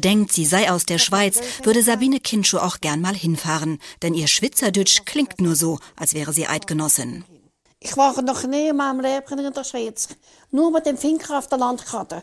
denkt, 0.00 0.32
sie 0.32 0.44
sei 0.44 0.70
aus 0.70 0.86
der 0.86 0.98
Schweiz, 0.98 1.40
würde 1.62 1.82
Sabine 1.82 2.20
Kinschow 2.20 2.62
auch 2.62 2.80
gern 2.80 3.00
mal 3.00 3.14
hinfahren. 3.14 3.78
Denn 4.02 4.14
ihr 4.14 4.26
Schwitzerdütsch 4.26 5.04
klingt 5.04 5.40
nur 5.40 5.56
so, 5.56 5.78
als 5.96 6.14
wäre 6.14 6.32
sie 6.32 6.46
Eidgenossin. 6.46 7.24
Ich 7.78 7.96
war 7.96 8.20
noch 8.20 8.44
nie 8.44 8.68
in 8.68 8.76
meinem 8.76 9.00
Leben 9.00 9.38
in 9.38 9.52
der 9.52 9.64
Schweiz. 9.64 10.08
Nur 10.50 10.70
mit 10.70 10.84
dem 10.84 10.98
Finger 10.98 11.38
auf 11.38 11.48
der 11.48 11.58
Landkarte. 11.58 12.22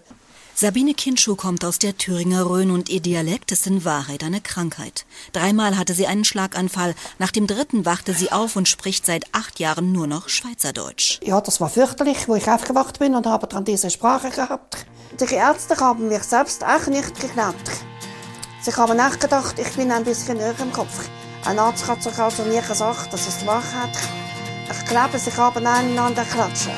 Sabine 0.60 0.96
Kinschow 0.96 1.38
kommt 1.38 1.64
aus 1.64 1.78
der 1.78 2.00
Thüringer 2.00 2.50
Rhön 2.50 2.72
und 2.72 2.90
ihr 2.90 3.00
Dialekt 3.00 3.52
ist 3.52 3.68
in 3.68 3.86
Wahrheit 3.86 4.24
eine 4.24 4.42
Krankheit. 4.42 5.06
Dreimal 5.32 5.78
hatte 5.78 5.94
sie 5.94 6.08
einen 6.08 6.26
Schlaganfall. 6.26 6.96
Nach 7.20 7.30
dem 7.30 7.46
dritten 7.46 7.86
wachte 7.86 8.16
sie 8.16 8.32
auf 8.32 8.56
und 8.56 8.68
spricht 8.68 9.06
seit 9.06 9.26
acht 9.34 9.60
Jahren 9.60 9.92
nur 9.92 10.08
noch 10.08 10.30
Schweizerdeutsch. 10.30 11.20
Ja, 11.24 11.40
das 11.42 11.62
war 11.62 11.70
fürchterlich, 11.70 12.28
wo 12.28 12.34
ich 12.34 12.50
aufgewacht 12.50 12.98
bin 12.98 13.14
und 13.14 13.28
habe 13.28 13.46
dann 13.46 13.66
diese 13.66 13.92
Sprache 13.92 14.32
gehabt. 14.32 14.88
Die 15.20 15.32
Ärzte 15.32 15.78
haben 15.78 16.08
mich 16.08 16.24
selbst 16.24 16.66
auch 16.66 16.88
nicht 16.88 17.20
geglaubt. 17.20 17.70
Sie 18.64 18.74
haben 18.74 18.98
nachgedacht, 18.98 19.60
ich 19.60 19.70
bin 19.76 19.92
ein 19.92 20.06
bisschen 20.06 20.40
irre 20.40 20.64
im 20.64 20.74
Kopf. 20.74 21.08
Ein 21.46 21.60
Arzt 21.60 21.86
hat 21.86 22.02
sogar 22.02 22.32
zu 22.32 22.42
mir 22.46 22.64
gesagt, 22.64 23.14
das 23.14 23.28
ist 23.28 23.46
Wahrheit. 23.46 23.96
Ich 24.72 24.90
glaube, 24.90 25.20
sie 25.20 25.32
haben 25.38 25.68
einander 25.68 26.26
klatschen. 26.26 26.74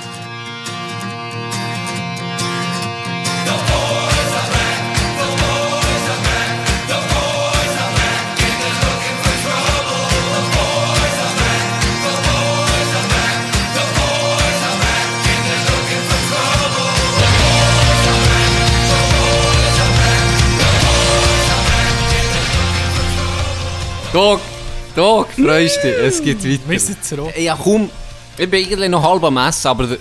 Dog, 24.12 24.40
Dog, 24.96 25.28
freust 25.34 25.84
dich, 25.84 25.94
es 25.94 26.24
geht 26.24 26.44
weiter. 26.44 26.64
Wir 26.68 26.80
sind 26.80 27.04
zurück. 27.06 27.38
Ja, 27.38 27.56
komm, 27.62 27.92
ich 28.40 28.50
bin 28.50 28.66
eigentlich 28.66 28.90
noch 28.90 29.04
halb 29.04 29.24
am 29.24 29.38
Essen, 29.38 29.68
aber, 29.68 29.98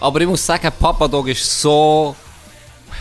aber 0.00 0.20
ich 0.22 0.26
muss 0.26 0.46
sagen, 0.46 0.72
Papa 0.80 1.06
Dog 1.06 1.28
ist 1.28 1.60
so 1.60 2.16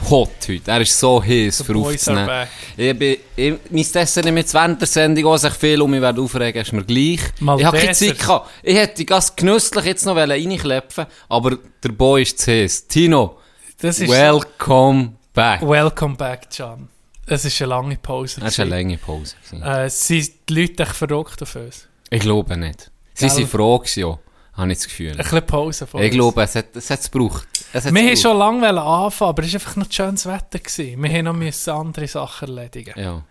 hot 0.10 0.30
heute. 0.50 0.62
Er 0.70 0.82
ist 0.82 1.00
so 1.00 1.24
heiß 1.24 1.64
back. 1.64 2.50
Ich, 2.76 3.00
bin, 3.00 3.18
ich, 3.38 3.54
mein 3.70 3.86
Essen 3.94 4.24
nicht 4.26 4.34
mit 4.34 4.54
während 4.54 4.82
der 4.82 4.88
Sendung 4.90 5.28
auch 5.28 5.38
sich 5.38 5.54
viel 5.54 5.82
und 5.82 5.94
ich 5.94 6.02
werde 6.02 6.22
aufregen, 6.22 6.62
ist 6.62 6.74
mir 6.74 6.84
gleich. 6.84 7.22
Malteser. 7.40 7.60
Ich 7.62 7.66
habe 7.66 7.78
keine 7.78 7.94
Zeit 7.94 8.20
gehabt. 8.20 8.50
Ich 8.62 8.76
hätte 8.76 9.06
ganz 9.06 9.34
genüsslich 9.34 9.86
jetzt 9.86 10.06
noch 10.06 10.18
reinklepfen 10.18 11.06
aber 11.30 11.58
der 11.82 11.90
Boy 11.94 12.24
ist 12.24 12.38
zu 12.38 12.52
heiß. 12.52 12.88
Tino, 12.88 13.38
Das 13.80 13.98
ist 14.02 14.10
welcome 14.12 15.14
back. 15.34 15.62
Welcome 15.62 16.16
back, 16.16 16.50
Can. 16.50 16.90
Es 17.30 17.46
ist 17.46 17.62
eine 17.62 17.70
lange 17.70 17.96
Pause. 17.98 18.42
Das 18.42 18.58
war 18.58 18.66
eine 18.66 18.76
lange 18.76 18.98
Pause. 18.98 19.36
Äh, 19.64 19.90
sind 19.90 20.32
die 20.50 20.62
Leute 20.62 20.84
echt 20.84 20.96
verrückt 20.96 21.42
auf 21.42 21.56
uns? 21.56 21.88
Ich 22.10 22.22
glaube 22.22 22.58
nicht. 22.58 22.92
Sie 23.14 23.28
waren 23.28 23.48
froh, 23.48 23.84
ja. 23.96 24.20
habe 24.54 24.72
ich 24.72 24.78
das 24.80 24.88
Gefühl. 24.88 25.12
Ein 25.12 25.18
bisschen 25.18 25.46
Pause 25.46 25.88
von 25.88 26.02
Ich 26.02 26.12
glaube, 26.12 26.42
es 26.42 26.56
hat 26.56 26.76
es 26.76 26.90
hat's 26.90 27.12
gebraucht. 27.12 27.48
Es 27.74 27.86
hat's 27.86 27.94
Wir 27.94 28.02
gebraucht. 28.02 28.22
schon 28.22 28.38
lange 28.38 28.82
anfangen, 28.82 29.30
aber 29.30 29.44
es 29.44 29.54
war 29.54 29.60
einfach 29.62 29.76
noch 29.76 29.92
schönes 29.92 30.26
Wetter. 30.26 30.60
Gewesen. 30.60 31.04
Wir 31.04 31.10
haben 31.12 31.26
noch 31.26 31.74
andere 31.76 32.08
Sachen 32.08 32.48
erledigen. 32.50 32.94
Ja. 32.98 33.24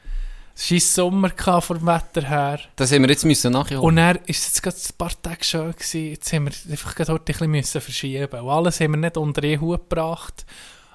Es 0.55 0.72
war 0.72 0.80
Sommer 0.80 1.60
vom 1.60 1.86
Wetter 1.86 2.28
her. 2.28 2.60
Das 2.77 2.92
haben 2.92 3.02
wir 3.02 3.10
jetzt 3.10 3.24
müssen 3.24 3.52
nachholen. 3.52 3.80
Und 3.80 3.96
war 3.96 4.16
es 4.27 4.44
jetzt 4.46 4.62
gerade 4.62 4.77
ein 4.77 4.96
paar 4.98 5.22
Tage 5.22 5.44
schön. 5.44 5.72
Gewesen. 5.72 6.10
Jetzt 6.10 6.33
haben 6.33 6.46
wir 6.46 6.52
einfach 6.70 6.94
gerade 6.94 7.12
heute 7.12 7.22
ein 7.22 7.24
bisschen 7.27 7.50
müssen 7.50 7.80
verschieben. 7.80 8.40
Und 8.40 8.48
alles 8.48 8.80
haben 8.80 8.90
wir 8.92 8.98
nicht 8.98 9.16
unter 9.16 9.40
den 9.40 9.60
Hut 9.60 9.88
gebracht. 9.88 10.44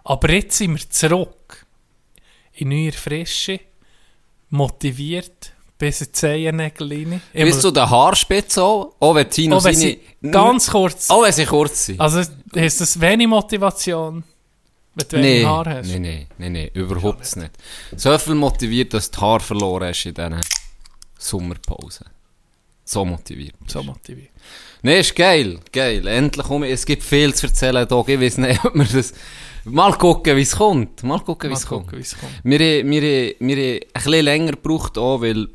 Aber 0.04 0.30
jetzt 0.32 0.58
sind 0.58 0.74
wir 0.78 0.90
zurück. 0.90 1.30
In 2.56 2.70
neuer 2.70 2.92
Frische. 2.94 3.60
Motiviert. 4.50 5.54
Bis 5.78 6.02
in 6.02 6.06
die 6.08 6.12
Zehennägel 6.12 6.90
rein. 6.90 7.22
Immer- 7.34 7.46
Bist 7.46 7.64
du 7.64 7.72
der 7.72 7.90
Haarspitze 7.90 8.64
auch? 8.64 8.96
Auch 9.00 9.16
wenn 9.16 9.30
Tino 9.30 9.60
seine... 9.60 9.76
sie 9.76 10.00
ganz 10.32 10.70
kurz. 10.70 11.10
Auch 11.10 11.24
wenn 11.24 11.34
sie 11.34 11.46
kurz 11.46 11.88
sind. 11.88 12.00
Also 12.00 12.22
ist 12.54 12.82
das 12.82 13.02
wenig 13.02 13.28
Motivation, 13.28 14.24
wenn 14.96 15.08
du 15.08 15.18
wenig 15.18 15.42
nee, 15.42 15.46
Haar 15.46 15.66
hast? 15.66 15.88
nee, 15.88 16.00
nee, 16.00 16.28
nee, 16.38 16.50
nee, 16.50 16.72
überhaupt 16.74 17.36
nicht. 17.36 17.52
So 17.98 18.18
viel 18.18 18.36
motiviert, 18.36 18.94
dass 18.94 19.10
du 19.10 19.20
Haar 19.20 19.40
verloren 19.40 19.90
hast 19.90 20.06
in 20.06 20.14
diesen 20.14 20.40
Sommerpause. 21.18 22.06
So 22.86 23.04
motiviert. 23.04 23.56
So 23.68 23.82
motiviert. 23.82 24.32
Nee, 24.86 25.00
ist 25.00 25.16
geil, 25.16 25.60
geil. 25.72 26.06
Endlich 26.06 26.50
um. 26.50 26.62
Es 26.64 26.86
gibt 26.86 27.04
viel 27.04 27.34
zu 27.34 27.48
erzählen, 27.48 27.88
Dog. 27.88 28.10
Ich 28.10 28.20
weiß 28.20 28.38
nicht, 28.40 28.64
ob 28.66 28.76
wir 28.76 28.84
das... 28.86 29.14
Mal 29.64 29.94
gucken, 29.94 30.36
wie 30.36 30.42
es 30.42 30.58
kommt. 30.58 31.04
Mal 31.04 31.22
gucken, 31.22 31.50
wie 31.50 31.54
es 31.54 31.66
kommt. 31.66 31.86
gucken, 31.86 32.00
wie 32.00 32.04
es 32.04 32.18
kommt. 32.20 32.34
Wir, 32.44 32.60
wir, 32.60 32.86
wir 32.86 33.36
haben 33.40 33.50
ein 33.50 33.80
bisschen 33.94 34.26
länger 34.26 34.52
gebraucht, 34.52 34.98
auch, 34.98 35.22
weil 35.22 35.48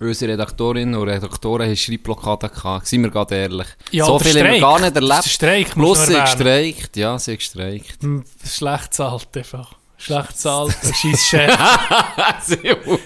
unsere 0.00 0.32
Redaktorinnen 0.32 0.96
und 0.96 1.08
Redaktoren 1.08 1.68
haben 1.68 1.76
Schreibblockade 1.76 2.48
gehabt. 2.48 2.88
Seien 2.88 3.04
wir 3.04 3.10
gerade 3.10 3.36
ehrlich. 3.36 3.68
Ja, 3.92 4.06
so 4.06 4.18
viel 4.18 4.36
haben 4.40 4.54
wir 4.54 4.60
gar 4.60 4.80
nicht 4.80 4.96
erlebt. 4.96 5.24
Streik, 5.24 5.70
Plus 5.70 6.06
sie 6.06 6.20
gestreikt. 6.20 6.96
Ja, 6.96 7.16
sie 7.20 7.36
gestreikt. 7.36 8.02
Hm, 8.02 8.24
Schlecht 8.44 8.94
zahlt 8.94 9.28
einfach. 9.36 9.72
Schlecht 10.02 10.36
zahlt, 10.36 10.76
scheiß 10.82 11.26
Chef. 11.28 11.56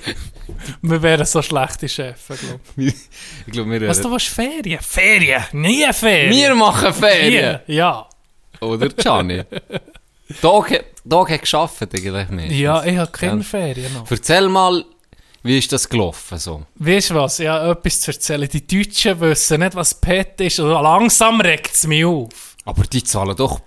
wir 0.82 1.02
wären 1.02 1.26
so 1.26 1.42
schlechte 1.42 1.88
Chefs, 1.88 2.26
glaube 2.26 2.60
ich. 2.78 2.94
ich 3.46 3.54
wir, 3.54 3.88
Was, 3.88 4.00
du 4.00 4.10
willst 4.10 4.28
Ferien? 4.28 4.80
Ferien? 4.80 5.44
Nie 5.52 5.92
Ferien. 5.92 6.30
wir 6.30 6.54
machen 6.54 6.94
Ferien. 6.94 7.60
Nie. 7.66 7.74
Ja. 7.74 8.08
Oder, 8.60 8.88
Gianni? 8.88 9.42
Dog, 10.40 10.70
Dog 11.04 11.30
hat 11.30 11.42
geschafft, 11.42 11.82
eigentlich 11.82 12.28
mehr. 12.30 12.46
Ja, 12.46 12.82
ich 12.82 12.96
habe 12.96 13.12
keine. 13.12 13.42
Ferien 13.42 13.92
noch. 13.92 14.10
Erzähl 14.10 14.48
mal, 14.48 14.82
wie 15.42 15.58
ist 15.58 15.70
das 15.72 15.86
gelaufen, 15.88 16.38
so? 16.38 16.64
Weißt 16.76 17.10
du 17.10 17.14
was? 17.16 17.40
Ich 17.40 17.46
habe 17.46 17.72
etwas 17.72 18.00
zu 18.00 18.10
erzählen. 18.10 18.48
Die 18.48 18.66
Deutschen 18.66 19.20
wissen 19.20 19.60
nicht, 19.60 19.74
was 19.74 19.94
PET 19.94 20.40
ist. 20.40 20.60
Und 20.60 20.70
langsam 20.70 21.42
regt 21.42 21.74
es 21.74 21.86
mich 21.86 22.06
auf. 22.06 22.56
Aber 22.64 22.84
die 22.84 23.04
zahlen 23.04 23.36
doch, 23.36 23.60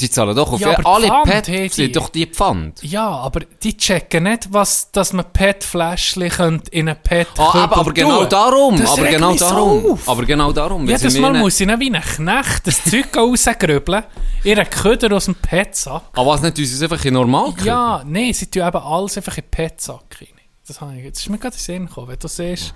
die 0.00 0.08
zahlen 0.08 0.36
doch 0.36 0.52
auf 0.52 0.60
Ja, 0.60 0.78
aber 0.78 0.88
alle 0.94 1.08
Pfand 1.08 1.24
Pet, 1.24 1.48
haben 1.48 1.54
die. 1.62 1.68
sind 1.68 1.96
doch 1.96 2.08
die 2.10 2.26
Pfand. 2.26 2.82
Ja, 2.84 3.08
aber 3.08 3.40
die 3.62 3.76
checken 3.76 4.22
nicht, 4.24 4.52
was, 4.52 4.92
dass 4.92 5.12
man 5.12 5.24
PET-Fläschchen 5.32 6.62
in 6.70 6.88
einen 6.88 7.02
pet 7.02 7.26
Ah, 7.36 7.64
aber, 7.64 7.78
aber 7.78 7.92
genau 7.92 8.24
darum, 8.24 8.78
Das 8.80 8.90
aber 8.92 9.08
genau 9.08 9.34
darum, 9.34 9.92
auf. 9.92 10.08
aber 10.08 10.24
genau 10.24 10.52
darum. 10.52 10.86
Jedes 10.88 11.14
Mal 11.18 11.32
meinen- 11.32 11.40
muss 11.42 11.58
ich 11.58 11.66
dann 11.66 11.80
wie 11.80 11.90
ein 11.92 12.00
Knecht 12.00 12.66
das 12.66 12.84
Zeug 12.84 13.08
rausgrübeln, 13.16 14.04
ihren 14.44 14.70
Köder 14.70 15.16
aus 15.16 15.24
dem 15.24 15.34
PET-Sack. 15.34 16.02
Aber 16.12 16.26
was 16.26 16.42
nicht, 16.42 16.58
uns 16.58 16.72
ist 16.72 16.82
einfach 16.82 17.04
in 17.04 17.14
normal 17.14 17.52
Ja, 17.64 18.02
nein, 18.06 18.32
sie 18.32 18.46
tun 18.48 18.66
eben 18.66 18.76
alles 18.78 19.16
einfach 19.16 19.36
in 19.36 19.42
den 19.44 19.50
PET-Sack 19.50 20.20
rein. 20.20 20.28
Das, 20.66 20.80
habe 20.80 20.96
ich, 20.96 21.10
das 21.10 21.20
ist 21.22 21.28
mir 21.28 21.38
gerade 21.38 21.54
in 21.56 21.58
den 21.58 21.64
Sinn 21.64 21.86
gekommen, 21.86 22.08
wenn 22.08 22.18
du 22.20 22.28
siehst, 22.28 22.72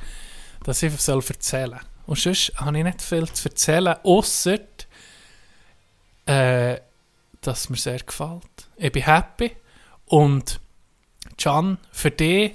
dass 0.64 0.82
ich 0.82 0.92
soll 1.00 1.22
erzählen 1.28 1.70
soll. 1.70 1.80
Und 2.06 2.18
sonst 2.18 2.52
habe 2.56 2.76
ich 2.78 2.82
nicht 2.84 3.00
viel 3.00 3.28
zu 3.28 3.48
erzählen, 3.48 3.94
außer 4.02 4.58
äh, 6.26 6.76
dass 7.42 7.68
mir 7.68 7.76
sehr 7.76 7.98
gefällt. 8.00 8.42
Ich 8.76 8.90
bin 8.92 9.02
happy 9.04 9.50
und 10.06 10.60
Can, 11.36 11.78
für 11.92 12.10
dich 12.10 12.52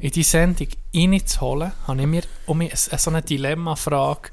in 0.00 0.10
die 0.10 0.22
Sendung 0.22 0.68
reinzuholen, 0.94 1.72
habe 1.86 2.00
ich 2.00 2.06
mir 2.06 2.22
um 2.46 2.60
eine, 2.60 2.70
so 2.74 3.10
eine 3.10 3.22
Dilemma-Frage 3.22 4.30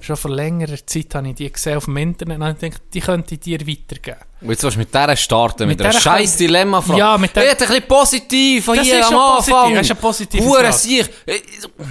schon 0.00 0.16
vor 0.16 0.32
längerer 0.32 0.84
Zeit 0.84 1.14
habe 1.14 1.28
ich 1.28 1.36
die 1.36 1.52
gesehen 1.52 1.76
auf 1.76 1.84
dem 1.84 1.96
Internet 1.96 2.38
und 2.38 2.44
habe 2.44 2.58
gedacht, 2.58 2.82
die 2.92 2.98
könnte 3.00 3.34
ich 3.34 3.40
dir 3.40 3.60
weitergeben. 3.60 4.18
Und 4.40 4.50
jetzt 4.50 4.64
willst 4.64 4.74
du 4.74 4.80
mit 4.80 4.92
dieser 4.92 5.16
starten, 5.16 5.68
mit, 5.68 5.78
Mit 5.78 5.80
einer 5.86 5.90
dieser 5.90 6.02
scheiß 6.02 6.36
Dilemma-Frage. 6.38 6.98
Ja, 6.98 7.16
mit 7.18 7.36
der- 7.36 7.44
Ich 7.44 7.50
hätte 7.50 7.64
ein 7.66 7.68
bisschen 7.70 7.86
positiv 7.88 8.64
von 8.64 8.76
Das 8.76 8.84
hier 8.86 8.98
ist 8.98 9.06
am 9.06 9.12
ja 9.12 9.34
positiv, 9.36 9.54
Anfang. 9.54 9.74
das 9.74 9.82
ist 9.86 9.90
eine 9.92 10.00
positive 10.00 10.44
Hure 10.44 10.58
Frage. 10.58 10.72
Sieg. 10.72 11.10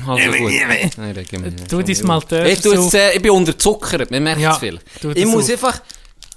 Also 0.07 0.31
gut. 0.31 0.51
Nein, 0.97 1.15
mich 1.15 1.31
nicht. 1.31 1.69
Tu 1.69 1.81
dein 1.81 2.05
Malteser 2.05 2.45
Ich, 2.47 2.59
tu 2.59 2.69
jetzt, 2.71 2.79
auf. 2.79 2.93
äh, 2.95 3.15
ich 3.15 3.21
bin 3.21 3.31
unterzuckert, 3.31 4.11
man 4.11 4.23
merkt 4.23 4.41
Ja, 4.41 4.51
es 4.51 4.57
viel. 4.57 4.79
tu 5.01 5.11
Ich 5.11 5.25
muss 5.25 5.45
auf. 5.45 5.51
einfach, 5.51 5.81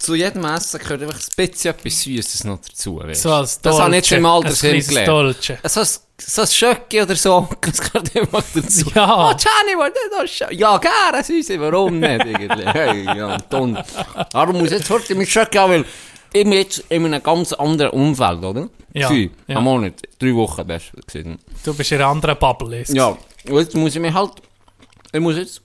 zu 0.04 0.15
jedem 0.15 0.44
Essen 0.44 0.78
gehört 0.81 1.03
einfach 1.03 1.19
ein 1.19 1.48
bisschen 1.48 1.70
etwas 1.70 2.03
Süßes 2.03 2.44
noch 2.44 2.59
dazu. 2.60 2.98
Weißt. 2.98 3.22
So 3.22 3.32
als 3.32 3.60
das 3.60 3.78
habe 3.78 3.91
ich 3.91 3.97
jetzt 3.97 4.09
schon 4.09 4.19
im 4.19 4.25
Dolce, 4.25 4.48
ein 4.48 4.54
kleines 4.54 4.88
gelernt. 4.88 5.09
Dolce. 5.09 5.59
So 5.65 5.81
ein, 5.81 5.87
so 6.20 6.43
ein 6.43 6.49
Schöcki 6.49 7.02
oder 7.02 7.17
so, 7.17 7.49
das 7.61 7.81
gehört 7.81 8.17
einfach 8.17 8.44
dazu. 8.55 8.90
Ja. 8.94 9.31
Oh, 9.31 9.34
Gianni, 9.34 9.78
wollte 9.78 9.99
das 10.11 10.31
Schöcki? 10.31 10.56
Ja, 10.56 10.76
gerne, 10.78 11.25
Süße, 11.25 11.58
warum 11.61 11.99
nicht 12.00 12.25
irgendwie? 12.25 12.64
Hey, 12.75 13.05
ja, 13.05 13.38
Ton. 13.38 13.78
Darum 14.31 14.58
muss 14.58 14.70
jetzt 14.70 14.90
heute 14.90 15.14
mit 15.14 15.28
Schöcki 15.28 15.56
haben, 15.56 15.73
weil 15.73 15.84
ich 16.32 16.43
bin 16.44 16.52
jetzt 16.52 16.84
in 16.88 17.06
einem 17.06 17.23
ganz 17.23 17.52
anderen 17.52 17.93
Umfeld, 17.93 18.44
oder? 18.44 18.69
Ja, 18.93 19.08
Gewesen. 19.08 19.34
ja. 19.46 19.56
Am 19.56 19.64
Monat, 19.64 19.94
drei 20.19 20.34
Wochen 20.34 20.67
besser 20.67 20.93
gesehen. 21.06 21.38
Du 21.64 21.73
bist 21.73 21.93
in 21.93 21.99
einer 21.99 22.08
anderen 22.08 22.38
Bubble. 22.38 22.84
Ja, 22.88 23.17
und 23.49 23.58
jetzt 23.58 23.75
muss 23.75 23.94
ich 23.94 24.00
mir 24.00 24.12
halt, 24.12 24.32
ich 25.12 25.20
muss 25.20 25.37
jetzt, 25.37 25.62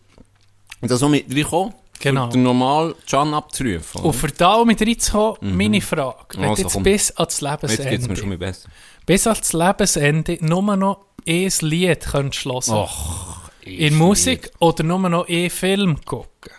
da 0.82 0.96
so 0.96 1.10
mit 1.10 1.26
reinkommen, 1.36 1.74
Genau. 2.00 2.28
den 2.30 2.44
normal 2.44 2.96
Can 3.10 3.34
abzurufen. 3.34 4.02
Und 4.02 4.14
für 4.14 4.28
da 4.30 4.64
mit 4.64 4.82
reinzukommen, 4.82 5.58
meine 5.58 5.82
Frage. 5.82 6.16
Wenn 6.36 6.44
du 6.44 6.50
Also, 6.50 6.64
jetzt 6.64 6.74
komm. 6.74 6.84
bis 6.84 7.12
ans 7.18 7.42
Jetzt 7.42 7.44
geht 7.44 7.70
es 7.70 7.80
mir 7.80 7.90
Lebensende, 7.92 8.16
schon 8.20 8.30
mal 8.30 8.38
besser. 8.38 8.70
bis 9.06 9.28
ans 9.28 9.54
Lebensende 9.54 10.38
nur 10.42 10.78
noch 10.78 11.06
ein 11.28 11.52
Lied 11.62 12.00
könntest 12.06 12.46
hören 12.46 12.66
Och, 12.70 13.50
in 13.64 13.96
Musik 13.98 14.50
oder 14.60 14.84
nur 14.84 15.00
noch 15.10 15.28
einen 15.28 15.50
Film 15.50 16.00
gucken. 16.06 16.54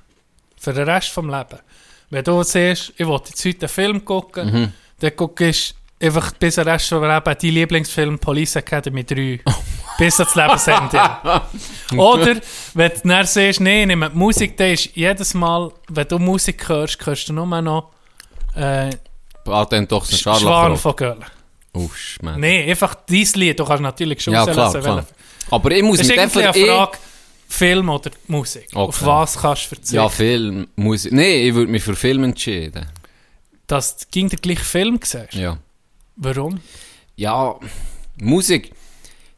Für 0.59 0.75
den 0.75 0.89
Rest 0.89 1.09
vom 1.09 1.31
Leben. 1.31 1.59
Wenn 2.11 2.25
du 2.25 2.43
siehst, 2.43 2.93
ich 2.97 3.07
will 3.07 3.21
jetzt 3.25 3.45
heute 3.45 3.61
einen 3.61 3.69
Film 3.69 4.05
gucken, 4.05 4.53
Mhm. 4.53 4.73
dann 4.99 5.13
guckst 5.17 5.75
einfach 6.03 6.33
bis 6.33 6.57
der 6.57 6.67
Rest 6.67 6.89
von 6.89 7.01
Leben 7.03 7.25
dein 7.41 7.51
Lieblingsfilm 7.55 8.19
Police 8.19 8.57
Academy 8.57 9.05
3. 9.05 9.41
bis 10.01 10.19
ans 10.19 10.35
Lebensende. 10.35 11.01
Oder, 11.97 12.41
wenn 12.75 12.91
du 12.91 13.09
dann 13.09 13.27
siehst, 13.27 13.61
nee, 13.61 13.87
nimm 13.87 14.01
die 14.01 14.17
Musik, 14.19 14.57
dann 14.57 14.73
ist 14.73 14.97
jedes 14.97 15.35
Mal, 15.35 15.71
wenn 15.89 16.09
du 16.09 16.19
Musik 16.19 16.69
hörst, 16.69 17.05
hörst 17.07 17.29
du 17.29 17.33
nur 17.35 17.47
noch 17.61 17.91
äh, 18.57 18.91
Ah, 19.47 19.65
doch 19.65 20.11
ein 20.11 20.17
Schwan 20.17 20.77
von 20.77 20.97
Göhlen. 20.97 21.25
Oh, 21.73 21.89
Schmerz. 21.95 22.37
Nee, 22.39 22.71
einfach 22.71 22.95
dein 22.95 23.27
Lied. 23.35 23.59
Du 23.59 23.65
kannst 23.65 23.83
natürlich 23.83 24.23
schon 24.23 24.35
Ja, 24.35 24.45
klar, 24.47 25.05
Aber 25.51 25.71
ich 25.71 25.83
muss 25.83 25.99
Das 25.99 26.07
ist 26.07 26.11
mich 26.11 26.19
irgendwie 26.19 26.43
dafür 26.43 26.63
eine. 26.63 26.73
Frage, 26.87 26.99
Film 27.49 27.89
oder 27.89 28.11
Musik. 28.29 28.69
Auf 28.75 28.97
Okay. 29.03 29.07
was 29.07 29.39
kannst 29.39 29.65
du 29.65 29.69
verzichten? 29.69 29.97
Ja, 29.97 30.09
Film, 30.09 30.69
Musik. 30.77 31.13
Nee, 31.13 31.49
ich 31.49 31.55
würde 31.55 31.71
mich 31.71 31.83
für 31.83 31.97
Film 31.97 32.25
entscheiden. 32.25 32.87
Dass 33.67 33.97
du 33.99 34.07
gegen 34.11 34.29
den 34.29 34.41
gleichen 34.41 34.65
Film 34.65 34.99
siehst. 35.03 35.35
Ja. 35.35 35.59
Warum? 36.17 36.61
Ja, 37.17 37.55
Musik. 38.21 38.73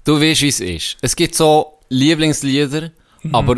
Du 0.04 0.20
weißt, 0.20 0.42
wie 0.42 0.48
es 0.48 0.60
ist. 0.60 0.96
Es 1.00 1.14
gibt 1.16 1.34
so 1.34 1.78
Lieblingslieder, 1.88 2.90
Mhm. 3.22 3.34
aber... 3.34 3.56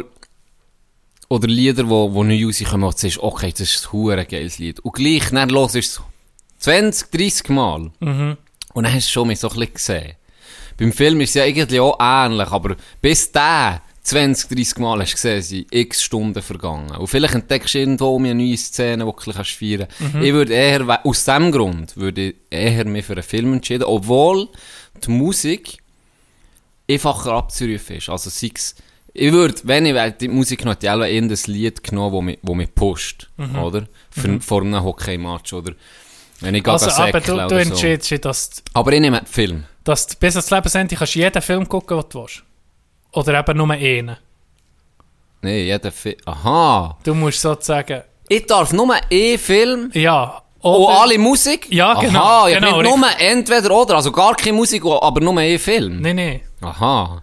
Oder 1.30 1.48
Lieder, 1.48 1.88
wo, 1.88 2.12
wo 2.12 2.22
neu 2.22 2.44
rauskommen, 2.44 2.86
wo 2.86 2.90
du 2.92 2.98
sagst, 2.98 3.18
okay, 3.18 3.50
das 3.50 3.60
ist 3.62 3.88
ein 3.92 4.26
geiles 4.28 4.58
Lied. 4.58 4.78
Und 4.80 4.92
gleich, 4.94 5.30
dann 5.30 5.50
hörst 5.50 5.74
du 5.74 5.78
es 5.78 6.00
20, 6.58 7.10
30 7.10 7.48
Mal. 7.48 7.90
Mhm. 7.98 8.36
Und 8.74 8.84
dann 8.84 8.92
hast 8.92 9.08
du 9.08 9.12
schon 9.12 9.28
mal 9.28 9.34
so 9.36 9.48
ein 9.48 9.54
bisschen 9.58 9.74
gesehen. 9.74 10.12
Beim 10.76 10.92
Film 10.92 11.20
ist 11.22 11.30
es 11.30 11.34
ja 11.36 11.44
irgendwie 11.46 11.80
auch 11.80 11.96
ähnlich, 11.98 12.48
aber 12.48 12.76
bis 13.00 13.32
der 13.32 13.80
20, 14.02 14.48
30 14.50 14.78
Mal 14.78 15.00
hast 15.00 15.12
du 15.12 15.14
gesehen, 15.16 15.42
sind 15.42 15.66
x 15.74 16.02
Stunden 16.02 16.42
vergangen. 16.42 16.90
Und 16.90 17.06
vielleicht 17.06 17.34
entdeckst 17.34 17.74
du 17.74 17.78
irgendwo 17.78 18.18
eine 18.18 18.34
neue 18.34 18.56
Szene, 18.58 19.04
die 19.04 19.10
du 19.10 19.10
ein 19.10 19.16
bisschen 19.16 19.44
feiern 19.44 19.88
kannst. 19.98 20.14
Ich 20.26 20.32
würde 20.32 20.52
eher, 20.52 21.06
aus 21.06 21.24
dem 21.24 21.50
Grund, 21.52 21.96
würde 21.96 22.20
ich 22.28 22.34
eher 22.50 22.84
mich 22.84 23.06
für 23.06 23.14
einen 23.14 23.22
Film 23.22 23.54
entscheiden, 23.54 23.84
obwohl 23.84 24.48
die 25.04 25.10
Musik 25.10 25.78
einfacher 26.90 27.32
abzurufen 27.32 27.96
ist. 27.96 28.08
Also 28.08 28.30
sei 28.30 28.50
es, 28.54 28.74
ich 29.12 29.32
würde, 29.32 29.54
wenn 29.64 29.86
ich, 29.86 29.94
die 30.18 30.28
Musik 30.28 30.64
noch 30.64 30.76
eher 30.82 31.22
das 31.28 31.46
Lied 31.46 31.82
genommen, 31.84 32.12
wo 32.12 32.20
mich, 32.20 32.38
wo 32.42 32.54
mich 32.54 32.74
pusht, 32.74 33.30
oder? 33.62 33.86
Für, 34.10 34.40
Vor 34.40 34.62
einem 34.62 34.82
Hockey-Match, 34.82 35.52
oder? 35.52 35.72
Wenn 36.40 36.56
ich 36.56 36.66
Also, 36.66 36.90
aber 36.90 37.20
du, 37.20 37.36
du 37.36 37.48
so. 37.48 37.56
entscheidest, 37.56 38.10
dich, 38.10 38.20
dass, 38.20 38.50
du- 38.50 38.62
Aber 38.74 38.92
ich 38.92 39.00
nehme 39.00 39.18
den 39.20 39.26
Film. 39.26 39.64
dass 39.84 40.06
du 40.08 40.16
bis 40.18 40.34
ans 40.34 40.50
Lebensende 40.50 40.96
kannst 40.96 41.14
jeden 41.14 41.40
Film 41.42 41.68
gucken, 41.68 41.96
den 42.00 42.08
du 42.10 42.20
willst. 42.22 42.42
Oder 43.12 43.38
eben 43.38 43.56
nur 43.56 43.70
einen. 43.70 44.16
Nee, 45.42 45.64
jeder 45.66 45.92
Film. 45.92 46.16
Aha. 46.24 46.98
Du 47.04 47.14
musst 47.14 47.40
sozusagen, 47.40 48.02
Ich 48.28 48.46
darf 48.46 48.72
nur 48.72 48.92
einen 48.94 49.38
Film 49.38 49.90
ja. 49.94 50.42
Und 50.64 50.72
Oder, 50.72 51.00
alle 51.02 51.18
Musik? 51.18 51.66
Ja, 51.70 51.92
genau, 52.00 52.20
Aha, 52.20 52.48
ich 52.48 52.54
genau, 52.54 52.80
nicht 52.80 52.96
nur 52.96 53.06
entweder 53.18 53.70
oder, 53.70 53.96
also 53.96 54.10
gar 54.10 54.34
keine 54.34 54.56
Musik, 54.56 54.82
aber 54.86 55.20
nur 55.20 55.36
einen 55.38 55.58
Film. 55.58 56.00
Nein, 56.00 56.16
nein. 56.16 56.40
Aha. 56.62 57.22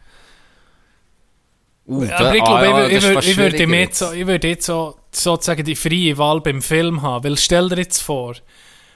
Uh, 1.87 2.03
Aber 2.03 2.35
ich 2.35 2.43
glaube, 2.43 2.59
ah, 2.59 2.81
ja, 2.81 2.87
ich, 2.87 2.97
ich, 2.97 3.05
fast 3.05 3.37
würde 3.37 3.57
jetzt. 3.57 3.97
so, 3.97 4.11
ich 4.11 4.27
würde 4.27 4.47
jetzt 4.47 4.67
so, 4.67 4.95
sozusagen 5.11 5.63
die 5.63 5.75
freie 5.75 6.15
Wahl 6.19 6.39
beim 6.41 6.61
Film 6.61 7.01
haben. 7.01 7.23
Weil 7.23 7.35
stell 7.35 7.67
dir 7.67 7.77
jetzt 7.77 8.03
vor, 8.03 8.35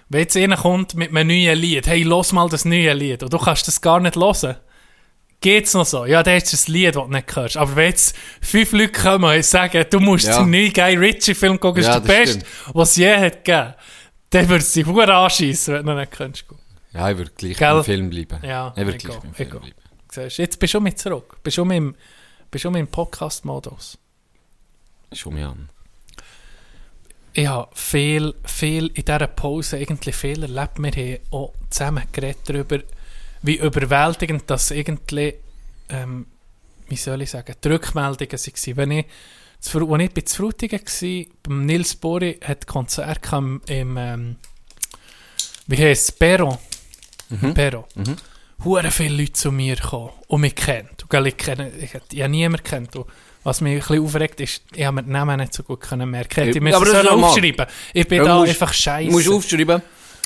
wenn 0.09 0.21
jetzt 0.21 0.37
einer 0.37 0.57
kommt 0.57 0.93
mit 0.93 1.09
einem 1.09 1.27
neuen 1.27 1.57
Lied, 1.57 1.87
hey, 1.87 2.03
los 2.03 2.31
mal 2.31 2.47
das 2.47 2.65
neue 2.65 2.93
Lied, 2.93 3.23
und 3.23 3.33
du 3.33 3.39
kannst 3.39 3.67
das 3.67 3.81
gar 3.81 3.99
nicht 3.99 4.15
hören. 4.15 4.57
Geht's 5.41 5.73
noch 5.73 5.87
so? 5.87 6.05
Ja, 6.05 6.21
das 6.21 6.43
ist 6.43 6.53
das 6.53 6.67
Lied, 6.67 6.95
das 6.95 7.03
du 7.03 7.11
nicht 7.11 7.35
hörst. 7.35 7.57
Aber 7.57 7.75
wenn 7.75 7.89
jetzt 7.89 8.15
fünf 8.41 8.71
Leute 8.73 8.91
kommen 8.91 9.35
und 9.35 9.43
sagen, 9.43 9.83
du 9.89 9.99
musst 9.99 10.27
Ja. 10.27 10.43
den 10.43 10.51
neuen 10.51 10.71
Guy 10.71 10.95
Ritchie-Film 10.95 11.59
gucken, 11.59 11.81
Ja, 11.81 11.95
ist 11.97 12.07
der 12.07 12.13
beste, 12.13 12.45
was 12.73 12.91
es 12.91 12.95
je 12.97 13.15
hat 13.15 13.43
gegeben, 13.43 13.73
dann 14.35 14.49
würde 14.49 14.63
es 14.63 14.73
dich 14.73 14.85
verdammt 14.85 15.09
anschiessen, 15.09 15.73
wenn 15.75 15.85
du 15.85 15.95
nicht 15.95 16.11
gucken. 16.47 16.63
Ja, 16.93 17.09
ich 17.09 17.17
würde 17.17 17.31
gleich 17.35 17.57
Gell? 17.57 17.73
beim 17.73 17.83
Film 17.83 18.09
bleiben. 18.09 18.39
Ja, 18.43 18.73
ich 18.75 18.85
würde 18.85 18.97
gleich 18.97 19.19
beim 19.19 19.33
Film 19.33 19.49
bleiben. 19.49 19.73
Siehst 20.11 20.37
du, 20.37 20.41
Jetzt 20.41 20.59
bist 20.59 20.73
du 20.73 20.81
mit 20.81 20.99
zurück. 20.99 21.37
Bist 21.43 21.57
du 21.57 21.63
im, 21.63 21.95
bist 22.51 22.65
du 22.65 22.69
im 22.69 22.87
Podcast-Modus. 22.87 23.97
Schau 25.13 25.31
mich 25.31 25.43
an. 25.43 25.69
Ich 27.33 27.47
habe 27.47 27.69
viel, 27.73 28.33
viel 28.45 28.87
in 28.87 29.03
dieser 29.03 29.27
Pause 29.27 29.77
eigentlich 29.77 30.15
viel 30.15 30.41
erlebt. 30.41 30.77
Wir 30.77 30.91
haben 30.91 31.19
auch 31.31 31.53
zusammen 31.69 32.03
geredet 32.11 32.41
darüber, 32.45 32.79
wie 33.41 33.57
überwältigend 33.57 34.43
das 34.47 34.71
irgendwie, 34.71 35.33
ähm, 35.89 36.27
wie 36.87 36.95
soll 36.95 37.21
ich 37.21 37.31
sagen, 37.31 37.55
die 37.61 37.67
Rückmeldungen 37.67 38.31
waren. 38.31 38.77
Wenn 38.77 38.91
ich, 38.91 39.05
zu 39.65 39.91
als 39.93 40.01
ich 40.03 40.11
bei 40.13 40.23
Frutigen 40.27 40.79
war, 40.79 41.25
beim 41.43 41.65
Nils 41.65 41.95
Bori 41.95 42.39
hat 42.43 42.67
Konzert 42.67 43.19
im, 43.33 43.61
im 43.67 43.97
ähm, 43.97 44.35
wie 45.67 45.77
heisst 45.77 46.09
es, 46.09 46.11
Perro. 46.11 46.59
Perro. 47.53 47.87
Mhm. 47.95 48.15
Hure 48.63 48.91
viele 48.91 49.17
Leute 49.17 49.33
zu 49.33 49.51
mir 49.51 49.75
gekommen 49.75 50.11
und 50.27 50.41
mich 50.41 50.55
kennt. 50.55 51.03
Und 51.03 51.09
gell, 51.09 51.27
ich, 51.27 51.37
kenne, 51.37 51.71
ich, 51.71 51.91
ich 52.11 52.21
habe 52.21 52.29
niemanden 52.29 52.63
kennt. 52.63 52.95
Und 52.95 53.05
was 53.43 53.61
mich 53.61 53.73
ein 53.73 53.79
bisschen 53.79 54.03
aufregt, 54.03 54.39
ist, 54.41 54.61
ich 54.73 54.85
habe 54.85 54.95
mir 54.95 55.03
den 55.03 55.11
Namen 55.11 55.39
nicht 55.39 55.53
so 55.53 55.63
gut 55.63 55.81
können 55.81 56.09
merken. 56.09 56.49
Ich 56.49 56.55
es 56.55 56.55
ist 56.55 57.03
normal. 57.03 57.29
aufschreiben. 57.31 57.65
Ich 57.93 58.07
bin 58.07 58.19
Ja, 58.19 58.23
da 58.25 58.35
musst- 58.39 58.49
einfach 58.49 58.71
Du 58.71 58.77
scheiße. 58.77 59.11
musst 59.11 59.29
aufschreiben. 59.29 59.81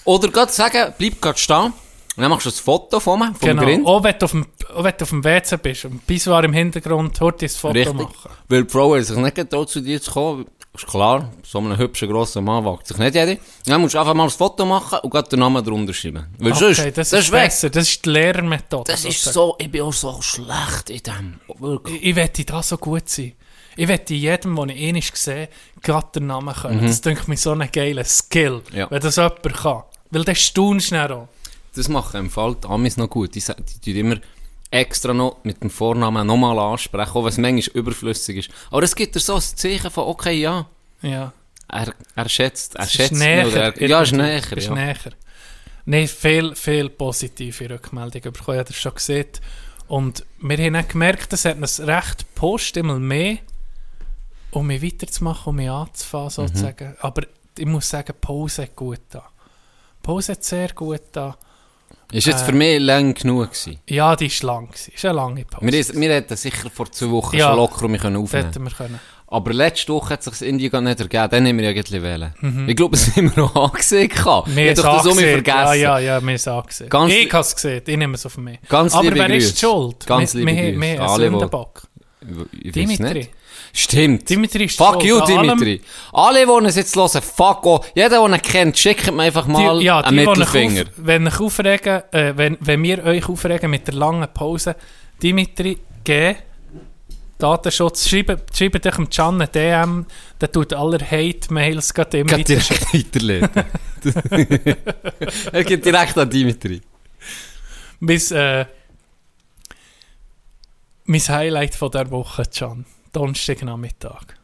Oder 0.05 0.27
gerade 0.29 0.51
sagen, 0.51 0.93
bleib 0.97 1.21
gerade 1.21 1.39
stehen. 1.39 1.73
Und 2.15 2.23
dann 2.23 2.31
machst 2.31 2.45
du 2.45 2.49
ein 2.49 2.53
Foto 2.53 2.99
von 2.99 3.19
mir, 3.19 3.27
vom 3.27 3.39
Genau. 3.39 3.61
Grind. 3.63 3.85
Auch 3.87 4.03
wenn 4.03 4.15
du 4.19 4.25
auf 4.25 4.31
dem, 4.31 4.45
auch 4.75 4.83
wenn 4.83 4.93
du 4.97 5.03
auf 5.03 5.09
dem 5.09 5.23
WC 5.23 5.57
bist 5.57 5.85
und 5.85 6.05
bis 6.05 6.27
war 6.27 6.43
im 6.43 6.51
Hintergrund, 6.53 7.19
hört 7.21 7.41
ein 7.41 7.49
Foto 7.49 7.73
Richtig. 7.73 7.93
machen. 7.95 8.29
Weil 8.49 8.63
die 8.65 8.69
Frau 8.69 8.95
hat 8.95 9.05
sich 9.05 9.15
nicht 9.17 9.35
getraut, 9.35 9.69
zu 9.69 9.81
dir 9.81 10.01
zu 10.01 10.11
kommen. 10.11 10.45
Ist 10.75 10.85
klar, 10.85 11.31
so 11.43 11.57
einen 11.57 11.77
hübschen, 11.77 12.09
grossen 12.09 12.43
Mann 12.43 12.63
wagt 12.63 12.87
sich 12.87 12.97
nicht 12.97 13.15
jeder. 13.15 13.37
Dann 13.65 13.81
musst 13.81 13.95
du 13.95 13.99
einfach 13.99 14.13
mal 14.13 14.25
ein 14.25 14.29
Foto 14.29 14.65
machen 14.65 14.99
und 15.01 15.09
gerade 15.09 15.27
den 15.29 15.39
Namen 15.39 15.63
drunter 15.63 15.93
schreiben. 15.93 16.27
Weil 16.37 16.51
Okay, 16.51 16.73
sonst, 16.73 16.97
das, 16.97 17.13
ist 17.13 17.31
weg. 17.31 17.43
besser. 17.45 17.69
Das 17.69 17.89
ist 17.89 18.05
die 18.05 18.09
Lehrermethode. 18.09 18.91
Das 18.91 19.03
ist 19.05 19.23
so, 19.23 19.55
ich 19.57 19.71
bin 19.71 19.81
auch 19.81 19.93
so 19.93 20.21
schlecht 20.21 20.89
in 20.89 20.99
dem. 20.99 21.39
Wirklich. 21.59 21.95
Ich, 21.97 22.05
ich 22.09 22.15
wette 22.15 22.45
da 22.45 22.61
so 22.61 22.77
gut 22.77 23.09
sein. 23.09 23.33
Ich 23.77 23.87
wette 23.87 24.13
jedem, 24.13 24.55
den 24.57 24.69
ich 24.69 24.87
einmal 24.87 25.01
sehe, 25.13 25.49
gerade 25.81 26.07
den 26.15 26.27
Namen 26.27 26.53
können. 26.53 26.85
Das 26.85 27.01
denke 27.01 27.23
mir 27.27 27.37
so 27.37 27.51
einen 27.51 27.71
geilen 27.71 28.05
Skill, 28.05 28.61
Mhm. 28.71 28.77
Ja. 28.77 28.91
wenn 28.91 29.01
das 29.01 29.15
jemand 29.15 29.41
kann. 29.53 29.83
Weil 30.11 30.23
das 30.23 30.37
staunst 30.39 30.91
dann 30.91 31.11
auch. 31.11 31.27
Das 31.75 31.87
machen 31.89 32.19
im 32.21 32.29
Fall 32.29 32.55
die 32.63 32.67
Amis 32.67 32.97
noch 32.97 33.09
gut. 33.09 33.35
Die, 33.35 33.41
die 33.41 33.93
tun 33.93 33.95
immer 33.95 34.17
extra 34.71 35.13
noch 35.13 35.37
mit 35.43 35.61
dem 35.63 35.69
Vornamen 35.69 36.25
nochmal 36.27 36.57
ansprechen, 36.59 37.11
auch 37.11 37.23
wenn 37.23 37.29
es 37.29 37.37
manchmal 37.37 37.77
überflüssig 37.77 38.37
ist. 38.37 38.49
Aber 38.71 38.83
es 38.83 38.95
gibt 38.95 39.15
dir 39.15 39.19
so 39.19 39.35
ein 39.35 39.41
Zeichen 39.41 39.89
von, 39.91 40.05
okay, 40.05 40.33
ja, 40.39 40.67
Ja. 41.01 41.33
er, 41.67 41.93
er 42.15 42.29
schätzt, 42.29 42.75
er 42.75 42.87
schätzt 42.87 43.13
näher, 43.13 43.47
er, 43.75 43.87
ja, 43.87 44.01
ist 44.01 44.11
näher. 44.11 44.37
Ist 44.57 44.67
Ja. 44.67 44.73
näher. 44.75 44.95
Nein, 45.85 46.07
viel, 46.07 46.55
viel 46.55 46.89
positive 46.89 47.69
Rückmeldungen 47.71 48.31
bekommen. 48.33 48.57
Ich 48.57 48.59
habe 48.59 48.63
das 48.69 48.75
schon 48.75 48.93
gesehen. 48.93 49.27
Und 49.87 50.23
wir 50.39 50.57
haben 50.57 50.75
auch 50.75 50.87
gemerkt, 50.87 51.33
es 51.33 51.45
hat 51.45 51.57
uns 51.57 51.79
recht 51.79 52.19
gepusht, 52.19 52.77
immer 52.77 52.99
mehr, 52.99 53.39
um 54.51 54.67
mich 54.67 54.83
weiterzumachen, 54.83 55.49
um 55.49 55.55
mich 55.55 55.69
anzufangen, 55.69 56.29
sozusagen. 56.29 56.95
Aber 57.01 57.23
ich 57.57 57.65
muss 57.65 57.89
sagen, 57.89 58.13
Pause 58.21 58.63
hat 58.63 58.75
gut 58.75 59.01
da. 59.09 59.23
Pause 60.03 60.33
hat 60.33 60.43
sehr 60.43 60.69
gut 60.73 61.01
da. 61.11 61.35
Ist 62.11 62.25
jetzt 62.27 62.41
Äh, 62.41 62.45
für 62.45 62.51
mich 62.53 62.79
lang 62.79 63.13
genug 63.13 63.49
gewesen. 63.51 63.77
Ja, 63.87 64.15
die 64.15 64.31
war 64.43 64.47
lang. 64.55 64.67
gewesen. 64.67 64.91
Es 64.93 64.95
ist 64.95 65.05
eine 65.05 65.13
lange 65.15 65.45
Pause. 65.45 65.65
Wir, 65.71 65.79
ist- 65.79 65.99
wir 65.99 66.09
hätten 66.13 66.35
sicher 66.35 66.69
vor 66.71 66.91
zwei 66.91 67.09
Wochen 67.11 67.37
Ja. 67.37 67.49
schon 67.49 67.57
locker 67.57 67.85
um 67.85 67.91
mich 67.91 68.03
aufnehmen 68.03 68.27
hätten 68.45 68.63
wir 68.63 68.71
können. 68.71 68.99
Aber 69.31 69.53
letzte 69.53 69.93
Woche 69.93 70.13
hat 70.15 70.23
sich 70.23 70.31
das 70.33 70.41
irgendwie 70.41 70.69
gar 70.71 70.81
nicht 70.81 70.99
ergeben. 70.99 71.27
Dann 71.29 71.45
haben 71.47 71.57
wir 71.59 71.65
ja 71.65 71.69
irgendwie 71.69 72.01
wählen. 72.01 72.65
Ich 72.67 72.75
glaube, 72.75 72.95
es 72.95 73.15
haben 73.15 73.35
wir 73.35 73.43
noch 73.43 73.55
angesehen. 73.71 74.09
Mhm. 74.11 74.55
Wir 74.55 74.71
Ich 74.71 74.77
hab 74.79 74.85
doch 74.85 74.97
das 74.97 75.05
angesehen. 75.05 75.43
vergessen. 75.43 75.55
Ja, 75.55 75.73
ja, 75.75 75.99
ja, 75.99 76.03
wir 76.05 76.13
haben 76.13 76.29
es 76.29 76.47
angesehen. 76.47 76.89
Ganz 76.89 77.13
ich 77.13 77.31
habe 77.31 77.41
es 77.41 77.55
gesehen, 77.55 77.81
ich 77.85 77.97
nehme 77.97 78.15
es 78.15 78.25
auf 78.25 78.37
mich. 78.39 78.57
Ganz 78.67 78.95
Aber 78.95 79.03
wer 79.13 79.29
ist 79.29 79.31
Grüße. 79.31 79.53
die 79.53 79.59
schuld? 79.59 80.05
Ganz 80.07 80.33
wir, 80.33 80.45
liebe 80.45 80.55
wir, 80.57 80.71
Grüße. 80.71 80.81
wir 80.81 80.99
haben 80.99 81.09
einen 81.21 81.21
Sündenbock. 81.31 81.83
Dimitri. 82.51 83.13
nicht. 83.13 83.29
Stimmt. 83.73 84.29
Dimitri 84.29 84.65
ist 84.65 84.77
Fuck 84.77 85.03
you, 85.03 85.21
Dimitri. 85.21 85.81
Alle, 86.13 86.45
die 86.45 86.51
uns 86.51 86.75
jetzt 86.75 86.95
hören, 86.95 87.21
fuck 87.21 87.65
auch. 87.65 87.85
Jeder, 87.93 88.09
der 88.09 88.25
ihn 88.25 88.41
kennt, 88.41 88.77
schickt 88.77 89.11
mir 89.11 89.23
einfach 89.23 89.47
mal 89.47 89.79
Die, 89.79 89.85
ja, 89.85 89.99
einen 90.01 90.17
die, 90.17 90.23
die 90.23 90.29
Mittelfinger. 90.29 90.81
auf, 90.81 90.87
wenn, 90.97 91.27
euch 91.27 91.39
aufregen, 91.39 92.01
äh, 92.11 92.33
wenn, 92.35 92.57
wenn 92.59 92.83
wir 92.83 93.03
euch 93.03 93.27
aufregen 93.27 93.69
mit 93.69 93.87
der 93.87 93.95
langen 93.95 94.27
Pause, 94.33 94.75
Dimitri, 95.21 95.77
geh, 96.03 96.35
Datenschutz, 97.37 98.09
schreibt, 98.09 98.55
schreibt 98.57 98.85
euch 98.85 98.95
dem 98.95 99.09
Can 99.09 99.47
DM, 99.53 100.05
der 100.41 100.51
tut 100.51 100.73
aller 100.73 100.99
Hate-Mails 100.99 101.93
gerade 101.93 102.19
immer 102.19 102.35
Geht 102.35 102.49
direkt 102.49 102.93
weiterleiten. 102.93 103.63
er 105.53 105.63
geht 105.63 105.85
direkt 105.85 106.17
an 106.17 106.29
Dimitri. 106.29 106.81
Bis, 108.01 108.31
äh, 108.31 108.65
mein 111.05 111.21
Highlight 111.21 111.75
von 111.75 111.91
der 111.91 112.11
Woche, 112.11 112.43
Can. 112.53 112.85
Donnerstagnachmittag. 113.13 114.35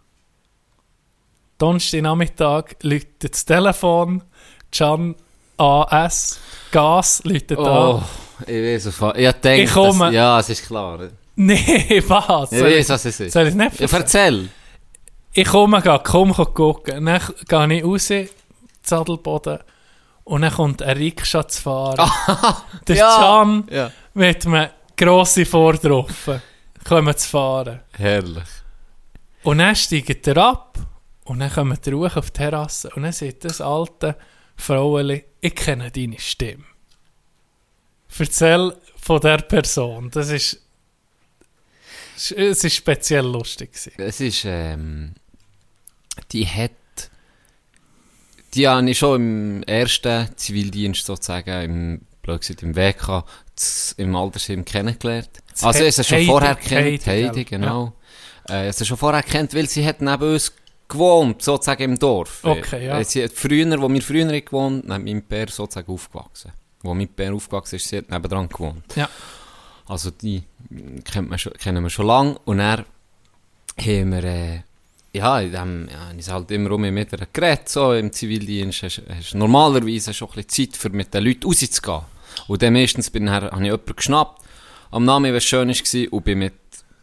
Donnerstagnachmittag 1.58 2.76
läutet 2.82 3.34
das 3.34 3.46
Telefon, 3.46 4.24
Can 4.72 5.16
AS, 5.58 6.40
Gas 6.72 7.22
läutet 7.24 7.58
Oh, 7.58 7.64
an. 7.98 8.04
ich 8.48 8.62
weiß 8.62 8.88
auf 9.02 9.16
Ich 9.16 9.32
denke, 9.34 9.64
Ich 9.64 9.72
komme. 9.74 10.12
ja, 10.12 10.40
es 10.40 10.50
ist 10.50 10.68
klar. 10.68 11.00
Nee, 11.38 12.02
was? 12.08 12.52
Ich 12.54 12.64
weiß, 12.64 12.90
was 12.90 13.06
es 13.06 13.20
ist. 13.20 13.34
soll 13.34 13.44
ich 13.44 13.50
es 13.50 13.56
nicht 13.56 13.80
Ja, 13.80 13.88
erzähl. 14.00 14.48
Ich 15.34 15.46
komme, 15.48 15.82
gehe, 15.82 16.00
komm, 16.02 16.34
komm 16.34 16.54
gucken. 16.54 17.06
Dann 17.06 17.22
gehe 17.70 17.78
ich 17.78 17.84
raus, 17.84 18.10
Zadelboden, 18.82 19.60
Und 20.24 20.42
dann 20.44 20.54
kommt 20.54 20.82
ein 20.82 20.96
Rikscha 20.98 21.46
zu 21.46 21.62
fahren. 21.62 22.10
Der 22.88 22.96
Ja. 22.96 23.18
Can 23.18 23.68
Ja. 23.70 23.92
mit 24.14 24.46
einem 24.46 24.70
grossen 24.96 25.46
Vordroffen 25.46 26.42
kommen 26.86 27.18
zu 27.18 27.28
fahren. 27.28 27.82
Herrlich. 27.94 28.48
Und 29.44 29.58
dann 29.58 29.76
steigt 29.76 30.26
er 30.28 30.38
ab 30.38 30.80
und 31.26 31.40
dann 31.40 31.52
kommt 31.52 31.86
er 31.86 31.94
hoch 31.94 32.16
auf 32.16 32.32
die 32.32 32.38
Terrasse 32.38 32.90
und 32.96 33.04
dann 33.04 33.12
sagt 33.12 33.44
das 33.44 33.60
alte 33.60 34.16
Fraueli, 34.56 35.26
ich 35.42 35.56
kenne 35.56 35.92
deine 35.92 36.20
Stimme. 36.20 36.64
Erzähl 38.18 38.74
von 38.96 39.20
der 39.20 39.40
Person. 39.40 40.10
Das 40.10 40.30
ist, 40.30 40.62
es 42.16 42.64
ist 42.64 42.76
speziell 42.76 43.26
lustig 43.26 43.74
gewesen. 43.74 43.94
Es 43.98 44.22
ist, 44.22 44.46
ähm, 44.46 45.16
die 46.32 46.48
hat, 46.48 46.72
die 48.54 48.68
habe 48.68 48.90
ich 48.90 48.98
schon 48.98 49.16
im 49.16 49.64
ersten 49.64 50.30
Zivildienst 50.38 51.06
sozusagen, 51.06 51.62
im, 51.62 52.02
blöd 52.22 52.40
gesagt, 52.40 52.64
im 52.64 52.76
WK, 52.76 53.26
im 53.98 54.16
Altersheim 54.16 54.64
kennengelernt. 54.66 55.30
Also, 55.62 55.84
es 55.84 56.00
ist 56.00 56.08
schon 56.08 56.18
Heidi- 56.18 56.26
vorher 56.28 56.56
kennt, 56.56 57.08
Heidi, 57.08 57.44
genau. 57.46 57.94
Äh, 58.50 58.68
es 58.68 58.80
ist 58.82 58.88
schon 58.88 58.98
vorher 58.98 59.24
kennt, 59.24 59.54
weil 59.56 59.68
sie 59.68 59.86
hat 59.86 60.02
neben 60.02 60.34
uns 60.34 60.52
gewohnt, 60.88 61.42
sozusagen 61.42 61.84
im 61.84 61.98
Dorf. 62.00 62.44
Okay, 62.44 62.86
ja. 62.86 63.00
Äh, 63.00 63.04
Sie 63.06 63.24
hat 63.24 63.32
früher, 63.32 63.82
wo 63.82 63.90
wir 63.90 64.02
früher 64.02 64.28
haben 64.28 64.46
gewohnt, 64.46 64.88
neben 64.88 65.04
meinem 65.04 65.22
Pär 65.24 65.48
sozusagen 65.48 65.92
aufgewachsen. 65.92 66.52
Wo 66.84 66.94
mein 66.94 67.08
Pär 67.08 67.34
aufgewachsen 67.34 67.78
ist, 67.78 67.88
sie 67.88 67.98
hat 67.98 68.10
nebendran 68.12 68.48
gewohnt. 68.48 68.84
Ja. 68.96 69.10
Also 69.88 70.12
die 70.12 70.44
kennt 71.04 71.30
man 71.30 71.40
schon, 71.40 71.54
kennen 71.54 71.82
wir 71.84 71.90
schon 71.90 72.06
lange. 72.08 72.38
Und 72.46 72.58
dann 72.60 72.86
haben 73.80 74.12
wir, 74.12 74.24
äh, 74.24 74.60
ja, 75.14 75.40
in 75.40 75.52
dem, 75.52 75.90
ja, 75.92 76.12
ich 76.16 76.30
halt 76.30 76.52
immer 76.52 76.72
um 76.72 76.82
mit 76.82 77.12
ihr 77.14 77.28
geredet, 77.34 77.70
so 77.70 77.94
im 77.94 78.12
Zivildienst. 78.12 78.84
Hast, 78.84 79.02
hast 79.10 79.34
normalerweise 79.34 80.14
schon 80.14 80.30
ein 80.30 80.44
bisschen 80.44 80.72
Zeit, 80.72 80.78
für 80.78 80.90
mit 80.90 81.14
den 81.14 81.24
Leuten 81.24 81.48
rauszugehen. 81.48 82.02
Und 82.48 82.62
dann 82.62 82.74
meistens 82.74 83.10
bin 83.10 83.26
ich, 83.26 83.32
habe 83.32 83.50
ich 83.52 83.60
jemanden 83.62 83.96
geschnappt, 83.96 84.42
am 84.92 85.06
Namen, 85.06 85.34
was 85.34 85.44
schön 85.44 85.70
war, 85.70 86.14
und 86.14 86.24
bin 86.24 86.40
mit 86.40 86.54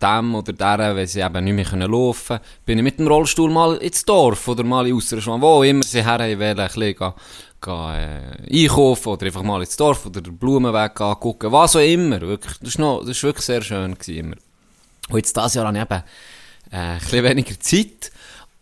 dem 0.01 0.35
oder 0.35 0.53
der, 0.53 0.97
wenn 0.97 1.07
sie 1.07 1.21
eben 1.21 1.45
nicht 1.45 1.73
mehr 1.73 1.89
laufen 1.89 2.27
können, 2.27 2.41
bin 2.67 2.79
ich 2.79 2.85
mit 2.85 2.99
dem 2.99 3.07
Rollstuhl 3.07 3.51
mal 3.51 3.77
ins 3.77 4.05
Dorf 4.05 4.49
oder 4.49 4.65
mal 4.65 4.87
in 4.87 4.97
Ausserschwan, 4.97 5.41
wo 5.41 5.63
immer 5.63 5.83
sie 5.83 6.05
her 6.05 6.19
wollen, 6.19 6.59
ein 6.59 6.69
bisschen 6.69 6.99
äh, 7.67 8.63
einkaufen 8.65 9.09
oder 9.09 9.27
einfach 9.27 9.43
mal 9.43 9.61
ins 9.61 9.77
Dorf 9.77 10.07
oder 10.07 10.21
den 10.21 10.37
Blumenweg 10.37 10.97
gehen, 10.97 11.15
gucken, 11.21 11.53
was 11.53 11.77
auch 11.77 11.81
immer. 11.81 12.21
Wirklich, 12.21 12.59
das 12.61 12.79
war 12.79 12.85
noch, 12.85 13.07
das 13.07 13.23
war 13.23 13.29
wirklich 13.29 13.47
sehr 13.47 13.63
schön. 13.63 13.95
Gewesen, 13.95 14.19
immer. 14.19 14.37
Und 15.11 15.17
jetzt 15.17 15.37
dieses 15.37 15.55
Jahr 15.55 15.67
habe 15.67 15.77
ich 15.77 15.83
eben 15.83 16.03
äh, 16.73 16.77
ein 16.77 16.99
bisschen 16.99 17.25
weniger 17.25 17.61
Zeit, 17.61 18.11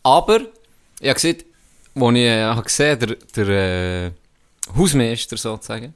aber 0.02 0.40
ich 1.00 1.08
habe 1.08 1.14
gesehen, 1.14 1.38
als 1.94 2.14
ich 2.14 2.16
äh, 2.16 2.42
habe 2.42 2.62
gesehen, 2.62 2.98
der, 2.98 3.16
der 3.36 3.48
äh, 3.48 4.10
Hausmeister 4.76 5.36
sozusagen, 5.36 5.94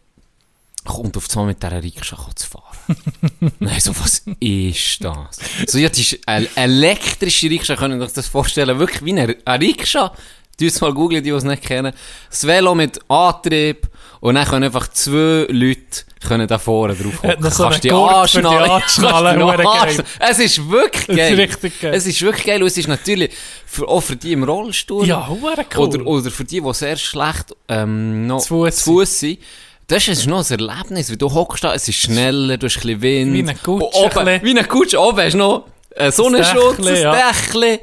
kommt 0.84 1.16
auf 1.16 1.28
einmal 1.30 1.46
mit 1.46 1.62
dieser 1.62 1.82
Rikscha 1.82 2.16
zu 2.34 2.48
fahren. 2.48 2.96
Nein, 3.58 3.80
so, 3.80 3.92
was 3.98 4.22
ist 4.40 5.04
das? 5.04 5.38
So, 5.66 5.78
ja, 5.78 5.88
das 5.88 5.98
ist 5.98 6.18
eine 6.26 6.48
elektrische 6.56 7.50
Rikscha, 7.50 7.76
können 7.76 7.98
Sie 7.98 8.06
sich 8.06 8.14
das 8.14 8.28
vorstellen? 8.28 8.78
Wirklich 8.78 9.04
wie 9.04 9.12
eine, 9.12 9.36
eine 9.44 9.64
Rikscha. 9.64 10.12
Du 10.58 10.66
es 10.66 10.80
mal 10.80 10.94
googeln, 10.94 11.22
die, 11.24 11.30
die 11.30 11.36
es 11.36 11.42
nicht 11.42 11.64
kennen. 11.64 11.92
Das 12.30 12.46
Velo 12.46 12.74
mit 12.74 13.00
Antrieb. 13.08 13.88
Und 14.20 14.36
dann 14.36 14.46
können 14.46 14.64
einfach 14.64 14.88
zwei 14.88 15.46
Leute 15.50 16.04
können 16.26 16.48
da 16.48 16.58
vorne 16.58 16.94
drauf 16.94 17.12
so 17.22 17.28
Kannst 17.28 17.60
einen 17.60 17.72
die 17.74 17.88
die 17.88 17.94
anschnallen. 17.94 18.70
Anschnallen, 18.70 19.40
Kannst 19.40 19.58
die 19.58 19.62
geil. 19.62 19.66
anschnallen. 19.66 20.10
Es 20.20 20.38
ist 20.38 20.70
wirklich 20.70 21.06
Das 21.06 21.16
ist 21.16 21.16
geil. 21.16 21.34
richtig 21.34 21.80
geil. 21.80 21.94
Es 21.94 22.06
ist 22.06 22.22
wirklich 22.22 22.46
geil. 22.46 22.62
Und 22.62 22.66
es 22.68 22.78
ist 22.78 22.88
natürlich 22.88 23.30
für, 23.66 23.86
auch 23.88 24.00
für 24.00 24.16
die 24.16 24.32
im 24.32 24.44
Rollstuhl. 24.44 25.06
Ja, 25.06 25.28
cool. 25.30 25.54
Oder, 25.76 26.06
oder 26.06 26.30
für 26.30 26.44
die, 26.44 26.60
die 26.60 26.74
sehr 26.74 26.96
schlecht 26.96 27.54
ähm, 27.68 28.26
noch 28.26 28.40
Zu 28.40 28.70
Fuss 28.70 29.20
sind. 29.20 29.38
Das 29.86 30.08
ist 30.08 30.26
noch 30.26 30.50
ein 30.50 30.58
Erlebnis, 30.58 31.10
weil 31.10 31.16
du 31.16 31.32
hockst 31.32 31.62
da, 31.62 31.74
es 31.74 31.88
ist 31.88 31.96
schneller, 31.96 32.56
du 32.56 32.66
hast 32.66 32.76
ein 32.76 32.80
bisschen 32.80 33.02
Wind. 33.02 33.32
Wie 33.34 33.40
eine 33.40 33.54
Kutsche, 33.54 33.98
Oben, 33.98 34.42
wie 34.42 34.50
eine 34.50 34.64
Kutsche, 34.64 34.98
oben 34.98 35.18
hast 35.18 35.34
du 35.34 35.38
noch 35.38 35.66
einen 35.96 36.12
Sonnenschutz, 36.12 36.76
Dächli, 36.76 36.96
ein 36.96 37.02
ja. 37.02 37.30
Dächli. 37.30 37.80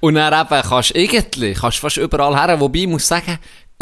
Und 0.00 0.14
dann 0.14 0.32
eben 0.32 0.68
kannst 0.68 0.90
du 0.90 0.98
irgendwie, 0.98 1.52
kannst 1.52 1.78
fast 1.78 1.96
überall 1.98 2.34
her, 2.34 2.58
wobei 2.60 2.80
ich 2.80 2.86
muss 2.86 3.06
sagen, 3.06 3.38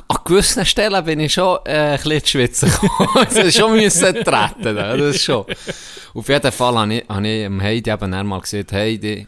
an 0.08 0.18
gewissen 0.24 0.66
Stellen 0.66 1.04
bin 1.04 1.20
ich 1.20 1.32
schon 1.32 1.58
äh, 1.64 1.70
ein 1.70 2.00
bisschen 2.00 2.26
Schwitzen 2.26 2.70
gekommen. 2.70 3.08
Das 3.24 3.36
ist 3.36 3.56
schon 3.56 3.76
müssen 3.76 4.14
treten, 4.14 4.76
das 4.76 5.16
ist 5.16 5.22
schon. 5.22 5.44
Auf 6.14 6.28
jeden 6.28 6.52
Fall 6.52 6.78
habe 6.78 6.94
ich, 6.94 7.08
habe 7.08 7.28
ich 7.28 7.62
Heidi 7.62 7.90
eben 7.90 8.12
dann 8.12 8.26
mal 8.26 8.40
gesagt, 8.40 8.72
Heidi, 8.72 9.26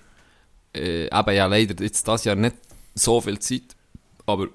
äh, 0.74 1.06
eben 1.06 1.34
ja 1.34 1.46
leider 1.46 1.82
jetzt 1.82 2.06
das 2.06 2.24
Jahr 2.24 2.36
nicht 2.36 2.56
so 2.94 3.20
viel 3.20 3.38
Zeit, 3.38 3.76
aber 4.26 4.48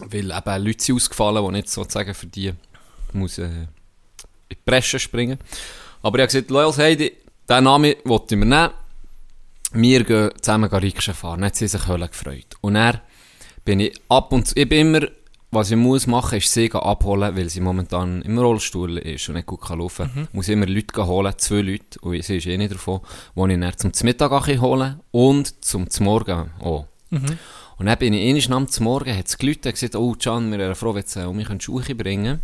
weil 0.00 0.30
eben 0.30 0.64
Leute 0.64 0.82
sind 0.82 0.96
ausgefallen, 0.96 1.44
die 1.44 1.52
nicht 1.52 1.70
sozusagen 1.70 2.14
für 2.14 2.26
die 2.26 2.52
muss, 3.14 3.38
äh, 3.38 3.44
in 3.44 3.68
die 4.50 4.56
Bresche 4.64 4.98
springen. 4.98 5.38
Aber 6.02 6.18
ich 6.18 6.22
habe 6.22 6.32
gesagt, 6.32 6.50
Loyals 6.50 6.78
Heidi, 6.78 7.12
diesen 7.48 7.64
Namen 7.64 7.94
wollte 8.04 8.34
ich 8.34 8.38
mir 8.38 8.46
nehmen. 8.46 8.70
Wir 9.72 10.04
gehen 10.04 10.30
zusammen 10.40 10.70
Rikscha 10.70 11.12
fahren. 11.12 11.40
Dann 11.40 11.46
hat 11.46 11.56
sie 11.56 11.66
sich 11.66 11.88
Hölle 11.88 12.08
gefreut. 12.08 12.56
Und 12.60 12.74
dann 12.74 13.00
bin 13.64 13.80
ich 13.80 13.98
ab 14.08 14.32
und 14.32 14.46
zu, 14.46 14.56
ich 14.56 14.68
bin 14.68 14.94
immer, 14.94 15.08
was 15.50 15.70
ich 15.70 15.76
muss 15.76 16.06
machen, 16.06 16.38
ist 16.38 16.52
sie 16.52 16.70
abholen, 16.72 17.36
weil 17.36 17.48
sie 17.48 17.60
momentan 17.60 18.22
im 18.22 18.38
Rollstuhl 18.38 18.98
ist 18.98 19.28
und 19.28 19.36
nicht 19.36 19.46
gut 19.46 19.62
kann 19.62 19.78
laufen 19.78 20.10
kann. 20.12 20.28
Muss 20.32 20.48
ich 20.48 20.52
immer 20.52 20.66
Leute 20.66 21.06
holen, 21.06 21.32
zwei 21.38 21.62
Leute, 21.62 21.98
und 22.00 22.22
sie 22.22 22.36
ist 22.36 22.46
eh 22.46 22.56
nicht 22.56 22.74
davon, 22.74 23.00
die 23.36 23.52
ich 23.54 23.76
dann 23.76 23.92
zum 23.92 24.06
Mittag 24.06 24.46
holen 24.60 25.00
und 25.10 25.64
zum 25.64 25.86
Morgen 26.00 26.50
auch. 26.60 26.86
Und 27.78 27.86
dann 27.86 27.98
bin 27.98 28.12
ich 28.12 28.46
einmal 28.48 28.58
am 28.58 28.84
Morgen, 28.84 29.16
hat 29.16 29.26
es 29.26 29.38
geläutet, 29.38 29.74
gesagt, 29.74 29.96
oh 29.96 30.14
Can, 30.18 30.50
wir 30.50 30.58
wären 30.58 30.74
froh, 30.74 30.94
wenn 30.94 31.04
du 31.12 31.20
äh, 31.20 31.24
um 31.24 31.36
mich 31.36 31.48
Schuhe 31.62 31.82
bringen 31.94 32.40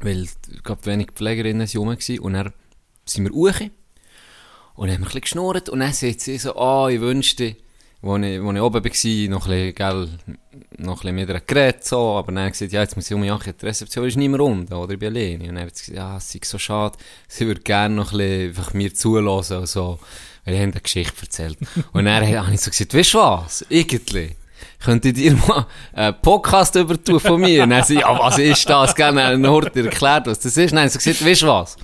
weil 0.00 0.24
ich 0.24 0.62
glaube, 0.62 0.86
wenig 0.86 1.08
Pflegerinnen 1.14 1.66
waren 1.66 1.78
rum 1.78 2.24
und 2.24 2.32
dann 2.32 2.52
sind 3.04 3.24
wir 3.24 3.32
hoch 3.32 3.60
und 4.74 4.90
haben 4.90 4.96
ein 4.96 5.04
bisschen 5.04 5.20
geschnurrt 5.22 5.68
und 5.68 5.80
dann 5.80 5.92
sagt 5.92 6.20
sie 6.20 6.38
so, 6.38 6.56
ah, 6.56 6.88
ich 6.88 7.00
wünschte, 7.00 7.56
wo 8.02 8.16
ich, 8.16 8.36
ich 8.36 8.40
oben 8.40 8.56
war, 8.56 8.60
noch 8.60 8.74
ein 8.74 8.82
bisschen, 8.82 9.74
gell, 9.74 10.08
noch 10.78 10.92
ein 10.92 11.00
bisschen 11.00 11.14
mit 11.14 11.28
ihr 11.28 11.40
geredet, 11.40 11.84
so, 11.84 12.14
aber 12.14 12.32
dann 12.32 12.44
hat 12.44 12.52
gesagt, 12.52 12.72
ja, 12.72 12.82
jetzt 12.82 12.94
muss 12.94 13.10
ich 13.10 13.14
um 13.14 13.20
mich 13.20 13.32
achten, 13.32 13.54
die 13.58 13.66
Rezeption 13.66 14.06
ist 14.06 14.16
nicht 14.16 14.28
mehr 14.28 14.38
rund, 14.38 14.70
oder 14.72 14.92
ich 14.92 14.98
bin 14.98 15.16
alleine. 15.16 15.48
Und 15.48 15.54
dann 15.54 15.64
hat 15.64 15.76
sie 15.76 15.92
gesagt, 15.92 15.96
ja, 15.96 16.16
es 16.16 16.32
sei 16.32 16.40
so 16.44 16.58
schade, 16.58 16.98
sie 17.26 17.46
würde 17.46 17.62
gerne 17.62 17.94
noch 17.94 18.12
ein 18.12 18.18
bisschen 18.18 18.48
einfach 18.48 18.74
mir 18.74 18.94
zulassen 18.94 19.58
und 19.58 19.68
so, 19.68 19.98
weil 20.44 20.54
ich 20.54 20.60
habe 20.60 20.72
eine 20.72 20.80
Geschichte 20.80 21.22
erzählt. 21.22 21.58
und 21.92 22.04
dann 22.04 22.26
habe 22.36 22.54
ich 22.54 22.60
so 22.60 22.70
gesagt, 22.70 22.94
weißt 22.94 23.14
du 23.14 23.18
was, 23.18 23.66
irgendwie, 23.70 24.36
könnte 24.84 25.08
ich 25.08 25.14
dir 25.14 25.34
mal 25.34 25.66
einen 25.92 26.14
Podcast 26.20 26.74
übertun 26.76 27.20
von 27.20 27.40
mir? 27.40 27.64
Und 27.64 27.70
dann 27.70 27.84
sie, 27.84 27.96
ja, 27.96 28.18
was 28.18 28.38
ist 28.38 28.68
das? 28.68 28.94
Dann 28.94 29.18
hat 29.18 29.76
er 29.76 29.84
erklärt, 29.84 30.26
was 30.26 30.40
das 30.40 30.56
ist. 30.56 30.74
Haben 30.74 30.88
sie 30.88 30.98
gesagt, 30.98 31.24
weißt 31.24 31.42
du 31.42 31.46
was? 31.46 31.76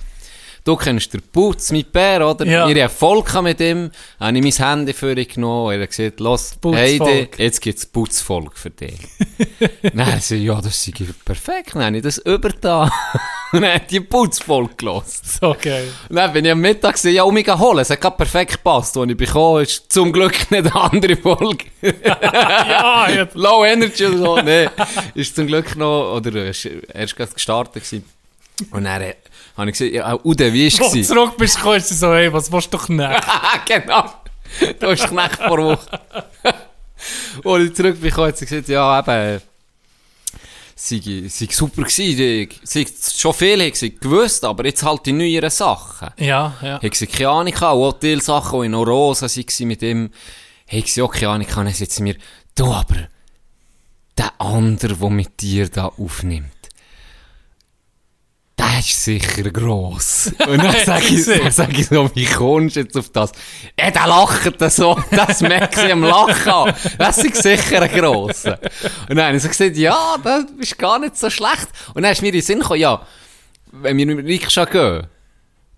Du 0.65 0.77
kennst 0.77 1.13
den 1.13 1.21
Putz, 1.21 1.71
mit 1.71 1.91
Bär, 1.91 2.25
oder? 2.25 2.45
Ja. 2.45 2.69
Ihr 2.69 2.83
habt 2.85 2.93
Volk 2.93 3.41
mit 3.41 3.59
ihm. 3.59 3.91
Habe 4.17 4.37
ich 4.37 4.59
mein 4.59 4.69
Handy 4.69 4.93
für 4.93 5.11
ihn 5.11 5.27
genommen. 5.27 5.73
Er 5.73 5.81
hat 5.81 5.89
gesagt, 5.89 6.21
los. 6.21 6.55
Heidi, 6.63 7.27
jetzt 7.37 7.59
gibt's 7.59 7.85
Putzvolk 7.85 8.57
für 8.57 8.69
dich. 8.69 8.97
dann 9.93 10.21
sie, 10.21 10.37
ja, 10.37 10.61
das 10.61 10.87
ist 10.87 11.25
perfekt. 11.25 11.75
Dann 11.75 11.83
habe 11.83 11.97
ich 11.97 12.03
das 12.03 12.17
übertan. 12.19 12.89
Und 13.53 13.61
dann 13.61 13.73
hat 13.75 13.89
die 13.91 13.99
Putzvolk 13.99 14.77
gelassen. 14.77 15.21
So 15.41 15.55
geil. 15.61 15.87
Und 16.09 16.15
dann 16.15 16.33
bin 16.33 16.45
ich 16.45 16.51
am 16.51 16.59
Mittag 16.59 16.93
gesehen, 16.93 17.13
ja, 17.15 17.23
um 17.23 17.33
mich 17.33 17.47
holen. 17.47 17.79
Es 17.79 17.89
hat 17.89 18.01
gerade 18.01 18.15
perfekt 18.17 18.51
gepasst. 18.53 18.97
Als 18.97 19.09
ich 19.09 19.17
bekommen 19.17 19.63
ist 19.63 19.91
zum 19.91 20.11
Glück 20.11 20.33
nicht 20.51 20.65
eine 20.65 20.75
andere 20.75 21.15
Folge. 21.15 21.65
Ja, 22.03 23.09
ja. 23.09 23.27
Low 23.33 23.63
Energy 23.65 24.05
oder 24.05 24.17
so. 24.17 24.41
Nee, 24.41 24.69
ist 25.15 25.35
zum 25.35 25.47
Glück 25.47 25.75
noch, 25.75 26.15
oder 26.15 26.47
ist 26.47 26.65
erst 26.65 27.15
gerade 27.15 27.31
gestartet 27.33 27.73
gewesen. 27.83 28.05
Und 28.71 28.83
dann 28.85 29.01
äh, 29.01 29.15
habe 29.57 29.69
ich 29.69 29.77
gesagt, 29.77 29.93
ja, 29.95 30.17
Ude, 30.23 30.51
wie 30.53 30.67
ist 30.67 30.79
Wo 30.79 30.91
du 30.91 30.99
es? 30.99 31.07
zurück 31.07 31.37
bist, 31.37 31.59
kommst 31.61 31.91
du 31.91 31.95
so, 31.95 32.13
hey, 32.13 32.31
was 32.31 32.51
willst 32.51 32.73
du 32.73 32.77
nicht? 32.93 33.21
genau. 33.65 34.05
Du 34.79 34.87
hast 34.87 35.07
Knecht 35.07 35.35
vor 35.37 35.57
Woche. 35.57 35.99
Als 37.43 37.63
ich 37.63 37.73
zurück 37.75 37.99
bin, 37.99 38.15
hat 38.15 38.37
sie 38.37 38.45
gesagt, 38.45 38.69
ja, 38.69 38.99
eben, 38.99 39.41
sei, 40.75 41.27
sei 41.27 41.47
super 41.51 41.83
gewesen. 41.83 42.49
Sei 42.63 42.85
schon 43.15 43.33
viel 43.33 43.61
ich 43.61 43.99
gewusst, 43.99 44.43
aber 44.43 44.65
jetzt 44.65 44.83
halt 44.83 45.05
die 45.05 45.13
neueren 45.13 45.49
Sachen. 45.49 46.09
Ja, 46.17 46.55
ja. 46.61 46.79
Ich 46.81 46.91
hatte 46.91 47.07
keine 47.07 47.29
Ahnung, 47.29 47.53
gehabt, 47.53 47.63
auch 47.63 47.93
die 47.93 48.19
Sachen, 48.19 48.61
die 48.61 48.65
in 48.67 48.73
Rosa 48.73 49.27
waren 49.27 49.67
mit 49.67 49.81
ihm, 49.81 50.09
ich 50.67 51.01
auch 51.01 51.11
keine 51.11 51.29
Ahnung, 51.29 51.47
gehabt. 51.47 51.79
dann 51.79 51.89
sie 51.91 52.03
mir, 52.03 52.15
du 52.55 52.65
aber, 52.71 53.07
der 54.17 54.31
andere, 54.39 54.95
der 54.95 55.09
mit 55.09 55.41
dir 55.41 55.69
da 55.69 55.87
aufnimmt, 55.87 56.51
der 58.63 58.79
ist 58.79 59.03
sicher 59.03 59.49
gross. 59.51 60.31
Und 60.47 60.63
dann 60.63 60.75
sage 60.85 61.05
ich, 61.05 61.25
dann 61.25 61.51
sag 61.51 61.77
ich 61.77 61.87
so, 61.87 62.09
wie 62.15 62.25
kommst 62.25 62.75
du 62.75 62.81
jetzt 62.81 62.97
auf 62.97 63.09
das? 63.09 63.31
Ja, 63.79 63.91
der 63.91 64.07
lacht 64.07 64.71
so, 64.71 64.97
das 65.11 65.41
merkt 65.41 65.75
sie 65.75 65.91
am 65.91 66.03
Lachen 66.03 66.51
an. 66.51 66.73
Das 66.97 67.17
ist 67.17 67.41
sicher 67.41 67.81
ein 67.81 67.91
grosser. 67.91 68.59
Und 69.09 69.15
dann 69.15 69.27
habe 69.27 69.37
ich 69.37 69.43
so 69.43 69.49
gesagt, 69.49 69.77
ja, 69.77 70.15
das 70.23 70.45
ist 70.57 70.77
gar 70.77 70.99
nicht 70.99 71.17
so 71.17 71.29
schlecht. 71.29 71.67
Und 71.93 72.03
dann 72.03 72.11
ist 72.11 72.21
mir 72.21 72.29
in 72.29 72.33
den 72.33 72.41
Sinn 72.41 72.59
gekommen, 72.59 72.79
ja, 72.79 73.05
wenn 73.71 73.97
wir 73.97 74.05
mit 74.05 74.25
Rikscha 74.25 74.65
gehen, 74.65 75.07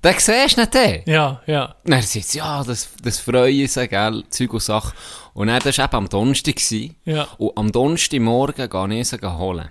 dann 0.01 0.13
siehst 0.19 0.57
du 0.57 0.61
nicht 0.61 0.73
den. 0.73 1.01
Ja, 1.07 1.41
ja. 1.47 1.75
Und 1.83 1.91
dann 1.91 2.01
sagt 2.01 2.25
sie, 2.25 2.37
ja, 2.37 2.63
das, 2.63 2.89
das 3.01 3.19
freue 3.19 3.67
sich, 3.67 3.89
gell, 3.89 4.23
Zeug 4.29 4.53
und 4.53 4.61
Sache. 4.61 4.93
Und 5.33 5.47
dann, 5.47 5.59
das 5.59 5.77
war 5.79 5.85
eben 5.85 5.95
am 5.95 6.09
Donnerstag. 6.09 6.55
gewesen. 6.55 6.95
Ja. 7.05 7.27
Und 7.37 7.57
am 7.57 7.71
Donnerstagmorgen 7.71 8.69
gehe 8.69 8.99
ich 8.99 9.07
sie 9.07 9.17
holen. 9.17 9.69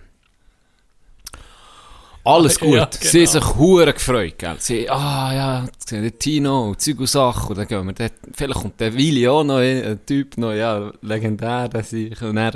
Alles 2.24 2.58
gut. 2.58 2.74
Ja, 2.74 2.88
Sie 2.90 3.26
haben 3.26 3.32
genau. 3.32 3.46
sich 3.46 3.56
hure 3.56 3.92
gefreut, 3.92 4.38
gell. 4.38 4.56
Sie, 4.58 4.88
ah, 4.88 5.34
ja, 5.34 5.66
der 5.90 6.18
Tino, 6.18 6.68
und 6.68 6.80
Zeug 6.80 7.00
und 7.00 7.06
Sachen, 7.06 7.50
und 7.50 7.58
dann 7.58 7.68
gehen 7.68 7.86
wir 7.86 7.92
dort, 7.92 8.14
vielleicht 8.32 8.60
kommt 8.60 8.80
der 8.80 8.94
Willi 8.94 9.28
auch 9.28 9.44
noch, 9.44 9.60
hin, 9.60 9.84
ein 9.84 10.06
Typ 10.06 10.38
noch, 10.38 10.52
ja, 10.52 10.90
legendär, 11.02 11.68
der 11.68 11.82
sich, 11.82 12.20
und 12.22 12.38
er, 12.38 12.54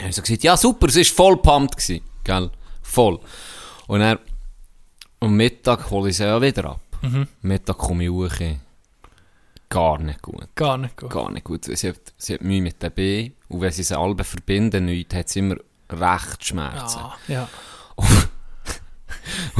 hat 0.00 0.12
so 0.12 0.20
gesagt, 0.20 0.42
ja, 0.42 0.56
super, 0.56 0.88
es 0.88 0.96
war 0.96 1.04
voll 1.04 1.36
pumped 1.38 1.76
gewesen, 1.76 2.04
gell, 2.24 2.50
voll. 2.82 3.18
Und 3.86 4.02
er, 4.02 4.18
am 5.20 5.34
Mittag 5.34 5.90
hole 5.90 6.10
ich 6.10 6.18
sie 6.18 6.24
ja 6.24 6.40
wieder 6.40 6.66
ab. 6.66 6.80
Mhm. 7.00 7.26
Mittag 7.40 7.78
komme 7.78 8.04
ich 8.04 8.10
hoch, 8.10 8.38
gar 9.68 9.98
nicht 9.98 10.22
gut. 10.22 10.54
Gar 10.54 10.78
nicht 10.78 10.96
gut. 10.96 11.10
Gar 11.10 11.30
nicht 11.30 11.44
gut. 11.44 11.64
Sie 11.64 11.88
hat, 11.88 12.00
sie 12.16 12.34
hat 12.34 12.42
Mühe 12.42 12.60
mit 12.60 12.82
den 12.82 12.92
B 12.92 13.32
und 13.48 13.60
wenn 13.60 13.72
sie 13.72 13.82
sie 13.82 13.98
alle 13.98 14.22
verbinden, 14.24 14.86
nicht, 14.86 15.14
hat 15.14 15.28
sie 15.28 15.40
immer 15.40 15.56
recht 15.90 16.44
Schmerzen. 16.44 16.98
Ah, 16.98 17.16
ja. 17.28 17.48
Und 17.96 18.28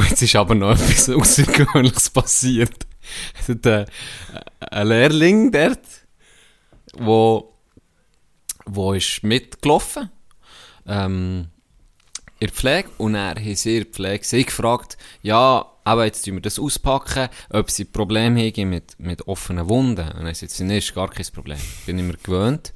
jetzt 0.08 0.22
ist 0.22 0.37
aber 0.37 0.54
noch 0.54 0.70
etwas 0.72 1.08
Außergewöhnliches 1.10 2.10
passiert. 2.10 2.87
Es 3.40 3.48
hat 3.48 3.66
äh, 3.66 3.87
ein 4.70 4.88
Lehrling 4.88 5.52
dort, 5.52 5.80
wo, 6.94 7.54
wo 8.66 8.92
ist 8.92 9.22
mitgelaufen, 9.22 10.10
ähm, 10.87 11.48
in 12.40 12.46
der 12.46 12.54
Pflege, 12.54 12.90
und 12.98 13.14
er 13.14 13.30
hat 13.30 13.58
sie 13.58 13.78
in 13.78 13.84
der 13.84 13.92
Pflege 13.92 14.25
sie 14.25 14.44
gefragt, 14.44 14.96
ja, 15.22 15.66
aber 15.84 16.04
jetzt 16.04 16.25
tun 16.25 16.34
wir 16.34 16.42
das 16.42 16.58
auspacken, 16.58 17.28
ob 17.50 17.70
sie 17.70 17.84
Probleme 17.84 18.40
haben 18.40 18.68
mit, 18.68 18.94
mit 18.98 19.26
offenen 19.26 19.68
Wunden. 19.68 20.06
Und 20.12 20.26
er 20.26 20.34
sagt, 20.34 20.52
sie, 20.52 20.64
nee, 20.64 20.78
ist 20.78 20.94
gar 20.94 21.08
kein 21.08 21.26
Problem. 21.32 21.58
Bin 21.87 21.98
ich 21.98 22.04
mir 22.04 22.16
gewöhnt. 22.22 22.75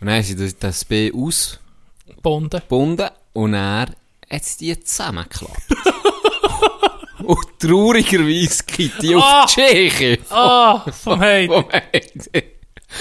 Und 0.00 0.08
dann 0.08 0.16
haben 0.16 0.24
sie 0.24 0.54
das, 0.58 0.84
B 0.84 1.12
ausgebunden 1.12 2.60
Bunden. 2.68 3.08
und 3.32 3.54
er 3.54 3.94
hat 4.28 4.44
sie 4.44 4.78
zusammengeklappt. 4.80 5.62
Und 7.24 7.58
traurigerweise 7.58 8.64
geht 8.66 9.02
die 9.02 9.14
auf 9.14 9.46
die 9.46 9.52
Tscheche. 9.54 10.18
Ah, 10.30 10.84
vom 10.90 11.20
Heid. 11.20 11.48
Vom 11.50 11.64
Heidi. 11.70 12.44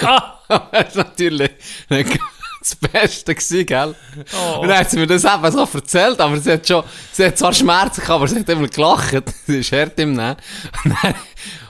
Ah, 0.03 0.37
Das 0.71 0.95
war 0.95 1.03
natürlich 1.05 1.51
das 2.61 2.75
Beste 2.75 3.33
gewesen, 3.33 3.65
gell? 3.65 3.95
Oh. 4.33 4.59
Und 4.59 4.67
dann 4.67 4.79
hat 4.79 4.91
sie 4.91 4.97
mir 4.97 5.07
das 5.07 5.23
eben 5.23 5.51
so 5.51 5.67
erzählt, 5.73 6.19
aber 6.19 6.37
sie 6.39 6.51
hat 6.51 6.67
schon, 6.67 6.83
sie 7.11 7.25
hat 7.25 7.37
zwar 7.37 7.53
Schmerzen 7.53 8.01
gehabt, 8.01 8.09
aber 8.17 8.27
sie 8.27 8.39
hat 8.39 8.49
immer 8.49 8.67
gelacht. 8.67 9.23
Sie 9.47 9.59
ist 9.59 9.71
hart 9.71 9.99
im 9.99 10.13
Nehmen. 10.13 10.35
Und 10.83 10.95
dann, 11.01 11.15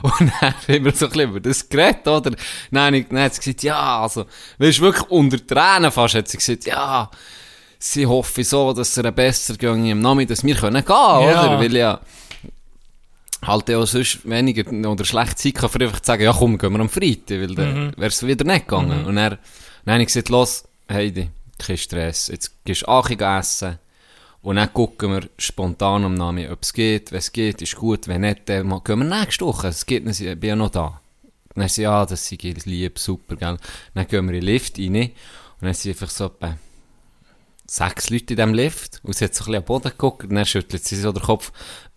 und 0.02 0.32
dann 0.40 0.54
haben 0.54 0.84
wir 0.84 0.92
so 0.92 1.06
ein 1.06 1.12
bisschen 1.12 1.30
über 1.30 1.40
das 1.40 1.68
geredet, 1.68 2.06
oder? 2.06 2.30
Dann, 2.30 2.36
dann 2.70 3.18
hat 3.18 3.34
sie 3.34 3.40
gesagt, 3.40 3.62
ja, 3.62 4.02
also, 4.02 4.26
weißt 4.58 4.78
du, 4.78 4.82
wirklich 4.82 5.10
unter 5.10 5.46
Tränen 5.46 5.90
fast 5.90 6.14
hat 6.14 6.28
sie 6.28 6.36
gesagt, 6.36 6.66
ja, 6.66 7.10
sie 7.78 8.06
hoffe 8.06 8.44
so, 8.44 8.72
dass 8.72 8.90
es 8.90 8.96
ihr 8.98 9.10
besser 9.10 9.54
ging 9.54 9.86
im 9.86 10.00
Namen, 10.00 10.26
dass 10.26 10.44
wir 10.44 10.54
können 10.54 10.84
gehen, 10.84 10.94
oder? 10.94 11.58
Weil 11.58 11.74
ja, 11.74 12.00
halt 13.44 13.70
auch 13.70 13.86
sonst 13.86 14.28
weniger 14.28 14.70
oder 14.88 15.04
schlechte 15.04 15.36
Zeit 15.36 15.54
kann, 15.54 15.82
einfach 15.82 16.00
zu 16.00 16.06
sagen, 16.06 16.22
ja 16.22 16.32
komm, 16.32 16.58
gehen 16.58 16.72
wir 16.72 16.80
am 16.80 16.88
Freitag, 16.88 17.40
weil 17.40 17.54
dann 17.54 17.92
wäre 17.96 18.08
es 18.08 18.26
wieder 18.26 18.44
nicht 18.44 18.66
gegangen. 18.68 19.04
Und 19.04 19.16
er, 19.16 19.38
dann 19.84 19.94
habe 19.94 20.02
ich 20.02 20.06
gesagt, 20.08 20.28
los, 20.28 20.64
Heidi, 20.90 21.28
kein 21.58 21.76
Stress, 21.76 22.28
jetzt 22.28 22.64
gehst 22.64 22.82
du 22.82 22.88
Achi 22.88 23.16
essen 23.18 23.78
und 24.42 24.56
dann 24.56 24.72
gucken 24.72 25.12
wir 25.12 25.28
spontan 25.38 26.04
am 26.04 26.14
Namen, 26.14 26.50
ob 26.50 26.62
es 26.62 26.72
geht, 26.72 27.12
wenn 27.12 27.18
es 27.18 27.32
geht, 27.32 27.62
ist 27.62 27.76
gut, 27.76 28.08
wenn 28.08 28.22
nicht, 28.22 28.48
dann 28.48 28.66
mal- 28.66 28.80
gehen 28.80 28.98
wir 28.98 29.04
nächste 29.20 29.44
Woche, 29.46 29.68
es 29.68 29.86
geht, 29.86 30.06
ich 30.06 30.18
bin 30.40 30.48
ja 30.48 30.56
noch 30.56 30.70
da. 30.70 31.00
Dann 31.54 31.68
sie 31.68 31.82
ja, 31.82 32.06
das 32.06 32.28
sei 32.28 32.38
lieb, 32.64 32.98
super, 32.98 33.36
gell. 33.36 33.58
Dann 33.94 34.06
gehen 34.06 34.26
wir 34.26 34.34
in 34.34 34.40
den 34.40 34.42
Lift 34.42 34.78
rein 34.78 34.94
und 34.94 35.12
dann 35.60 35.74
sind 35.74 35.92
einfach 35.92 36.10
so 36.10 36.26
etwa 36.26 36.56
sechs 37.66 38.10
Leute 38.10 38.34
in 38.34 38.36
diesem 38.36 38.54
Lift 38.54 39.00
und 39.02 39.14
sie 39.14 39.24
hat 39.24 39.34
so 39.34 39.44
ein 39.44 39.46
bisschen 39.46 39.56
am 39.58 39.64
Boden 39.64 39.90
geguckt 39.90 40.24
und 40.24 40.34
dann 40.34 40.44
schüttelt 40.46 40.84
sie 40.84 40.96
so 40.96 41.12
den 41.12 41.22
Kopf. 41.22 41.52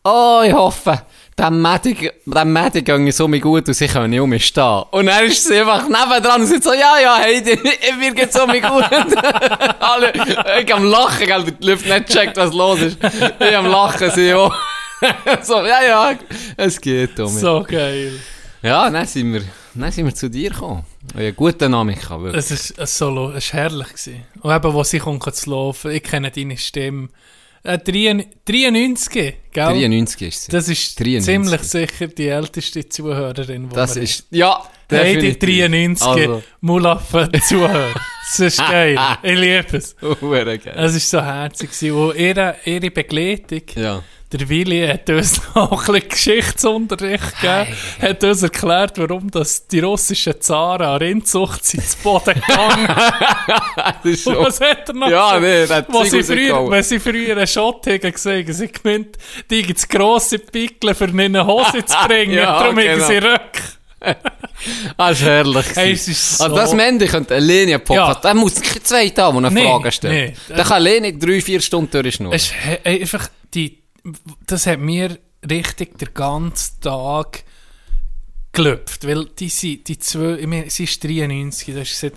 Oh, 0.08 0.44
ich 0.46 0.54
hoffe, 0.54 1.02
dem 1.36 1.64
Mädchen, 1.64 2.12
dem 2.28 2.54
Mädchen 2.54 2.84
ging 2.86 3.08
es 3.08 3.18
so 3.18 3.28
mir 3.28 3.40
gut 3.40 3.68
und 3.68 3.74
sie 3.74 3.88
können 3.88 4.12
nicht 4.12 4.20
um 4.20 4.30
mich 4.30 4.46
stehen. 4.46 4.84
Und 4.92 5.08
dann 5.08 5.26
ist 5.26 5.48
sie 5.48 5.60
einfach 5.60 5.82
nebendran 5.82 6.42
und 6.42 6.48
sagt 6.48 6.64
so, 6.64 6.74
ja, 6.74 7.00
ja, 7.02 7.18
hey, 7.18 7.42
mir 8.00 8.12
geht's 8.14 8.36
so 8.36 8.46
mir 8.46 8.62
gut. 8.62 8.84
Alle, 9.80 10.14
ich 10.62 10.72
am 10.72 10.84
Lachen, 10.84 11.26
gell, 11.26 11.44
die 11.60 11.72
Luft 11.72 11.88
nicht 11.88 12.06
checkt, 12.06 12.38
was 12.38 12.54
los 12.54 12.82
ist. 12.82 13.00
Ich 13.40 13.58
am 13.58 13.66
Lachen, 13.66 14.12
sie 14.12 14.32
auch. 14.36 14.54
so, 15.42 15.66
ja, 15.66 15.84
ja, 15.84 16.14
es 16.56 16.80
geht 16.80 17.20
um 17.20 17.34
mich. 17.34 17.42
so 17.42 17.66
geil. 17.68 18.14
Ja, 18.62 18.88
dann 18.92 19.08
sind 19.08 19.34
wir, 19.34 19.42
dann 19.74 19.92
sind 19.92 20.06
wir 20.06 20.14
zu 20.14 20.30
dir 20.30 20.52
gekommen. 20.52 20.86
Und 21.16 21.22
ja, 21.22 21.32
gute 21.32 21.58
Dynamik, 21.58 22.08
wirklich. 22.12 22.36
Es 22.36 22.52
ist, 22.52 22.78
es 22.78 22.96
so, 22.96 23.32
es 23.32 23.46
ist 23.46 23.54
herrlich 23.54 23.88
gewesen. 23.88 24.24
Und 24.40 24.56
eben, 24.56 24.72
wo 24.72 24.84
sie 24.84 25.00
kommt 25.00 25.36
zu 25.36 25.50
laufen, 25.50 25.90
ich 25.90 26.04
kenne 26.04 26.30
deine 26.30 26.58
Stimme. 26.58 27.10
Äh, 27.66 27.78
93, 27.80 28.28
93, 28.46 29.34
gell? 29.52 29.66
93 29.74 30.28
ist 30.28 30.44
sie. 30.46 30.52
Das 30.52 30.70
ist 30.70 31.00
93. 31.00 31.26
ziemlich 31.26 31.62
sicher 31.62 32.08
die 32.08 32.28
älteste 32.28 32.88
Zuhörerin, 32.88 33.70
die 33.70 33.76
Das 33.76 33.96
wir 33.96 34.04
ist, 34.04 34.26
ja, 34.30 34.62
Hey, 34.88 35.18
die 35.18 35.34
definitiv. 35.40 35.66
93 36.00 36.08
Also, 36.08 36.44
Mulaffen 36.62 37.30
zuhören. 37.42 37.94
Das 38.28 38.40
ist 38.40 38.58
geil. 38.60 39.00
Ich 39.24 39.36
liebe 39.40 39.78
es. 39.78 39.96
hure 40.22 40.60
geil. 40.60 40.74
Es 40.78 40.94
war 40.94 41.00
so 41.00 41.22
herzig. 41.24 41.72
gewesen. 41.72 41.92
Und 41.96 42.16
ihre, 42.16 42.56
ihre 42.66 42.92
Begleitung, 42.92 43.62
Ja. 43.76 44.04
Der 44.38 44.50
Willi 44.50 44.88
hat 44.88 45.10
uns 45.10 45.42
auch 45.54 45.88
ein 45.88 45.94
bisschen 45.94 46.10
Geschichtsunterricht 46.10 47.42
gegeben, 47.42 47.68
hat 48.02 48.24
uns 48.24 48.44
erklärt, 48.44 48.98
warum 48.98 49.30
das 49.32 49.68
die 49.68 49.80
russischen 49.80 50.40
Zaren 50.40 50.82
an 50.88 50.98
Rindzucht 50.98 51.64
sind 51.66 51.88
zu 51.88 51.98
Boden 52.00 52.34
gegangen. 52.36 52.88
Das 54.04 54.12
ist 54.12 54.28
Und 54.28 54.38
was 54.38 54.60
hat 54.62 54.88
er 54.90 54.94
noch 54.96 55.10
ja, 55.10 55.38
gesagt? 55.40 55.90
nee, 55.92 56.10
sie 56.10 56.24
früher, 56.24 56.70
wenn 56.70 56.84
sie 56.84 57.00
früher 57.00 57.36
einen 57.38 57.48
Shot 57.48 57.86
haben 57.88 58.00
gesehen, 58.12 58.52
sie 58.54 58.68
gemeint, 58.68 59.18
die 59.50 59.62
gibt 59.64 59.80
es 59.80 59.88
grosse 59.88 60.40
Pickel 60.40 60.94
für 60.94 61.06
in 61.06 61.20
eine 61.20 61.46
Hose 61.46 61.84
zu 61.86 61.98
bringen. 62.08 62.34
Ja, 62.36 62.60
Darum 62.60 62.78
haben 62.78 62.86
genau. 62.86 63.08
sie 63.08 63.18
Röcke. 63.18 63.62
Ah, 64.98 65.10
ist 65.10 65.22
herrlich. 65.22 65.66
Hey, 65.76 65.94
es 65.94 66.08
ist 66.08 66.38
so- 66.38 66.44
Also 66.44 66.56
das 66.56 66.74
Mandy 66.74 67.08
könnte 67.08 67.36
eine 67.36 67.46
Linie 67.46 67.80
poppen. 67.80 67.96
Ja. 68.04 68.14
Der 68.16 68.34
muss 68.36 68.62
keine 68.62 68.84
zwei 68.84 69.08
haben, 69.10 69.40
die 69.40 69.46
eine 69.48 69.52
Nee, 69.52 69.64
Frage 69.64 69.92
stellt. 69.92 70.14
nee. 70.50 70.56
Der 70.56 70.64
kann 70.64 70.82
Linie 70.84 71.14
drei, 71.18 71.42
vier 71.42 71.60
Stunden 71.62 71.90
durchschnurren. 71.92 72.36
Es 72.36 72.46
ist 72.46 72.54
einfach 72.86 73.28
die, 73.54 73.80
das 74.46 74.68
hat 74.68 74.80
mir 74.80 75.18
richtig 75.50 75.98
den 75.98 76.14
ganzen 76.14 76.82
Tag 76.82 77.44
gelöpft, 78.52 79.06
weil 79.06 79.26
die, 79.26 79.84
die 79.84 80.00
zwei, 80.00 80.38
ich 80.40 80.48
meine, 80.48 80.70
sie 80.70 80.86
ist 80.86 81.04
93, 81.04 81.76
das 81.76 82.04
ist, 82.04 82.14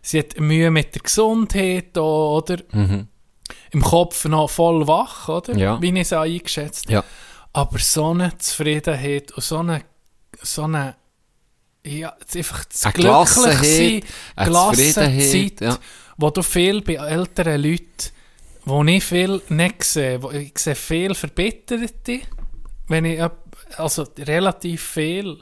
sie 0.00 0.18
hat 0.18 0.40
Mühe 0.40 0.70
mit 0.70 0.94
der 0.94 1.02
Gesundheit 1.02 1.96
oder? 1.96 2.58
Im 3.70 3.82
Kopf 3.82 4.24
noch 4.24 4.48
voll 4.48 4.86
wach, 4.86 5.28
oder? 5.28 5.52
Mhm. 5.52 5.58
Ja. 5.58 5.82
Wie 5.82 5.90
ich 5.90 6.00
es 6.00 6.12
auch 6.12 6.22
eingeschätzt 6.22 6.86
habe. 6.86 6.94
Ja. 6.94 7.04
Aber 7.52 7.78
so 7.78 8.10
eine 8.10 8.36
Zufriedenheit 8.38 9.32
und 9.32 9.42
so 9.42 9.58
eine, 9.58 9.84
so 10.42 10.62
eine 10.62 10.96
ja, 11.84 12.16
einfach 12.34 12.64
das 12.64 12.84
Eine 12.84 12.92
glücklich 12.92 13.12
Gelassenheit, 13.12 13.64
sein, 13.64 14.02
eine 14.36 14.46
gelassen 14.46 14.76
Zufriedenheit, 14.76 15.58
Zeit, 15.58 15.60
ja. 15.60 15.78
wo 16.16 16.30
du 16.30 16.42
viel 16.42 16.80
bei 16.80 16.94
älteren 16.94 17.62
Leuten, 17.62 18.10
wo 18.64 18.82
ich 18.84 19.04
viel 19.04 19.40
nicht 19.48 19.84
sehe, 19.84 20.22
wo 20.22 20.30
ich 20.30 20.56
sehe 20.58 20.74
viel 20.74 21.14
Verbitterte, 21.14 22.20
wenn 22.88 23.04
ich, 23.04 23.20
also 23.76 24.06
relativ 24.18 24.82
viel, 24.82 25.38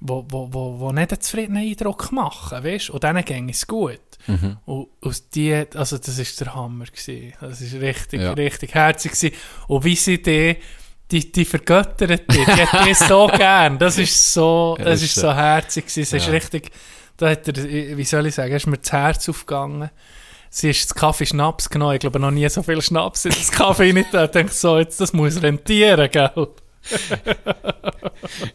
wo, 0.00 0.24
wo, 0.28 0.48
wo, 0.52 0.78
wo 0.80 0.92
nicht 0.92 1.12
einen 1.12 1.20
zufriedenen 1.20 1.62
Eindruck 1.68 2.12
machen, 2.12 2.62
weißt? 2.62 2.90
Und 2.90 3.02
denen 3.02 3.24
ging 3.24 3.48
es 3.48 3.66
gut. 3.66 4.00
Mhm. 4.26 4.58
Und 4.66 4.88
aus 5.02 5.28
die, 5.30 5.54
also 5.74 5.98
das 5.98 6.18
ist 6.18 6.40
der 6.40 6.54
Hammer 6.54 6.84
gewesen. 6.86 7.32
Das 7.40 7.60
ist 7.60 7.74
richtig, 7.74 8.20
Ja. 8.20 8.32
richtig 8.32 8.74
herzig 8.74 9.12
gewesen. 9.12 9.34
Und 9.68 9.84
wie 9.84 9.96
sie 9.96 10.20
die, 10.22 10.56
die, 11.10 11.30
die 11.32 11.44
vergöttert, 11.44 12.22
die, 12.32 12.44
die 12.44 12.66
hat 12.66 12.86
die 12.86 12.94
so 13.08 13.26
gern. 13.28 13.78
Das 13.78 13.98
ist 13.98 14.32
so, 14.32 14.74
das 14.78 14.86
das 14.86 15.02
ist 15.02 15.16
ist 15.16 15.22
so 15.22 15.34
herzig 15.34 15.84
gewesen. 15.86 16.00
Es 16.02 16.12
ist 16.12 16.26
Ja. 16.26 16.32
richtig, 16.32 16.70
da 17.16 17.30
hat 17.30 17.46
er, 17.48 17.56
wie 17.96 18.04
soll 18.04 18.26
ich 18.26 18.34
sagen, 18.34 18.54
ist 18.54 18.66
mir 18.66 18.78
das 18.78 18.92
Herz 18.92 19.28
aufgegangen. 19.28 19.90
Sie 20.56 20.70
ist 20.70 20.84
das 20.84 20.94
Kaffee 20.94 21.26
Schnaps 21.26 21.68
genommen. 21.68 21.94
Ich 21.94 22.00
glaube, 22.00 22.20
noch 22.20 22.30
nie 22.30 22.48
so 22.48 22.62
viel 22.62 22.80
Schnaps 22.80 23.24
in 23.24 23.32
das 23.32 23.50
Kaffee 23.50 23.92
nicht. 23.92 24.14
Ich 24.14 24.30
denke 24.30 24.52
so, 24.52 24.78
jetzt, 24.78 25.00
das 25.00 25.12
muss 25.12 25.42
rentieren, 25.42 26.08
gell? 26.08 26.30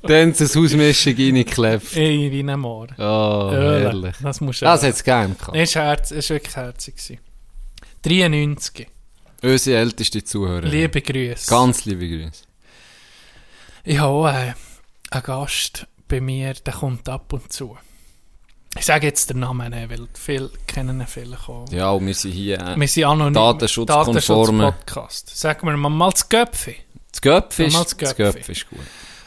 Dann 0.04 0.32
das 0.32 0.56
Hausmischung 0.56 1.14
reingeklebt. 1.18 1.98
Ey, 1.98 2.32
wie 2.32 2.40
ein 2.40 2.58
Moor. 2.58 2.88
Oh, 2.98 3.50
Öle. 3.52 3.82
herrlich. 3.82 4.16
Das 4.24 4.40
muss 4.40 4.62
Das 4.62 4.82
hat 4.82 4.92
es 4.94 5.04
gegeben. 5.04 5.36
Es 5.52 5.76
war 5.76 5.98
wirklich 5.98 6.56
herzig. 6.56 6.96
gewesen. 6.96 7.20
93. 8.04 8.88
Unsere 9.44 9.80
älteste 9.80 10.24
Zuhörer. 10.24 10.68
Liebe 10.68 11.02
Grüße. 11.02 11.50
Ganz 11.50 11.84
liebe 11.84 12.08
Grüße. 12.08 12.44
Ich 13.84 14.00
habe 14.00 14.08
auch 14.08 14.26
einen 14.26 14.56
Gast 15.22 15.86
bei 16.08 16.22
mir, 16.22 16.54
der 16.54 16.74
kommt 16.74 17.10
ab 17.10 17.34
und 17.34 17.52
zu. 17.52 17.78
Ich 18.78 18.86
sage 18.86 19.08
jetzt 19.08 19.30
den 19.32 19.40
Namen 19.40 19.72
nicht, 19.72 19.90
weil 19.90 20.08
viele 20.14 20.52
kennen 20.68 21.02
ihn 21.02 21.08
vielleicht 21.08 21.50
auch. 21.50 21.66
Ja, 21.72 21.90
und 21.92 22.06
wir 22.06 22.14
sind 22.14 22.32
hier. 22.32 22.60
Äh, 22.60 22.80
Wir 22.80 22.88
sind 22.88 23.06
anonym. 23.06 23.34
Datenschutzkonforme. 23.34 24.64
Datenschutz-Podcast. 24.64 25.36
Sagen 25.38 25.68
wir 25.68 25.76
mal 25.78 26.10
das 26.12 26.30
Göpfi. 26.30 26.76
das 27.12 27.22
Göpf 27.22 27.60
ist, 27.60 27.74
Mal 27.74 27.84
das 27.84 27.98
das 27.98 28.16
Göpf 28.16 28.36
Göpfi. 28.36 28.52
ist 28.52 28.70
gut. 28.70 28.80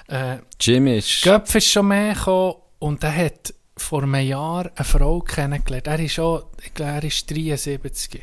Äh, 0.08 0.38
Jimmy 0.60 0.98
ist. 0.98 1.22
Göpf 1.22 1.54
ist 1.56 1.66
schon 1.68 1.88
mehr 1.88 2.14
gekommen 2.14 2.54
und 2.78 3.02
er 3.02 3.16
hat 3.16 3.52
vor 3.76 4.02
einem 4.04 4.14
Jahr 4.16 4.70
eine 4.76 4.84
Frau 4.84 5.20
kennengelernt. 5.20 5.86
Er 5.88 5.98
ist 5.98 6.12
schon, 6.12 6.42
ich 6.62 6.72
glaube, 6.74 6.92
er 6.92 7.04
ist 7.04 7.28
73. 7.30 8.22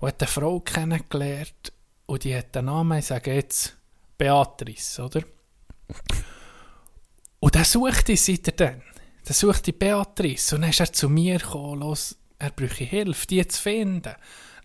Und 0.00 0.08
hat 0.08 0.20
eine 0.20 0.28
Frau 0.28 0.58
kennengelernt 0.60 1.72
und 2.06 2.24
die 2.24 2.34
hat 2.36 2.54
den 2.54 2.64
Namen, 2.64 2.98
ich 2.98 3.06
sage 3.06 3.34
jetzt 3.34 3.76
Beatrice, 4.16 5.00
oder? 5.04 5.22
Und 7.40 7.54
dann 7.54 7.64
suchte 7.64 8.16
sie 8.16 8.42
dann. 8.42 8.82
Dann 9.28 9.34
suchte 9.34 9.72
ich 9.72 9.78
Beatrice 9.78 10.54
und 10.54 10.62
dann 10.62 10.70
ist 10.70 10.80
er 10.80 10.90
zu 10.90 11.10
mir 11.10 11.38
gekommen, 11.38 11.80
los, 11.80 12.16
er 12.38 12.50
bräuchte 12.50 12.84
Hilfe, 12.84 13.26
die 13.26 13.46
zu 13.46 13.60
finden. 13.60 14.14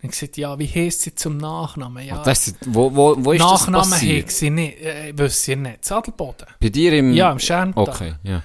Und 0.02 0.10
ich 0.10 0.12
gesagt, 0.12 0.38
ja, 0.38 0.58
wie 0.58 0.68
heisst 0.68 1.02
sie 1.02 1.14
zum 1.14 1.36
Nachnamen? 1.36 2.06
Ja, 2.06 2.24
Das 2.24 2.48
ist, 2.48 2.58
wo, 2.66 2.96
wo, 2.96 3.14
wo 3.18 3.34
ist 3.34 3.40
Nachnamen 3.40 3.90
das 3.90 4.00
passiert? 4.00 4.32
sie 4.32 4.50
nicht, 4.50 4.80
äh, 4.80 5.12
wüsste 5.18 5.52
ich 5.52 5.58
nicht. 5.58 5.84
Sadelboden. 5.84 6.48
Bei 6.62 6.70
dir 6.70 6.94
im... 6.94 7.14
Ja, 7.14 7.32
im 7.34 7.40
Scherntal. 7.40 7.90
Okay, 7.90 8.16
ja. 8.24 8.42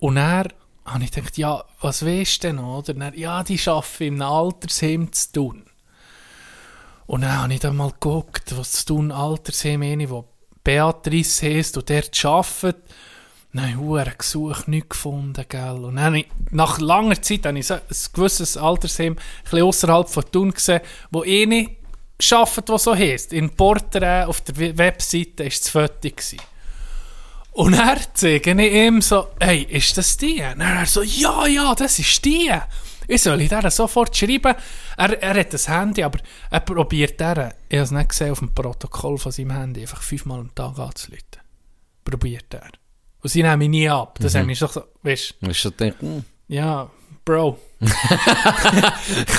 Und 0.00 0.16
dann 0.16 0.48
habe 0.84 1.04
ich 1.04 1.12
gedacht, 1.12 1.38
ja, 1.38 1.62
was 1.80 2.04
weißt 2.04 2.42
du 2.42 2.48
denn 2.48 2.56
noch? 2.56 2.78
Oder? 2.78 2.94
Dann, 2.94 3.14
ja, 3.14 3.44
die 3.44 3.60
arbeiten 3.64 4.04
einem 4.14 4.22
Altersheim 4.22 5.12
zu 5.12 5.32
tun. 5.32 5.62
Und 7.06 7.20
dann 7.20 7.42
habe 7.42 7.54
ich 7.54 7.60
dann 7.60 7.76
mal 7.76 7.92
geguckt, 7.92 8.56
was 8.56 8.72
zu 8.72 8.86
tun 8.86 9.12
Altersheim 9.12 9.82
eine, 9.82 10.10
wo 10.10 10.28
Beatrice 10.64 11.46
heisst 11.46 11.76
und 11.76 11.88
dort 11.88 12.24
arbeitet. 12.24 12.82
Habe 13.56 14.04
ich 14.10 14.18
gesucht, 14.18 14.68
nichts 14.68 14.90
gefunden, 14.90 15.44
gell. 15.48 15.84
Und 15.84 15.96
dann 15.96 16.22
nach 16.50 16.78
langer 16.78 17.20
Zeit 17.20 17.46
habe 17.46 17.58
ich 17.58 17.66
so 17.66 17.74
ein 17.74 17.80
gewisses 18.12 18.56
Altersheim 18.56 19.16
ein 19.50 19.62
außerhalb 19.62 20.08
von 20.08 20.24
Thun 20.30 20.50
gesehen, 20.52 20.80
wo 21.10 21.22
eine 21.22 21.70
arbeitet, 22.30 22.68
was 22.68 22.84
so 22.84 22.94
heisst. 22.94 23.32
In 23.32 23.50
Porträt 23.50 24.24
auf 24.24 24.40
der 24.42 24.56
We- 24.56 24.76
Webseite 24.76 25.44
war 25.44 25.50
das 25.50 25.68
Foto. 25.68 26.10
Gewesen. 26.10 26.40
Und 27.52 27.74
er 27.74 27.98
zeige 28.14 28.50
ich 28.52 28.72
ihm 28.72 29.00
so, 29.00 29.28
hey, 29.40 29.62
ist 29.62 29.96
das 29.96 30.16
die? 30.16 30.42
Und 30.42 30.60
er 30.60 30.86
so, 30.86 31.02
ja, 31.02 31.46
ja, 31.46 31.74
das 31.74 31.98
ist 31.98 32.24
die. 32.24 32.52
Ich 33.08 33.22
soll 33.22 33.40
ich 33.40 33.48
der 33.48 33.70
sofort 33.70 34.14
schreiben. 34.16 34.54
Er, 34.96 35.22
er 35.22 35.40
hat 35.40 35.52
das 35.54 35.66
Handy, 35.68 36.02
aber 36.02 36.18
er 36.50 36.60
probiert 36.60 37.18
der, 37.18 37.54
ich 37.68 37.76
habe 37.78 37.84
es 37.84 37.90
nicht 37.90 38.10
gesehen 38.10 38.30
auf 38.32 38.38
dem 38.40 38.54
Protokoll 38.54 39.16
von 39.16 39.32
seinem 39.32 39.52
Handy, 39.52 39.80
einfach 39.80 40.02
fünfmal 40.02 40.40
am 40.40 40.54
Tag 40.54 40.78
anzuleiten. 40.78 41.40
Probiert 42.04 42.52
er. 42.52 42.70
Und 43.28 43.32
sie 43.32 43.42
nehmen 43.42 43.58
mich 43.58 43.68
nie 43.68 43.90
ab. 43.90 44.16
Das 44.22 44.34
haben 44.34 44.48
wir 44.48 44.56
doch 44.56 44.72
so, 44.72 44.84
weißt 45.02 45.34
Du 45.42 45.48
hast 45.48 45.58
schon 45.58 45.76
gedacht, 45.76 46.00
hm, 46.00 46.24
ja, 46.48 46.88
Bro. 47.26 47.58
Du 47.78 47.88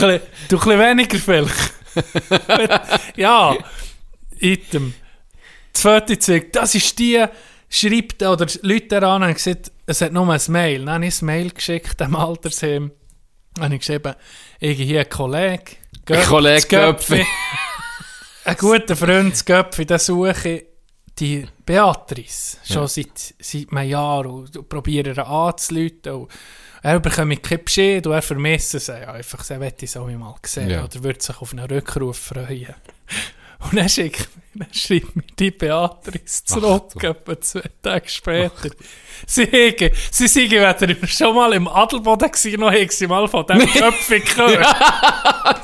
ein 0.05 0.21
bisschen 0.47 0.79
weniger 0.79 1.17
vielleicht. 1.17 1.73
ja, 3.15 3.57
Item. 4.37 4.93
Das 5.73 5.81
zeigt, 6.19 6.55
das 6.55 6.75
ist 6.75 6.99
die, 6.99 7.25
schreibt 7.67 8.21
oder 8.21 8.45
Leute 8.61 9.07
an 9.07 9.23
und 9.23 9.33
gesagt, 9.33 9.71
es 9.87 10.01
hat 10.01 10.13
nur 10.13 10.31
ein 10.31 10.39
Mail. 10.49 10.85
Dann 10.85 10.93
habe 10.95 11.07
ich 11.07 11.19
ein 11.19 11.25
Mail 11.25 11.49
geschickt, 11.49 11.99
dem 11.99 12.15
Altersheim. 12.15 12.91
Dann 13.55 13.63
habe 13.65 13.73
ich 13.73 13.79
geschrieben, 13.81 14.13
ich 14.59 14.77
hier 14.77 14.99
ein 14.99 15.09
Kollege. 15.09 15.63
Göp- 16.05 16.27
Kollege 16.27 16.67
Göpfi. 16.67 17.15
Göpfi. 17.15 17.27
ein 18.45 18.55
guter 18.57 18.95
Freund, 18.95 19.33
das 19.33 19.43
Göpfi, 19.45 19.85
den 19.87 19.97
suche 19.97 20.47
ich 20.49 20.65
die 21.19 21.45
Beatrice. 21.65 22.57
Schon 22.63 22.77
Ja. 22.83 22.87
seit, 22.87 23.33
seit 23.39 23.71
einem 23.71 23.89
Jahr. 23.89 24.25
Und 24.25 24.69
probiere 24.69 25.11
ihn 25.11 25.19
anzuleiten. 25.19 26.13
Und 26.13 26.31
er 26.81 26.99
bekommt 26.99 27.43
keinen 27.43 27.63
Bescheid 27.65 28.05
und 28.07 28.13
er 28.13 28.21
vermisst 28.21 28.71
sie. 28.79 28.91
Ja, 28.91 29.13
einfach, 29.13 29.49
er 29.49 29.59
möchte 29.59 29.85
es 29.85 29.97
auch 29.97 30.07
mal 30.07 30.35
sehen. 30.45 30.69
Ja. 30.69 30.83
Oder 30.85 31.03
würde 31.03 31.21
sich 31.21 31.41
auf 31.41 31.51
einen 31.53 31.65
Rückruf 31.65 32.17
freuen. 32.17 32.73
Und 33.59 33.75
dann, 33.75 33.89
schickt, 33.89 34.29
dann 34.53 34.73
schreibt 34.73 35.15
mir 35.15 35.23
die 35.37 35.51
Beatrice 35.51 36.45
zurück, 36.45 37.03
etwa 37.03 37.39
zwei 37.41 37.63
Tage 37.81 38.09
später. 38.09 38.69
Sie 39.27 39.45
hegen, 39.45 39.91
sie 40.11 40.27
sind 40.27 40.51
weder 40.51 41.07
schon 41.07 41.35
mal 41.35 41.51
im 41.53 41.67
Adelboden 41.67 42.31
gewesen, 42.31 42.59
noch 42.59 42.71
haben 42.71 42.89
sie 42.89 43.07
mal 43.07 43.27
von 43.27 43.45
dem 43.45 43.59
Köpfe 43.73 44.21
gehört. 44.21 44.65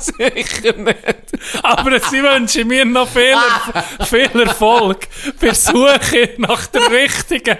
sicher 0.02 0.76
nicht. 0.76 1.62
Aber 1.62 2.00
sie 2.00 2.22
wünschen 2.22 2.68
mir 2.68 2.84
noch 2.84 3.08
viel, 3.08 3.36
viel 4.06 4.42
Erfolg 4.42 5.08
bei 5.40 5.54
Suche 5.54 6.34
nach 6.36 6.66
der 6.66 6.90
richtigen. 6.90 7.56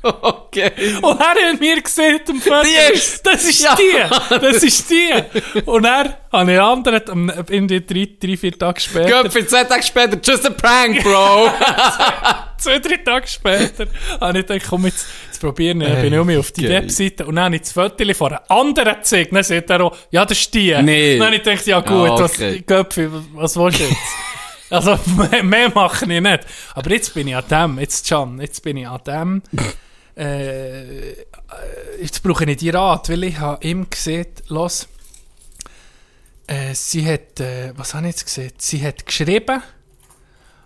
Okay. 0.00 0.70
Und 1.02 1.20
er 1.20 1.50
hat 1.50 1.60
mir 1.60 1.82
gesagt, 1.82 2.30
am 2.30 2.40
ist- 2.92 3.26
das 3.26 3.44
ist 3.44 3.62
Ja. 3.62 3.74
die, 3.74 4.38
das 4.40 4.62
ist 4.62 4.88
die. 4.90 5.10
Und 5.64 5.84
er 5.84 6.18
habe 6.32 6.52
ich 6.52 6.60
anderen, 6.60 7.02
am- 7.10 7.32
in 7.50 7.66
die 7.66 7.84
drei, 7.84 8.08
drei, 8.20 8.36
vier 8.36 8.56
Tage 8.56 8.80
später, 8.80 9.22
Göpfi, 9.24 9.46
zwei 9.46 9.64
Tage 9.64 9.82
später, 9.82 10.16
just 10.22 10.46
a 10.46 10.50
prank, 10.50 11.02
Bro. 11.02 11.50
zwei, 12.58 12.78
drei 12.78 12.96
Tage 12.98 13.26
später, 13.26 13.86
habe 14.20 14.38
ich 14.38 14.46
gedacht, 14.46 14.66
komm, 14.70 14.86
jetzt, 14.86 15.06
jetzt 15.26 15.40
probieren. 15.40 15.80
Dann 15.80 16.00
bin 16.00 16.12
ich 16.12 16.18
um 16.20 16.38
auf 16.38 16.52
die 16.52 16.62
geil. 16.62 16.82
Webseite 16.82 17.26
und 17.26 17.34
dann 17.34 17.46
habe 17.46 17.56
ich 17.56 17.62
das 17.62 17.72
Foto 17.72 18.14
von 18.14 18.28
einer 18.28 18.50
anderen 18.50 18.94
gezeigt. 18.94 19.32
Dann 19.34 19.42
sagt 19.42 19.68
er 19.70 19.80
auch, 19.82 19.96
ja, 20.12 20.24
das 20.24 20.38
ist 20.38 20.54
die. 20.54 20.74
Nee. 20.80 21.18
Dann 21.18 21.26
habe 21.26 21.36
ich 21.36 21.42
gedacht, 21.42 21.66
ja 21.66 21.80
gut, 21.80 22.10
Ah, 22.10 22.18
was, 22.20 22.34
okay. 22.34 22.62
Göpfi, 22.64 23.08
was, 23.12 23.22
was 23.34 23.56
willst 23.56 23.80
du 23.80 23.84
jetzt? 23.84 23.96
Also, 24.70 24.98
mehr, 25.30 25.42
mehr 25.42 25.72
mache 25.74 26.04
ich 26.04 26.20
nicht. 26.20 26.40
Aber 26.74 26.90
jetzt 26.90 27.14
bin 27.14 27.26
ich 27.26 27.34
an 27.34 27.44
dem, 27.50 27.78
jetzt 27.80 28.08
Can, 28.08 28.40
jetzt 28.40 28.62
bin 28.62 28.76
ich 28.76 28.86
an 28.86 29.00
dem. 29.06 29.42
Äh, 30.18 31.12
äh, 31.12 31.24
jetzt 32.00 32.22
brauche 32.22 32.42
ich 32.42 32.48
nicht 32.48 32.60
die 32.60 32.70
Rat, 32.70 33.08
weil 33.08 33.24
ich 33.24 33.38
habe 33.38 33.64
ihm 33.66 33.88
gesehen, 33.88 34.26
los, 34.48 34.88
äh, 36.46 36.74
sie 36.74 37.06
hat, 37.06 37.40
äh, 37.40 37.72
was 37.76 37.94
habe 37.94 38.06
ich 38.06 38.14
jetzt 38.14 38.26
gesehen? 38.26 38.52
Sie 38.58 38.84
hat 38.84 39.06
geschrieben, 39.06 39.62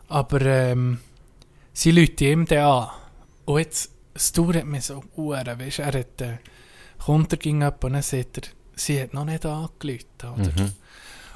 aber 0.08 0.40
ähm, 0.40 1.00
sie 1.72 1.90
läutet 1.90 2.22
ihm 2.22 2.46
dann 2.46 2.58
an. 2.58 2.90
Und 3.44 3.58
jetzt, 3.58 3.90
es 4.14 4.32
dauert 4.32 4.64
mir 4.64 4.80
so 4.80 5.02
Uhren, 5.16 5.58
weißt 5.58 5.78
du, 5.78 5.82
er 5.82 6.00
hat, 6.00 6.20
äh, 6.20 6.38
kommt 7.04 7.32
er 7.32 7.38
ging 7.38 7.62
ab 7.62 7.84
und 7.84 7.92
dann 7.92 8.02
sagt 8.02 8.38
er, 8.38 8.42
sie 8.74 9.02
hat 9.02 9.12
noch 9.12 9.24
nicht 9.24 9.44
angelötet, 9.44 10.06
oder? 10.24 10.70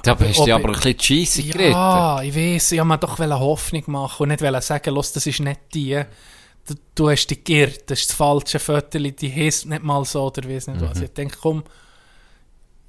Da 0.03 0.15
bist 0.15 0.39
ob 0.39 0.47
du 0.47 0.55
aber 0.55 0.69
ein 0.69 0.73
bisschen 0.73 0.99
cheesy 0.99 1.43
geredet. 1.43 1.73
Ja, 1.73 2.23
ich 2.23 2.35
weiß, 2.35 2.73
ich 2.73 2.81
wollte 2.81 3.07
doch 3.07 3.19
Hoffnung 3.19 3.83
machen 3.87 4.31
und 4.31 4.41
nicht 4.41 4.63
sagen, 4.63 4.95
los, 4.95 5.13
das 5.13 5.27
ist 5.27 5.41
nicht 5.41 5.61
die. 5.75 6.05
Du, 6.67 6.75
du 6.95 7.11
hast 7.11 7.27
dich 7.29 7.45
geirrt, 7.45 7.83
das 7.91 8.01
ist 8.01 8.11
das 8.11 8.17
falsche 8.17 8.59
Foto, 8.59 8.99
die 8.99 9.33
heisst 9.33 9.67
nicht 9.67 9.83
mal 9.83 10.05
so 10.05 10.25
oder 10.27 10.49
weiss 10.49 10.67
nicht 10.67 10.81
was. 10.81 11.01
Ich 11.01 11.11
denke, 11.13 11.37
komm, 11.41 11.63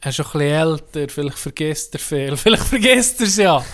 er 0.02 0.10
ist 0.10 0.16
schon 0.16 0.26
ein 0.26 0.32
bisschen 0.32 0.52
älter, 0.96 1.10
vielleicht 1.14 1.38
vergisst 1.38 1.94
er 1.94 2.00
viel, 2.00 2.38
vielleicht 2.38 2.64
vergisst 2.64 3.20
er 3.22 3.28
es 3.28 3.38
ja. 3.38 3.66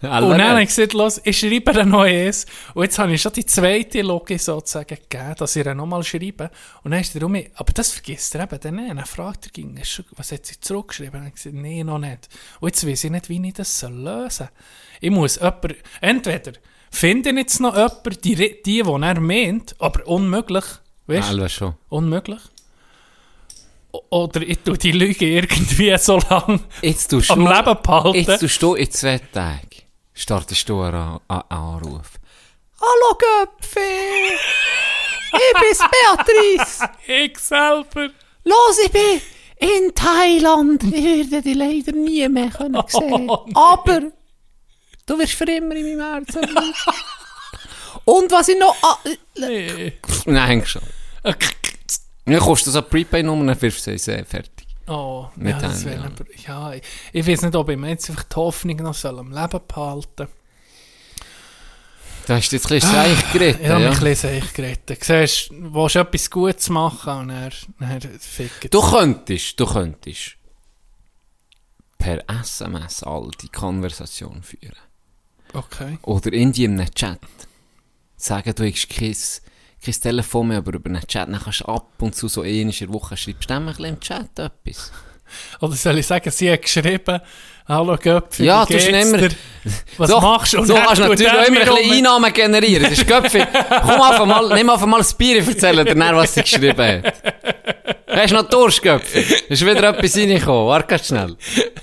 Alle 0.00 0.26
Und 0.26 0.38
dann 0.38 0.50
habe 0.50 0.62
ich 0.62 0.68
gesagt, 0.68 0.92
los, 0.92 1.20
ich 1.24 1.38
schreibe 1.38 1.84
noch 1.84 2.02
eins. 2.02 2.46
Und 2.74 2.84
jetzt 2.84 2.98
habe 3.00 3.12
ich 3.12 3.20
schon 3.20 3.32
die 3.32 3.44
zweite 3.44 4.00
Logik 4.02 4.40
sozusagen 4.40 4.86
gegeben, 4.86 5.34
dass 5.36 5.56
ich 5.56 5.66
ihr 5.66 5.74
nochmal 5.74 6.04
schreibe. 6.04 6.50
Und 6.84 6.92
dann 6.92 7.00
ist 7.00 7.14
er 7.16 7.22
um 7.24 7.34
aber 7.34 7.72
das 7.72 7.90
vergisst 7.92 8.34
er 8.36 8.44
eben 8.44 8.60
dann 8.60 8.76
nicht. 8.76 8.90
Dann 8.90 9.04
fragt 9.04 9.46
er, 9.46 9.50
ging, 9.50 9.76
"Ist 9.76 9.90
schon- 9.90 10.04
was 10.12 10.30
hat 10.30 10.46
sie 10.46 10.60
zurückgeschrieben? 10.60 11.14
Und 11.14 11.14
dann 11.14 11.26
habe 11.26 11.28
ich 11.36 11.42
gesagt, 11.42 11.56
nee, 11.56 11.82
noch 11.82 11.98
nicht. 11.98 12.28
Und 12.60 12.68
jetzt 12.68 12.86
weiß 12.86 13.04
ich 13.04 13.10
nicht, 13.10 13.28
wie 13.28 13.46
ich 13.48 13.54
das 13.54 13.82
lösen 13.82 14.30
soll. 14.30 14.48
Ich 15.00 15.10
muss 15.10 15.34
jemanden, 15.36 15.74
entweder 16.00 16.52
finde 16.90 17.30
ich 17.30 17.36
jetzt 17.36 17.60
noch 17.60 17.74
jemanden, 17.76 18.16
die, 18.22 18.34
die, 18.34 18.62
die 18.64 18.80
er 18.80 19.20
meint, 19.20 19.74
aber 19.78 20.06
unmöglich, 20.06 20.64
weißt 21.06 21.28
du, 21.28 21.32
Alle 21.34 21.48
schon. 21.48 21.74
unmöglich. 21.88 22.40
Oder 24.10 24.42
ich 24.42 24.58
tue 24.58 24.76
die 24.76 24.92
Lüge 24.92 25.26
irgendwie 25.26 25.96
so 25.98 26.18
lange 26.28 26.60
Jetzt 26.82 27.12
am 27.30 27.46
Leben 27.46 27.76
behalten. 27.82 28.14
jetzt 28.14 28.40
tust 28.40 28.62
du 28.62 28.74
in 28.74 28.90
zwei 28.90 29.18
Tagen, 29.18 29.68
startest 30.12 30.68
du 30.68 30.80
einen 30.82 30.94
An- 30.94 31.20
An- 31.28 31.42
Anruf. 31.48 32.10
Hallo 32.78 33.18
Göpfi! 33.18 34.34
Ich 35.32 35.60
bin's 35.60 35.78
Beatrice! 35.78 36.88
ich 37.06 37.38
selber. 37.38 38.10
Los, 38.44 38.78
ich 38.84 38.92
bin 38.92 39.20
in 39.58 39.94
Thailand. 39.94 40.82
Ich 40.84 41.30
werde 41.30 41.42
dich 41.42 41.56
leider 41.56 41.92
nie 41.92 42.28
mehr 42.28 42.50
können 42.56 42.80
sehen. 42.86 43.28
Oh, 43.30 43.44
nee. 43.46 43.52
Aber 43.54 44.00
du 45.06 45.18
wirst 45.18 45.32
für 45.32 45.44
immer 45.44 45.74
in 45.74 45.96
meinem 45.98 46.12
Herzen 46.24 46.40
bleiben. 46.40 46.74
Und 48.04 48.30
was 48.30 48.48
ich 48.48 48.58
noch... 48.58 48.76
Ah, 48.82 48.98
Nee. 49.38 49.92
Nein, 50.26 50.64
schon. 50.64 50.82
Dann 51.22 52.38
kostet 52.38 52.72
so 52.72 52.78
eine 52.80 52.88
Prepaid-Nummer, 52.88 53.46
dann 53.46 53.62
wirfst 53.62 53.86
du 53.86 53.98
sie 53.98 54.24
fertig. 54.24 54.66
Oh, 54.88 55.28
Mit 55.36 55.54
ja, 55.54 55.60
das 55.60 55.84
wäre 55.84 55.96
ja. 55.96 56.04
aber, 56.04 56.24
ja, 56.46 56.72
ich, 56.74 56.82
ich 57.12 57.26
weiß 57.26 57.42
nicht, 57.42 57.56
ob 57.56 57.68
ich 57.68 57.76
mir 57.76 57.88
jetzt 57.90 58.08
einfach 58.08 58.22
die 58.22 58.36
Hoffnung 58.36 58.76
noch 58.76 58.94
soll 58.94 59.18
am 59.18 59.32
Leben 59.32 59.60
behalten 59.66 60.28
Da 62.26 62.36
hast 62.36 62.50
du 62.50 62.56
jetzt 62.56 62.66
ein 62.66 62.78
bisschen 62.78 62.92
Seich 62.92 63.32
geredet, 63.32 63.60
Ich 63.62 63.68
habe 63.68 63.82
ja. 63.82 63.88
mich 63.88 63.98
ein 63.98 64.04
bisschen 64.04 64.40
seich 64.40 64.54
geredet. 64.54 65.04
Siehst, 65.04 65.50
du 65.50 65.74
willst 65.74 65.96
etwas 65.96 66.30
Gutes 66.30 66.68
machen 66.68 67.18
und 67.18 67.28
dann, 67.28 67.52
dann 67.80 68.00
ficken 68.20 68.70
Du 68.70 68.80
könntest, 68.80 69.58
du 69.58 69.66
könntest 69.66 70.36
per 71.98 72.22
SMS 72.30 73.02
all 73.02 73.30
die 73.42 73.48
Konversation 73.48 74.40
führen. 74.44 74.76
Okay. 75.56 75.98
Oder 76.02 76.32
in 76.32 76.52
deinem 76.52 76.94
Chat. 76.94 77.18
Sagen, 78.16 78.54
du 78.54 78.70
hast 78.70 78.88
kein, 78.88 79.16
kein 79.84 79.94
Telefon 79.94 80.48
mehr, 80.48 80.58
aber 80.58 80.74
über 80.74 80.90
einen 80.90 81.06
Chat. 81.06 81.28
Dann 81.28 81.40
kannst 81.40 81.60
du 81.60 81.64
ab 81.66 81.90
und 81.98 82.14
zu 82.14 82.28
so 82.28 82.42
einmal 82.42 82.60
in 82.60 82.70
der 82.70 82.92
Woche 82.92 83.16
schreibst 83.16 83.48
du 83.48 83.54
ein 83.54 83.66
bisschen 83.66 83.84
im 83.86 84.00
Chat 84.00 84.38
etwas. 84.38 84.92
Oder 85.60 85.74
soll 85.74 85.98
ich 85.98 86.06
sagen, 86.06 86.30
sie 86.30 86.52
hat 86.52 86.62
geschrieben, 86.62 87.20
Hallo 87.68 87.96
Göpfi, 87.96 88.44
Ja, 88.44 88.64
du 88.64 88.76
immer-? 88.76 89.28
Was 89.96 90.10
so, 90.10 90.20
machst 90.20 90.52
du? 90.52 90.58
Und 90.58 90.66
so 90.66 90.74
kannst 90.74 90.98
du 90.98 91.08
natürlich 91.08 91.32
auch 91.32 91.46
immer 91.46 91.60
ein 91.60 91.66
bisschen 91.66 91.92
Einnahmen 91.92 92.32
generieren. 92.32 92.84
Das 92.84 92.92
ist 92.92 93.08
Göpfi. 93.08 93.44
Komm 93.82 94.02
einfach 94.02 94.26
mal, 94.26 94.54
nimm 94.54 94.70
einfach 94.70 94.86
mal 94.86 94.98
das 94.98 95.14
Bier 95.14 95.40
und 95.40 95.48
erzähl 95.48 95.84
dir 95.84 95.96
was 96.14 96.34
sie 96.34 96.42
geschrieben 96.42 97.02
hat. 97.02 97.14
Hast 98.16 98.30
du 98.30 98.36
noch 98.36 98.48
Durst, 98.48 98.82
Göpfi? 98.82 99.18
Ist 99.50 99.60
wieder 99.66 99.90
etwas 99.90 100.16
reingekommen? 100.16 100.66
Warte 100.68 100.86
ganz 100.86 101.06
schnell. 101.06 101.36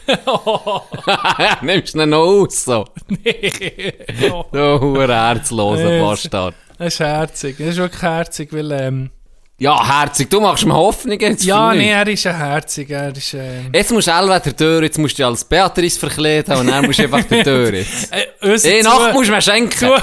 Nimmst 1.61 1.93
du 1.93 2.01
ihn 2.01 2.09
noch 2.09 2.23
aus, 2.23 2.65
so? 2.65 2.85
nee. 3.07 3.93
Oh. 4.31 4.43
Du 4.51 4.79
hure 4.81 5.13
herzloser. 5.13 6.01
Bastard. 6.01 6.55
Das 6.79 6.95
ist 6.95 6.99
herzig. 7.01 7.57
Das 7.59 7.67
ist 7.67 7.77
wirklich 7.77 8.01
herzig, 8.01 8.51
weil, 8.51 8.71
ähm, 8.71 9.11
Ja, 9.59 9.85
herzig, 10.01 10.29
du 10.31 10.41
machst 10.41 10.65
mir 10.65 10.73
Hoffnung 10.73 11.17
jetzt 11.19 11.43
ja, 11.45 11.73
nee, 11.73 11.91
er 11.91 12.07
ist 12.07 12.25
ein 12.25 12.35
herzig, 12.35 12.89
er 12.89 13.15
ist, 13.15 13.35
ähm, 13.35 13.69
Jetzt 13.71 13.91
musst 13.91 14.07
du 14.07 14.11
entweder 14.11 14.39
durch, 14.51 14.83
jetzt 14.83 14.97
musst 14.97 15.13
du 15.13 15.17
dich 15.17 15.25
als 15.27 15.45
Beatrice 15.45 15.99
verkleiden 15.99 16.57
und 16.57 16.67
dann 16.67 16.83
musst 16.85 16.97
du 16.99 17.03
einfach 17.03 17.21
der 17.23 17.43
Tür 17.43 17.73
jetzt. 17.73 18.11
äh, 18.11 18.25
uns 18.51 18.65
Eh, 18.65 18.81
zu- 18.81 18.89
Nacht 18.89 19.13
musst 19.13 19.29
du 19.29 19.33
mir 19.33 19.41
schenken. 19.41 19.91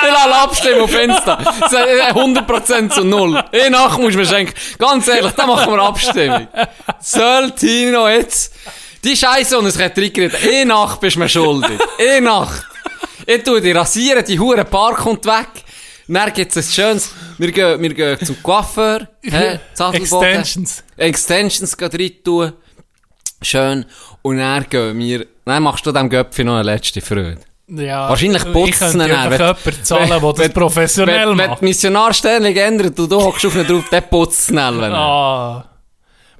Ich 0.00 0.12
lasse 0.12 0.34
abstimmen 0.34 0.80
auf 0.82 0.94
Insta. 0.94 1.38
So, 1.70 1.76
äh, 1.76 2.12
100% 2.12 2.90
zu 2.90 3.04
null. 3.04 3.42
Eh, 3.52 3.68
Nacht 3.70 3.98
musst 3.98 4.14
du 4.14 4.18
mir 4.18 4.26
schenken. 4.26 4.54
Ganz 4.78 5.08
ehrlich, 5.08 5.32
da 5.32 5.46
machen 5.46 5.72
wir 5.72 5.82
Abstimmung. 5.82 6.46
Soll 7.00 7.50
Tino 7.52 8.08
jetzt 8.08 8.54
die 9.04 9.16
Scheiße 9.16 9.58
und 9.58 9.66
es 9.66 9.78
hat 9.78 9.96
reingeredet. 9.98 10.42
Eh, 10.44 10.64
Nacht 10.64 11.00
bist 11.00 11.16
du 11.16 11.20
mir 11.20 11.28
schuldig. 11.28 11.78
Eh, 11.98 12.20
Nacht. 12.20 12.64
Ich 13.30 13.42
tue 13.42 13.60
die 13.60 13.72
rasieren, 13.72 14.24
die 14.24 14.38
hure 14.40 14.64
Paar 14.64 14.94
kommt 14.94 15.26
weg. 15.26 15.48
Dann 16.06 16.32
gibt's 16.32 16.56
ein 16.56 16.62
schönes, 16.62 17.12
wir 17.36 17.52
gehen, 17.52 17.82
wir 17.82 17.92
gehen 17.92 18.18
zum 18.24 18.42
Coiffeur, 18.42 19.06
hä. 19.22 19.58
Extensions. 19.92 20.82
Extensions 20.96 21.76
gehen 21.76 21.90
rein 21.92 22.12
tun. 22.24 22.52
Schön. 23.42 23.84
Und 24.22 24.38
dann 24.38 24.64
gehen 24.70 24.98
wir, 24.98 25.26
dann 25.44 25.62
machst 25.62 25.84
du 25.84 25.92
dem 25.92 26.08
Göpfi 26.08 26.42
noch 26.44 26.54
eine 26.54 26.62
letzte 26.62 27.02
Freude. 27.02 27.36
Ja, 27.66 28.08
Wahrscheinlich 28.08 28.42
ich 28.46 28.52
putzen 28.52 28.78
könnte 28.98 29.08
dann. 29.08 29.32
einfach 29.32 29.58
jemanden 29.66 29.84
zahlen, 29.84 30.08
der 30.08 30.32
das 30.32 30.48
professionell 30.54 31.28
wenn, 31.28 31.36
Wenn 31.38 31.44
die 31.44 31.50
macht. 31.50 31.62
Missionarstellung 31.62 32.56
ändert 32.56 32.98
und 32.98 33.12
du 33.12 33.20
hockst 33.20 33.44
auf 33.44 33.54
ihn 33.56 33.66
drauf, 33.66 33.84
der 33.90 34.00
putzt 34.00 34.46
schnell. 34.48 34.84
Ah. 34.84 35.68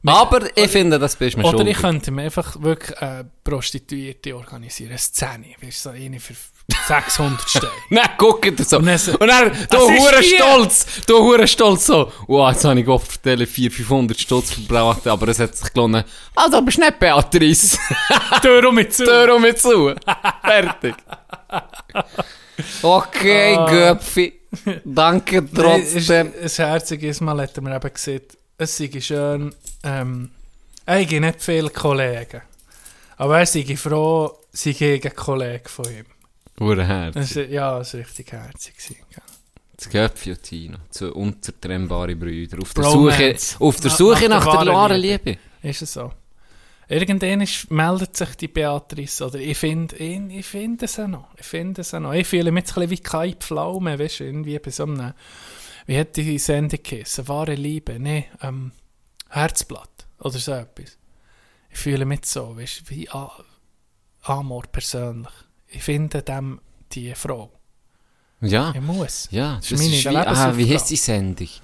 Aber 0.06 0.56
ich 0.56 0.70
finde, 0.70 0.98
das 0.98 1.16
bist 1.16 1.36
du 1.36 1.40
Oder 1.42 1.50
schuldig. 1.58 1.76
ich 1.76 1.82
könnte 1.82 2.10
mir 2.10 2.22
einfach 2.22 2.58
wirklich 2.62 2.96
äh, 3.02 3.24
Prostituierte 3.44 4.34
organisieren, 4.34 4.88
eine 4.92 4.98
Szene, 4.98 5.48
weißt 5.60 5.84
du, 5.84 5.90
so 5.90 5.94
eine 5.94 6.18
für 6.18 6.32
600 6.88 7.48
Steine. 7.48 7.68
Nein, 7.90 8.08
guck 8.18 8.42
dir 8.42 8.62
so. 8.64 8.78
Und 8.78 8.88
Und 8.88 9.28
dann 9.28 9.50
dann, 9.50 9.52
so- 9.70 9.88
du 9.88 9.94
ist 9.94 10.00
hure 10.00 10.22
stolz, 10.22 10.86
du 11.06 11.18
hure 11.18 11.48
stolz 11.48 11.86
so. 11.86 12.12
Wow, 12.26 12.50
jetzt 12.52 12.64
habe 12.64 12.80
ich 12.80 12.88
oft 12.88 13.10
für 13.12 13.18
Tele 13.18 13.46
400, 13.46 13.76
500 13.76 14.20
Stutz 14.20 14.50
verbraucht, 14.52 15.06
aber 15.06 15.28
es 15.28 15.38
hat 15.38 15.56
sich 15.56 15.72
gelohnt. 15.72 16.04
Also, 16.34 16.62
bist 16.62 16.78
nicht 16.78 16.98
Beatrice. 16.98 17.78
Tür 18.42 18.68
um 18.68 18.74
mit 18.74 18.92
zu. 18.92 19.04
Tür 19.04 19.34
um 19.34 19.42
mich 19.42 19.56
zu. 19.56 19.94
Fertig. 20.42 20.94
Okay, 22.82 23.54
Ah. 23.56 23.70
Göpfi. 23.70 24.40
Danke 24.84 25.44
trotzdem. 25.52 26.32
es- 26.40 26.58
Ein 26.60 26.66
herziges 26.66 27.20
Mal 27.20 27.40
hat 27.42 27.56
er 27.56 27.62
mir 27.62 27.76
eben 27.76 27.92
gesagt, 27.92 28.36
es 28.56 28.76
sei 28.76 28.90
schön, 29.00 29.54
ähm, 29.84 30.30
habe 30.86 31.20
nicht 31.20 31.42
viele 31.42 31.70
Kollegen. 31.70 32.42
Aber 33.16 33.38
er 33.38 33.46
sei 33.46 33.76
froh, 33.76 34.38
sie 34.52 34.74
gegen 34.74 35.14
Kollegen 35.14 35.68
von 35.68 35.84
ihm. 35.86 36.06
Hure 36.60 36.86
Herz. 36.86 37.14
Das 37.14 37.36
ist, 37.36 37.50
ja, 37.50 37.78
das 37.78 37.94
war 37.94 38.00
richtig 38.00 38.32
herzig. 38.32 38.74
gell. 38.78 39.22
Das 39.76 39.88
Göpfi 39.90 40.32
und 40.32 40.42
Tino. 40.42 40.78
Zwei 40.90 41.06
unzertrennbare 41.06 42.16
Brüder. 42.16 42.58
Auf 42.60 42.74
der 42.74 42.84
Suche, 42.84 43.36
auf 43.60 43.80
der, 43.80 43.90
Suche 43.90 44.28
nach 44.28 44.44
nach, 44.44 44.56
der 44.56 44.64
der 44.64 44.74
wahren 44.74 44.90
wahren 44.90 45.00
Liebe. 45.00 45.38
Ist 45.62 45.82
es 45.82 45.92
so? 45.92 46.12
Irgendwann 46.88 47.46
meldet 47.68 48.16
sich 48.16 48.34
die 48.36 48.48
Beatrice, 48.48 49.26
oder 49.26 49.38
ich 49.38 49.58
finde 49.58 49.94
ich, 49.96 50.18
ich 50.30 50.46
find 50.46 50.82
es 50.82 50.98
auch 50.98 51.06
noch. 51.06 51.28
Ich 51.36 51.44
finde 51.44 51.82
es 51.82 51.92
auch 51.92 52.00
noch. 52.00 52.14
Ich 52.14 52.26
fühle 52.26 52.50
mich 52.50 52.62
jetzt 52.62 52.78
ein 52.78 52.88
bisschen 52.88 52.90
wie 52.90 53.02
Kai 53.02 53.36
Pflaume, 53.38 53.98
weißt 53.98 54.20
du, 54.20 54.24
irgendwie 54.24 54.58
bei 54.58 54.70
so 54.70 54.84
einem, 54.84 55.12
wie 55.86 55.98
hat 55.98 56.16
die 56.16 56.38
Sendung 56.38 56.80
geheißen? 56.82 57.28
Wahre 57.28 57.54
Liebe, 57.54 58.00
nee, 58.00 58.24
ähm, 58.40 58.72
Herzblatt, 59.28 60.06
oder 60.18 60.38
so 60.38 60.52
etwas. 60.52 60.96
Ich 61.70 61.78
fühle 61.78 62.06
mich 62.06 62.24
so, 62.24 62.56
weißt 62.56 62.80
du, 62.80 62.90
wie 62.90 63.08
A 63.10 63.30
Amor 64.22 64.62
persönlich. 64.72 65.32
Ich 65.70 65.82
finde 65.82 66.22
dem 66.22 66.60
die 66.92 67.14
Frau. 67.14 67.50
Ja. 68.40 68.72
Ich 68.74 68.80
muss. 68.80 69.28
Ja, 69.30 69.56
Das 69.56 69.68
das, 69.68 69.80
ist 69.80 69.86
ist 69.92 70.04
wie, 70.10 70.16
ah, 70.16 70.56
wie 70.56 70.72
heisst 70.72 70.90
die 70.90 70.96
Sendung? 70.96 71.48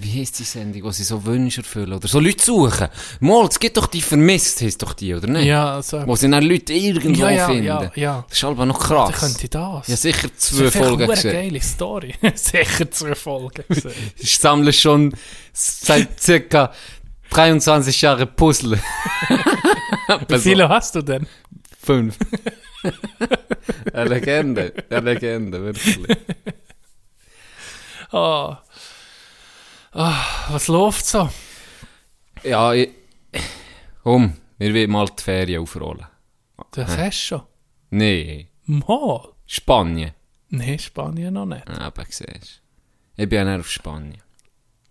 Wie 0.00 0.20
heisst 0.20 0.38
die 0.38 0.44
Sendung, 0.44 0.84
wo 0.84 0.92
sie 0.92 1.02
so 1.02 1.24
Wünsche 1.24 1.60
erfüllen? 1.62 1.92
Oder 1.92 2.06
so 2.06 2.20
Leute 2.20 2.44
suchen? 2.44 2.86
Mal, 3.18 3.46
es 3.48 3.58
gibt 3.58 3.76
doch 3.76 3.88
die 3.88 4.00
vermisst, 4.00 4.60
heisst 4.60 4.80
doch 4.80 4.92
die, 4.92 5.12
oder 5.12 5.26
nicht? 5.26 5.46
Ja, 5.46 5.82
so. 5.82 6.06
Wo 6.06 6.14
sie 6.14 6.30
dann 6.30 6.44
Leute 6.44 6.72
irgendwo 6.72 7.22
ja, 7.24 7.30
ja, 7.32 7.46
finden. 7.48 7.64
ja, 7.64 7.90
ja. 7.96 8.24
Das 8.28 8.38
ist 8.38 8.44
aber 8.44 8.64
noch 8.64 8.78
krass. 8.78 9.18
könnte 9.18 9.42
ich 9.42 9.50
das. 9.50 9.88
Ja, 9.88 9.96
sicher 9.96 10.28
Das 10.28 10.38
zwei 10.38 10.64
ist 10.66 10.72
vielleicht 10.72 10.88
Folgen 10.88 11.02
eine 11.02 11.12
gesehen. 11.14 11.32
geile 11.32 11.60
Story. 11.60 12.14
Sicher 12.36 12.90
zwei 12.92 13.14
Folgen 13.16 13.64
gesehen. 13.68 13.92
Ich 14.18 14.38
sammle 14.38 14.72
schon 14.72 15.14
seit 15.52 16.20
circa 16.20 16.72
23 17.30 18.00
Jahren 18.00 18.28
Puzzle. 18.36 18.78
Wie 20.28 20.38
viele 20.38 20.68
hast 20.68 20.94
du 20.94 21.02
denn? 21.02 21.26
Fünf. 21.82 22.16
Eine 23.92 24.08
Legende. 24.10 24.72
Eine 24.90 25.12
Legende, 25.12 25.62
wirklich. 25.62 26.16
Ah. 28.10 28.62
Ah, 29.92 30.24
was 30.50 30.68
läuft 30.68 31.04
so? 31.06 31.30
Ja, 32.42 32.72
ich, 32.72 32.90
komm, 34.02 34.36
wir 34.58 34.72
wollen 34.74 34.90
mal 34.90 35.06
die 35.06 35.22
Ferien 35.22 35.62
aufrollen. 35.62 36.06
Das 36.70 36.96
hast 36.96 37.22
du 37.22 37.26
schon. 37.26 37.42
Nee, 37.90 38.48
Mal. 38.70 39.32
Spanien. 39.46 40.12
Nein, 40.50 40.78
Spanien 40.78 41.32
noch 41.32 41.46
nicht. 41.46 41.66
Ah, 41.66 41.86
Aber 41.86 42.04
siehst 42.04 42.60
Ich 43.16 43.28
bin 43.28 43.38
ja 43.38 43.44
nicht 43.46 43.60
auf 43.60 43.70
Spanien. 43.70 44.22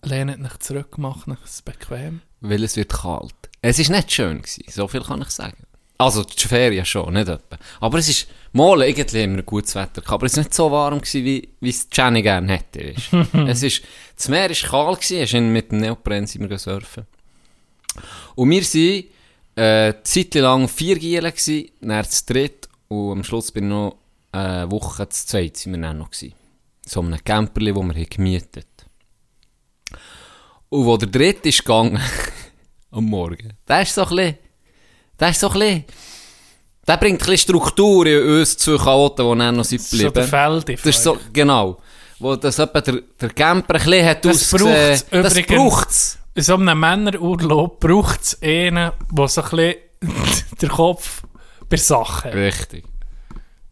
Lehnt 0.02 0.39
nicht 0.41 0.63
zurück, 0.63 0.97
macht 0.97 1.28
es 1.45 1.62
bequem. 1.62 2.21
Weil 2.39 2.63
es 2.63 2.76
wird 2.76 2.91
kalt. 2.91 3.36
Es 3.62 3.78
ist 3.78 3.89
nicht 3.91 4.12
schön 4.12 4.41
gewesen, 4.41 4.63
so 4.67 4.88
viel 4.88 5.04
kann 5.04 5.21
ich 5.21 5.30
sagen. 5.30 5.66
Also, 5.97 6.23
die 6.23 6.47
Ferien 6.47 6.86
schon, 6.86 7.13
nicht 7.13 7.27
etwa. 7.27 7.57
Aber 7.79 7.97
es 7.97 8.07
ist, 8.10 8.27
mal, 8.53 8.81
irgendwie 8.83 9.23
ein 9.23 9.45
gutes 9.45 9.73
Wetter 9.75 10.01
gehabt, 10.01 10.12
aber 10.12 10.25
es 10.27 10.36
war 10.36 10.43
nicht 10.43 10.53
so 10.53 10.71
warm 10.71 10.99
gewesen, 10.99 11.25
wie, 11.25 11.49
wie 11.60 11.69
es 11.69 11.88
Jenny 11.91 12.21
gerne 12.21 12.53
hätte, 12.53 12.93
es 13.47 13.63
ist, 13.63 13.81
das 14.15 14.29
Meer 14.29 14.49
war 14.49 14.69
kalt 14.69 15.01
gewesen, 15.01 15.51
mit 15.51 15.71
dem 15.71 15.79
Neopren 15.79 16.27
sind 16.27 16.49
wir 16.49 16.57
surfen. 16.60 17.07
Und 18.36 18.49
wir 18.49 18.63
sind, 18.63 19.05
äh, 19.55 19.62
eine 19.62 20.03
Zeit 20.03 20.36
lang 20.36 20.67
vier 20.67 20.99
Gielen 20.99 21.31
gewesen, 21.31 21.71
dann 21.81 22.05
zu 22.05 22.25
dritt, 22.25 22.69
und 22.89 23.12
am 23.12 23.23
Schluss 23.23 23.51
bin 23.51 23.65
ich 23.65 23.69
noch 23.69 23.97
eine 24.31 24.69
Woche 24.69 25.10
zu 25.10 25.25
zweit, 25.25 25.57
sind 25.57 25.73
wir 25.73 25.81
dann 25.81 25.97
noch 25.97 26.12
gewesen. 26.12 26.33
So 26.86 27.01
einem 27.01 27.23
Camperli, 27.23 27.75
wo 27.75 27.81
wir 27.83 27.95
haben 27.95 28.10
gemietet 28.10 28.67
Und 30.69 30.86
wo 30.86 30.95
der 30.95 31.10
dritte 31.10 31.49
ist 31.49 31.65
gegangen, 31.65 31.99
am 32.91 33.05
Morgen, 33.05 33.53
der 33.67 33.81
ist 33.81 33.95
so 33.95 34.03
ein 34.03 34.10
bisschen, 34.10 34.38
der 35.19 35.30
ist 35.30 35.39
so 35.39 35.49
ein 35.49 35.60
bisschen, 35.60 35.86
der 36.88 36.97
bringt 36.97 37.15
ein 37.21 37.25
bisschen 37.25 37.38
Struktur 37.38 38.06
in 38.06 38.39
uns 38.39 38.58
zwei 38.58 38.77
Chaoten, 38.77 39.30
die 39.32 39.38
dann 39.39 39.56
noch 39.56 39.63
sind 39.65 39.82
So 39.82 40.10
der. 40.10 40.23
Feldi. 40.23 40.75
Das 40.75 40.86
ist 40.86 41.03
so, 41.03 41.17
genau. 41.34 41.77
Wo 42.19 42.36
das 42.36 42.58
etwa 42.60 42.82
der, 42.82 43.01
der 43.21 43.30
Camper 43.30 43.75
ein 43.75 43.84
bisschen 43.84 44.06
hat 44.06 44.25
Das 44.25 44.53
ausgesehen. 44.53 44.73
braucht's 44.73 45.06
Das 45.12 45.38
übrigens. 45.38 45.58
braucht's. 45.58 46.17
In 46.36 46.43
so 46.43 46.53
einem 46.56 46.80
Männerurlaub 46.80 47.80
braucht 47.80 48.21
es 48.21 48.41
einen, 48.41 48.91
der 49.12 49.27
so 49.27 49.41
ein 49.41 49.49
bisschen 49.49 49.75
den 50.62 50.69
Kopf 50.69 51.23
bei 51.69 51.77
Sachen 51.77 52.32
hat. 52.32 52.36
Richtig. 52.36 52.86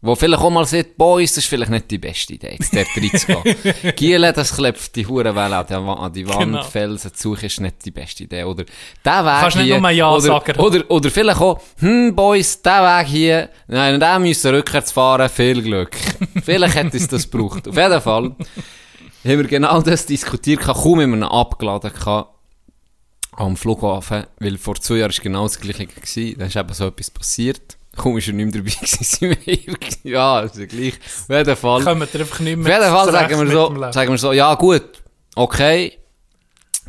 Wo 0.06 0.14
vielleicht 0.14 0.42
auch 0.42 0.50
mal 0.50 0.64
sagt, 0.64 0.96
Boys, 0.96 1.34
das 1.34 1.44
ist 1.44 1.50
vielleicht 1.50 1.70
nicht 1.70 1.90
die 1.90 1.98
beste 1.98 2.34
Idee, 2.34 2.56
jetzt 2.58 2.74
dort 2.74 2.86
reinzugehen. 2.96 3.94
Giele, 3.96 4.32
das 4.32 4.54
klebt 4.56 4.94
die 4.96 5.06
Hurenwelle 5.06 5.56
an, 5.56 5.66
die 5.68 5.74
an 5.74 6.12
die 6.12 6.28
Wand, 6.28 6.38
Genau. 6.40 6.62
Felsen 6.62 7.12
zu 7.14 7.30
suchen, 7.34 7.46
ist 7.46 7.60
nicht 7.60 7.84
die 7.84 7.90
beste 7.90 8.24
Idee. 8.24 8.44
Oder 8.44 8.64
der 9.04 9.24
Weg 9.24 9.40
Kannst 9.40 9.56
nicht 9.56 9.66
hier, 9.66 9.80
nur 9.80 9.90
Ja 9.90 10.10
oder, 10.12 10.20
sagen. 10.20 10.58
oder, 10.60 10.90
oder 10.90 11.10
vielleicht 11.10 11.40
auch, 11.40 11.60
hm, 11.78 12.14
Boys, 12.14 12.62
der 12.62 12.82
Weg 13.00 13.06
hier, 13.08 13.48
nein, 13.68 13.98
der 14.00 14.18
müssen 14.18 14.54
rückwärts 14.54 14.92
fahren, 14.92 15.28
viel 15.28 15.62
Glück. 15.62 15.96
vielleicht 16.44 16.74
hätte 16.76 16.96
es 16.96 17.08
das 17.08 17.30
gebraucht. 17.30 17.66
Auf 17.68 17.76
jeden 17.76 18.00
Fall 18.00 18.24
haben 18.24 19.38
wir 19.38 19.44
genau 19.44 19.80
das 19.82 20.06
diskutiert, 20.06 20.60
kaum 20.60 21.00
haben 21.00 21.18
wir 21.18 21.30
abgeladen 21.30 21.92
gehabt 21.92 22.30
am 23.32 23.56
Flughafen, 23.56 24.24
weil 24.38 24.56
vor 24.56 24.76
zwei 24.76 24.96
Jahren 24.96 25.12
war 25.12 25.22
genau 25.22 25.42
das 25.42 25.60
gleiche 25.60 25.86
gewesen. 25.86 26.38
Da 26.38 26.46
ist 26.46 26.56
eben 26.56 26.72
so 26.72 26.86
etwas 26.86 27.10
passiert. 27.10 27.75
Kaum 27.96 28.18
ist 28.18 28.28
er 28.28 28.34
nicht 28.34 28.54
mehr 28.54 28.62
dabei 28.62 28.70
gewesen, 28.80 29.36
wir 29.44 29.76
ja, 30.12 30.40
ist 30.40 30.56
ja 30.56 30.66
gleich. 30.66 30.94
Auf 30.94 31.28
jeden 31.28 31.56
Fall. 31.56 31.82
Kommen 31.84 32.00
wir 32.12 32.20
einfach 32.20 32.40
nicht 32.40 32.58
Auf 32.58 32.64
mehr 32.64 32.78
jeden 32.78 32.90
Fall 32.90 33.12
sagen 33.12 33.40
wir 33.40 33.50
so, 33.50 33.92
sagen 33.92 34.10
wir 34.12 34.18
so, 34.18 34.32
ja 34.32 34.54
gut, 34.54 35.02
okay, 35.34 35.98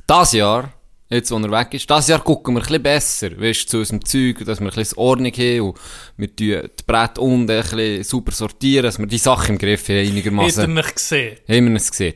das 0.05 0.33
Jahr, 0.33 0.73
jetzt 1.09 1.31
wo 1.31 1.37
er 1.37 1.51
weg 1.51 1.73
ist, 1.73 1.89
das 1.89 2.07
Jahr 2.07 2.19
gucken 2.19 2.55
wir 2.55 2.61
ein 2.61 2.67
bisschen 2.67 2.83
besser, 2.83 3.39
weißt 3.39 3.69
zu 3.69 3.77
unserem 3.79 4.03
Zeug, 4.05 4.43
dass 4.45 4.59
wir 4.59 4.67
ein 4.67 4.73
bisschen 4.75 4.97
Ordnung 4.97 5.31
haben 5.31 5.61
und 5.61 5.77
wir 6.17 6.27
tun 6.27 6.35
die 6.37 6.83
Brett 6.85 7.17
unten 7.17 7.49
ein 7.51 7.61
bisschen 7.61 8.03
super 8.03 8.31
sortieren, 8.31 8.83
dass 8.83 8.99
wir 8.99 9.07
die 9.07 9.17
Sachen 9.17 9.53
im 9.55 9.57
Griff 9.57 9.87
haben, 9.89 9.97
Hat 9.97 10.03
er 10.05 10.09
einigermaßen. 10.11 10.73
nicht 10.73 10.95
gesehen? 10.95 11.37
Haben 11.47 11.69
wir 11.69 11.75
es 11.75 11.91
gesehen. 11.91 12.13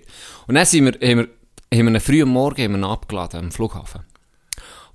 Und 0.48 0.56
dann 0.56 0.66
sind 0.66 0.86
wir, 0.86 1.10
haben 1.10 1.18
wir, 1.20 1.78
haben 1.80 1.86
wir 1.88 1.94
ihn 1.96 2.00
früh 2.02 2.22
am 2.24 2.30
Morgen 2.30 2.62
haben 2.64 2.72
wir 2.72 2.78
ihn 2.80 2.84
abgeladen 2.84 3.40
am 3.40 3.52
Flughafen. 3.52 4.02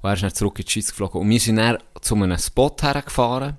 Und 0.02 0.10
er 0.10 0.14
ist 0.14 0.22
dann 0.22 0.34
zurück 0.34 0.58
in 0.58 0.64
die 0.66 0.70
Schweiz 0.70 0.90
geflogen. 0.90 1.20
Und 1.20 1.30
wir 1.30 1.40
sind 1.40 1.56
dann 1.56 1.78
zu 2.02 2.14
einem 2.14 2.38
Spot 2.38 2.76
hergefahren. 2.80 3.56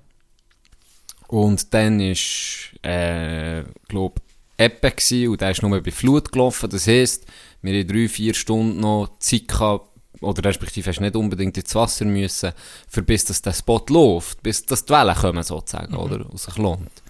Und 1.27 1.73
dann 1.73 1.99
ist, 1.99 2.71
äh, 2.83 3.63
glaub, 3.87 4.21
Ebbe 4.57 4.91
gewesen 4.91 5.29
und 5.29 5.41
der 5.41 5.51
ist 5.51 5.61
nur 5.61 5.81
bei 5.81 5.91
Flut 5.91 6.31
gelaufen. 6.31 6.69
Das 6.69 6.87
heisst, 6.87 7.25
wir 7.61 7.79
haben 7.79 7.87
drei, 7.87 8.07
vier 8.07 8.33
Stunden 8.33 8.79
noch 8.79 9.19
Zeit 9.19 9.47
gehabt, 9.47 9.87
oder 10.21 10.43
respektive 10.43 10.89
hast 10.89 10.99
nicht 10.99 11.15
unbedingt 11.15 11.57
ins 11.57 11.75
Wasser 11.75 12.05
müssen, 12.05 12.51
für 12.87 13.03
bis 13.03 13.25
das 13.25 13.41
der 13.41 13.53
Spot 13.53 13.83
läuft, 13.89 14.41
bis 14.41 14.65
das 14.65 14.85
die 14.85 14.93
Wellen 14.93 15.15
kommen 15.15 15.43
sozusagen, 15.43 15.95
oder? 15.95 16.27
Und 16.27 16.39
sich 16.39 16.57
lohnt. 16.57 17.03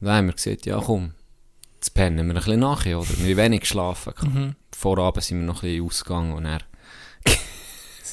Dann 0.00 0.14
haben 0.14 0.26
wir 0.26 0.34
gesagt, 0.34 0.66
ja 0.66 0.80
komm, 0.84 1.12
jetzt 1.74 1.94
pennen 1.94 2.26
wir 2.26 2.34
ein 2.34 2.34
bisschen 2.34 2.60
nachher, 2.60 2.98
oder? 2.98 3.10
Wir 3.18 3.36
haben 3.36 3.44
wenig 3.44 3.60
geschlafen. 3.60 4.14
Mhm. 4.22 4.54
Vorabend 4.76 5.22
sind 5.22 5.38
wir 5.38 5.46
noch 5.46 5.62
ein 5.62 5.68
bisschen 5.68 5.86
ausgegangen 5.86 6.32
und 6.32 6.46
er 6.46 6.60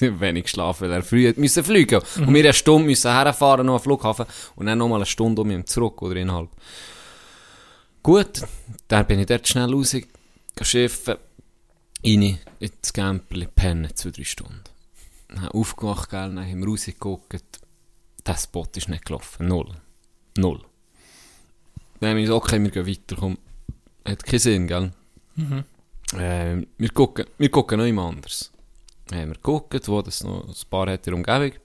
wenig 0.19 0.43
geschlafen, 0.43 0.89
weil 0.89 0.91
er 0.91 1.03
früh 1.03 1.27
hat 1.27 1.37
müssen 1.37 1.63
fliegen. 1.63 2.01
Mhm. 2.15 2.27
Und 2.27 2.33
wir 2.33 2.43
eine 2.43 2.53
Stunde 2.53 2.87
müssen 2.87 3.11
herfahren 3.11 3.65
noch 3.65 3.75
am 3.75 3.79
Flughafen 3.81 4.25
und 4.55 4.65
dann 4.65 4.77
nochmal 4.77 4.99
eine 4.99 5.05
Stunde 5.05 5.41
um 5.41 5.51
ihn 5.51 5.65
zurück, 5.65 6.01
oder 6.01 6.15
innerhalb. 6.15 6.49
Gut, 8.01 8.41
dann 8.87 9.05
bin 9.05 9.19
ich 9.19 9.25
dort 9.25 9.47
schnell 9.47 9.71
raus, 9.71 9.95
schiffen, 10.61 11.15
rein 12.05 12.39
ins 12.59 12.93
Camperli, 12.93 13.47
pennen, 13.47 13.93
zwei, 13.95 14.11
drei 14.11 14.23
Stunden. 14.23 14.61
Dann 15.27 15.47
aufgewacht, 15.49 16.09
gell, 16.09 16.33
dann 16.33 16.45
haben 16.45 16.59
wir 16.59 16.67
rausgeguckt, 16.67 17.43
der 18.25 18.37
Spot 18.37 18.67
ist 18.75 18.89
nicht 18.89 19.05
gelaufen, 19.05 19.47
null. 19.47 19.71
Null. 20.37 20.61
Dann 21.99 22.11
haben 22.11 22.17
wir 22.17 22.23
gesagt, 22.23 22.43
okay, 22.43 22.61
wir 22.61 22.71
gehen 22.71 22.87
weiter, 22.87 23.15
komm. 23.19 23.37
Hat 24.05 24.23
keinen 24.23 24.39
Sinn, 24.39 24.67
gell? 24.67 24.91
Mhm. 25.35 25.63
Äh, 26.17 26.65
wir 26.77 26.89
gucken, 26.89 27.25
wir 27.37 27.51
gucken 27.51 27.77
noch 27.77 27.85
jemand 27.85 28.15
anders. 28.15 28.51
Dann 29.09 29.19
haben 29.19 29.29
wir 29.29 29.35
geguckt, 29.35 29.87
wo 29.87 30.01
das 30.01 30.23
noch 30.23 30.47
ein 30.47 30.69
paar 30.69 30.89
hat 30.89 31.07
in 31.07 31.11
der 31.11 31.13
Umgebung. 31.15 31.59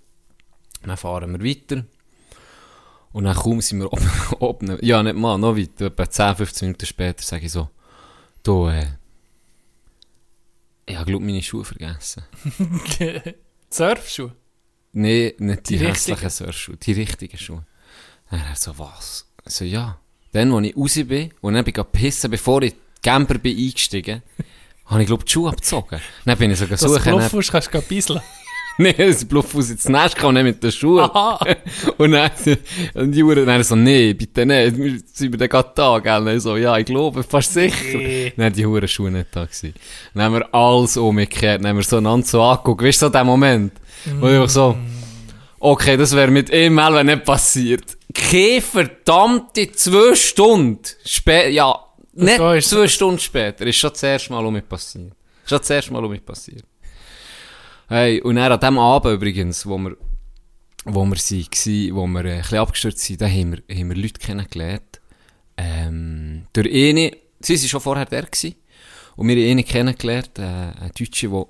Dann 0.83 0.97
fahren 0.97 1.33
wir 1.33 1.45
weiter. 1.45 1.85
Und 3.13 3.25
dann 3.25 3.37
kaum 3.37 3.61
sind 3.61 3.81
wir 3.81 3.93
oben, 3.93 4.11
oben 4.41 4.79
ja 4.81 5.03
nicht 5.03 5.17
mal, 5.17 5.39
noch 5.39 5.57
weiter, 5.57 5.87
etwa 5.87 6.11
10, 6.11 6.37
15 6.37 6.69
Minuten 6.69 6.87
später 6.87 7.23
sage 7.23 7.47
ich 7.47 7.53
so, 7.53 7.69
du, 8.43 8.69
äh, 8.69 8.87
ich 10.87 10.97
habe 10.97 11.11
glaube 11.11 11.25
meine 11.25 11.43
Schuhe 11.43 11.65
vergessen. 11.65 12.25
Surfschuhe? 13.71 14.33
Nein, 14.93 15.33
nicht 15.39 15.69
die, 15.69 15.79
die 15.79 15.87
hässlichen 15.87 16.31
Surfschuhe, 16.31 16.77
die 16.77 16.93
richtigen 16.93 17.39
Schuhe. 17.39 17.65
Dann 18.31 18.41
er 18.41 18.57
so, 18.57 18.79
was? 18.79 19.27
So, 19.45 19.65
ja. 19.65 19.99
Dann, 20.33 20.53
als 20.53 20.67
ich 20.67 20.77
raus 20.77 20.95
bin 20.95 21.33
und 21.41 21.55
dann 21.55 21.65
bin 21.65 21.75
ich 21.77 21.93
pissen, 21.93 22.31
bevor 22.31 22.63
ich 22.63 22.75
Camper 23.03 23.39
bin 23.39 23.57
eingestiegen, 23.57 24.23
habe 24.87 25.03
ich 25.03 25.07
glaube 25.07 25.25
die 25.25 25.33
Schuhe 25.33 25.51
abgezogen. 25.51 26.01
Dann 26.25 26.39
bin 26.39 26.51
ich 26.51 26.59
sogar 26.59 26.77
suchen. 26.77 26.95
Das 26.95 27.05
Bluffhaus 27.05 27.51
kannst 27.51 27.75
du 27.75 27.81
bisseln. 27.81 28.21
nee, 28.79 28.93
das 28.93 29.25
Bluffhaus 29.25 29.71
ins 29.71 29.89
Nest 29.89 30.17
kam 30.17 30.35
nicht 30.35 30.45
mit 30.45 30.63
den 30.63 30.73
Schuhen. 30.73 31.09
und 31.99 32.13
dann, 32.13 32.31
und 32.95 33.13
die 33.13 33.23
Uhren 33.23 33.47
dann 33.47 33.63
so, 33.63 33.77
nee, 33.77 34.13
bitte 34.13 34.45
nicht, 34.45 34.77
wir 34.77 35.01
sind 35.13 35.33
wir 35.33 35.39
dann 35.39 35.49
gerade 35.49 35.71
da, 35.75 35.99
gell? 35.99 36.29
Und 36.29 36.41
so, 36.41 36.57
ja, 36.57 36.77
ich 36.77 36.87
glaube, 36.87 37.23
fast 37.23 37.53
sicher. 37.53 37.97
Nee. 37.97 38.33
Dann 38.37 38.53
die 38.53 38.67
Uhren 38.67 38.89
Schuhe 38.89 39.11
nicht 39.11 39.29
da 39.33 39.45
gewesen. 39.45 39.75
Dann 40.13 40.25
haben 40.25 40.35
wir 40.35 40.55
alles 40.55 40.97
umgekehrt, 40.97 41.61
dann 41.61 41.69
haben 41.69 41.77
wir 41.77 41.85
so 41.85 41.99
einander 41.99 42.27
so 42.27 42.43
angeguckt. 42.43 42.83
Weißt 42.83 43.03
du, 43.03 43.07
so 43.07 43.13
der 43.13 43.25
Moment, 43.25 43.73
wo 44.21 44.29
ich 44.29 44.51
so, 44.51 44.77
okay, 45.61 45.97
das 45.97 46.15
wäre 46.15 46.31
mit 46.31 46.51
ihm 46.51 46.75
mal 46.75 47.03
nicht 47.05 47.25
passiert. 47.25 47.97
Keine 48.13 48.61
verdammte 48.61 49.73
zwei 49.73 50.15
Stunden 50.15 50.81
später, 51.05 51.49
ja, 51.49 51.84
nicht 52.15 52.69
zwei 52.69 52.89
Stunden 52.89 53.19
später, 53.19 53.67
ist 53.67 53.77
schon 53.77 53.91
das 53.91 54.03
erste 54.03 54.33
Mal 54.33 54.45
um 54.45 54.55
mich 54.55 54.69
passiert. 54.69 55.13
Schon 55.47 55.59
das 55.59 55.71
erste 55.71 55.93
Mal 55.93 56.05
um 56.05 56.11
mich 56.11 56.25
passiert. 56.25 56.65
Hey, 57.89 58.21
und 58.23 58.37
dann 58.37 58.53
an 58.53 58.61
dem 58.61 58.79
Abend 58.79 59.15
übrigens, 59.15 59.67
wo 59.67 59.77
wir, 59.79 59.97
wo 60.85 61.05
wir 61.05 61.17
waren, 61.17 61.97
wo 61.97 62.07
wir 62.07 62.25
äh, 62.25 62.33
ein 62.33 62.39
bisschen 62.41 62.59
abgestürzt 62.59 63.01
sind, 63.01 63.21
da 63.21 63.27
haben 63.27 63.53
wir, 63.53 63.77
haben 63.77 63.89
wir 63.91 63.97
Leute 63.97 64.21
kennengelernt. 64.21 65.01
Ähm, 65.57 66.47
durch 66.53 66.67
eine, 66.67 67.17
sie 67.41 67.61
waren 67.61 67.69
schon 67.69 67.81
vorher 67.81 68.07
der 68.07 68.23
gewesen, 68.23 68.55
und 69.17 69.29
wir 69.29 69.37
haben 69.37 69.51
eine 69.51 69.65
kennengelernt, 69.65 70.39
äh, 70.39 70.43
eine 70.43 70.91
Deutsche, 70.99 71.29
die 71.29 71.45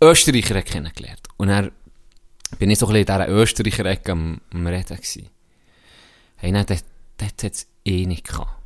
Österreicher 0.00 0.62
kennengelernt. 0.62 1.22
Und 1.36 1.48
er 1.48 1.72
bin 2.58 2.70
ich 2.70 2.78
so 2.78 2.86
ein 2.86 2.92
bisschen 2.92 3.16
in 3.16 3.22
dieser 3.22 3.28
Österreicher-Ecke 3.28 4.12
am, 4.12 4.40
am 4.52 4.66
Reden 4.66 4.96
gewesen. 4.96 5.28
Hey, 6.36 6.52
nein, 6.52 6.66
dort, 6.66 6.84
dort 7.16 7.42
hat 7.42 7.52
es 7.52 7.66
eh 7.84 8.06
nicht 8.06 8.26
gehabt. 8.26 8.57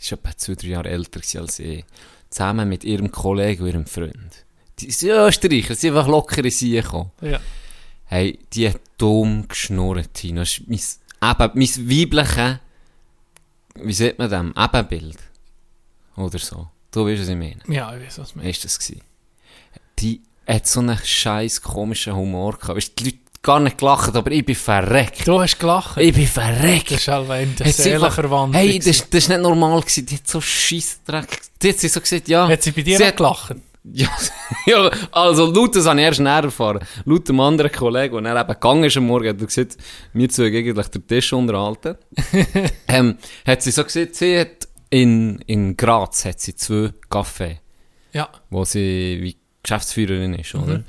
War 0.00 0.18
etwa 0.18 0.36
zwei, 0.36 0.54
drei 0.54 0.68
Jahre 0.68 0.90
älter 0.90 1.20
als 1.40 1.58
ich. 1.58 1.84
Zusammen 2.30 2.68
mit 2.68 2.84
ihrem 2.84 3.10
Kollegen 3.10 3.62
und 3.62 3.68
ihrem 3.68 3.86
Freund. 3.86 4.44
Die 4.78 4.90
sind 4.90 5.10
Österreicher, 5.10 5.74
sie 5.74 5.80
sind 5.88 5.96
einfach 5.96 6.08
locker 6.08 6.44
in 6.44 6.50
sie 6.50 6.72
gekommen. 6.72 7.10
Ja. 7.20 7.40
Hey, 8.04 8.38
die 8.52 8.68
hat 8.68 8.80
dumm 8.96 9.46
geschnurrt, 9.48 10.14
Tino. 10.14 10.40
Das 10.40 10.58
ist 10.58 10.68
mein, 10.68 10.78
eben, 11.30 11.58
mein 11.58 11.90
weibliches, 11.90 12.58
wie 13.74 13.92
sieht 13.92 14.18
man 14.18 14.30
das, 14.30 14.64
Ebenbild. 14.64 15.18
Oder 16.16 16.38
so. 16.38 16.68
Du 16.90 17.06
weißt, 17.06 17.22
was 17.22 17.28
ich 17.28 17.36
meine. 17.36 17.60
Ja, 17.68 17.94
ich 17.96 18.06
weiß, 18.06 18.18
was 18.18 18.32
du 18.32 18.38
meinst. 18.38 18.64
das 18.64 18.78
gewesen? 18.78 19.02
Die 19.98 20.22
hat 20.46 20.66
so 20.66 20.80
einen 20.80 20.96
scheiß 20.96 21.60
komischen 21.60 22.14
Humor 22.14 22.58
gehabt. 22.58 22.76
Weißt, 22.76 22.98
die 22.98 23.04
Leute 23.04 23.18
gar 23.48 23.60
nicht 23.60 23.78
gelacht, 23.78 24.14
aber 24.14 24.30
ich 24.30 24.44
bin 24.44 24.54
verreckt. 24.54 25.26
Du 25.26 25.40
hast 25.40 25.58
gelacht? 25.58 25.96
Ich 25.96 26.12
bin 26.12 26.26
verreckt. 26.26 26.90
Das 26.90 27.00
ist 27.00 27.08
halt 27.08 27.42
in 27.42 27.56
der 27.56 27.72
Seele 27.72 28.10
verwandt. 28.10 28.54
Hey, 28.54 28.78
das, 28.78 29.08
das 29.08 29.22
ist 29.22 29.28
nicht 29.30 29.40
normal 29.40 29.80
gewesen. 29.80 30.04
Die 30.04 30.16
hat 30.16 30.28
so 30.28 30.38
Scheissdreck. 30.38 31.40
Die 31.62 31.70
hat 31.70 31.78
sie 31.78 31.88
so 31.88 31.98
gesagt, 31.98 32.28
ja. 32.28 32.46
Hat 32.46 32.62
sie 32.62 32.72
bei 32.72 32.82
dir 32.82 32.98
sie 32.98 33.06
hat, 33.06 33.16
gelacht? 33.16 33.56
Ja, 33.90 34.08
ja, 34.66 34.90
also 35.12 35.50
laut 35.50 35.74
das 35.74 35.86
habe 35.86 35.98
ich 35.98 36.04
erst 36.04 36.20
näher 36.20 36.44
erfahren. 36.44 36.80
Laut 37.06 37.26
dem 37.26 37.40
anderen 37.40 37.72
Kollegen, 37.72 38.22
der 38.22 38.38
eben 38.38 38.48
gegangen 38.48 38.84
ist 38.84 38.98
am 38.98 39.06
Morgen, 39.06 39.28
hat 39.28 39.40
er 39.40 39.46
gesagt, 39.46 39.78
wir 40.12 40.28
zwei 40.28 40.48
eigentlich 40.48 40.88
den 40.88 41.06
Tisch 41.06 41.32
unterhalten. 41.32 41.96
ähm, 42.88 43.16
hat 43.46 43.62
sie 43.62 43.70
so 43.70 43.82
gesagt, 43.84 44.16
sie 44.16 44.40
hat 44.40 44.68
in, 44.90 45.38
in 45.46 45.74
Graz 45.74 46.26
hat 46.26 46.38
sie 46.38 46.54
zwei 46.54 46.90
Kaffee. 47.08 47.60
Ja. 48.12 48.28
Wo 48.50 48.66
sie 48.66 49.20
wie 49.22 49.36
Geschäftsführerin 49.62 50.34
ist, 50.34 50.52
mhm. 50.52 50.84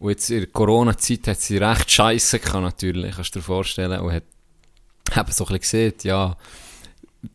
Und 0.00 0.10
jetzt 0.10 0.30
in 0.30 0.38
der 0.38 0.46
Corona-Zeit 0.48 1.28
hat 1.28 1.40
sie 1.40 1.58
recht 1.58 1.90
scheiße 1.90 2.38
gehabt, 2.40 2.62
natürlich, 2.62 3.14
kannst 3.14 3.34
du 3.34 3.38
dir 3.38 3.44
vorstellen. 3.44 4.00
Und 4.00 4.12
hat 4.12 4.24
eben 5.14 5.32
so 5.32 5.44
ein 5.44 5.58
bisschen 5.58 5.60
gesehen, 5.60 5.94
ja, 6.02 6.36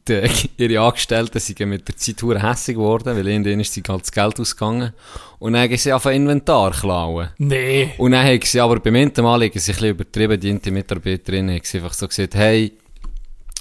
die, 0.08 0.30
ihre 0.58 0.82
Angestellten 0.82 1.40
sind 1.40 1.60
mit 1.68 1.88
der 1.88 1.96
Zeit 1.96 2.22
hure 2.24 2.42
hässig 2.42 2.76
geworden, 2.76 3.16
weil 3.16 3.28
ihnen 3.28 3.60
ist 3.60 3.74
sie 3.74 3.84
halt 3.88 4.02
das 4.02 4.12
Geld 4.12 4.40
ausgegangen. 4.40 4.94
Und 5.38 5.54
dann 5.54 5.62
haben 5.62 5.78
sie 5.78 5.94
einfach 5.94 6.10
Inventar 6.12 6.72
klauen. 6.72 7.30
Nee. 7.38 7.94
Und 8.00 8.12
dann 8.12 8.26
haben 8.26 8.42
sie 8.42 8.60
aber 8.60 8.80
beim 8.80 8.94
Mal, 8.94 9.40
sie 9.40 9.46
ein 9.46 9.52
bisschen 9.52 9.90
übertrieben, 9.90 10.40
die 10.60 10.72
Mitarbeiterin, 10.72 11.52
haben 11.52 11.62
sie 11.64 11.78
einfach 11.78 11.94
so 11.94 12.08
gesagt, 12.08 12.34
hey, 12.34 12.74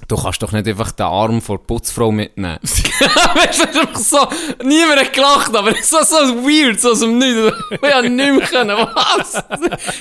Du 0.09 0.17
kannst 0.17 0.43
doch 0.43 0.53
nicht 0.53 0.67
einfach 0.69 0.93
den 0.93 1.07
Arm 1.07 1.41
vor 1.41 1.59
der 1.59 1.65
Putzfrau 1.65 2.13
mitnehmen. 2.13 2.59
weißt 2.63 3.61
du, 3.61 3.81
einfach 3.81 3.97
so, 3.97 4.19
niemand 4.63 5.01
hat 5.01 5.13
gelacht, 5.13 5.57
aber 5.57 5.73
so, 5.83 5.99
so 6.03 6.17
weird, 6.45 6.81
so 6.81 6.91
aus 6.91 7.01
dem 7.01 7.17
Nichts. 7.17 7.57
Ich 7.71 7.95
hab 7.95 8.03
nicht 8.03 8.15
mehr 8.17 8.41
können, 8.41 8.77
was? 8.77 9.43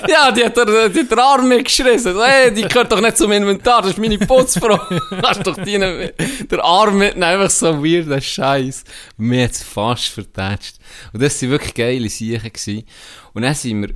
Ja, 0.10 0.32
die 0.32 0.44
hat, 0.44 0.58
der, 0.58 0.90
die 0.90 1.00
hat 1.00 1.12
den 1.12 1.20
Arm 1.20 1.48
mitgeschrissen. 1.48 2.20
Hey, 2.22 2.54
die 2.54 2.64
gehört 2.64 2.92
doch 2.92 3.00
nicht 3.00 3.18
zum 3.18 3.32
Inventar, 3.32 3.82
das 3.82 3.92
ist 3.92 4.00
meine 4.00 4.18
Putzfrau. 4.18 4.78
kannst 5.22 5.48
doch 5.48 5.58
die 5.64 5.80
den 5.80 6.60
Arm 6.60 6.98
mitnehmen, 6.98 7.24
einfach 7.24 7.52
so 7.52 7.84
weird, 7.84 8.10
der 8.10 8.20
Scheiß. 8.20 8.84
Mir 9.18 9.46
hat's 9.46 9.64
fast 9.64 10.08
vertätscht. 10.08 10.76
Und 11.14 11.22
das 11.22 11.42
waren 11.42 11.52
wirklich 11.52 11.74
geile 11.74 12.10
Sachen. 12.10 12.84
Und 13.34 13.44
dann 13.44 13.56
sind 13.56 13.82
wir, 13.82 13.94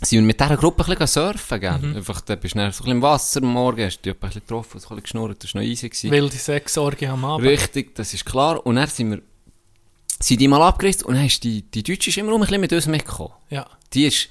sind 0.00 0.20
wir 0.20 0.26
mit 0.26 0.40
dieser 0.40 0.56
Gruppe 0.56 0.84
ein 0.84 0.90
bisschen 0.96 1.06
surfen, 1.06 1.60
gell? 1.60 1.78
Mhm. 1.78 1.96
Einfach, 1.96 2.20
da 2.20 2.36
bist 2.36 2.54
du 2.54 2.58
so 2.58 2.62
ein 2.62 2.70
bisschen 2.70 2.90
im 2.90 3.02
Wasser 3.02 3.42
am 3.42 3.52
Morgen, 3.52 3.84
hast 3.84 4.00
dich 4.00 4.14
ein 4.14 4.18
bisschen 4.18 4.42
getroffen, 4.42 4.76
ein 4.76 4.80
bisschen 4.80 5.02
geschnurrt, 5.02 5.42
das 5.42 5.54
war 5.54 5.62
noch 5.62 5.68
easy. 5.68 5.88
Gewesen. 5.88 6.10
Wilde 6.10 6.36
Sexsorge 6.36 7.10
am 7.10 7.24
Abend. 7.24 7.46
Richtig, 7.46 7.94
das 7.94 8.14
ist 8.14 8.24
klar. 8.24 8.64
Und 8.64 8.76
dann 8.76 8.88
sind 8.88 9.10
wir, 9.10 9.22
sind 10.20 10.40
die 10.40 10.48
mal 10.48 10.62
abgerissen 10.62 11.06
und 11.06 11.14
dann 11.14 11.26
ist 11.26 11.42
die, 11.42 11.62
die 11.62 11.82
Deutsche 11.82 12.10
ist 12.10 12.18
immer 12.18 12.32
um 12.32 12.40
ein 12.40 12.46
bisschen 12.46 12.60
mit 12.60 12.72
uns 12.72 12.86
mitgekommen. 12.86 13.32
Ja. 13.50 13.66
Die 13.92 14.06
ist... 14.06 14.28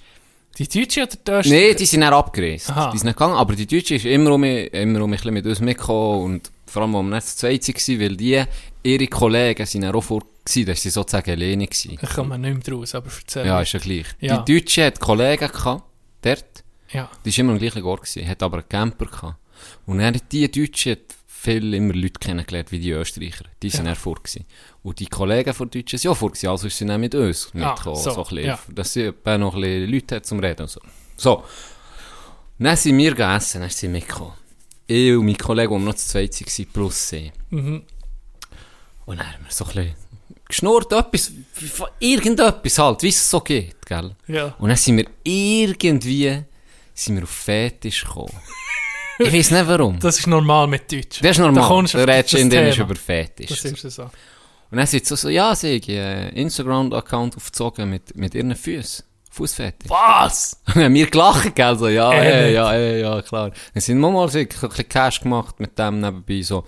Die 0.57 0.67
Deutsche 0.67 1.03
oder 1.03 1.11
die 1.11 1.17
Österreicher? 1.17 1.49
Nein, 1.49 1.75
die 1.77 1.85
sind 1.85 2.01
dann 2.01 2.13
abgerissen. 2.13 2.73
Die 2.75 2.97
sind 2.97 3.05
nicht 3.05 3.17
gegangen, 3.17 3.35
aber 3.35 3.55
die 3.55 3.67
Deutsche 3.67 3.93
ist 3.93 4.05
immer 4.05 4.31
um, 4.31 4.43
immer 4.43 5.01
um 5.03 5.09
ein 5.09 5.11
bisschen 5.11 5.33
mit 5.35 5.45
uns 5.45 5.59
mitgekommen 5.59 6.23
und 6.23 6.51
vor 6.65 6.81
allem, 6.81 6.95
als 6.95 7.41
wir 7.43 7.49
nicht 7.49 7.63
zu 7.63 7.73
zweit 7.73 7.89
waren, 7.89 7.99
weil 7.99 8.17
die, 8.17 8.43
ihre 8.81 9.07
Kollegen 9.07 9.65
sind 9.67 9.83
dann 9.83 9.93
auch 9.93 10.01
vor 10.01 10.23
gewesen, 10.47 10.65
da 10.65 10.71
war 10.71 10.75
sie 10.75 10.89
sozusagen 10.89 11.31
alleine. 11.31 11.67
Gewesen. 11.67 11.97
Ich 12.01 12.09
komme 12.09 12.37
nicht 12.37 12.67
mehr 12.67 12.77
raus, 12.77 12.95
aber 12.95 13.11
erzähl. 13.15 13.45
Ja, 13.45 13.61
ist 13.61 13.73
ja 13.73 13.79
gleich. 13.79 14.07
Ja. 14.19 14.37
Die 14.37 14.53
Deutsche 14.59 14.85
hat 14.85 14.99
Kollegen 14.99 15.51
gehabt, 15.51 15.83
dort. 16.21 16.63
Ja. 16.89 17.09
Die 17.25 17.31
war 17.31 17.39
immer 17.39 17.53
am 17.53 17.59
gleichen 17.59 17.83
Ort, 17.83 18.03
gewesen, 18.03 18.27
hat 18.27 18.41
aber 18.41 18.57
einen 18.57 18.69
Camper 18.69 19.05
gehabt. 19.05 19.37
Und 19.85 19.99
dann 19.99 20.15
hat 20.15 20.31
die 20.31 20.49
Deutsche 20.49 20.91
hat 20.91 21.17
viel 21.25 21.73
immer 21.73 21.93
Leute 21.93 22.19
kennengelernt, 22.19 22.71
wie 22.71 22.79
die 22.79 22.91
Österreicher. 22.91 23.45
Die 23.61 23.69
sind 23.69 23.85
ja. 23.85 23.95
vor 23.95 24.15
gewesen. 24.15 24.45
Und 24.83 24.99
die 24.99 25.07
Kollegen 25.07 25.53
von 25.53 25.69
Deutschen 25.69 25.99
sind 25.99 26.11
auch 26.11 26.17
vor 26.17 26.29
gewesen, 26.29 26.49
also 26.49 26.67
sind 26.67 26.89
sie 26.89 26.97
mit 26.97 27.13
uns 27.13 27.51
ah, 27.53 27.57
mitgekommen. 27.57 27.97
Ah, 27.97 28.01
so, 28.01 28.11
so 28.11 28.23
ein 28.23 28.23
bisschen, 28.23 28.45
ja. 28.45 28.59
Dass 28.69 28.93
sie 28.93 29.13
noch 29.25 29.55
ein 29.55 29.61
bisschen 29.61 29.91
Leute 29.91 30.15
hat 30.15 30.25
zum 30.25 30.39
Reden 30.39 30.63
und 30.63 30.69
so. 30.69 30.81
So. 31.15 31.43
Dann 32.59 32.75
sind 32.75 32.97
wir 32.97 33.11
gegessen, 33.11 33.61
dann 33.61 33.69
sind 33.69 33.77
sie 33.79 33.87
mitgekommen. 33.87 34.33
Ich 34.87 35.13
und 35.13 35.25
mein 35.25 35.37
Kollege, 35.37 35.77
die 35.77 35.83
noch 35.83 35.95
zu 35.95 36.07
zweit 36.07 36.33
waren, 36.33 36.67
plus 36.73 37.09
sie. 37.09 37.31
Mhm. 37.49 37.83
Und 39.05 39.19
dann 39.19 39.33
haben 39.33 39.43
wir 39.43 39.51
so 39.51 39.65
ein 39.65 39.73
bisschen 39.73 39.95
geschnurrt, 40.47 40.91
etwas, 40.93 41.31
irgendetwas 41.99 42.77
halt, 42.79 43.03
wie 43.03 43.09
es 43.09 43.29
so 43.29 43.41
geht, 43.41 43.85
gell? 43.85 44.15
Ja. 44.27 44.55
Und 44.59 44.69
dann 44.69 44.77
sind 44.77 44.97
wir 44.97 45.07
irgendwie, 45.23 46.43
sind 46.93 47.15
wir 47.15 47.23
auf 47.23 47.29
Fetisch 47.29 48.03
gekommen. 48.03 48.33
ich 49.19 49.33
weiß 49.33 49.51
nicht 49.51 49.67
warum. 49.67 49.99
Das 49.99 50.19
ist 50.19 50.27
normal 50.27 50.67
mit 50.67 50.91
Deutsch. 50.91 51.21
Das 51.21 51.31
ist 51.31 51.39
normal. 51.39 51.85
Da, 51.91 52.05
da 52.05 52.13
redest 52.13 52.33
du 52.33 52.37
in 52.37 52.49
Dänisch 52.49 52.79
über 52.79 52.95
Fetisch. 52.95 53.49
Das 53.49 53.65
ist 53.65 53.95
so. 53.95 54.09
Und 54.69 54.77
dann 54.77 54.85
sagt 54.85 55.05
sie 55.05 55.15
so, 55.15 55.29
ja, 55.29 55.55
sie 55.55 55.79
haben 55.79 55.97
einen 55.97 56.29
Instagram-Account 56.29 57.37
aufgezogen 57.37 57.89
mit, 57.89 58.15
mit 58.17 58.35
ihren 58.35 58.55
Füßen. 58.55 59.05
Fußfetisch. 59.31 59.89
Was? 59.89 60.59
Und 60.67 60.77
dann 60.77 60.85
haben 60.85 60.93
wir 60.93 61.07
gelacht, 61.07 61.55
gell, 61.55 61.77
so, 61.77 61.87
ja, 61.87 62.11
ey, 62.11 62.53
ja, 62.53 62.73
ey, 62.73 63.01
ja, 63.01 63.21
klar. 63.21 63.51
Dann 63.73 63.81
sind 63.81 63.99
wir 63.99 64.09
mal 64.09 64.27
so, 64.29 64.39
ein 64.39 64.47
bisschen 64.47 64.89
Cash 64.89 65.21
gemacht 65.21 65.59
mit 65.59 65.77
dem 65.77 66.01
nebenbei, 66.01 66.41
so. 66.41 66.65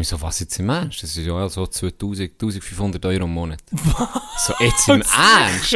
Ich 0.00 0.08
so, 0.08 0.20
was 0.22 0.40
jetzt 0.40 0.58
im 0.58 0.68
Ernst? 0.70 1.02
Das 1.02 1.14
ist 1.16 1.26
ja 1.26 1.48
so 1.48 1.66
2000, 1.66 2.32
1500 2.32 3.04
Euro 3.06 3.24
im 3.24 3.34
Monat. 3.34 3.58
So, 4.42 4.54
jetzt 4.58 4.88
im 4.88 5.02
Ernst? 5.02 5.70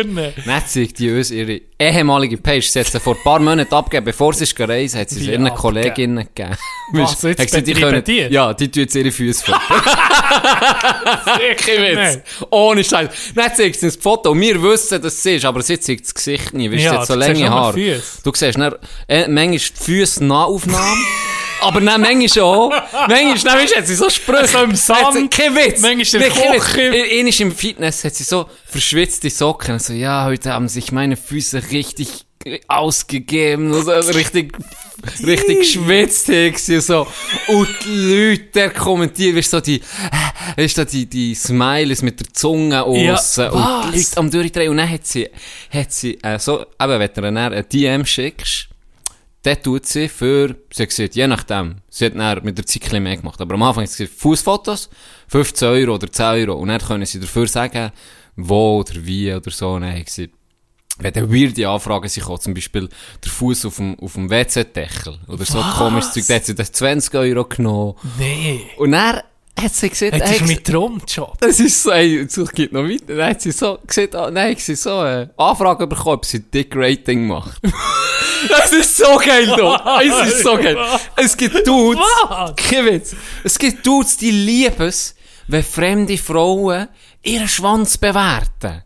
Dann 0.47 0.63
zeigt 0.67 0.99
die 0.99 1.11
uns 1.13 1.31
ihre 1.31 1.61
ehemalige 1.79 2.39
Page. 2.39 2.67
Sie 2.67 2.81
hat 2.81 2.87
sie 2.87 2.99
vor 2.99 3.15
ein 3.15 3.23
paar 3.23 3.39
Monaten 3.39 3.75
abgegeben, 3.75 4.07
bevor 4.07 4.33
sie 4.33 4.45
ist 4.45 4.57
gereist, 4.57 4.97
hat 4.97 5.11
sie 5.11 5.21
es 5.21 5.27
ihren? 5.27 5.53
Kolleginnen 5.55 6.27
gegeben. 6.35 6.57
Was, 6.93 7.21
jetzt 7.23 7.41
Hat 7.41 7.47
gesagt, 7.47 7.67
die 7.67 7.75
können- 7.75 8.03
die? 8.03 8.21
Ja, 8.31 8.55
die 8.55 8.71
tun 8.71 8.85
jetzt 8.85 8.95
ihre 8.95 9.11
Füße 9.11 9.45
fotografieren. 9.45 9.99
Sicher 11.59 11.83
Witz. 11.83 12.19
Ohne 12.51 12.85
Scheiß. 12.85 13.11
Dann 13.35 13.55
zeigt 13.55 13.79
sie 13.81 13.87
das 13.87 13.97
Foto 13.97 14.31
und 14.31 14.41
wir 14.41 14.63
wissen, 14.63 15.03
dass 15.03 15.13
es 15.13 15.27
ist, 15.27 15.45
aber 15.45 15.61
sie 15.61 15.79
zeigt 15.79 16.07
das 16.07 16.15
Gesicht 16.15 16.55
nie. 16.55 16.71
Weißt 16.71 16.81
du, 16.81 16.85
Ja, 16.87 16.91
sie 16.93 16.99
hat 17.01 17.07
so 17.07 17.15
du 17.17 17.21
siehst 17.21 17.39
lange 17.41 17.51
Haare. 17.51 18.03
Du 18.25 18.33
siehst 18.35 18.59
dann, 18.59 18.75
äh, 19.09 19.29
manchmal 19.29 19.59
die 19.59 19.85
Füße 19.85 20.25
Nahaufnahme. 20.25 20.97
aber 21.65 21.81
dann 21.81 22.01
manchmal 22.01 22.45
auch. 22.45 22.71
Manchmal, 23.09 23.67
du, 23.67 23.77
hat 23.77 23.87
sie 23.87 23.95
so 23.95 24.09
Sprüche. 24.11 24.47
So 24.49 24.63
im 24.63 24.75
Sand. 24.75 25.31
Kein 25.31 25.55
Witz. 25.55 25.81
Manchmal 25.81 26.23
in 26.23 26.33
der. 26.33 26.61
Küche. 26.61 26.81
In- 26.83 27.19
Einmal 27.27 27.41
im 27.41 27.53
Fitness 27.53 28.05
hat 28.05 28.15
sie 28.15 28.25
so 28.25 28.49
verschwitzte 28.67 29.31
Socken. 29.31 29.79
So, 29.79 29.93
ja, 29.93 30.25
heute 30.25 30.53
haben 30.53 30.69
sich 30.69 30.93
meine 30.93 31.17
Füße 31.17 31.71
richtig 31.71 32.09
ausgegeben. 32.69 33.73
Also, 33.75 34.13
richtig, 34.13 34.53
richtig 35.25 35.61
geschwitzt. 35.61 36.29
hat 36.29 36.59
sie 36.59 36.81
So. 36.81 37.07
Und 37.49 37.69
die 37.85 37.97
Leute, 38.31 38.45
der 38.55 38.71
kommentiert, 38.71 39.37
weißt 39.37 39.53
du, 39.53 39.57
so 39.57 39.61
die, 39.63 39.77
äh, 39.81 40.63
weißt 40.63 40.79
du, 40.79 40.87
die, 40.87 41.07
die 41.07 41.35
Smileys 41.35 42.03
mit 42.03 42.21
der 42.21 42.33
Zunge 42.33 42.75
Ja, 42.75 42.83
aussen. 43.15 43.49
und 43.51 43.61
was? 43.61 43.91
die 43.93 43.99
Leute 43.99 44.17
am 44.19 44.31
Durchdrehen. 44.31 44.71
Und 44.71 44.77
dann 44.79 44.91
hat 44.91 45.07
sie, 45.07 45.29
hat 45.71 45.93
sie, 45.93 46.19
äh, 46.23 46.39
so, 46.39 46.61
eben, 46.61 47.01
wenn 47.01 47.11
du 47.15 47.21
ihr 47.23 47.27
eine 47.47 47.65
DM 47.65 48.05
schickst, 48.05 48.69
dann 49.45 49.63
tut 49.63 49.87
sie 49.87 50.09
für, 50.09 50.57
sie 50.73 50.87
gesagt, 50.87 51.15
je 51.15 51.27
nachdem, 51.27 51.77
sie 51.89 52.07
hat 52.07 52.17
dann 52.17 52.43
mit 52.45 52.59
der 52.59 52.67
Zeit 52.67 52.93
ein 52.93 53.03
mehr 53.03 53.17
gemacht, 53.17 53.41
aber 53.41 53.55
am 53.55 53.63
Anfang 53.63 53.85
hat 53.85 53.91
sie 53.91 54.05
gesagt, 54.05 54.21
Fußfotos, 54.21 54.89
15 55.29 55.69
Euro 55.69 55.95
oder 55.95 56.11
10 56.11 56.25
Euro, 56.49 56.55
und 56.55 56.69
dann 56.69 56.81
können 56.81 57.05
sie 57.07 57.21
dafür 57.21 57.47
sagen, 57.47 57.93
wo 58.37 58.79
oder 58.79 58.95
wie 58.97 59.33
oder 59.33 59.51
so, 59.51 59.73
und 59.75 59.83
dann 59.83 59.97
hat 59.99 60.09
sie 60.09 60.31
wenn 60.99 61.13
dann 61.13 61.29
weirde 61.33 61.69
Anfragen 61.69 62.09
sich 62.09 62.23
kommen, 62.23 62.41
zum 62.41 62.55
Beispiel 62.55 62.89
der 63.23 63.31
Fuß 63.33 63.67
auf 63.67 63.77
dem, 63.77 63.99
auf 63.99 64.13
dem 64.15 64.31
WC-Deckel, 64.31 65.19
oder 65.29 65.45
so 65.45 65.61
komisches 65.77 66.13
Zeug, 66.13 66.27
dann 66.29 66.37
hat 66.37 66.45
sie 66.47 66.55
das 66.55 66.73
20 66.73 67.15
Euro 67.15 67.45
genommen, 67.45 67.95
Nee. 68.19 68.61
und 68.79 68.93
dann 68.93 69.21
hat 69.61 69.75
sie 69.75 69.89
gesagt, 69.89 70.13
hey, 70.15 70.37
ist 70.37 70.47
mein 70.47 70.65
Traumjob. 70.65 71.39
das 71.41 71.61
ist 71.61 71.83
so, 71.83 71.91
ey, 71.91 72.19
es 72.19 72.53
geht 72.53 72.73
noch 72.73 72.83
weiter. 72.83 73.15
Dann 73.17 73.31
hat 73.31 73.41
sie 73.41 73.53
so 73.53 73.79
gesagt, 73.87 74.15
ah, 74.15 74.31
nein, 74.31 74.57
sie 74.59 74.75
so 74.75 74.99
eine 74.99 75.31
Anfrage 75.37 75.87
bekommen, 75.87 76.17
ob 76.17 76.25
sie 76.25 76.41
Dick 76.41 76.73
Rating 76.75 77.27
macht. 77.27 77.61
das 78.49 78.73
ist 78.73 78.97
so 78.97 79.17
geil, 79.17 79.47
doch. 79.57 80.01
Es 80.01 80.33
ist 80.33 80.43
so 80.43 80.57
geil. 80.57 80.77
Es 81.17 81.37
gibt 81.37 81.67
Dudes, 81.67 82.05
kein 82.57 82.87
Witz. 82.87 83.15
Es 83.45 83.59
gibt 83.59 83.87
Dudes, 83.87 84.17
die 84.17 84.31
lieben 84.31 84.89
es, 84.89 85.15
wenn 85.47 85.63
fremde 85.63 86.19
Frauen 86.19 86.89
ihren 87.23 87.49
Schwanz 87.49 87.97
bewerten. 87.97 88.83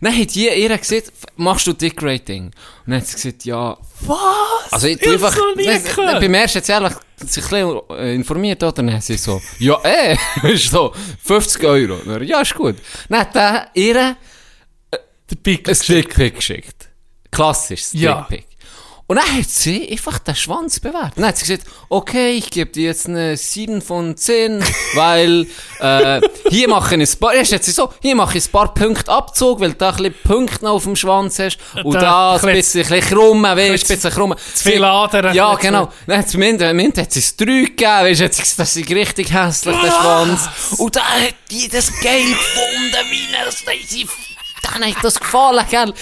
Dann 0.00 0.18
hat 0.18 0.34
die 0.34 0.48
ihr 0.48 0.76
gesagt, 0.78 1.12
machst 1.36 1.66
du 1.66 1.72
Dick 1.72 2.02
Rating? 2.02 2.46
Und 2.46 2.52
dann 2.86 2.96
hat 3.00 3.06
sie 3.06 3.14
gesagt, 3.14 3.44
ja, 3.44 3.76
Was? 4.00 4.72
also 4.72 4.86
ich 4.86 5.00
Ich 5.00 5.08
einfach, 5.08 5.36
nein, 5.56 5.64
gehört. 5.82 5.96
nein, 5.98 6.20
beim 6.20 6.34
ersten 6.34 6.58
hat 6.58 6.66
sie 6.66 6.72
ehrlich 6.72 6.92
sich 7.26 7.44
ein 7.44 7.50
bisschen 7.50 7.80
äh, 7.98 8.14
informiert, 8.14 8.62
oder? 8.62 8.72
Dann 8.72 8.92
hat 8.94 9.02
sie 9.02 9.16
so, 9.16 9.40
ja, 9.58 9.78
eh, 9.84 10.16
ist 10.52 10.70
so, 10.70 10.92
50 11.24 11.64
Euro. 11.64 11.96
Dann, 12.04 12.22
ja, 12.26 12.40
ist 12.40 12.54
gut. 12.54 12.76
Dann 13.08 13.20
hat 13.20 13.34
er 13.36 13.68
ihr 13.74 14.16
Der 14.92 15.36
Pickel. 15.42 15.74
ein 15.74 15.80
Dickpick 15.86 16.36
geschickt. 16.36 16.88
Klassisches 17.30 17.92
Ja. 17.94 18.26
Dickpick. 18.30 18.47
Und 19.10 19.16
dann 19.16 19.38
hat 19.38 19.48
sie 19.48 19.90
einfach 19.90 20.18
den 20.18 20.36
Schwanz 20.36 20.80
bewertet. 20.80 21.14
Dann 21.16 21.24
hat 21.24 21.38
sie 21.38 21.46
gesagt, 21.46 21.66
okay, 21.88 22.32
ich 22.32 22.50
gebe 22.50 22.70
dir 22.70 22.88
jetzt 22.88 23.06
eine 23.06 23.38
7 23.38 23.80
von 23.80 24.14
10, 24.18 24.62
weil 24.94 25.46
äh, 25.80 26.20
hier 26.50 26.68
mache 26.68 26.94
ich 26.94 27.14
ein 27.14 27.18
paar, 27.18 27.32
erst 27.32 27.54
hat 27.54 27.64
sie 27.64 27.70
so, 27.70 27.90
hier 28.02 28.14
mache 28.14 28.36
ich 28.36 28.46
ein 28.46 28.52
paar 28.52 28.74
Punkte 28.74 29.10
Abzug, 29.10 29.60
weil 29.60 29.70
du 29.70 29.76
da 29.76 29.92
ein 29.92 29.96
bisschen 29.96 30.14
Punkte 30.24 30.64
noch 30.66 30.72
auf 30.72 30.84
dem 30.84 30.94
Schwanz 30.94 31.38
hast 31.38 31.56
und 31.82 31.94
Da 31.94 32.00
da, 32.00 32.34
ein 32.34 32.48
ein 32.50 32.54
bisschen, 32.56 32.82
ein 32.82 32.88
bisschen 33.00 33.16
krumm, 33.16 33.42
weißt 33.44 33.58
du, 33.58 33.62
ein 33.62 33.96
bisschen 33.96 34.10
krumm. 34.10 34.34
zu 34.54 34.70
viel 34.70 34.84
Adern. 34.84 35.34
Ja, 35.34 35.54
genau. 35.54 35.90
Dann 36.06 36.18
hat 36.18 36.28
sie 36.28 36.36
Mint 36.36 36.98
hat 36.98 37.10
sie 37.10 37.20
es 37.20 37.34
3 37.34 37.46
gegeben, 37.46 37.80
weißt 37.80 38.20
du, 38.20 38.24
hat 38.26 38.34
sie 38.34 38.42
gesagt, 38.42 38.58
das 38.58 38.76
ist 38.76 38.90
richtig 38.90 39.32
hässlich, 39.32 39.76
der 39.82 39.90
Schwanz. 39.90 40.48
Und 40.76 40.96
dann 40.96 41.04
hat 41.04 41.34
die 41.50 41.66
das 41.66 41.90
geil 42.02 42.24
gefunden, 42.24 43.06
wie 43.10 43.34
er 43.34 43.46
das, 43.46 43.64
sie, 43.88 44.06
dann 44.74 44.94
hat 44.94 45.02
das 45.04 45.18
gefallen, 45.18 45.64
gell. 45.70 45.92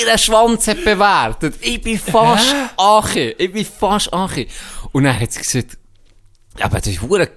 Ihren 0.00 0.18
Schwanz 0.18 0.66
hat 0.68 0.84
bewertet. 0.84 1.54
Ich 1.60 1.80
bin 1.80 1.98
fast 1.98 2.54
Achi. 2.76 3.34
Ich 3.38 3.52
bin 3.52 3.64
fast 3.64 4.12
Achi. 4.12 4.48
Und 4.92 5.04
dann 5.04 5.18
hat 5.18 5.32
sie 5.32 5.40
gesagt, 5.40 5.78
ja, 6.58 6.66
aber 6.66 6.78
das 6.78 6.88
ist 6.88 7.02
hure 7.02 7.28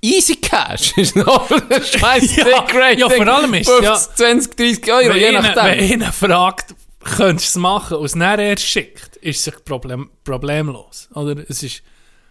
Easy 0.00 0.36
Cash 0.36 0.92
ist 0.96 1.14
noch 1.16 1.50
ein 1.50 1.82
scheiß 1.82 2.36
Ja, 2.36 2.60
Rating. 2.60 2.98
ja, 3.00 3.10
vor 3.10 3.28
allem 3.28 3.52
ist, 3.54 3.68
50, 3.68 3.84
ja. 3.84 3.94
20, 3.96 4.56
30 4.56 4.92
Euro, 4.92 5.08
Wenn 5.10 5.16
je 5.18 5.26
einer, 5.28 5.42
nachdem. 5.42 5.64
wenn 5.64 6.02
einer 6.02 6.12
fragt, 6.12 6.74
könntest 7.04 7.54
du 7.54 7.58
es 7.58 7.62
machen, 7.62 7.96
und 7.98 8.06
es 8.06 8.12
dann 8.12 8.38
erst 8.38 8.64
schickt, 8.64 9.16
ist 9.16 9.46
es 9.46 9.60
problem, 9.62 10.08
problemlos. 10.24 11.08
Oder 11.14 11.44
es 11.48 11.62
ist, 11.62 11.82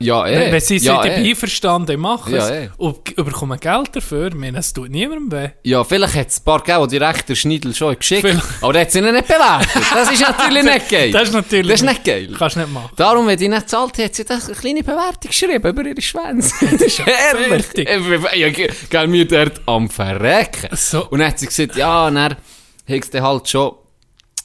ja, 0.04 0.28
eh. 0.28 0.40
wenn, 0.40 0.52
wenn 0.52 0.62
sie 0.62 0.78
ja, 0.78 1.02
sind 1.02 1.12
eh. 1.12 1.30
einverstanden, 1.30 2.00
machen 2.00 2.36
Ja, 2.36 2.50
eh. 2.50 2.70
und 2.78 3.10
überkommen 3.12 3.60
Geld 3.60 3.96
dafür, 3.96 4.34
meine, 4.36 4.60
es 4.60 4.74
tut 4.74 4.90
niemandem 4.90 5.32
weh. 5.32 5.50
Ja, 5.64 5.84
vielleicht 5.84 6.16
hat 6.16 6.30
es 6.30 6.40
ein 6.40 6.44
paar 6.44 6.60
gegeben, 6.60 6.88
die 6.90 7.00
direkt 7.00 7.30
der 7.30 7.36
Schneidel 7.36 7.74
schon 7.74 7.98
geschickt 7.98 8.22
Vielleicht. 8.22 8.46
Aber 8.62 8.74
der 8.74 8.82
hat 8.84 8.92
sie 8.92 9.00
ihnen 9.00 9.14
nicht 9.14 9.28
bewertet. 9.28 9.84
Das 9.94 10.12
ist 10.12 10.22
natürlich 10.22 10.64
nicht 10.64 10.90
geil. 10.90 11.12
Das 11.12 11.24
ist 11.24 11.34
natürlich 11.34 11.72
Das 11.72 11.82
ist 11.82 11.88
nicht 11.88 12.04
geil. 12.04 12.30
Kannst 12.38 12.56
du 12.56 12.60
nicht 12.60 12.74
machen. 12.74 12.92
Darum, 12.96 13.28
wenn 13.28 13.38
die 13.38 13.50
nicht 13.50 13.70
zahlt, 13.70 13.98
hat 13.98 14.16
sie 14.16 14.26
das 14.26 14.48
eine 14.48 14.56
kleine 14.56 14.84
Bewertung 14.84 15.30
geschrieben 15.30 15.64
über 15.66 15.86
ihre 15.86 16.02
Schwänze. 16.02 16.54
Das 16.74 16.82
ist 16.82 17.00
ehrlich. 17.00 17.66
Ja, 18.36 18.50
gell, 18.90 19.08
mir 19.08 19.28
dort 19.28 19.62
am 19.66 19.90
Verrecken. 19.90 20.76
So. 20.76 21.08
Und 21.10 21.20
dann 21.20 21.30
hat 21.30 21.40
sie 21.40 21.46
gesagt, 21.46 21.76
ja, 21.76 22.10
dann 22.10 22.36
hat 22.36 22.38
sie 22.88 23.22
halt 23.22 23.48
schon 23.48 23.74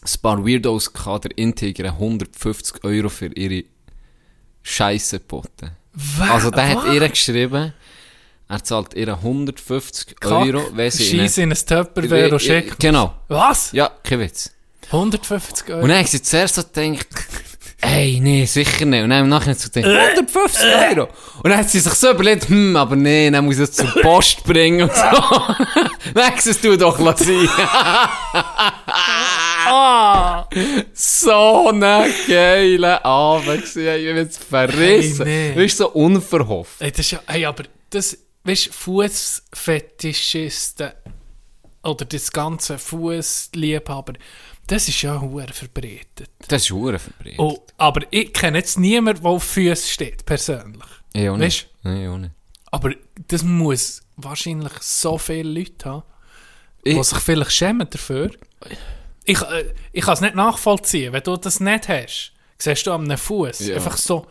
ein 0.02 0.20
paar 0.22 0.46
Weirdos 0.46 0.92
gehabt, 0.92 1.24
der 1.24 1.38
Integra 1.38 1.88
150 1.88 2.84
Euro 2.84 3.08
für 3.08 3.26
ihre 3.34 3.64
Scheisse 4.68 5.18
geboten. 5.18 5.70
Also, 6.20 6.50
der 6.50 6.68
hat 6.68 6.92
ihr 6.92 7.08
geschrieben, 7.08 7.72
er 8.48 8.64
zahlt 8.64 8.94
ihr 8.94 9.08
150 9.08 10.24
Euro, 10.24 10.70
wenn 10.72 10.90
sie 10.90 11.04
Scheiße 11.04 11.42
in 11.42 11.52
ein 11.52 11.58
Tupperware 11.58 12.32
und 12.32 12.40
schickt. 12.40 12.78
Genau. 12.78 13.14
Was? 13.28 13.72
Ja, 13.72 13.90
kein 14.02 14.20
Witz. 14.20 14.52
150 14.86 15.70
Euro? 15.70 15.82
Und 15.82 15.88
dann 15.88 15.98
haben 15.98 16.06
sie 16.06 16.22
zuerst 16.22 16.54
so 16.54 16.62
gedacht, 16.62 17.06
ey, 17.80 18.20
nee, 18.20 18.46
sicher 18.46 18.86
nicht. 18.86 19.02
Und 19.02 19.10
dann 19.10 19.24
im 19.24 19.28
Nachhinein 19.28 19.56
so 19.56 19.68
gedacht, 19.68 19.92
150 19.92 20.64
Euro. 20.90 21.08
Und 21.42 21.50
dann 21.50 21.58
hat 21.58 21.68
sie 21.68 21.80
sich 21.80 21.92
so 21.92 22.10
überlegt, 22.10 22.48
hm, 22.48 22.76
aber 22.76 22.96
nee, 22.96 23.30
dann 23.30 23.44
muss 23.44 23.56
ich 23.56 23.62
es 23.62 23.72
zur 23.72 23.90
Post 24.00 24.44
bringen 24.44 24.82
und 24.82 24.94
so. 24.94 25.02
dann 26.14 26.24
hat 26.24 26.40
sie 26.40 26.50
es 26.50 26.60
du 26.60 26.76
doch 26.76 26.98
lassen. 26.98 27.48
Ah! 29.70 30.48
so 30.92 31.68
ein 31.70 31.80
geiler 32.26 33.04
Abend 33.04 33.62
gewesen. 33.62 33.86
Ich 33.86 34.04
bin 34.06 34.16
jetzt 34.16 34.42
verrissen. 34.44 35.26
Hey, 35.26 35.48
nee. 35.48 35.54
Du 35.54 35.60
bist 35.60 35.78
so 35.78 35.90
unverhofft. 35.90 36.80
Ey, 36.80 36.90
das 36.90 37.00
ist 37.00 37.10
ja, 37.12 37.20
hey, 37.26 37.44
aber 37.46 37.64
das, 37.90 38.18
weißt 38.44 38.66
du, 38.68 38.72
Fußfetischisten 38.72 40.90
oder 41.82 42.04
das 42.04 42.30
ganze 42.32 42.78
Fußliebhaber, 42.78 44.14
das 44.66 44.88
ist 44.88 45.02
ja 45.02 45.20
hure 45.20 45.46
verbreitet. 45.52 46.30
Das 46.48 46.62
ist 46.62 46.70
hure 46.70 46.98
verbreitet. 46.98 47.38
Oh, 47.38 47.58
aber 47.78 48.02
ich 48.10 48.32
kenne 48.32 48.58
jetzt 48.58 48.78
niemanden, 48.78 49.22
der 49.22 49.30
auf 49.30 49.44
Füßen 49.44 49.88
steht, 49.88 50.26
persönlich. 50.26 50.82
ich 51.12 51.28
auch 51.28 51.32
weißt 51.34 51.40
nicht. 51.40 51.68
Nee, 51.84 52.04
ich 52.04 52.08
auch 52.10 52.18
nicht. 52.18 52.32
Aber 52.70 52.90
das 53.28 53.42
muss 53.42 54.02
wahrscheinlich 54.16 54.72
so 54.80 55.16
viele 55.16 55.48
Leute 55.60 55.88
haben, 55.88 56.02
Ich- 56.82 56.96
die 56.96 57.02
sich 57.02 57.18
vielleicht 57.18 57.52
schämen 57.52 57.88
dafür. 57.88 58.30
Ich, 59.28 59.40
äh, 59.42 59.64
ich 59.92 60.04
kann 60.04 60.14
es 60.14 60.20
nicht 60.20 60.34
nachvollziehen, 60.34 61.12
wenn 61.12 61.22
du 61.22 61.36
das 61.36 61.60
nicht 61.60 61.88
hast. 61.88 62.32
Siehst 62.58 62.86
du 62.86 62.92
einem 62.92 63.16
Fuß 63.16 63.60
Ja. 63.60 63.74
einfach 63.76 63.96
so 63.96 64.26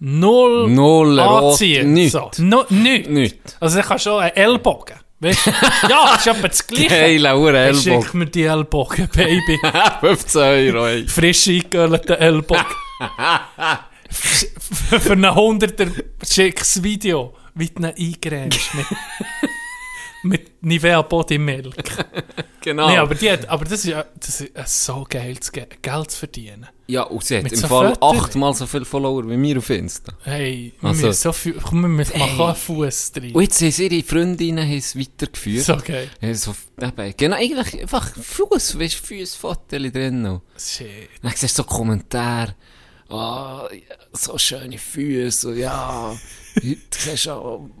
null, 0.00 0.68
Null, 0.70 1.18
anziehen. 1.18 1.92
nichts. 1.92 2.12
So. 2.12 2.30
No, 2.38 2.64
nichts. 2.68 3.08
Nicht. 3.08 3.38
Also 3.60 3.78
ich 3.80 3.86
kann 3.86 3.98
schon 3.98 4.20
einen 4.22 4.36
Ellbogen. 4.36 4.96
Weißt 5.20 5.46
du? 5.46 5.50
ja, 5.88 6.14
ist 6.16 6.26
etwa 6.26 6.48
das 6.48 6.66
Gleiche. 6.66 6.90
Hey, 6.90 7.16
Ellbogen. 7.24 7.74
Schick 7.74 8.14
mir 8.14 8.26
die 8.26 8.42
Ellbogen, 8.44 9.08
Baby. 9.14 9.58
15 10.00 10.40
Euro, 10.42 10.86
ey. 10.88 11.08
Frisch 11.08 11.48
eingegölten 11.48 12.16
Ellbogen. 12.16 12.64
Für 14.10 15.12
einen 15.12 15.34
Hunderter 15.34 15.86
schickes 16.24 16.82
Video, 16.82 17.34
wie 17.54 17.68
du 17.68 17.82
ihn 17.82 17.86
eingrämst 17.86 18.74
mit, 18.74 18.86
mit 20.24 20.62
Nivea 20.62 21.02
Body 21.02 21.38
Milk. 21.38 21.74
genau. 22.60 22.88
Nee, 22.88 22.96
aber, 22.98 23.14
die 23.14 23.30
hat, 23.30 23.48
aber 23.48 23.64
das 23.64 23.72
ist, 23.80 23.84
ja- 23.84 24.04
das 24.18 24.40
ist 24.40 24.84
so 24.84 25.06
geil, 25.08 25.36
ge 25.52 25.66
Geld 25.82 26.10
zu 26.10 26.18
verdienen. 26.18 26.66
ja, 26.86 27.02
und 27.04 27.22
sie 27.24 27.36
hat 27.36 27.44
Mit 27.44 27.52
im 27.52 27.58
so 27.60 27.68
Fall 27.68 27.94
Fotos. 27.94 28.24
achtmal 28.24 28.54
so 28.54 28.66
viele 28.66 28.84
Follower 28.84 29.28
wie 29.28 29.36
mir 29.36 29.58
auf 29.58 29.70
Insta. 29.70 30.12
Hey, 30.22 30.72
wir 30.80 30.88
Also- 30.90 31.06
müssen 31.06 31.22
so 31.22 31.32
viel, 31.32 31.54
komm, 31.62 31.82
wir 31.82 31.88
müssen 31.88 32.14
Hey. 32.20 32.40
einen 32.40 32.54
Fuß 32.56 33.12
drin. 33.12 33.32
Und 33.34 33.42
jetzt 33.42 33.60
haben 33.60 33.92
ihre 33.92 34.02
Freundinnen 34.02 34.70
es 34.72 34.98
weitergeführt. 34.98 35.64
So 35.64 35.76
geil. 35.76 36.10
Ja, 36.20 36.34
so, 36.34 36.54
eben, 36.80 37.14
genau, 37.16 37.36
eigentlich 37.36 37.80
einfach 37.82 38.10
Fuß, 38.16 38.78
weißt 38.78 39.00
du, 39.10 39.16
Fußfotos 39.18 39.66
drin 39.92 40.22
noch. 40.22 40.42
Shit. 40.58 40.88
Dann 41.22 41.32
siehst 41.36 41.58
du 41.58 41.62
so 41.62 41.68
Kommentare, 41.68 42.54
ah, 43.18 43.68
so 44.12 44.38
schöne 44.38 44.78
Füße, 44.78 45.54
ja, 45.56 46.14
du 46.54 46.76
siehst 46.90 47.24
ja 47.26 47.36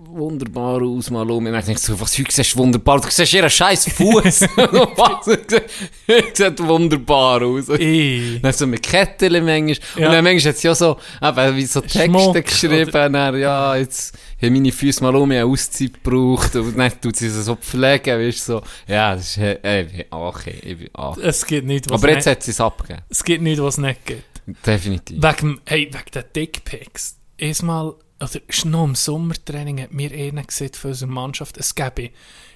wunderbar 0.06 0.82
aus, 0.82 1.10
mal 1.10 1.30
um. 1.30 1.44
Dann 1.44 1.64
denkst 1.64 1.86
du, 1.86 2.00
was, 2.00 2.18
heute 2.18 2.32
siehst 2.32 2.54
du 2.54 2.58
wunderbar, 2.58 3.00
du 3.00 3.08
siehst 3.08 3.32
ihren 3.32 3.48
scheiß 3.50 3.84
Fuß. 3.92 4.40
was, 4.56 5.26
sieht- 5.26 6.58
wunderbar 6.66 7.42
aus. 7.42 7.68
Ey. 7.68 8.40
Dann 8.42 8.52
so 8.52 8.66
mit 8.66 8.82
Kettchen 8.82 9.32
manchmal. 9.44 9.76
Ja. 9.96 10.06
Und 10.08 10.12
dann 10.14 10.24
manchmal 10.24 10.52
hat 10.52 10.58
sie 10.58 10.66
ja 10.68 10.74
so, 10.74 10.96
eben, 11.22 11.56
wie 11.56 11.66
so 11.66 11.80
Texte 11.80 12.04
Schmuck, 12.04 12.44
geschrieben, 12.44 12.90
dann, 12.90 13.38
ja, 13.38 13.76
jetzt 13.76 14.16
haben 14.42 14.52
meine 14.54 14.72
Füße 14.72 15.02
mal 15.02 15.14
um, 15.14 15.30
ich 15.30 15.38
habe 15.40 15.50
Auszeit 15.50 15.92
gebraucht. 16.02 16.56
Und 16.56 16.76
dann 16.76 17.00
tut 17.00 17.16
sie 17.16 17.28
so 17.30 17.54
pflegen, 17.56 18.18
weißt 18.18 18.48
du, 18.48 18.52
so. 18.54 18.62
Ja, 18.88 19.14
das 19.14 19.36
ist, 19.36 19.38
äh, 19.38 19.82
ich 19.82 19.92
bin 19.92 20.04
okay, 20.10 20.58
ich 20.62 20.78
bin 20.78 20.88
okay. 20.92 21.20
Es 21.22 21.46
gibt 21.46 21.66
nichts, 21.66 21.88
was 21.88 22.02
Aber 22.02 22.10
jetzt 22.12 22.26
nicht, 22.26 22.36
hat 22.36 22.42
sie 22.42 22.50
es 22.50 22.60
abgegeben. 22.60 23.02
es 23.08 23.22
gibt 23.24 23.42
nichts, 23.42 23.62
was 23.62 23.74
es 23.74 23.78
nicht 23.78 24.04
gibt. 24.04 24.33
Definitiv. 24.46 25.22
Wegen, 25.22 25.60
hey, 25.66 25.90
wegen 25.92 26.10
den 26.14 26.24
Dickpics. 26.34 27.18
Erstmal, 27.36 27.94
oder 28.20 28.40
ist 28.46 28.64
noch 28.64 28.84
im 28.84 28.94
Sommertraining 28.94 29.80
hat 29.80 29.92
mir 29.92 30.12
einer 30.12 30.44
gesagt 30.44 30.76
von 30.76 30.90
unserer 30.90 31.10
Mannschaft, 31.10 31.56
es 31.58 31.74
gäbe 31.74 32.10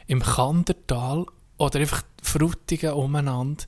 im 0.07 0.23
Kandertal 0.23 1.27
oder 1.57 1.81
einfach 1.81 2.03
Frutigen 2.23 2.93
umeinander, 2.93 3.65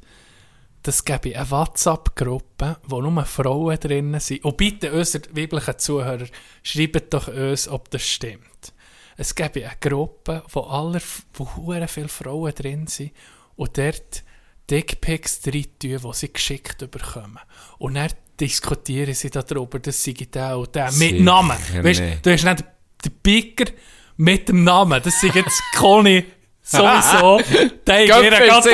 das 0.82 1.04
gäbe 1.04 1.36
eine 1.36 1.50
WhatsApp-Gruppe, 1.50 2.78
wo 2.84 3.02
nur 3.02 3.24
Frauen 3.26 3.78
drinnen 3.78 4.20
sind. 4.20 4.44
Und 4.44 4.56
bitte, 4.56 4.92
unsere 4.92 5.24
weiblichen 5.36 5.78
Zuhörer, 5.78 6.26
schreibt 6.62 7.12
doch 7.12 7.28
uns, 7.28 7.68
ob 7.68 7.90
das 7.90 8.02
stimmt. 8.02 8.72
Es 9.16 9.34
gäbe 9.34 9.66
eine 9.66 9.76
Gruppe, 9.78 10.42
wo 10.48 10.60
aller, 10.60 11.02
wo 11.34 11.74
viele 11.86 12.08
Frauen 12.08 12.54
drin 12.54 12.86
sind 12.86 13.12
und 13.56 13.76
dort 13.76 14.24
Dickpics 14.70 15.40
drin 15.40 15.66
tun, 15.78 15.98
die 16.02 16.14
sie 16.14 16.32
geschickt 16.32 16.78
bekommen. 16.90 17.38
Und 17.78 17.94
dann 17.94 18.10
diskutieren 18.38 19.14
sie 19.14 19.30
darüber, 19.30 19.78
dass 19.78 20.02
sie 20.02 20.14
der 20.14 20.56
und 20.58 20.74
der 20.74 20.86
mit 20.86 20.94
Sicher 20.94 21.22
Namen. 21.22 21.56
Weißt, 21.82 22.02
du 22.22 22.32
hast 22.32 22.44
nicht 22.44 22.64
den 23.04 23.12
Picker 23.22 23.70
mit 24.16 24.48
dem 24.48 24.64
Namen. 24.64 25.00
Das 25.02 25.20
sind 25.20 25.34
jetzt 25.34 25.62
Conny 25.76 26.24
sowieso. 26.62 27.40
Der 27.86 28.06
Göpfe 28.06 28.26
hat 28.36 28.66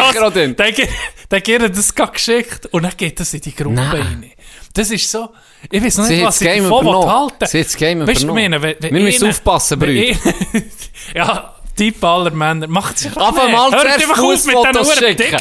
ihr 1.48 1.58
das- 1.68 1.92
das 1.94 1.94
geschickt 2.12 2.66
und 2.66 2.82
dann 2.82 2.92
geht 2.96 3.18
das 3.18 3.32
in 3.34 3.40
die 3.40 3.54
Gruppe 3.54 3.74
Nein. 3.74 3.90
rein. 4.02 4.30
Das 4.74 4.90
ist 4.90 5.10
so, 5.10 5.30
ich 5.70 5.82
weiß 5.82 5.98
noch 5.98 6.08
nicht, 6.08 6.22
was 6.24 6.38
das 6.38 6.48
ich 6.48 6.62
davon 6.62 6.86
halten 7.08 7.46
Sie 7.46 7.60
hat 7.60 7.66
das 7.66 7.76
Game 7.76 8.06
Weißt 8.06 8.22
übernommen. 8.24 8.42
meine, 8.50 8.62
wenn, 8.62 8.76
wenn 8.80 8.94
Wir 8.94 9.02
müssen 9.02 9.28
aufpassen, 9.30 9.78
Brüder. 9.78 10.16
ja, 11.14 11.55
Typ 11.76 12.02
aller 12.02 12.30
Männer. 12.30 12.66
Macht 12.68 12.98
sich 12.98 13.14
Einfach 13.16 13.48
mal 13.50 13.70
zuerst 13.70 14.02
Fußfotos 14.04 14.94
schicken. 14.96 15.36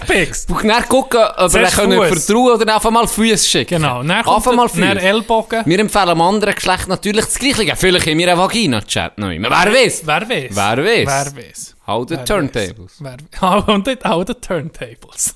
Und 0.53 0.67
dann 0.67 0.83
gucken, 0.89 1.21
ob 1.37 1.53
wir 1.53 1.63
können 1.67 2.13
vertrauen 2.13 2.61
oder 2.61 2.75
einfach 2.75 2.91
mal 2.91 3.07
Füße 3.07 3.49
schicken. 3.49 3.81
Genau, 3.81 3.99
Einfach 4.01 4.53
mal 4.53 4.67
Füße. 4.69 4.99
Ellbogen. 5.01 5.63
Wir 5.65 5.79
empfehlen 5.79 6.09
dem 6.09 6.21
anderen 6.21 6.53
Geschlecht 6.55 6.87
natürlich 6.87 7.25
das 7.25 7.35
Gleiche. 7.39 7.75
Vielleicht 7.75 8.07
haben 8.07 8.17
wir 8.17 8.31
eine 8.31 8.39
Vagina-Chat 8.39 9.17
noch 9.17 9.29
immer. 9.31 9.49
Wer 9.49 9.73
weiß? 9.73 10.01
Wer 10.05 10.29
weiß? 10.29 10.55
Wer 10.55 10.77
weiß? 10.77 11.07
Wer 11.35 11.43
weiß? 11.43 11.75
How 11.87 12.05
the 12.09 12.17
turntables. 12.17 12.99
How, 13.41 13.65
die 13.83 14.33
Turntables. 14.35 15.35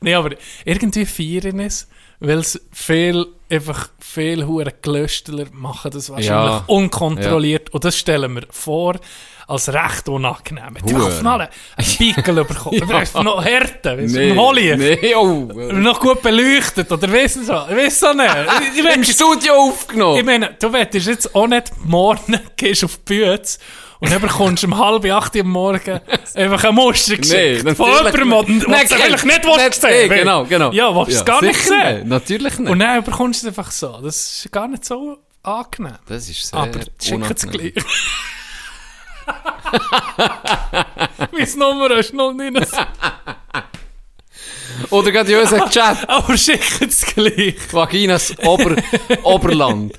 nee, 0.00 0.14
aber 0.14 0.30
irgendwie 0.64 1.06
feiern 1.06 1.60
es, 1.60 1.88
weil 2.20 2.38
es 2.38 2.60
viel, 2.72 3.26
einfach 3.50 3.90
viel 3.98 4.46
hure 4.46 4.72
Gelöstler 4.82 5.46
machen 5.52 5.90
das 5.90 6.08
wahrscheinlich 6.10 6.28
Ja. 6.30 6.64
unkontrolliert. 6.66 7.70
Und 7.70 7.84
das 7.84 7.96
stellen 7.96 8.34
wir 8.34 8.44
vor 8.50 8.96
als 9.48 9.72
recht 9.72 10.08
unangenehm. 10.08 10.76
Die 10.84 10.92
mal 10.92 11.48
einen 11.76 12.14
Pickel 12.14 12.44
bekommen. 12.44 12.82
Ja. 12.88 12.98
Einfach 12.98 13.22
noch 13.22 13.44
Härte, 13.44 13.96
weißt 13.96 14.14
du, 14.14 14.18
nee. 14.18 14.36
Holier. 14.36 14.76
nee, 14.76 15.14
oh. 15.14 15.48
Noch 15.72 16.00
gut 16.00 16.22
beleuchtet, 16.22 16.90
oder 16.90 17.12
weißt 17.12 17.36
du 17.36 17.44
so? 17.44 17.64
Ich 17.70 17.76
weiß 17.76 18.00
so 18.00 18.12
nicht. 18.12 18.34
Ich, 18.74 18.84
ich, 18.84 18.94
Im 18.94 19.04
Studio 19.04 19.54
aufgenommen. 19.54 20.18
ich 20.18 20.24
meine, 20.24 20.56
du 20.58 20.72
wettest 20.72 21.06
jetzt 21.06 21.34
auch 21.34 21.46
nicht 21.46 21.72
morgen, 21.84 22.40
gehst 22.56 22.84
auf 22.84 22.96
die 22.96 23.02
Bühne 23.04 23.40
und 23.98 24.12
dann 24.12 24.20
bekommst 24.20 24.62
du 24.62 24.66
um 24.66 24.78
halb 24.78 25.04
acht 25.06 25.36
am 25.36 25.48
Morgen 25.48 26.00
einfach 26.34 26.64
eine 26.64 26.72
Muster 26.72 27.16
geschickt. 27.16 27.64
Nee, 27.64 27.74
von 27.74 27.88
jemandem, 27.88 28.56
nicht. 28.56 28.68
Nein, 28.68 28.86
eigentlich 28.92 29.24
nicht 29.24 29.44
willst 29.44 29.58
nicht 29.58 29.74
sehen 29.74 30.08
sehen, 30.08 30.18
genau, 30.18 30.44
genau. 30.44 30.72
Ja, 30.72 30.94
willst 30.94 31.12
du 31.12 31.16
es 31.16 31.24
gar 31.24 31.42
nicht 31.42 31.60
sehen. 31.60 32.08
Natürlich 32.08 32.58
nicht. 32.58 32.70
Und 32.70 32.78
dann 32.78 33.02
bekommst 33.02 33.42
du 33.42 33.48
es 33.48 33.56
einfach 33.56 33.70
so. 33.70 34.00
Das 34.02 34.44
ist 34.44 34.52
gar 34.52 34.68
nicht 34.68 34.84
so 34.84 35.18
angenehm. 35.42 35.94
das 36.06 36.28
ist 36.28 36.48
sehr 36.48 36.58
Aber 36.58 36.80
schick 37.00 37.30
es 37.30 37.48
gleich. 37.48 37.72
Mein 41.32 41.48
Nummer 41.58 41.90
ist 41.98 42.12
079. 42.14 42.78
Oder 44.90 45.10
gerade 45.10 45.32
in 45.32 45.38
unserem 45.40 45.68
Chat. 45.70 45.98
Aber 46.08 46.36
schick 46.36 46.60
es 46.80 47.02
gleich. 47.06 47.56
Vaginas 47.72 48.34
Ober 48.44 48.76
Oberland. 49.22 49.94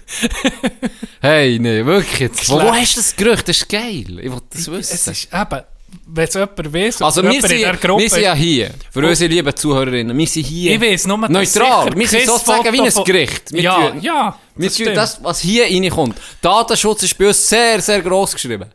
Hey, 1.19 1.57
nee, 1.59 1.83
wirklich 1.85 2.19
jetzt. 2.19 2.49
Wo, 2.49 2.61
wo 2.61 2.73
hast 2.73 2.95
du 2.95 2.99
das 3.01 3.15
Gerücht? 3.15 3.47
Das 3.47 3.57
ist 3.57 3.69
geil. 3.69 4.19
Ich 4.19 4.31
will 4.31 4.39
das 4.49 4.61
Es 4.61 4.71
wissen. 4.71 5.11
ist 5.11 5.29
eben, 5.33 5.61
wenn 6.05 6.27
es 6.27 6.33
jemand 6.35 6.73
weiss, 6.73 7.01
Also 7.01 7.23
wir 7.23 7.31
jemand 7.31 7.51
in 7.51 7.57
sind, 7.59 7.67
der 7.67 7.77
Gruppe 7.77 8.03
wir 8.03 8.09
sind 8.09 8.21
ja 8.21 8.33
hier, 8.35 8.71
für 8.91 9.03
Oh. 9.03 9.07
unsere 9.07 9.33
lieben 9.33 9.55
Zuhörerinnen, 9.55 10.17
wir 10.17 10.27
sind 10.27 10.45
hier 10.45 10.75
Ich 10.75 10.81
weiss 10.81 11.07
nur, 11.07 11.17
neutral. 11.17 11.95
Wir 11.95 12.07
sind 12.07 12.25
sozusagen 12.25 12.71
wie 12.71 12.81
ein 12.81 13.03
Gericht. 13.03 13.51
Wir 13.51 13.61
Ja, 13.61 13.89
tun- 13.89 14.01
ja. 14.01 14.39
Wir 14.55 14.69
das 14.69 14.93
das, 14.93 15.23
was 15.23 15.39
hier 15.39 15.65
reinkommt. 15.65 16.17
Datenschutz 16.41 17.03
ist 17.03 17.17
bei 17.17 17.27
uns 17.27 17.49
sehr, 17.49 17.81
sehr 17.81 18.01
gross 18.01 18.33
geschrieben. 18.33 18.65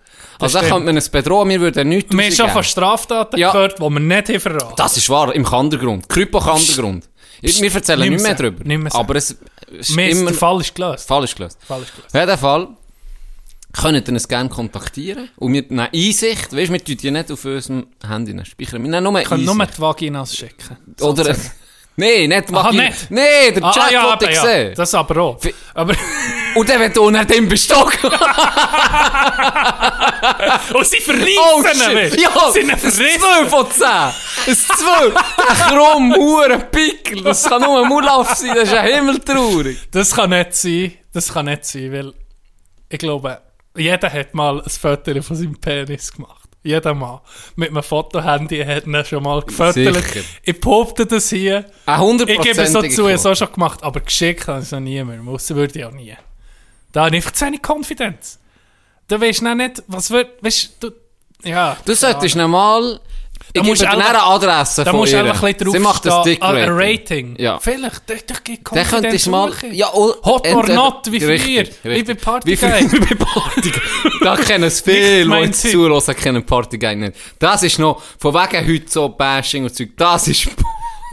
Also 0.43 0.59
stimmt. 0.59 0.73
könnte 0.73 0.87
man 0.87 0.97
es 0.97 1.09
bedrohen, 1.09 1.49
wir 1.49 1.61
würden 1.61 1.89
nichts 1.89 2.15
Wir 2.17 2.25
haben 2.25 2.33
schon 2.33 2.51
von 2.51 2.65
Straftaten 2.65 3.39
Ja. 3.39 3.53
gehört, 3.53 3.79
die 3.79 3.83
wir 3.83 4.01
nicht 4.01 4.29
haben 4.29 4.41
verraten. 4.41 4.75
Das 4.77 4.97
ist 4.97 5.09
wahr, 5.09 5.35
im 5.35 5.45
Kandergrund. 5.45 6.09
Krypo-Kandergrund. 6.09 7.09
Wir 7.41 7.75
erzählen 7.75 8.11
Nicht 8.11 8.23
mehr 8.23 8.35
drüber. 8.35 8.63
nicht 8.65 8.79
mehr. 8.79 8.95
Aber 8.95 9.17
es 9.17 9.37
ist 9.71 9.97
Mir 9.97 10.09
ist 10.11 10.19
immer... 10.21 10.31
der 10.31 10.39
Fall 10.39 10.61
ist 10.61 10.75
gelöst. 10.75 11.09
Fall 11.09 11.25
ist 11.25 11.35
gelöst. 11.37 11.59
Der 11.63 11.67
Fall 11.67 11.83
ist 11.83 11.95
gelöst. 11.95 12.15
In 12.15 12.21
jedem 12.21 12.39
Fall 12.39 12.69
könnt 13.73 14.09
ihr 14.09 14.15
uns 14.15 14.29
gerne 14.29 14.49
kontaktieren. 14.49 15.29
Und 15.37 15.53
wir 15.55 15.63
nehmen 15.63 15.89
Einsicht. 15.93 16.55
Weißt 16.55 16.71
wir 16.73 16.85
tun 16.85 16.97
die 16.97 17.11
nicht 17.11 17.33
auf 17.33 17.45
unserem 17.45 17.87
Handy 18.07 18.33
speichern. 18.45 18.83
Wir 18.83 18.91
nehmen 18.91 19.03
nur 19.05 19.15
Wir 19.15 19.23
können 19.23 19.41
Einsicht. 19.49 19.57
nur 19.59 19.67
die 19.67 19.79
Vaginas 19.81 20.37
schicken. 20.37 20.77
Oder... 21.01 21.35
Nein, 21.97 22.29
nicht 22.31 22.51
nicht? 22.73 23.11
Nein, 23.11 23.55
der 23.55 23.65
Ah, 23.65 23.73
Chat 23.73 23.91
ja, 23.93 24.05
wollte 24.05 24.25
ich 24.31 24.35
ja, 24.37 24.43
sehen. 24.43 24.75
das 24.75 24.95
aber 24.95 25.21
auch. 25.23 25.39
Aber, 25.75 25.95
Und 26.55 26.69
dann 26.69 26.81
wird 26.81 26.99
unter 26.99 27.25
dem 27.25 27.49
bestochen. 27.49 28.11
und 30.75 30.87
sie 30.87 30.99
verreissen 31.01 31.39
Oh 31.39 31.63
ihn? 31.63 32.21
Ja! 32.21 32.51
Sie 32.53 32.61
Ein 32.61 32.79
verrissen. 32.79 33.21
2 33.21 33.47
von 33.47 33.71
10! 33.71 33.87
Ein 33.87 34.13
2! 34.47 35.13
Ein 35.49 35.57
krumm, 35.69 36.15
huren 36.15 36.71
Pickel! 36.71 37.23
Das 37.23 37.45
kann 37.45 37.63
nur 37.63 37.83
ein 37.83 37.89
Mulauf 37.89 38.35
sein, 38.35 38.55
das 38.55 38.65
ist 38.65 38.73
ja 38.75 38.83
himmeltraurig! 38.83 39.79
Das 39.91 40.15
kann 40.15 40.31
nicht 40.31 40.55
sein. 40.55 40.93
Das 41.13 41.33
kann 41.33 41.47
nicht 41.47 41.65
sein, 41.65 41.93
weil 41.93 42.13
ich 42.89 42.99
glaube, 42.99 43.41
jeder 43.77 44.13
hat 44.13 44.35
mal 44.35 44.61
ein 44.61 44.71
Foto 44.71 45.23
von 45.23 45.37
seinem 45.37 45.59
Penis 45.59 46.13
gemacht. 46.13 46.42
Jeder 46.63 46.95
Mann. 46.95 47.21
Mit 47.57 47.71
einem 47.71 47.83
Fotohandy 47.83 48.65
hat 48.65 48.87
ihn 48.87 49.05
schon 49.05 49.23
mal. 49.23 49.45
Sicher. 49.49 50.23
Ich 50.45 50.61
behaupte 50.61 51.07
das 51.07 51.29
hier. 51.31 51.65
Ein 51.87 52.01
hundertprozentige 52.01 52.51
Ich 52.51 52.57
gebe 52.57 52.63
es 52.63 52.73
so 52.73 52.81
zu, 52.83 53.09
ich 53.09 53.19
habe 53.19 53.33
es 53.33 53.39
schon 53.39 53.53
gemacht, 53.53 53.83
aber 53.83 54.01
geschickt 54.01 54.47
habe 54.47 54.61
ich 54.61 54.67
es 54.67 54.73
noch 54.73 54.81
nie 54.81 55.03
mehr. 55.03 55.19
Muss 55.23 55.51
würde 55.51 55.79
ich 55.79 55.85
auch 55.85 55.93
nie. 55.93 56.17
Da 56.93 57.07
habe 57.07 57.17
ich 57.17 57.23
einfach 57.23 57.33
zu 57.33 57.47
wenig 57.47 57.63
Konfidenz. 57.63 58.39
Du 59.09 59.21
weißt 59.21 59.43
noch 59.43 59.55
nicht, 59.55 59.83
was 59.89 60.11
wird, 60.11 60.43
weißt 60.43 60.77
du, 60.81 60.93
ja. 61.43 61.77
Du 61.85 61.95
solltest 61.95 62.37
noch 62.37 62.49
mal... 62.49 62.95
Ich 62.95 63.12
Da 63.55 63.63
musst 63.63 63.83
du 63.83 63.89
eine 63.89 64.23
Adresse 64.23 64.85
Da 64.85 64.93
musst 64.93 65.13
du 65.13 65.19
einfach 65.19 65.43
ein 65.43 65.55
bisschen 65.55 65.73
Sie 65.73 65.79
macht 65.79 66.05
das 66.05 66.15
draufstehen. 66.15 66.43
Ah, 66.43 66.51
ein 66.53 66.69
Rating. 66.71 67.37
Ja. 67.39 67.59
Vielleicht, 67.59 68.03
da, 68.09 68.15
da 68.15 68.35
Dann 68.45 68.65
Konfidenz 68.65 68.91
könntest 68.91 69.27
mal... 69.29 69.53
Ja, 69.73 69.91
oh, 69.93 70.15
Hot 70.25 70.47
or 70.49 70.69
not, 70.69 71.11
wie 71.11 71.21
früher. 71.21 71.31
Richtig, 71.31 71.75
Wie 71.83 71.89
richtig. 71.89 72.07
bei 72.07 72.15
Party 72.15 72.51
Wie 72.51 72.57
früher 72.57 72.81
Guy. 72.81 73.01
bei 73.01 73.15
Party 73.15 73.71
Guy. 73.71 74.13
Da 74.23 74.37
kennen 74.37 74.65
es 74.65 74.81
viele, 74.81 75.25
die 75.25 75.45
jetzt 75.45 75.63
zuhören, 75.71 76.17
kennen 76.17 76.45
Party 76.45 76.79
Guy 76.79 76.97
nicht. 76.97 77.15
Das 77.39 77.63
ist 77.63 77.79
noch... 77.79 78.03
Von 78.19 78.35
wegen 78.35 78.67
heute 78.67 78.91
so 78.91 79.09
Bashing 79.09 79.65
und 79.65 79.75
Zeug. 79.75 79.91
Das 79.97 80.29
ist... 80.29 80.49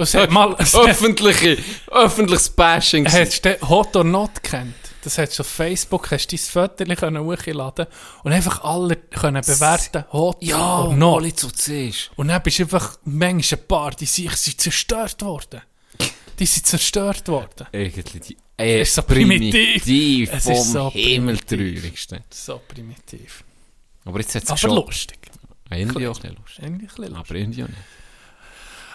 Es 0.01 0.13
hat 0.13 0.31
mal, 0.31 0.55
es 0.59 0.73
öffentliche, 0.77 1.57
öffentliches 1.91 2.49
Bashing. 2.51 3.05
hast 3.05 3.43
du 3.43 3.57
Hot 3.67 3.93
or 3.97 4.05
Not 4.05 4.41
kennt? 4.41 4.73
Das 5.09 5.17
hast 5.17 5.39
du 5.39 5.41
auf 5.41 5.47
Facebook, 5.47 6.11
hast 6.11 6.31
du 6.31 6.35
dein 6.35 6.45
Foto 6.45 6.95
können 6.95 7.23
hochladen 7.23 7.87
und 8.23 8.31
einfach 8.31 8.63
alle 8.63 8.95
können 8.95 9.41
bewerten, 9.41 10.05
Hot 10.13 10.37
ja, 10.39 10.81
or 10.81 10.93
Not. 10.93 11.35
zu 11.35 11.49
siehst. 11.51 12.11
Und 12.15 12.27
dann 12.27 12.43
bist 12.43 12.59
du 12.59 12.63
einfach, 12.63 12.99
manchmal 13.05 13.59
ein 13.59 13.67
paar, 13.67 13.89
die 13.89 14.05
sind, 14.05 14.37
sind 14.37 14.61
zerstört 14.61 15.19
worden. 15.23 15.61
Die 16.37 16.45
sind 16.45 16.67
zerstört 16.67 17.27
worden. 17.27 17.65
Irgendwie 17.71 18.19
die... 18.19 18.37
Ey, 18.55 18.83
ist 18.83 18.93
so 18.93 19.01
primitiv. 19.01 19.83
primitiv 19.83 20.29
Es 20.31 20.45
ist 20.45 20.73
so 20.73 20.91
Himmeltraurigsten. 20.91 22.19
So 22.29 22.61
primitiv. 22.67 23.43
Aber 24.05 24.19
jetzt 24.19 24.35
hat 24.35 24.43
es 24.43 24.63
Aber 24.63 24.75
lustig. 24.75 25.17
Irgendwie 25.71 26.05
auch 26.05 26.21
lustig. 26.21 26.35
Bisschen 26.35 26.79
lustig. 26.79 27.15
Aber 27.15 27.33
irgendwie 27.33 27.63
auch 27.63 27.67
nicht. 27.67 27.79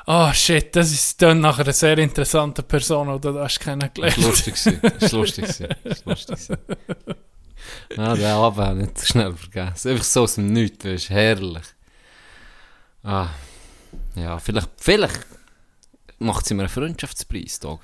Ah, 0.06 0.34
shit, 0.34 0.74
das 0.76 0.92
ist 0.92 1.20
dann 1.22 1.40
nachher 1.40 1.64
eine 1.64 1.72
sehr 1.72 1.96
interessante 1.98 2.62
Person, 2.62 3.12
die 3.14 3.20
du 3.20 3.38
hast 3.38 3.56
Das 3.56 3.64
kennengelernt. 3.64 4.18
war 4.18 4.28
lustig. 4.28 4.54
gewesen. 4.54 4.80
Das 5.00 5.12
war 5.12 5.20
lustig. 5.20 5.46
Das 5.46 6.06
war 6.06 6.14
lustig. 6.14 6.58
Ah, 7.96 8.14
den 8.14 8.24
Abend 8.26 8.58
habe 8.66 8.80
ich 8.80 8.86
nicht 8.86 8.98
so 8.98 9.06
schnell 9.06 9.32
vergessen. 9.32 9.90
Einfach 9.92 10.04
so 10.04 10.22
aus 10.24 10.34
dem 10.34 10.52
Nichts, 10.52 10.78
das 10.84 10.92
ist 10.92 11.10
herrlich. 11.10 11.64
Ah, 13.02 13.28
ja, 14.16 14.38
vielleicht, 14.38 14.68
vielleicht 14.76 15.20
macht 16.18 16.46
sie 16.46 16.54
mir 16.54 16.62
einen 16.62 16.68
Freundschaftspreis, 16.68 17.58
Tag. 17.60 17.80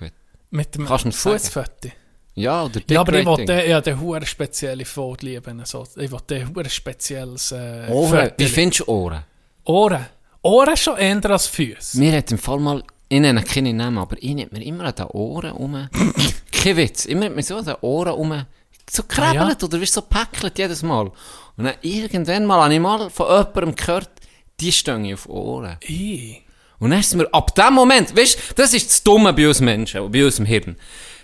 Mit 0.50 0.74
dem? 0.74 0.86
Fußfoto. 0.86 1.90
Ja, 2.34 2.64
oder 2.64 2.80
Ja, 2.88 3.00
aber 3.00 3.14
ich 3.18 3.26
wollte 3.26 3.52
ja, 3.66 3.80
den 3.80 4.00
hure 4.00 4.24
spezielle 4.26 4.84
lieben. 5.20 5.64
So. 5.64 5.86
Ich 5.96 6.10
wollte 6.10 6.34
den 6.34 6.48
hure 6.54 6.68
spezielles 6.68 7.52
äh, 7.52 7.86
Ohren. 7.88 8.32
Wie 8.36 8.46
findest 8.46 8.80
du 8.80 8.84
Ohren? 8.88 9.24
Ohren. 9.64 10.06
Ohren 10.42 10.76
schon 10.76 10.96
eher 10.96 11.30
als 11.30 11.46
Füße. 11.46 11.98
Mir 11.98 12.16
hat 12.16 12.30
im 12.32 12.38
Fall 12.38 12.58
mal, 12.58 12.82
ich 13.08 13.20
nenne 13.20 13.42
keine 13.42 13.74
Namen, 13.74 13.98
aber 13.98 14.16
ich 14.18 14.34
nehme 14.34 14.50
mir 14.52 14.64
immer 14.64 14.84
an 14.84 14.94
den 14.94 15.06
Ohren 15.06 15.52
um. 15.52 15.88
Kein 16.52 16.76
Witz, 16.76 17.04
immer 17.04 17.28
mir 17.28 17.42
so 17.42 17.56
an 17.56 17.66
den 17.66 17.76
Ohren 17.82 18.14
um. 18.14 18.46
So 18.88 19.02
krabbelt 19.02 19.62
oder 19.62 19.80
wirst 19.80 19.92
so 19.92 20.02
päckelt 20.02 20.58
jedes 20.58 20.82
Mal. 20.82 21.10
Und 21.56 21.64
dann 21.64 21.74
irgendwann 21.82 22.46
mal 22.46 22.62
habe 22.64 22.74
ich 22.74 22.80
mal 22.80 23.10
von 23.10 23.26
jemandem 23.26 23.74
gehört, 23.74 24.10
die 24.58 24.72
stehen 24.72 25.12
auf 25.12 25.28
Ohren. 25.28 25.76
I. 25.86 26.42
Und 26.78 26.90
dann 26.90 27.00
ist 27.00 27.14
mir 27.14 27.28
ab 27.32 27.54
dem 27.54 27.74
Moment, 27.74 28.16
weißt 28.16 28.34
du, 28.36 28.54
das 28.54 28.72
ist 28.72 28.88
das 28.88 29.02
Dumme 29.02 29.34
bei 29.34 29.46
uns 29.46 29.60
Menschen, 29.60 30.10
bei 30.10 30.24
uns 30.24 30.38
im 30.38 30.46
Hirn. 30.46 30.76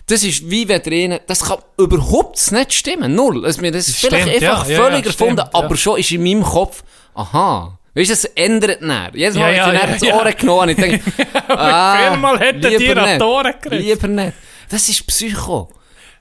Das 0.06 0.22
ist 0.22 0.48
wie 0.48 0.68
wenn 0.68 0.82
ihnen, 0.92 1.18
das 1.26 1.40
kann 1.40 1.58
überhaupt 1.78 2.52
nicht 2.52 2.72
stimmen, 2.74 3.14
null. 3.14 3.44
Also, 3.44 3.62
das 3.62 3.88
ist 3.88 3.96
Stimmt, 3.96 4.14
vielleicht 4.14 4.44
einfach 4.44 4.68
ja, 4.68 4.72
ja, 4.72 4.82
völlig 4.82 5.04
ja, 5.04 5.10
erfunden, 5.10 5.38
stimmt, 5.38 5.54
ja. 5.54 5.64
aber 5.64 5.76
schon 5.76 5.98
ist 5.98 6.12
in 6.12 6.22
meinem 6.22 6.44
Kopf, 6.44 6.84
aha. 7.14 7.75
Weißt 7.96 8.10
du, 8.10 8.12
es 8.12 8.24
ändert 8.26 8.82
näher. 8.82 9.10
Jedes 9.14 9.36
Mal, 9.36 9.54
Ja, 9.54 9.72
ja, 9.72 9.80
ja, 9.80 9.86
das 9.86 10.02
ja. 10.02 10.16
Ohr 10.16 10.30
genommen 10.30 10.68
ich 10.68 10.76
denke, 10.76 11.00
ah, 11.48 11.96
viermal 12.10 12.38
hätten 12.38 12.60
die 12.60 12.90
an 12.92 13.18
die. 13.18 13.24
Ohren 13.24 13.52
gekriegt. 13.52 13.84
Lieber 13.84 14.08
nicht. 14.08 14.32
Das 14.68 14.86
ist 14.88 15.06
Psycho. 15.06 15.72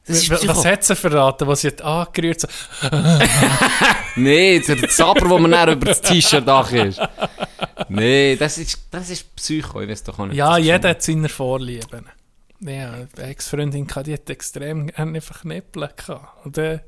Das 0.07 0.17
ist 0.17 0.29
Was 0.29 0.39
Psycho. 0.39 0.63
hat 0.63 0.83
sie 0.85 0.95
verraten, 0.95 1.47
was 1.47 1.61
sie 1.61 1.67
hat 1.67 1.81
angerührt 1.81 2.39
so, 2.39 2.47
Nee, 4.15 4.59
der 4.59 4.87
Zapper, 4.87 5.29
wo 5.29 5.37
man 5.37 5.51
dann 5.51 5.73
über 5.73 5.87
das 5.87 5.99
T-Shirt 5.99 6.47
ist. 6.73 7.01
Nee, 7.89 8.37
das 8.37 8.57
ist, 8.57 8.79
das 8.91 9.09
ist 9.09 9.35
Psycho, 9.35 9.81
ich 9.81 9.89
weiß 9.89 10.03
doch 10.03 10.17
auch 10.17 10.27
nicht. 10.27 10.37
Ja, 10.37 10.57
jeder 10.57 10.89
hat 10.89 11.01
seine 11.01 11.27
Vorlieben. 11.27 12.05
Ja, 12.61 12.93
eine 12.93 13.07
Ex-Freundin 13.17 13.85
die 14.05 14.13
hat 14.13 14.29
extrem 14.29 14.87
gerne 14.87 15.17
einfach 15.17 15.43
Nippel 15.43 15.89
gehabt. 15.97 16.45
Und 16.45 16.57
dann 16.57 16.79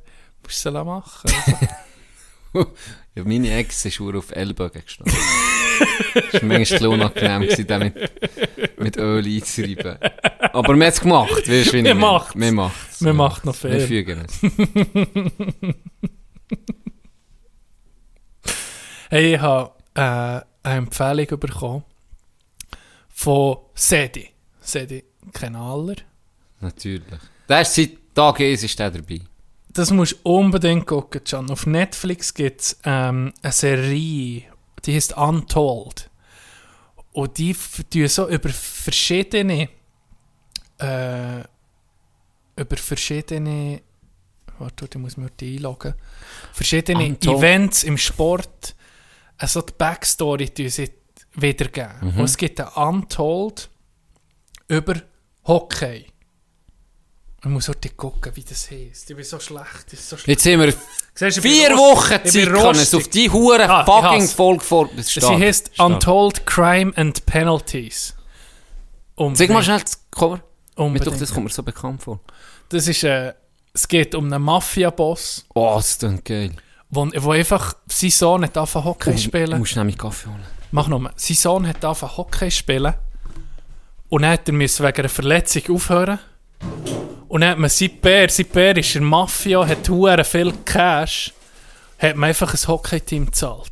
musst 0.43 0.65
du 0.65 0.71
sie 0.71 0.83
machen. 0.85 1.29
Also, 1.45 1.57
Ja, 3.15 3.23
meine 3.23 3.51
Ex 3.57 3.83
ist 3.83 3.99
nur 3.99 4.13
auf 4.15 4.29
Ellbogen 4.31 4.83
gestanden. 4.83 5.15
das 6.31 6.33
war 6.41 6.43
manchmal 6.49 6.85
unangenehm, 6.87 7.41
gewesen, 7.41 7.65
den 7.65 7.79
mit, 7.79 8.79
mit 8.79 8.97
Öl 8.97 9.25
einzureiben. 9.25 9.97
Aber 10.53 10.67
wir 10.67 10.73
haben 10.73 10.81
es 10.83 10.99
gemacht, 11.01 11.47
weißt 11.49 11.73
du, 11.73 11.77
wie 11.79 11.83
Wir 11.83 11.95
meine? 11.95 12.51
machen's. 12.53 13.01
Wir. 13.01 13.05
Wir 13.07 13.13
machen 13.15 13.41
noch 13.45 13.63
Wir 13.63 13.79
viel. 13.79 14.05
fügen 14.05 14.23
es. 14.25 14.39
Hey, 19.09 19.35
ich 19.35 19.41
habe 19.41 19.71
äh, 19.95 20.01
eine 20.01 20.77
Empfehlung 20.77 21.39
bekommen 21.39 21.83
von 23.09 23.57
Sedi. 23.73 24.29
Sedi 24.59 25.03
kennen 25.33 25.55
alle. 25.55 25.95
Natürlich. 26.59 27.03
Der 27.47 27.61
ist 27.61 27.73
seit 27.75 27.91
Tag 28.13 28.41
1 28.41 28.63
ist 28.63 28.77
der 28.77 28.91
dabei. 28.91 29.21
Das 29.77 29.91
musst 29.91 30.13
du 30.13 30.17
unbedingt 30.23 30.87
gucken, 30.87 31.23
Can. 31.23 31.51
Auf 31.51 31.67
Netflix 31.67 32.33
gibt 32.33 32.61
es 32.61 32.79
ähm, 32.83 33.31
eine 33.43 33.51
Serie, 33.51 34.43
die 34.83 34.95
heißt 34.95 35.15
Untold. 35.15 36.09
Und 37.11 37.37
die 37.37 37.55
tun 37.89 38.07
so 38.07 38.27
über 38.27 38.49
verschiedene 38.49 39.69
äh, 40.79 41.41
über 42.55 42.75
verschiedene 42.75 43.81
warte, 44.57 44.85
ich 44.85 44.95
muss 44.97 45.15
mir 45.15 45.29
die 45.29 45.57
einloggen. 45.57 45.93
Verschiedene 46.53 47.05
Untold. 47.05 47.37
Events 47.37 47.83
im 47.83 47.99
Sport, 47.99 48.75
also 49.37 49.61
die 49.61 49.73
Backstory 49.77 50.49
tun 50.49 50.69
sie 50.69 50.89
wiedergeben. 51.35 52.17
Und 52.17 52.23
es 52.23 52.35
gibt 52.35 52.59
ein 52.59 52.67
Untold 52.69 53.69
über 54.67 54.95
Hockey. 55.45 56.07
Ich 57.43 57.49
muss 57.49 57.67
heute 57.69 57.89
gucken, 57.89 58.31
wie 58.35 58.43
das 58.43 58.69
heisst. 58.71 59.09
Ich 59.09 59.15
bin 59.15 59.23
so 59.23 59.39
schlecht. 59.39 59.93
Ist 59.93 60.09
so 60.09 60.17
schlecht. 60.17 60.43
Jetzt 60.43 60.45
haben 60.53 60.61
wir 60.61 60.73
Siehst 61.13 61.37
du, 61.37 61.41
ich 61.41 61.55
vier 61.55 61.69
Wochen 61.77 62.19
ich 62.23 62.31
Zeit 62.31 62.45
können, 62.45 62.55
es 62.71 62.93
rostig. 62.93 62.95
auf 62.99 63.07
die 63.09 63.29
hure 63.31 63.69
Ah, 63.69 63.81
ich 63.81 63.85
fucking. 63.85 64.27
Folge 64.27 64.63
vor... 64.63 64.89
Das 64.95 65.05
ist 65.07 65.13
Sie 65.13 65.19
stark. 65.21 65.39
heißt 65.41 65.71
Stark. 65.73 65.89
Untold 65.89 66.45
Crime 66.45 66.93
and 66.95 67.25
Penalties. 67.25 68.15
Sag 69.33 69.49
mal 69.49 69.63
schnell 69.63 69.79
das 69.81 69.99
Cover. 70.11 70.41
Unbedingt. 70.75 71.07
doch, 71.13 71.17
das 71.19 71.33
kommt 71.33 71.45
mir 71.45 71.51
so 71.51 71.63
bekannt 71.63 72.03
vor. 72.03 72.19
Das 72.69 72.87
ist, 72.87 73.03
äh, 73.03 73.33
es 73.73 73.87
geht 73.87 74.13
um 74.13 74.25
einen 74.31 74.43
Mafia-Boss, 74.43 75.45
Oh, 75.55 75.73
das 75.77 75.89
ist 75.89 76.03
dann 76.03 76.23
geil. 76.23 76.51
wo, 76.89 77.07
wo 77.15 77.31
einfach 77.31 77.75
sein 77.87 78.11
Sohn 78.11 78.43
hat 78.43 78.55
angefangen 78.57 78.85
Hockey 78.85 79.11
Du 79.11 79.17
spielen. 79.17 79.57
musst 79.59 79.75
nämlich 79.75 79.97
Kaffee 79.97 80.29
holen. 80.29 80.43
Mach 80.71 80.87
nochmal. 80.87 81.13
Sein 81.15 81.35
Sohn 81.37 81.67
hat 81.67 81.83
angefangen 81.83 82.17
Hockey 82.17 82.51
spielen. 82.51 82.93
Und 84.09 84.21
dann 84.21 84.31
hat 84.33 84.47
er 84.47 84.53
wegen 84.53 84.81
einer 84.99 85.09
Verletzung 85.09 85.63
aufhören. 85.75 86.19
Und 87.27 87.41
dann 87.41 87.51
hat 87.51 87.59
man 87.59 87.69
sein 87.69 87.91
Bär 88.01 88.25
ist 88.25 88.39
in 88.39 88.47
der 88.53 89.01
Mafia, 89.01 89.67
hat 89.67 89.89
hure 89.89 90.23
viel 90.23 90.53
Cash, 90.65 91.33
hat 91.99 92.15
man 92.15 92.29
einfach 92.29 92.53
ein 92.53 92.67
Hockey-Team 92.67 93.25
gezahlt. 93.27 93.71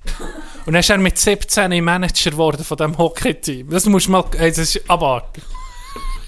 Und 0.65 0.73
dann 0.73 0.81
ist 0.81 0.89
er 0.89 0.97
mit 0.97 1.17
17 1.17 1.83
Manager 1.83 2.31
geworden 2.31 2.63
von 2.63 2.77
diesem 2.77 2.97
Hockey-Team. 2.97 3.69
Das 3.69 3.85
musst 3.85 4.07
du 4.07 4.11
mal, 4.11 4.25
ey, 4.37 4.49
das 4.49 4.75
ist 4.75 4.89
abartig. 4.89 5.43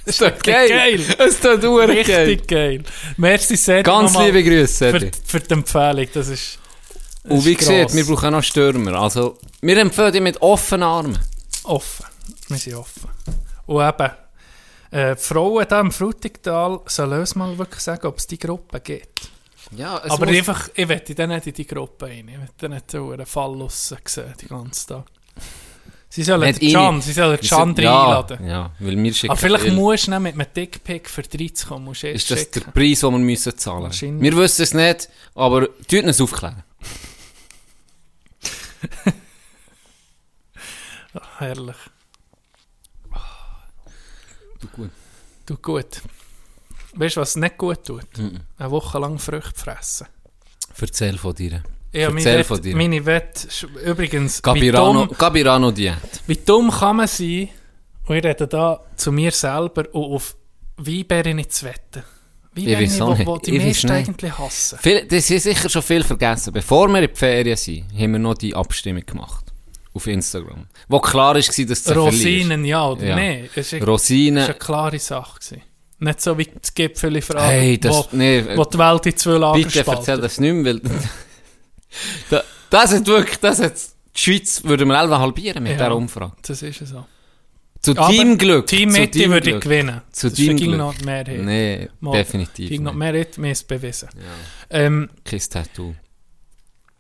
Das 0.05 0.21
ist 0.21 0.43
geil. 0.43 0.69
geil. 0.69 1.01
Das 1.17 1.35
ist 1.35 1.45
Richtig 1.45 2.47
geil. 2.47 2.83
Merci 3.17 3.57
sehr 3.57 3.83
Ganz 3.83 4.17
liebe 4.17 4.41
Grüße, 4.41 4.91
für, 4.91 5.11
für 5.25 5.39
die 5.41 5.53
Empfehlung. 5.53 6.07
Das 6.13 6.29
ist, 6.29 6.59
das 7.23 7.31
Und 7.31 7.45
wie 7.45 7.55
gesagt, 7.55 7.93
wir 7.93 8.05
brauchen 8.05 8.27
auch 8.27 8.31
noch 8.31 8.43
Stürmer. 8.43 8.93
Also, 9.01 9.37
wir 9.59 9.77
empfehlen 9.77 10.13
dich 10.13 10.21
mit 10.21 10.41
offenen 10.41 10.83
Armen. 10.83 11.19
offen. 11.63 12.05
Wir 12.47 12.57
sind 12.57 12.75
offen. 12.75 13.09
Und 13.65 13.85
eben, 13.85 14.11
äh, 14.91 15.15
die 15.15 15.21
Frauen 15.21 15.65
hier 15.67 15.79
im 15.79 15.91
Frutigtal 15.91 16.79
sollen 16.85 17.19
uns 17.19 17.35
mal 17.35 17.57
wirklich 17.57 17.81
sagen, 17.81 18.07
ob 18.07 18.17
es 18.17 18.27
die 18.27 18.39
Gruppe 18.39 18.79
gibt. 18.79 19.29
Ja, 19.75 20.01
es 20.03 20.11
Aber 20.11 20.25
muss- 20.27 20.35
einfach, 20.37 20.69
ich 20.75 20.87
wette 20.87 21.13
dann 21.15 21.29
nicht 21.29 21.47
in 21.47 21.53
die 21.53 21.67
Gruppe 21.67 22.05
rein. 22.05 22.29
Ich 22.29 22.39
wette 22.41 22.69
nicht 22.69 22.89
so 22.91 23.11
einen 23.11 23.25
Fall 23.25 23.51
raus 23.61 23.89
sehen, 23.89 24.33
die 24.41 24.47
ganze 24.47 24.87
Tag. 24.87 25.05
Sie 26.09 26.23
sollen 26.23 26.39
Nicht 26.39 26.61
den. 26.61 26.71
Can, 26.71 27.01
sie 27.01 27.11
sollen 27.11 27.37
den 27.37 27.49
Can 27.49 27.75
ja, 27.75 28.03
einladen. 28.05 28.47
Ja, 28.47 28.71
weil 28.79 28.95
wir 29.03 29.13
schicken 29.13 29.31
Aber 29.31 29.39
vielleicht 29.39 29.65
viel. 29.65 29.73
musst 29.73 30.07
du 30.07 30.11
dann 30.11 30.23
mit 30.23 30.35
einem 30.35 30.47
Dickpick 30.55 31.09
für 31.09 31.21
30 31.21 31.67
kommen. 31.67 31.83
Musst 31.85 32.05
erst 32.05 32.15
Ist 32.15 32.31
das 32.31 32.49
der 32.51 32.61
schicken. 32.61 32.71
Preis, 32.71 33.01
den 33.01 33.11
wir 33.11 33.19
müssen 33.19 33.57
zahlen 33.57 33.83
Wahrscheinlich. 33.83 34.21
Wir 34.23 34.37
wissen 34.37 34.61
es 34.63 34.73
nicht, 34.73 35.09
aber 35.35 35.67
tut 35.87 36.03
uns 36.05 36.21
aufklären. 36.21 36.63
Ah, 41.13 41.21
herrlich. 41.39 41.75
Du 44.59 44.67
gut. 44.67 44.89
Tut 45.45 45.61
gut. 45.63 46.01
Weißt 46.95 47.15
du, 47.17 47.21
was 47.21 47.35
nicht 47.35 47.57
gut 47.57 47.83
tut? 47.85 48.17
Mhm. 48.17 48.39
Eine 48.57 48.71
Woche 48.71 48.99
lang 48.99 49.19
Früchte 49.19 49.59
fressen. 49.59 50.07
Erzähl 50.79 51.17
von 51.17 51.33
dir. 51.33 51.63
Ja, 51.93 52.09
meine 52.09 52.17
Erzähl 52.25 52.43
von 52.43 52.61
dir. 52.61 52.75
meine 52.75 53.05
Wett, 53.05 53.47
sch- 53.49 53.67
übrigens, 53.79 54.39
wie 54.39 54.41
Gabirano, 54.41 55.05
dumm, 55.05 55.17
Gabirano 55.17 55.71
Diät. 55.71 55.95
wie 56.27 56.35
dumm 56.35 56.69
kann 56.69 56.97
man 56.97 57.07
sein, 57.07 57.49
und 58.07 58.15
ich 58.15 58.23
rede 58.23 58.47
da 58.47 58.81
zu 58.95 59.11
mir 59.11 59.31
selber, 59.31 59.85
und 59.93 60.03
auf 60.13 60.35
Weinbeere 60.77 61.33
nicht 61.33 61.53
zu 61.53 61.65
wetten. 61.65 62.03
Ich 62.55 62.65
Weinbeere, 62.67 63.03
auch 63.05 63.19
wo, 63.19 63.25
wo 63.25 63.37
die 63.37 63.55
Ich 63.57 63.63
meisten 63.63 63.89
eigentlich 63.91 64.37
hassen. 64.37 64.77
Viel, 64.79 65.07
das 65.07 65.29
ist 65.29 65.43
sicher 65.43 65.69
schon 65.69 65.81
viel 65.81 66.03
vergessen. 66.03 66.51
Bevor 66.53 66.87
wir 66.89 67.01
in 67.01 67.09
die 67.09 67.15
Ferien 67.15 67.57
sind, 67.57 67.85
haben 67.93 68.11
wir 68.11 68.19
noch 68.19 68.35
die 68.35 68.53
Abstimmung 68.53 69.05
gemacht. 69.05 69.46
Auf 69.97 70.07
Instagram. 70.07 70.67
Wo 70.87 70.99
klar 70.99 71.35
war, 71.35 71.65
dass 71.65 71.83
du. 71.83 71.93
Rosinen, 71.93 72.63
ja 72.65 72.87
oder 72.87 73.05
Ja. 73.07 73.15
nein? 73.15 73.49
Das 73.55 73.73
war 73.73 73.81
Rosinen. 73.81 74.43
eine 74.45 74.53
klare 74.53 74.99
Sache. 74.99 75.39
Gewesen. 75.39 75.61
Nicht 75.99 76.21
so 76.21 76.37
wie 76.37 76.45
die 76.45 76.51
Gipfelfrage, 76.75 77.41
Hey, 77.47 77.79
das, 77.79 77.95
wo, 77.95 78.05
nee, 78.11 78.43
wo 78.55 78.63
die 78.63 78.77
Welt 78.77 79.05
in 79.07 79.17
zwei 79.17 79.37
Lager 79.37 79.57
bitte 79.57 79.83
erzähl 79.87 80.21
das 80.21 80.39
nicht 80.39 80.53
mehr, 80.53 80.75
weil, 80.75 80.81
da, 82.29 82.43
das 82.69 82.93
hat 82.93 83.07
wirklich, 83.07 83.37
das 83.39 83.59
hat, 83.59 83.73
die 84.15 84.19
Schweiz 84.19 84.63
würde 84.63 84.85
wir 84.85 84.95
selber 84.99 85.19
halbieren 85.19 85.63
mit 85.63 85.71
Ja. 85.73 85.77
dieser 85.79 85.95
Umfrage. 85.95 86.33
Das 86.43 86.61
ist 86.61 86.85
so. 86.87 87.05
Zu 87.81 87.91
Aber 87.97 88.09
Teamglück. 88.09 88.67
Team 88.67 88.91
zu 88.91 88.99
Mitte 88.99 89.29
würde 89.29 89.51
ich 89.55 89.59
gewinnen. 89.59 90.01
Zu 90.11 90.29
das 90.29 90.37
ging 90.37 90.57
Teamglück. 90.57 90.77
noch 90.77 90.93
die 90.95 91.05
Mehrheit. 91.05 91.39
Nee, 91.43 91.89
Mal. 91.99 92.11
definitiv 92.11 92.69
Ging 92.69 92.83
noch 92.83 92.91
nicht. 92.91 92.99
Mehrheit, 92.99 93.37
mir 93.37 93.51
ist 93.51 93.67
bewiesen. 93.67 94.09
Ja. 94.15 94.77
Ähm, 94.77 95.09
Kein 95.23 95.39
Tattoo. 95.39 95.95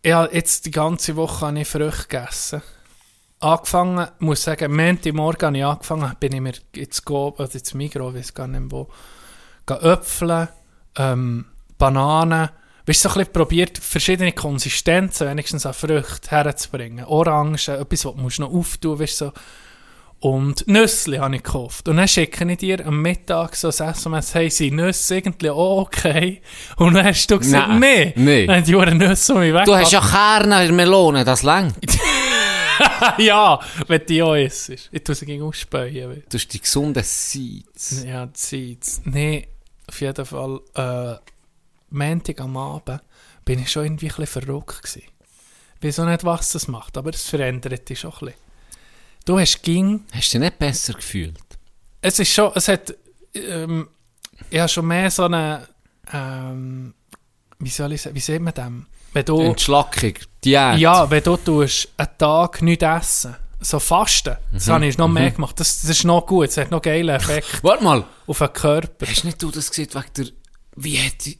Ja, 0.05 0.27
jetzt 0.31 0.65
die 0.65 0.71
ganze 0.71 1.15
Woche 1.15 1.45
habe 1.47 1.59
ich 1.59 1.67
Früchte 1.67 2.07
gegessen. 2.07 2.61
Angefangen, 3.39 4.07
muss 4.19 4.43
sagen, 4.43 4.75
Montagmorgen 4.75 5.47
habe 5.47 5.57
ich 5.57 5.65
angefangen, 5.65 6.11
bin 6.19 6.33
ich 6.33 6.41
mir 6.41 6.53
jetzt 6.75 7.05
go, 7.05 7.35
also 7.37 7.57
jetzt 7.57 7.75
Migros, 7.75 8.15
weiß 8.15 8.33
gar 8.33 8.47
nicht 8.47 8.71
wo, 8.71 8.87
Äpfel, 9.69 10.47
ähm, 10.97 11.45
Bananen, 11.77 12.49
weißt 12.87 13.05
du, 13.05 13.09
so 13.09 13.09
ein 13.09 13.19
bisschen 13.19 13.33
probiert, 13.33 13.77
verschiedene 13.77 14.31
Konsistenzen 14.31 15.27
wenigstens 15.27 15.67
an 15.67 15.75
Früchte 15.75 16.31
herzubringen. 16.31 17.05
Orangen, 17.05 17.55
etwas, 17.55 18.05
was 18.05 18.35
du 18.35 18.41
noch 18.41 18.53
auftun 18.53 18.99
weißt 18.99 19.21
du, 19.21 19.25
so. 19.25 19.33
Und 20.19 20.67
Nüsse 20.67 21.19
habe 21.19 21.35
ich 21.35 21.43
gekauft. 21.43 21.87
Und 21.87 21.97
dann 21.97 22.07
schicke 22.07 22.43
ich 22.51 22.57
dir 22.57 22.83
am 22.87 23.03
Mittag 23.03 23.55
so 23.55 23.67
ein 23.67 23.91
SMS, 23.91 24.33
hey, 24.33 24.49
sind 24.49 24.77
Nüsse 24.77 25.17
irgendwie 25.17 25.51
auch 25.51 25.81
okay? 25.81 26.41
Und 26.77 26.95
dann 26.95 27.05
hast 27.05 27.29
du 27.29 27.37
gesagt, 27.37 27.67
Nein, 27.67 27.79
nee. 27.79 28.13
nee. 28.15 28.47
Dann 28.47 28.65
haben 28.65 28.65
die 28.65 29.05
Nüsse 29.05 29.35
um 29.35 29.41
mich 29.41 29.53
weg. 29.53 29.65
Du 29.65 29.75
hast 29.75 29.91
ja 29.91 30.01
Kerne 30.01 30.65
in 30.65 30.75
Melone, 30.75 31.23
das 31.23 31.43
lang. 31.43 31.75
ja, 33.17 33.59
wenn 33.87 34.05
die 34.05 34.21
auch 34.23 34.35
isst. 34.35 34.89
Ich 34.91 35.03
tue 35.03 35.15
sie 35.15 35.25
gegen 35.25 35.43
ausspähen. 35.43 36.23
Du 36.29 36.37
hast 36.37 36.47
die 36.53 36.61
gesunden 36.61 37.03
Seeds. 37.03 38.03
Ja, 38.03 38.31
Zeit. 38.33 38.79
Nee, 39.05 39.47
auf 39.87 40.01
jeden 40.01 40.25
Fall, 40.25 40.59
äh, 40.75 41.15
Montag 41.89 42.41
am 42.41 42.57
Abend 42.57 43.01
bin 43.45 43.59
ich 43.59 43.71
schon 43.71 43.85
irgendwie 43.85 44.07
ein 44.07 44.15
bisschen 44.15 44.27
verrückt 44.43 44.81
gewesen. 44.83 45.03
Ich 45.79 45.87
weiß 45.87 45.99
auch 45.99 46.05
nicht, 46.05 46.23
was 46.23 46.51
das 46.51 46.67
macht, 46.67 46.97
aber 46.97 47.11
es 47.11 47.23
verändert 47.29 47.87
dich 47.87 47.99
schon 47.99 48.11
ein 48.11 48.19
bisschen. 48.19 48.33
Du 49.25 49.39
hast 49.39 49.61
ging, 49.63 50.03
Hast 50.13 50.33
du 50.33 50.39
dich 50.39 50.45
nicht 50.49 50.59
besser 50.59 50.93
gefühlt? 50.93 51.37
es 52.01 52.19
ist 52.19 52.31
schon, 52.33 52.51
es 52.55 52.67
hat, 52.67 52.93
ähm, 53.33 53.87
ich 54.49 54.59
habe 54.59 54.69
schon 54.69 54.87
mehr 54.87 55.11
so 55.11 55.23
eine, 55.25 55.67
ähm, 56.13 56.93
wie 57.59 57.69
soll 57.69 57.91
ich 57.93 58.01
sagen, 58.01 58.15
wie 58.15 58.19
sieht 58.21 58.41
man 58.41 58.53
dem? 58.53 58.85
Wenn 59.17 59.25
du, 59.25 59.41
Entschlackung, 59.41 60.13
Diät. 60.43 60.77
ja, 60.79 61.09
wenn 61.09 61.23
du 61.23 61.37
tust, 61.37 61.89
einen 61.97 62.09
Tag 62.17 62.61
nichts 62.61 62.83
essen, 62.83 63.35
so 63.59 63.79
fasten, 63.79 64.37
das 64.53 64.67
habe 64.67 64.85
ich 64.85 64.97
noch 64.97 65.07
mehr 65.07 65.31
gemacht, 65.31 65.59
das, 65.59 65.81
das 65.81 65.89
ist 65.89 66.03
noch 66.03 66.25
gut, 66.25 66.49
es 66.49 66.57
hat 66.57 66.69
noch 66.69 66.81
geile 66.81 67.13
Effekt 67.13 67.47
Warte 67.63 67.83
mal, 67.83 68.05
auf 68.27 68.37
den 68.37 68.53
Körper. 68.53 69.07
hast 69.07 69.23
nicht 69.23 69.41
du 69.41 69.49
das 69.49 69.69
gesehen 69.69 69.89
wegen 69.91 70.13
der, 70.15 70.25
wie 70.75 70.99
hat 70.99 71.25
die, 71.25 71.39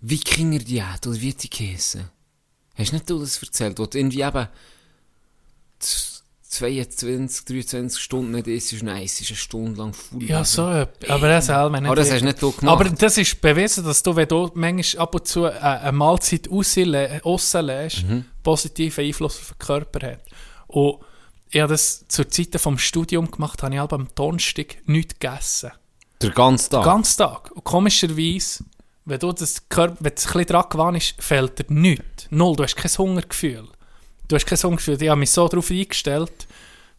Wikinger-Diät, 0.00 1.06
oder 1.06 1.20
wie 1.20 1.30
hat 1.30 1.42
die 1.42 1.50
geheissen? 1.50 2.10
Hast 2.76 2.92
nicht 2.92 3.08
du 3.08 3.18
das 3.20 3.42
erzählt, 3.42 3.78
wo 3.78 3.86
du 3.86 3.96
irgendwie 3.96 4.22
eben 4.22 4.48
22, 6.54 7.44
23 7.46 8.00
Stunden 8.02 8.30
nicht 8.32 8.46
isst, 8.46 8.72
ist 8.72 8.82
nice, 8.82 9.20
ist 9.20 9.30
eine 9.30 9.36
Stunde 9.36 9.78
lang 9.80 9.92
voll. 9.92 10.22
Ja, 10.22 10.44
so, 10.44 10.68
etwas. 10.70 11.10
aber 11.10 11.28
das 11.28 11.46
selber 11.46 11.80
nicht. 11.80 11.86
Aber 11.88 11.96
das 11.96 12.10
hast 12.12 12.22
nicht 12.22 12.40
du 12.40 12.52
gemacht. 12.52 12.72
Aber 12.80 12.90
das 12.90 13.18
ist 13.18 13.40
bewiesen, 13.40 13.84
dass 13.84 14.02
du, 14.02 14.14
wenn 14.16 14.28
du 14.28 14.50
manchmal 14.54 15.02
ab 15.02 15.14
und 15.14 15.26
zu 15.26 15.44
äh, 15.46 15.50
eine 15.50 15.92
Mahlzeit 15.92 16.48
rauslässt, 16.50 18.04
Mhm. 18.08 18.24
positiven 18.42 19.04
Einfluss 19.04 19.38
auf 19.38 19.48
den 19.52 19.58
Körper 19.58 20.06
hat. 20.12 20.20
Und 20.68 20.98
ich 21.50 21.60
habe 21.60 21.72
das 21.72 22.04
zur 22.08 22.28
Zeit 22.28 22.58
vom 22.60 22.78
Studium 22.78 23.30
gemacht, 23.30 23.62
habe 23.62 23.74
ich 23.74 23.80
halt 23.80 23.92
am 23.92 24.08
Donnerstag 24.14 24.76
nichts 24.86 25.14
gegessen. 25.18 25.70
Der 26.22 26.30
ganze 26.30 26.70
Tag. 26.70 26.82
Den 26.82 26.86
ganzen 26.90 27.18
Tag. 27.18 27.50
Und 27.52 27.64
komischerweise, 27.64 28.64
wenn 29.04 29.18
du 29.18 29.32
das 29.32 29.68
Körper, 29.68 29.96
wenn 30.00 30.12
es 30.14 30.26
ein 30.26 30.32
bisschen 30.32 30.46
dran 30.46 30.64
gewandt 30.70 30.98
ist, 30.98 31.14
fehlt 31.22 31.58
dir 31.58 31.66
nichts. 31.72 32.26
Null, 32.30 32.56
du 32.56 32.62
hast 32.62 32.76
kein 32.76 32.90
Hungergefühl. 32.90 33.68
Du 34.28 34.36
hast 34.36 34.46
kein 34.46 34.58
Hungergefühl. 34.58 35.00
Ich 35.02 35.08
habe 35.08 35.18
mich 35.20 35.30
so 35.30 35.46
darauf 35.48 35.70
eingestellt, 35.70 36.32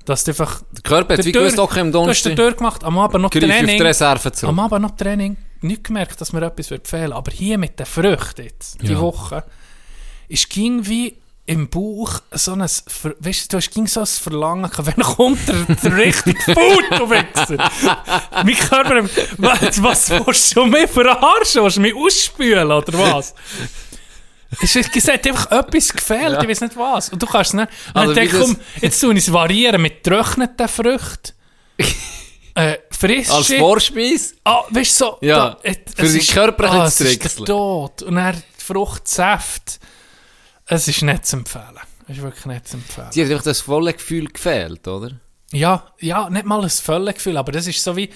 dass 0.06 0.24
du 0.24 0.32
einfach... 0.32 0.62
der 0.72 0.84
Körper 0.84 1.18
hat 1.18 1.26
wie 1.26 1.32
gewusst, 1.32 1.58
okay, 1.60 1.80
am 1.80 1.92
Du 1.92 2.00
hast 2.08 2.24
den 2.24 2.36
Donnerstag 2.36 2.36
durchgemacht, 2.36 2.84
am 2.84 2.98
Abend 3.00 3.22
noch 3.24 3.30
Training. 3.32 3.78
die 3.78 3.82
Reserve 3.82 4.32
zu. 4.32 4.48
Am 4.48 4.60
Abend 4.60 4.82
noch 4.82 4.92
Training, 4.96 5.36
nicht 5.62 5.84
gemerkt, 5.86 6.22
dass 6.22 6.32
mir 6.34 6.44
etwas 6.44 6.70
wird 6.70 6.88
fehlen. 6.88 7.14
Aber 7.14 7.32
hier 7.32 7.58
mit 7.58 7.80
den 7.80 7.86
Früchten 7.88 8.44
jetzt, 8.44 8.82
die 8.82 8.94
Ja. 8.94 9.00
Woche, 9.02 9.44
ist 10.28 10.50
ging 10.50 10.86
wie 10.86 11.18
im 11.48 11.70
Bauch 11.70 12.22
so 12.32 12.54
ein, 12.54 12.68
Ver- 12.68 13.16
weißt 13.20 13.44
du, 13.44 13.48
du 13.50 13.58
hast 13.58 13.70
ging 13.72 13.86
so 13.88 14.00
ein 14.00 14.06
Verlangen, 14.08 14.70
wenn 14.78 14.96
kommt 15.04 15.40
der, 15.48 15.76
der 15.76 15.98
richtige 15.98 16.40
Food, 16.42 16.84
du 16.92 17.10
Wichser. 17.10 17.72
mein 18.44 18.56
Körper, 18.56 19.04
was, 19.38 19.84
was 19.84 20.10
willst 20.10 20.56
du 20.56 20.66
mich 20.66 20.90
verarschen? 20.90 21.64
Willst 21.64 21.78
du 21.78 21.82
mich 21.82 21.96
ausspülen, 21.96 22.72
oder 22.72 22.94
was? 22.94 23.36
Es 24.62 24.76
ist 24.76 24.92
gesagt, 24.92 25.28
einfach 25.28 25.52
etwas 25.52 25.92
gefehlt, 25.94 26.42
ich 26.42 26.50
weiß 26.50 26.62
nicht 26.62 26.78
was. 26.78 27.10
Und 27.10 27.22
du 27.22 27.26
kannst 27.26 27.50
es 27.50 27.54
nicht. 27.54 27.70
Und 27.94 28.02
Also 28.02 28.14
dann 28.14 28.30
das- 28.30 28.40
komm, 28.40 28.58
jetzt 28.82 29.00
tun 29.00 29.18
ich 29.18 29.28
es 29.28 29.34
variieren 29.34 29.82
mit 29.82 30.04
getrockneten 30.04 30.68
Früchten. 30.68 31.34
äh, 32.56 32.78
frische. 32.92 33.34
Als 33.34 33.54
Vorspeise? 33.54 34.36
Ah, 34.44 34.64
weißt 34.70 35.02
du, 35.02 35.06
so, 35.06 35.18
Ja, 35.22 35.50
da, 35.50 35.58
et- 35.64 35.90
für 35.96 36.06
es 36.06 36.12
den 36.14 36.22
ist- 36.22 36.32
Körper 36.34 36.72
ah, 36.72 36.86
es 36.88 37.02
ist 37.02 37.40
der. 37.40 37.46
Tod. 37.46 38.02
Und 38.04 38.16
dann 38.16 38.36
die 38.36 38.64
Fruchtsaft. 38.64 39.80
Es 40.68 40.88
ist 40.88 41.02
nicht 41.04 41.26
zu 41.26 41.38
empfehlen. 41.38 41.80
Es 42.08 42.18
ist 42.18 42.24
wirklich 42.24 42.46
nicht 42.46 42.68
zu 42.68 42.78
empfehlen. 42.78 43.10
Die 43.14 43.24
hat 43.24 43.32
einfach 43.32 43.44
das 43.44 43.62
volle 43.62 43.94
Gefühl 43.94 44.28
gefehlt, 44.28 44.88
oder? 44.88 45.12
Ja, 45.52 45.86
ja, 46.00 46.30
nicht 46.30 46.46
mal 46.46 46.62
ein 46.64 46.70
Völlegefühl, 46.70 47.38
aber 47.38 47.52
das 47.52 47.68
ist 47.68 47.84
so 47.84 47.96
wie, 47.96 48.10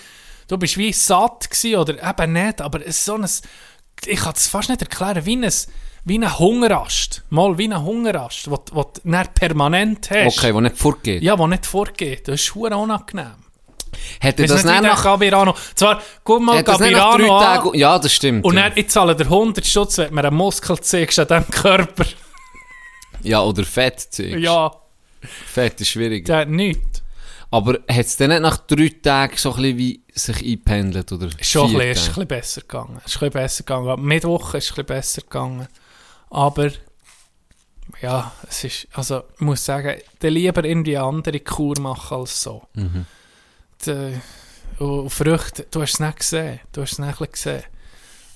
du 0.47 0.57
bist 0.57 0.77
wie 0.77 0.91
satt 0.93 1.49
gewesen, 1.49 1.75
oder 1.75 2.09
eben 2.09 2.33
nicht, 2.33 2.59
aber 2.61 2.81
es 2.81 2.97
ist 2.97 3.05
so 3.05 3.15
ein, 3.15 3.27
ich 4.05 4.19
kann 4.19 4.33
es 4.35 4.47
fast 4.47 4.69
nicht 4.69 4.81
erklären, 4.81 5.25
wie 5.25 5.35
ein, 5.37 5.53
wie 6.09 6.17
ein 6.19 6.39
Hungerast. 6.39 7.23
Mal 7.29 7.57
wie 7.57 7.67
ein 7.67 7.81
Hungerast, 7.81 8.49
wo, 8.49 8.57
du- 8.57 9.01
dann 9.05 9.27
permanent 9.33 10.09
hast. 10.09 10.37
Okay, 10.37 10.53
wo 10.53 10.59
nicht 10.59 10.77
vorgeht. 10.77 11.23
Ja, 11.23 11.39
wo 11.39 11.47
nicht 11.47 11.65
vorgeht. 11.65 12.27
Das 12.27 12.41
ist 12.41 12.49
verdammt 12.49 12.83
unangenehm. 12.83 13.35
Er 14.19 14.33
Das 14.33 14.63
nicht 14.63 14.81
nach, 14.81 15.03
Gabirano. 15.03 15.55
Zwar, 15.75 16.01
guck 16.23 16.41
mal, 16.41 16.55
nicht 16.55 16.65
Gabirano 16.65 17.37
an. 17.37 17.73
Ja, 17.73 17.97
das 17.97 18.13
stimmt. 18.13 18.43
und 18.45 18.55
ja. 18.55 18.69
dann, 18.69 18.77
ich 18.77 18.89
zahle 18.89 19.15
dir 19.15 19.25
100 19.25 19.65
Stutz, 19.65 19.97
wenn 19.97 20.13
mir 20.13 20.25
einen 20.25 20.35
Muskel 20.35 20.79
zeigst 20.79 21.19
an 21.19 21.27
diesem 21.27 21.49
Körper. 21.49 22.05
ja, 23.23 23.41
oder 23.41 23.63
Fett 23.63 23.99
zeigst. 23.99 24.37
Ja, 24.39 24.71
Fett 25.21 25.81
ist 25.81 25.89
schwierig. 25.89 26.25
der 26.25 26.39
hat 26.39 26.49
nichts. 26.49 27.03
Aber 27.51 27.73
hat 27.73 28.05
es 28.05 28.15
dann 28.15 28.29
nicht 28.29 28.41
nach 28.41 28.57
drei 28.57 28.91
Tagen 29.01 29.35
so 29.37 29.53
ein 29.55 29.77
wie 29.77 30.03
sich 30.13 30.37
eingependelt, 30.37 31.11
oder 31.11 31.29
schon 31.41 31.71
ein 31.71 31.77
bisschen, 31.77 31.91
ist 31.91 32.01
ein 32.01 32.05
bisschen 32.07 32.27
besser 32.27 32.61
gegangen. 32.61 32.97
Ist 32.97 33.15
ein 33.15 33.19
bisschen 33.19 33.31
besser 33.31 33.63
gegangen. 33.63 34.05
Mittwoch 34.05 34.53
ist 34.53 34.65
es 34.65 34.69
ein 34.71 34.75
bisschen 34.75 34.85
besser 34.85 35.21
gegangen. 35.21 35.67
Aber, 36.29 36.71
ja, 38.01 38.31
es 38.47 38.63
ist, 38.63 38.87
also, 38.93 39.23
ich 39.35 39.41
muss 39.41 39.65
sagen, 39.65 39.99
dann 40.19 40.33
lieber 40.33 40.63
irgendwie 40.63 40.97
eine 40.97 41.07
andere 41.07 41.39
Kur 41.39 41.79
machen 41.79 42.17
als 42.17 42.41
so. 42.41 42.67
Mhm. 42.73 43.05
Die, 43.85 44.19
und 44.79 45.09
Früchte, 45.09 45.67
du 45.71 45.81
hast 45.81 45.93
es 45.93 45.99
nicht 45.99 46.19
gesehen. 46.19 46.59
Du 46.71 46.81
hast 46.81 46.93
es 46.93 46.99
nicht 46.99 47.17
gesehen. 47.33 47.63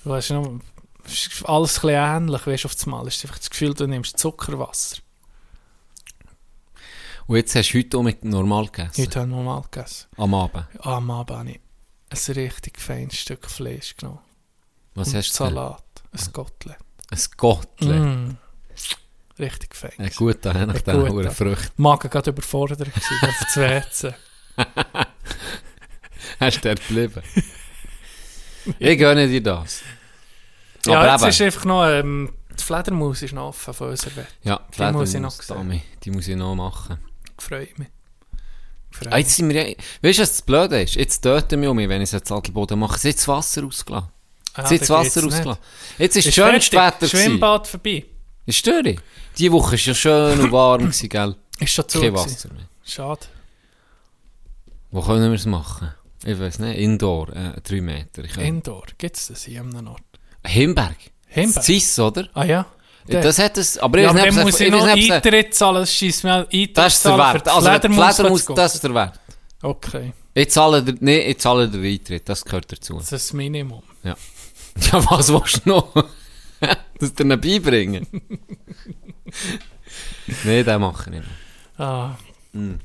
Du 0.04 0.14
hast 0.14 0.32
noch, 0.32 0.60
es 1.06 1.28
ist 1.28 1.46
alles 1.46 1.78
ein 1.78 1.82
bisschen 1.82 1.90
ähnlich, 1.90 2.48
weißt 2.48 2.64
du, 2.64 2.68
auf 2.68 2.76
einmal. 2.84 3.08
Es 3.08 3.18
ist 3.18 3.26
einfach 3.26 3.40
das 3.40 3.50
Gefühl, 3.50 3.74
du 3.74 3.88
nimmst 3.88 4.18
Zuckerwasser. 4.18 4.98
Und 7.28 7.38
jetzt 7.38 7.56
hast 7.56 7.72
du 7.72 7.78
heute 7.78 7.98
auch 7.98 8.04
mit 8.04 8.26
normal 8.26 8.66
gegessen? 8.66 9.02
Heute 9.02 9.20
habe 9.20 9.30
ich 9.30 9.36
normal 9.36 9.62
gegessen. 9.72 10.08
Am 10.18 10.34
Abend. 10.34 10.66
Ah, 10.80 10.98
Am 10.98 11.10
Abend 11.10 11.38
habe 11.38 11.52
ich 11.52 11.60
ein 12.30 12.34
richtig 12.34 12.80
feines 12.80 13.16
Stück 13.18 13.50
Fleisch 13.50 13.96
genommen. 13.96 14.20
Was 14.96 15.10
Und 15.10 15.16
hast 15.16 15.40
du 15.40 15.44
denn? 15.46 15.54
Salat. 15.54 15.84
Ein 16.12 16.34
Kotelett. 16.34 16.78
Ein 17.14 17.20
Gottle. 17.38 18.00
Mm. 18.00 18.38
Richtig 19.40 19.76
fein. 19.76 19.92
Ein 19.98 20.12
guter, 20.16 20.54
nach 20.54 20.76
Ein 20.76 20.84
den 20.84 21.00
guter. 21.00 21.10
hohen 21.12 21.32
Früchten. 21.32 21.82
Magen 21.82 22.10
gerade 22.10 22.30
überfordert 22.32 22.80
gewesen, 22.94 23.18
auf 23.22 23.40
das 23.40 23.58
WC. 23.58 24.14
Hast 26.40 26.58
du 26.58 26.62
dort 26.70 26.88
geblieben? 26.88 27.22
ich 28.80 28.98
gönne 28.98 29.28
dir 29.28 29.42
das. 29.42 29.82
Ja, 30.86 31.00
Aber 31.00 31.12
jetzt 31.12 31.22
eben- 31.22 31.30
ist 31.30 31.42
einfach 31.42 31.66
noch, 31.66 31.86
ähm, 31.88 32.34
die 32.58 32.64
Fledermaus 32.64 33.22
ist 33.22 33.34
noch 33.34 33.48
offen 33.50 33.74
von 33.74 33.90
unserer 33.90 34.16
Welt. 34.18 34.28
Ja, 34.44 34.60
Die 34.78 34.92
muss 34.92 35.14
ich 35.14 35.20
noch 35.20 35.32
sehen. 35.32 35.82
Die 36.04 36.12
muss 36.12 36.28
ich 36.28 36.36
noch 36.36 36.56
machen. 36.56 36.98
Freut 37.38 37.78
mich. 37.80 37.88
Freut 38.92 39.12
Ah, 39.14 39.18
jetzt 39.18 39.36
sind 39.36 39.50
wir 39.50 39.70
ja, 39.70 39.76
weißt 40.04 40.20
du, 40.20 40.22
was 40.22 40.30
das 40.32 40.42
Blöde 40.44 40.82
ist? 40.84 40.96
Jetzt 40.96 41.22
töten 41.22 41.62
wir 41.62 41.74
mich, 41.74 41.90
wenn 41.90 42.02
ich 42.02 42.10
es 42.10 42.12
jetzt 42.12 42.32
Adelboden 42.32 42.78
mache. 42.78 43.00
Sie 43.00 43.10
hat 43.10 43.16
das 43.18 43.28
Wasser 43.28 43.64
ausgelassen. 43.66 44.10
Ah, 44.56 44.70
geht's 44.70 44.90
Wasser 44.90 45.26
ausgelassen. 45.26 45.62
Jetzt 45.98 46.18
ist 46.18 46.28
Ist 46.28 46.36
schönes. 46.36 46.72
Wetter. 46.72 47.08
Schwimmbad 47.08 47.68
vorbei. 47.68 48.06
Ist 48.46 48.58
störe. 48.58 48.96
Die 49.38 49.52
Woche 49.52 49.72
war 49.74 49.80
ja 49.80 49.94
schön 49.96 50.40
und 50.42 50.52
warm, 50.52 50.82
gewesen, 50.82 51.10
gell? 51.10 51.36
Ist 51.60 51.72
schon 51.74 51.88
zu. 51.90 52.02
Kein. 52.02 52.14
Wasser 52.14 52.50
mehr. 52.54 52.64
Schade. 52.86 53.22
Wo 54.92 55.02
können 55.02 55.30
wir 55.32 55.36
es 55.38 55.46
machen? 55.46 55.92
Ich 56.26 56.40
weiß 56.40 56.60
nicht. 56.60 56.78
Indoor, 56.78 57.30
äh, 57.30 57.60
drei 57.64 57.82
Meter. 57.82 58.24
Ich 58.24 58.34
kann- 58.34 58.44
Indoor. 58.44 58.84
Gibt 58.98 59.18
es 59.18 59.28
das 59.28 59.44
hier 59.44 59.62
an 59.62 59.76
einem 59.76 59.88
Ort? 59.88 60.02
Himberg. 60.46 60.96
Himberg? 61.28 61.64
Cis, 61.66 61.98
oder? 62.00 62.28
Ah 62.34 62.46
ja? 62.46 62.66
Der- 63.08 63.22
Das 63.22 63.38
hat 63.40 63.58
es, 63.58 63.78
aber 63.78 63.98
ich 63.98 64.04
ja, 64.06 64.44
muss 64.44 64.60
ich 64.62 64.72
noch 64.72 64.86
Eintritt 64.86 65.54
zahlen. 65.54 65.76
Das 65.82 65.94
schießt 65.94 66.24
mir 66.24 66.34
Eintritt 66.36 66.78
Das 66.78 66.94
ist 66.94 67.06
der 67.06 67.18
Wert. 67.18 67.48
Also, 67.50 67.68
Fledermaus 67.70 68.16
Fledermaus, 68.16 68.46
das 68.46 68.76
ist 68.76 68.84
der 68.84 68.94
Wert. 68.94 69.20
Okay, 69.62 70.14
Ich 70.34 70.50
zahle, 70.52 70.84
nee, 71.00 71.20
ich 71.20 71.38
zahle 71.40 71.70
den 71.70 71.84
Eintritt, 71.84 72.28
das 72.30 72.44
gehört 72.46 72.72
dazu. 72.72 72.94
das 72.96 73.04
ist 73.04 73.12
das 73.12 73.34
Minimum. 73.34 73.82
Ja, 74.04 74.16
was 74.92 75.30
willst 75.32 75.66
du 75.66 75.70
noch? 75.70 75.94
das 77.00 77.14
dir 77.14 77.38
beibringen? 77.38 78.08
Nein, 80.44 80.66
den 80.66 80.82
mache 80.82 81.10
ich 81.10 81.16
nicht. 81.20 81.28
Ah. 81.78 82.16
Mm. 82.54 82.76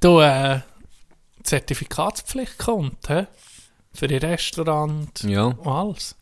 Du, 0.00 0.20
äh, 0.20 0.60
Zertifikatspflicht 1.42 2.58
kommt, 2.58 3.08
hä? 3.08 3.26
Für 3.92 4.08
die 4.08 4.16
Restaurant 4.16 5.22
Ja, 5.22 5.44
und 5.44 5.66
alles. 5.66 6.16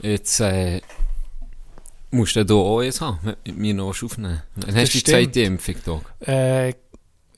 jetzt 0.00 0.40
äh, 0.40 0.80
musst 2.10 2.36
du 2.36 2.44
da 2.44 2.54
auch 2.54 2.80
eins 2.80 3.00
haben, 3.00 3.18
mit 3.44 3.56
mir 3.58 3.74
noch 3.74 3.88
aufnehmen. 4.02 4.42
Dann 4.56 4.74
Das 4.74 4.82
hast 4.84 4.94
du 4.94 4.98
die 4.98 5.04
zweite 5.04 5.40
Impfung 5.40 5.74
da. 5.84 6.00
Äh, 6.32 6.74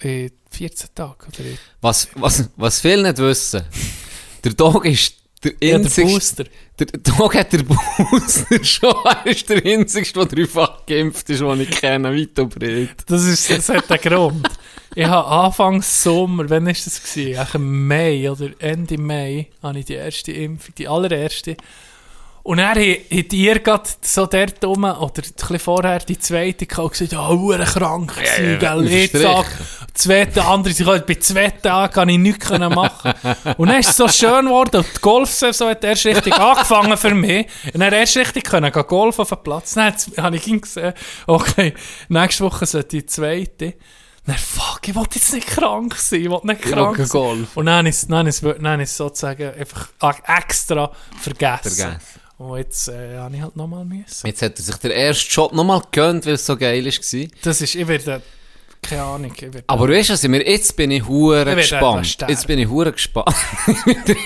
in 0.01 0.33
14 0.51 0.91
Tagen 0.95 1.27
oder 1.29 1.49
Was, 1.81 2.09
was, 2.15 2.51
was 2.57 2.81
viele 2.81 3.03
nicht 3.05 3.19
wissen, 3.19 3.65
der 4.45 4.57
Tag 4.57 4.85
ist 4.85 5.15
Der 5.43 5.53
Ja, 5.63 5.79
der 5.79 6.03
Booster. 6.05 6.45
Der 6.79 6.87
Dog 6.87 7.37
hat 7.37 7.53
der 7.53 7.62
Booster 7.62 8.64
schon. 8.64 8.95
Er 9.05 9.27
ist 9.27 9.49
der 9.49 9.64
einzigste, 9.64 10.27
der 10.27 10.27
dreifach 10.27 10.85
geimpft 10.87 11.31
ist, 11.31 11.41
den 11.41 11.61
ich 11.61 11.70
kenne, 11.70 12.27
breit. 12.35 12.97
Das, 13.07 13.47
das 13.47 13.68
hat 13.68 13.91
einen 13.91 14.01
Grund. 14.01 14.49
Ich 14.97 15.07
habe 15.07 15.29
Anfangs 15.29 16.03
Sommer, 16.03 16.51
wann 16.51 16.66
war 16.66 16.72
das? 16.72 17.01
Gewesen? 17.03 17.87
Mai 17.87 18.29
oder 18.31 18.51
Ende 18.59 18.99
Mai 18.99 19.49
habe 19.62 19.79
ich 19.79 19.85
die 19.87 19.95
erste 19.95 20.33
Impfung, 20.33 20.75
die 20.77 20.89
allererste. 20.89 21.57
Und 22.45 22.59
dann 22.59 22.76
hat 22.76 23.32
ihr 23.32 23.59
gerade 23.61 23.88
so 24.03 24.26
dort 24.26 24.62
rum, 24.62 24.84
oder 24.84 25.22
ein 25.22 25.59
vorher 25.59 26.01
die 26.01 26.18
zweite, 26.18 26.66
gesagt, 26.66 27.12
ja, 27.12 27.26
oh, 27.30 27.57
krank 27.64 28.14
gewesen, 28.14 28.51
ja, 28.51 28.59
gell, 28.59 28.86
jetzt 28.86 29.16
sag, 29.16 29.47
zweite, 29.95 30.45
andere, 30.45 30.74
sie 30.74 30.84
bei 30.84 31.14
zwei 31.14 31.49
Tagen 31.49 31.95
kann 31.95 32.09
ich 32.11 32.18
nichts 32.18 32.51
machen. 32.51 33.14
Und 33.57 33.68
dann 33.68 33.80
ist 33.80 33.88
es 33.88 33.97
so 33.97 34.09
schön 34.09 34.45
geworden, 34.45 34.76
und 34.76 34.86
die 34.95 35.01
Golfsaison 35.01 35.70
hat 35.70 35.84
erst 35.84 36.05
richtig 36.05 36.34
angefangen 36.34 36.99
für 36.99 37.14
mich. 37.14 37.47
Und 37.72 37.80
dann 37.80 37.95
erst 37.95 38.14
richtig 38.18 38.45
können 38.45 38.70
gehen 38.70 38.86
golfen 38.86 39.22
auf 39.22 39.30
dem 39.30 39.42
Platz. 39.42 39.72
Dann 39.72 39.95
habe 40.18 40.36
ich 40.36 40.47
ihn 40.47 40.61
gesehen, 40.61 40.92
okay, 41.26 41.72
nächste 42.11 42.45
Woche 42.45 42.66
sollte 42.66 42.88
die 42.88 43.07
zweite. 43.07 43.72
Dann, 44.26 44.36
fuck, 44.36 44.86
ich 44.86 44.95
will 44.95 45.07
jetzt 45.14 45.32
nicht 45.32 45.47
krank 45.47 45.95
sein, 45.97 46.20
ich 46.20 46.30
will 46.30 46.40
nicht 46.42 46.61
krank 46.61 46.99
will 46.99 47.07
sein. 47.07 47.20
golfen. 47.22 47.49
Und 47.55 47.66
dann 47.66 47.86
ist 47.86 48.11
dann 48.11 48.26
ist 48.26 48.42
dann 48.42 48.84
sozusagen 48.84 49.55
einfach 49.59 49.88
extra 50.26 50.92
vergessen. 51.18 51.70
Vergessen. 51.70 52.20
Und 52.39 52.57
jetzt 52.59 52.89
äh, 52.89 53.16
habe 53.18 53.35
ich 53.37 53.43
halt 53.43 53.55
nochmal 53.57 53.85
müssen. 53.85 54.26
Jetzt 54.26 54.43
hat 54.43 54.59
er 54.59 54.62
sich 54.64 54.76
der 54.76 54.93
erste 54.95 55.30
Shot 55.30 55.53
nochmal 55.53 55.80
gegönnt, 55.80 56.26
weil 56.26 56.35
es 56.35 56.45
so 56.45 56.57
geil 56.57 56.85
war. 56.85 57.28
Das 57.43 57.61
ist, 57.61 57.74
ich 57.76 57.87
werde, 57.87 58.22
keine 58.82 59.03
Ahnung, 59.03 59.32
ich 59.37 59.43
werde, 59.43 59.62
Aber 59.68 59.89
weißt 59.89 60.22
du, 60.24 60.28
mir- 60.28 60.45
jetzt 60.45 60.74
bin 60.76 60.91
ich 60.91 61.07
hure 61.07 61.55
gespannt. 61.55 62.16
Jetzt 62.28 62.47
bin 62.49 62.59
ich 62.59 62.68
hure 62.68 62.91
gespannt. 62.93 63.35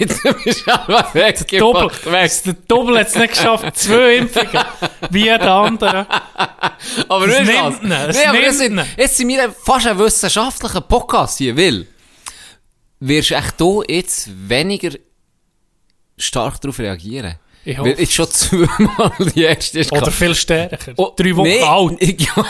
jetzt 0.00 0.22
bist 0.22 0.66
du 0.66 0.72
einfach 0.72 1.12
Doppel, 1.12 1.22
weggemacht. 1.22 2.06
Weg. 2.06 2.42
der 2.44 2.52
Doppel 2.66 2.98
hat 2.98 3.08
es 3.08 3.14
nicht 3.14 3.28
geschafft, 3.34 3.76
zwei 3.76 4.16
Impfungen, 4.16 4.64
wie 5.10 5.24
der 5.24 5.42
andere. 5.52 6.06
Aber 7.08 7.26
Es 7.28 7.34
weißt 7.34 7.40
du 7.40 7.44
nimmt 7.44 7.90
was? 7.90 8.16
Nee, 8.16 8.32
nimmt 8.32 8.42
jetzt, 8.42 8.58
sind, 8.58 8.80
jetzt 8.96 9.16
sind 9.18 9.28
wir 9.28 9.52
fast 9.52 9.86
ein 9.86 9.98
wissenschaftlicher 9.98 10.80
Podcast 10.80 11.38
hier, 11.38 11.54
weil 11.56 11.86
wirst 13.00 13.30
du 13.30 13.34
echt 13.36 13.54
hier 13.58 13.82
jetzt 13.86 14.30
weniger 14.48 14.90
stark 16.16 16.60
darauf 16.62 16.78
reagieren. 16.78 17.34
Ich 17.64 17.76
Weil 17.78 17.90
hoffe. 17.92 18.00
jetzt 18.00 18.12
schon 18.14 18.30
zweimal 18.30 19.12
die 19.34 19.42
erste 19.42 19.80
ist 19.80 19.92
Oder 19.92 20.10
viel 20.10 20.34
stärker. 20.34 20.92
Oh, 20.96 21.12
Drei 21.14 21.36
Wochen 21.36 21.48
nee, 21.48 21.60
alt. 21.62 21.96
ich- 22.00 22.20
Ja, 22.20 22.44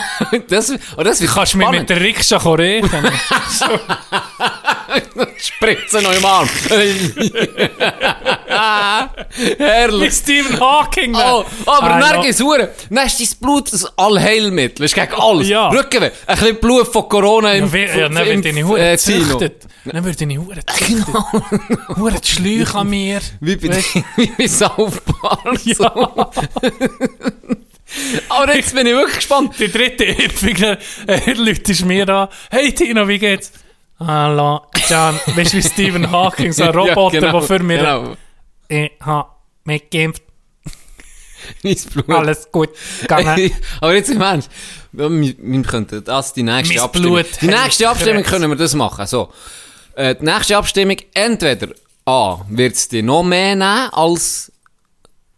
das, 0.47 0.71
oh, 0.97 1.03
das 1.03 1.19
wird 1.21 1.31
Kannst 1.33 1.53
du 1.53 1.57
mich 1.57 1.69
mit 1.71 1.89
der 1.89 1.99
Rikscha 1.99 2.37
reden? 2.37 2.89
Spritzen 5.37 6.03
noch 6.03 6.13
im 6.15 6.25
Arm. 6.25 6.49
Wie 6.69 7.31
Herrlich. 9.57 10.13
Stephen 10.13 10.59
Hawking. 10.59 11.11
ne? 11.11 11.19
Oh, 11.23 11.45
aber 11.65 11.95
Ah, 11.95 11.99
dann 11.99 12.21
geht's 12.21 12.41
hure. 12.41 12.69
Dann 12.89 13.07
ist 13.07 13.19
dein 13.19 13.27
Blut 13.39 13.71
ein 13.73 13.79
Allheilmittel. 13.95 14.85
Ist 14.85 14.95
gegen 14.95 15.13
alles. 15.13 15.47
Ja. 15.47 15.69
Rückenweh. 15.69 16.11
Ein 16.27 16.37
bisschen 16.37 16.59
Blut 16.59 16.87
von 16.91 17.07
Corona 17.09 17.53
im, 17.53 17.71
wie- 17.71 17.85
ja, 17.85 18.09
dann 18.09 18.25
wird 18.25 18.45
ich 18.45 18.63
Hure 18.63 18.91
äh, 18.91 18.97
Zino. 18.97 19.37
gezüchtet. 19.37 19.67
Dann 19.85 20.03
wird 20.05 20.21
ich 20.21 20.37
Hure 20.37 20.59
gezüchtet. 20.65 21.15
Hure 21.97 22.15
die 22.21 22.27
Schläuche 22.27 22.77
an 22.77 22.89
mir. 22.89 23.21
Wie 23.39 23.55
bei, 23.55 23.67
Weißt- 23.77 24.03
wie 24.17 24.31
bei 24.37 24.47
South 24.47 25.01
Park. 25.21 25.59
Ja. 25.65 26.29
Aber 28.29 28.55
jetzt 28.55 28.73
bin 28.75 28.85
ich 28.87 28.93
wirklich 28.93 29.15
gespannt. 29.15 29.55
Die 29.59 29.71
dritte 29.71 30.03
Impfung, 30.05 30.77
äh, 31.07 31.33
Leute 31.33 31.71
ist 31.71 31.85
mir 31.85 32.07
an. 32.09 32.27
Hey 32.51 32.71
Tino, 32.73 33.07
wie 33.07 33.19
geht's? 33.19 33.51
Hallo, 33.99 34.61
John. 34.87 35.19
Weißt 35.35 35.53
du, 35.53 35.57
wie 35.57 35.63
Stephen 35.63 36.09
Hawking, 36.11 36.53
so 36.53 36.63
ein 36.63 36.69
Roboter, 36.75 37.15
Ja, 37.15 37.19
genau, 37.21 37.39
der 37.39 37.41
für 37.41 37.59
mich... 37.63 37.79
Genau. 37.79 38.15
Ich 38.69 38.91
hab 39.01 39.41
mich 39.65 39.89
geimpft, 39.89 40.23
alles 42.07 42.51
gut 42.51 42.69
gegangen. 43.01 43.51
Aber 43.81 43.95
jetzt 43.95 44.09
im 44.09 44.21
Ernst, 44.21 44.51
wir, 44.91 45.09
wir 45.09 45.61
könnten 45.63 46.03
das 46.03 46.33
die 46.33 46.43
nächste 46.43 46.75
Mein 46.75 46.83
Abstimmung. 46.83 47.13
Blut 47.13 47.27
die 47.41 47.47
nächste 47.47 47.89
Abstimmung 47.89 48.21
Krebs. 48.23 48.29
können 48.29 48.49
wir 48.51 48.55
das 48.57 48.73
machen. 48.75 49.07
So. 49.07 49.33
Äh, 49.95 50.15
die 50.15 50.25
nächste 50.25 50.57
Abstimmung, 50.57 50.97
entweder 51.13 51.69
A, 52.05 52.37
wird 52.49 52.75
es 52.75 52.87
dir 52.87 53.01
noch 53.03 53.23
mehr 53.23 53.55
nehmen, 53.55 53.89
als, 53.91 54.51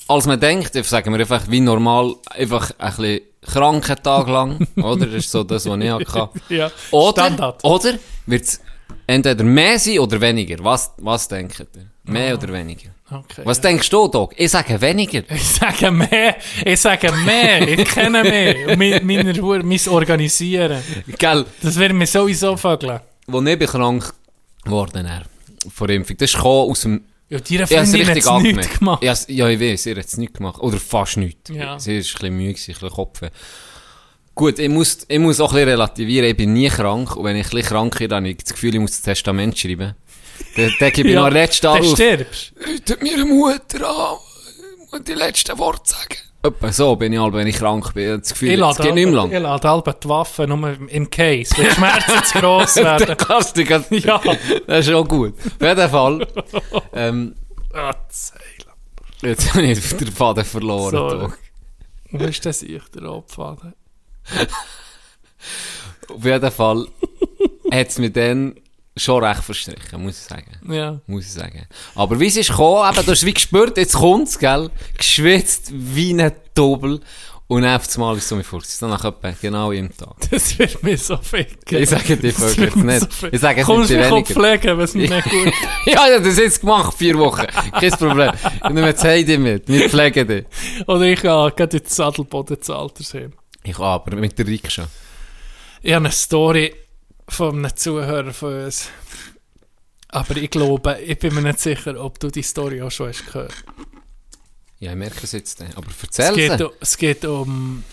als 0.08 0.26
man 0.26 0.40
denkt. 0.40 0.76
Jetzt 0.76 0.90
Sagen 0.90 1.14
wir 1.14 1.20
einfach 1.20 1.44
wie 1.48 1.62
normal, 1.62 2.16
einfach 2.30 2.72
ein 2.78 2.96
bisschen 2.96 3.22
kranken 3.42 3.96
Tag 4.04 4.28
lang. 4.28 4.68
oder? 4.76 5.06
Das 5.06 5.16
ist 5.16 5.32
so 5.32 5.44
das, 5.44 5.66
was 5.66 5.80
ich 5.80 5.90
hatte. 5.90 6.30
ja, 6.50 6.70
Oder, 6.92 7.24
Standard. 7.26 7.64
oder 7.64 7.94
wird 8.32 8.44
es 8.46 8.62
entweder 9.08 9.44
mehr 9.44 9.78
sein 9.78 10.00
oder 10.00 10.20
weniger? 10.20 10.64
Was, 10.64 10.92
was 10.98 11.28
denkt 11.28 11.60
ihr? 11.60 11.68
Mehr 12.06 12.34
oder 12.36 12.52
weniger? 12.52 12.90
Okay. 13.12 13.42
Was 13.44 13.60
denkst 13.60 13.90
du, 13.90 14.08
Doc? 14.08 14.34
Ich 14.38 14.50
sage 14.52 14.80
weniger. 14.82 15.22
Ich 15.30 15.44
sage 15.44 15.92
mehr, 15.92 16.38
ich 16.66 16.80
sage 16.80 17.12
mehr, 17.12 17.68
ich 17.68 17.86
kenne 17.88 18.24
mehr. 18.24 18.76
Mein, 18.78 19.06
meiner, 19.06 19.34
Hure- 19.42 19.64
mein 19.64 19.80
Organisieren. 19.90 20.82
Gell? 21.18 21.46
Das 21.62 21.76
wird 21.78 21.94
mir 21.94 22.08
sowieso 22.08 22.56
vögeln. 22.58 23.02
Wo 23.28 23.42
ich 23.42 23.60
bin 23.60 23.68
krank 23.68 24.14
geworden 24.64 25.06
er, 25.06 25.24
vor 25.74 25.90
Impfung. 25.90 26.18
Das 26.18 26.30
ist 26.32 26.36
gekommen 26.38 26.72
aus 26.72 26.82
dem... 26.82 27.04
Ja, 27.30 27.40
deine 27.40 27.68
Freundin 27.68 28.08
hat 28.08 28.18
es 28.18 28.28
angemerkt. 28.28 28.80
gemacht. 28.80 29.04
Ja, 29.04 29.14
ich 29.48 29.60
weiß, 29.60 29.84
sie 29.84 29.92
hat 29.92 29.98
es 30.06 30.18
nicht 30.18 30.34
gemacht. 30.34 30.60
Oder 30.60 30.78
fast 30.78 31.18
nichts. 31.18 31.50
Ja. 31.50 31.80
Sie 31.80 31.92
war 31.92 31.98
ein 31.98 32.02
bisschen 32.02 32.36
müde, 32.38 32.50
ein 32.50 32.54
bisschen 32.54 32.90
Kopf. 32.90 33.22
Gut, 34.34 34.60
ich 34.60 34.70
muss, 34.70 35.00
ich 35.08 35.20
muss 35.20 35.40
auch 35.42 35.50
ein 35.52 35.56
bisschen 35.56 35.70
relativieren. 35.70 36.30
Ich 36.30 36.38
bin 36.38 36.54
nie 36.54 36.70
krank. 36.70 37.16
Und 37.16 37.26
wenn 37.26 37.36
ich 37.36 37.48
ein 37.48 37.50
bisschen 37.52 37.68
krank 37.70 37.98
bin, 37.98 38.10
dann 38.10 38.24
habe 38.24 38.30
ich 38.32 38.38
das 38.38 38.54
Gefühl, 38.54 38.74
ich 38.76 38.80
muss 38.82 38.92
das 38.92 39.02
Testament 39.02 39.58
schreiben. 39.58 39.94
Dann, 40.56 40.74
dann 40.80 40.92
gebe 40.92 41.10
ich 41.10 41.16
noch 41.24 41.30
letztes 41.30 41.62
dann 41.62 41.84
stirbst. 41.84 42.54
Ruft 42.90 43.04
mir 43.04 43.14
eine 43.14 43.26
Mutter 43.26 43.88
an 43.90 44.18
und 44.92 45.08
die 45.08 45.14
letzten 45.14 45.58
Worte 45.58 45.90
sagen. 45.92 46.18
Etwa 46.44 46.72
so 46.72 46.96
bin 46.96 47.14
ich 47.14 47.20
halt, 47.20 47.34
wenn 47.36 47.46
ich 47.46 47.58
krank 47.58 47.94
bin. 47.94 48.20
Das 48.20 48.30
Gefühl, 48.32 48.54
es 48.54 48.60
lade 48.60 48.82
geht 48.82 48.94
nicht 48.96 49.10
mehr 49.10 49.20
Albert- 49.20 49.28
ich 49.28 49.34
lang. 49.34 49.44
lade 49.44 49.70
Albert 49.70 50.04
die 50.04 50.10
Waffe 50.10 50.48
nur 50.48 50.78
im 50.88 51.10
Case, 51.10 51.54
weil 51.56 51.66
die 51.70 51.72
Schmerzen 51.76 52.24
zu 52.24 52.40
gross 52.40 52.76
werden. 52.78 53.08
Dann 53.08 53.18
kannst 53.18 53.56
du 53.58 53.64
dich- 53.64 54.04
Ja. 54.04 54.20
Das 54.68 54.88
ist 54.88 54.94
auch 54.94 55.08
gut. 55.08 55.36
Auf 55.38 55.68
jeden 55.68 55.90
Fall. 55.90 56.28
ähm, 56.94 57.36
Ah, 57.74 57.94
jetzt 59.22 59.54
habe 59.54 59.62
ich 59.64 59.98
den 59.98 60.12
Faden 60.12 60.44
verloren. 60.44 61.32
Wo 62.12 62.18
ist 62.26 62.46
das 62.46 62.64
ich, 62.64 62.82
der 62.96 63.04
Abfaden? 63.04 63.74
Auf 66.10 66.26
jeden 66.26 66.52
Fall 66.52 66.88
hat 67.72 67.88
es 67.88 67.98
mir 67.98 68.10
dann 68.10 68.56
schon 68.98 69.24
recht 69.24 69.44
verstrichen, 69.44 70.04
muss 70.04 70.20
ich 70.20 70.26
sagen. 70.26 70.52
Ja. 70.70 71.00
Muss 71.08 71.26
ich 71.26 71.32
sagen. 71.32 71.66
Aber 71.96 72.20
wie 72.20 72.28
es 72.28 72.36
ist 72.36 72.50
gekommen, 72.50 72.90
eben, 72.94 73.06
du 73.06 73.12
hast 73.12 73.26
wie 73.26 73.34
gespürt, 73.34 73.78
jetzt 73.78 73.94
kommt's, 73.94 74.38
gell? 74.38 74.70
Geschwitzt 74.98 75.72
wie 75.72 76.14
ein 76.14 76.32
Doppel. 76.54 77.00
Und 77.48 77.64
dann 77.64 77.76
auf 77.76 77.86
das 77.86 77.98
Mal 77.98 78.16
ist 78.16 78.24
es 78.24 78.30
so 78.30 78.38
mir 78.38 78.46
vor. 78.46 78.62
Dann 78.80 78.92
nach 78.92 79.04
etwa 79.04 79.34
genau 79.42 79.72
im 79.74 79.90
Tag. 79.96 80.16
Das 80.32 80.58
wird 80.58 80.82
mir 80.84 80.98
so 80.98 81.18
ficken. 81.18 81.80
Ich 81.80 81.90
sage 81.90 82.16
dir 82.16 82.38
wirklich 82.40 82.76
nicht. 82.76 83.12
so. 83.12 83.28
Ich 83.30 83.42
sage, 83.42 83.60
es 83.60 83.66
Kommst 83.68 83.90
mich 83.90 84.08
dich 84.08 84.38
pflegen, 84.38 84.78
wenn 84.78 84.86
es 84.86 84.96
nicht 84.96 85.12
gut 85.12 85.54
ja, 85.86 86.00
habe 86.00 86.22
das 86.22 86.38
jetzt 86.38 86.62
gemacht, 86.62 86.98
vier 86.98 87.18
Wochen. 87.20 87.46
Kein 87.48 87.92
Problem. 87.92 88.32
Ich 88.56 88.70
nehme 88.70 88.88
jetzt 88.88 89.04
Heidi 89.04 89.38
mit. 89.38 89.68
Wir 89.68 89.90
pflegen 89.90 90.28
dich. 90.30 90.46
Oder 90.88 91.02
ich 91.02 91.22
gehe 91.22 91.52
gerade 91.52 91.78
ins 91.78 91.94
Sadelboden 91.94 92.58
des 92.58 92.70
Altersheim. 92.70 93.34
Ich 93.64 93.78
aber 93.80 94.16
mit 94.16 94.38
der 94.40 94.48
Rikscha. 94.48 94.88
Ich 95.82 95.94
habe 95.94 96.06
eine 96.06 96.12
Story 96.12 96.74
von 97.28 97.58
einem 97.66 97.76
Zuhörer 97.76 98.34
von 98.34 98.66
uns. 98.66 98.90
Aber 100.10 100.36
ich 100.38 100.50
glaube, 100.50 101.00
ich 101.06 101.18
bin 101.20 101.34
mir 101.36 101.42
nicht 101.42 101.60
sicher, 101.60 102.00
ob 102.04 102.20
du 102.20 102.30
die 102.30 102.44
Story 102.44 102.82
auch 102.82 102.92
schon 102.92 103.10
hast 103.10 103.26
gehört. 103.26 103.54
Ja, 104.80 104.92
ich 104.92 104.98
merke 104.98 105.20
es 105.24 105.32
jetzt. 105.32 105.62
dann. 105.62 105.70
Aber 105.76 105.88
Es 105.90 106.04
erzähl 106.04 106.36
geht, 106.36 106.58
sie. 106.58 106.66
um- 106.66 106.74
es 106.80 106.98
geht 106.98 107.26
um... 107.26 107.84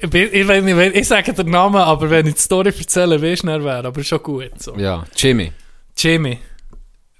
Ich, 0.00 0.10
bin- 0.10 0.28
ich, 0.32 0.46
nicht, 0.46 0.96
ich 0.96 1.08
sage 1.08 1.32
den 1.32 1.50
Namen, 1.50 1.76
aber 1.76 2.10
wenn 2.10 2.26
ich 2.26 2.34
die 2.34 2.40
Story 2.40 2.68
erzähle, 2.76 3.20
weißt 3.22 3.44
du, 3.44 3.46
wer 3.46 3.64
wäre. 3.64 3.86
Aber 3.88 4.04
schon 4.04 4.22
gut. 4.22 4.50
So. 4.60 4.76
Ja, 4.76 5.04
Jimmy. 5.16 5.52
Jimmy. 5.96 6.38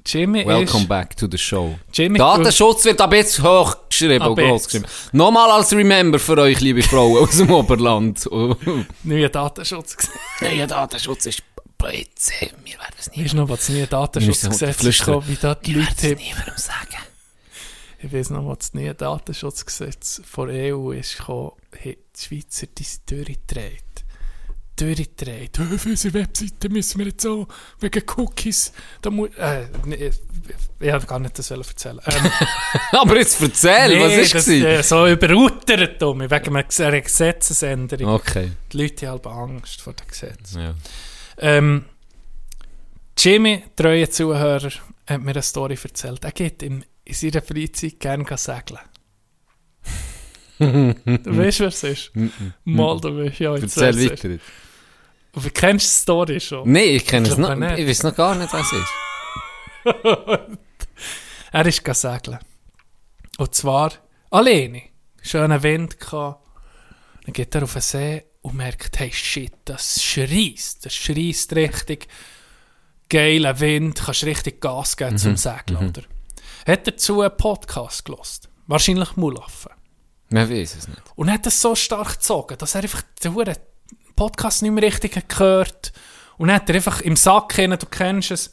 Jimmy 0.07 0.47
Welcome 0.47 0.83
ist... 0.83 0.89
back 0.89 1.17
to 1.17 1.27
the 1.31 1.39
show. 1.39 1.79
Jimmy 1.93 2.19
Datenschutz 2.19 2.85
wird 2.85 3.01
ab 3.01 3.15
jetzt 3.15 3.43
hochgeschrieben 3.43 4.29
und 4.29 4.37
groß 4.37 4.63
jetzt. 4.63 4.67
geschrieben. 4.67 4.87
Nochmal 5.13 5.51
als 5.51 5.73
Remember 5.73 6.19
für 6.19 6.37
euch, 6.39 6.61
liebe 6.61 6.83
Frauen 6.83 7.25
aus 7.25 7.39
dem 7.39 7.51
Oberland. 7.51 8.29
Neuer 9.03 9.31
Datenschutz. 9.31 9.97
Neuer 10.43 10.67
Datenschutz 10.67 11.27
ist 11.27 11.43
Blödsinn. 11.79 12.51
Wir 12.65 12.79
werden 12.79 12.95
es 12.99 13.11
nie, 13.13 13.25
Weißt 13.25 13.33
du 13.33 13.37
noch, 13.39 13.49
was 13.49 13.61
das 13.61 13.69
neue 13.71 13.87
Datenschutzgesetz 13.87 14.85
ist, 14.85 15.07
wie 15.07 15.37
da 15.41 15.55
die 15.55 15.73
es 15.73 16.03
Leute... 16.03 16.17
niemandem 16.17 16.57
sagen. 16.57 17.03
Ich 18.03 18.13
weiß 18.13 18.31
noch, 18.31 18.47
was 18.47 18.59
das 18.59 18.75
neue 18.75 18.95
Datenschutzgesetz 18.95 20.21
von 20.25 20.49
der 20.49 20.77
EU 20.77 20.91
ist 20.93 21.17
gekommen, 21.17 21.53
hat 21.73 21.83
die 21.85 21.97
Schweizer 22.19 22.67
diese 22.67 22.99
durchgedreht. 23.07 23.83
Durchgedreht. 24.77 25.59
Auf 25.61 25.87
unserer 25.87 26.15
Webseite 26.15 26.69
müssen 26.69 26.99
wir 26.99 27.07
jetzt 27.07 27.23
so, 27.23 27.47
wegen 27.81 28.03
Cookies, 28.17 28.73
da 29.01 29.11
muss... 29.11 29.31
Äh, 29.37 29.67
nee, 29.85 30.11
ich 30.81 30.93
wollte 30.93 31.07
gar 31.07 31.19
nicht 31.21 31.39
das 31.39 31.51
erzählen. 31.51 32.01
Ähm, 32.07 32.31
Aber 32.93 33.17
jetzt 33.17 33.41
erzähl, 33.41 34.01
was 34.01 34.09
nee, 34.09 34.21
ist 34.23 34.35
das, 34.35 34.49
äh, 34.49 34.83
so 34.83 35.07
überutert, 35.07 35.99
Tommy, 36.01 36.29
wegen 36.31 36.57
einer 36.57 36.67
Ges- 36.69 36.85
einer 36.85 37.01
Gesetzesänderung. 37.01 38.15
Okay. 38.15 38.51
Die 38.73 38.77
Leute 38.83 39.09
haben 39.09 39.27
Angst 39.31 39.81
vor 39.81 39.93
dem 39.93 40.09
Gesetz. 40.09 40.55
Ja. 40.57 40.75
Ähm, 41.39 41.85
Jimmy, 43.17 43.63
treue 43.77 44.09
Zuhörer, 44.11 44.71
hat 45.07 45.21
mir 45.21 45.31
eine 45.31 45.43
Story 45.43 45.79
erzählt. 45.83 46.25
Er 46.25 46.33
geht 46.33 46.63
in, 46.63 46.85
in 47.05 47.15
seiner 47.15 47.43
Freizeit 47.43 48.01
gerne 48.01 48.25
segeln. 48.37 48.81
du 50.59 51.37
weißt, 51.37 51.61
wer 51.61 51.69
es 51.69 51.83
ist? 51.83 52.13
Mal, 52.65 53.01
du 53.01 53.25
weißt 53.25 53.39
ja 53.41 53.57
jetzt, 53.57 53.77
Erzähl 53.77 54.11
weiter. 54.11 54.39
Aber 55.35 55.51
kennst 55.51 56.09
du 56.09 56.25
die 56.25 56.39
Story 56.39 56.41
schon? 56.41 56.71
Nein, 56.71 56.89
ich 56.89 57.07
kenne 57.07 57.29
es 57.29 57.37
noch. 57.37 57.55
nicht. 57.55 57.79
Ich 57.79 57.89
weiß 57.89 58.03
noch 58.05 58.15
gar 58.15 58.35
nicht, 58.35 58.53
was 58.53 58.73
es 58.73 58.79
ist. 58.79 58.93
Er 61.53 61.67
ist 61.67 61.85
segeln. 61.87 62.41
Und 63.39 63.55
zwar 63.55 63.93
alleine. 64.31 64.83
Schöner 65.23 65.63
Wind 65.63 66.01
gehabt. 66.01 66.45
Dann 67.25 67.33
geht 67.33 67.55
er 67.55 67.63
auf 67.63 67.75
den 67.75 67.83
See 67.83 68.25
und 68.43 68.57
merkt, 68.57 68.99
hey 68.99 69.13
shit, 69.13 69.53
das 69.65 70.03
schreist. 70.03 70.85
Das 70.85 70.93
schreist 70.95 71.55
richtig. 71.55 72.09
Geiler 73.09 73.61
Wind, 73.61 74.03
kannst 74.05 74.25
richtig 74.25 74.61
Gas 74.61 74.97
geben 74.97 75.17
zum 75.17 75.37
Segeln, 75.37 75.91
oder? 75.91 76.03
Hat 76.67 76.87
dazu 76.89 77.21
einen 77.21 77.37
Podcast 77.37 78.05
gelost. 78.05 78.49
Wahrscheinlich 78.67 79.15
Mulaffen. 79.15 79.73
Man 80.31 80.51
weiß 80.51 80.75
es 80.75 80.89
nicht. 80.89 81.03
Und 81.15 81.31
hat 81.31 81.47
das 81.47 81.61
so 81.61 81.77
stark 81.77 82.15
gezogen, 82.15 82.59
dass 82.59 82.75
er 82.75 82.83
einfach 82.83 83.03
den 83.23 83.33
verdammten 83.35 83.63
Podcast 84.17 84.63
nicht 84.63 84.73
mehr 84.73 84.83
richtig 84.85 85.29
gehört 85.29 85.93
Und 86.37 86.49
dann 86.49 86.57
hat 86.57 86.69
er 86.69 86.77
einfach 86.77 87.01
im 87.01 87.17
Sack 87.17 87.55
hinein, 87.55 87.79
du 87.79 87.87
kennst 87.87 88.31
es, 88.31 88.53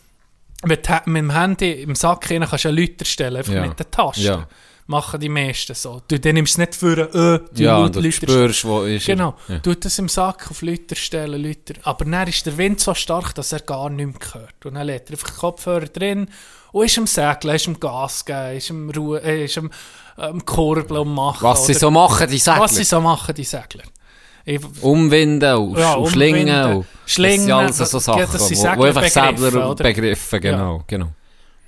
mit, 0.64 0.88
mit 1.05 1.18
dem 1.18 1.32
Handy 1.32 1.72
im 1.84 1.95
Sack 1.95 2.28
hinein 2.28 2.47
kannst 2.49 2.66
du 2.66 2.70
einen 2.70 2.78
Lüter 2.78 3.05
stellen, 3.05 3.38
einfach 3.38 3.53
Ja. 3.53 3.66
mit 3.66 3.80
den 3.80 3.89
Tasten. 3.89 4.22
Ja. 4.24 4.47
Machen 4.88 5.20
die 5.22 5.30
meisten 5.30 5.74
so. 5.74 6.01
Du, 6.07 6.20
dann 6.20 6.34
nimmst 6.34 6.57
du 6.57 6.62
es 6.62 6.68
nicht 6.68 6.76
für 6.76 6.97
äh, 7.16 7.39
die 7.55 7.64
Ja, 7.64 7.88
du 7.88 8.12
spürst, 8.12 8.66
wo 8.66 8.82
ist 8.84 9.07
er. 9.07 9.16
Genau, 9.16 9.36
Ja. 9.47 9.59
tut 9.59 9.86
das 9.86 9.97
im 9.99 10.09
Sack 10.09 10.51
auf 10.51 10.62
Lüter 10.64 10.95
stellen, 10.95 11.41
Lüter. 11.41 11.76
Aber 11.84 12.03
dann 12.03 12.28
ist 12.28 12.45
der 12.45 12.57
Wind 12.57 12.80
so 12.82 12.93
stark, 12.93 13.34
dass 13.36 13.53
er 13.53 13.62
gar 13.62 13.89
nicht 13.89 14.05
mehr 14.07 14.34
hört. 14.34 14.66
Und 14.66 14.74
dann 14.74 14.86
lädt 14.88 15.09
er 15.09 15.14
einfach 15.14 15.30
den 15.30 15.38
Kopfhörer 15.38 15.86
drin 15.86 16.30
und 16.74 16.86
ist 16.86 16.97
am 16.97 17.07
Segeln, 17.07 17.55
ist 17.55 17.68
am 17.68 17.80
Gas 17.80 18.26
geben, 18.26 18.57
ist 18.57 18.70
am, 18.72 18.89
Ruhe, 18.89 19.22
äh, 19.24 19.45
ist 19.45 19.57
am, 19.57 19.72
am 20.18 20.43
Kurbeln 20.45 21.01
und 21.01 21.14
machen. 21.14 21.43
Was 21.43 21.68
sie 21.68 21.74
so 21.74 21.89
machen, 21.89 22.28
die 22.30 22.38
Segler. 22.38 22.59
was 22.59 22.76
sie 22.76 22.84
so 22.84 22.99
machen, 22.99 23.34
die 23.34 23.43
Segler. 23.45 23.84
Umwinden 24.81 25.55
und, 25.55 25.77
Ja, 25.77 25.93
und 25.93 26.09
Schlingen. 26.09 26.75
Und, 26.77 26.85
Schlingen, 27.05 27.47
das 27.47 27.77
sind 27.77 27.85
alles 27.85 27.91
so 27.91 27.97
ja, 27.97 28.01
Sachen, 28.01 28.33
das 28.33 28.47
sind 28.47 28.57
wo, 28.59 28.79
wo 28.79 28.83
einfach 28.83 29.03
Seglerbegriffe, 29.03 29.51
Segler 29.51 29.69
oder? 29.69 29.83
Begriffe, 29.83 30.39
genau. 30.39 30.83
genau. 30.87 31.07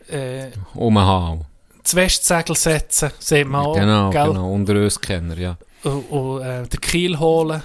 äh, 0.09 0.51
Umhauen. 0.73 1.45
Westsegel 1.91 2.55
setzen, 2.55 3.11
sieht 3.19 3.47
man 3.47 3.65
auch. 3.65 3.75
Genau, 3.75 4.09
gell? 4.09 4.27
genau. 4.27 4.51
Unter 4.51 4.75
uns 4.75 4.99
Kenner, 4.99 5.37
ja. 5.37 5.57
Und, 5.83 6.09
und 6.09 6.41
äh, 6.41 6.67
den 6.67 6.81
Kiel 6.81 7.19
holen, 7.19 7.61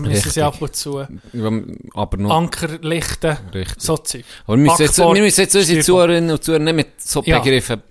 müssen 0.00 0.30
sie 0.30 0.42
ab 0.42 0.60
und 0.60 0.76
zu. 0.76 1.06
Aber 1.94 2.16
noch 2.16 2.30
Anker 2.30 2.78
lichten, 2.82 3.36
richtig. 3.54 3.80
so 3.82 3.96
Zeug. 3.96 4.24
Aber 4.46 4.56
wir 4.56 4.64
müssen, 4.64 4.82
jetzt, 4.82 4.98
wir 4.98 5.22
müssen 5.22 5.40
jetzt 5.40 5.56
unsere. 5.56 5.80
Zuhörerinnen 5.80 6.30
und 6.30 6.44
Zuhörer 6.44 6.62
nicht 6.62 6.74
mit 6.74 7.00
so 7.00 7.22
Ja. 7.24 7.38
Begriffen, 7.38 7.82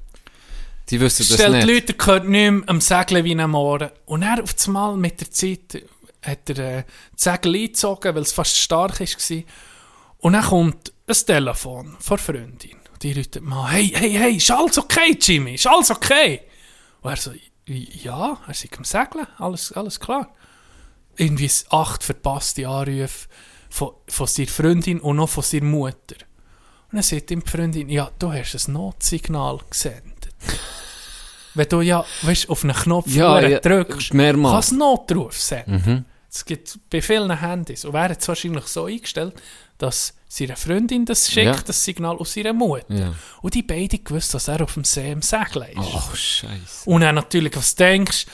die 0.90 1.00
wissen 1.02 1.26
das 1.28 1.34
Stellt 1.34 1.64
die 1.64 1.66
nicht. 1.66 1.68
Leute 1.68 1.94
gehört 1.96 2.28
nicht 2.28 2.52
mehr 2.52 2.64
am 2.68 2.82
Segeln 2.82 3.26
wie 3.26 3.40
am 3.40 3.56
Ohren. 3.56 3.90
Und 4.06 4.22
er 4.22 4.44
auf 4.44 4.54
einmal 4.68 4.96
mit 4.96 5.20
der 5.20 5.32
Zeit 5.32 5.82
hat 6.28 6.50
er 6.50 6.80
äh, 6.80 6.84
das 7.14 7.24
Segel 7.24 7.56
eingezogen, 7.56 8.16
weil 8.16 8.22
es 8.22 8.32
fast 8.32 8.58
stark 8.58 9.00
war. 9.00 9.44
Und 10.20 10.34
dann 10.34 10.44
kommt 10.44 10.94
ein 11.08 11.16
Telefon 11.26 11.96
von 12.00 12.18
Freundin. 12.18 12.78
Und 12.92 13.04
die 13.04 13.14
ruft 13.14 13.40
mal, 13.42 13.72
hey, 13.72 13.92
hey, 13.94 14.12
hey, 14.12 14.36
ist 14.36 14.52
alles 14.52 14.78
okay, 14.78 15.18
Jimmy? 15.20 15.56
Ist 15.56 15.68
alles 15.68 15.92
okay? 15.92 16.42
Und 17.02 17.12
er 17.12 17.18
so, 17.18 17.32
ja, 17.66 18.40
er 18.46 18.52
ist 18.52 18.78
am 18.78 18.84
Segeln, 18.84 19.28
alles, 19.38 19.72
alles 19.72 20.00
klar. 20.00 20.34
Irgendwie 21.16 21.50
acht 21.70 22.04
verpasste 22.04 22.68
Anrufe 22.68 23.28
von, 23.70 23.92
von 24.08 24.28
seiner 24.28 24.48
Freundin 24.48 25.00
und 25.00 25.18
noch 25.18 25.30
von 25.30 25.44
seiner 25.44 25.66
Mutter. 25.66 26.16
Und 26.92 26.96
dann 26.96 27.04
sagt 27.04 27.32
ihm 27.32 27.44
die 27.44 27.50
Freundin, 27.50 27.90
ja, 27.90 28.10
du 28.18 28.32
hast 28.32 28.68
ein 28.68 28.74
Notsignal 28.74 29.60
gesendet. 29.70 30.30
Wenn 31.54 31.70
du 31.70 31.82
ja, 31.82 32.06
weißt, 32.22 32.50
auf 32.50 32.64
einen 32.64 32.76
Knopf 32.76 33.08
ja, 33.08 33.40
ja, 33.42 33.60
drückst, 33.60 34.14
mehrmals. 34.14 34.54
kannst 34.54 34.72
du 34.72 34.78
Notruf 34.78 35.40
senden. 35.40 35.84
Mhm. 35.86 36.06
Es 36.38 36.46
gibt 36.46 36.80
bei 36.90 37.02
vielen 37.02 37.40
Handys. 37.40 37.84
Und 37.86 37.94
hat 38.10 38.22
es 38.22 38.28
wahrscheinlich 38.28 38.66
so 38.68 38.86
eingestellt, 38.86 39.34
dass 39.78 40.14
seine 40.28 40.56
Freundin 40.56 41.06
das 41.06 41.32
schickt, 41.32 41.46
Ja. 41.56 41.62
das 41.66 41.84
Signal 41.84 42.18
aus 42.18 42.36
ihrer 42.38 42.54
Mutter. 42.54 42.86
Ja. 42.94 43.14
Und 43.42 43.54
die 43.56 43.64
beiden 43.64 44.04
gewusst, 44.04 44.34
dass 44.34 44.48
er 44.48 44.62
auf 44.62 44.74
dem 44.76 44.84
See 44.84 45.12
im 45.12 45.22
Segeln 45.22 45.70
ist. 45.70 45.78
Ach, 45.96 46.16
Scheiße. 46.16 46.86
Und 46.90 47.02
dann 47.02 47.16
natürlich, 47.16 47.56
was 47.56 47.76
denkst 47.76 48.26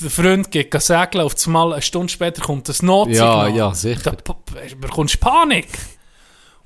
der 0.00 0.10
Freund 0.10 0.50
geht 0.50 0.72
segeln, 0.82 1.20
auf 1.24 1.34
einmal 1.46 1.74
eine 1.74 1.82
Stunde 1.82 2.08
später 2.12 2.40
kommt 2.42 2.68
das 2.68 2.82
Notsignal. 2.82 3.50
Ja, 3.50 3.56
ja, 3.68 3.74
sicher. 3.74 4.16
Da 4.24 4.34
bekommst 4.80 5.14
du 5.14 5.18
Panik. 5.18 5.68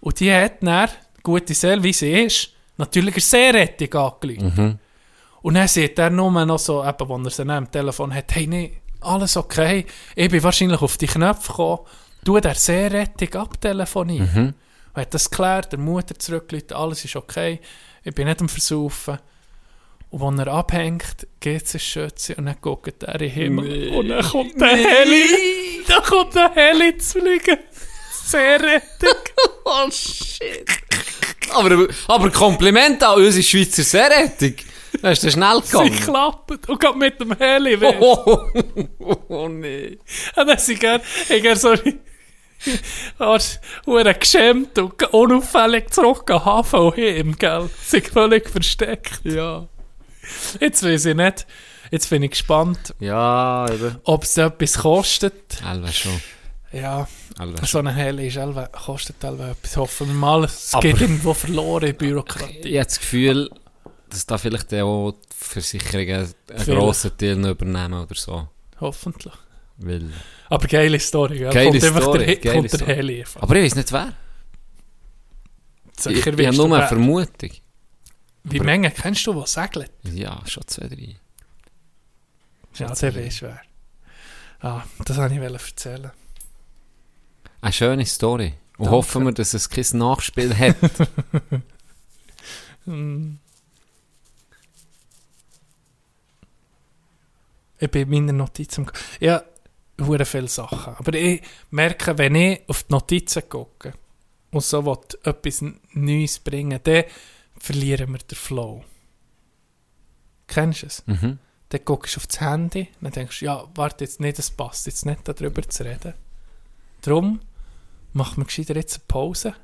Und 0.01 0.21
die 0.21 0.33
hat 0.33 0.63
dann, 0.63 0.89
gute 1.23 1.53
Seele, 1.53 1.83
wie 1.83 1.93
sie 1.93 2.13
ist, 2.25 2.51
natürlich 2.77 3.15
eine 3.15 3.21
Seerettung 3.21 3.93
angerufen. 4.01 4.53
Mhm. 4.57 4.79
Und 5.43 5.55
dann 5.55 5.69
sieht 5.69 5.99
er 5.99 6.11
nur 6.11 6.31
noch 6.47 6.59
so, 6.59 6.85
eben, 6.85 7.09
wo 7.09 7.19
er 7.19 7.31
sie 7.31 7.43
am 7.43 7.71
Telefon 7.71 8.15
hat, 8.15 8.35
hey, 8.35 8.47
nee, 8.47 8.81
alles 9.01 9.37
okay, 9.37 9.87
ich 10.15 10.31
bin 10.31 10.43
wahrscheinlich 10.43 10.81
auf 10.81 10.97
die 10.97 11.07
Knöpfe 11.07 11.53
gekommen, 11.53 11.87
du 12.25 12.39
der 12.41 12.55
Seerettung 12.55 13.35
abtelefonieren. 13.35 14.31
Mhm. 14.35 14.55
Und 14.95 15.01
hat 15.01 15.15
das 15.15 15.31
geklärt, 15.31 15.73
der 15.73 15.79
Mutter 15.79 16.19
zurückgelegt, 16.19 16.73
alles 16.73 17.05
ist 17.05 17.17
okay, 17.17 17.61
ich 18.03 18.15
bin 18.15 18.27
nicht 18.27 18.41
am 18.41 18.49
Versaufen. 18.49 19.19
Und 20.11 20.21
wenn 20.21 20.47
er 20.47 20.53
abhängt, 20.53 21.27
geht 21.41 21.75
es 21.75 21.83
Schütze 21.83 22.35
und 22.37 22.47
dann 22.47 22.57
guckt 22.61 23.03
er 23.03 23.15
in 23.15 23.19
den 23.19 23.31
Himmel. 23.31 23.89
Und 23.91 24.09
dann 24.09 24.25
kommt 24.25 24.61
der 24.61 24.77
Heli, 24.77 25.83
dann 25.89 26.03
kommt 26.03 26.35
der 26.35 26.53
Heli 26.55 26.97
zu 26.99 27.21
fliegen. 27.21 27.59
Seerettung. 28.27 28.83
Oh, 29.69 29.91
shit. 29.91 30.65
Aber, 31.53 31.89
aber 32.07 32.31
Kompliment 32.31 33.03
an 33.03 33.17
unsere 33.17 33.43
Schweizer 33.43 33.83
Seerettung. 33.83 34.55
Das 35.03 35.23
ist 35.25 35.33
schnell 35.35 35.61
Sie 35.63 35.73
gegangen. 35.73 36.01
klappt 36.01 36.69
und 36.69 36.81
geht 36.81 36.97
mit 36.97 37.21
dem 37.21 37.37
Heli 37.37 37.81
weg. 37.81 37.97
Oh, 38.01 38.41
oh, 39.01 39.17
oh 39.29 39.49
nee. 39.49 39.99
Und 40.37 40.47
dann 40.49 40.59
sind 40.59 40.83
er, 40.85 41.01
ich 41.29 41.45
er 41.45 41.57
so, 41.57 41.75
als 43.19 43.61
er 43.87 44.15
geschämt 44.15 44.79
und 44.79 45.03
unauffällig 45.13 45.91
zurück 45.93 46.31
an 46.31 46.45
Hafen 46.45 46.81
und 46.81 46.97
heim, 46.97 47.37
gell? 47.39 47.69
Sind 47.85 48.07
völlig 48.09 48.49
versteckt. 48.49 49.21
Ja. 49.25 49.67
Jetzt 50.61 50.83
weiß 50.83 51.05
ich 51.07 51.15
nicht, 51.15 51.47
jetzt 51.91 52.11
bin 52.11 52.23
ich 52.23 52.33
gespannt, 52.33 52.95
Ja, 52.99 53.67
eben. 53.71 53.97
ob 54.05 54.25
es 54.25 54.37
etwas 54.37 54.79
kostet. 54.79 55.61
Elva 55.69 55.93
schon. 55.93 56.21
Ja, 56.73 57.07
schon. 57.39 57.57
so 57.65 57.79
ein 57.79 57.87
Heli 57.89 58.27
ist 58.29 58.37
elwe- 58.37 58.69
kostet 58.71 59.23
elwe 59.23 59.51
etwas. 59.51 59.77
Hoffen 59.77 60.09
wir 60.09 60.15
mal, 60.15 60.45
es 60.45 60.75
Aber- 60.75 60.83
geht 60.83 61.01
irgendwo 61.01 61.33
verloren 61.33 61.85
in 61.85 61.91
Ich 61.91 61.99
Bürokratie. 61.99 62.77
habe 62.79 62.85
das 62.87 62.99
Gefühl, 62.99 63.51
dass 64.11 64.27
da 64.27 64.39
vielleicht 64.39 64.73
auch 64.75 65.13
die 65.13 65.19
Versicherungen 65.37 66.15
einen 66.17 66.35
Vielleicht. 66.47 66.67
grossen 66.67 67.17
Teil 67.19 67.37
noch 67.37 67.51
übernehmen 67.51 67.95
oder 68.03 68.15
so. 68.15 68.49
Hoffentlich. 68.81 69.33
Weil, 69.79 70.11
Aber 70.49 70.67
geile 70.69 70.99
Story, 71.01 71.39
gell? 71.39 71.51
Geile 71.53 71.71
kommt 71.71 71.85
einfach 71.85 72.03
Story, 72.03 72.19
der, 72.21 72.27
He- 72.29 72.37
geile 72.37 72.69
kommt 72.69 72.81
der. 72.81 72.87
Heli. 72.87 73.21
einfach. 73.21 73.43
aber 73.43 73.57
ich 73.57 73.65
weiß 73.65 73.75
nicht 73.75 73.93
wer. 73.93 74.13
Sicher 75.99 76.11
ich 76.33 76.39
ich 76.39 76.47
habe 76.47 76.57
nur 76.57 76.67
eine 76.67 76.79
wer. 76.79 76.89
Vermutung. 76.89 77.51
Wie 78.45 78.61
Menge 78.61 78.91
kennst 78.91 79.27
du, 79.27 79.35
die 79.41 79.47
segeln? 79.47 79.89
Ja, 80.05 80.41
schon 80.47 80.67
zwei, 80.67 80.89
drei. 80.89 81.17
Ja, 82.77 82.93
der 82.95 83.15
weißt 83.17 83.43
wer. 83.43 83.61
Ah, 84.61 84.83
das 85.05 85.17
wollte 85.17 85.35
ich 85.35 85.41
erzählen. 85.41 86.11
Eine 87.61 87.73
schöne 87.73 88.07
Story. 88.07 88.55
Und 88.79 88.85
Danke. 88.87 88.91
hoffen 88.91 89.25
wir, 89.25 89.33
dass 89.33 89.53
es 89.55 89.69
kein 89.69 89.85
Nachspiel 89.99 90.57
hat. 90.57 90.77
Hm. 92.85 93.39
Ich 97.79 97.91
bin 97.91 98.03
in 98.03 98.27
meiner 98.27 98.33
Notiz 98.33 98.79
am... 98.79 98.87
Ja, 99.21 99.43
hure 100.01 100.25
viele 100.25 100.49
Sachen. 100.49 100.95
Aber 100.97 101.15
ich 101.15 101.43
merke, 101.71 102.17
wenn 102.19 102.35
ich 102.35 102.69
auf 102.69 102.85
die 102.85 102.93
Notizen 102.93 103.49
gucke 103.49 103.95
und 104.51 104.63
so 104.63 104.85
will, 104.85 104.99
etwas 105.25 105.65
Neues 105.93 106.39
bringen 106.39 106.81
dann 106.83 107.05
verlieren 107.59 108.13
wir 108.13 108.19
den 108.19 108.37
Flow. 108.37 108.85
Kennst 110.47 110.83
du 110.83 110.87
es? 110.87 111.07
mhm. 111.07 111.39
Dann 111.71 111.81
guckst 111.85 112.15
du 112.15 112.21
auf 112.21 112.27
das 112.29 112.41
Handy 112.41 112.89
dann 113.01 113.13
denkst 113.13 113.43
ja, 113.43 113.65
warte 113.75 114.05
jetzt 114.05 114.21
nicht, 114.21 114.39
es 114.39 114.51
passt 114.51 114.87
jetzt 114.87 115.05
nicht, 115.05 115.27
darüber 115.27 115.63
zu 115.63 115.85
reden. 115.85 116.15
Darum 117.03 117.41
machen 118.13 118.39
wir 118.39 118.45
gescheiter 118.45 118.77
jetzt 118.77 118.97
eine 118.97 119.05
Pause. 119.09 119.55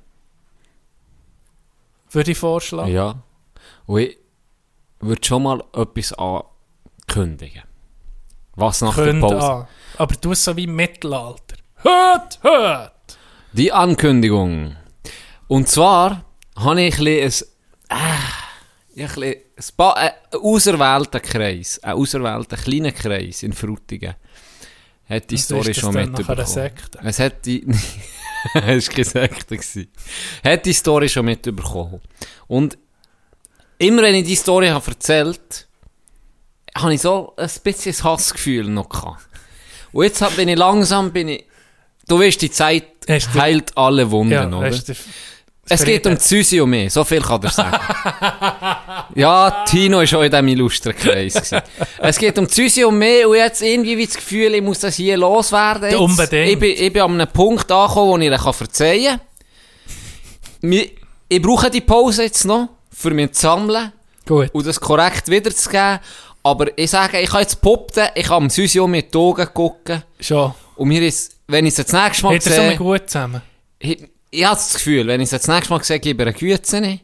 Würde 2.11 2.33
ich 2.33 2.39
vorschlagen. 2.39 2.93
Ja. 2.93 3.23
Und 3.87 4.01
ich 4.01 4.19
würde 5.01 5.25
schon 5.25 5.45
mal 5.45 5.63
etwas 5.73 6.13
ankündigen. 6.13 7.63
Was 8.57 8.81
nach 8.83 8.97
der 8.97 9.15
Pause? 9.15 9.53
an. 9.53 9.67
Aber 9.99 10.15
du 10.17 10.35
so 10.35 10.57
wie 10.57 10.65
im 10.65 10.77
Mittelalter. 10.77 11.57
Hört, 11.77 12.39
hört! 12.43 13.19
Die 13.53 13.73
Ankündigung. 13.73 14.77
Und 15.49 15.69
zwar 15.69 16.25
habe 16.57 16.83
ich 16.83 16.99
ein 16.99 17.05
bisschen 17.05 17.49
ein, 17.89 17.99
äh, 17.99 19.03
ich 19.03 19.03
ein, 19.03 19.15
bisschen 19.15 19.35
ein 19.57 19.77
paar, 19.77 19.97
äh, 19.97 20.11
einen 20.33 20.43
auserwählten 20.43 21.23
Kreis, 21.23 21.79
einen 21.83 21.99
auserwählten 21.99 22.59
kleinen 22.59 22.95
Kreis 22.95 23.43
in 23.43 23.53
Frutigen, 23.53 24.15
hat 25.09 25.31
die 25.31 25.37
Story 25.37 25.75
schon 25.75 25.95
mitbekommen. 25.95 26.45
Es 27.03 27.19
hat 27.19 27.45
die, 27.45 27.67
es 28.55 28.89
war 28.89 28.95
keine 28.95 29.05
Sekte. 29.05 29.57
gewesen. 29.57 29.89
Hat 30.45 30.65
die 30.65 30.73
Story 30.73 31.09
schon 31.09 31.27
mitbekommen. 31.27 32.01
Und 32.47 32.79
immer 33.79 34.03
wenn 34.03 34.15
ich 34.15 34.25
die 34.25 34.37
Story 34.37 34.69
habe 34.69 34.87
erzählt 34.87 35.69
habe 36.77 36.95
ich 36.95 37.01
so 37.01 37.33
ein 37.37 37.51
bisschen 37.65 37.95
Hassgefühl 38.05 38.65
noch 38.69 38.89
gehabt. 38.89 39.29
Und 39.93 40.05
jetzt 40.05 40.23
hab- 40.23 40.37
bin 40.37 40.49
ich 40.49 40.57
langsam, 40.57 41.13
bin 41.13 41.29
ich, 41.29 41.45
du 42.09 42.19
weißt, 42.19 42.41
die 42.41 42.51
Zeit 42.51 42.85
Hast 43.09 43.35
du- 43.35 43.41
heilt 43.41 43.77
alle 43.77 44.11
Wunden, 44.11 44.33
Ja, 44.33 44.47
oder? 44.49 44.71
du- 44.71 44.95
Es 45.69 45.85
geht 45.85 46.07
um 46.07 46.17
die 46.17 46.21
Susi 46.21 46.61
und 46.61 46.71
mich, 46.71 46.93
so 46.93 47.05
viel 47.05 47.21
kann 47.23 47.43
er 47.43 47.51
sagen. 47.51 47.79
ja, 49.15 49.65
Tino 49.65 49.99
war 49.99 50.19
auch 50.19 50.23
in 50.23 50.31
diesem 50.31 50.49
illustren 50.49 50.95
Kreis. 50.97 51.53
Es 51.99 52.19
geht 52.19 52.37
um 52.39 52.49
Susi 52.49 52.85
und 52.85 52.99
mich 52.99 53.25
und 53.25 53.37
jetzt 53.37 53.63
irgendwie 53.63 53.97
wie 53.97 54.07
das 54.07 54.17
Gefühl, 54.17 54.55
ich 54.55 54.63
muss 54.63 54.81
das 54.81 54.97
hier 54.97 55.17
loswerden. 55.17 55.91
Jetzt. 55.91 56.01
Unbedingt. 56.01 56.49
Ich 56.49 56.59
bin, 56.59 56.75
ich 56.77 56.93
bin 56.93 57.03
an 57.03 57.13
einem 57.13 57.29
Punkt 57.33 57.71
angekommen, 57.71 58.21
wo 58.23 58.35
ich 58.35 58.43
kann 58.43 58.53
verzeihen 58.55 59.21
kann. 60.63 60.73
Ich 61.29 61.41
brauche 61.43 61.71
die 61.71 61.81
Pause 61.81 62.25
jetzt 62.25 62.45
noch, 62.45 62.69
für 62.91 63.11
mich 63.11 63.33
zu 63.33 63.43
sammeln 63.43 63.93
Gut. 64.27 64.51
und 64.53 64.67
das 64.67 64.81
korrekt 64.81 65.29
wiederzugeben. 65.29 66.01
Aber 66.45 66.77
ich 66.77 66.91
sage, 66.91 67.21
ich 67.21 67.31
kann 67.31 67.41
jetzt 67.43 67.61
poppen, 67.61 68.05
ich 68.15 68.25
kann 68.27 68.43
am 68.45 68.51
Susi 68.51 68.81
und 68.81 68.91
mir 68.91 69.03
die 69.03 69.17
Augen 69.17 69.47
gucken 69.55 70.03
Schon. 70.21 70.53
und 70.77 70.89
mir 70.89 71.03
ist, 71.03 71.37
wenn 71.47 71.67
ich 71.67 71.79
es 71.79 71.87
das 71.87 71.93
nächste 71.93 72.25
Mal 72.27 72.35
Hat 72.37 72.47
er 72.47 72.53
so 72.57 72.63
sehe... 72.63 72.77
gut 72.77 73.03
zusammen? 73.09 73.43
Ich, 73.79 74.03
ich 74.31 74.45
habe 74.45 74.57
das 74.57 74.73
Gefühl, 74.75 75.07
wenn 75.07 75.21
ich 75.21 75.27
es 75.33 75.43
das 75.43 75.47
nächste 75.49 75.73
Mal 75.73 75.85
sehe, 75.85 76.01
gebe 76.01 76.23
ich 76.23 76.29
eine 76.29 76.37
Güte. 76.37 77.01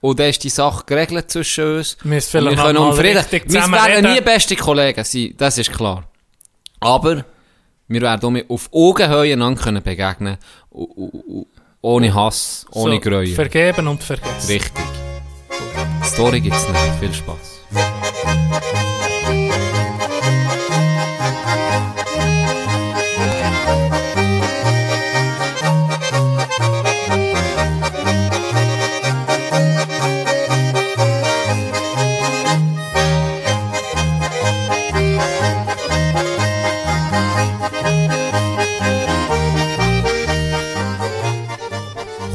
Und 0.00 0.20
dann 0.20 0.28
ist 0.28 0.44
die 0.44 0.50
Sache 0.50 0.84
geregelt 0.84 1.30
zwischen 1.30 1.78
uns. 1.78 1.96
Wir 2.02 2.10
wir 2.20 2.56
können 2.56 2.76
um 2.76 2.92
Frieden. 2.94 3.24
Wir 3.30 3.72
werden 3.72 4.12
nie 4.12 4.20
beste 4.20 4.54
Kollegen 4.56 5.02
sein, 5.02 5.34
das 5.38 5.56
ist 5.56 5.72
klar. 5.72 6.04
Aber 6.80 7.24
wir 7.88 8.00
werden 8.02 8.26
auch 8.26 8.30
mit- 8.30 8.50
auf 8.50 8.68
Augenhöhe 8.70 9.32
einander 9.32 9.62
können 9.62 9.82
begegnen 9.82 10.36
u- 10.70 11.46
Ohne 11.80 12.12
Hass, 12.14 12.66
ohne 12.70 12.94
So, 12.96 13.00
Gräuel. 13.00 13.34
Vergeben 13.34 13.88
und 13.88 14.02
vergessen. 14.02 14.46
Richtig. 14.48 14.84
Die 16.02 16.06
Story 16.06 16.40
gibt 16.40 16.56
es 16.56 16.68
nicht. 16.68 16.80
Viel 17.00 17.14
Spaß. 17.14 17.53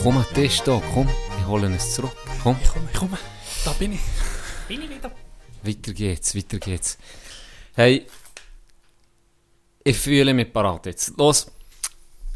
Komm 0.09 0.17
an 0.17 0.25
den 0.33 0.43
Tisch 0.43 0.61
da, 0.61 0.81
komm. 0.91 1.07
Ich 1.39 1.45
hole 1.45 1.71
es 1.75 1.93
zurück. 1.93 2.15
Komm. 2.41 2.57
Ich 2.63 2.69
komme, 2.69 2.89
ich 2.91 2.97
komme. 2.97 3.17
Da 3.63 3.73
bin 3.73 3.93
ich. 3.93 3.99
Bin 4.67 4.81
ich 4.81 4.89
wieder. 4.89 5.11
Weiter 5.61 5.93
geht's, 5.93 6.35
weiter 6.35 6.57
geht's. 6.57 6.97
Hey, 7.75 8.07
ich 9.83 9.95
fühle 9.95 10.33
mich 10.33 10.51
parat 10.51 10.87
jetzt. 10.87 11.15
Los, 11.15 11.45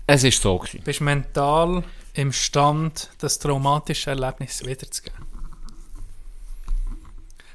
es 0.06 0.24
ist 0.24 0.40
so 0.40 0.60
gewesen. 0.60 0.84
Bist 0.84 1.02
mental 1.02 1.84
imstand, 2.14 3.10
das 3.18 3.40
traumatische 3.40 4.12
Erlebnis 4.12 4.64
wiederzugeben. 4.64 5.26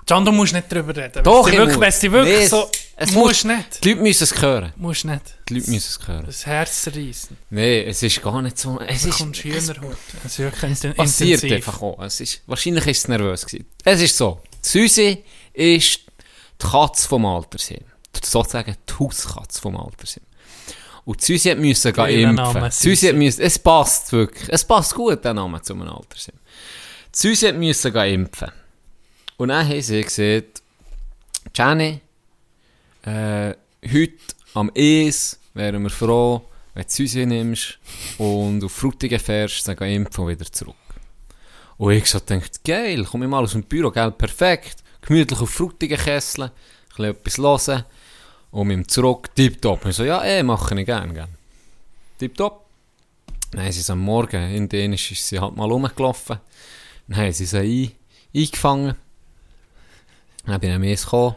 Can, 0.04 0.24
du 0.24 0.32
musst 0.32 0.52
nicht 0.52 0.72
drüber 0.72 0.96
reden. 0.96 1.22
Doch, 1.22 1.46
ich 1.46 1.54
du 1.54 1.60
wirklich, 1.60 1.78
muss. 1.78 2.00
du 2.00 2.10
wirklich 2.10 2.38
Nee, 2.38 2.46
so... 2.48 2.68
es- 2.98 3.12
muss- 3.12 3.44
nicht. 3.44 3.84
Die 3.84 3.90
Leute 3.90 4.02
müssen 4.02 4.24
es 4.24 4.42
hören. 4.42 4.72
Musst 4.76 5.04
nicht. 5.04 5.22
Die 5.48 5.54
Leute 5.54 5.70
müssen 5.70 5.88
es 6.00 6.06
hören. 6.08 6.26
Das 6.26 6.46
Herz 6.46 6.82
zerreißen. 6.82 7.36
Nee, 7.50 7.84
es 7.84 8.02
ist 8.02 8.22
gar 8.22 8.42
nicht 8.42 8.58
so. 8.58 8.80
Es 8.80 9.04
ist, 9.04 9.18
kommst 9.18 9.44
es. 9.44 9.68
Es 9.68 9.68
ist 9.70 10.96
passiert 10.96 11.44
einfach 11.52 11.80
auch. 11.82 12.02
Es 12.02 12.20
ist, 12.20 12.42
wahrscheinlich 12.46 12.86
ist 12.86 12.98
es 12.98 13.08
nervös 13.08 13.46
gewesen. 13.46 13.66
Es 13.84 14.00
ist 14.00 14.16
so. 14.16 14.40
Susi 14.62 15.24
ist 15.52 16.00
die 16.60 16.66
Katze 16.66 17.08
vom 17.08 17.24
Altersheim. 17.26 17.84
Sozusagen 18.14 18.76
die 18.88 18.94
Hauskatze 18.98 19.60
vom 19.60 19.76
Altersheim. 19.76 20.24
Und 21.04 21.22
hat 21.22 21.58
müssen 21.58 21.92
gehen 21.92 22.36
impfen. 22.36 22.62
Hat 22.62 23.14
müssen, 23.14 23.40
es 23.42 23.58
passt 23.58 24.12
wirklich. 24.12 24.48
Es 24.50 24.64
passt 24.64 24.94
gut, 24.94 25.24
der 25.24 25.32
Name 25.34 25.62
zu 25.62 25.72
einem 25.72 25.88
Altersheim. 25.88 26.34
Hat 27.16 27.56
müssen 27.56 27.92
gehen 27.92 28.14
impfen. 28.14 28.50
Und 29.38 29.48
dann 29.48 29.66
haben 29.66 29.80
sie 29.80 30.02
gesagt, 30.02 30.62
Jenny, 31.54 32.00
äh, 33.08 33.56
heute 33.92 34.18
am 34.54 34.70
ES 34.74 35.38
wären 35.54 35.82
wir 35.82 35.90
froh, 35.90 36.42
wenn 36.74 36.84
du 36.84 36.90
Susi 36.90 37.26
nimmst 37.26 37.78
und 38.18 38.62
auf 38.62 38.72
Frutigen 38.72 39.18
fährst, 39.18 39.66
dann 39.66 39.76
geh 39.76 39.94
impfen 39.94 40.24
und 40.24 40.30
wieder 40.30 40.50
zurück. 40.50 40.76
Und 41.76 41.92
ich 41.92 42.06
so 42.06 42.18
denkt, 42.18 42.64
geil, 42.64 43.06
komm 43.10 43.22
ich 43.22 43.28
mal 43.28 43.44
aus 43.44 43.52
dem 43.52 43.62
Büro, 43.62 43.90
gell, 43.90 44.10
perfekt, 44.10 44.82
gemütlich 45.00 45.40
auf 45.40 45.50
Frutigen 45.50 45.98
kesseln, 45.98 46.50
ein 46.98 47.04
etwas 47.04 47.38
hören 47.38 47.84
und 48.50 48.66
mit 48.68 48.76
dem 48.76 48.88
zurück, 48.88 49.34
tipptopp. 49.34 49.86
Ich 49.86 49.96
so, 49.96 50.04
ja, 50.04 50.22
eh, 50.24 50.42
mache 50.42 50.78
ich 50.78 50.86
gern, 50.86 51.14
gell. 51.14 51.28
Tipptopp. 52.18 52.66
Haben 53.56 53.72
sie 53.72 53.80
es 53.80 53.90
am 53.90 54.00
Morgen, 54.00 54.54
in 54.54 54.68
Dänisch 54.68 55.12
ist 55.12 55.26
sie 55.26 55.38
halt 55.38 55.56
mal 55.56 55.70
rumgelaufen, 55.70 56.38
haben 57.10 57.32
sie 57.32 57.46
sie 57.46 57.58
ein, 57.58 57.92
eingefangen, 58.34 58.94
dann 60.44 60.60
bin 60.60 60.70
ich 60.70 60.76
am 60.76 60.82
ES 60.82 61.04
gekommen, 61.04 61.36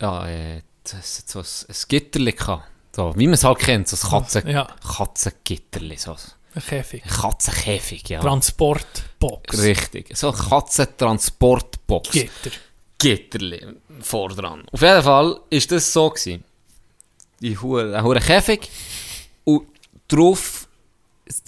ja, 0.00 0.26
äh, 0.28 0.62
das 0.84 1.24
so 1.26 1.40
ein, 1.40 1.44
ein 1.68 1.76
Gitterli 1.88 2.32
gehabt. 2.32 2.64
So, 2.94 3.12
wie 3.16 3.26
man 3.26 3.34
es 3.34 3.44
halt 3.44 3.58
kennt, 3.58 3.88
so 3.88 3.96
ein 3.96 4.10
Katzen, 4.10 4.48
Ja, 4.48 4.66
Katzengitterli, 4.96 5.96
so 5.96 6.12
ein 6.54 6.62
Käfig. 6.62 7.04
ein 7.04 7.10
Katzenkäfig, 7.10 8.08
ja. 8.08 8.20
Transportbox. 8.20 9.58
Richtig, 9.62 10.16
so 10.16 10.30
ein 10.32 10.38
Katzentransportbox. 10.38 12.10
Gitter. 12.10 12.50
Gitterli 12.98 13.64
vordran. 14.00 14.64
Auf 14.72 14.80
jeden 14.82 15.02
Fall 15.02 15.40
ist 15.50 15.70
das 15.70 15.92
so 15.92 16.10
gewesen. 16.10 16.42
Die 17.40 17.56
hure, 17.56 17.96
ein 17.96 18.02
hure 18.02 18.18
Käfig 18.20 18.68
und 19.44 19.68
drauf 20.08 20.57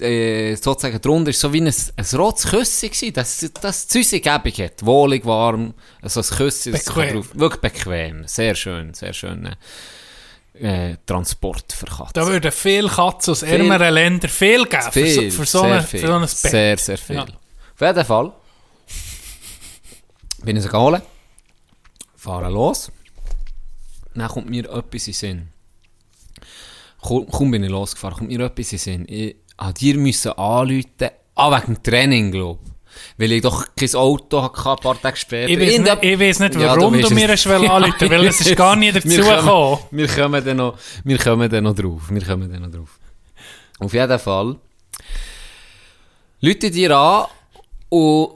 äh, 0.01 0.55
sozusagen 0.57 1.01
drunter 1.01 1.31
ist 1.31 1.41
so 1.41 1.53
wie 1.53 1.61
ein, 1.61 1.67
ein 1.97 2.07
rotes 2.19 2.47
Küsschen 2.47 2.91
gewesen, 2.91 3.13
das, 3.13 3.51
das 3.61 3.89
Züssiggebung 3.89 4.53
hat. 4.53 4.85
Wohlig, 4.85 5.25
warm, 5.25 5.75
also 6.03 6.21
ein 6.21 6.27
Küsschen. 6.27 6.73
Bequem. 6.73 7.25
wirklich 7.35 7.61
bequem. 7.61 8.27
Sehr 8.27 8.55
schön, 8.55 8.95
sehr 8.95 9.13
schön. 9.13 9.55
Äh, 10.55 10.97
Transport 11.07 11.73
für 11.73 11.87
Katzen. 11.87 12.13
Da 12.15 12.27
würden 12.27 12.53
viele 12.53 12.89
Katzen 12.89 13.33
aus 13.33 13.41
Viel- 13.41 13.49
ärmeren 13.49 13.95
Ländern 13.95 14.31
viel 14.31 14.65
geben. 14.67 14.93
Viel, 14.93 15.31
für, 15.31 15.31
so, 15.31 15.43
für, 15.43 15.47
so 15.47 15.63
eine, 15.63 15.83
viel. 15.83 16.01
für 16.01 16.07
so 16.07 16.13
ein 16.15 16.21
Bett. 16.21 16.31
Sehr, 16.31 16.77
sehr 16.77 16.99
viel. 16.99 17.17
Ja. 17.17 17.23
Auf 17.23 17.81
jeden 17.81 18.05
Fall 18.05 18.33
bin 20.43 20.57
ich 20.57 20.63
sie 20.63 20.69
geholt, 20.69 21.03
fahre 22.17 22.51
los, 22.51 22.91
dann 24.15 24.29
kommt 24.29 24.51
mir 24.51 24.65
etwas 24.71 25.07
in 25.07 25.13
den 25.13 25.15
Sinn. 25.15 25.49
Kaum, 27.03 27.27
kaum 27.31 27.51
bin 27.51 27.65
ich 27.65 27.71
losgefahren, 27.71 28.19
kommt 28.19 28.31
mir 28.31 28.41
etwas 28.41 28.73
in 28.73 28.79
den 28.79 28.79
Sinn. 28.79 29.07
Ich 29.09 29.37
an 29.61 29.75
dir 29.75 29.97
müssen 29.97 30.33
anrufen, 30.33 31.11
ah, 31.35 31.51
wegen 31.61 31.75
dem 31.75 31.83
Training, 31.83 32.33
glaube 32.33 32.59
ich. 32.65 32.71
Weil 33.19 33.33
ich 33.33 33.43
doch 33.43 33.67
kein 33.77 33.95
Auto 33.95 34.43
hatte, 34.43 34.59
ein 34.71 34.77
paar 34.77 35.01
Tage 35.01 35.17
später. 35.17 35.49
Ich 35.51 35.59
weiß 35.61 35.79
nicht, 35.79 36.03
ich 36.05 36.19
weiss 36.21 36.39
nicht 36.41 36.55
Ja, 36.57 36.77
warum 36.77 36.95
weisst 36.95 37.11
du, 37.11 37.15
mir 37.15 37.29
es. 37.31 37.47
anrufen, 37.47 38.11
weil 38.11 38.27
es 38.27 38.41
ist 38.41 38.57
gar 38.57 38.77
nie 38.77 38.91
dazu 38.93 39.09
Wir 39.09 39.23
kommen- 39.23 39.37
gekommen. 39.37 39.79
Wir 39.91 40.09
kommen 40.09 40.45
dann 40.45 40.57
noch, 40.57 40.79
wir 41.05 41.19
kommen 41.19 41.49
dann 41.51 41.65
noch 41.65 41.75
drauf. 41.75 42.03
Wir 42.11 42.25
kommen 42.25 42.51
dann 42.51 42.63
noch 42.63 42.71
drauf. 42.71 42.99
Auf 43.79 43.93
jeden 43.93 44.19
Fall. 44.19 44.57
Leute 46.41 46.71
dir 46.71 46.97
an 46.97 47.27
und 47.91 48.31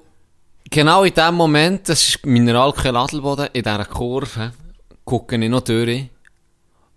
genau 0.70 1.04
in 1.04 1.14
dem 1.14 1.34
Moment, 1.34 1.88
das 1.88 2.02
ist 2.08 2.26
Mineralquell 2.26 2.96
Adelboden, 2.96 3.48
in 3.52 3.62
dieser 3.62 3.84
Kurve, 3.86 4.52
gucke 5.04 5.36
ich 5.36 5.48
noch 5.50 5.62
durch 5.62 6.06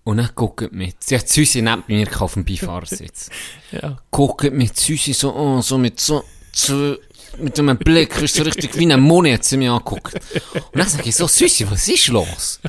und 0.08 0.18
dann 0.18 0.30
guckt 0.36 0.72
mich, 0.72 0.94
sie 1.02 1.18
hat 1.18 1.28
Süße 1.28 1.62
neben 1.62 1.84
mir 1.88 2.22
auf 2.22 2.36
dem 2.36 2.46
Beifahrersitz. 2.46 3.30
Ja. 3.70 3.98
guckt 4.10 4.54
mit 4.54 4.78
Süße 4.78 5.14
so 5.14 5.34
an, 5.36 5.62
so 5.62 5.78
mit 5.78 6.00
so, 6.00 6.24
so 6.54 6.96
mit 7.38 7.60
einem 7.60 7.78
Blick, 7.78 8.22
ist 8.22 8.36
so 8.36 8.44
richtig 8.44 8.78
wie 8.78 8.90
ein 8.90 9.02
Moni 9.02 9.34
hat 9.34 9.44
sie 9.44 9.58
mich 9.58 9.70
angeguckt. 9.70 10.14
Und 10.54 10.80
dann 10.80 10.88
sage 10.88 11.10
ich 11.10 11.16
so, 11.18 11.28
Süße, 11.28 11.70
was 11.70 11.90
ist 11.90 12.08
los? 12.08 12.62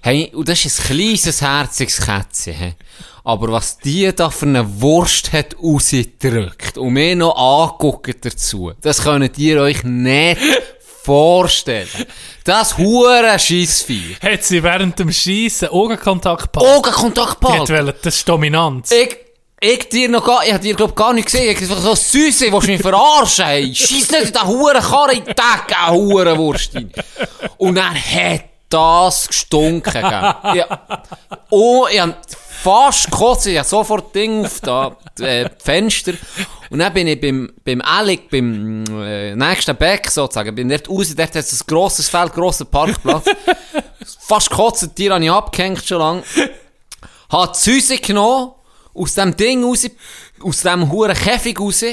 Hey, 0.00 0.30
und 0.32 0.48
das 0.48 0.64
ist 0.64 0.78
ein 0.82 0.96
kleines, 0.96 1.42
herziges 1.42 2.00
Kätzchen, 2.00 2.54
hey. 2.54 2.74
Aber 3.24 3.50
was 3.50 3.78
die 3.78 4.14
da 4.14 4.30
für 4.30 4.46
eine 4.46 4.80
Wurst 4.80 5.32
hat 5.32 5.56
rausgedrückt 5.60 6.78
und 6.78 6.92
mir 6.92 7.16
noch 7.16 7.34
anguckt 7.34 8.24
dazu, 8.24 8.72
das 8.80 9.02
könnt 9.02 9.36
ihr 9.38 9.60
euch 9.60 9.82
nicht 9.82 10.38
vorstellen. 11.04 11.88
Das 12.44 12.76
hure 12.78 13.38
Scheissvieh. 13.38 14.16
Hat 14.22 14.44
sie 14.44 14.62
während 14.62 14.98
dem 14.98 15.12
Schießen 15.12 15.68
Augenkontakt 15.68 16.52
behalten? 16.52 16.76
Augenkontakt 16.76 17.40
Die 17.40 17.46
behalten. 17.46 17.72
wollen, 17.72 17.94
das 18.02 18.16
ist 18.16 18.28
Dominanz. 18.28 18.90
Ich, 18.90 19.16
ich 19.60 19.88
dir 19.88 20.08
noch 20.08 20.24
gar, 20.24 20.46
ich 20.46 20.52
hab 20.52 20.60
dir 20.60 20.74
glaub 20.74 20.94
gar 20.94 21.12
nicht 21.12 21.26
gesehen. 21.26 21.56
Ich 21.58 21.68
hab 21.70 21.78
so 21.78 21.94
Süße, 21.94 22.52
willst 22.52 22.66
du 22.68 22.72
mich 22.72 22.80
verarschen, 22.82 23.44
hey? 23.46 23.74
Scheiss 23.74 24.10
nicht 24.10 24.24
in 24.26 24.32
den 24.32 24.46
huren 24.46 24.82
Karre 24.82 25.12
in 25.14 25.24
die 25.24 25.32
Decke, 25.34 25.90
huren 25.90 26.38
Wurst 26.38 26.74
rein. 26.74 26.92
Und 27.58 27.74
dann 27.76 27.94
hat 27.94 28.44
das 28.74 29.28
gestunken, 29.28 29.92
gell? 29.92 30.34
Ja. 30.54 31.02
Oh, 31.50 31.86
ich 31.90 32.00
hab 32.00 32.16
fast 32.62 33.10
gekotzt, 33.10 33.46
ich 33.46 33.58
hab 33.58 33.66
sofort 33.66 34.14
Ding 34.14 34.44
auf 34.44 34.60
da, 34.60 34.96
äh, 35.20 35.48
Fenster. 35.58 36.14
Und 36.70 36.80
dann 36.80 36.92
bin 36.92 37.06
ich 37.06 37.20
beim, 37.20 37.52
beim 37.64 37.80
Alec, 37.82 38.30
beim 38.30 38.84
äh, 39.02 39.34
nächsten 39.36 39.76
Beck 39.76 40.10
sozusagen, 40.10 40.54
bin 40.54 40.68
dort 40.68 40.88
raus, 40.88 41.14
dort 41.14 41.28
hat 41.28 41.36
es 41.36 41.60
ein 41.60 41.66
grosses 41.66 42.08
Feld, 42.08 42.32
grosser 42.32 42.64
Parkplatz. 42.64 43.26
Fast 44.20 44.50
gekotzt, 44.50 44.94
Tier 44.96 45.12
habe 45.14 45.24
ich 45.24 45.30
abgehängt 45.30 45.84
schon 45.84 45.98
lang. 45.98 46.22
Hat 47.28 47.56
die 47.56 47.70
Süße 47.70 47.98
genommen, 47.98 48.52
aus 48.94 49.14
dem 49.14 49.36
Ding 49.36 49.64
raus, 49.64 49.86
aus 50.42 50.62
dem 50.62 50.90
huren 50.90 51.16
Käfig 51.16 51.58
raus, 51.60 51.84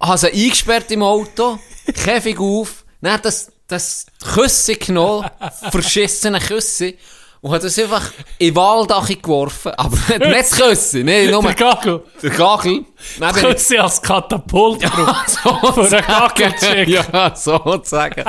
habe 0.00 0.18
sie 0.18 0.32
eingesperrt 0.32 0.90
im 0.90 1.02
Auto, 1.02 1.58
Käfig 1.86 2.38
auf, 2.38 2.84
dann 3.00 3.12
hat 3.14 3.24
das, 3.24 3.50
das 3.68 4.06
Küsse 4.34 4.76
genommen, 4.76 5.28
verschissene 5.70 6.38
Küsse, 6.40 6.94
und 7.40 7.52
hat 7.52 7.62
das 7.62 7.78
einfach 7.78 8.10
in 8.38 8.48
den 8.48 8.56
Waldach 8.56 9.06
geworfen, 9.06 9.72
aber 9.76 9.96
nicht 10.18 10.34
das 10.34 10.50
Küsse, 10.52 10.98
nee, 11.04 11.26
nur 11.30 11.42
Der 11.42 11.52
Gagel. 11.54 12.02
der 12.22 12.30
Gagel. 12.30 12.84
Ich- 13.20 13.32
Küsse 13.34 13.82
als 13.82 14.00
Katapult 14.00 14.82
drauf. 14.82 15.26
so 15.44 15.72
Für 15.84 15.96
einen 15.98 16.06
Gagelcheck. 16.06 16.88
Ja, 16.88 17.34
sozusagen. 17.36 18.24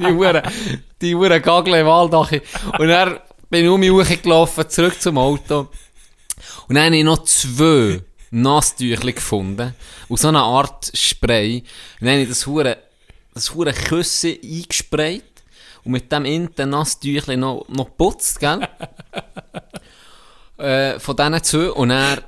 die 0.00 0.06
Uhren, 0.12 0.42
die 1.02 1.14
Uhren 1.14 1.42
Gagel 1.42 1.74
im 1.74 1.86
Waldach. 1.86 2.32
Und 2.78 2.88
dann 2.88 3.18
bin 3.50 3.64
ich 3.64 3.70
um 3.70 3.78
mich 3.80 3.90
hochgelaufen, 3.90 4.70
zurück 4.70 4.98
zum 5.02 5.18
Auto. 5.18 5.68
Und 6.68 6.76
dann 6.76 6.86
habe 6.86 6.96
ich 6.96 7.04
noch 7.04 7.22
zwei 7.24 8.00
Nasstücher 8.30 9.12
gefunden. 9.12 9.74
Aus 10.08 10.22
so 10.22 10.28
einer 10.28 10.42
Art 10.44 10.90
Spray. 10.94 11.58
Und 12.00 12.06
dann 12.06 12.10
habe 12.14 12.22
ich 12.22 12.28
das 12.30 12.46
Hure, 12.46 12.78
das 13.34 13.54
Hure 13.54 13.72
Küsse 13.72 14.38
eingesprayt. 14.42 15.24
Und 15.84 15.92
mit 15.92 16.10
dem 16.10 16.24
inten 16.24 16.70
Nasstüchlein 16.70 17.40
noch, 17.40 17.66
noch 17.68 17.84
geputzt, 17.86 18.40
gell? 18.40 18.66
äh, 20.58 20.98
von 20.98 21.14
diesen 21.14 21.42
zwei. 21.42 21.70
Und 21.70 21.90
dann 21.90 22.20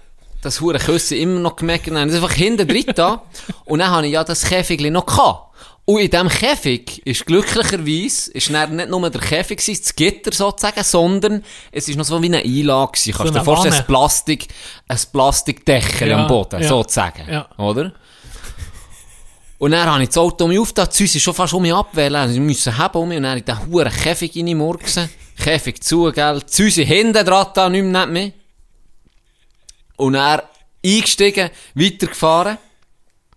das 0.43 0.61
hure 0.61 0.78
Küsse 0.78 1.16
immer 1.16 1.41
noch 1.41 1.57
gemerkt. 1.57 1.89
Und 1.89 1.95
dann 1.95 2.09
ist 2.09 2.15
einfach 2.15 2.33
hinten 2.33 2.69
drin 2.69 2.85
da. 2.95 3.23
Und 3.65 3.81
dann 3.81 3.91
habe 3.91 4.07
ich 4.07 4.12
ja 4.12 4.24
das 4.24 4.45
Käfigli 4.45 4.91
noch 4.91 5.07
gehabt. 5.07 5.47
Und 5.85 6.01
in 6.01 6.11
diesem 6.11 6.28
Käfig 6.28 7.07
ist 7.07 7.27
glücklicherweise, 7.27 8.33
ist 8.33 8.53
dann 8.53 8.74
nicht 8.74 8.89
nur 8.89 9.09
der 9.09 9.20
Käfig 9.20 9.59
gewesen, 9.59 9.81
das 9.81 9.95
Gitter 9.95 10.33
sozusagen, 10.33 10.83
sondern 10.83 11.45
es 11.70 11.89
ist 11.89 11.97
noch 11.97 12.05
so 12.05 12.20
wie 12.20 12.27
eine 12.27 12.39
Einlage 12.39 12.93
gewesen. 12.93 13.12
Kannst 13.16 13.35
du 13.35 13.39
dir 13.39 13.45
vorstellen, 13.45 13.74
ein 13.74 13.87
Plastik, 13.87 14.49
ein 14.89 14.99
Plastikdeckel 15.12 16.09
Ja, 16.09 16.23
am 16.23 16.27
Boden, 16.27 16.61
ja. 16.61 16.69
sozusagen. 16.69 17.31
Ja. 17.31 17.49
Oder? 17.57 17.93
Und 19.59 19.70
dann 19.70 19.89
habe 19.91 20.03
ich 20.03 20.11
das 20.11 20.19
Auto 20.19 20.45
um 20.45 20.51
mich 20.51 20.73
die 20.73 20.83
Süße 20.91 21.16
ist 21.16 21.23
schon 21.23 21.35
fast 21.35 21.55
um 21.55 21.62
mich 21.62 21.73
abwählen, 21.73 22.31
sie 22.31 22.41
müssen 22.41 22.77
haben 22.77 22.99
um 22.99 23.09
mich, 23.09 23.16
und 23.16 23.23
dann 23.23 23.31
habe 23.31 23.39
ich 23.39 23.45
den 23.45 23.66
huren 23.66 23.93
Käfig 23.93 24.37
reinmurksen, 24.37 25.09
Käfig 25.39 25.83
zu, 25.83 26.12
gell, 26.12 26.41
die 26.41 26.53
Süße 26.53 26.83
hinten 26.83 27.24
dran, 27.24 27.47
da, 27.55 27.69
nicht 27.69 27.85
mehr, 27.85 28.07
mehr. 28.07 28.33
Und 29.97 30.15
er 30.15 30.49
eingestiegen, 30.85 31.51
weitergefahren. 31.74 32.59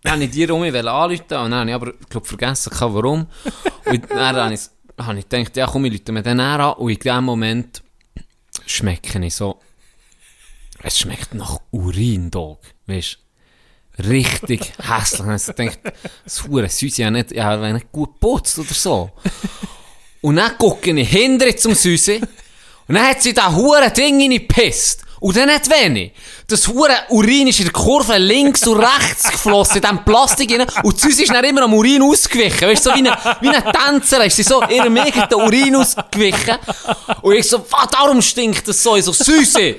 Dann 0.04 0.14
habe 0.14 0.24
ich 0.26 0.32
die 0.32 0.50
um 0.50 0.62
mich 0.62 0.76
anrufen, 0.76 1.22
und 1.22 1.30
dann 1.30 1.54
habe 1.54 1.70
ich 1.70 1.76
aber, 1.76 1.94
glaub, 2.10 2.28
vergessen, 2.28 2.70
gehabt, 2.70 2.94
warum. 2.94 3.28
Und 3.86 4.12
dann 4.12 4.36
habe 4.36 4.54
ich, 4.54 4.62
habe 4.98 5.20
ich 5.20 5.30
gedacht, 5.30 5.56
ja 5.56 5.68
komm, 5.68 5.86
ich 5.86 6.02
rufe 6.02 6.12
mir 6.12 6.24
den 6.24 6.40
an, 6.40 6.74
und 6.74 6.90
in 6.90 7.00
dem 7.00 7.24
Moment 7.24 7.82
schmecke 8.66 9.26
ich 9.26 9.36
so, 9.36 9.60
es 10.84 11.00
schmeckt 11.00 11.34
nach 11.34 11.60
Urin, 11.72 12.30
Dog, 12.30 12.60
weißt 12.88 13.18
richtig 14.08 14.72
hässlich. 14.80 15.28
Und 15.28 15.36
ich 15.36 15.56
denkt, 15.56 15.80
das 16.24 16.44
hure 16.48 16.70
Süße 16.70 17.02
ja 17.02 17.12
nicht, 17.12 17.32
wenn 17.32 17.74
nicht 17.74 17.92
gut 17.92 18.20
putzt 18.20 18.60
oder 18.60 18.74
so. 18.74 19.12
Und 20.22 20.36
dann 20.36 20.58
gucke 20.58 20.92
ich 20.92 21.10
hinter 21.10 21.56
zum 21.56 21.74
Süße 21.74 22.20
und 22.88 22.96
dann 22.96 23.08
hat 23.08 23.22
sie 23.22 23.34
da 23.34 23.54
hure 23.54 23.92
Ding 23.92 24.20
reingepisst. 24.20 25.06
Und 25.20 25.36
dann 25.36 25.50
nicht 25.50 25.70
wenig. 25.70 26.14
Das 26.48 26.68
hure 26.68 26.96
Urin 27.10 27.48
ist 27.48 27.60
in 27.60 27.66
der 27.66 27.74
Kurve 27.74 28.18
links 28.18 28.66
und 28.66 28.80
rechts 28.80 29.30
geflossen, 29.30 29.76
in 29.76 29.82
diesem 29.82 30.06
Plastik 30.06 30.52
rein. 30.52 30.66
Und 30.82 30.96
die 30.96 31.08
Süße 31.08 31.24
ist 31.24 31.34
dann 31.34 31.44
immer 31.44 31.64
am 31.64 31.74
Urin 31.74 32.02
ausgewichen. 32.02 32.70
Weißt 32.70 32.86
du, 32.86 32.92
so 32.92 32.96
wie 32.96 33.00
eine, 33.00 33.18
wie 33.42 33.50
eine 33.50 33.64
Tänzerin 33.72 34.28
ist 34.28 34.38
sie 34.38 34.44
so 34.44 34.64
ihrem 34.64 34.98
eigenen 34.98 35.34
Urin 35.34 35.76
ausgewichen. 35.76 36.56
Und 37.22 37.36
ich 37.36 37.50
so, 37.50 37.66
was, 37.70 37.88
darum 37.92 38.22
stinkt 38.22 38.66
das 38.68 38.82
so? 38.82 38.96
Ich 38.96 39.04
so, 39.04 39.12
Süße! 39.12 39.76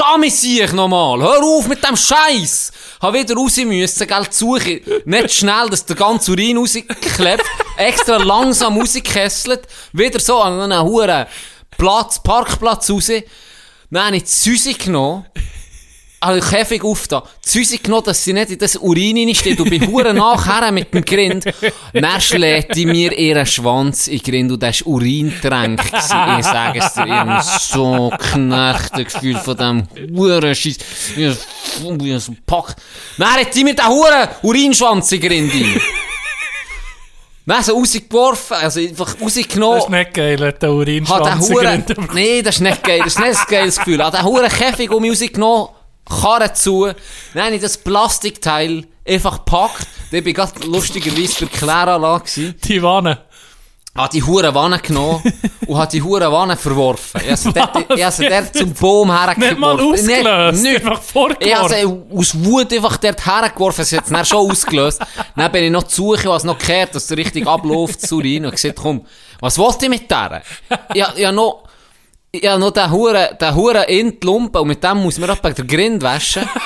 Damit 0.00 0.32
sehe 0.32 0.64
ich 0.64 0.72
nochmal. 0.72 1.20
Hör 1.20 1.42
auf 1.42 1.68
mit 1.68 1.86
dem 1.86 1.94
Scheiß. 1.94 2.72
Hab 3.02 3.12
wieder 3.12 3.34
raus 3.34 3.58
müssen, 3.58 4.06
gell, 4.06 4.26
die 4.30 4.34
Suche. 4.34 4.80
Nicht 5.04 5.34
schnell, 5.34 5.68
dass 5.68 5.84
der 5.84 5.94
ganze 5.94 6.30
Urin 6.30 6.56
rausklebt. 6.56 7.44
Extra 7.76 8.16
langsam 8.16 8.78
rauskesselt. 8.78 9.60
Wieder 9.92 10.18
so 10.18 10.40
an 10.40 10.58
einen 10.58 10.82
huren 10.86 11.26
Platz, 11.76 12.22
Parkplatz 12.22 12.88
raus. 12.88 13.12
Dann 13.90 14.06
habe 14.06 14.16
ich 14.16 14.22
die 14.22 14.30
Süße 14.30 14.72
genommen. 14.72 15.26
Also 16.22 16.38
den 16.40 16.50
Käfig 16.50 16.84
aufgetan. 16.84 17.22
Die 17.42 17.48
Süße 17.48 17.78
genommen, 17.78 18.04
dass 18.04 18.22
sie 18.22 18.34
nicht 18.34 18.50
in 18.50 18.58
das 18.58 18.76
Urin 18.76 19.16
reinsteht. 19.26 19.58
Und 19.58 19.70
bin 19.70 19.90
hure 19.90 20.12
nachher 20.12 20.70
mit 20.70 20.92
dem 20.92 21.02
Grind. 21.02 21.46
Dann 21.94 22.20
schlägt 22.20 22.76
die 22.76 22.84
mir 22.84 23.16
ihren 23.18 23.46
Schwanz 23.46 24.06
in 24.06 24.18
den 24.18 24.24
Grind 24.30 24.52
und 24.52 24.62
das 24.62 24.82
war 24.84 24.88
Urintränk. 24.92 25.78
gewesen. 25.82 26.16
Ich 26.40 26.44
sage 26.44 26.78
es 26.78 26.92
dir, 26.92 27.06
ich 27.06 27.10
habe 27.12 27.42
so 27.58 28.12
knechtet 28.32 29.14
gefühlt 29.14 29.38
von 29.38 29.56
dem 29.56 29.88
huren 30.14 30.54
Scheiß. 30.54 30.76
Ein- 31.16 31.36
wie 32.04 32.12
ein 32.12 32.38
Pack. 32.46 32.76
Dann 33.16 33.28
hat 33.30 33.54
die 33.54 33.64
mir 33.64 33.74
den 33.74 33.86
huren 33.88 34.28
Urinschwanz 34.42 35.10
in 35.12 35.20
den 35.22 35.30
Grind 35.30 35.54
rein. 35.54 35.80
Dann 37.46 37.64
so 37.64 37.74
rausgeworfen, 37.78 38.56
also 38.58 38.78
einfach 38.80 39.16
rausgenommen. 39.20 39.76
Das 39.78 39.84
ist 39.84 39.90
nicht 39.90 40.14
geil, 40.14 40.36
der 40.60 40.70
Urinschwanz. 40.70 41.48
Huren, 41.48 41.84
nee, 42.14 42.42
das 42.42 42.56
ist 42.56 42.60
nicht 42.60 42.82
geil, 42.84 43.00
das 43.02 43.14
ist 43.14 43.18
nicht 43.20 43.38
ein 43.40 43.46
geiles 43.48 43.76
Gefühl. 43.78 44.04
Hat 44.04 44.14
den 44.14 44.22
Huren 44.22 44.48
Käfig 44.48 44.90
um 44.90 45.00
mich 45.02 45.10
rausgenommen, 45.12 45.68
Karre 46.10 46.52
zu, 46.52 46.90
dann 47.34 47.44
habe 47.44 47.54
ich 47.54 47.62
das 47.62 47.78
Plastikteil 47.78 48.84
einfach 49.08 49.38
gepackt. 49.38 49.86
Da 50.10 50.18
bin 50.18 50.26
ich 50.28 50.34
gerade 50.34 50.66
lustigerweise 50.66 51.46
bei 51.46 51.56
Kläranlage 51.56 52.24
gewesen. 52.24 52.54
Die 52.64 52.82
Wanne. 52.82 53.18
Hat 53.96 54.12
die 54.12 54.22
Huren 54.22 54.54
Wanne 54.54 54.78
genommen 54.78 55.20
und 55.66 55.76
hat 55.76 55.92
die 55.92 56.00
Huren 56.00 56.30
Wanne 56.30 56.56
verworfen. 56.56 57.20
Ich 57.24 57.28
habe 57.30 57.36
sie 57.36 57.52
dort, 57.52 57.98
ich 57.98 58.04
habe 58.04 58.52
zum 58.52 58.72
Baum 58.72 59.10
hergeworfen. 59.10 59.48
Nicht 59.48 59.58
mal 59.58 59.80
ausgelöst, 59.80 60.62
Nicht, 60.62 60.76
einfach 60.86 61.00
ich 61.40 61.54
habe 61.54 61.68
vorgeworfen. 61.68 61.76
sie 62.10 62.16
aus 62.16 62.44
Wut 62.44 62.72
einfach 62.72 62.96
dort 62.98 63.26
hergeworfen. 63.26 63.84
Sie 63.84 63.96
hat 63.96 64.04
es 64.04 64.10
dann 64.10 64.24
schon 64.24 64.50
ausgelöst. 64.50 65.00
Dann 65.34 65.50
bin 65.52 65.64
ich 65.64 65.70
noch 65.72 65.82
zu 65.82 66.12
suchen, 66.14 66.30
was 66.30 66.44
noch 66.44 66.56
gehört, 66.58 66.94
dass 66.94 67.08
der 67.08 67.16
richtig 67.16 67.46
abläuft 67.48 68.00
zu 68.00 68.18
Urin. 68.18 68.44
Und 68.46 68.52
gesagt, 68.52 68.76
komm, 68.80 69.04
was 69.40 69.58
wollt 69.58 69.82
ihr 69.82 69.90
mit 69.90 70.08
der? 70.08 70.42
Ich, 70.94 71.04
ich 71.16 71.24
habe 71.26 71.34
noch, 71.34 71.64
habe 72.36 72.60
noch 72.60 72.70
den 72.70 72.90
Huren, 72.90 73.28
den 73.40 73.54
Huren 73.54 73.84
in 73.84 74.20
die 74.20 74.26
Lumpe 74.26 74.60
und 74.60 74.68
mit 74.68 74.82
dem 74.82 74.98
muss 74.98 75.18
man 75.18 75.36
bei 75.42 75.52
der 75.52 75.64
Grind 75.64 76.02
waschen. 76.02 76.48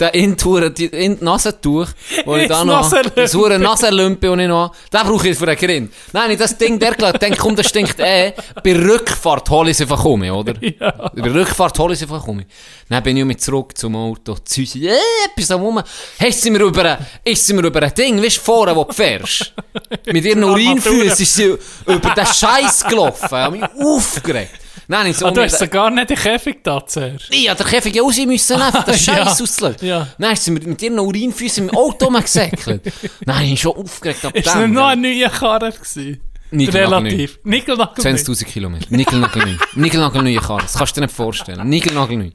Den 0.00 0.08
Inturen, 0.08 0.72
die 0.74 0.86
in 0.86 1.18
die 1.18 1.24
Nasentuch, 1.24 1.86
wo 2.24 2.34
ich 2.36 2.48
da 2.48 2.64
noch, 2.64 2.90
das 3.14 3.34
hure 3.34 3.58
Nasenlümpe, 3.58 4.30
wo 4.30 4.34
ich 4.34 4.48
noch, 4.48 4.74
den 4.92 5.00
brauche 5.00 5.28
ich 5.28 5.38
für 5.38 5.46
einen 5.46 5.56
Grind. 5.56 5.92
Nein, 6.12 6.32
ich 6.32 6.38
das 6.38 6.56
Ding 6.56 6.78
der 6.78 6.94
gelassen, 6.94 7.18
denke, 7.20 7.38
komm, 7.38 7.54
das 7.54 7.68
stinkt 7.68 8.00
eh. 8.00 8.32
Bei 8.64 8.74
Rückfahrt 8.74 9.48
hole 9.50 9.70
ich 9.70 9.76
es 9.76 9.82
einfach 9.82 10.04
um, 10.04 10.22
oder? 10.22 10.54
Ja. 10.80 11.10
Bei 11.14 11.30
Rückfahrt 11.30 11.78
hole 11.78 11.92
ich 11.92 12.00
es 12.00 12.10
einfach 12.10 12.26
um. 12.26 12.42
Dann 12.88 13.02
bin 13.02 13.16
ich 13.16 13.24
mit 13.24 13.40
zurück 13.40 13.76
zum 13.76 13.94
Auto, 13.94 14.34
die 14.34 14.52
Süße, 14.52 14.78
äh, 14.78 14.96
etwas 15.26 15.50
am 15.50 15.60
rum. 15.60 15.80
Hey, 16.18 16.32
sind 16.32 16.54
wir 16.54 16.62
über 16.62 16.84
ein, 16.84 17.06
ist 17.22 17.46
sind 17.46 17.58
wir 17.58 17.64
über 17.64 17.82
ein 17.82 17.94
Ding, 17.94 18.20
weißt 18.20 18.38
du, 18.38 18.40
vorne, 18.40 18.74
wo 18.74 18.84
du 18.84 18.92
fährst? 18.92 19.52
Mit 20.06 20.24
ihren 20.24 20.42
Urinfüßen 20.42 21.22
ist 21.22 21.34
sie 21.34 21.56
über 21.86 22.14
den 22.14 22.26
Scheiß 22.26 22.84
gelaufen, 22.88 23.26
ich 23.26 23.32
habe 23.32 23.56
mich 23.58 23.70
aufgeregt. 23.78 24.61
Nein, 24.88 25.06
ich 25.08 25.16
so, 25.16 25.26
Ah, 25.26 25.30
du 25.30 25.42
hast 25.42 25.58
sie 25.58 25.68
gar 25.68 25.90
nicht 25.90 26.10
den 26.10 26.16
Käfig 26.16 26.58
da 26.62 26.84
zuerst. 26.86 27.30
hab 27.32 27.56
den 27.58 27.66
Käfig 27.66 27.94
ja 27.94 28.02
raus 28.02 28.16
müssen, 28.26 28.60
einfach 28.60 28.84
den 28.84 28.94
Ja. 29.06 29.24
Scheiß 29.26 29.40
auslösen. 29.42 29.76
Ja. 29.86 30.08
Dann 30.18 30.36
sind 30.36 30.60
wir 30.60 30.68
mit 30.68 30.82
ihren 30.82 30.98
Urinfüßen 30.98 31.68
im 31.68 31.76
Auto 31.76 32.06
rumgesäckelt. 32.06 32.92
Nein, 33.26 33.42
ich 33.44 33.48
bin 33.50 33.56
schon 33.58 33.76
aufgeregt 33.76 34.24
ab 34.24 34.34
Ist 34.34 34.46
dem. 34.54 34.60
nicht 34.62 34.72
noch 34.74 34.86
eine 34.88 35.00
neue 35.02 35.28
Karre 35.30 35.72
gewesen? 35.72 36.20
Relativ. 36.54 37.38
Nigelnagelneu. 37.44 38.10
20.000 38.10 38.44
Kilometer. 38.44 38.86
Nigelnagelneu. 38.90 39.54
Nigelnagelneue 39.74 40.38
Karre. 40.38 40.62
Das 40.62 40.74
kannst 40.74 40.96
du 40.96 41.00
dir 41.00 41.06
nicht 41.06 41.16
vorstellen. 41.16 41.66
Nigelnagelneu. 41.68 42.30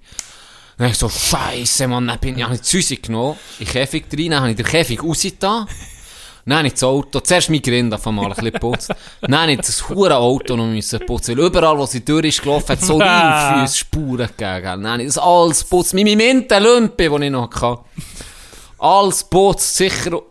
Dann 0.78 0.90
ich 0.92 0.98
so, 0.98 1.10
Scheiße, 1.10 1.88
Mann, 1.88 2.08
dann 2.08 2.20
bin 2.20 2.38
ich, 2.38 2.48
ich 2.48 2.62
die 2.62 2.68
Süße 2.68 2.98
genommen, 2.98 3.36
in 3.60 3.66
den 3.66 3.72
Käfig 3.72 4.06
rein, 4.16 4.30
dann 4.32 4.40
habe 4.42 4.50
ich 4.52 4.56
den 4.58 4.66
Käfig 4.66 5.04
rausgetan. 5.04 5.68
Dann 6.48 6.60
habe 6.60 6.68
ich 6.68 6.76
das 6.76 6.84
Auto, 6.84 7.20
zuerst 7.20 7.50
mein 7.50 7.62
Grind 7.62 7.94
auf 7.94 8.08
einmal 8.08 8.28
ein 8.28 8.30
bisschen 8.32 8.52
geputzt. 8.54 8.94
Dann 9.22 9.36
habe 9.36 9.52
ich 9.52 9.58
das 9.58 9.90
hure 9.90 10.16
Auto 10.16 10.56
noch 10.56 10.66
müssen 10.66 11.06
putzen, 11.06 11.38
weil 11.38 11.46
überall, 11.46 11.78
wo 11.78 11.86
sie 11.86 12.06
durch 12.06 12.28
ist 12.28 12.42
gelaufen, 12.42 12.70
hat 12.70 12.82
so. 12.82 13.00
Füße 13.62 13.78
Spuren 13.78 14.30
gegeben. 14.38 14.84
Dann 14.84 14.88
habe 14.88 15.02
ich 15.02 15.08
das 15.10 15.18
alles 15.18 15.66
putzt, 15.66 15.94
mit 15.94 16.06
meinem 16.06 16.18
Mintenlümpe, 16.20 17.10
den 17.10 17.22
ich 17.24 17.32
noch 17.32 17.52
hatte. 17.54 17.82
Alles 18.78 19.26
putzt, 19.26 19.76
sicher, 19.76 20.22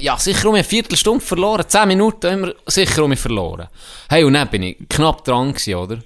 ja, 0.00 0.18
sicher 0.18 0.48
um 0.48 0.56
eine 0.56 0.64
Viertelstunde 0.64 1.24
verloren, 1.24 1.64
zehn 1.68 1.86
Minuten 1.86 2.32
immer 2.32 2.52
sicher 2.66 3.04
um 3.04 3.10
mich 3.10 3.20
verloren. 3.20 3.68
Hey, 4.08 4.24
und 4.24 4.32
dann 4.32 4.48
bin 4.48 4.64
ich 4.64 4.88
knapp 4.88 5.24
dran 5.24 5.52
gewesen, 5.52 5.74
oder? 5.76 5.98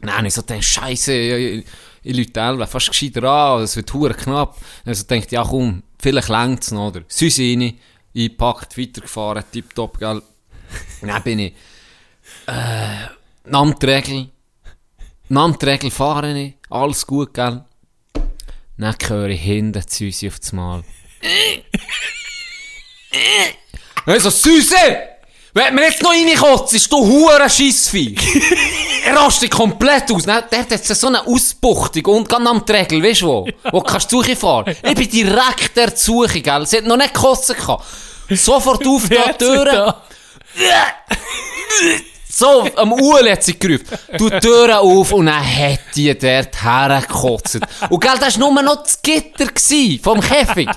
Dann 0.00 0.26
ich 0.26 0.34
so 0.34 0.42
gedacht, 0.42 0.64
Scheisse, 0.64 1.12
ich, 1.12 1.64
ich 2.02 2.16
Leute 2.16 2.40
elf, 2.40 2.68
fast 2.68 2.88
gescheiter 2.88 3.22
an, 3.22 3.62
es 3.62 3.76
wird 3.76 3.94
hure 3.94 4.14
knapp. 4.14 4.56
Dann 4.84 4.94
so 4.94 5.04
gedacht, 5.04 5.30
ja 5.30 5.44
komm, 5.44 5.84
vielleicht 6.00 6.28
längt's 6.28 6.72
noch, 6.72 6.88
oder? 6.88 7.02
Süße 7.06 7.42
rein, 7.42 7.78
eingepackt, 8.18 8.76
weitergefahren, 8.76 9.44
tipptopp, 9.50 9.98
gell? 9.98 10.22
Dann 11.02 11.22
bin 11.22 11.38
ich, 11.38 11.52
äh, 12.46 13.06
nahm 13.44 13.78
die 13.78 13.86
Regel, 13.86 14.28
nahm 15.28 15.58
die 15.58 15.66
Regel, 15.66 15.90
fahre 15.90 16.38
ich, 16.38 16.54
alles 16.70 17.06
gut, 17.06 17.32
gell? 17.32 17.64
Dann 18.76 18.94
höre 19.08 19.28
ich 19.28 19.40
hinten 19.40 19.82
Süße 19.86 20.28
auf 20.28 20.38
das 20.38 20.52
Mal. 20.52 20.84
Also, 24.06 24.30
Süße! 24.30 24.76
Wenn 25.54 25.74
mir 25.74 25.86
jetzt 25.86 26.02
noch 26.02 26.10
reinkotzt, 26.10 26.92
du 26.92 26.98
hure 26.98 27.50
Scheissvieh! 27.50 28.14
er 29.04 29.16
rastet 29.16 29.50
komplett 29.50 30.10
aus. 30.12 30.24
Dann, 30.24 30.44
der 30.50 30.60
hat 30.60 30.70
jetzt 30.70 30.86
so 30.86 31.08
eine 31.08 31.26
Ausbuchtung 31.26 32.04
und 32.14 32.28
ganz 32.28 32.46
am 32.46 32.64
Trägel, 32.64 33.02
weißt 33.02 33.22
du 33.22 33.26
wo? 33.26 33.48
Wo 33.72 33.80
kannst 33.80 34.12
du 34.12 34.22
fahren? 34.22 34.76
Ich 34.82 34.94
bin 34.94 35.10
direkt 35.10 35.76
der 35.76 35.96
Suche, 35.96 36.40
gell? 36.40 36.66
Sie 36.66 36.76
hat 36.76 36.84
noch 36.84 36.96
nicht 36.96 37.14
gekotzt 37.14 37.48
gehabt. 37.48 37.84
Sofort 38.30 38.86
auf 38.86 39.08
die 39.08 39.38
Türen. 39.38 39.94
So, 42.30 42.68
am 42.76 42.92
Uhl 42.92 43.28
hat 43.32 43.42
sie 43.42 43.58
gerufen. 43.58 43.98
Du 44.16 44.30
Türen 44.30 44.70
auf 44.76 45.10
und 45.12 45.26
dann 45.26 45.42
hat 45.44 45.80
die 45.96 46.16
dort 46.16 46.62
hergekotzt. 46.62 47.58
Und 47.90 48.00
gell, 48.00 48.12
das 48.20 48.38
war 48.38 48.52
nur 48.52 48.62
noch 48.62 48.84
das 48.84 49.02
Gitter 49.02 49.46
vom 50.00 50.20
Käfig. 50.20 50.68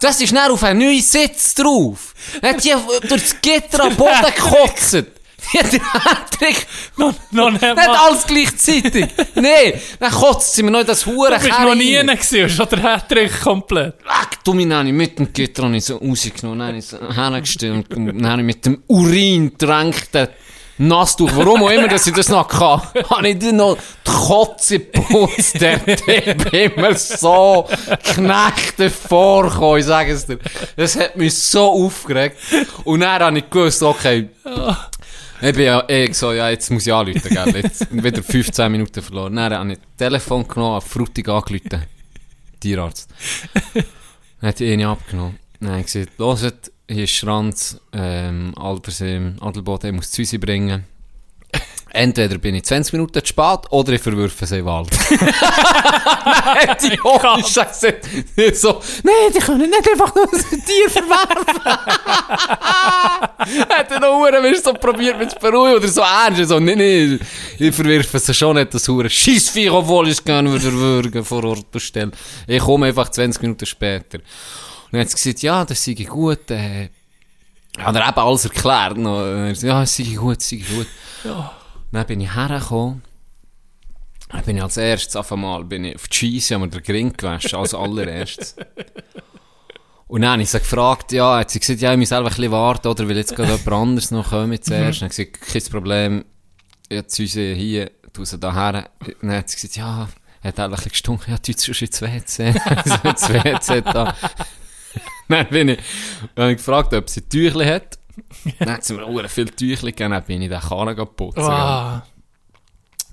Das 0.00 0.22
ist 0.22 0.34
dann 0.34 0.50
auf 0.50 0.62
einen 0.64 0.78
neuen 0.78 1.02
Sitz 1.02 1.54
drauf. 1.54 2.14
Dann 2.40 2.54
hat 2.54 2.64
die 2.64 2.74
durch 3.08 3.22
das 3.24 3.40
Gitter 3.42 3.84
am 3.84 3.94
Boden 3.94 4.24
gekotzt. 4.34 5.04
Hat 5.58 5.72
den 5.72 5.82
Hattrick, 5.82 6.66
Noch, 6.96 7.14
noch 7.30 7.50
nicht 7.50 7.62
nicht 7.62 7.78
alles 7.78 8.26
gleichzeitig. 8.26 9.06
Nee, 9.34 9.74
dann 9.98 10.10
kotzt 10.12 10.54
sie 10.54 10.62
mir 10.62 10.70
noch 10.70 10.80
in 10.80 10.86
das 10.86 11.04
Hure 11.04 11.36
Du 11.36 11.44
bist 11.44 11.58
noch 11.60 11.74
nie 11.74 11.94
gewesen, 11.96 12.48
schon 12.48 12.68
der 12.68 12.82
Hattrick 12.82 13.40
komplett. 13.40 13.98
Weg, 13.98 14.44
du 14.44 14.54
mich 14.54 14.68
dann 14.68 14.90
mit 14.90 15.18
dem 15.18 15.32
Gitter 15.32 15.64
habe 15.64 15.76
ich 15.76 15.84
so 15.84 15.96
rausgenommen, 15.96 16.58
dann 16.58 16.68
habe 16.68 16.78
ich 16.78 16.86
so 16.86 16.98
hergestellt 16.98 17.94
und 17.94 18.06
dann 18.06 18.26
habe 18.26 18.40
ich 18.42 18.46
mit 18.46 18.66
dem 18.66 18.82
Urin 18.86 19.56
tränkten 19.58 20.28
Nasstuch, 20.78 21.30
warum 21.34 21.62
auch 21.62 21.70
immer, 21.70 21.86
dass 21.86 22.06
ich 22.06 22.14
das 22.14 22.28
noch 22.28 22.48
kann, 22.48 22.82
habe 23.10 23.28
ich 23.28 23.38
dann 23.38 23.56
noch 23.56 23.76
die 24.06 24.10
Kotze 24.10 24.80
geputzt, 24.80 25.60
der 25.60 25.84
Tipp 25.84 26.52
immer 26.52 26.94
so 26.96 27.68
knächte 28.02 28.90
vorkommen, 28.90 29.78
ich 29.78 29.84
sage 29.84 30.12
es 30.12 30.26
dir. 30.26 30.38
Das 30.76 30.98
hat 30.98 31.16
mich 31.16 31.34
so 31.34 31.70
aufgeregt. 31.70 32.36
Und 32.84 33.00
dann 33.00 33.22
habe 33.22 33.38
ich 33.38 33.50
gewusst, 33.50 33.82
okay, 33.82 34.28
ich 35.42 35.54
bin 35.54 35.64
ja 35.64 35.84
eh 35.88 36.12
so, 36.12 36.32
ja, 36.32 36.50
jetzt 36.50 36.70
muss 36.70 36.86
ich 36.86 36.92
anrufen, 36.92 37.28
gell, 37.28 37.62
jetzt 37.62 37.86
wieder 38.04 38.22
15 38.22 38.70
Minuten 38.70 39.02
verloren. 39.02 39.36
Dann 39.36 39.52
habe 39.52 39.72
ich 39.72 39.78
das 39.78 39.96
Telefon 39.96 40.46
genommen, 40.46 40.74
habe 40.74 40.86
Frutig 40.86 41.28
angerufen. 41.28 41.82
Tierarzt. 42.60 43.10
Dann 43.74 44.48
hat 44.48 44.60
eine 44.60 44.88
abgenommen. 44.88 45.38
Dann 45.60 45.70
habe 45.70 45.80
ich 45.80 45.86
gesagt, 45.86 46.18
hört, 46.18 46.72
hier 46.88 47.04
ist 47.04 47.10
Schranz, 47.10 47.80
ähm, 47.92 48.54
Altersheim, 48.56 49.36
Adelboden, 49.40 49.90
ich 49.90 49.96
muss 49.96 50.10
zu 50.10 50.22
Hause 50.22 50.38
bringen. 50.38 50.84
Entweder 51.94 52.38
bin 52.38 52.54
ich 52.54 52.64
20 52.64 52.94
Minuten 52.94 53.20
zu 53.20 53.26
spät 53.26 53.60
oder 53.68 53.92
ich 53.92 54.00
verwürfe 54.00 54.46
sie 54.46 54.60
im 54.60 54.64
Wald. 54.64 54.88
Hat 55.10 56.82
die 56.82 56.98
ohne 57.02 57.44
Scheiße 57.44 57.96
so, 58.54 58.80
nein, 59.02 59.30
die 59.34 59.38
können 59.38 59.68
nicht 59.68 59.90
einfach 59.90 60.14
nur 60.14 60.24
ein 60.24 60.64
Tier 60.64 60.88
verwerfen. 60.88 61.64
hat 63.68 63.90
er 63.90 64.00
noch 64.00 64.20
Uhren, 64.20 64.54
so 64.62 64.72
probiert 64.72 65.18
mich 65.18 65.30
zu 65.30 65.38
beruhigen 65.38 65.76
oder 65.76 65.88
so 65.88 66.00
ernst, 66.00 66.48
so, 66.48 66.58
nein, 66.58 66.78
nein, 66.78 67.20
ich 67.58 67.74
verwirfe 67.74 68.18
sie 68.18 68.32
schon 68.32 68.56
nicht, 68.56 68.72
das 68.72 68.88
Uhren 68.88 69.10
Scheissvieh, 69.10 69.68
obwohl 69.68 70.06
ich 70.06 70.14
es 70.14 70.24
gerne 70.24 70.50
würde 70.50 70.72
würgen 70.72 71.24
vor 71.24 71.44
Ort 71.44 71.66
stellen. 71.76 72.12
Ich 72.46 72.62
komme 72.62 72.86
einfach 72.86 73.10
20 73.10 73.42
Minuten 73.42 73.66
später. 73.66 74.18
Und 74.18 74.92
dann 74.92 75.02
hat 75.02 75.10
sie 75.10 75.16
gesagt, 75.16 75.42
ja, 75.42 75.64
das 75.64 75.84
sei 75.84 75.92
gut, 75.92 76.50
äh, 76.50 76.88
hat 77.78 77.96
er 77.96 78.08
eben 78.08 78.18
alles 78.18 78.44
erklärt, 78.44 78.96
noch. 78.96 79.24
Ja, 79.60 79.82
es 79.82 79.96
sei 79.96 80.14
gut, 80.14 80.40
es 80.40 80.48
sei 80.48 80.56
gut. 80.56 80.86
Dann 81.92 82.06
bin 82.06 82.20
ich 82.20 82.34
hergekommen. 82.34 83.02
Dann 84.30 84.44
bin 84.44 84.56
ich 84.56 84.62
als 84.62 84.78
erstes 84.78 85.14
auf 85.14 85.30
einmal 85.30 85.62
bin 85.64 85.84
ich 85.84 85.94
auf 85.94 86.08
die 86.08 86.16
Scheisse, 86.16 86.54
haben 86.54 86.62
wir 86.62 86.68
den 86.68 86.82
Gring 86.82 87.12
gewaschen, 87.12 87.58
als 87.58 87.74
allererstes. 87.74 88.56
Und 90.08 90.22
dann 90.22 90.32
habe 90.32 90.42
ich 90.42 90.50
sie 90.50 90.58
gefragt, 90.58 91.12
ja, 91.12 91.38
hat 91.38 91.50
sie 91.50 91.60
gesagt, 91.60 91.80
ja, 91.80 91.92
ich 91.92 91.98
muss 91.98 92.08
selber 92.08 92.28
ein 92.28 92.34
bisschen 92.34 92.52
warten, 92.52 92.88
oder 92.88 93.08
will 93.08 93.16
jetzt 93.16 93.36
gerade 93.36 93.52
jemand 93.52 93.68
anderes 93.68 94.10
noch 94.10 94.30
kommen 94.30 94.60
zuerst. 94.60 95.00
Dann 95.00 95.08
habe 95.08 95.22
ich 95.22 95.32
gesagt, 95.32 95.52
kein 95.52 95.72
Problem, 95.72 96.24
jetzt 96.90 97.14
Süße 97.14 97.54
hier, 97.54 97.90
tu 98.12 98.24
sie 98.24 98.38
da 98.38 98.52
her. 98.52 98.90
Dann 99.20 99.32
hat 99.32 99.50
sie 99.50 99.56
gesagt, 99.56 99.76
ja, 99.76 100.08
hat 100.42 100.60
auch 100.60 100.64
ein 100.64 100.70
bisschen 100.70 100.90
gestunken, 100.90 101.30
ja, 101.30 101.38
tu 101.38 101.52
schon 101.52 101.86
ins 101.86 102.02
WC. 102.02 102.54
Also 102.64 102.94
ins 103.08 103.28
WC 103.28 103.82
da. 103.82 104.14
Dann 105.28 105.48
bin 105.48 105.68
ich, 105.70 105.78
dann 106.34 106.42
habe 106.42 106.52
ich 106.52 106.58
gefragt, 106.58 106.92
ob 106.94 107.08
sie 107.08 107.22
Tüchli 107.22 107.64
hat. 107.66 107.98
Dann 108.58 108.70
hat 108.70 108.84
sie 108.84 108.94
mir 108.94 109.04
auch 109.04 109.28
viel 109.28 109.48
Tüchli 109.48 109.92
gegeben, 109.92 110.12
dann 110.12 110.24
bin 110.24 110.42
ich 110.42 110.48
den 110.48 110.60
Kahn 110.60 110.94
putzen. 111.16 111.42
Wow. 111.42 112.02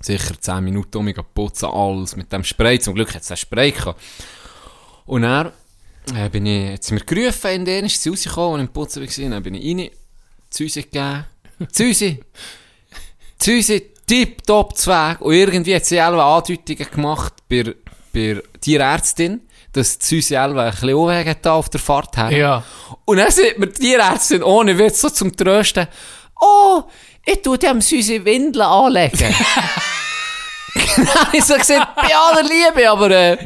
Sicher 0.01 0.39
10 0.39 0.63
Minuten 0.63 0.97
um 0.97 1.05
mich 1.05 1.17
putzen, 1.33 1.65
alles 1.65 2.15
mit 2.15 2.31
dem 2.31 2.43
Spray. 2.43 2.79
Zum 2.79 2.95
Glück 2.95 3.13
hat 3.13 3.21
es 3.21 3.31
einen 3.31 3.37
Spray 3.37 3.71
gehabt. 3.71 4.01
Und 5.05 5.23
dann 5.23 5.51
äh, 6.15 6.29
bin 6.29 6.45
ich, 6.45 6.73
hat 6.73 6.83
sie 6.83 6.93
mir 6.93 7.01
gerufen, 7.01 7.51
in 7.51 7.65
denen 7.65 7.87
ist 7.87 8.01
sie 8.01 8.09
rausgekommen 8.09 8.53
und 8.53 8.59
im 8.61 8.67
Putzen 8.69 9.01
war. 9.01 9.29
Dann 9.29 9.43
bin 9.43 9.55
ich 9.55 9.77
rein, 9.77 9.89
Züse 10.49 10.83
gegeben. 10.83 11.25
Züse! 11.71 12.19
Züse, 13.37 13.81
tipptopp 14.05 14.77
Zweig. 14.77 15.21
Und 15.21 15.33
irgendwie 15.33 15.75
hat 15.75 15.85
sie 15.85 16.01
auch 16.01 16.37
Andeutungen 16.37 16.91
gemacht 16.91 17.33
bei, 17.47 17.75
bei 18.13 18.41
Tierärztin, 18.59 19.41
dass 19.79 19.99
Züse 19.99 20.39
auch 20.39 20.55
ein 20.55 20.71
bisschen 20.71 20.93
Unwege 20.93 21.51
auf 21.51 21.69
der 21.69 21.79
Fahrt 21.79 22.17
her. 22.17 22.31
Ja. 22.31 22.63
Und 23.05 23.17
dann 23.17 23.31
sieht 23.31 23.57
mir 23.57 23.67
die 23.67 23.79
Tierärztin 23.79 24.43
ohne 24.43 24.77
Witz 24.77 25.01
so 25.01 25.09
zum 25.09 25.35
Trösten, 25.35 25.87
oh, 26.39 26.83
ich 27.25 27.41
tue 27.41 27.57
dem 27.57 27.81
süße 27.81 28.23
Windeln 28.25 28.65
anlegen. 28.65 29.17
Dann 30.95 31.15
habe 31.15 31.37
ich 31.37 31.43
so 31.43 31.55
gesagt, 31.55 31.95
bei 31.95 32.15
aller 32.15 32.43
Liebe, 32.43 32.89
aber 32.89 33.09
äh, 33.09 33.37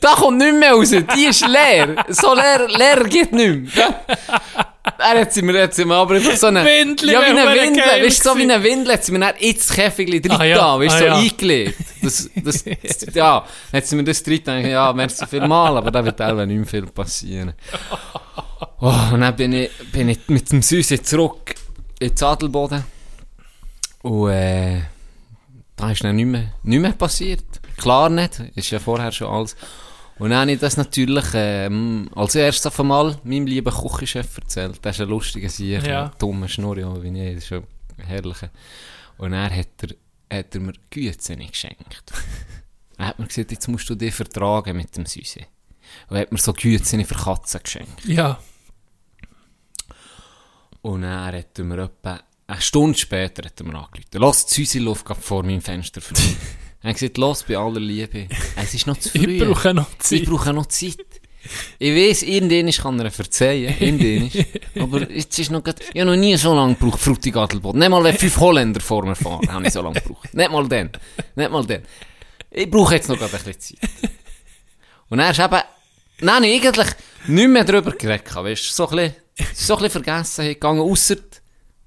da 0.00 0.14
kommt 0.14 0.38
nichts 0.38 0.58
mehr 0.58 0.72
raus, 0.72 0.90
die 0.90 1.24
ist 1.24 1.46
leer. 1.46 2.04
So 2.08 2.34
leer, 2.34 2.66
leer 2.68 3.04
geht 3.04 3.32
nicht 3.32 3.74
mehr. 3.76 4.00
Er 4.98 5.20
hat 5.20 5.32
sie 5.32 5.42
mir, 5.42 5.70
sie 5.70 5.84
mir 5.84 5.94
aber 5.94 6.16
einfach 6.16 6.36
so 6.36 6.48
eine... 6.48 6.64
Windel 6.64 7.10
ja, 7.12 7.20
wie 7.20 7.24
eine 7.26 7.54
Windel, 7.60 7.82
weißt 7.84 8.24
du, 8.24 8.30
so 8.30 8.36
wie 8.36 8.42
eine 8.42 8.62
Windel 8.62 8.92
hat 8.94 9.04
sie 9.04 9.12
mir 9.12 9.20
dann 9.20 9.36
ins 9.36 9.68
Käfigli 9.72 10.20
drin 10.20 10.32
Ah, 10.32 10.44
ja. 10.44 10.56
da, 10.56 10.78
weißt 10.78 10.90
du, 10.90 10.94
Ah, 10.94 10.98
so 10.98 11.04
ja. 11.04 11.16
eingelegt. 11.16 11.78
Das, 12.02 12.30
das, 12.34 12.64
das, 12.64 13.14
ja, 13.14 13.44
dann 13.70 13.78
hat 13.80 13.86
sie 13.86 13.94
mir 13.96 14.04
das 14.04 14.22
drin 14.24 14.38
gedacht, 14.38 14.64
ja, 14.66 14.92
merci 14.92 15.24
vielmal, 15.26 15.76
aber 15.76 15.90
da 15.92 16.04
wird 16.04 16.20
auch 16.20 16.34
nicht 16.44 16.56
mehr 16.56 16.66
viel 16.66 16.86
passieren. 16.86 17.52
Oh, 18.84 18.92
und 19.12 19.20
dann 19.20 19.36
bin 19.36 19.52
ich, 19.52 19.70
bin 19.92 20.08
ich 20.08 20.18
mit 20.26 20.50
dem 20.50 20.60
Süße 20.60 21.00
zurück 21.02 21.54
in 22.00 22.12
Adelboden. 22.20 22.82
Und 24.02 24.30
äh, 24.30 24.80
da 25.76 25.92
ist 25.92 26.02
dann 26.02 26.16
nicht 26.16 26.26
mehr, 26.26 26.52
nicht 26.64 26.80
mehr 26.80 26.90
passiert. 26.92 27.44
Klar 27.76 28.08
nicht, 28.10 28.40
ist 28.56 28.70
ja 28.72 28.80
vorher 28.80 29.12
schon 29.12 29.28
alles. 29.28 29.54
Und 30.18 30.30
dann 30.30 30.40
habe 30.40 30.52
ich 30.52 30.60
das 30.60 30.76
natürlich 30.76 31.24
ähm, 31.34 32.08
als 32.14 32.34
erstes 32.34 32.66
auf 32.66 32.78
einmal 32.78 33.18
meinem 33.24 33.46
lieben 33.46 33.72
Küchenchef 33.72 34.36
erzählt. 34.38 34.78
Das 34.82 34.96
ist 34.96 35.00
ein 35.00 35.08
lustiger 35.08 35.48
Sieg, 35.48 35.82
Ja. 35.86 36.04
ein 36.06 36.12
dummer 36.18 36.48
Schnurri, 36.48 36.84
wie 37.02 37.08
ich, 37.18 37.34
das 37.34 37.44
ist 37.44 37.48
schon 37.48 37.64
herrlich. 37.96 38.36
Und 39.18 39.32
dann 39.32 39.54
hat 39.54 39.68
er, 39.82 40.38
hat 40.38 40.54
er 40.54 40.60
mir 40.60 40.72
nicht 40.72 41.52
geschenkt. 41.52 42.12
er 42.98 43.06
hat 43.08 43.18
mir 43.18 43.26
gesagt, 43.26 43.50
jetzt 43.50 43.68
musst 43.68 43.88
du 43.90 43.94
dich 43.94 44.14
vertragen 44.14 44.76
mit 44.76 44.96
dem 44.96 45.06
Süße. 45.06 45.40
Und 46.08 46.16
er 46.16 46.22
hat 46.22 46.32
mir 46.32 46.38
so 46.38 46.52
Güte 46.52 47.04
für 47.04 47.14
Katzen 47.14 47.60
geschenkt. 47.62 48.04
Ja. 48.04 48.38
Und 50.82 51.02
dann 51.02 51.34
hat 51.34 51.58
er 51.58 51.64
mir 51.64 51.84
etwa 51.84 52.20
eine 52.46 52.60
Stunde 52.60 52.98
später 52.98 53.44
hat 53.46 53.58
er 53.60 53.66
mir 53.66 53.78
angerufen. 53.78 54.08
Lass 54.14 54.46
die 54.46 54.54
Süße 54.64 54.78
Luft 54.80 55.06
vor 55.20 55.42
meinem 55.42 55.60
Fenster 55.62 56.00
vorbei. 56.00 56.22
er 56.82 56.90
hat 56.90 56.96
gesagt, 56.98 57.18
los, 57.18 57.44
bei 57.44 57.56
aller 57.56 57.80
Liebe. 57.80 58.26
Es 58.56 58.74
ist 58.74 58.86
noch 58.86 58.96
zu 58.96 59.08
früh. 59.10 59.36
Ich 59.36 59.44
brauche 59.44 59.72
noch 59.74 59.88
Ich 59.92 59.98
Zeit. 59.98 60.24
brauche 60.24 60.52
noch 60.52 60.66
Zeit. 60.66 60.96
Ich 61.80 61.92
weiss, 61.94 62.22
irgendwann 62.22 62.70
kann 62.72 63.00
er 63.00 63.10
verzeihen, 63.10 63.74
irgendwann. 63.80 64.44
Aber 64.80 65.10
jetzt 65.10 65.36
ist 65.38 65.50
noch 65.50 65.62
grad, 65.64 65.80
ich 65.92 66.00
habe 66.00 66.10
noch 66.10 66.16
nie 66.16 66.36
so 66.36 66.54
lange 66.54 66.74
gebraucht, 66.74 67.00
Frutig 67.00 67.34
Adelboden. 67.36 67.80
Nicht 67.80 67.88
mal, 67.90 68.04
wenn 68.04 68.16
fünf 68.16 68.36
Holländer 68.38 68.80
vor 68.80 69.04
mir 69.04 69.16
fahren, 69.16 69.50
habe 69.52 69.66
ich 69.66 69.72
so 69.72 69.82
lange 69.82 70.00
gebraucht. 70.00 70.32
Nicht 70.34 70.50
mal 70.52 70.68
dann. 70.68 70.90
Nicht 71.34 71.50
mal 71.50 71.66
dann. 71.66 71.82
Ich 72.50 72.70
brauche 72.70 72.94
jetzt 72.94 73.08
noch 73.08 73.18
grad 73.18 73.32
ein 73.34 73.42
bisschen 73.42 73.78
Zeit. 73.80 73.90
Und 75.08 75.18
er 75.18 75.30
ist 75.32 75.40
eben, 75.40 75.60
nein, 76.20 76.44
ich 76.44 76.64
eigentlich 76.66 76.94
nicht 77.26 77.48
mehr 77.48 77.64
darüber 77.64 77.90
geredet, 77.92 78.32
weißt 78.34 78.68
du, 78.70 78.72
so 78.72 78.88
ein 78.90 78.96
bisschen, 78.96 79.54
so 79.54 79.76
ein 79.76 79.82
bisschen 79.82 80.02
vergessen 80.04 80.44
gegangen, 80.46 80.80
ausser 80.80 81.16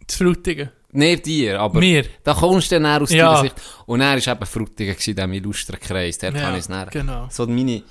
Das 0.06 0.18
Frutigen. 0.18 0.70
Nicht 0.96 1.26
dir, 1.26 1.60
aber 1.60 1.80
Mir. 1.80 2.06
da 2.24 2.34
kommst 2.34 2.72
du 2.72 2.80
dann 2.80 3.02
aus 3.02 3.12
Ja. 3.12 3.26
deiner 3.34 3.42
Sicht. 3.42 3.56
Und 3.86 4.02
er 4.02 4.12
war 4.26 4.34
eben 4.34 4.46
Frutiger 4.46 4.94
gewesen, 4.94 5.10
in 5.12 5.16
diesem 5.16 5.34
illustren 5.34 5.80
Kreis. 5.80 6.18
Dort 6.18 6.36
Ja, 6.36 6.42
habe 6.44 6.54
ich 6.58 6.64
es 6.64 6.68
dann, 6.70 6.90
genau. 6.92 7.28
so 7.32 7.46
meine 7.48 7.84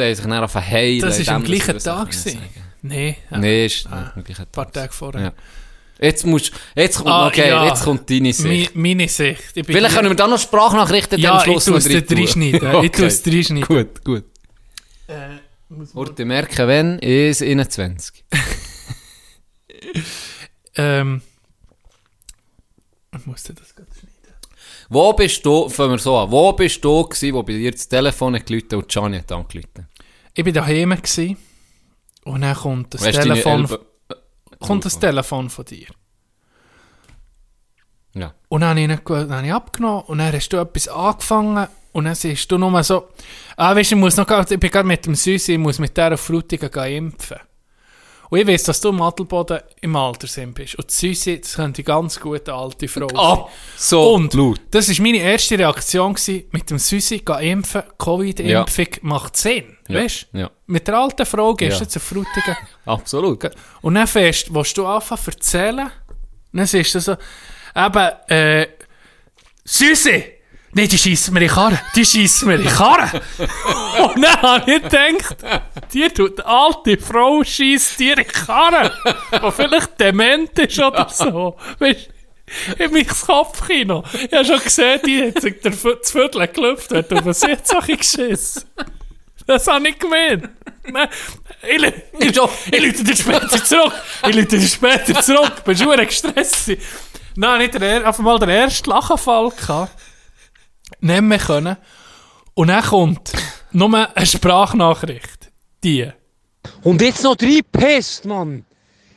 haben 0.00 0.14
sich 0.14 0.24
dann 0.24 0.44
auf 0.44 0.54
heilen. 0.54 1.00
Das 1.00 1.26
war 1.26 1.34
am 1.34 1.44
gleichen 1.44 1.76
ich 1.76 1.82
Tag. 1.82 2.08
Nein. 2.82 3.16
Nein, 3.30 3.44
ist 3.66 3.86
Ah, 3.90 4.12
am 4.14 4.24
gleichen 4.24 4.42
Ein 4.42 4.52
paar 4.52 4.64
Tag. 4.66 4.72
Tage 4.74 4.92
vorher. 4.92 5.20
Ja. 5.22 5.32
Jetzt 6.02 6.24
musst, 6.24 6.52
jetzt 6.74 6.96
kommt, 6.96 7.08
Ah, 7.10 7.26
okay, 7.26 7.48
ja. 7.50 7.66
jetzt 7.66 7.84
kommt 7.84 8.08
deine 8.08 8.20
Mi, 8.22 8.32
Sicht. 8.32 8.74
meine 8.74 9.06
Sicht. 9.08 9.42
Ich 9.54 9.66
bin 9.66 9.76
Vielleicht 9.76 9.94
können 9.94 10.08
wir 10.08 10.16
da 10.16 10.26
noch 10.26 10.38
Sprachnachrichten 10.38 11.18
Ja, 11.20 11.32
am 11.32 11.38
ich 11.38 11.44
Schluss 11.44 11.66
noch 11.66 11.74
reinschneiden. 11.74 12.84
Ich 12.84 12.90
tue 12.92 13.06
es 13.06 13.22
reinschneiden. 13.26 13.64
Gut, 13.66 14.02
gut. 14.04 14.24
Orte 15.94 16.24
merken, 16.24 16.66
wenn, 16.68 16.98
ist 17.00 17.42
21. 17.42 18.24
Ähm, 20.76 21.20
ich 23.20 23.26
musste 23.26 23.54
das 23.54 23.74
gerade 23.74 23.90
schneiden. 23.92 24.16
Wo 24.88 25.12
bist 25.12 25.44
du, 25.46 25.68
fangen 25.68 25.92
wir 25.92 25.98
so 25.98 26.18
an, 26.18 26.30
wo 26.30 26.52
bist 26.52 26.84
du 26.84 27.04
gewesen, 27.04 27.34
wo 27.34 27.42
bei 27.42 27.52
dir 27.52 27.70
das 27.70 27.88
Telefon 27.88 28.32
geläutet 28.44 28.74
und 28.74 28.88
Gianni 28.88 29.18
hat 29.18 29.30
angeläutet? 29.32 29.84
Ich 30.34 30.44
war 30.44 30.52
daheim 30.52 30.90
gewesen, 30.90 31.36
und 32.24 32.42
dann 32.42 32.54
kommt 32.54 32.94
das 32.94 33.02
Weißt 33.02 33.22
Telefon, 33.22 33.66
Elbe- 33.66 33.86
kommt 34.58 34.84
das 34.84 34.98
Telefon 34.98 35.48
von 35.48 35.64
dir. 35.64 35.86
Ja. 38.14 38.34
Und 38.48 38.60
dann 38.62 38.78
habe 38.78 38.92
ich, 38.92 39.00
dann 39.00 39.32
habe 39.32 39.46
ich 39.46 39.52
abgenommen 39.52 40.02
und 40.06 40.18
dann 40.18 40.32
hast 40.32 40.48
du 40.48 40.56
etwas 40.58 40.88
angefangen 40.88 41.68
und 41.92 42.04
dann 42.04 42.14
siehst 42.14 42.50
du 42.50 42.58
nur 42.58 42.82
so, 42.82 43.08
ah, 43.56 43.74
weißt 43.74 43.92
du, 43.92 43.94
ich 43.94 44.00
muss 44.00 44.16
noch, 44.16 44.28
ich 44.28 44.60
bin 44.60 44.70
gerade 44.70 44.86
mit 44.86 45.06
dem 45.06 45.14
Süßi, 45.14 45.52
ich 45.52 45.58
muss 45.58 45.78
mit 45.78 45.96
der 45.96 46.14
auf 46.14 46.20
Frutigen 46.20 46.70
impfen. 46.70 47.38
Und 48.30 48.38
ich 48.38 48.46
weiss, 48.46 48.62
dass 48.62 48.80
du 48.80 48.90
im 48.90 49.02
Adelboden 49.02 49.58
im 49.80 49.96
Altersheim 49.96 50.54
bist. 50.54 50.76
Und 50.76 50.88
Süßi, 50.90 51.40
das 51.40 51.54
könnte 51.56 51.82
ganz 51.82 52.18
gut 52.20 52.48
eine 52.48 52.58
alte 52.58 52.86
Frau 52.86 53.08
sein. 53.08 53.18
Ah, 53.18 53.48
so 53.76 54.14
Und 54.14 54.32
laut. 54.34 54.60
das 54.70 54.88
war 54.88 55.02
meine 55.04 55.18
erste 55.18 55.58
Reaktion, 55.58 56.14
gewesen, 56.14 56.44
mit 56.52 56.70
dem 56.70 56.78
Süßi 56.78 57.18
gehen 57.18 57.40
impfen, 57.40 57.82
Covid-Impfung 57.98 58.86
macht 59.02 59.36
Sinn, 59.36 59.76
Ja. 59.88 60.00
weißt 60.00 60.28
du? 60.32 60.38
Ja. 60.38 60.50
Mit 60.66 60.86
der 60.86 60.94
alten 60.98 61.26
Frau 61.26 61.54
gehst 61.54 61.80
Ja. 61.80 61.84
du 61.84 61.88
zu 61.90 61.98
Frutigen. 62.00 62.56
Absolut. 62.86 63.50
Und 63.82 63.94
dann 63.96 64.06
fest, 64.06 64.54
willst 64.54 64.78
du 64.78 64.86
anfangen 64.86 65.22
erzählen, 65.26 65.90
dann 66.52 66.66
siehst 66.66 66.94
du 66.94 67.00
so, 67.00 67.16
eben, 67.74 68.08
äh, 68.28 68.68
Süße! 69.64 70.22
Nein, 70.72 70.88
die 70.88 70.98
schiessen 70.98 71.34
mir 71.34 71.40
in 71.40 71.48
die 71.48 71.52
Karre. 71.54 71.80
Die 71.96 72.04
schiessen 72.06 72.46
mir 72.48 72.54
in 72.54 72.62
die 72.62 72.68
Karre. 72.68 73.20
Und 74.14 74.22
dann 74.22 74.40
habe 74.42 74.70
ich 74.72 74.82
gedacht, 74.82 75.36
die 75.92 76.08
tut 76.10 76.40
alte 76.44 76.96
Frau 76.96 77.42
schiesst 77.42 77.98
dir 77.98 78.16
in 78.16 78.24
die 78.24 78.30
Karre. 78.30 78.92
Die 79.32 79.50
vielleicht 79.52 79.98
dement 79.98 80.56
ist 80.58 80.78
oder 80.78 81.08
so. 81.08 81.56
Weißt 81.78 82.08
du? 82.08 82.12
in 82.84 82.92
mein 82.92 83.06
Kopfkino. 83.06 84.02
Ich 84.12 84.32
habe 84.32 84.44
schon 84.44 84.58
gesehen, 84.60 85.00
die 85.06 85.26
hat 85.28 85.40
sich 85.40 85.60
der 85.60 85.70
das 85.70 86.10
Viertel 86.10 86.48
gelüpft, 86.48 86.92
hat 86.92 87.12
auf 87.12 87.22
den 87.22 87.32
Sitz 87.32 87.70
auch 87.72 87.86
geschissen. 87.86 88.64
Das 89.46 89.66
habe 89.68 89.88
ich 89.88 89.98
gemeint. 89.98 90.48
Nein, 90.84 91.08
Ich, 91.62 91.82
ich, 91.82 92.40
ich 92.72 92.80
lüte 92.82 93.04
dir 93.04 93.16
später 93.16 93.64
zurück. 93.64 93.92
Ich 94.28 94.34
lüte 94.34 94.58
dir 94.58 94.66
später 94.66 95.20
zurück. 95.22 95.62
Bist 95.64 95.80
du 95.84 95.90
gestresst? 95.96 96.72
Nein, 97.36 97.58
nicht 97.58 97.74
der, 97.74 97.82
er- 97.82 98.08
auf 98.08 98.18
einmal 98.18 98.38
der 98.40 98.48
erste 98.48 98.90
Lachenfall 98.90 99.50
gehabt. 99.50 99.92
Nehmen 101.00 101.28
wir 101.28 101.38
können. 101.38 101.76
Und 102.54 102.68
dann 102.68 102.84
kommt 102.84 103.32
nur 103.72 104.16
eine 104.16 104.26
Sprachnachricht. 104.26 105.50
Die. 105.82 106.10
Und 106.82 107.00
jetzt 107.00 107.22
noch 107.22 107.36
drei 107.36 107.60
Pest, 107.70 108.24
Mann. 108.24 108.64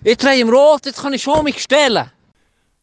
Ich 0.04 0.18
drehe 0.18 0.40
im 0.42 0.50
Rot, 0.50 0.86
jetzt 0.86 1.02
kann 1.02 1.14
ich 1.14 1.24
schon 1.24 1.44
mich 1.44 1.62
stellen. 1.62 2.12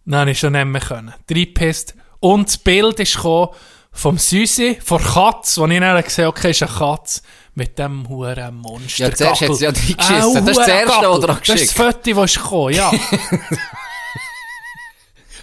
Nein, 0.04 0.28
ich 0.28 0.38
schon 0.38 0.52
nehmen 0.52 0.80
können. 0.80 1.14
Drei 1.26 1.46
Pest. 1.46 1.94
Und 2.18 2.48
das 2.48 2.58
Bild 2.58 2.98
ist 3.00 3.14
gekommen 3.16 3.48
vom 3.92 4.18
Süßi, 4.18 4.78
von 4.82 5.02
Katz, 5.02 5.58
wo 5.58 5.66
ich 5.66 5.80
dann 5.80 6.02
gesehen 6.02 6.26
habe, 6.26 6.36
okay, 6.36 6.50
ist 6.50 6.62
eine 6.62 6.72
Katz 6.72 7.22
mit 7.54 7.78
dem 7.78 8.08
huren 8.08 8.54
Monster. 8.56 9.08
Ja, 9.08 9.14
zuerst 9.14 9.42
hat 9.42 9.54
sie 9.56 9.64
ja 9.64 9.70
reingeschissen. 9.70 10.36
Äh, 10.36 10.40
Das 10.42 10.48
ist 10.50 10.58
das 10.58 10.68
Erste, 10.68 11.10
was 11.10 11.22
er 11.22 11.26
Das 11.26 11.38
ist 11.38 11.42
geschickt 11.46 11.78
das 11.78 11.86
Foto, 11.86 12.20
das 12.20 12.30
ist 12.30 12.42
gekommen, 12.42 12.74
ja. 12.74 12.92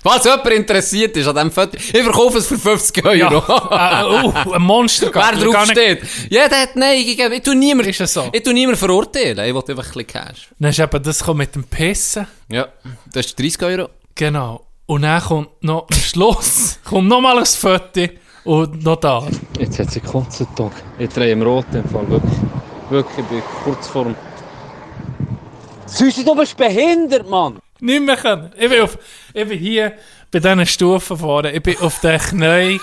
Was 0.07 0.23
jemand 0.23 0.47
interessiert 0.47 1.17
ist 1.17 1.27
an 1.27 1.35
diesem 1.35 1.51
Foto, 1.51 1.75
ich 1.75 2.03
verkaufe 2.03 2.37
es 2.37 2.47
für 2.47 2.57
50 2.57 3.05
Euro. 3.05 3.43
ja. 3.47 4.01
äh, 4.01 4.23
oh, 4.23 4.51
ein 4.53 4.61
Monster. 4.61 5.11
Wer 5.13 5.31
drauf 5.33 5.65
steht. 5.69 6.01
Jeder 6.29 6.61
hat 6.61 6.75
Nein 6.75 7.05
gegeben. 7.05 7.33
Ich 7.33 7.41
tue 7.43 7.55
niemand, 7.55 7.87
Ist 7.89 8.01
es 8.01 8.13
so? 8.13 8.29
ich 8.31 8.41
tue 8.43 8.53
niemand 8.53 8.77
verurteilen. 8.77 9.37
Ich 9.39 9.53
will 9.53 9.57
einfach 9.57 9.71
ein 9.71 9.75
bisschen 9.75 10.07
Cash. 10.07 10.49
Dann 10.57 10.69
ist 10.69 10.79
eben 10.79 11.03
das 11.03 11.27
mit 11.33 11.55
dem 11.55 11.63
Pissen. 11.65 12.27
Ja, 12.49 12.67
das 13.11 13.25
ist 13.27 13.39
30 13.39 13.63
Euro. 13.63 13.89
Genau. 14.15 14.65
Und 14.85 15.01
dann 15.01 15.21
kommt 15.21 15.49
noch 15.61 15.87
am 15.91 15.97
Schluss 15.97 16.79
kommt 16.85 17.09
noch 17.09 17.19
mal 17.19 17.37
ein 17.37 17.45
Foto 17.45 18.07
und 18.45 18.83
noch 18.83 18.95
da. 18.95 19.27
Jetzt 19.59 19.77
hat 19.79 19.91
sie 19.91 19.99
gekotzt, 19.99 20.41
Tag. 20.55 20.71
Ich 20.97 21.09
drehe 21.09 21.33
im 21.33 21.41
Roten 21.41 21.75
im 21.77 21.89
Fall. 21.89 22.09
Wirklich, 22.09 22.39
wirklich, 22.89 23.17
ich 23.19 23.25
bin 23.25 23.41
kurz 23.63 23.87
vor 23.87 24.05
dem... 24.05 24.15
Süße, 25.85 26.23
du 26.23 26.35
bist 26.35 26.55
behindert, 26.55 27.29
Mann. 27.29 27.59
Nicht 27.79 28.01
mehr 28.01 28.17
können. 28.17 28.51
Ich 28.57 28.69
bin, 28.69 28.81
auf, 28.81 28.97
ich 29.33 29.47
bin 29.47 29.59
hier 29.59 29.93
bei 30.31 30.39
diesen 30.39 30.65
Stufen 30.65 31.17
vorne. 31.17 31.51
Ich 31.51 31.63
bin 31.63 31.77
auf 31.79 31.99
den 31.99 32.19
Knien 32.19 32.79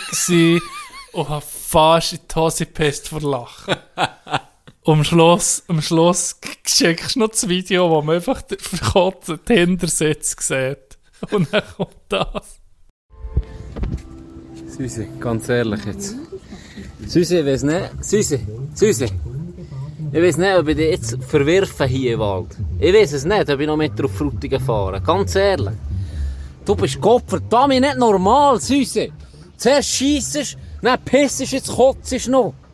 und 1.13 1.29
habe 1.29 1.45
fast 1.45 2.13
in 2.13 2.21
die 2.29 2.35
Hose 2.35 2.67
gepisst 2.67 3.09
vor 3.09 3.21
Lachen. 3.21 3.77
Und 4.83 4.99
am 4.99 5.05
Schluss, 5.05 5.63
am 5.69 5.81
Schluss 5.81 6.37
schickst 6.67 7.17
du 7.17 7.21
noch 7.21 7.29
das 7.29 7.49
Video, 7.49 7.89
wo 7.89 8.03
man 8.03 8.17
einfach 8.17 8.43
den 8.43 8.59
verkotzten 8.59 9.41
Hintersitz 9.47 10.37
sieht. 10.47 10.99
Und 11.31 11.53
dann 11.53 11.63
kommt 11.77 11.97
das. 12.09 12.61
Süße, 14.67 15.07
ganz 15.21 15.49
ehrlich 15.49 15.85
jetzt. 15.87 16.17
Süße, 17.07 17.41
ich 17.41 17.47
weiß 17.47 17.63
nicht. 17.63 18.05
Süße, 18.05 18.41
Süße. 18.75 19.07
Ich 20.15 20.23
weiß 20.23 20.37
nicht, 20.37 20.55
ob 20.57 20.69
ich 20.69 20.77
dich 20.77 20.91
jetzt 20.93 21.19
verwirfe 21.29 21.87
hier 21.87 22.15
im 22.15 22.21
Wald. 22.21 22.57
Ich 22.79 22.95
weiß 22.95 23.15
es 23.15 23.25
nicht, 23.25 23.51
ob 23.51 23.59
ich 23.59 23.67
noch 23.67 23.77
mit 23.77 24.01
auf 24.01 24.17
Frutigen 24.17 24.61
fahre. 24.61 25.01
Ganz 25.01 25.35
ehrlich. 25.35 25.75
Du 26.65 26.77
bist 26.77 27.01
Gottverdammt 27.01 27.81
nicht 27.81 27.97
normal, 27.97 28.61
Süße. 28.61 29.09
Zuerst 29.57 29.91
scheissest, 29.91 30.57
dann 30.81 31.03
pissest, 31.05 31.53
jetzt 31.53 31.69
kotzt 31.69 32.29
noch. 32.29 32.55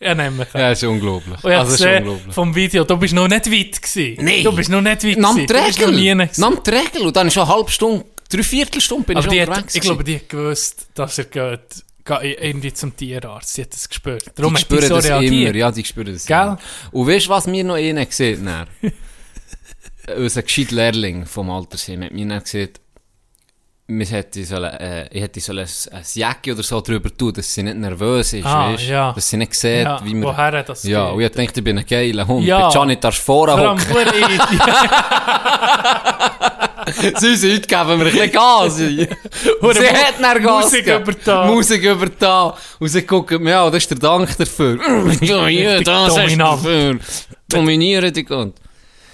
Ja, 0.00 0.14
wir. 0.14 0.46
Ja, 0.54 0.70
ist 0.72 0.82
unglaublich. 0.84 1.44
Und 1.44 1.50
ich 1.50 1.56
Also, 1.58 1.74
ist 1.74 1.84
unglaublich. 1.98 2.34
vom 2.34 2.54
Video, 2.54 2.84
du 2.84 2.96
bist 2.96 3.12
noch 3.14 3.28
nicht 3.28 3.50
weit 3.52 3.82
gewesen. 3.82 4.24
Nee. 4.24 4.42
Du 4.42 4.52
bist 4.56 4.70
noch 4.70 4.80
nicht 4.80 5.04
weit 5.04 5.18
Nahm 5.18 5.36
gewesen. 5.36 6.40
Nahm 6.40 6.62
die 6.62 6.70
Regel. 6.70 7.02
Und 7.06 7.14
dann 7.16 7.26
ist 7.26 7.34
schon 7.34 7.42
eine 7.42 7.54
halbe 7.54 7.70
Stunde, 7.70 8.04
drei 8.30 8.42
Viertelstunde 8.42 9.04
bin 9.04 9.16
Aber 9.18 9.26
ich 9.26 9.30
schon 9.32 9.40
hat, 9.42 9.48
unterwegs. 9.48 9.74
ich 9.74 9.80
glaube, 9.82 10.04
die 10.04 10.16
hat 10.16 10.28
gewusst, 10.30 10.86
dass 10.94 11.18
er 11.18 11.24
geht 11.24 11.84
irgendwie 12.22 12.72
zum 12.72 12.96
Tierarzt. 12.96 13.54
Sie 13.54 13.62
hat 13.62 13.72
das 13.72 13.88
gespürt. 13.88 14.24
Darum 14.34 14.54
die 14.54 14.60
spüren 14.60 14.88
so 14.88 14.96
das 14.96 15.06
reagiert. 15.08 15.32
immer. 15.50 15.54
Ja, 15.56 15.70
die 15.70 15.84
spüren 15.84 16.12
das 16.12 16.26
Gell? 16.26 16.36
immer. 16.42 16.58
Und 16.92 17.06
weißt 17.08 17.26
du, 17.26 17.30
was 17.30 17.46
mir 17.46 17.64
noch 17.64 17.74
einer 17.76 18.04
gesehen 18.06 18.48
hat? 18.50 18.68
Unser 20.16 20.42
gescheit 20.42 20.70
Lehrling 20.70 21.26
vom 21.26 21.50
Altersheim 21.50 22.02
hat 22.04 22.12
mir 22.12 22.26
dann 22.28 22.42
gesagt, 22.42 22.80
wir 23.88 24.06
hätten 24.06 24.44
sollen, 24.44 24.72
äh, 24.74 25.08
ich 25.12 25.22
hätte 25.22 25.38
sollen 25.40 25.64
ein, 25.66 25.94
ein 25.98 26.04
Jacke 26.14 26.52
oder 26.52 26.62
so 26.64 26.80
drüber 26.80 27.08
tun, 27.16 27.32
dass 27.32 27.54
sie 27.54 27.62
nicht 27.62 27.76
nervös 27.76 28.32
ist, 28.32 28.44
Ah, 28.44 28.72
weißt? 28.72 28.84
ja. 28.88 29.12
Dass 29.12 29.28
sie 29.28 29.36
nicht 29.36 29.54
sieht, 29.54 29.84
Ja, 29.84 30.04
wie 30.04 30.12
wir... 30.14 30.24
woher 30.24 30.62
das 30.64 30.82
Ja, 30.82 31.06
geht. 31.06 31.14
und 31.14 31.20
ich 31.22 31.30
dachte, 31.46 31.60
ich 31.60 31.64
bin 31.64 31.78
ein 31.78 31.86
geiler 31.86 32.26
Hund. 32.26 32.44
Ja. 32.44 32.66
Bei 32.66 32.72
Gianni 32.72 32.98
darfst 32.98 33.20
du 33.20 33.24
vorne 33.24 33.52
Vor 33.52 33.60
allem, 33.70 33.78
hocken. 33.78 33.96
Süße, 37.16 37.52
heute 37.52 37.66
geben 37.66 37.88
wir 37.88 37.92
ein 37.94 38.00
bisschen 38.00 38.32
Gas. 38.32 38.76
sie 38.76 39.08
hat 39.08 40.14
dann 40.20 40.42
Gas 40.42 40.64
Musik 40.64 40.84
gegeben. 40.84 41.02
über 41.02 41.12
da. 41.24 41.46
Musik 41.46 41.82
über 41.82 42.06
da. 42.06 42.56
Und 42.78 42.88
sie 42.88 43.02
gucken 43.02 43.42
mir 43.42 43.58
an, 43.58 43.72
das 43.72 43.82
ist 43.82 43.90
der 43.90 43.98
Dank 43.98 44.36
dafür. 44.36 44.78
ja, 45.20 45.48
ja, 45.48 45.80
das 45.80 46.16
ist 46.16 46.38
dafür. 46.38 46.98
Dominieren 47.48 48.12
die 48.12 48.24
Gott. 48.24 48.54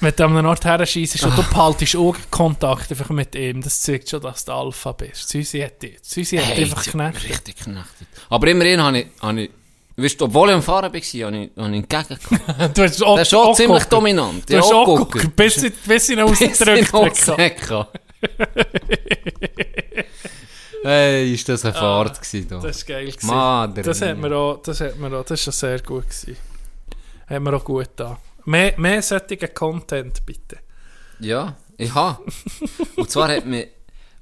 Wenn 0.01 0.13
du 0.17 0.25
an 0.25 0.37
einem 0.37 0.49
Ort 0.49 0.65
her 0.65 0.85
schießt 0.85 1.23
und 1.23 1.39
du 1.39 1.43
behaltest 1.45 1.95
Augenkontakt 1.95 2.91
einfach 2.91 3.11
mit 3.11 3.35
ihm, 3.37 3.63
das 3.63 3.81
zeigt 3.81 4.11
schon, 4.11 4.21
dass 4.21 4.45
du 4.45 4.53
Alpha 4.53 4.93
bist. 4.93 5.29
Süßi 5.29 5.61
hat 5.61 5.81
dich. 5.81 5.95
Hat 5.95 6.47
Hey, 6.47 6.65
einfach 6.65 6.85
geknackt. 6.85 7.23
Richtig 7.23 7.57
geknechtet. 7.57 8.09
Aber 8.29 8.49
immerhin 8.49 8.83
habe 8.83 8.99
ich, 8.99 9.07
habe 9.21 9.43
ich, 9.43 9.51
weißt 9.97 10.21
du, 10.21 10.25
obwohl 10.25 10.49
ich 10.51 10.55
am 10.55 10.63
Fahren 10.63 10.85
war, 10.85 10.89
habe 10.91 10.99
ich, 10.99 11.13
habe 11.23 11.37
ich 11.37 11.37
entgegengekommen. 11.57 12.41
Du 12.75 12.83
hast 12.83 13.03
auch, 13.03 13.15
Der 13.15 13.23
ist 13.23 13.35
auch 13.35 13.55
ziemlich 13.55 13.85
dominant. 13.85 14.49
Du 14.51 14.57
hast 14.57 14.73
auch 14.73 14.87
geguckt, 14.87 15.37
bis 15.37 15.73
bis 15.87 16.09
ihn 16.11 16.21
rausgedrückt 16.21 16.93
ich 16.95 17.71
hat. 17.71 17.89
Hey, 20.85 21.33
ist 21.33 21.49
das 21.49 21.65
eine 21.65 21.75
Fahrt 21.75 22.21
gewesen 22.21 22.49
da. 22.49 22.59
Das 22.59 22.89
war 22.89 22.97
geil. 22.97 23.07
gewesen. 23.07 23.27
Madre 23.27 23.83
Das 23.83 24.03
hat 24.03 24.19
mir 24.19 24.37
auch, 24.37 24.63
das 24.63 24.81
hat 24.81 24.99
mir 24.99 25.17
auch, 25.17 25.25
das 25.25 25.39
ist 25.39 25.45
schon 25.45 25.53
sehr 25.53 25.81
gut 25.81 26.05
gewesen. 26.09 26.37
Hat 27.27 27.41
mir 27.41 27.55
auch 27.55 27.65
gut 27.65 27.91
da. 27.95 28.19
Mehr, 28.45 28.75
mehr 28.77 29.01
solchen 29.01 29.55
Content, 29.55 30.27
bitte. 30.27 30.59
Ja, 31.21 31.57
ich 31.77 31.95
habe. 31.95 32.25
und 32.97 33.09
zwar 33.09 33.29
hat 33.29 33.47
mir, 33.47 33.69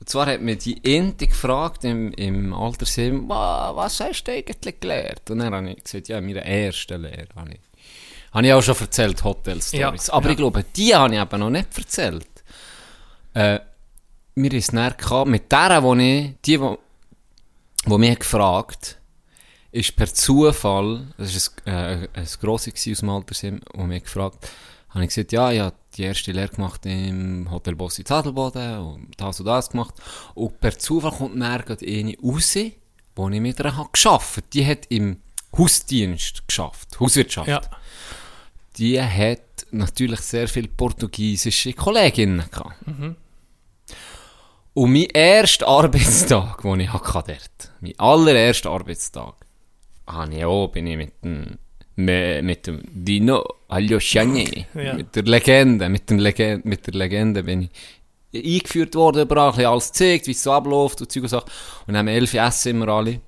und 0.01 0.09
zwar 0.09 0.27
hat 0.27 0.40
mir 0.40 0.56
die 0.56 0.81
Ente 0.97 1.27
gefragt 1.27 1.85
im, 1.85 2.12
im 2.14 2.52
Altersheim, 2.55 3.28
«Wa- 3.28 3.77
was 3.77 4.01
hast 4.01 4.24
du 4.24 4.32
eigentlich 4.32 4.81
gelernt? 4.81 5.31
Und 5.31 5.39
dann 5.39 5.55
habe 5.55 5.70
ich 5.70 5.85
gesagt, 5.85 6.09
ja, 6.09 6.20
meine 6.20 6.44
erste 6.47 6.97
Lehre 6.97 7.28
habe 7.36 7.51
ich. 7.52 7.60
Habe 8.32 8.47
ich 8.47 8.52
auch 8.52 8.62
schon 8.62 8.77
erzählt, 8.78 9.22
Hotel-Stories. 9.24 10.06
Ja, 10.06 10.12
Aber 10.14 10.27
ja. 10.27 10.31
ich 10.32 10.36
glaube, 10.36 10.64
die 10.77 10.94
habe 10.94 11.14
ich 11.14 11.20
eben 11.20 11.40
noch 11.40 11.51
nicht 11.51 11.77
erzählt. 11.77 12.27
Äh, 13.35 13.59
mir 14.36 14.52
ist 14.52 14.72
näher 14.72 14.94
mit 15.27 15.51
der, 15.52 15.82
wo 15.82 15.94
ich, 15.97 16.35
die, 16.44 16.60
wo, 16.60 16.78
wo 17.86 17.98
mich 17.98 18.18
gefragt 18.18 18.97
ist 19.72 19.94
per 19.97 20.12
Zufall, 20.12 21.09
das 21.18 21.52
war 21.66 21.74
ein, 21.74 22.02
äh, 22.05 22.09
ein 22.14 22.28
Grossi 22.40 22.70
gewesen 22.70 22.93
aus 22.93 22.98
dem 23.01 23.10
Altersheim, 23.10 23.60
wo 23.74 23.82
mich 23.85 24.02
gefragt 24.05 24.48
habe 24.90 25.04
ich 25.04 25.08
gesagt, 25.08 25.32
ja, 25.32 25.50
ich 25.52 25.60
habe 25.60 25.76
die 25.96 26.02
erste 26.02 26.32
Lehre 26.32 26.48
gemacht 26.48 26.84
im 26.86 27.50
Hotel 27.50 27.76
Bossi 27.76 28.04
Zadelboden 28.04 28.78
und 28.78 29.08
das 29.16 29.40
und 29.40 29.46
das 29.46 29.70
gemacht. 29.70 29.94
Und 30.34 30.60
per 30.60 30.78
Zufall 30.78 31.12
kommt 31.12 31.40
dann 31.40 31.62
gerade 31.62 31.86
eine 31.86 32.16
raus, 32.22 32.58
wo 33.16 33.28
ich 33.28 33.40
mit 33.40 33.58
ihr 33.58 33.76
habe 33.76 33.88
geschafft. 33.92 34.44
Die 34.52 34.66
hat 34.66 34.86
im 34.88 35.20
Hausdienst 35.56 36.46
geschafft, 36.46 36.98
Hauswirtschaft. 37.00 37.48
Ja. 37.48 37.60
Die 38.76 39.00
hat 39.00 39.66
natürlich 39.70 40.20
sehr 40.20 40.48
viele 40.48 40.68
portugiesische 40.68 41.72
Kolleginnen 41.72 42.48
gehabt. 42.50 42.76
Und 44.72 44.92
mein 44.92 45.06
erster 45.06 45.66
Arbeitstag, 45.66 46.62
den 46.62 46.80
ich 46.80 46.92
hatte 46.92 47.12
dort, 47.26 47.72
mein 47.80 47.98
allererster 47.98 48.70
Arbeitstag, 48.70 49.34
habe 50.06 50.34
ich 50.34 50.44
auch, 50.44 50.68
bin 50.68 50.86
ich 50.86 50.96
mit 50.96 51.12
dem, 51.24 51.58
mit, 52.05 52.66
dem 52.66 52.81
Dino 52.90 53.44
Aljosjani, 53.68 54.66
Ja. 54.74 54.94
mit 54.94 55.14
der 55.14 55.22
Legende, 55.24 55.89
mit, 55.89 56.10
dem 56.10 56.18
Legende, 56.18 56.66
mit 56.68 56.86
der 56.86 56.94
Legende 56.94 57.43
bin 57.43 57.68
ich 58.32 58.44
eingeführt 58.62 58.94
worden, 58.94 59.22
überall 59.22 59.48
ein 59.48 59.55
bisschen 59.55 59.70
alles 59.70 59.89
gezeigt, 59.89 60.27
wie 60.27 60.31
es 60.32 60.43
so 60.43 60.52
abläuft 60.52 61.01
und 61.01 61.10
Zeug 61.10 61.24
und 61.24 61.28
Sachen. 61.28 61.51
Und 61.86 61.94
dann 61.94 61.98
haben 61.98 62.06
wir 62.06 62.14
elf 62.14 62.35
Essen 62.35 62.70
immer 62.70 62.89
alle. 62.89 63.20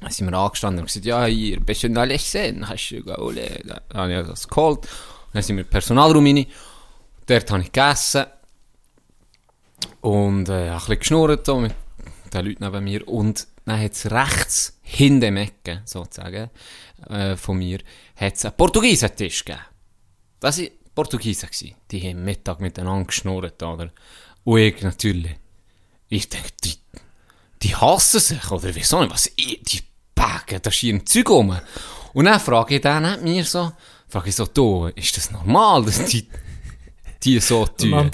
Dann 0.00 0.10
sind 0.10 0.30
wir 0.30 0.36
angestanden 0.36 0.80
und 0.80 0.86
gesagt, 0.86 1.06
ja, 1.06 1.24
hier, 1.26 1.60
bist 1.60 1.82
du 1.84 2.00
alles 2.00 2.22
gesehen? 2.24 2.68
Hast 2.68 2.90
du 2.90 3.02
geholt? 3.04 3.38
Dann 3.64 3.80
habe 3.94 4.20
ich 4.20 4.26
das 4.26 4.48
geholt. 4.48 4.78
Und 4.78 4.88
dann 5.34 5.42
sind 5.42 5.56
wir 5.56 5.62
in 5.62 5.66
den 5.66 5.70
Personalraum 5.70 6.24
rein. 6.26 6.46
Dort 7.26 7.50
habe 7.50 7.62
ich 7.62 7.70
gegessen. 7.72 8.24
Und 10.00 10.48
äh, 10.48 10.70
ein 10.70 10.78
bisschen 10.78 10.98
geschnurrt 10.98 11.46
mit 11.48 11.74
den 12.34 12.46
Leuten 12.46 12.64
neben 12.64 12.84
mir. 12.84 13.06
Und 13.06 13.46
dann 13.64 13.80
hat 13.80 13.92
es 13.92 14.10
rechts, 14.10 14.78
hinter 14.82 15.26
dem 15.28 15.36
Ecke, 15.36 15.82
sozusagen, 15.84 16.50
äh, 17.08 17.36
von 17.36 17.58
mir, 17.58 17.78
hat 18.16 18.34
es 18.34 18.44
einen 18.44 18.56
Portugiesentisch 18.56 19.44
gegeben. 19.44 19.64
Das 20.40 20.58
waren 20.58 20.70
Portugiesen. 20.94 21.48
gewesen. 21.48 21.74
Die 21.90 22.08
haben 22.08 22.24
Mittag 22.24 22.60
miteinander 22.60 23.06
geschnurrt, 23.06 23.62
oder? 23.62 23.90
Und 24.44 24.58
ich 24.58 24.82
natürlich. 24.82 25.36
Ich 26.08 26.28
denke, 26.28 26.50
die, 26.64 26.74
die 27.62 27.74
hassen 27.74 28.20
sich, 28.20 28.50
oder 28.50 28.74
wieso 28.74 29.00
nicht? 29.00 29.12
Was, 29.12 29.30
ich, 29.36 29.62
die 29.62 29.80
packen 30.14 30.60
da 30.60 30.70
schier 30.70 31.04
Zeug 31.04 31.30
um. 31.30 31.56
Und 32.12 32.24
dann 32.26 32.40
frage 32.40 32.76
ich 32.76 32.80
den 32.82 33.22
mir 33.22 33.44
so, 33.44 33.72
frage 34.08 34.28
ich 34.28 34.36
so, 34.36 34.46
du, 34.46 34.86
ist 34.94 35.16
das 35.16 35.30
normal, 35.30 35.84
dass 35.84 36.04
die, 36.04 36.28
die 37.22 37.40
so 37.40 37.66
tun? 37.78 38.10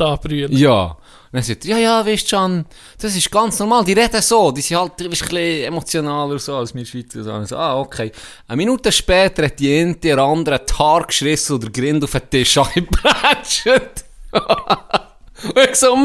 Ja. 0.51 0.97
Und 1.31 1.37
dann 1.37 1.43
sagt 1.43 1.67
er, 1.67 1.71
ja, 1.73 1.79
ja, 1.79 2.07
weißt 2.07 2.29
schon, 2.29 2.65
das 2.99 3.15
ist 3.15 3.31
ganz 3.31 3.59
normal, 3.59 3.85
die 3.85 3.93
reden 3.93 4.23
so, 4.23 4.51
die 4.51 4.63
sind 4.63 4.79
halt 4.79 4.93
weißt, 4.99 5.05
ein 5.05 5.11
bisschen 5.11 5.65
emotionaler 5.65 6.39
so 6.39 6.57
als 6.57 6.75
wir 6.75 6.87
Schweizer. 6.87 7.23
So. 7.23 7.45
So, 7.45 7.57
ah, 7.57 7.79
okay. 7.79 8.11
Eine 8.47 8.57
Minute 8.57 8.91
später 8.91 9.45
hat 9.45 9.59
die 9.59 9.81
eine 9.81 9.95
der 9.95 10.19
andere 10.19 10.61
die 10.61 10.73
Haare 10.73 11.07
geschissen 11.07 11.57
oder 11.57 11.69
Grind 11.71 12.03
auf 12.03 12.13
den 12.13 12.31
Tisch 12.31 12.57
angebratscht. 12.59 14.05
Und 15.45 15.59
ich 15.71 15.77
so, 15.77 15.97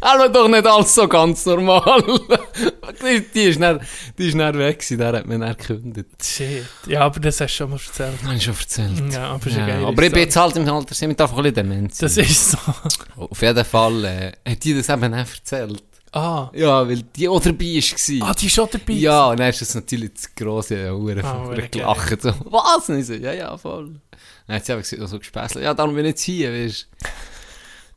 aber 0.00 0.28
doch 0.28 0.48
nicht 0.48 0.66
alles 0.66 0.94
so 0.94 1.08
ganz 1.08 1.44
normal. 1.46 2.02
die, 3.02 3.20
die, 3.34 3.42
ist 3.42 3.60
dann, 3.60 3.80
die 4.16 4.28
ist 4.28 4.38
dann 4.38 4.56
weg 4.58 4.78
gewesen, 4.78 4.98
der 4.98 5.12
hat 5.12 5.26
mich 5.26 5.38
dann 5.40 5.56
gekündigt. 5.56 6.24
Shit. 6.24 6.64
Ja, 6.86 7.00
aber 7.00 7.20
das 7.20 7.40
hast 7.40 7.52
du 7.52 7.56
schon 7.56 7.70
mal 7.70 7.80
erzählt. 7.84 8.22
Habe 8.24 8.34
ich 8.34 8.44
schon 8.44 8.54
erzählt. 8.54 9.12
Ja, 9.12 9.28
aber 9.32 9.50
Ja, 9.50 9.86
aber 9.88 10.02
ich 10.02 10.12
bin 10.12 10.22
jetzt 10.22 10.36
halt 10.36 10.56
im 10.56 10.68
Alter, 10.68 11.00
wir 11.00 11.14
darf 11.14 11.32
auch 11.32 11.38
ein 11.38 11.42
bisschen 11.42 11.54
dement 11.68 11.94
sein. 11.94 12.08
Das 12.08 12.16
ist 12.16 12.50
so. 12.52 12.58
Auf 13.16 13.42
jeden 13.42 13.64
Fall 13.64 14.04
äh, 14.04 14.32
hat 14.50 14.62
die 14.64 14.74
das 14.74 14.88
eben 14.88 15.14
auch 15.14 15.18
erzählt. 15.18 15.82
Ah. 16.12 16.50
Ja, 16.54 16.88
weil 16.88 17.02
die 17.02 17.28
auch 17.28 17.40
dabei 17.40 17.64
war. 17.66 18.28
Ah, 18.28 18.34
die 18.34 18.46
ist 18.46 18.52
schon 18.54 18.68
dabei. 18.70 18.92
Ja, 18.94 19.26
und 19.28 19.38
dann 19.38 19.48
ist 19.50 19.60
das 19.60 19.74
natürlich 19.76 20.10
das 20.14 20.34
grosse 20.34 20.92
Uhren 20.96 21.24
Ah, 21.24 21.34
von 21.34 21.46
hure 21.46 21.68
gelacht. 21.68 22.22
So, 22.22 22.32
was? 22.46 22.88
Und 22.88 22.98
ich 22.98 23.06
so, 23.06 23.14
ja, 23.14 23.32
ja, 23.32 23.56
voll. 23.56 23.94
Dann 24.46 24.56
hat 24.56 24.66
sie 24.66 24.72
einfach 24.72 24.88
gesagt, 24.88 25.08
so 25.08 25.18
gespäßelt. 25.18 25.64
Ja, 25.64 25.72
darum 25.72 25.94
bin 25.94 26.04
ich 26.04 26.10
jetzt 26.10 26.22
hier, 26.22 26.52
weißt 26.52 26.88
du. 27.00 27.08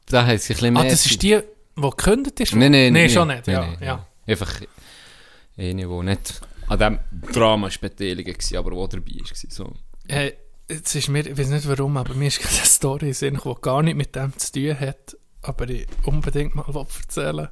Da 0.07 0.25
hat 0.25 0.41
sie 0.41 0.53
ein 0.53 0.57
bisschen 0.57 0.73
mehr... 0.73 0.83
Ah, 0.83 0.87
das 0.87 1.05
ist 1.05 1.21
die, 1.21 1.39
die 1.75 1.81
gekündigt 1.81 2.39
ist? 2.39 2.55
Nein, 2.55 2.71
nein, 2.71 2.93
Nee, 2.93 3.01
nein. 3.01 3.09
schon 3.09 3.27
nicht. 3.27 3.47
Nein, 3.47 3.55
ja, 3.55 3.61
nein, 3.61 3.77
ja. 3.81 4.07
Einfach 4.27 4.61
eine, 5.57 5.87
die 5.87 6.03
nicht 6.03 6.41
an 6.67 6.77
diesem 6.79 7.31
Drama 7.31 7.69
beteiligt 7.79 8.51
war, 8.53 8.59
aber 8.59 8.87
die 8.87 8.97
dabei 8.97 9.19
war. 9.19 9.49
So. 9.49 9.73
Hey, 10.07 10.33
jetzt 10.69 10.95
ist 10.95 11.09
mir, 11.09 11.25
ich 11.25 11.37
weiß 11.37 11.49
nicht 11.49 11.67
warum, 11.67 11.97
aber 11.97 12.13
mir 12.13 12.27
ist 12.27 12.39
gerade 12.41 12.55
eine 12.55 12.65
Story 12.65 13.07
in 13.07 13.13
Sinn, 13.13 13.39
die 13.43 13.61
gar 13.61 13.83
nicht 13.83 13.95
mit 13.95 14.15
dem 14.15 14.37
zu 14.37 14.51
tun 14.51 14.79
hat, 14.79 15.17
aber 15.41 15.69
ich 15.69 15.87
unbedingt 16.03 16.55
mal 16.55 16.65
erzählen 16.73 17.49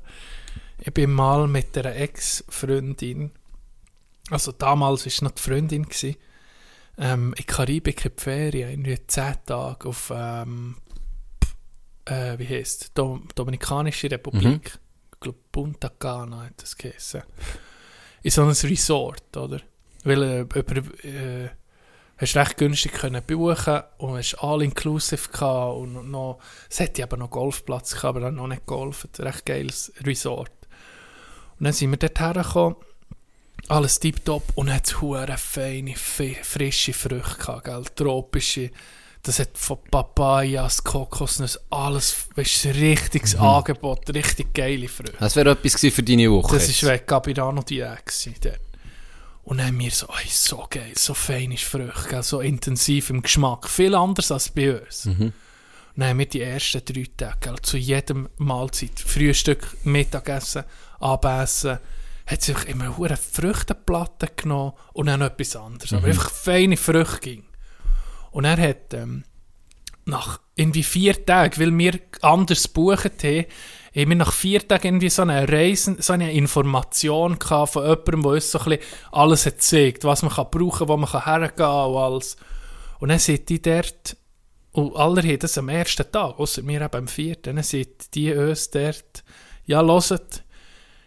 Ich 0.80 0.94
bin 0.94 1.11
mal 1.11 1.48
mit 1.48 1.78
einer 1.78 1.95
Ex-Freundin, 1.95 3.32
also 4.30 4.52
damals 4.52 5.02
war 5.02 5.07
es 5.07 5.22
noch 5.22 5.32
die 5.32 5.41
Freundin, 5.41 5.84
gewesen, 5.84 6.15
ähm, 6.98 7.34
in 7.38 7.45
Karibik 7.45 8.06
in 8.06 8.11
die 8.15 8.22
Ferien, 8.22 8.69
irgendwie 8.69 8.98
10 9.07 9.36
Tage 9.45 9.90
auf, 9.90 10.11
ähm, 10.15 10.78
äh, 12.06 12.38
wie 12.38 12.48
heisst 12.48 12.98
Dom 12.98 13.28
Dominikanische 13.36 14.10
Republik. 14.10 14.80
Ich 15.14 15.19
glaube, 15.19 15.40
Punta 15.52 15.90
Cana 15.90 16.45
hat 16.45 16.61
das 16.61 16.76
geheißen. 16.76 17.23
In 18.23 18.32
so 18.32 18.41
einem 18.41 18.52
Resort, 18.52 19.38
oder? 19.38 19.61
Weil 20.03 20.23
äh, 20.23 20.40
über, 20.41 20.78
äh, 21.03 21.49
hast 22.18 22.36
recht 22.36 22.57
günstig 22.57 22.94
können 22.94 23.23
buchen 23.26 23.82
und 23.98 24.18
hast 24.18 24.36
all-inclusive 24.36 25.30
gehabt 25.30 25.78
und 25.78 26.11
noch, 26.11 26.40
es 26.69 26.80
hätte 26.80 27.03
aber 27.03 27.18
noch 27.18 27.32
Golfplatz 27.32 27.91
gehabt, 27.91 28.06
aber 28.06 28.19
dann 28.19 28.36
noch 28.36 28.48
nicht 28.48 28.65
golfen. 28.65 29.10
Recht 29.19 29.45
geiles 29.45 29.91
Resort. 30.02 30.52
Und 31.60 31.65
dann 31.65 31.73
sind 31.73 31.91
wir 31.91 31.98
dort 31.98 32.19
hergekommen, 32.19 32.76
alles 33.68 33.99
tiptop 33.99 34.44
und 34.56 34.73
hat 34.73 35.02
hure 35.02 35.38
feine, 35.38 35.95
frische 35.95 36.94
Früchte 36.94 37.38
gehabt, 37.38 37.65
gell? 37.65 37.84
tropische. 37.95 38.72
Das 39.23 39.38
hat 39.38 39.56
von 39.56 39.77
Papayas, 39.91 40.84
Kokosnuss, 40.84 41.60
alles, 41.69 42.27
weißt 42.35 42.65
richtiges 42.65 43.35
Angebot, 43.35 44.10
richtig 44.15 44.53
geile 44.53 44.88
Früchte. 44.88 45.18
Das 45.19 45.35
wäre 45.35 45.52
etwas 45.52 45.80
für 45.80 46.02
deine 46.03 46.31
Woche. 46.31 46.56
Das 46.56 46.68
jetzt. 46.68 46.84
war 46.84 46.93
weg, 46.93 47.06
Gabirano 47.06 47.61
die 47.61 47.80
dort. 47.80 48.60
Und 49.43 49.57
dann 49.57 49.68
haben 49.68 49.80
wir 49.80 49.91
so, 49.91 50.07
ey, 50.07 50.30
so 50.30 50.65
geil, 50.69 50.93
so 50.95 51.14
fein 51.14 51.52
ist 51.52 51.64
Früchte, 51.64 52.10
gell, 52.10 52.23
so 52.23 52.41
intensiv 52.41 53.10
im 53.10 53.22
Geschmack, 53.22 53.68
viel 53.69 53.95
anders 53.95 54.31
als 54.31 54.49
bei 54.49 54.80
uns. 54.81 55.06
Und 55.07 55.34
dann 55.95 56.10
haben 56.10 56.19
wir 56.19 56.26
die 56.27 56.41
ersten 56.41 56.84
drei 56.85 57.06
Tage, 57.18 57.38
gell, 57.41 57.56
zu 57.61 57.77
jedem 57.77 58.30
Mahlzeit, 58.38 58.99
Frühstück, 58.99 59.77
Mittagessen, 59.84 60.64
Abessen, 60.99 61.80
hat 62.27 62.41
sich 62.41 62.64
immer 62.65 62.95
eine 62.98 63.18
Früchteplatte 63.18 64.30
genommen 64.35 64.73
und 64.93 65.07
dann 65.07 65.19
noch 65.19 65.27
etwas 65.27 65.56
anderes. 65.56 65.91
Aber 65.93 66.07
einfach 66.07 66.31
feine 66.31 66.77
Früchte 66.77 67.19
ging. 67.19 67.43
Und 68.31 68.45
er 68.45 68.57
hat 68.57 68.93
ähm, 68.93 69.23
nach 70.05 70.39
irgendwie 70.55 70.83
vier 70.83 71.25
Tagen, 71.25 71.59
weil 71.59 71.77
wir 71.77 71.99
anders 72.21 72.63
gebucht 72.63 73.23
haben, 73.23 73.45
haben 73.93 74.09
wir 74.09 74.15
nach 74.15 74.31
vier 74.31 74.65
Tagen 74.65 74.87
irgendwie 74.87 75.09
so 75.09 75.21
eine 75.21 75.47
Reisen, 75.47 76.01
so 76.01 76.13
eine 76.13 76.31
Information 76.33 77.37
von 77.39 77.83
jemandem, 77.83 78.21
der 78.23 78.31
uns 78.31 78.51
so 78.51 78.59
ein 78.59 78.65
bisschen 78.65 78.83
alles 79.11 79.45
hat 79.45 79.55
gezeigt, 79.55 80.03
was 80.03 80.23
man 80.23 80.31
kann 80.31 80.47
brauchen, 80.49 80.87
wo 80.87 80.97
man 80.97 81.09
kann 81.09 81.25
hergehen 81.25 81.65
und 81.65 81.97
alles. 81.97 82.37
Und 82.99 83.09
dann 83.09 83.19
sind 83.19 83.49
die 83.49 83.61
dort, 83.61 84.15
und 84.71 84.95
alle 84.95 85.21
haben 85.21 85.39
das 85.39 85.57
am 85.57 85.69
ersten 85.69 86.09
Tag, 86.09 86.39
außer 86.39 86.61
mir 86.61 86.81
eben 86.81 86.95
am 86.95 87.07
vierten, 87.07 87.55
dann 87.55 87.63
sind 87.63 88.13
die 88.13 88.33
uns 88.33 88.69
dort, 88.69 89.23
ja, 89.65 89.83
hört, 89.83 90.43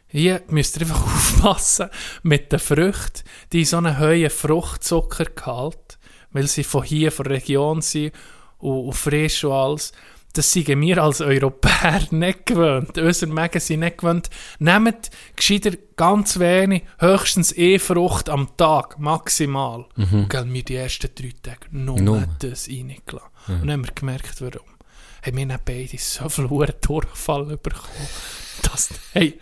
hier 0.07 0.43
müsst 0.49 0.77
ihr 0.77 0.83
einfach 0.83 1.03
aufpassen 1.05 1.89
mit 2.23 2.53
den 2.53 2.59
Früchten, 2.59 3.23
die 3.53 3.61
in 3.61 3.65
so 3.65 3.79
einen 3.79 3.99
hohen 3.99 4.31
Fruchtzuckergehalt, 4.31 5.99
weil 6.35 6.47
sie 6.47 6.65
von 6.65 6.83
hier, 6.83 7.11
von 7.11 7.25
der 7.25 7.37
Region 7.37 7.81
sind 7.81 8.13
und, 8.59 8.89
und 8.89 8.93
frisch 8.93 9.43
und 9.45 9.53
alles, 9.53 9.93
das 10.35 10.53
sind 10.53 10.81
wir 10.81 11.03
als 11.03 11.21
Europäer 11.21 12.03
nicht 12.11 12.47
gewöhnt. 12.47 12.99
Unsere 12.99 13.33
Mägen 13.33 13.61
sind 13.61 13.81
nicht 13.81 13.99
gewöhnt. 13.99 14.29
Nehmt 14.59 15.11
gescheiter 15.37 15.71
ganz 15.97 16.39
wenig, 16.41 16.83
höchstens 16.99 17.57
eine 17.57 17.79
Frucht 17.79 18.29
am 18.29 18.49
Tag, 18.57 18.99
maximal. 18.99 19.87
Und 19.97 20.29
gell, 20.29 20.53
wir 20.53 20.65
die 20.65 20.75
ersten 20.75 21.09
drei 21.15 21.33
Tage 21.41 21.69
nur, 21.71 22.01
Nur. 22.01 22.27
das 22.41 22.69
reingelassen. 22.69 23.31
Und 23.47 23.61
dann 23.61 23.71
haben 23.71 23.85
wir 23.87 23.95
gemerkt, 23.95 24.41
warum. 24.41 24.67
Haben 25.23 25.49
wir 25.49 25.61
beide 25.65 25.99
so 25.99 26.29
viel 26.29 26.49
Durchfall 26.81 27.57
bekommen. 27.57 28.09
Das, 28.63 28.91
hey, 29.13 29.39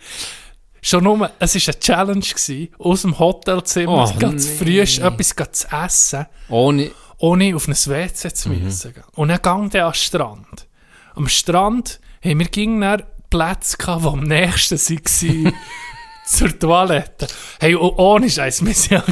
schon 0.85 1.03
nur, 1.03 1.31
es 1.39 1.55
war 1.55 1.73
eine 1.73 1.79
Challenge, 1.79 2.19
gewesen, 2.19 2.69
aus 2.77 3.01
dem 3.01 3.17
Hotelzimmer 3.17 4.11
Oh, 4.15 4.19
ganz 4.19 4.45
nee. 4.47 4.55
frisch 4.57 4.99
etwas 4.99 5.35
zu 5.53 5.67
essen 5.71 6.25
Ohne... 6.49 6.91
ohne 7.17 7.55
auf 7.55 7.67
ein 7.67 7.73
WC 7.75 8.33
zu 8.33 8.49
müssen. 8.49 8.93
Und 9.15 9.29
dann 9.29 9.41
ging 9.41 9.69
der 9.69 9.87
den 9.87 9.93
Strand. 9.95 10.67
Am 11.15 11.27
Strand 11.27 11.99
haben 12.23 12.39
wir 12.39 12.47
gegen 12.47 12.81
dann 12.81 13.03
Plätze 13.29 13.77
gehabt, 13.77 14.03
die 14.03 14.07
am 14.07 14.19
nächsten 14.23 14.77
waren 14.77 15.53
zur 16.25 16.59
Toilette. 16.59 17.27
Hey, 17.59 17.75
oh- 17.75 17.93
ohne 17.97 18.29
Scheiß, 18.29 18.63
wir 18.65 18.73
sind 18.73 18.91
ja 18.91 19.03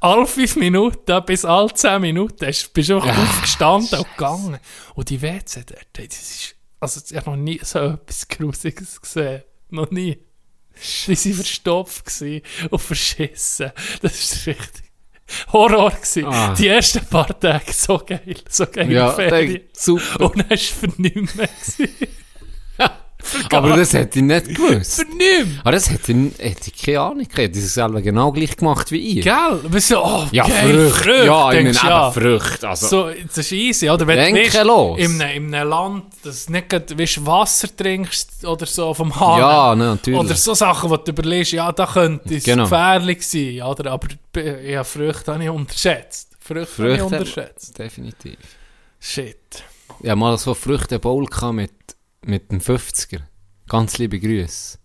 alle 0.00 0.26
fünf 0.26 0.56
Minuten 0.56 1.22
bis 1.26 1.44
alle 1.44 1.72
zehn 1.74 2.00
Minuten 2.00 2.44
bist 2.46 2.88
du 2.88 2.96
einfach 2.96 3.18
aufgestanden 3.18 3.98
und 3.98 4.08
gegangen. 4.16 4.58
Und 4.94 5.08
die 5.10 5.20
WC 5.20 5.64
dort, 5.66 5.86
hey, 5.96 6.08
das 6.08 6.20
ist, 6.20 6.54
also 6.80 7.00
ich 7.10 7.16
habe 7.16 7.30
noch 7.30 7.36
nie 7.36 7.60
so 7.62 7.78
etwas 7.78 8.28
Grusiges 8.28 9.00
gesehen. 9.00 9.42
Noch 9.70 9.90
nie. 9.90 10.18
Die 11.06 11.16
waren 11.16 11.34
verstopft 11.34 12.22
und 12.70 12.78
verschissen. 12.80 13.72
Das 14.02 14.18
ist 14.18 14.46
richtig 14.46 14.84
Horror 15.52 15.90
gewesen. 15.90 16.26
Ah. 16.26 16.54
Die 16.54 16.68
ersten 16.68 17.04
paar 17.06 17.38
Tage 17.40 17.72
so 17.72 17.98
geil, 17.98 18.36
so 18.48 18.66
geil 18.66 18.92
Ja, 18.92 19.12
der- 19.12 19.60
super. 19.72 20.26
Und 20.26 20.38
dann 20.38 20.50
war 20.50 20.52
es 20.52 20.68
für 20.68 20.88
nichts 21.00 21.34
mehr. 21.34 21.48
Aber 23.52 23.76
das 23.76 23.92
hätte 23.92 24.18
ich 24.18 24.24
nicht 24.24 24.48
gewusst. 24.54 24.96
Für 25.02 25.16
nichts. 25.16 25.60
Aber 25.60 25.72
das 25.72 25.90
hätte 25.90 26.12
ich, 26.12 26.38
hätte 26.38 26.70
ich 26.74 26.82
keine 26.82 27.00
Ahnung. 27.00 27.20
Ich 27.30 27.36
hätte 27.36 27.58
es 27.58 27.74
selber 27.74 28.00
genau 28.02 28.32
gleich 28.32 28.56
gemacht 28.56 28.90
wie 28.90 29.18
ich. 29.18 29.24
Gell? 29.24 29.60
Weißt 29.64 29.90
du, 29.92 29.98
oh, 29.98 30.26
Ja, 30.32 30.46
geil, 30.46 30.90
Früchte. 30.90 31.24
Ja, 31.26 31.50
ich 31.50 31.54
meine 31.56 31.62
denkst 31.64 31.78
eben 31.82 31.88
ja. 31.88 32.10
Früchte. 32.10 32.68
Also, 32.68 32.86
So, 32.88 33.10
das 33.26 33.38
ist 33.38 33.52
easy, 33.52 33.90
oder? 33.90 34.06
Wenn 34.06 34.34
Denke 34.34 34.50
du 34.58 34.64
los. 34.64 34.98
in 34.98 35.20
einem, 35.22 35.46
in 35.48 35.54
einem 35.54 35.68
Land, 35.70 36.04
das 36.22 36.48
nicht 36.48 36.68
gerade, 36.68 36.98
weißt, 36.98 37.24
Wasser 37.26 37.68
trinkst 37.76 38.44
oder 38.44 38.66
so 38.66 38.92
vom 38.94 39.14
Hahn. 39.18 39.38
ja, 39.40 39.74
ne, 39.74 39.84
natürlich. 39.86 40.20
Oder 40.20 40.34
so 40.34 40.54
Sachen, 40.54 40.90
wo 40.90 40.96
du 40.96 41.10
überlegst, 41.10 41.52
ja, 41.52 41.72
da 41.72 41.86
könnte 41.86 42.34
es 42.34 42.44
Genau. 42.44 42.64
gefährlich 42.64 43.26
sein, 43.26 43.62
oder? 43.62 43.92
Aber 43.92 44.08
ja, 44.64 44.84
Früchte 44.84 45.32
habe 45.32 45.44
ich 45.44 45.50
unterschätzt. 45.50 46.30
Früchte, 46.40 46.82
habe 46.82 46.92
ich 46.94 47.00
Früchte, 47.00 47.04
unterschätzt. 47.16 47.78
definitiv. 47.78 48.36
Shit. 49.00 49.36
Hatte 50.02 50.16
mal 50.16 50.36
so 50.38 50.54
Früchte-Bowl 50.54 51.26
gehabt 51.26 51.54
mit, 51.54 51.70
mit 52.26 52.50
dem 52.50 52.60
50er. 52.60 53.20
Ganz 53.68 53.98
liebe 53.98 54.18
Grüße. 54.20 54.78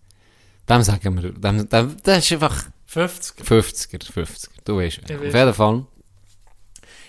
Dem 0.68 0.82
sagen 0.82 1.22
wir, 1.22 1.32
dem, 1.32 1.68
dem, 1.68 1.96
das 2.02 2.24
ist 2.24 2.32
einfach 2.32 2.66
50. 2.86 3.44
50er, 3.44 4.12
50er, 4.12 4.48
du 4.64 4.76
weißt. 4.76 5.00
Ich 5.08 5.16
Auf 5.16 5.34
jeden 5.34 5.54
Fall. 5.54 5.86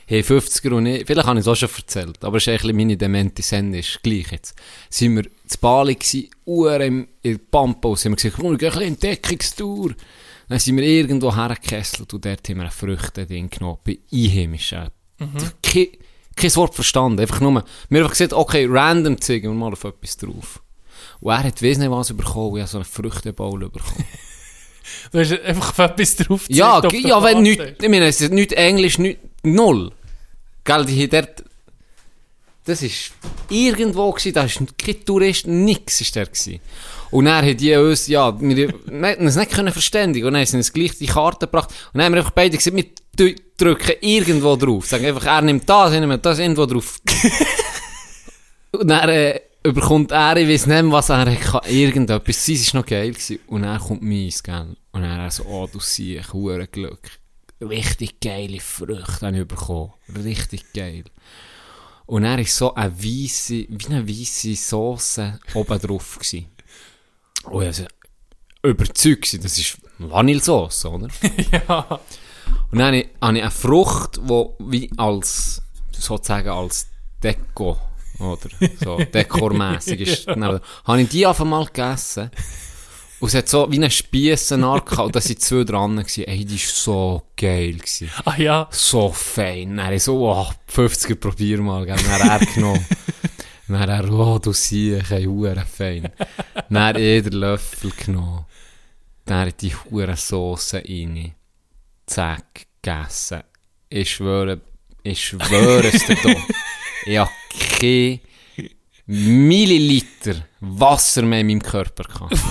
Hey, 0.06 0.22
50er 0.22 0.74
und 0.74 0.88
ich, 0.88 1.06
vielleicht 1.06 1.28
habe 1.28 1.40
ich 1.40 1.46
es 1.46 1.48
auch 1.48 1.56
schon 1.56 1.70
erzählt, 1.70 2.24
aber 2.24 2.38
es 2.38 2.44
ist 2.44 2.50
eigentlich 2.50 2.76
meine 2.76 2.98
demente 2.98 3.42
Sende, 3.42 3.80
ist 3.80 4.04
gleich 4.04 4.32
jetzt. 4.32 4.56
Sind 4.90 5.16
wir 5.16 5.24
zu 5.48 5.58
Bali 5.60 5.96
gsi, 5.96 6.30
Uhr 6.46 6.82
im, 6.82 7.08
in 7.22 7.40
Pampa, 7.50 7.96
sind 7.96 8.12
wir 8.12 8.16
gesagt, 8.18 8.36
komm, 8.36 8.52
wir 8.52 8.58
gehen 8.58 8.70
ein 8.70 8.74
bisschen 8.74 8.94
Entdeckungstour. 8.94 9.96
Dann 10.50 10.60
sind 10.60 10.76
wir 10.76 10.84
irgendwo 10.84 11.34
hergekesselt 11.34 12.14
und 12.14 12.26
dort 12.26 12.50
haben 12.50 12.58
wir 12.58 12.66
ein 12.66 12.72
Früchte-Ding 12.72 13.50
genommen, 13.50 13.78
bei 13.86 14.00
Einheimischen. 14.12 14.90
Kein, 15.64 15.88
kein 16.42 16.56
Wort 16.56 16.76
verstanden, 16.76 17.20
einfach 17.20 17.40
nur, 17.40 17.54
wir 17.54 17.62
haben 17.62 17.98
einfach 17.98 18.12
gesagt, 18.12 18.34
okay, 18.34 18.68
random 18.70 19.20
zeigen 19.22 19.50
wir 19.50 19.56
mal 19.56 19.72
auf 19.72 19.84
etwas 19.84 20.18
drauf. 20.18 20.62
Und 21.20 21.32
er 21.32 21.44
hat 21.44 21.62
weiss 21.62 21.78
nicht 21.78 21.92
was 21.92 22.14
bekommen, 22.14 22.58
ich 22.58 22.62
habe 22.62 22.72
so 22.72 22.78
einen 22.78 22.86
Früchteball 22.86 23.58
bekommen. 23.60 24.06
Du 25.12 25.20
hast 25.20 25.32
einfach 25.32 25.70
auf 25.70 25.80
etwas 25.80 26.16
drauf 26.16 26.46
Ja, 26.50 26.80
gezeigt, 26.80 27.04
der 27.04 27.10
ja 27.10 27.24
wenn 27.24 27.44
nicht, 27.44 27.62
ich 27.62 27.90
meine, 27.90 28.08
es 28.08 28.20
ist 28.20 28.32
nicht 28.32 28.54
Englisch, 28.54 28.98
nicht, 28.98 29.20
null. 29.44 29.92
Gell, 30.64 30.86
die 30.86 31.08
dort, 31.08 31.44
das 32.66 32.82
ist 32.82 33.12
irgendwo 33.50 34.12
gewesen, 34.12 34.34
da 34.34 34.44
ist 34.44 34.60
kein 34.78 35.06
Tourist, 35.06 35.48
nix 35.48 36.02
ist 36.02 36.16
der 36.16 36.26
gewesen. 36.26 36.60
Und 37.12 37.26
dann 37.26 37.46
hat 37.46 37.60
die 37.60 37.76
uns, 37.76 38.08
ja, 38.08 38.40
wir, 38.40 38.56
wir 38.86 39.08
hätten 39.08 39.28
es 39.28 39.36
nicht 39.36 39.52
können 39.52 39.72
verständigen 39.74 40.26
und 40.28 40.34
dann 40.34 40.42
haben 40.42 40.48
sie 40.48 40.58
uns 40.58 40.72
gleich 40.74 40.98
die 40.98 41.06
Karte 41.08 41.46
gebracht 41.46 41.70
und 41.94 41.98
dann 41.98 42.06
haben 42.06 42.14
wir 42.14 42.20
einfach 42.20 42.32
beide 42.32 42.56
gesagt, 42.58 42.76
wir 42.76 42.86
drü- 43.18 43.38
drücken 43.58 43.94
irgendwo 44.02 44.56
drauf. 44.56 44.86
Sagen 44.88 45.06
einfach, 45.06 45.26
er 45.26 45.42
nimmt 45.42 45.68
das, 45.70 45.92
er 45.94 46.00
nimmt 46.06 46.26
das 46.26 46.40
irgendwo 46.40 46.66
drauf. 46.66 47.00
und 48.72 48.88
dann, 48.88 49.10
äh, 49.10 49.40
überkommt 49.64 50.12
er, 50.12 50.38
ich 50.38 50.48
weiss 50.48 50.66
nicht 50.66 50.82
mehr, 50.84 50.92
was 50.92 51.10
er 51.10 51.36
kann, 51.36 51.62
irgendetwas, 51.70 52.46
sie 52.46 52.54
ist 52.54 52.74
noch 52.74 52.86
geil 52.86 53.12
gewesen. 53.12 53.40
Und 53.48 53.64
dann 53.64 53.80
kommt 53.80 54.02
meins, 54.02 54.42
gell. 54.42 54.76
Und 54.92 55.02
dann 55.02 55.20
er 55.20 55.32
so, 55.32 55.44
oh, 55.46 55.68
du 55.72 55.80
siehst, 55.80 56.34
hure 56.34 56.68
Glück. 56.68 57.10
Richtig 57.62 58.20
geile 58.20 58.60
Früchte 58.60 59.28
habe 59.28 59.40
ich 59.40 59.48
bekommen. 59.48 59.92
Richtig 60.24 60.74
geil. 60.74 61.04
Und 62.08 62.24
er 62.24 62.40
ist 62.40 62.56
so 62.58 62.74
eine 62.74 62.92
weisse, 62.98 63.66
wie 63.70 63.86
eine 63.90 64.08
weisse 64.08 64.56
Sauce 64.56 65.22
oben 65.54 65.80
drauf 65.80 66.18
gewesen. 66.18 66.48
Und 67.44 67.64
ich 67.64 67.80
war 67.80 67.88
überzeugt, 68.64 69.44
das 69.44 69.58
ist 69.58 69.78
Vanillesauce, 69.98 70.86
oder? 70.86 71.08
ja. 71.52 72.00
Und 72.72 72.80
dann 72.80 72.88
habe 72.88 72.98
ich, 72.98 73.10
habe 73.22 73.38
ich 73.38 73.44
eine 73.44 73.52
Frucht, 73.52 74.18
die 74.18 74.46
wie 74.60 74.92
als, 74.98 75.62
sozusagen 75.92 76.50
als 76.50 76.88
Deko, 77.24 77.78
oder 78.20 78.50
so 78.80 78.98
dekormässig 79.14 80.02
ist. 80.02 80.28
Genau. 80.28 80.60
Habe 80.86 81.02
ich 81.02 81.10
die 81.10 81.26
auf 81.26 81.42
einmal 81.42 81.66
gegessen. 81.66 82.32
Und 83.20 83.28
es 83.28 83.36
hat 83.36 83.50
so 83.50 83.72
wie 83.72 83.76
einen 83.76 83.92
Spiessen 83.92 84.62
gehabt, 84.62 84.98
und 84.98 85.16
da 85.16 85.22
sind 85.22 85.40
zwei 85.42 85.64
dran 85.64 85.98
gewesen. 85.98 86.24
Ey, 86.24 86.44
die 86.44 86.60
war 86.60 86.74
so 86.74 87.22
geil 87.38 87.74
gewesen. 87.74 88.10
Ah 88.26 88.36
ja. 88.38 88.68
So 88.72 89.12
fein. 89.12 89.78
Dann 89.78 89.86
habe 89.86 89.96
ich 89.96 90.04
so, 90.04 90.28
oh, 90.28 90.48
50er 90.74 91.16
probier 91.16 91.62
mal, 91.62 91.86
gell. 91.86 91.98
Dann 91.98 92.30
hat 92.30 92.42
er 92.42 92.48
genommen. 92.48 92.86
Dann 93.72 93.90
er, 93.90 94.12
oh, 94.12 94.38
du 94.40 94.54
siehst, 94.54 95.12
ey, 95.12 95.26
hure 95.26 95.66
fein. 95.66 96.10
Dann 96.70 96.84
hat 96.84 96.98
er 96.98 97.22
den 97.22 97.34
Löffel 97.34 97.92
genommen. 97.92 98.46
Dann 99.26 99.48
hat 99.48 99.62
die 99.62 99.74
hure 99.74 100.18
Sauce 100.18 100.74
rein. 100.74 101.34
Zack, 102.06 102.68
gegessen. 102.82 103.44
Ich 103.90 104.12
schwöre, 104.12 104.62
ich 105.04 105.24
schwöre 105.24 105.88
es 105.88 106.06
dir 106.06 106.16
doch. 106.16 106.42
Ich 107.06 107.18
habe 107.18 107.32
kein 107.80 108.20
Milliliter 109.06 110.36
Wasser 110.60 111.24
mehr 111.24 111.40
in 111.40 111.48
meinem 111.48 111.64
Körper 111.64 112.04
gehabt. 112.04 112.32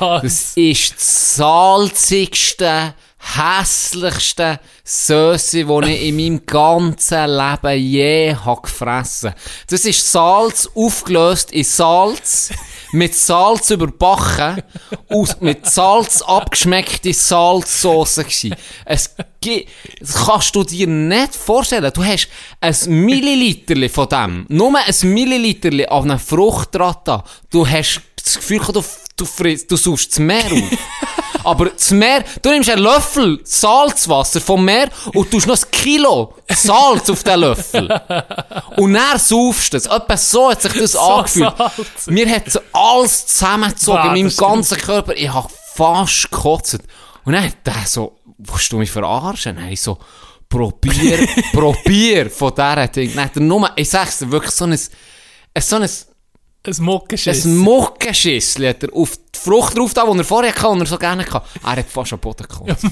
Was? 0.00 0.22
Das 0.22 0.56
ist 0.56 0.94
das 0.94 1.36
salzigste, 1.36 2.94
hässlichste 3.34 4.60
Sösse, 4.84 5.64
die 5.64 5.90
ich 5.92 6.08
in 6.08 6.16
meinem 6.16 6.46
ganzen 6.46 7.28
Leben 7.28 7.78
je 7.78 8.34
habe 8.34 8.62
gefressen 8.62 9.34
Das 9.68 9.84
ist 9.84 10.10
Salz 10.10 10.68
aufgelöst 10.74 11.50
in 11.50 11.64
Salz, 11.64 12.50
mit 12.92 13.14
Salz 13.14 13.70
überbacken, 13.70 14.62
aus, 15.08 15.40
mit 15.40 15.66
Salz 15.66 16.22
abgeschmeckte 16.22 17.12
Salzsoße 17.12 18.24
gsi. 18.24 18.52
Es 18.84 19.10
das 20.00 20.26
kannst 20.26 20.54
du 20.56 20.64
dir 20.64 20.86
nicht 20.86 21.34
vorstellen. 21.34 21.92
Du 21.94 22.04
hast 22.04 22.28
ein 22.60 22.74
Milliliter 22.88 23.88
von 23.88 24.08
dem, 24.08 24.46
nur 24.48 24.72
ein 24.76 25.12
Milliliter 25.12 25.70
an 25.92 26.04
einer 26.04 26.18
Frucht 26.18 26.74
dran. 26.74 26.96
da. 27.04 27.24
Du 27.50 27.66
hast 27.66 28.00
das 28.22 28.36
Gefühl, 28.36 28.60
du, 28.72 28.82
du, 29.16 29.24
frisst, 29.24 29.70
du 29.70 29.76
suchst 29.76 30.12
das 30.12 30.18
Meer 30.18 30.52
auf. 30.52 30.78
Aber 31.44 31.66
das 31.70 31.90
Meer, 31.92 32.24
du 32.42 32.50
nimmst 32.50 32.68
einen 32.70 32.82
Löffel 32.82 33.38
Salzwasser 33.44 34.40
vom 34.40 34.64
Meer 34.64 34.88
und 35.14 35.30
tust 35.30 35.46
noch 35.46 35.56
ein 35.56 35.70
Kilo 35.70 36.34
Salz 36.50 37.08
auf 37.08 37.22
den 37.22 37.40
Löffel. 37.40 38.00
Und 38.76 38.94
dann 38.94 39.18
saufst 39.18 39.72
du 39.72 39.76
es. 39.76 39.86
Etwa 39.86 40.16
so 40.16 40.50
hat 40.50 40.62
sich 40.62 40.72
das 40.72 40.96
angefühlt. 40.96 41.56
salzig. 41.56 42.06
Mir 42.08 42.28
hat 42.28 42.50
so 42.50 42.58
alles 42.72 43.26
zusammengezogen 43.26 43.98
Wow, 43.98 44.16
in 44.16 44.24
meinem 44.26 44.36
ganzen 44.36 44.78
Körper. 44.78 45.14
Ich 45.14 45.32
hab 45.32 45.50
fast 45.74 46.30
gekotzt. 46.30 46.78
Und 47.24 47.32
dann 47.32 47.44
hat 47.44 47.64
der 47.64 47.86
so, 47.86 48.16
willst 48.38 48.72
du 48.72 48.78
mich 48.78 48.90
verarschen? 48.90 49.54
Dann 49.56 49.68
ich 49.68 49.80
so, 49.80 49.98
probier, 50.48 51.28
probier 51.52 52.28
von 52.28 52.52
dieser 52.54 52.88
Ding. 52.88 53.14
Dann 53.14 53.24
hat 53.24 53.36
er 53.36 53.42
nur, 53.42 53.70
ich 53.76 53.88
sag's 53.88 54.18
dir, 54.18 54.30
wirklich 54.32 54.52
so 54.52 54.64
ein 54.64 54.76
so 55.58 55.76
ein, 55.76 55.88
Ein 56.66 56.84
Muckenschiss. 56.84 57.44
ein 57.44 57.56
Muckenschissel 57.58 58.68
hat 58.68 58.82
er 58.82 58.94
auf 58.94 59.16
die 59.16 59.38
Frucht 59.38 59.76
drauf, 59.78 59.94
da, 59.94 60.04
die 60.10 60.18
er 60.18 60.24
vorher 60.24 60.54
hatte, 60.54 60.68
und 60.68 60.80
er 60.80 60.86
so 60.86 60.98
gerne 60.98 61.24
hatte. 61.24 61.42
Er 61.62 61.76
hat 61.76 61.86
fast 61.88 62.12
am 62.12 62.18
Boden 62.18 62.46
gekotzt. 62.48 62.84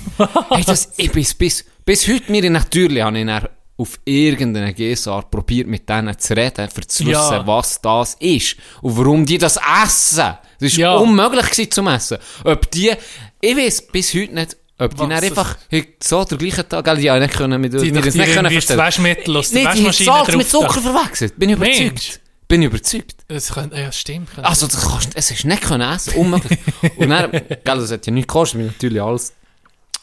hey, 0.51 0.65
das, 0.65 0.89
ich 0.97 1.11
bis, 1.11 1.35
bis, 1.35 1.65
bis 1.85 2.07
heute, 2.09 2.31
mir 2.31 2.49
natürlich, 2.51 3.03
habe 3.03 3.19
ich 3.19 3.27
dann 3.27 3.49
auf 3.77 3.99
irgendeine 4.05 4.73
Gesart 4.73 5.31
probiert, 5.31 5.67
mit 5.67 5.89
denen 5.89 6.17
zu 6.19 6.37
reden, 6.37 6.69
für 6.71 6.87
zu 6.87 7.05
wissen, 7.07 7.11
Ja. 7.13 7.47
was 7.47 7.81
das 7.81 8.15
ist. 8.21 8.57
Und 8.83 8.97
warum 8.97 9.27
die 9.27 9.37
das 9.39 9.57
essen. 9.85 10.35
Das 10.61 10.73
war 10.73 10.79
Ja. 10.79 10.95
unmöglich 10.95 11.51
gewesen 11.51 11.71
zum 11.73 11.89
Essen. 11.89 12.19
Ob 12.45 12.71
die, 12.71 12.93
ich 13.41 13.57
weiß 13.57 13.89
bis 13.89 14.15
heute 14.15 14.33
nicht, 14.35 14.57
ob 14.79 14.93
die 14.95 15.01
Was 15.01 15.09
dann 15.09 15.13
einfach 15.25 15.57
so 16.03 16.25
der 16.25 16.39
gleichen 16.39 16.69
Tag, 16.69 16.85
gell, 16.85 16.97
die 16.99 17.11
haben 17.11 17.21
nicht 17.21 17.35
können, 17.35 17.61
mit, 17.61 17.73
Die 17.75 17.91
doch 17.91 18.01
das 18.03 18.15
dir 18.15 18.21
nicht 18.23 18.35
können 18.35 18.53
verstehen. 18.53 18.77
Waschmittel 18.79 19.37
aus 19.37 19.51
der 19.51 19.61
die 19.61 19.67
Waschmaschine 19.67 20.13
Salz 20.13 20.37
mit 20.37 20.49
Zucker 20.49 20.81
verwechselt. 20.81 21.37
Bin 21.39 21.51
ich 21.51 21.59
Mensch. 21.59 22.21
Bin 22.55 22.63
ich 22.63 22.69
überzeugt. 22.69 23.25
Das 23.27 23.53
könnte, 23.53 23.77
ja, 23.81 23.91
stimmt. 23.91 24.29
Also, 24.41 24.69
das 24.69 24.89
kannst, 24.89 25.17
es 25.17 25.29
ist 25.29 25.45
nicht 25.45 25.61
können 25.61 25.93
essen, 25.93 26.15
unmöglich. 26.15 26.57
und 26.97 27.09
dann, 27.09 27.33
gell, 27.33 27.59
das 27.65 27.91
hat 27.91 28.07
ja 28.07 28.13
nichts 28.13 28.29
gekostet, 28.29 28.61
mir 28.61 28.67
natürlich 28.67 29.03
alles, 29.03 29.33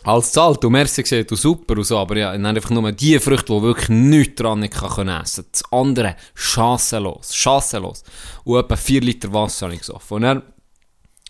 alles 0.04 0.34
zahlt. 0.34 0.66
Und 0.66 0.74
merci 0.74 1.02
gesehen, 1.02 1.26
du 1.26 1.38
super 1.38 1.78
und 1.78 1.86
so, 1.86 1.98
aber 1.98 2.18
ja, 2.18 2.34
dann 2.34 2.46
einfach 2.46 2.72
nur 2.72 2.92
die 2.92 3.18
Früchte, 3.20 3.54
die 3.54 3.62
wirklich 3.62 3.88
nichts 3.88 4.36
dran 4.36 4.60
nicht 4.60 4.74
kann 4.74 4.90
können 4.90 5.22
essen. 5.22 5.46
Das 5.50 5.64
andere, 5.72 6.18
chancenlos, 6.36 7.34
chancenlos. 7.34 8.04
Und 8.44 8.60
etwa 8.60 8.76
4 8.76 9.00
Liter 9.00 9.32
Wasser 9.32 9.68
habe 9.68 9.76
ich 9.76 9.80
gesoffen. 9.80 10.16
Und 10.16 10.24
dann, 10.24 10.44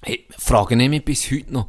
hey, 0.02 0.26
frage 0.40 0.74
ich 0.74 0.90
mich 0.90 1.06
bis 1.06 1.30
heute 1.30 1.54
noch, 1.54 1.68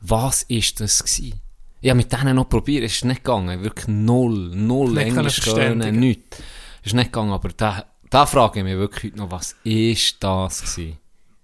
was 0.00 0.42
ist 0.42 0.80
das 0.80 1.04
gewesen? 1.04 1.40
Habe 1.84 1.94
mit 1.94 2.12
denen 2.12 2.34
noch 2.34 2.48
probiert, 2.48 2.82
es 2.82 2.94
ist 2.94 3.04
nicht 3.04 3.22
gegangen, 3.22 3.62
wirklich 3.62 3.86
null, 3.86 4.50
null 4.52 4.98
Englisch 4.98 5.42
können, 5.42 6.00
nichts. 6.00 6.38
Es 6.80 6.88
ist 6.88 6.94
nicht 6.94 7.12
gegangen, 7.12 7.30
aber 7.30 7.50
da, 7.50 7.84
da 8.10 8.26
frage 8.26 8.58
ich 8.58 8.64
mich 8.64 8.76
wirklich 8.76 9.12
heute 9.12 9.22
noch, 9.22 9.30
was 9.30 9.54
ist 9.64 10.22
das 10.22 10.60
gewesen? 10.60 10.98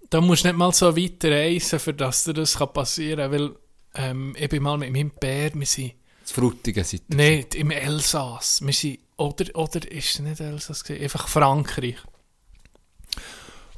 Da 0.09 0.21
musst 0.21 0.43
du 0.43 0.49
nicht 0.49 0.57
mal 0.57 0.73
so 0.73 0.95
weit 0.95 1.23
reisen, 1.25 1.79
für 1.79 1.93
dass 1.93 2.25
dir 2.25 2.33
das 2.33 2.55
passieren 2.55 3.31
kann, 3.31 3.31
weil 3.31 3.55
ähm, 3.95 4.35
ich 4.37 4.49
bin 4.49 4.63
mal 4.63 4.77
mit 4.77 4.91
meinem 4.91 5.11
Bär, 5.11 5.53
wir 5.53 5.65
sind 5.65 5.93
Das 6.21 6.31
Frutige 6.31 6.83
seid 6.83 7.03
ihr. 7.09 7.15
nicht 7.15 7.55
im 7.55 7.71
Elsass, 7.71 8.61
wir 8.61 8.73
sind, 8.73 8.99
oder, 9.15 9.45
oder 9.55 9.91
ist 9.91 10.13
es 10.13 10.19
nicht 10.19 10.39
Elsass 10.39 10.83
gewesen, 10.83 11.03
einfach 11.03 11.27
Frankreich. 11.27 11.97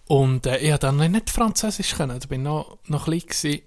Und 0.08 0.48
äh, 0.48 0.58
ich 0.58 0.70
konnte 0.72 0.88
dann 0.88 1.12
nicht 1.12 1.30
Französisch 1.30 1.96
können, 1.96 2.20
da 2.20 2.28
bin 2.28 2.42
ich 2.42 2.46
noch, 2.46 2.80
noch 2.88 3.06
klein 3.06 3.20
gewesen. 3.20 3.62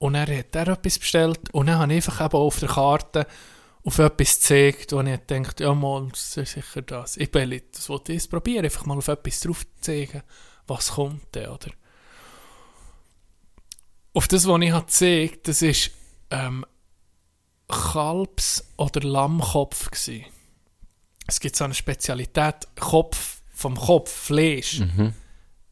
Und 0.00 0.14
er 0.14 0.38
hat 0.38 0.54
er 0.54 0.68
etwas 0.68 0.98
bestellt 0.98 1.52
und 1.52 1.66
dann 1.66 1.78
habe 1.78 1.92
ich 1.92 1.96
einfach 2.06 2.24
eben 2.26 2.36
auf 2.36 2.60
der 2.60 2.68
Karte 2.68 3.26
auf 3.88 3.98
etwas 3.98 4.34
gezeigt, 4.34 4.92
wo 4.92 5.00
ich 5.00 5.18
dachte, 5.26 5.64
ja 5.64 5.74
mal, 5.74 6.08
das 6.10 6.36
ist 6.36 6.52
sicher 6.52 6.82
das. 6.82 7.16
Ich 7.16 7.30
bin 7.30 7.62
das 7.72 7.88
wollte 7.88 8.12
ich 8.12 8.28
probieren, 8.28 8.66
einfach 8.66 8.84
mal 8.84 8.98
auf 8.98 9.08
etwas 9.08 9.40
drauf 9.40 9.66
zeigen, 9.80 10.22
was 10.66 10.92
kommt 10.92 11.34
denn, 11.34 11.48
oder? 11.48 11.70
Auf 14.12 14.28
das, 14.28 14.46
was 14.46 14.60
ich 14.60 14.70
habe 14.70 14.84
gezeigt, 14.84 15.48
das 15.48 15.62
ist 15.62 15.90
ähm, 16.30 16.66
Kalbs- 17.66 18.74
oder 18.76 19.00
Lammkopf 19.00 19.90
gewesen. 19.90 20.26
Es 21.26 21.40
gibt 21.40 21.56
so 21.56 21.64
eine 21.64 21.74
Spezialität, 21.74 22.68
Kopf 22.78 23.40
vom 23.54 23.74
Kopf, 23.74 24.10
Fleisch, 24.10 24.82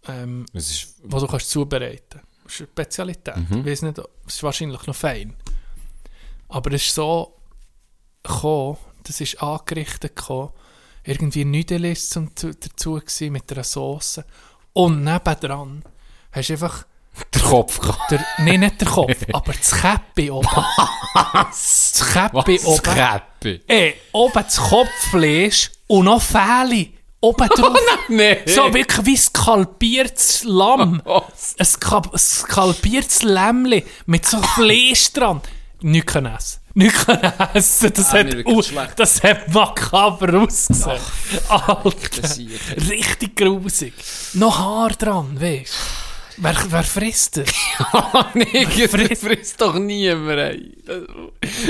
ähm, 0.08 0.46
Das 0.54 0.70
ist, 0.70 0.94
was 1.02 1.22
du 1.22 1.28
kannst 1.28 1.50
zubereiten. 1.50 2.22
Das 2.44 2.54
ist 2.54 2.60
eine 2.60 2.68
Spezialität. 2.68 3.36
Ich 3.60 3.66
weiß 3.66 3.82
nicht, 3.82 3.98
es 4.26 4.34
ist 4.34 4.42
wahrscheinlich 4.42 4.86
noch 4.86 4.96
fein. 4.96 5.36
Aber 6.48 6.72
es 6.72 6.86
ist 6.86 6.94
so 6.94 7.35
gekommen, 8.26 8.76
das 9.04 9.20
ist 9.20 9.42
angerichtet 9.42 10.16
gekommen, 10.16 10.50
irgendwie 11.04 11.44
Nudelis 11.44 12.10
dazu 12.10 12.94
gewesen, 12.94 13.32
mit 13.32 13.50
einer 13.52 13.64
Sauce. 13.64 14.20
Und 14.72 15.04
nebendran 15.04 15.84
hast 16.32 16.48
du 16.48 16.52
einfach 16.54 16.84
der 17.32 17.42
Kopf 17.42 17.78
gehabt. 17.80 18.10
der, 18.10 18.24
nee, 18.38 18.58
nicht 18.58 18.80
der 18.80 18.88
Kopf, 18.88 19.14
aber 19.32 19.52
das 19.52 19.70
Käppi 19.72 20.30
oben. 20.30 20.48
Das 21.32 22.04
Käppi 22.12 22.56
Was? 22.58 22.64
oben. 22.66 22.82
Käppi? 22.82 23.62
Ey, 23.66 23.94
oben 24.12 24.32
das 24.34 24.56
Kopffleisch 24.58 25.70
und 25.86 26.04
noch 26.06 26.20
Fähle 26.20 26.88
oben 27.20 27.48
drauf. 27.56 27.78
Nee. 28.08 28.40
So 28.46 28.72
wirklich 28.74 29.06
wie 29.06 29.16
skalpiertes 29.16 30.44
Lamm. 30.44 31.00
Was? 31.04 31.54
Ein 31.58 31.64
ska- 31.66 32.10
ein 32.12 32.18
skalpiertes 32.18 33.22
Lämmli 33.22 33.84
mit 34.06 34.26
so 34.26 34.42
Fleisch 34.42 35.10
dran. 35.12 35.40
Nicht 35.80 36.06
können 36.06 36.34
essen. 36.34 36.60
Nicht 36.78 36.94
können 37.06 37.32
essen. 37.54 37.90
Das, 37.94 38.12
Ah, 38.12 38.18
hat, 38.18 38.30
schlecht. 38.66 38.92
das 38.98 39.22
hat 39.22 39.52
makaber 39.52 40.42
ausgesehen. 40.42 41.00
Alter. 41.48 41.88
Richtig 42.90 43.34
grusig. 43.34 43.94
Noch 44.34 44.58
Haar 44.58 44.90
dran, 44.90 45.40
weißt 45.40 45.72
du? 45.72 46.05
Wer, 46.38 46.54
wer 46.68 46.82
frisst 46.82 47.38
das? 47.38 47.48
nee, 48.34 48.66
das 48.66 49.20
frisst 49.20 49.60
doch 49.60 49.78
niemand, 49.78 50.38
ey. 50.38 50.72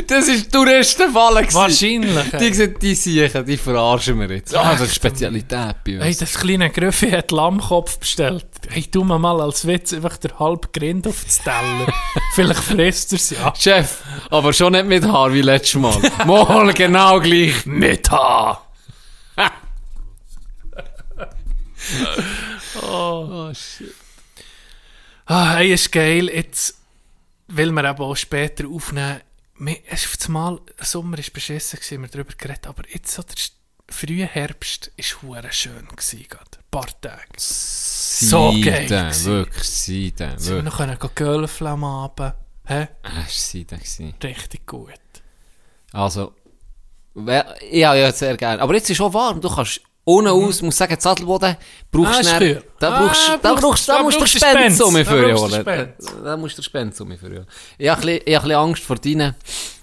Das 0.07 0.27
ist 0.27 0.53
Touristenfalle 0.53 1.43
gewesen. 1.43 1.57
Wahrscheinlich. 1.57 2.31
Die, 2.41 2.53
sehen, 2.53 2.75
die 2.81 2.95
siechen, 2.95 3.47
die 3.47 3.57
verarschen 3.57 4.19
wir 4.19 4.35
jetzt. 4.35 4.57
Ah, 4.57 4.73
das 4.73 4.89
ist 4.89 4.97
Spezialität 4.97 5.77
bei 5.85 5.97
uns. 5.97 6.05
Hey, 6.05 6.17
das 6.19 6.35
kleine 6.35 6.71
Grüffi 6.71 7.11
hat 7.11 7.31
Lammkopf 7.31 7.99
bestellt. 7.99 8.47
Hey, 8.69 8.85
tu 8.91 9.05
mir 9.05 9.19
mal 9.19 9.41
als 9.41 9.67
Witz 9.67 9.93
einfach 9.93 10.17
der 10.17 10.39
halbe 10.39 10.69
Grind 10.73 11.07
auf 11.07 11.23
den 11.23 11.45
Teller. 11.45 11.93
Vielleicht 12.35 12.61
frisst 12.61 13.13
er 13.13 13.17
es 13.17 13.31
ja. 13.31 13.55
Chef, 13.57 14.03
aber 14.31 14.53
schon 14.53 14.73
nicht 14.73 14.87
mit 14.87 15.07
Haar 15.07 15.33
wie 15.33 15.43
letztes 15.43 15.81
Mal. 15.81 15.97
Mal 16.27 16.73
genau 16.73 17.21
gleich. 17.21 17.65
Mit 17.67 18.11
Haar. 18.11 18.67
oh. 22.83 23.53
shit. 23.55 23.95
Ah, 25.29 25.57
hey, 25.57 25.73
ist 25.73 25.91
geil. 25.91 26.29
Jetzt 26.29 26.77
will 27.49 27.73
man 27.73 27.85
eben 27.85 27.99
auch 27.99 28.15
später 28.15 28.69
aufnehmen. 28.69 29.21
Es 29.87 30.05
ist 30.07 30.29
Mal, 30.29 30.61
der 30.79 30.85
Sommer 30.85 31.19
war 31.19 31.25
beschissen, 31.33 31.81
gewesen, 31.81 32.03
wir 32.03 32.09
darüber 32.09 32.33
geredet, 32.37 32.67
aber 32.67 32.85
jetzt 32.89 33.13
so 33.13 33.23
der 33.23 33.35
frühe 33.89 34.27
Herbst 34.27 34.93
war 34.97 35.23
hure 35.23 35.53
schön. 35.53 35.89
Gewesen. 35.89 36.27
Ein 36.31 36.65
paar 36.71 37.01
Tage. 37.01 37.23
So 37.37 38.53
geil 38.53 38.87
Seiden, 38.89 38.89
gewesen. 38.89 39.27
wirklich 39.27 39.65
Seiden, 39.65 40.39
wir 40.39 40.47
wirklich. 40.47 40.65
noch 40.65 40.77
können 40.77 40.99
Gölfle 41.15 41.71
am 41.71 41.85
Abend. 41.85 42.35
Hä? 42.67 42.89
Das 43.03 43.15
war 43.15 43.25
Seiden. 43.29 44.15
Richtig 44.23 44.67
gut. 44.67 44.93
Also, 45.93 46.35
ich 47.17 47.85
habe 47.85 47.99
ja 47.99 48.13
sehr 48.13 48.37
gerne. 48.37 48.63
Aber 48.63 48.75
jetzt 48.75 48.91
ist 48.91 48.97
schon 48.97 49.13
warm. 49.13 49.41
Du 49.41 49.49
kannst 49.49 49.81
ohne 50.09 50.31
aus, 50.31 50.63
muss 50.63 50.77
sagen, 50.77 50.99
Zadelboden 50.99 51.57
brauchst 51.91 52.09
Ah, 52.09 52.13
du 52.15 52.21
ist 52.21 52.29
schnell- 52.31 52.55
kühl. 52.55 52.65
Da 52.79 52.89
Ah, 52.95 53.01
brauchst 53.07 53.29
da 53.29 53.37
brauchst- 53.37 53.63
brauchst 53.63 53.89
da 53.89 54.03
musst 54.03 54.17
du 54.17 54.21
brauchst 54.21 54.35
du 54.35 54.39
Spenden 54.39 54.59
Spends. 54.59 54.81
um 54.81 54.93
mich 54.95 55.05
Da 55.07 55.11
für 55.13 55.23
brauchst 55.35 55.53
du 55.57 55.65
holen. 55.67 55.93
Da 56.25 56.37
musst 56.37 56.59
du 56.59 56.63
Spenden 56.63 57.03
um 57.03 57.09
mich 57.09 57.21
für 57.21 57.27
holen. 57.27 57.47
Ich 57.77 57.89
habe 57.89 58.01
ein 58.11 58.21
bisschen- 58.25 58.53
Angst 58.53 58.83
vor 58.85 58.97
deinen 58.97 59.35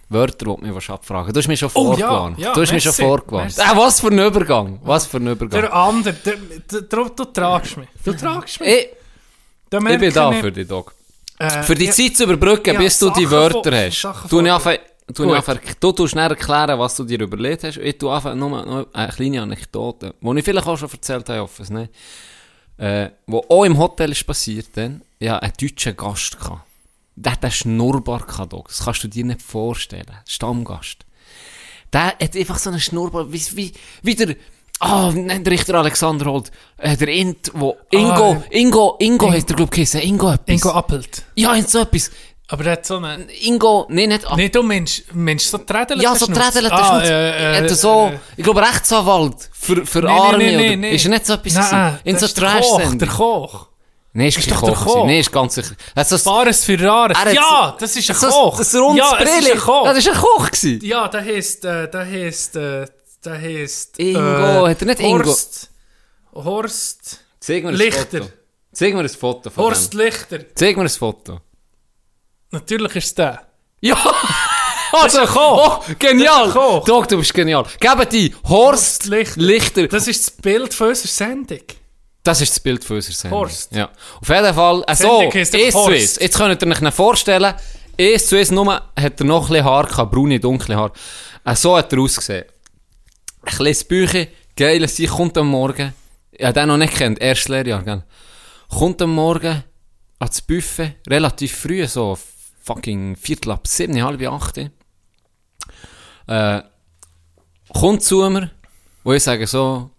Wörtern, 0.09 0.57
die 0.61 0.67
du 0.67 0.75
willst 0.75 0.89
abfragen 0.89 1.33
Du 1.33 1.39
hast 1.39 1.47
mich 1.47 1.59
schon 1.59 1.69
Oh, 1.73 1.95
ja, 1.97 2.07
vorgewarnt. 2.07 2.39
ja, 2.39 2.53
du 2.53 2.61
hast 2.61 2.71
mich 2.71 2.83
schon 2.83 2.93
vorgewarnt. 2.93 3.53
Ah, 3.59 3.75
was 3.75 3.99
für 3.99 4.07
ein 4.07 4.19
Übergang. 4.19 4.79
Was 4.83 5.05
für 5.07 5.17
ein 5.17 5.27
Übergang. 5.27 5.61
Der 5.61 5.73
andere, 5.73 6.13
der, 6.13 6.35
der, 6.71 6.81
der, 6.81 7.09
du 7.09 7.25
tragst 7.25 7.77
mich. 7.77 7.89
Du 8.05 8.13
tragst 8.13 8.59
mich. 8.61 8.69
ich, 8.69 8.87
ich 9.71 9.99
bin 9.99 10.13
da 10.13 10.31
für 10.31 10.51
dich, 10.51 10.67
Dog. 10.67 10.93
äh, 11.39 11.63
Für 11.63 11.75
die 11.75 11.85
ja, 11.85 11.91
Zeit 11.91 12.15
zu 12.15 12.23
überbrücken, 12.23 12.73
ja, 12.75 12.79
bis 12.79 12.97
du 12.99 13.09
die 13.09 13.29
Wörter 13.29 13.71
vor- 13.71 14.13
hast. 14.13 14.31
Du, 14.31 14.39
anfangen- 14.39 14.79
du, 15.07 15.33
anfangen- 15.33 15.61
du 15.79 15.91
tust 15.91 16.11
schnell 16.11 16.29
erklären, 16.29 16.77
was 16.79 16.95
du 16.95 17.03
dir 17.03 17.19
überlegt 17.19 17.63
hast. 17.63 17.77
Ich 17.77 17.97
tue 17.97 18.13
einfach 18.13 18.35
nur 18.35 18.49
noch 18.49 18.87
eine 18.93 19.11
kleine 19.11 19.41
Anekdote, 19.41 20.13
die 20.21 20.37
ich 20.39 20.45
vielleicht 20.45 20.67
auch 20.67 20.77
schon 20.77 20.89
erzählt 20.91 21.29
habe, 21.29 21.49
ich 21.61 21.69
nicht. 21.69 21.91
Äh, 22.77 23.09
wo 23.27 23.45
auch 23.49 23.63
im 23.65 23.77
Hotel 23.77 24.11
ist 24.11 24.25
passiert, 24.25 24.67
dann, 24.73 25.01
ja, 25.19 25.37
einen 25.39 25.53
deutschen 25.59 25.95
Gast 25.95 26.39
gehabt. 26.39 26.61
Der 27.15 27.33
hat 27.33 27.43
einen 27.43 27.51
Schnurrbart 27.51 28.27
gehabt. 28.27 28.53
Das 28.67 28.83
kannst 28.83 29.03
du 29.03 29.07
dir 29.07 29.23
nicht 29.23 29.41
vorstellen. 29.43 30.09
Stammgast. 30.27 30.97
Der 31.93 32.07
hat 32.07 32.35
einfach 32.35 32.57
so 32.57 32.71
einen 32.71 32.79
Schnurrbart, 32.79 33.31
wie, 33.31 33.43
wie, 33.55 33.73
wie 34.01 34.15
der, 34.15 34.35
ah, 34.79 35.11
nennt 35.13 35.45
der 35.45 35.53
Richter 35.53 35.75
Alexander 35.75 36.25
Holt, 36.25 36.51
äh, 36.77 36.97
der 36.97 37.09
Int, 37.09 37.51
wo, 37.53 37.77
Ingo, 37.91 38.33
Ah, 38.33 38.43
Ingo, 38.49 38.95
Ingo 38.99 39.31
hat 39.31 39.47
der, 39.47 39.55
glaub 39.55 39.77
ich. 39.77 39.93
Ingo 39.93 40.31
etwas. 40.31 40.47
Ingo 40.55 40.69
Appelt. 40.71 41.23
Ja, 41.35 41.61
so 41.61 41.79
etwas. 41.81 42.09
Aber 42.53 42.63
der 42.63 42.73
hat 42.73 42.85
so 42.85 42.97
einen... 42.97 43.29
Ingo, 43.29 43.87
nee, 43.89 44.05
nicht 44.05 44.25
ab. 44.25 44.37
Nee, 44.37 44.47
du 44.47 44.61
Mensch, 44.61 45.01
Mensch, 45.11 45.45
so 45.45 45.57
Trädel 45.57 45.99
ja, 45.99 46.15
so 46.15 46.27
Trädel 46.27 46.69
hat 46.69 46.71
ah, 46.71 47.03
äh, 47.03 47.55
hat 47.57 47.63
er 47.63 47.75
so, 47.75 48.13
ich 48.37 48.43
glaube, 48.43 48.61
Rechtsanwalt 48.61 49.49
für, 49.51 49.83
für 49.87 50.01
nee, 50.01 50.07
Arme. 50.07 50.37
nee, 50.37 50.55
nee, 50.55 50.67
oder, 50.67 50.75
nee. 50.75 50.95
Ist 50.95 51.05
er 51.05 51.09
nicht 51.09 51.25
so 51.25 51.33
etwas 51.33 51.71
Nein? 51.71 51.99
In 52.03 52.13
das 52.13 52.19
so 52.21 52.25
ist 52.27 52.37
der 52.37 52.61
Koch, 52.61 52.95
der? 52.95 53.07
Koch. 53.07 53.67
Nee, 54.13 54.27
ist, 54.27 54.37
ist 54.37 54.47
kein 54.47 54.59
doch 54.59 54.65
der 54.65 54.75
Koch. 54.75 54.85
Koch. 54.85 54.93
gewesen. 54.93 55.07
Nee, 55.07 55.19
ist 55.21 55.31
ganz 55.31 55.55
sicher. 55.55 55.75
Er 55.95 55.99
hat 56.01 56.09
so, 56.09 56.29
Bares 56.29 56.63
für 56.63 56.79
Rares. 56.79 57.17
Er 57.17 57.25
hat 57.25 57.33
Ja, 57.33 57.75
das 57.79 57.95
ist 57.95 58.07
ein 58.11 58.15
so, 58.15 58.27
Koch. 58.27 58.57
Das 58.59 58.75
rundes 58.75 58.97
ja, 59.03 59.17
es 59.17 59.29
ist 59.29 59.39
Brille. 59.39 59.53
ein 59.53 59.59
Koch. 59.59 59.85
Ja, 59.85 59.93
das 59.93 60.05
ist 60.05 60.13
ein 60.13 60.21
Koch 60.21 60.51
gewesen. 60.51 60.79
Ja, 60.83 61.07
der 61.07 61.25
heisst, 61.25 61.65
äh, 61.65 61.89
der 61.89 62.05
heisst, 62.05 62.55
äh, 62.55 62.85
der 63.25 63.41
heisst... 63.41 63.97
Ingo, 63.97 64.67
hat 64.67 64.79
er 64.79 64.85
nicht 64.85 64.99
Ingo? 64.99 65.25
Horst. 65.25 65.71
Horst... 66.35 67.19
Zeig 67.39 67.63
mir 67.63 67.69
ein 67.69 67.75
Lichter. 67.75 68.19
Foto. 68.19 68.33
Zeig 68.71 68.93
mir 68.93 68.99
ein 68.99 69.09
Foto 69.09 69.49
von 69.49 69.63
Horst 69.63 69.93
dem. 69.93 70.01
Lichter. 70.01 70.39
Zeig 70.53 70.77
mir 70.77 70.83
ein 70.83 70.89
Foto. 70.89 71.39
Natürlich 72.53 72.95
ist 72.97 73.05
es 73.05 73.15
der. 73.15 73.41
Ja! 73.81 73.95
Ein 74.93 75.25
Koch. 75.25 75.81
Oh, 75.89 75.93
genial! 75.97 76.51
Koch. 76.51 76.85
Doc, 76.85 77.07
du 77.07 77.17
bist 77.17 77.33
genial. 77.33 77.65
Geben 77.79 78.07
die 78.11 78.31
Horst 78.47 78.47
Horst 78.47 79.05
Lichter. 79.07 79.41
Lichter. 79.41 79.87
Das 79.87 80.07
ist 80.07 80.27
das 80.27 80.37
Bild 80.37 80.71
von 80.71 80.89
unserer 80.89 81.07
Sendung. 81.07 81.63
Das 82.21 82.41
ist 82.41 82.51
das 82.51 82.59
Bild 82.59 82.83
von 82.83 82.97
unserer 82.97 83.15
Sendung. 83.15 83.39
Horst. 83.39 83.71
Ja. 83.75 83.89
Auf 84.21 84.29
jeden 84.29 84.53
Fall, 84.53 84.83
äh, 84.87 84.95
so, 84.95 85.07
doch 85.07 85.33
eins. 85.33 86.19
Jetzt 86.19 86.37
könnt 86.37 86.61
ihr 86.61 86.67
euch 86.67 86.93
vorstellen, 86.93 87.55
eins 87.99 88.51
nur 88.51 88.73
hat 88.75 89.19
er 89.19 89.25
noch 89.25 89.45
ein 89.45 89.47
bisschen 89.49 89.65
Haar 89.65 89.87
gehabt, 89.87 90.11
braune, 90.11 90.39
dunkle 90.39 90.75
Haar. 90.75 90.91
Äh, 91.43 91.55
so 91.55 91.75
hat 91.75 91.91
er 91.91 91.99
ausgesehen. 91.99 92.45
Ein 93.41 93.55
kleines 93.55 93.83
Bücher, 93.83 94.27
geil, 94.55 94.87
sie 94.87 95.07
kommt 95.07 95.35
am 95.39 95.47
Morgen, 95.47 95.91
ich 96.31 96.45
habe 96.45 96.53
den 96.53 96.67
noch 96.67 96.77
nicht 96.77 96.95
kennt, 96.95 97.19
erstes 97.19 97.49
Lehrjahr, 97.49 97.81
gell. 97.81 98.03
Kommt 98.69 99.01
am 99.01 99.15
Morgen 99.15 99.63
ans 100.19 100.41
Buffet, 100.41 100.97
relativ 101.09 101.57
früh, 101.57 101.85
so 101.87 102.15
fucking 102.63 103.15
Viertel 103.15 103.51
ab 103.51 103.67
sieben, 103.67 104.01
halb 104.03 104.21
acht. 104.27 104.57
Äh, 106.27 106.61
kommt 107.73 108.01
zu 108.03 108.29
mir, 108.29 108.49
wo 109.03 109.13
ich 109.13 109.23
sage 109.23 109.45
so, 109.47 109.89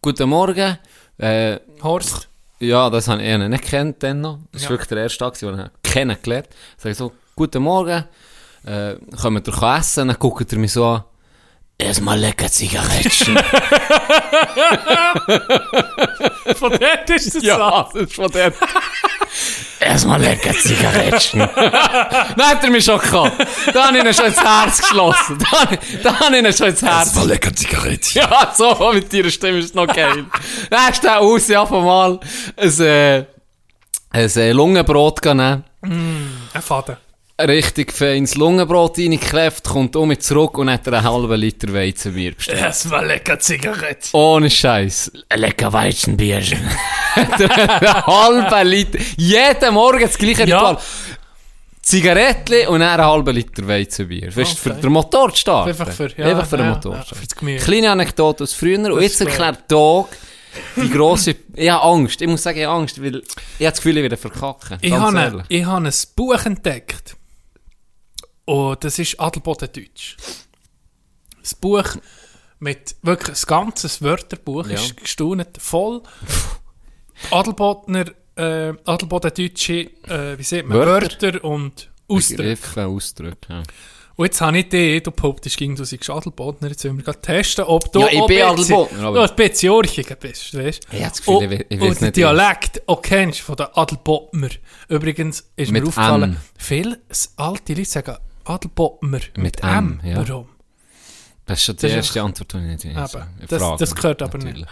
guten 0.00 0.28
Morgen, 0.28 0.78
äh, 1.18 1.58
Horst. 1.82 2.28
ja, 2.60 2.88
das 2.90 3.08
habe 3.08 3.22
ich 3.22 3.28
ihn 3.28 3.48
nicht 3.50 3.64
kennt 3.64 4.02
dann 4.02 4.20
noch. 4.20 4.38
Das 4.52 4.62
war 4.62 4.66
Ja. 4.66 4.70
wirklich 4.74 4.88
der 4.88 4.98
erste 4.98 5.18
Tag, 5.18 5.38
den 5.38 5.58
ich 5.58 5.70
kennengelernt 5.92 6.46
habe. 6.46 6.56
Ich 6.76 6.82
sage 6.82 6.94
so, 6.94 7.12
guten 7.34 7.62
Morgen, 7.62 8.04
äh, 8.64 8.94
wir 9.34 9.42
essen, 9.78 10.08
dann 10.08 10.18
guckt 10.18 10.52
er 10.52 10.58
mich 10.58 10.72
so 10.72 10.84
an. 10.86 11.04
Erstmal 11.80 12.18
lecker 12.18 12.48
Zigarettchen. 12.50 13.36
Von 16.56 16.72
dort 16.72 17.10
ist 17.10 17.34
das 17.36 17.42
so. 17.42 17.48
das 17.92 17.94
ist 17.94 18.14
von 18.14 18.30
der. 18.32 18.52
Erstmal 19.80 20.20
lecker 20.20 20.52
Zigarettchen. 20.52 21.40
Dann 21.40 22.42
hat 22.46 22.64
er 22.64 22.70
mich 22.70 22.84
schon 22.84 22.98
gehabt. 22.98 23.46
Da 23.72 23.86
habe 23.88 23.98
ich 23.98 24.04
ihn 24.04 24.14
schon 24.14 24.26
ins 24.26 24.40
Herz 24.42 24.78
geschlossen. 24.78 25.38
Da, 25.38 25.50
habe 25.60 25.74
ich- 25.80 26.02
da 26.02 26.18
habe 26.20 26.36
ich 26.36 26.44
ihn 26.44 26.52
schon 26.52 26.66
ins 26.68 26.82
Herz 26.82 27.24
lecker 27.24 27.54
Zigarettchen. 27.54 28.22
Ja, 28.22 28.52
so 28.56 28.92
mit 28.92 29.12
deiner 29.12 29.30
Stimme 29.30 29.58
ist 29.58 29.74
noch 29.74 29.86
geil. 29.86 30.24
Dann 30.70 30.80
hast 30.80 31.04
du 31.04 31.08
auch 31.16 31.20
aus, 31.22 31.48
ja, 31.48 31.64
von 31.64 31.84
mal 31.84 32.18
ein, 32.56 32.80
äh, 32.80 33.24
ein 34.10 34.30
äh, 34.36 34.52
Lungenbrot 34.52 35.22
genommen. 35.22 35.64
Ein 35.82 36.62
Faden. 36.62 36.96
Richtig 37.40 37.92
feines 37.92 38.34
Lungenbrot 38.34 38.98
reingeklebt, 38.98 39.62
kommt 39.62 39.94
um 39.94 40.08
mich 40.08 40.18
zurück 40.20 40.58
und 40.58 40.68
hat 40.68 40.84
er 40.88 40.94
einen 40.94 41.04
halben 41.04 41.34
Liter 41.40 41.72
Weizenbier 41.72 42.34
bestellt. 42.34 42.58
Erstmal 42.60 43.06
lecker 43.06 43.38
Zigarette. 43.38 44.08
Ohne 44.12 44.50
Scheiß. 44.50 45.12
Lecker 45.36 45.72
Weizenbierchen. 45.72 46.58
Hat 47.14 47.40
er 47.40 47.80
einen 47.80 48.06
halben 48.06 48.68
Liter. 48.68 48.98
Jeden 49.16 49.74
Morgen 49.74 50.00
das 50.00 50.18
gleiche 50.18 50.48
Ja. 50.48 50.58
Ritual. 50.58 50.78
Zigarettchen 51.80 52.66
und 52.68 52.82
einen 52.82 53.04
halben 53.04 53.34
Liter 53.36 53.68
Weizenbier. 53.68 54.34
Weißt 54.36 54.54
du, 54.54 54.56
für 54.56 54.70
Okay. 54.72 54.80
den 54.80 54.92
Motor 54.92 55.30
zu 55.32 55.36
starten. 55.36 55.68
Einfach 55.70 55.92
für- 55.92 56.10
ja, 56.16 56.24
Einfach 56.26 56.46
für 56.46 56.56
den 56.56 56.66
ja, 56.66 56.74
Motor 56.74 56.96
ja, 56.96 57.02
für 57.04 57.14
das. 57.54 57.64
Kleine 57.64 57.90
Anekdote 57.92 58.42
aus 58.44 58.52
früher. 58.52 58.92
Und 58.92 59.00
jetzt 59.00 59.20
erklärt 59.20 59.60
Dog, 59.70 60.08
Die 60.74 60.90
grosse, 60.90 61.36
ich 61.54 61.70
habe 61.70 61.84
Angst. 61.84 62.20
Ich 62.20 62.26
muss 62.26 62.42
sagen, 62.42 62.58
ich 62.58 62.64
habe 62.66 62.80
Angst, 62.80 63.00
weil 63.00 63.14
ich 63.16 63.22
habe 63.64 63.70
das 63.70 63.76
Gefühl, 63.76 63.96
ich 63.98 64.02
werde 64.02 64.16
verkacken. 64.16 64.78
Ich 64.80 64.92
habe, 64.92 65.44
ich 65.48 65.64
habe 65.64 65.86
ein 65.86 65.92
Buch 66.16 66.44
entdeckt. 66.44 67.14
Und 68.48 68.82
das 68.82 68.98
ist 68.98 69.20
Adelboden 69.20 69.68
Deutsch. 69.70 70.16
Das 71.42 71.54
Buch 71.54 71.84
mit 72.60 72.96
wirklich 73.02 73.36
ein 73.36 73.46
ganzes 73.46 74.00
Wörterbuch 74.00 74.66
Ja. 74.68 74.74
ist 74.76 74.96
gestaunet 74.96 75.58
voll. 75.60 76.02
Adelbodner, 77.30 78.06
äh, 78.36 78.72
Adelboden 78.86 79.32
Deutsche, 79.36 79.90
äh, 80.08 80.38
wie 80.38 80.42
sieht 80.42 80.66
man, 80.66 80.78
Wörter. 80.78 81.22
Wörter, 81.22 81.44
und 81.44 81.90
Ausdrücke. 82.08 82.42
Begriffe, 82.42 82.86
Ausdrücke, 82.86 83.36
ja. 83.50 83.62
Und 84.16 84.24
jetzt 84.24 84.40
habe 84.40 84.58
ich 84.58 84.68
die, 84.70 85.00
du 85.02 85.10
behauptest, 85.12 85.56
ging, 85.58 85.76
du 85.76 85.84
seist 85.84 86.08
Adelbodner, 86.10 86.68
jetzt 86.70 86.84
wollen 86.86 87.06
wir 87.06 87.20
testen, 87.22 87.64
ob 87.66 87.92
du 87.92 88.00
Ja, 88.00 88.06
ich 88.08 88.26
bin 88.26 88.42
ein 88.42 88.56
bisschen- 88.56 88.74
Adelbodner, 88.76 89.04
aber- 89.08 89.26
du 89.26 89.30
ein 89.30 89.36
bisschen 89.36 89.70
Orchiger 89.70 90.16
bist, 90.16 90.54
weißt 90.56 90.80
Ich 90.90 90.98
habe 91.00 91.10
das 91.10 91.18
Gefühl, 91.22 91.42
ich, 91.44 91.50
we- 91.50 91.66
ich 91.68 91.80
und 91.82 91.88
weiß 91.90 91.98
den 91.98 92.04
nicht. 92.06 92.16
Dialekt 92.16 92.88
auch 92.88 93.02
kennst 93.02 93.40
von 93.40 93.56
den 93.56 93.66
Adelbodmer. 93.74 94.48
Übrigens 94.88 95.48
ist 95.54 95.70
mir 95.70 95.80
aufgefallen, 95.82 96.36
viele 96.56 96.98
alte 97.36 97.74
Leute 97.74 97.84
sagen 97.90 98.16
Adelbodmer 98.48 99.18
mit, 99.18 99.38
Mit 99.38 99.62
M. 99.62 100.00
M, 100.02 100.08
ja. 100.10 100.16
Warum? 100.28 100.48
Das 101.46 101.58
ist 101.60 101.64
schon 101.64 101.76
die 101.76 101.82
Das 101.82 101.92
erste 101.92 102.22
Antwort, 102.22 102.52
die 102.52 102.56
ich 102.58 102.84
nicht 102.84 102.96
weiß. 102.96 103.16
Das- 103.48 103.78
das 103.78 103.94
gehört 103.94 104.22
aber 104.22 104.38
nicht. 104.38 104.46
natürlich. 104.58 104.68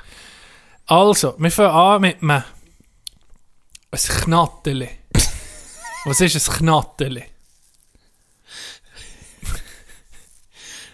Also, 0.86 1.34
wir 1.38 1.50
fangen 1.50 1.70
an 1.70 2.00
mit 2.02 2.22
einem 2.22 2.30
ein 3.90 3.98
Knatteli. 4.00 4.88
Was 6.04 6.20
ist 6.20 6.48
ein 6.48 6.54
Knatteli? 6.56 7.24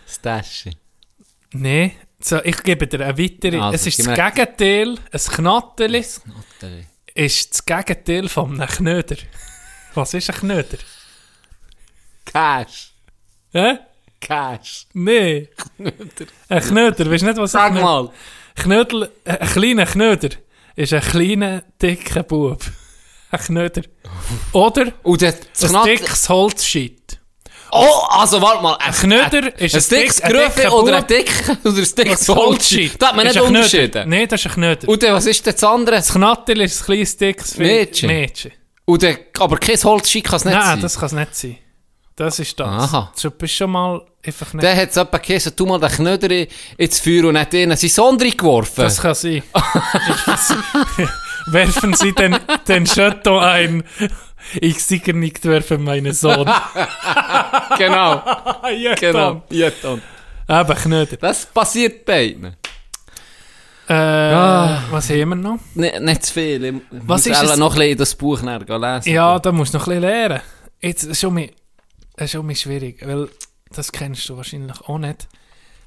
Das 0.07 0.21
Täschchen. 0.21 0.77
Nein, 1.53 1.93
so, 2.21 2.43
ich 2.45 2.63
gebe 2.63 2.87
dir 2.87 3.01
eine 3.05 3.19
weitere. 3.19 3.59
Also, 3.59 3.75
es 3.75 3.87
ist 3.87 4.07
das 4.07 4.15
Gegenteil. 4.35 4.99
Ein 5.11 5.21
Knatteli 5.21 6.03
Knatteli. 6.03 6.87
ist 7.15 7.51
das 7.53 7.65
Gegenteil 7.67 8.29
von 8.29 8.61
einem 8.61 8.69
Knöder. 8.69 9.17
Was 9.95 10.15
ist 10.15 10.31
ein 10.31 10.37
Knöder? 10.37 10.79
Cash. 12.25 12.93
Hä? 13.53 13.79
Cash. 14.21 14.87
Nein. 14.95 15.49
Ein 16.49 16.61
Knöder, 16.63 17.11
weißt 17.11 17.23
du 17.23 17.27
nicht, 17.27 17.39
was 17.39 17.53
Sag 17.53 17.67
ein 17.67 17.73
Knöder 17.73 17.85
mal. 17.85 18.11
Knödel, 18.55 19.11
äh, 19.25 19.39
ein 19.39 19.49
kleiner 19.49 19.87
Knöder 19.87 20.29
ist 20.77 20.93
ein 20.93 21.01
kleiner, 21.01 21.63
dicker 21.81 22.23
Bub. 22.23 22.63
Ein 23.31 23.41
Knöder. 23.41 23.83
Oder 24.53 24.93
Und 25.03 25.23
das 25.23 25.37
ein 25.75 25.85
dickes 25.85 26.29
Holzscheit. 26.29 26.93
Oh, 27.75 27.87
also 28.11 28.41
warte 28.43 28.63
mal. 28.63 28.77
Ein, 28.77 28.93
Knöder 28.93 29.59
ist 29.59 29.75
ein 29.75 29.99
dickes 30.01 30.17
dick- 30.17 30.25
ein 30.27 30.33
dicker 30.55 30.73
oder 30.75 30.97
ein 30.97 31.01
Bub. 31.07 31.09
dickes 31.09 31.49
oder 31.65 31.79
ein 31.79 31.95
dickes 31.97 32.29
Holzscheit. 32.29 32.91
Da 32.99 33.09
hat 33.09 33.17
man 33.17 33.27
Ist 33.27 33.35
nicht 33.35 33.43
ein 33.45 33.49
Knöder. 33.49 33.59
unterschieden. 33.65 34.09
Nein, 34.11 34.29
das 34.29 34.41
ist 34.41 34.47
ein 34.47 34.53
Knöder. 34.53 34.89
Und 34.89 35.03
dann, 35.03 35.15
was 35.15 35.27
ist 35.27 35.47
denn 35.47 35.55
das 35.55 35.65
andere? 35.65 35.97
das 35.97 36.13
Knattel 36.13 36.61
ist 36.61 36.81
ein 36.83 36.85
kleines, 36.85 37.17
dickes 37.17 37.57
Mädchen. 37.57 38.07
Mädchen. 38.09 38.53
Und 38.85 39.03
dann, 39.03 39.17
aber 39.39 39.57
kein 39.59 39.83
Holzscheit 39.83 40.25
kann 40.25 40.37
es 40.37 40.45
nicht 40.45 40.55
Nein, 40.55 40.63
sein. 40.67 40.81
das 40.83 40.99
kann 40.99 41.07
es 41.07 41.13
nicht 41.13 41.35
sein. 41.37 41.59
Das 42.17 42.39
ist 42.39 42.59
das. 42.61 42.69
Aha. 42.69 43.13
Du 43.21 43.31
bist 43.31 43.55
schon 43.55 43.71
mal 43.71 44.03
einfach 44.25 44.53
nicht... 44.53 44.65
Dann 44.65 44.77
hat 44.77 44.91
es 44.91 44.97
jemand 44.97 45.23
geheißen, 45.23 45.57
tu 45.57 45.67
mal 45.67 45.81
den 45.81 45.91
Knöder 45.91 46.47
ins 46.77 47.01
Feuer 47.01 47.25
und 47.25 47.39
hat 47.39 47.55
ihnen 47.55 47.77
seinen 47.77 47.91
Sohn 47.91 48.21
reingeworfen. 48.21 48.85
Das 48.85 49.01
kann 49.01 49.15
sein. 49.15 49.43
werfen 51.47 51.95
Sie 51.95 52.13
den, 52.13 52.39
den 52.69 52.85
Chateau 52.85 53.39
ein. 53.39 53.83
Ich 54.61 54.85
sicher 54.85 55.13
nicht 55.13 55.45
werfen 55.45 55.85
meinen 55.85 56.13
Sohn. 56.13 56.45
genau, 57.79 58.23
genau. 59.01 59.43
Dann. 59.49 60.03
Eben, 60.49 60.75
Knöder. 60.77 61.17
Das 61.17 61.47
passiert 61.47 62.05
beiden. 62.05 62.57
Äh, 63.89 63.95
Was 63.95 65.11
haben 65.11 65.29
wir 65.31 65.35
noch? 65.35 65.59
Nicht, 65.75 66.01
nicht 66.01 66.27
zu 66.27 66.33
viel. 66.35 66.65
Ich 66.65 66.75
Was 66.91 67.27
muss 67.27 67.43
ist 67.43 67.57
noch 67.57 67.73
ein 67.75 67.79
bisschen 67.79 67.99
das 67.99 68.15
Buch 68.15 68.41
lesen. 68.43 69.13
Ja, 69.13 69.39
da 69.39 69.53
musst 69.53 69.75
du 69.75 69.79
noch 69.79 69.87
ein 69.87 70.01
bisschen 70.01 70.03
lernen. 70.03 70.41
Jetzt, 70.81 71.17
schon 71.17 71.35
mir, 71.35 71.51
das 72.23 72.35
ist 72.35 72.43
mir 72.43 72.55
schwierig, 72.57 73.07
weil 73.07 73.29
das 73.71 73.93
kennst 73.93 74.29
du 74.29 74.37
wahrscheinlich 74.37 74.81
auch 74.83 74.99
nicht. 74.99 75.29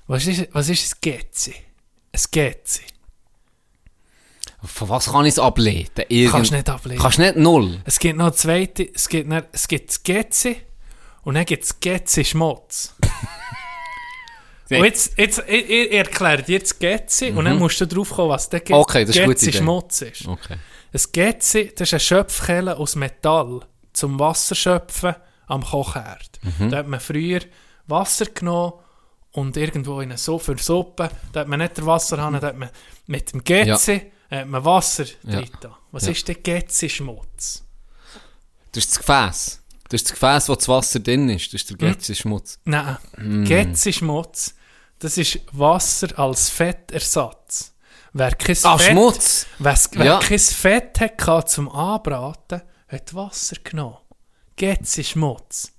Was 0.07 0.25
ist, 0.27 0.47
was 0.53 0.69
ist 0.69 0.93
ein 0.95 0.97
Getzi? 1.01 1.55
Ein 2.13 2.21
Getzi. 2.31 2.81
Von 4.63 4.89
was 4.89 5.11
kann 5.11 5.25
ich 5.25 5.33
es 5.33 5.39
ableiten? 5.39 6.03
Irgend- 6.09 6.31
Kannst 6.31 6.51
nicht 6.51 6.69
ablehnen. 6.69 6.99
Kannst 7.01 7.19
nicht 7.19 7.35
null? 7.35 7.79
Es 7.85 7.99
gibt 7.99 8.17
noch 8.17 8.25
eine 8.27 8.33
zweite, 8.35 8.89
es 8.93 9.07
gibt, 9.09 9.27
noch, 9.29 9.41
es 9.51 9.67
gibt 9.67 9.89
das 9.89 10.01
Getzi 10.01 10.57
und 11.23 11.35
dann 11.35 11.45
gibt 11.45 11.63
es 11.63 11.79
Getzi 11.79 12.23
Schmutz. 12.25 12.93
Nee. 13.01 13.09
Und 14.79 14.85
jetzt, 14.85 15.15
jetzt 15.19 15.43
ich, 15.47 15.69
ich 15.69 15.91
erkläre 15.93 16.41
dir 16.41 16.57
das 16.59 16.79
Getzi 16.79 17.29
und 17.29 17.45
dann 17.45 17.59
musst 17.59 17.79
du 17.81 17.85
drauf 17.85 18.09
kommen, 18.09 18.29
was 18.31 18.49
der 18.49 18.61
Mhm. 18.67 18.73
Okay, 18.73 19.05
das 19.05 19.15
ist 19.15 19.23
Getzi. 19.23 19.53
Schmutz 19.53 20.01
ist. 20.01 20.27
Okay. 20.27 20.55
Ein 20.91 21.01
Getzi, 21.11 21.71
das 21.75 21.89
ist 21.89 21.93
eine 21.93 21.99
Schöpfkelle 21.99 22.75
aus 22.75 22.95
Metall 22.95 23.59
zum 23.93 24.17
Wasserschöpfen 24.19 25.13
am 25.47 25.63
Kochherd. 25.63 26.39
Mhm. 26.59 26.69
Da 26.71 26.77
hat 26.77 26.87
man 26.87 26.99
früher 26.99 27.41
Wasser 27.87 28.25
genommen 28.25 28.73
und 29.31 29.57
irgendwo 29.57 29.99
in 30.01 30.09
eine 30.09 30.17
so 30.17 30.39
für 30.39 30.57
Suppe, 30.57 31.09
da 31.33 31.41
hat 31.41 31.47
man 31.47 31.59
nicht 31.59 31.77
den 31.77 31.85
Wasserhahn, 31.85 32.33
da 32.39 32.47
hat 32.47 32.57
man 32.57 32.69
mit 33.07 33.31
dem 33.33 33.43
Getzi 33.43 34.11
hat 34.31 34.47
man 34.47 34.63
Wasser 34.65 35.05
Ja. 35.23 35.41
drin. 35.41 35.49
da. 35.61 35.77
Was 35.91 36.05
Ja. 36.05 36.11
ist 36.11 36.27
der 36.27 36.35
Getzi-Schmutz? 36.35 37.63
Das 38.71 38.83
ist 38.85 38.91
das 38.91 38.97
Gefäß. 38.99 39.61
Das 39.87 40.01
ist 40.01 40.09
das 40.09 40.13
Gefäß, 40.19 40.49
wo 40.49 40.55
das 40.55 40.67
Wasser 40.67 40.99
drin 40.99 41.29
ist. 41.29 41.53
Das 41.53 41.61
ist 41.61 41.69
der 41.69 41.77
Getzi-Schmutz. 41.77 42.59
Nein, 42.65 42.97
Mm. 43.17 43.43
Getzi-Schmutz, 43.45 44.55
das 44.99 45.17
ist 45.17 45.39
Wasser 45.51 46.17
als 46.17 46.49
Fettersatz. 46.49 47.73
Wer 48.13 48.31
kein 48.31 48.57
Ah, 48.63 48.77
Fett, 48.77 48.91
Schmutz! 48.91 49.45
Wer, 49.59 49.77
wer 49.91 50.05
Ja. 50.05 50.19
kein 50.19 50.39
Fett 50.39 50.99
hatte 51.01 51.45
zum 51.51 51.69
Anbraten, 51.69 52.61
hat 52.87 53.13
Wasser 53.13 53.57
genommen. 53.63 53.97
Getzi-Schmutz. 54.55 55.71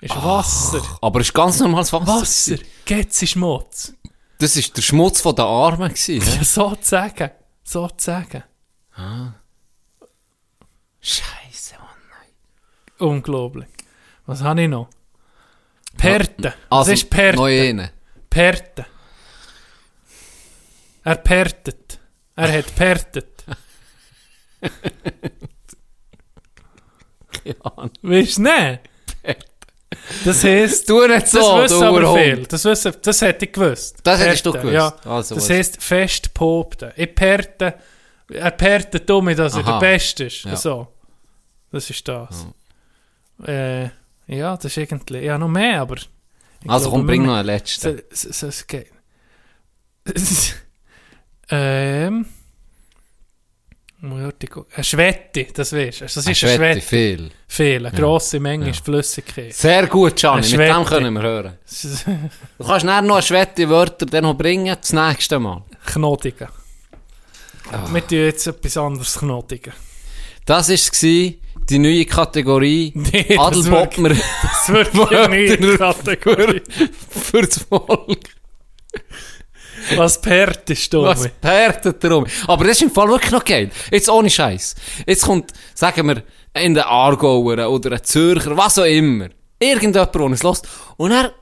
Ist 0.00 0.16
Wasser. 0.16 0.82
Aber 1.02 1.20
es 1.20 1.28
ist 1.28 1.34
ganz 1.34 1.58
normales 1.60 1.92
Wasser. 1.92 2.06
Wasser. 2.06 2.56
gewesen. 2.56 2.68
Getzi-Schmutz. 2.86 3.94
Das 4.38 4.56
war 4.56 4.62
der 4.74 4.82
Schmutz 4.82 5.20
von 5.20 5.34
den 5.36 5.44
Armen. 5.44 5.88
Gewesen? 5.92 6.20
Ja, 6.38 6.44
so 6.44 6.74
zu 6.76 6.88
sagen. 6.88 7.30
So 7.62 7.88
zu 7.88 8.04
sagen. 8.04 8.42
Scheiße, 11.00 11.74
Mann. 11.78 13.08
Unglaublich. 13.08 13.68
Was 14.26 14.42
habe 14.42 14.62
ich 14.62 14.68
noch? 14.68 14.88
Perte. 15.96 16.54
Was 16.68 16.78
Also, 16.78 16.92
ist 16.92 17.10
Perte? 17.10 17.42
Eine. 17.42 17.92
Perte. 18.28 18.86
Er 21.04 21.16
pertet. 21.16 21.98
Er 22.36 22.58
hat 22.58 22.74
pertet. 22.74 23.44
Weißt 28.02 28.38
du 28.38 28.42
nicht? 28.42 28.80
Das 30.24 30.44
heisst, 30.44 30.86
Tu 30.86 31.06
nicht 31.06 31.28
so, 31.28 31.38
das 31.38 31.72
wissen 31.72 31.80
du 31.80 31.86
aber 31.86 32.14
viel. 32.16 32.46
Das, 32.46 32.64
wissen, 32.64 32.94
das 33.02 33.22
hätte 33.22 33.46
ich 33.46 33.52
gewusst. 33.52 33.98
Das 34.04 34.20
hättest 34.20 34.46
du 34.46 34.52
gewusst. 34.52 34.72
Ja. 34.72 34.94
Also, 35.04 35.34
das 35.34 35.50
heisst 35.50 35.82
fest 35.82 36.32
popten. 36.32 36.92
Ich 36.96 37.14
perte, 37.14 37.74
er 38.28 38.50
pertet 38.52 39.10
um, 39.10 39.34
dass 39.34 39.56
er 39.56 39.62
der 39.62 39.80
Beste 39.80 40.24
ist. 40.24 40.44
Ja. 40.44 40.56
So. 40.56 40.88
Das 41.72 41.90
ist 41.90 42.06
das. 42.06 42.46
Äh, 43.44 43.84
ja, 44.26 44.56
das 44.56 44.66
ist 44.66 44.76
irgendwie, 44.76 45.18
ja 45.18 45.38
noch 45.38 45.48
mehr, 45.48 45.80
aber... 45.80 45.96
Also 46.66 46.90
glaube, 46.90 46.98
komm, 46.98 47.06
bring 47.06 47.26
noch 47.26 47.34
einen 47.34 47.46
letzten. 47.46 48.02
so, 48.10 48.32
so, 48.32 48.50
so, 48.50 48.64
geht. 48.66 48.92
ähm. 51.50 52.26
Eine 54.02 54.32
Schwette, 54.84 55.46
das 55.52 55.72
weißt 55.74 56.00
du. 56.00 56.04
Das 56.04 56.16
ist 56.16 56.26
eine 56.26 56.34
Schwette, 56.34 56.54
Schwette. 56.56 56.80
viel. 56.80 57.30
Viel, 57.46 57.86
eine 57.86 57.96
grosse 57.96 58.40
Menge 58.40 58.64
Ja. 58.66 58.70
ist 58.70 58.84
Flüssigkeit. 58.84 59.52
Sehr 59.52 59.86
gut, 59.88 60.16
Gianni. 60.16 60.56
Mit 60.56 60.68
dem 60.68 60.84
können 60.84 61.12
wir 61.14 61.22
hören. 61.22 61.58
Du 62.58 62.64
kannst 62.66 62.86
nachher 62.86 63.02
noch 63.02 63.16
eine 63.16 63.22
Schwette 63.22 63.68
Wörter 63.68 64.06
dann 64.06 64.24
noch 64.24 64.34
bringen, 64.34 64.74
das 64.80 64.92
nächste 64.92 65.38
Mal. 65.38 65.62
Knotigen. 65.86 66.48
Wir 67.92 68.06
tun 68.06 68.18
jetzt 68.18 68.46
etwas 68.46 68.76
anderes 68.76 69.18
knotigen. 69.18 69.72
Das 70.46 70.68
war 70.70 71.32
die 71.68 71.78
neue 71.78 72.04
Kategorie 72.06 72.92
Nee, 72.96 73.26
das 73.28 73.38
Adelbottmer 73.38 74.08
Das 74.08 74.68
wird 74.68 75.10
ja 75.10 75.28
nicht 75.28 75.62
die 75.62 75.76
Kategorie. 75.78 76.62
für 77.10 77.42
das 77.42 77.58
Volk. 77.68 78.18
Was 79.96 80.20
Pert 80.20 80.68
ist, 80.70 80.92
Was 80.92 81.28
pertet 81.40 82.02
darum? 82.02 82.26
Aber 82.46 82.64
das 82.64 82.76
ist 82.76 82.82
im 82.82 82.90
Fall 82.90 83.08
wirklich 83.08 83.30
noch 83.30 83.44
geil. 83.44 83.70
Jetzt 83.90 84.08
ohne 84.08 84.30
Scheiß. 84.30 84.74
Jetzt 85.06 85.24
kommt, 85.24 85.52
sagen 85.74 86.08
wir, 86.08 86.22
in 86.54 86.74
den 86.74 86.84
Aargauer 86.84 87.68
oder 87.68 87.92
ein 87.92 88.04
Zürcher, 88.04 88.56
was 88.56 88.78
auch 88.78 88.84
immer. 88.84 89.28
Irgendjemand, 89.58 90.14
der 90.14 90.20
uns 90.22 90.42
lässt. 90.42 90.68
Und 90.96 91.12
er 91.12 91.32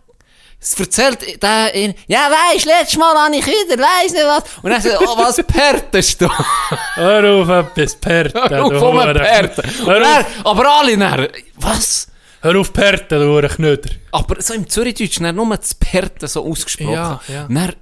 es 0.61 0.79
erzählt 0.79 1.41
der 1.41 1.73
ihn, 1.73 1.95
ja 2.09 2.29
weisst, 2.29 2.67
letztes 2.67 2.99
Mal 2.99 3.15
habe 3.15 3.37
ich 3.37 3.47
wieder, 3.47 3.81
weiss 3.81 4.13
nicht 4.13 4.25
was. 4.25 4.43
Und 4.61 4.73
er 4.73 4.81
sagt, 4.81 4.99
oh, 5.01 5.17
was 5.17 5.37
pertest 5.37 6.21
du? 6.21 6.29
Hör 6.95 7.43
auf, 7.43 7.49
etwas 7.49 7.95
Perten. 7.95 8.41
Hör 8.51 8.65
auf, 8.65 8.73
du 8.73 8.87
um 8.87 8.99
perten. 9.15 9.61
Und 9.83 9.87
Hör 9.87 10.03
er, 10.03 10.21
auf, 10.21 10.27
aber 10.47 10.69
alle 10.69 10.97
nachher, 10.97 11.29
was? 11.55 12.09
hör 12.41 12.59
auf 12.59 12.73
Perten, 12.73 13.21
du 13.21 13.49
Knöder. 13.49 13.91
Aber 14.13 14.41
so 14.43 14.55
im 14.55 14.69
Zürichdeutsch, 14.69 15.21
dann 15.21 15.37
nur 15.37 15.57
das 15.57 15.75
Perten 15.75 16.27
so 16.27 16.45
ausgesprochen. 16.45 16.93
Ja, 16.93 17.21
ja. 17.29 17.47
Dann, 17.49 17.75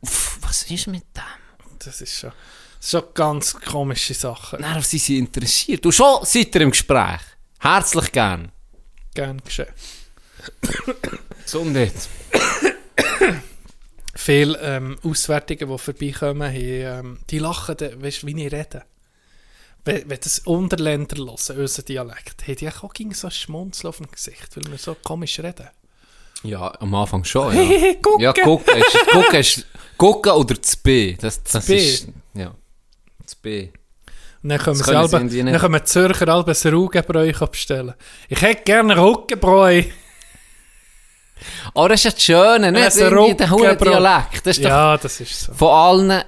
uff, 0.00 0.38
was 0.42 0.64
ist 0.70 0.86
mit 0.86 1.04
dem? 1.14 1.78
Das 1.78 2.00
ist 2.00 2.18
schon... 2.18 2.32
Schon 2.78 3.02
ganz 3.14 3.54
komische 3.54 4.14
Sachen. 4.14 4.60
Dann 4.60 4.82
sind 4.82 5.02
sie 5.02 5.18
interessiert. 5.18 5.84
Du 5.84 5.90
schon 5.90 6.24
seid 6.24 6.54
ihr 6.54 6.60
im 6.60 6.70
Gespräch. 6.70 7.20
Herzlich 7.58 8.12
gern. 8.12 8.52
Gern 9.12 9.40
geschehen. 9.44 9.72
Gesundheit. 11.42 11.94
Viele 14.14 14.58
ähm, 14.60 14.98
Auswertungen, 15.02 15.68
die 15.68 15.78
vorbeikommen, 15.78 16.48
haben, 16.48 16.56
ähm, 16.56 17.18
die 17.28 17.38
lachen, 17.38 17.76
weißt 17.78 18.22
du, 18.22 18.26
wie 18.28 18.46
ich 18.46 18.52
rede. 18.52 18.84
Wenn, 19.84 20.08
wenn 20.08 20.20
das 20.20 20.40
Unterländer 20.40 21.16
hören, 21.16 21.58
unseren 21.58 21.84
Dialekt, 21.84 22.46
haben 22.46 22.56
die 22.56 22.68
auch 22.68 22.92
gegen 22.92 23.14
so 23.14 23.28
ein 23.28 23.32
Schmunzeln 23.32 23.88
auf 23.88 23.96
dem 23.98 24.10
Gesicht, 24.10 24.56
weil 24.56 24.70
wir 24.70 24.78
so 24.78 24.94
komisch 24.94 25.38
reden. 25.40 25.68
Ja, 26.42 26.72
am 26.80 26.94
Anfang 26.94 27.24
schon. 27.24 27.54
Ja, 27.54 27.62
hey, 27.62 27.98
gucken! 28.00 28.20
ja 28.20 28.32
gucken, 28.32 28.76
ist, 28.76 29.06
gucken, 29.10 29.40
ist, 29.40 29.66
gucken 29.96 30.32
oder 30.32 30.54
das 30.54 30.76
B. 30.76 31.16
Das, 31.20 31.42
das 31.42 31.66
B. 31.66 31.76
Ist, 31.76 32.08
ja. 32.34 32.54
Das 33.22 33.34
B. 33.34 33.70
Und 34.42 34.50
dann 34.50 34.58
können, 34.58 34.78
Das 34.78 34.86
selber, 34.86 35.18
dann 35.18 35.28
können 35.58 35.74
wir 35.74 35.84
Zürcher 35.84 36.32
halb 36.32 36.48
ein 36.48 36.72
Raugenbräu 36.72 37.32
bestellen. 37.50 37.94
Ich 38.28 38.40
hätte 38.42 38.62
gerne 38.62 38.96
Raugenbräu. 38.96 39.82
Aber 41.74 41.88
das 41.88 42.04
ist 42.04 42.04
ja 42.04 42.10
das 42.12 42.22
Schöne, 42.22 42.72
nicht? 42.72 42.96
Ein 42.96 43.12
Irgendwie 43.12 43.34
der 43.34 43.50
hohe. 43.50 43.76
Dialekt. 43.76 44.46
Das 44.46 44.56
ist 44.56 44.64
doch 44.64 44.70
Ja, 44.70 44.96
das 44.96 45.20
ist 45.20 45.40
so. 45.42 45.52
von 45.52 45.68
allen. 45.68 46.22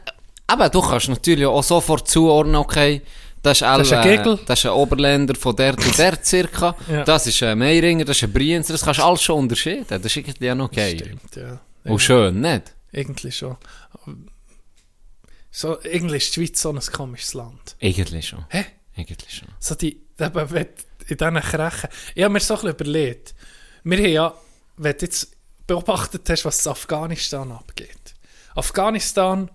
Aber 0.47 0.68
du 0.68 0.80
kannst 0.80 1.09
natürlich 1.09 1.47
auch 1.47 1.62
sofort 1.62 2.09
zuordnen, 2.09 2.56
okay, 2.56 3.02
das 3.43 3.59
ist, 3.59 3.62
Das 3.62 3.81
ist 3.86 3.93
ein 3.93 4.02
Gegel. 4.02 4.39
das 4.47 4.59
ist 4.59 4.66
ein 4.66 4.73
Oberländer 4.73 5.35
von 5.35 5.55
der 5.56 5.77
zu 5.77 5.90
der 5.93 6.19
circa. 6.23 6.74
Ja. 6.89 7.05
Das 7.05 7.27
ist 7.27 7.43
ein 7.43 7.59
Meiringer, 7.59 8.05
das 8.05 8.16
ist 8.19 8.24
ein 8.24 8.32
Brienzer. 8.32 8.73
Das 8.74 8.85
kannst 8.85 9.01
du 9.01 9.05
alles 9.05 9.23
schon 9.23 9.39
unterscheiden. 9.40 9.85
Das 9.89 10.05
ist 10.05 10.16
irgendwie 10.16 10.51
auch 10.51 10.55
noch 10.56 10.70
geil. 10.70 10.98
Stimmt, 10.98 11.36
ja. 11.36 11.60
Und 11.85 12.01
schön, 12.01 12.40
nicht? 12.40 12.74
Irgendwie 12.93 13.32
schon. 13.32 13.56
So, 15.51 15.78
irgendwie 15.82 16.16
ist 16.16 16.36
die 16.36 16.47
Schweiz 16.47 16.60
so 16.60 16.70
ein 16.70 16.81
komisches 16.81 17.35
Land. 17.35 17.77
Eigentlich 17.82 18.28
schon. 18.28 18.44
Hä? 18.48 18.65
Eigentlich 18.97 19.35
schon. 19.35 19.48
So 19.59 19.74
die, 19.74 20.01
eben, 20.19 20.51
wenn 20.51 20.66
in 21.09 21.16
diesen 21.16 21.40
Krechen. 21.40 21.89
Ich 22.15 22.23
habe 22.23 22.32
mir 22.32 22.40
so 22.40 22.55
ein 22.55 22.60
bisschen 22.60 22.74
überlegt. 22.74 23.35
Wir 23.85 23.98
haben 23.98 24.12
ja, 24.12 24.35
wenn 24.77 24.97
du 24.97 25.05
jetzt 25.06 25.32
beobachtet 25.66 26.28
hast, 26.28 26.44
was 26.44 26.65
in 26.66 26.73
Afghanistan 26.73 27.51
abgeht. 27.52 28.15
Afghanistan, 28.55 29.51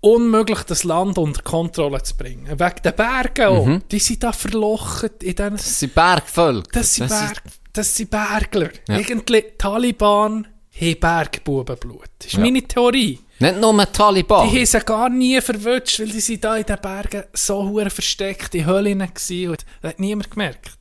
unmöglich 0.00 0.62
das 0.62 0.84
Land 0.84 1.18
unter 1.18 1.42
Kontrolle 1.42 2.02
zu 2.02 2.16
bringen. 2.16 2.46
Wegen 2.48 2.82
den 2.84 2.94
Bergen 2.94 3.46
auch. 3.46 3.80
Die 3.90 3.98
sind 3.98 4.22
da 4.22 4.32
verlocht 4.32 5.22
in 5.22 5.34
diesen... 5.34 5.56
Das 5.56 5.80
sind 5.80 5.94
Bergvölker. 5.94 6.68
Das 6.72 6.94
sind, 6.94 7.08
Berg, 7.08 7.42
das 7.72 7.96
sind 7.96 8.10
Bergler. 8.10 8.70
Ja. 8.88 8.98
Irgendwie 8.98 9.44
Taliban 9.58 10.46
haben 10.80 11.00
Bergbubenblut. 11.00 12.08
Das 12.18 12.26
ist 12.28 12.32
Ja. 12.34 12.40
meine 12.40 12.62
Theorie. 12.62 13.18
Nicht 13.40 13.60
nur 13.60 13.72
mit 13.72 13.92
Taliban. 13.92 14.48
Die 14.50 14.56
haben 14.58 14.66
sie 14.66 14.80
gar 14.80 15.08
nie 15.08 15.40
verwünscht, 15.40 16.00
weil 16.00 16.08
die 16.08 16.20
sind 16.20 16.42
da 16.44 16.56
in 16.56 16.66
den 16.66 16.80
Bergen 16.80 17.24
so 17.32 17.68
hure 17.68 17.90
versteckt 17.90 18.54
in 18.54 18.66
Höhlen 18.66 19.00
waren 19.00 19.48
und 19.50 19.64
das 19.82 19.90
hat 19.92 20.00
niemand 20.00 20.30
gemerkt. 20.30 20.72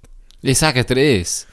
Ich 0.41 0.57
sage 0.57 0.84
dir 0.85 0.98
eins. 1.19 1.48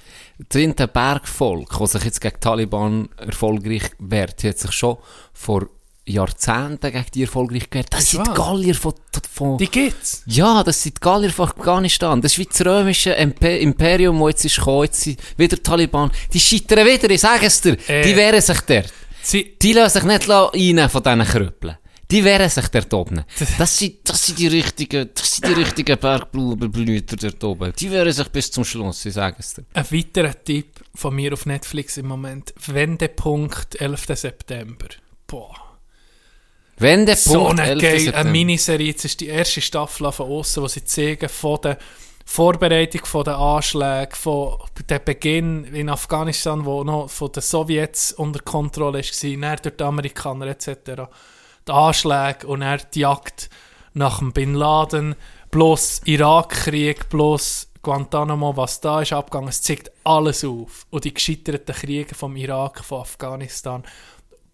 Das 0.48 0.88
Bergvolk, 0.92 1.78
das 1.78 1.92
sich 1.92 2.04
jetzt 2.04 2.20
gegen 2.20 2.34
die 2.34 2.40
Taliban 2.40 3.08
erfolgreich 3.16 3.90
wehrt, 3.98 4.42
hat 4.44 4.58
sich 4.58 4.72
schon 4.72 4.96
vor 5.32 5.68
Jahrzehnten 6.06 6.92
gegen 6.92 7.06
die 7.14 7.22
erfolgreich 7.22 7.70
gewehrt. 7.70 7.88
Das 7.92 8.02
Ist 8.04 8.10
sind 8.10 8.26
die. 8.26 8.32
Gallier 8.34 8.74
von, 8.74 8.92
von 9.32 9.58
Die 9.58 9.68
gibt's. 9.68 10.22
ja, 10.26 10.62
das 10.62 10.82
sind 10.82 10.96
die 10.96 11.00
Gallier 11.00 11.30
von 11.30 11.48
Afghanistan. 11.48 12.20
Das 12.20 12.36
ist 12.36 12.50
das 12.58 12.66
römische 12.66 13.12
Impe- 13.14 13.58
Imperium, 13.58 14.18
das 14.20 14.28
jetzt 14.30 14.44
ist 14.46 14.56
gekommen. 14.58 14.82
Jetzt 14.84 15.00
sind 15.00 15.18
wieder 15.38 15.56
die 15.56 15.62
Taliban. 15.62 16.10
Die 16.32 16.40
scheitern 16.40 16.86
wieder, 16.86 17.08
ich 17.10 17.20
sage 17.20 17.46
es 17.46 17.60
dir. 17.60 17.76
Äh. 17.88 18.02
Die 18.02 18.16
wehren 18.16 18.40
sich 18.40 18.60
dort. 18.60 18.92
Sie, 19.22 19.56
Die 19.60 19.72
lassen 19.72 20.00
sich 20.00 20.04
nicht 20.04 20.28
rein 20.28 20.88
von 20.90 21.02
diesen 21.02 21.24
Krüppeln. 21.24 21.78
Die 22.10 22.22
wehren 22.22 22.50
sich 22.50 22.68
dort 22.68 22.92
oben. 22.92 23.24
Das 23.56 23.78
sind, 23.78 23.94
das 24.04 24.26
sind 24.26 24.38
die 24.38 24.46
richtigen, 24.48 25.08
das 25.14 25.30
sind 25.36 25.48
die 25.48 25.52
richtigen 25.54 25.98
Bergblüter 25.98 27.16
dort 27.16 27.42
oben. 27.42 27.72
Die 27.78 27.90
wehren 27.90 28.12
sich 28.12 28.28
bis 28.28 28.50
zum 28.50 28.62
Schluss, 28.62 29.06
ich 29.06 29.14
sage 29.14 29.36
es 29.38 29.54
dir. 29.54 29.64
ein 29.72 29.90
weiterer 29.90 30.34
Tipp 30.44 30.84
von 30.94 31.14
mir 31.14 31.32
auf 31.32 31.46
Netflix 31.46 31.96
im 31.96 32.06
Moment. 32.08 32.52
Wendepunkt 32.66 33.80
11. 33.80 34.04
September. 34.14 34.86
Boah. 35.26 35.54
Wendepunkt 36.76 37.20
So 37.20 37.48
eine 37.48 37.62
11. 37.62 37.82
geile 37.82 37.98
September. 37.98 38.18
eine 38.18 38.30
Miniserie. 38.30 38.86
Jetzt 38.88 39.04
ist 39.04 39.20
die 39.20 39.28
erste 39.28 39.60
Staffel 39.60 40.10
von 40.12 40.30
außen, 40.30 40.62
wo 40.62 40.68
sie 40.68 40.84
zeigen 40.84 41.28
von 41.28 41.60
der 41.62 41.78
Vorbereitung 42.26 43.04
von 43.04 43.24
den 43.24 43.34
Anschlägen, 43.34 44.14
von 44.14 44.58
dem 44.88 45.00
Beginn 45.04 45.64
in 45.64 45.88
Afghanistan, 45.88 46.64
wo 46.64 46.82
noch 46.82 47.10
von 47.10 47.30
den 47.30 47.42
Sowjets 47.42 48.12
unter 48.12 48.40
Kontrolle 48.40 49.02
war, 49.02 49.36
dann 49.40 49.56
durch 49.62 49.76
die 49.76 49.84
Amerikaner 49.84 50.46
etc. 50.46 51.02
Die 51.68 51.72
Anschläge 51.72 52.46
und 52.46 52.60
dann 52.60 52.80
die 52.94 53.00
Jagd 53.00 53.50
nach 53.92 54.18
dem 54.18 54.32
Bin 54.32 54.54
Laden, 54.54 55.14
bloß 55.50 56.02
Irakkrieg, 56.06 57.08
bloß 57.10 57.68
Guantanamo, 57.82 58.56
was 58.56 58.80
da 58.80 59.02
ist 59.02 59.12
abgegangen, 59.12 59.50
es 59.50 59.62
zeigt 59.62 59.92
alles 60.02 60.44
auf. 60.44 60.86
Und 60.90 61.04
die 61.04 61.14
gescheiterten 61.14 61.74
Kriege 61.74 62.14
vom 62.14 62.34
Irak, 62.34 62.82
von 62.82 63.02
Afghanistan, 63.02 63.84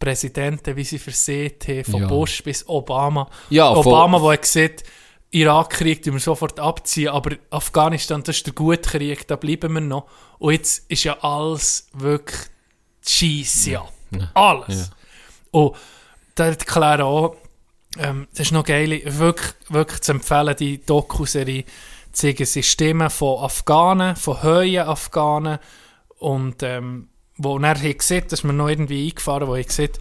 Präsidenten, 0.01 0.75
wie 0.75 0.85
sie 0.85 0.99
versehen 0.99 1.53
haben, 1.69 1.85
von 1.85 2.03
Ja. 2.03 2.09
Bush 2.09 2.43
bis 2.43 2.67
Obama. 2.69 3.29
Ja, 3.51 3.71
Obama, 3.71 4.19
der 4.19 4.39
gesagt, 4.39 4.83
Irakkrieg 5.31 6.03
tun 6.03 6.15
wir 6.15 6.21
sofort 6.21 6.59
abziehen, 6.59 7.11
aber 7.11 7.37
Afghanistan, 7.51 8.23
das 8.25 8.39
ist 8.39 8.47
der 8.47 8.55
gute 8.55 8.81
Krieg, 8.81 9.29
da 9.29 9.37
bleiben 9.37 9.73
wir 9.75 9.81
noch. 9.81 10.09
Und 10.39 10.55
jetzt 10.55 10.91
ist 10.91 11.05
ja 11.05 11.17
alles 11.21 11.87
wirklich 11.93 12.41
Scheisse 13.07 13.79
ab. 13.81 13.93
Alles. 14.35 14.91
Und 15.53 15.77
da 16.35 16.47
erklären 16.47 17.03
auch, 17.03 17.37
ähm, 17.99 18.27
das 18.33 18.47
ist 18.47 18.53
noch 18.53 18.65
geil, 18.65 19.03
wirklich, 19.05 19.55
wirklich 19.69 20.01
zu 20.01 20.13
empfehlen, 20.13 20.57
die 20.57 20.85
Doku-Serie 20.85 21.65
zeigen 22.13 22.47
sie 22.47 22.63
Stimmen 22.63 23.11
von 23.11 23.45
Afghanen, 23.45 24.17
von 24.17 24.43
höheren 24.43 24.89
Afghanen 24.89 25.59
und 26.19 26.63
ähm, 26.63 27.09
wo 27.43 27.59
er 27.59 27.75
gesehen, 27.95 28.25
dass 28.29 28.45
wir 28.45 28.53
noch 28.53 28.69
irgendwie 28.69 29.09
eingefahren, 29.09 29.49
wo 29.49 29.55
er 29.55 29.65
gesehen, 29.65 29.93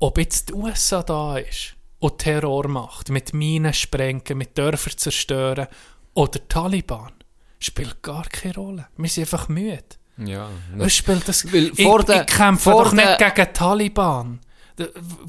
ob 0.00 0.18
jetzt 0.18 0.48
die 0.50 0.54
USA 0.54 1.02
da 1.02 1.36
ist 1.38 1.74
und 1.98 2.18
Terror 2.18 2.68
macht, 2.68 3.10
mit 3.10 3.32
Minen 3.34 3.72
sprengen, 3.72 4.22
mit 4.38 4.56
Dörfern 4.58 4.96
zerstören 4.96 5.66
oder 6.14 6.38
die 6.38 6.48
Taliban, 6.48 7.12
spielt 7.58 8.02
gar 8.02 8.24
keine 8.24 8.54
Rolle. 8.54 8.86
Wir 8.96 9.08
sind 9.08 9.24
einfach 9.24 9.48
müde. 9.48 9.82
Ja. 10.18 10.48
Was 10.76 10.94
spielt 10.94 11.26
das? 11.28 11.52
Weil 11.52 11.72
ich, 11.76 11.82
vor 11.82 12.02
der- 12.04 12.20
ich 12.22 12.26
kämpfe 12.26 12.70
vor 12.70 12.84
doch 12.84 12.92
nicht 12.92 13.18
gegen 13.18 13.34
die 13.34 13.52
Taliban. 13.52 14.40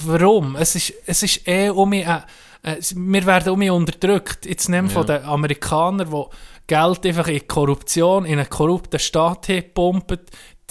Warum? 0.03 0.55
Es 0.55 0.75
ist, 0.75 0.93
es 1.05 1.23
ist 1.23 1.47
eh 1.47 1.69
um 1.69 1.89
mich, 1.89 2.05
äh, 2.05 2.21
äh, 2.63 2.77
wir 2.95 3.25
werden 3.25 3.53
um 3.53 3.59
mich 3.59 3.69
unterdrückt. 3.71 4.45
Jetzt 4.45 4.69
nehmen 4.69 4.89
von 4.89 5.05
den 5.07 5.23
Amerikanern, 5.23 6.09
die 6.09 6.23
Geld 6.67 7.05
einfach 7.05 7.27
in 7.27 7.47
Korruption, 7.47 8.25
in 8.25 8.39
einen 8.39 8.49
korrupten 8.49 8.99
Staat 8.99 9.47
pumpen, 9.73 10.19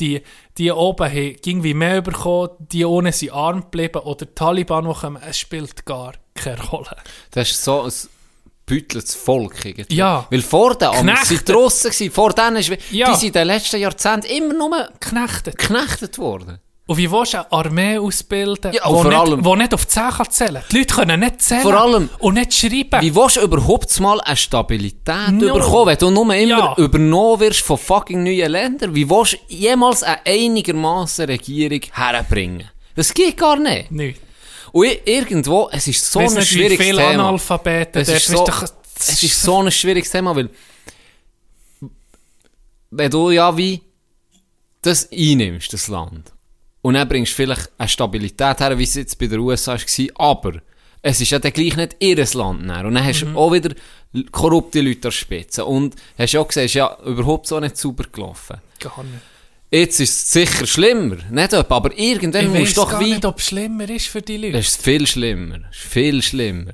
die, 0.00 0.22
die 0.58 0.70
oben 0.72 1.06
haben 1.08 1.36
irgendwie 1.44 1.74
mehr 1.74 2.02
bekommen, 2.02 2.50
die 2.58 2.84
ohne 2.84 3.12
sind 3.12 3.32
arm 3.32 3.62
geblieben, 3.62 4.00
oder 4.00 4.26
die 4.26 4.34
Taliban, 4.34 4.86
die 4.88 4.92
kommen, 4.94 5.22
es 5.22 5.38
spielt 5.38 5.84
gar 5.86 6.14
keine 6.34 6.60
Rolle. 6.62 6.96
Das 7.30 7.50
ist 7.50 7.62
so 7.64 7.82
ein 7.82 7.92
büteltes 8.66 9.14
Volk 9.14 9.64
irgendwie. 9.64 9.94
Ja. 9.94 10.26
Weil 10.30 10.42
vor 10.42 10.74
den 10.76 10.88
Amis 10.88 11.02
Knechte. 11.14 11.26
sind 11.26 11.48
die 11.48 11.52
Russen 11.52 11.90
gewesen, 11.90 12.12
vor 12.12 12.32
denen 12.32 12.62
Ja. 12.90 13.10
die 13.12 13.16
sind 13.18 13.26
in 13.28 13.32
den 13.34 13.46
letzten 13.46 13.76
Jahrzehnten 13.78 14.26
immer 14.26 14.54
nur 14.54 14.88
Knechtet. 15.00 15.58
geknechtet 15.58 16.18
worden. 16.18 16.58
Und 16.86 16.98
wie 16.98 17.11
willst 17.11 17.32
du 17.32 17.39
eine 17.39 17.51
Armee 17.51 17.97
ausbilden, 17.97 18.74
Ja, 18.74 18.90
nicht, 18.90 19.06
allem- 19.15 19.43
wo 19.43 19.56
nicht 19.56 19.73
auf 19.73 19.89
10 19.89 20.11
kann 20.11 20.31
zählen 20.31 20.55
kann? 20.56 20.65
Die 20.70 20.78
Leute 20.78 20.94
können 20.94 21.20
nicht 21.20 21.40
zählen 21.40 21.62
Vor 21.62 21.74
allem- 21.81 22.11
und 22.19 22.35
nicht 22.35 22.52
schreiben. 22.52 23.01
Wie 23.01 23.15
willst 23.15 23.36
du 23.36 23.40
überhaupt 23.40 23.98
mal 24.01 24.20
eine 24.20 24.36
Stabilität 24.36 25.31
No. 25.31 25.55
bekommen, 25.55 25.86
wenn 25.86 25.97
du 25.98 26.11
nur 26.11 26.35
immer 26.35 26.59
Ja. 26.59 26.74
übernommen 26.77 27.40
wirst 27.40 27.61
von 27.62 27.78
fucking 27.78 28.23
neuen 28.23 28.52
Ländern? 28.52 28.94
Wie 28.94 29.09
willst 29.09 29.32
du 29.32 29.36
jemals 29.48 30.02
eine 30.02 30.19
einigermaßen 30.27 31.24
Regierung 31.24 31.81
herbringen? 31.90 32.69
Das 32.94 33.15
geht 33.15 33.39
gar 33.39 33.56
nicht. 33.59 33.90
Nicht. 33.90 34.20
Und 34.73 34.86
irgendwo, 35.06 35.70
es 35.73 35.86
ist 35.86 36.12
so 36.12 36.19
ein 36.19 36.27
nicht, 36.27 36.36
wie 36.36 36.44
schwieriges 36.44 36.85
viele 36.86 36.98
Thema. 36.98 37.28
Analphabeten 37.28 38.02
Es 38.02 38.09
ist, 38.11 38.27
so, 38.27 38.47
es 38.98 39.23
ist 39.23 39.40
so 39.43 39.62
ein 39.62 39.70
schwieriges 39.70 40.11
Thema, 40.11 40.36
weil 40.36 40.51
wenn 42.90 43.11
du 43.11 43.31
ja 43.31 43.56
wie 43.56 43.81
das 44.82 45.09
einnimmst, 45.11 45.73
das 45.73 45.89
Land, 45.89 46.31
und 46.85 46.94
dann 46.94 47.09
bringst 47.09 47.32
du 47.32 47.36
vielleicht 47.36 47.70
eine 47.78 47.89
Stabilität 47.89 48.61
her, 48.61 48.78
wie 48.78 48.82
es 48.82 48.94
jetzt 48.94 49.19
bei 49.19 49.27
den 49.27 49.39
USA 49.39 49.73
war, 49.73 50.31
aber 50.31 50.52
es 51.01 51.19
ist 51.19 51.31
ja 51.31 51.39
dann 51.39 51.52
gleich 51.52 51.77
nicht 51.77 51.97
ihr 51.98 52.23
Land 52.35 52.66
mehr. 52.66 52.85
Und 52.85 52.94
dann 52.94 53.05
hast 53.05 53.24
Mhm. 53.24 53.32
du 53.32 53.39
auch 53.39 53.52
wieder 53.55 53.74
korrupte 54.31 54.82
Leute 54.82 55.09
an 55.09 55.12
Spitze. 55.12 55.65
Und 55.65 55.94
hast 56.19 56.32
ja 56.35 56.40
auch 56.40 56.48
gesehen, 56.48 56.65
es 56.66 56.73
ist 56.73 56.74
ja 56.74 56.94
überhaupt 57.06 57.47
so 57.47 57.59
nicht 57.59 57.78
sauber 57.78 58.05
gelaufen. 58.12 58.59
Gar 58.81 59.02
nicht. 59.02 59.23
Jetzt 59.70 59.98
ist 59.98 60.11
es 60.11 60.32
sicher 60.32 60.66
schlimmer, 60.66 61.16
nicht 61.31 61.52
etwa, 61.55 61.77
aber 61.77 61.98
irgendwann 61.98 62.52
Ich 62.52 62.61
musst 62.61 62.77
du 62.77 62.82
doch 62.82 62.90
gar 62.90 63.01
wie... 63.01 63.12
nicht, 63.15 63.24
ob 63.24 63.39
es 63.39 63.47
schlimmer 63.47 63.89
ist 63.89 64.06
für 64.09 64.20
die 64.20 64.36
Leute. 64.36 64.52
Das 64.52 64.66
ist 64.69 64.82
viel 64.82 65.06
schlimmer. 65.06 65.56
Ist 65.70 65.81
viel 65.81 66.20
schlimmer. 66.23 66.73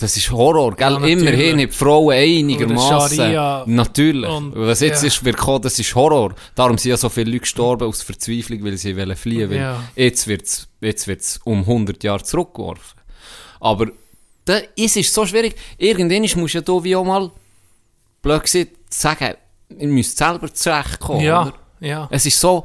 Das 0.00 0.16
ist 0.16 0.30
Horror, 0.30 0.74
gell? 0.74 0.92
Ja. 0.92 1.06
Immerhin 1.06 1.58
die 1.58 1.68
Frauen 1.68 2.14
einigermaßen. 2.14 3.34
Natürlich. 3.66 4.28
und- 4.30 4.52
Was 4.56 4.80
jetzt 4.80 5.02
ja. 5.02 5.08
ist, 5.08 5.24
wird 5.24 5.36
kommen, 5.36 5.62
das 5.62 5.78
ist 5.78 5.94
Horror. 5.94 6.34
Darum 6.54 6.78
sind 6.78 6.90
ja 6.90 6.96
so 6.96 7.08
viele 7.08 7.30
Leute 7.30 7.40
gestorben 7.40 7.86
aus 7.86 8.02
Verzweiflung, 8.02 8.64
weil 8.64 8.76
sie 8.78 8.96
wollen 8.96 9.16
fliehen. 9.16 9.50
Weil 9.50 9.58
Ja. 9.58 9.82
Jetzt 9.94 10.26
wird 10.26 10.42
es 10.46 10.68
jetzt 10.80 11.06
wird's 11.06 11.38
um 11.44 11.60
100 11.60 12.02
Jahre 12.02 12.22
zurückgeworfen. 12.22 12.98
Aber 13.60 13.86
da, 14.46 14.58
es 14.76 14.96
ist 14.96 15.12
so 15.12 15.26
schwierig. 15.26 15.54
Irgendwann 15.76 16.22
musst 16.40 16.54
du 16.54 16.58
ja 16.58 16.62
da 16.62 16.82
wie 16.84 16.96
auch 16.96 17.04
mal, 17.04 17.30
blöd 18.22 18.42
gesagt, 18.42 18.70
sagen, 18.88 19.34
ihr 19.78 19.88
müsst 19.88 20.16
selber 20.16 20.52
zurechtkommen, 20.52 21.20
Ja, 21.20 21.42
oder? 21.42 21.52
ja. 21.80 22.08
Es 22.10 22.24
ist 22.26 22.40
so, 22.40 22.64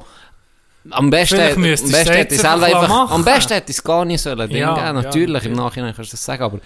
am 0.90 1.10
besten, 1.10 1.40
am 1.40 1.62
besten 1.62 1.90
du 1.90 1.98
es 1.98 2.00
hätte 2.00 2.12
ich 2.14 2.18
jetzt 2.32 2.40
selber 2.40 2.64
einfach 2.66 2.82
einfach, 2.84 2.88
machen. 2.90 3.14
am 3.14 3.26
besten 3.26 3.54
hätte 3.54 3.72
ich 3.72 3.78
es 3.78 3.84
gar 3.84 4.06
nicht 4.06 4.22
sollen, 4.22 4.48
Ding 4.50 4.58
Ja, 4.58 4.78
ja, 4.78 4.94
natürlich, 4.94 5.28
im 5.28 5.34
natürlich. 5.34 5.58
Nachhinein 5.58 5.94
kannst 5.96 6.12
du 6.12 6.16
das 6.16 6.24
sagen, 6.26 6.44
aber 6.44 6.60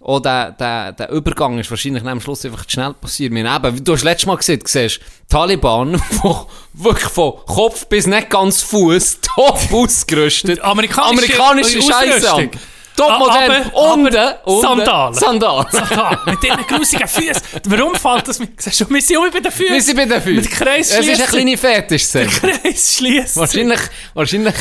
auch 0.00 0.20
der, 0.20 0.52
der, 0.52 0.92
der 0.92 1.10
Übergang 1.10 1.58
ist 1.58 1.70
wahrscheinlich 1.70 2.04
am 2.04 2.20
Schluss 2.20 2.44
einfach 2.44 2.64
zu 2.64 2.72
schnell 2.72 2.92
passiert. 2.94 3.32
Wir 3.32 3.44
eben, 3.44 3.84
du 3.84 3.92
hast 3.92 4.04
letztes 4.04 4.26
Mal 4.26 4.36
gesehen, 4.36 4.60
du 4.60 4.66
siehst 4.68 5.00
Taliban, 5.28 6.00
wo 6.22 6.46
wirklich 6.74 7.08
von 7.10 7.34
Kopf 7.46 7.86
bis 7.86 8.06
nicht 8.06 8.30
ganz 8.30 8.62
Fuß 8.62 9.18
top 9.34 9.58
ausgerüstet. 9.72 10.60
Amerikanische 10.60 11.42
Amerikanische 11.42 11.82
Scheiße. 11.82 12.50
Topmodell. 12.96 13.70
Unten. 13.74 14.62
Sandalen. 14.62 15.14
Sandalen. 15.14 15.66
Total. 15.70 16.18
Mit 16.24 16.42
diesen 16.42 16.66
grusigen 16.66 17.06
Füßen. 17.06 17.42
Warum 17.66 17.94
fällt 17.94 18.28
das 18.28 18.38
mir? 18.38 18.48
Siehst 18.56 18.80
du, 18.80 18.88
wir 18.88 19.02
sind 19.02 19.18
auch 19.18 19.30
bei 19.30 19.40
den 19.40 19.52
Füßen. 19.52 19.74
Wir 19.74 19.82
sind 19.82 19.96
bei 19.96 20.06
den 20.06 20.22
Füßen. 20.22 20.36
Mit 20.36 20.50
Kreis 20.50 20.90
Es 20.92 21.00
ist 21.00 21.08
eine 21.08 21.14
schliessen. 21.16 21.26
kleine 21.26 21.56
Fetischsendung. 21.58 22.32
Kreis 22.62 22.94
schließen. 22.94 23.40
Wahrscheinlich, 23.40 23.80
wahrscheinlich 24.14 24.54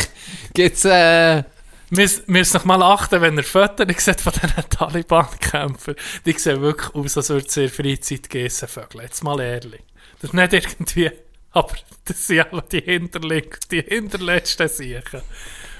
gibt's, 0.53 0.83
äh, 0.83 1.43
Wir 1.89 2.09
müssen 2.27 2.57
noch 2.57 2.65
mal 2.65 2.81
achten, 2.81 3.21
wenn 3.21 3.37
ihr 3.37 3.43
Fotos 3.43 3.85
seht 4.03 4.21
von 4.21 4.33
diesen 4.33 4.69
Taliban-Kämpfern. 4.69 5.95
Die 6.25 6.33
sehen 6.33 6.61
wirklich 6.61 6.93
aus, 6.95 7.17
als 7.17 7.29
würden 7.29 7.49
sie 7.49 7.61
der 7.61 7.69
Freizeit 7.69 8.29
gegessen 8.29 8.67
Vögel. 8.67 9.01
Jetzt 9.01 9.23
mal 9.23 9.39
ehrlich. 9.39 9.81
Das 10.21 10.31
ist 10.31 10.33
nicht 10.33 10.53
irgendwie... 10.53 11.11
Aber 11.51 11.73
das 12.03 12.27
sind 12.27 12.51
alle 12.51 12.63
die, 12.63 12.81
Hinterleg 12.81 13.59
die 13.69 13.81
hinterletzten 13.81 14.67
Siechen. 14.67 15.21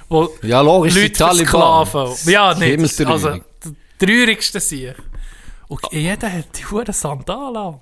Wo 0.07 0.37
ja 0.41 0.61
logisch, 0.61 0.93
die 0.93 1.01
Leute 1.01 1.13
Taliban. 1.13 1.85
versklaven. 1.85 2.31
Ja, 2.31 2.53
nicht. 2.53 2.69
Himmelstreuung. 2.69 3.11
Also, 3.11 3.29
der 3.29 4.07
traurigste 4.07 4.59
Sieg. 4.59 4.95
Und 5.67 5.81
jeder 5.91 6.31
hat 6.31 6.57
die 6.57 6.65
Huren 6.65 6.93
Sandalen 6.93 7.57
an. 7.57 7.79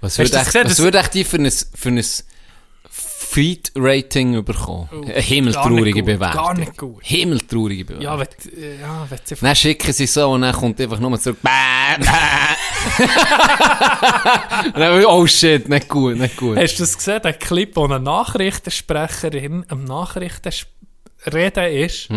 Was 0.00 0.18
würde 0.18 0.36
echt, 0.36 0.54
was 0.54 0.78
würde 0.80 0.98
echt 0.98 1.14
die 1.14 1.24
für 1.24 1.38
ein, 1.38 1.50
für 1.50 1.88
ein 1.88 2.04
Feed-Rating 3.34 4.44
bekommen? 4.44 4.88
Eine 4.92 5.00
Oh, 5.00 5.06
Gar 5.06 5.20
himmeltraurige 5.20 6.02
Bewertung. 6.04 6.40
Gar 6.40 6.54
nicht 6.54 6.76
gut. 6.76 7.02
Himmeltraurige 7.02 7.84
Bewertung. 7.84 8.04
Ja, 8.04 8.16
wenn, 8.16 8.28
äh, 8.62 8.80
ja, 8.80 9.06
wenn 9.08 9.18
sie 9.24 9.34
Dann 9.34 9.56
schicken 9.56 9.92
sie 9.92 10.06
so 10.06 10.30
und 10.30 10.42
dann 10.42 10.54
kommt 10.54 10.80
einfach 10.80 11.00
nur 11.00 11.18
zurück. 11.18 11.38
Bäh, 11.42 11.98
bäh. 11.98 12.06
oh 15.08 15.26
shit, 15.26 15.68
nicht 15.68 15.88
gut, 15.88 16.16
nicht 16.16 16.36
gut. 16.36 16.56
Hast 16.56 16.76
du 16.76 16.84
das 16.84 16.96
gesehen, 16.96 17.22
der 17.24 17.32
Clip, 17.32 17.74
wo 17.74 17.84
eine 17.86 17.98
Nachrichtensprecherin 17.98 19.64
am 19.68 19.82
Nachrichtenreden 19.82 21.72
ist? 21.72 22.08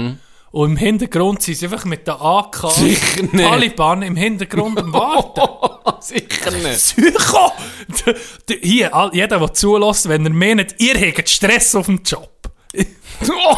Und 0.57 0.71
im 0.71 0.77
Hintergrund 0.77 1.43
sind 1.43 1.53
sie 1.55 1.65
einfach 1.65 1.85
mit 1.85 2.07
der 2.07 2.19
AK 2.19 2.71
Sicher. 2.71 3.31
Taliban 3.31 4.01
im 4.01 4.15
Hintergrund 4.15 4.79
am 4.79 4.91
Warten. 4.91 5.39
Sicher 6.01 6.49
nicht. 6.49 6.95
Psycho! 6.95 7.51
Hier, 8.63 9.09
jeder, 9.13 9.37
der 9.37 9.53
zulässt, 9.53 10.09
wenn 10.09 10.25
er 10.25 10.31
meint, 10.31 10.73
ihr 10.79 10.95
habt 10.99 11.29
Stress 11.29 11.75
auf 11.75 11.85
dem 11.85 12.01
Job. 12.03 12.31
Oh, 13.29 13.57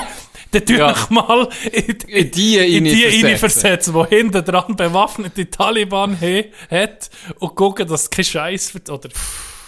Dann 0.51 0.65
tu 0.65 0.73
Ja. 0.73 0.91
dich 0.91 1.09
mal 1.09 1.47
in, 1.71 1.85
in 2.07 2.31
die 2.31 2.57
in 2.57 2.83
die 2.83 3.25
reinversetzen, 3.25 3.93
wo 3.93 4.05
hinten 4.05 4.43
dran 4.43 4.75
bewaffnete 4.75 5.49
Taliban 5.49 6.17
he, 6.19 6.51
hat 6.69 7.09
und 7.39 7.55
gucken, 7.55 7.87
dass 7.87 8.09
kein 8.09 8.25
Scheiß 8.25 8.73
oder 8.89 9.09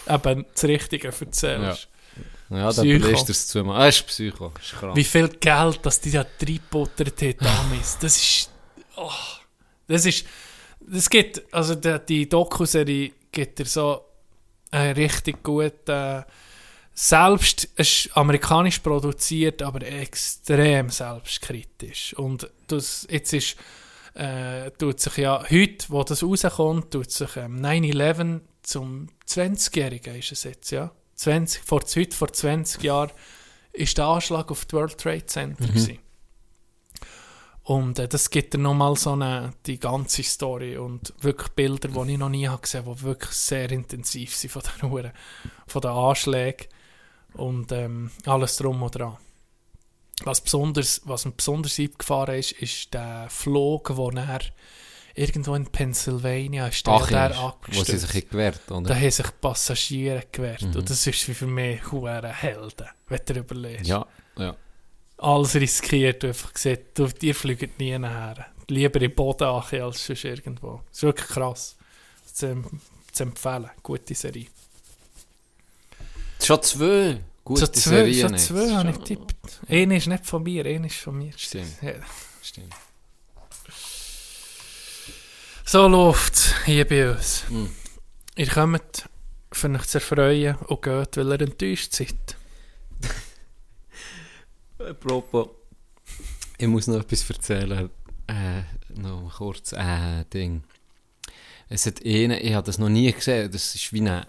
eben 0.10 0.46
das 0.54 0.64
Richtige 0.66 1.08
erzählst. 1.10 1.44
Ja, 1.46 1.76
dann 2.60 2.72
Psycho. 2.72 3.06
belest 3.06 3.28
du 3.28 3.32
es 3.32 3.48
zweimal. 3.48 3.82
Ah, 3.82 3.88
ist 3.88 4.06
Psycho. 4.08 4.52
Ist 4.62 4.74
krank. 4.74 4.96
Wie 4.96 5.04
viel 5.04 5.28
Geld, 5.30 5.80
das 5.84 6.00
die 6.02 6.12
da 6.12 6.26
reingebuttert 6.40 7.22
hat 7.22 7.36
damals. 7.42 7.98
Das 8.00 8.18
ist, 8.18 8.52
oh, 8.98 9.10
das 9.88 10.06
ist, 10.06 10.26
das 10.80 11.10
gibt, 11.10 11.42
also 11.54 11.76
die, 11.76 11.98
die 12.08 12.30
Doku-Serie 12.30 13.12
gibt 13.32 13.60
dir 13.60 13.66
so 13.66 14.06
einen 14.72 14.96
richtig 14.96 15.44
guten, 15.44 16.26
selbst, 16.94 17.70
es 17.76 18.06
ist 18.06 18.18
amerikanisch 18.18 18.80
produziert, 18.80 19.62
aber 19.62 19.82
extrem 19.82 20.90
selbstkritisch. 20.90 22.14
Und 22.16 22.50
das, 22.68 23.08
jetzt 23.10 23.34
ist, 23.34 23.56
äh, 24.14 24.72
tut 24.72 25.00
sich 25.00 25.18
ja, 25.18 25.44
heute, 25.50 25.86
wo 25.90 26.04
das 26.04 26.22
rauskommt, 26.22 26.92
tut 26.92 27.12
sich 27.12 27.36
ähm, 27.38 27.62
9-11 27.62 28.42
zum 28.62 29.08
20-Jährigen 29.28 30.16
ist 30.16 30.32
es 30.34 30.44
jetzt, 30.44 30.72
ja. 30.72 30.92
20, 31.22 31.62
vor, 31.64 31.82
heute 31.96 32.18
vor 32.18 32.34
20 32.34 32.82
Jahren 32.82 33.12
ist 33.74 33.96
der 33.96 34.06
Anschlag 34.06 34.50
auf 34.50 34.66
das 34.66 34.74
World 34.74 34.98
Trade 34.98 35.26
Center. 35.28 35.68
gewesen. 35.68 36.00
Und 37.64 38.00
äh, 38.00 38.08
das 38.08 38.32
gibt 38.32 38.56
dir 38.56 38.58
nochmal 38.58 38.96
so 38.96 39.12
eine, 39.12 39.54
die 39.68 39.80
ganze 39.80 40.24
Story 40.24 40.78
und 40.78 41.14
wirklich 41.22 41.50
Bilder, 41.50 41.90
die 41.90 42.14
ich 42.14 42.18
noch 42.18 42.30
nie 42.30 42.48
habe 42.48 42.64
gesehen 42.64 42.88
habe, 42.88 42.96
die 42.96 43.04
wirklich 43.04 43.34
sehr 43.34 43.72
intensiv 43.72 44.36
sind 44.36 44.50
von 44.50 44.64
den 44.82 44.92
Uhren, 44.92 45.12
von 45.68 45.82
den 45.82 45.92
Anschlägen 45.92 46.68
und 47.36 47.72
ähm, 47.72 48.10
alles 48.26 48.58
drum 48.58 48.82
und 48.82 48.96
dran. 48.96 49.18
Was, 50.24 50.42
besonders, 50.42 51.02
was 51.06 51.26
mir 51.26 51.34
besonders 51.34 51.78
eingefahren 51.78 52.36
ist, 52.36 52.54
ist 52.54 52.96
der 52.96 53.28
Flug, 53.30 53.96
wo 53.96 54.10
er 54.10 54.42
irgendwo 55.16 55.56
in 55.56 55.66
Pennsylvania 55.66 56.68
ist, 56.68 56.86
der, 56.86 56.94
Ach, 56.94 57.08
der 57.08 57.36
wo 57.68 57.84
sie 57.84 57.98
sich 57.98 58.30
gewehrt, 58.30 58.70
oder? 58.72 58.90
Da 58.90 58.96
haben 58.96 59.12
sich 59.12 59.28
Passagiere 59.42 60.24
gewehrt. 60.32 60.64
Und 60.64 60.90
das 60.90 61.06
ist 61.08 61.28
wie 61.28 61.34
für 61.34 61.48
mich 61.48 61.92
hure 61.92 62.28
Helden, 62.28 62.88
wenn 63.08 63.20
du 63.26 63.34
überlegst. 63.34 63.88
Ja, 63.88 64.06
ja. 64.38 64.56
Alles 65.18 65.56
riskiert, 65.56 66.24
du 66.24 66.28
einfach 66.30 66.54
gesagt, 66.54 66.98
du, 66.98 67.08
ihr 67.22 67.36
fliegt 67.36 67.80
nie 67.80 67.98
nachher. 67.98 68.48
Lieber 68.68 68.96
in 69.02 69.10
den 69.10 69.16
Boden 69.16 69.44
als 69.44 69.70
sonst 70.06 70.24
irgendwo. 70.24 70.82
Das 70.90 70.98
ist 70.98 71.04
wirklich 71.04 71.28
krass. 71.28 71.76
Zu, 72.34 72.64
zu 73.12 73.24
empfehlen. 73.24 73.70
Gute 73.84 74.16
Serie. 74.16 74.48
Schon 76.42 76.62
zwei. 76.64 77.20
Gute 77.44 77.62
so 77.62 77.68
zwei, 77.68 77.80
Serien 77.82 78.28
so 78.30 78.34
jetzt. 78.34 78.48
zwei 78.48 78.74
habe 78.74 78.90
ich 78.92 78.98
getippt. 78.98 79.62
Eine 79.68 79.98
ist 79.98 80.08
nicht 80.08 80.26
von 80.26 80.44
mir, 80.44 80.66
eine 80.66 80.88
ist 80.88 80.96
von 80.98 81.18
mir. 81.18 81.34
Stimmt, 81.36 81.82
Ja. 81.82 81.94
stimmt. 82.42 82.74
So 85.66 85.88
läuft 85.88 86.34
es 86.34 86.66
hier 86.66 86.88
bei 86.88 87.12
uns. 87.12 87.44
Mm. 87.50 87.66
Ihr 88.36 88.48
kommt, 88.48 89.10
für 89.52 89.70
euch 89.70 89.86
zu 89.86 89.98
erfreuen 89.98 90.56
und 90.68 90.82
geht, 90.82 91.18
weil 91.18 91.32
ihr 91.32 91.42
enttäuscht 91.42 91.94
seid. 91.94 92.36
Apropos, 94.80 95.50
ich 96.58 96.68
muss 96.68 96.88
noch 96.88 97.02
etwas 97.02 97.30
erzählen. 97.30 97.90
Äh, 98.28 98.64
noch 98.96 99.36
kurz, 99.38 99.74
äh, 99.74 100.26
Ding. 100.34 100.64
Es 101.70 101.86
hat 101.86 102.06
einen, 102.06 102.32
ich 102.32 102.54
habe 102.54 102.66
das 102.66 102.78
noch 102.78 102.90
nie 102.90 103.12
gesehen, 103.12 103.52
das 103.52 103.76
ist 103.76 103.94
wie 103.94 104.02
eine, 104.02 104.28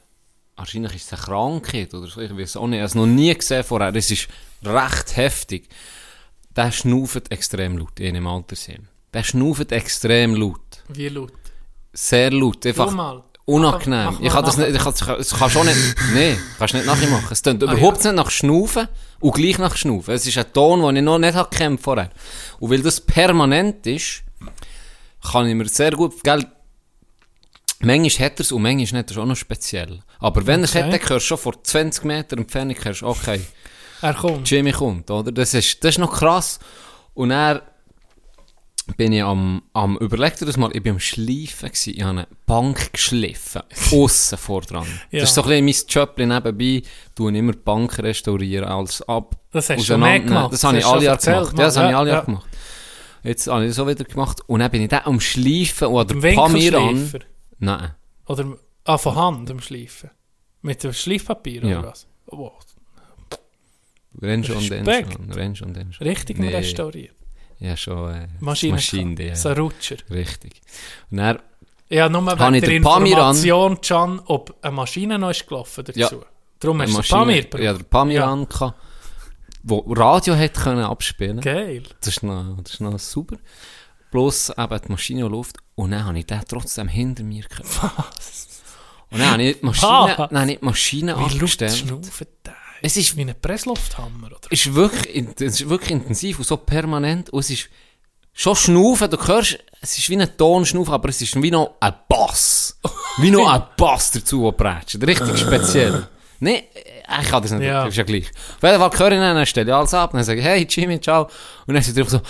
wahrscheinlich 0.57 0.95
ist 0.95 1.07
es 1.07 1.13
eine 1.13 1.23
Krankheit 1.23 1.93
oder 1.95 2.07
so, 2.07 2.21
ich 2.21 2.37
weiß 2.37 2.57
auch 2.57 2.67
nicht, 2.67 2.79
ich 2.79 2.83
habe 2.83 2.89
es 2.89 2.95
noch 2.95 3.07
nie 3.07 3.35
gesehen 3.35 3.65
vorher, 3.65 3.91
das 3.91 4.11
ist 4.11 4.29
recht 4.63 5.17
heftig. 5.17 5.69
Der 6.55 6.71
schnauft 6.71 7.33
extrem 7.33 7.79
laut, 7.79 7.99
in 7.99 8.09
einem 8.09 8.27
Altersheim. 8.27 8.89
Der 9.13 9.25
schnauft 9.25 9.73
extrem 9.73 10.35
laut. 10.35 10.72
Wie 10.89 11.09
laut? 11.09 11.33
Sehr 11.93 12.31
laut, 12.31 12.65
einfach 12.67 12.91
mal. 12.91 13.23
unangenehm. 13.45 14.05
Mach- 14.05 14.13
mach 14.13 14.21
ich 14.21 14.33
kann 14.33 14.45
das 14.45 14.57
nicht, 14.57 14.71
ich 14.71 14.79
kann, 14.83 14.95
kannst 14.95 15.33
du 15.57 15.59
auch 15.61 15.65
nicht, 15.65 15.77
nee, 16.15 16.37
kannst 16.59 16.75
nicht 16.75 16.87
nachher 16.87 17.09
machen. 17.09 17.27
Es 17.31 17.43
klingt 17.43 17.63
überhaupt 17.63 18.03
nicht 18.05 18.15
nach 18.15 18.31
Schnaufen 18.31 18.89
und 19.21 19.35
gleich 19.35 19.59
nach 19.59 19.77
Schnaufen. 19.77 20.15
Es 20.15 20.27
ist 20.27 20.39
ein 20.39 20.53
Ton, 20.53 20.81
den 20.83 20.97
ich 20.97 21.03
noch 21.03 21.19
nicht 21.19 21.35
habe 21.35 21.79
vorher. 21.79 22.11
Und 22.61 22.71
weil 22.71 22.83
das 22.83 23.01
permanent 23.01 23.87
ist, 23.87 24.23
kann 25.31 25.47
ich 25.47 25.55
mir 25.55 25.69
sehr 25.69 25.91
gut, 25.93 26.23
gell, 26.25 26.47
manchmal 27.81 28.27
hat 28.27 28.39
er 28.39 28.41
es 28.41 28.53
und 28.53 28.63
manchmal 28.63 29.01
nicht, 29.01 29.11
das 29.11 29.17
ist 29.17 29.19
auch 29.19 29.27
noch 29.27 29.37
speziell. 29.37 30.01
Aber 30.19 30.47
wenn 30.47 30.61
er 30.61 30.65
es 30.65 30.71
Okay. 30.77 30.85
hat, 30.85 30.93
dann 30.93 31.09
hörst 31.09 31.25
du 31.25 31.29
schon 31.29 31.39
vor 31.39 31.63
20 31.63 32.05
Metern 32.05 32.39
Entfernung, 32.41 32.77
hörst 32.83 33.03
okay, 33.03 33.41
Er 34.01 34.15
kommt. 34.15 34.49
Jimmy 34.51 34.73
kommt, 34.73 35.11
oder? 35.11 35.31
Das 35.33 35.53
ist, 35.55 35.83
das 35.85 35.91
ist 35.95 35.99
noch 35.99 36.13
krass. 36.13 36.59
Und 37.15 37.31
er 37.33 37.63
bin 38.97 39.13
ich 39.13 39.23
am, 39.23 39.63
am 39.73 39.97
überleg 39.99 40.37
dir 40.37 40.47
das 40.47 40.57
mal, 40.57 40.71
ich 40.75 40.83
bin 40.83 40.93
am 40.95 41.01
Schleifen 41.01 41.69
gewesen. 41.69 41.95
Ich 41.97 42.03
habe 42.03 42.11
eine 42.11 42.29
Bank 42.47 42.93
geschliffen. 42.93 43.63
Aussen 43.93 44.39
vor 44.39 44.63
dran. 44.63 44.87
Ja. 45.11 45.21
Das 45.21 45.31
ist 45.31 45.35
so 45.37 45.43
ein 45.45 45.65
bisschen 45.65 45.97
mein 45.97 46.07
Job 46.07 46.19
nebenbei. 46.19 46.83
Du 47.15 47.29
immer 47.29 47.53
die 47.53 47.59
Bank 47.59 47.99
restaurieren, 47.99 48.69
alles 48.69 49.03
ab. 49.03 49.37
Das 49.53 49.71
hast 49.71 49.79
du 49.81 49.85
schon 49.85 50.01
mehr 50.01 50.09
auseinandernehmen. 50.11 50.29
gemacht. 50.29 50.53
Das 50.53 50.65
habe 50.65 50.79
ich 50.79 50.85
alle 50.87 50.95
schon 50.95 51.05
Jahre 51.05 51.19
gemacht. 51.19 51.59
Ja, 51.59 51.65
das 51.65 51.77
habe 51.77 51.91
ich 51.91 51.97
alle 51.97 52.09
Ja, 52.11 52.15
Jahre 52.17 52.19
ja. 52.19 52.25
gemacht. 52.25 52.49
Jetzt 53.25 53.47
habe 53.47 53.63
ich 53.65 53.71
das 53.71 53.79
auch 53.79 53.87
wieder 53.87 54.05
gemacht. 54.05 54.41
Und 54.49 54.61
dann 54.61 54.71
bin 54.71 54.83
ich 54.83 54.89
da 54.89 55.03
am 55.05 55.21
Schleifen 55.21 55.89
und 55.89 56.01
an 56.13 56.21
der 56.21 56.35
Pamiran. 56.35 56.53
Winkelschleifer. 56.89 57.25
Nein. 57.59 57.95
Oder 58.27 58.57
ah, 58.85 58.99
von 58.99 59.15
Hand 59.15 59.51
am 59.51 59.61
Schleifen. 59.61 60.11
Mit 60.63 60.83
dem 60.83 60.93
Schleifpapier 60.93 61.65
Ja. 61.65 61.79
oder 61.81 61.89
was? 61.89 62.07
Oh, 62.27 62.51
Rennst 64.21 64.51
dann 64.51 64.59
Respekt. 64.59 65.13
schon. 65.13 65.31
Rennst 65.33 65.63
dann 65.63 65.93
schon. 65.93 66.07
richtig 66.07 66.39
Nee. 66.39 66.49
restauriert. 66.55 67.15
Ja, 67.63 67.77
schon. 67.77 68.15
Äh, 68.15 68.29
Maschine. 68.41 68.73
Maschine, 68.75 69.25
ja. 69.25 69.37
So 69.37 69.51
ein 69.51 69.57
Rutscher. 69.57 69.97
Richtig. 70.11 70.61
Und 71.11 71.19
dann 71.19 71.39
Ja, 71.89 72.09
nur 72.09 72.27
wegen 72.27 72.55
ich 72.55 72.65
der 72.65 72.73
Information, 72.73 73.81
Can, 73.81 74.21
ob 74.27 74.55
eine 74.63 74.73
Maschine 74.73 75.19
noch 75.19 75.31
ist 75.31 75.47
gelaufen 75.47 75.85
dazu. 75.85 75.99
Ja. 76.01 76.11
Darum 76.59 76.81
hast 76.83 76.93
du 76.93 77.03
den 77.03 77.09
Pamir 77.09 77.43
gebraucht. 77.43 77.63
ja, 77.63 77.73
der 77.75 77.85
Pamiran 77.85 78.47
ja. 78.61 78.75
wo 79.63 79.79
Radio 79.89 80.37
hat 80.37 80.55
können 80.55 80.85
abspielen. 80.85 81.41
Geil. 81.41 81.83
Das 82.01 82.09
ist 82.09 82.23
noch, 82.23 82.57
das 82.63 82.75
ist 82.75 82.81
noch 82.81 82.99
super. 82.99 83.37
plus 84.11 84.51
eben 84.51 84.81
die 84.81 84.91
Maschine 84.91 85.29
Luft. 85.29 85.57
Und 85.75 85.93
dann 85.93 86.05
habe 86.05 86.19
ich 86.19 86.27
den 86.27 86.41
trotzdem 86.49 86.89
hinter 86.89 87.23
mir 87.23 87.45
gehört. 87.45 87.95
Und 89.11 89.21
dann 89.21 89.33
habe 89.33 89.43
ich 89.43 89.61
die 89.61 89.67
Maschine, 89.67 90.15
Was? 90.17 90.29
dann 90.31 90.41
habe 90.41 90.53
ich 90.53 90.59
die 90.59 90.65
Maschine 90.65 91.17
Wie 91.17 91.21
laut 91.21 91.33
abgestellt. 91.35 91.85
Es 92.83 92.97
ist, 92.97 93.17
Wie 93.17 93.23
ein 93.23 93.35
Presslufthammer, 93.41 94.27
oder? 94.27 94.37
es 94.51 94.67
ist 94.67 94.75
wirklich, 94.75 95.25
es 95.37 95.61
ist 95.61 95.69
wirklich 95.69 95.91
intensiv 95.93 96.39
und 96.39 96.47
so 96.47 96.57
permanent. 96.57 97.31
Und 97.31 97.41
es 97.41 97.51
ist 97.51 97.69
schon 98.33 98.57
Schnaufen, 98.57 99.09
du 99.11 99.17
hörst, 99.27 99.59
es 99.81 99.99
ist 99.99 100.09
wie 100.11 100.17
ein 100.21 100.37
Tonschnaufen, 100.37 100.93
aber 100.93 101.09
es 101.09 101.23
ist 101.23 101.41
wie 101.41 101.51
noch 101.51 101.77
ein 101.81 101.95
Bass. 102.09 102.79
Wie 103.19 103.31
noch 103.31 103.49
ein 103.53 103.63
Bass 103.77 104.11
dazu, 104.11 104.43
der 104.43 104.53
prätscht. 104.53 104.99
Richtig 105.07 105.39
speziell. 105.39 106.09
Nee, 106.41 106.65
ich 107.23 107.29
kann 107.29 107.41
das 107.43 107.53
nicht, 107.53 107.63
Ja. 107.67 107.85
das 107.85 107.91
ist 107.93 107.99
ja 107.99 108.03
gleich. 108.05 108.29
Auf 108.57 108.63
jeden 108.69 108.79
Fall 108.81 108.99
höre 108.99 109.09
ich 109.09 109.15
ihn, 109.15 109.21
dann 109.21 109.47
stelle 109.47 109.71
ich 109.71 109.75
alles 109.77 109.95
ab, 109.95 110.11
dann 110.13 110.25
sage 110.25 110.41
ich, 110.41 110.45
hey 110.45 110.67
Jimmy, 110.69 111.01
ciao. 111.01 111.29
Und 111.67 111.75
dann 111.75 111.83
sagt 111.83 111.97
er 111.97 112.05
einfach 112.05 112.19
so, 112.19 112.23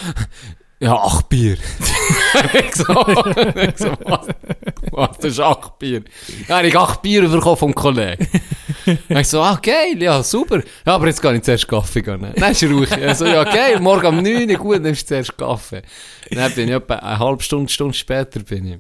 ja, 0.82 0.96
acht 0.96 1.28
Bier. 1.28 1.56
ich 2.54 2.74
so, 2.74 2.84
ich 2.84 3.76
so 3.76 3.92
was, 4.04 4.26
was, 4.90 5.16
das 5.18 5.32
ist 5.32 5.40
acht 5.40 5.78
Bier. 5.78 6.02
Ja, 6.48 6.60
ich 6.60 6.74
habe 6.74 6.88
acht 6.88 7.02
Bier 7.02 7.28
bekommen 7.28 7.56
vom 7.56 7.74
Kollegen. 7.74 8.26
Ich 9.08 9.28
so, 9.28 9.40
ah, 9.40 9.60
geil, 9.62 10.02
ja, 10.02 10.22
super. 10.24 10.60
Ja, 10.84 10.94
aber 10.96 11.06
jetzt 11.06 11.22
gehe 11.22 11.36
ich 11.36 11.42
zuerst 11.42 11.68
Kaffee 11.68 12.02
gehen. 12.02 12.26
Dann 12.34 12.50
ist 12.50 12.64
ruhig. 12.64 12.90
Ich 12.90 13.14
so, 13.14 13.26
ja, 13.26 13.44
geil, 13.44 13.78
morgen 13.78 14.06
um 14.06 14.22
9 14.22 14.50
Uhr, 14.50 14.56
gut, 14.56 14.82
nimmst 14.82 15.02
du 15.02 15.06
zuerst 15.06 15.38
Kaffee. 15.38 15.82
Dann 16.32 16.52
bin 16.52 16.68
ich 16.68 16.74
etwa 16.74 16.94
eine 16.96 17.18
halbe 17.18 17.42
Stunde, 17.44 17.70
Stunde 17.70 17.94
später 17.94 18.40
bin 18.40 18.66
ich, 18.66 18.78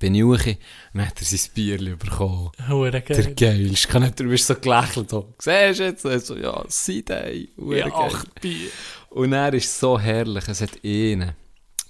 bin 0.00 0.16
ich 0.16 0.24
ruhig. 0.24 0.58
Dann 0.94 1.06
hat 1.06 1.20
er 1.20 1.24
sein 1.26 1.50
Bierchen 1.54 1.96
bekommen. 1.96 2.50
Hure 2.68 2.90
Der 2.90 3.02
geil. 3.02 3.34
geilste. 3.38 3.86
Kann 3.88 4.02
nicht, 4.02 4.18
du 4.18 4.24
bist 4.24 4.48
so 4.48 4.56
gelächelt. 4.56 5.10
So. 5.10 5.32
Siehst 5.38 5.78
du 5.78 5.84
jetzt? 5.84 6.04
Er 6.04 6.18
so, 6.18 6.36
ja, 6.36 6.64
Sidey. 6.66 7.50
Ja, 7.56 7.86
acht 7.86 8.40
Bier. 8.40 8.70
Und 9.14 9.32
er 9.32 9.54
ist 9.54 9.78
so 9.78 9.98
herrlich. 9.98 10.48
Es 10.48 10.60
hat 10.60 10.78
einen, 10.84 11.32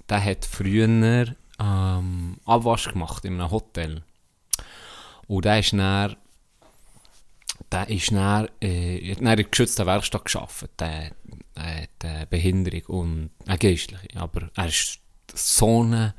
der 0.09 0.23
hat 0.25 0.45
früher 0.45 1.35
ähm, 1.59 2.37
Abwasch 2.45 2.89
gemacht 2.93 3.25
in 3.25 3.41
einem 3.41 3.51
Hotel. 3.51 4.03
Und 5.27 5.47
der 5.47 5.59
ist 5.61 5.73
dann, 5.73 6.17
der 7.73 7.89
ist 7.89 8.13
dann, 8.13 8.49
äh, 8.61 9.11
hat 9.11 9.17
dann 9.19 9.23
in 9.23 9.27
einer 9.29 9.43
geschützten 9.45 9.87
Werkstatt 9.87 10.27
gearbeitet. 10.27 10.71
Der, 10.79 11.11
der 11.57 11.83
hat 11.83 12.05
eine 12.05 12.27
Behinderung 12.27 12.83
und 12.87 13.31
eine 13.47 13.57
geistliche. 13.59 14.07
Aber 14.17 14.51
er 14.55 14.67
ist 14.67 14.99
so 15.33 15.81
eine, 15.83 16.15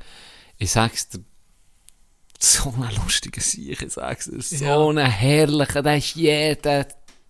ich 0.58 0.72
sag's 0.72 1.08
dir, 1.08 1.20
so 2.40 2.74
ein 2.76 2.94
lustiger 2.96 3.40
Sieg, 3.40 3.80
ich 3.80 3.92
sag's 3.92 4.24
dir. 4.24 4.42
So 4.42 4.64
Ja. 4.64 4.88
ein 4.88 4.98
herrlicher, 5.10 5.82
der 5.82 5.98
ist 5.98 6.16
jeder, 6.16 6.86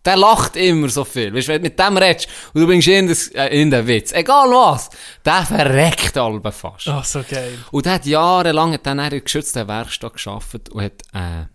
der 0.07 0.17
lacht 0.17 0.57
immer 0.57 0.89
so 0.89 1.05
viel. 1.05 1.35
Weißt 1.35 1.49
du, 1.49 1.53
wenn 1.53 1.63
du 1.63 1.69
mit 1.69 1.79
dem 1.79 1.97
redest 1.97 2.29
und 2.55 2.61
du 2.61 2.67
bringst 2.67 2.89
in, 2.89 3.09
das, 3.09 3.29
äh, 3.29 3.49
in 3.49 3.71
den 3.71 3.87
Witz, 3.87 4.13
egal 4.13 4.49
was, 4.51 4.91
der 5.25 5.45
verreckt 5.45 6.17
alle 6.17 6.41
fast. 6.53 6.89
Ach, 6.89 7.05
so 7.05 7.23
geil. 7.29 7.59
Und 7.73 7.87
der 7.87 7.95
hat 7.95 8.07
jahrelang 8.07 8.73
hat 8.73 8.87
dann 8.87 8.99
in 8.99 9.11
der 9.11 9.21
geschützten 9.21 9.67
Werkstatt 9.67 10.15
gearbeitet 10.15 10.69
und 10.71 10.83
hat, 10.83 11.03
äh, 11.13 11.47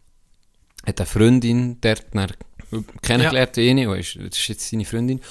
hat 0.88 1.00
eine 1.00 1.06
Freundin 1.06 1.80
dort 1.82 2.06
kennengelernt, 3.02 3.58
ja. 3.58 3.70
eine, 3.70 3.90
und 3.90 4.00
ist, 4.00 4.16
das 4.16 4.38
ist 4.38 4.48
jetzt 4.48 4.70
seine 4.70 4.86
Freundin. 4.86 5.22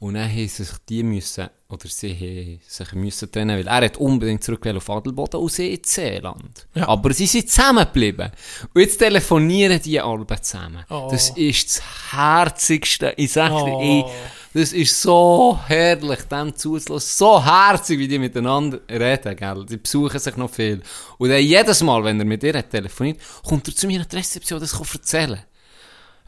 Und 0.00 0.14
dann 0.14 0.30
haben 0.30 0.46
sich 0.48 0.68
die 0.88 1.02
müssen, 1.02 1.48
oder 1.68 1.88
sie 1.88 2.14
haben 2.14 2.60
sich 2.68 2.92
müssen 2.92 3.32
trennen, 3.32 3.58
weil 3.58 3.66
er 3.66 3.84
hat 3.86 3.96
unbedingt 3.96 4.44
zurück 4.44 4.64
auf 4.68 4.88
Adelboden 4.90 5.40
und 5.40 5.50
sie 5.50 5.74
in 5.74 5.80
Seeland. 5.84 6.68
Ja. 6.74 6.86
Aber 6.86 7.12
sie 7.12 7.26
sind 7.26 7.50
zusammengeblieben. 7.50 8.30
Und 8.74 8.80
jetzt 8.80 8.98
telefonieren 8.98 9.82
die 9.82 10.00
alle 10.00 10.24
zusammen. 10.40 10.84
Oh. 10.88 11.08
Das 11.10 11.30
ist 11.30 11.68
das 11.68 12.12
Herzigste. 12.12 13.12
Ich 13.16 13.32
sag 13.32 13.48
dir, 13.50 13.56
Oh. 13.74 14.10
das 14.54 14.72
ist 14.72 15.02
so 15.02 15.58
herrlich, 15.66 16.20
dem 16.30 16.54
zuzulassen. 16.54 17.16
So 17.18 17.44
herzig, 17.44 17.98
wie 17.98 18.06
die 18.06 18.20
miteinander 18.20 18.78
reden, 18.88 19.34
gell. 19.34 19.66
Die 19.66 19.78
besuchen 19.78 20.20
sich 20.20 20.36
noch 20.36 20.50
viel. 20.50 20.80
Und 21.18 21.30
dann 21.30 21.42
jedes 21.42 21.82
Mal, 21.82 22.04
wenn 22.04 22.20
er 22.20 22.24
mit 22.24 22.44
ihr 22.44 22.56
hat 22.56 22.70
telefoniert, 22.70 23.18
kommt 23.42 23.66
er 23.66 23.74
zu 23.74 23.88
mir 23.88 24.00
in 24.00 24.06
die 24.08 24.16
Rezeption, 24.16 24.60
das 24.60 24.72
kann 24.78 24.86
erzählen. 24.94 25.40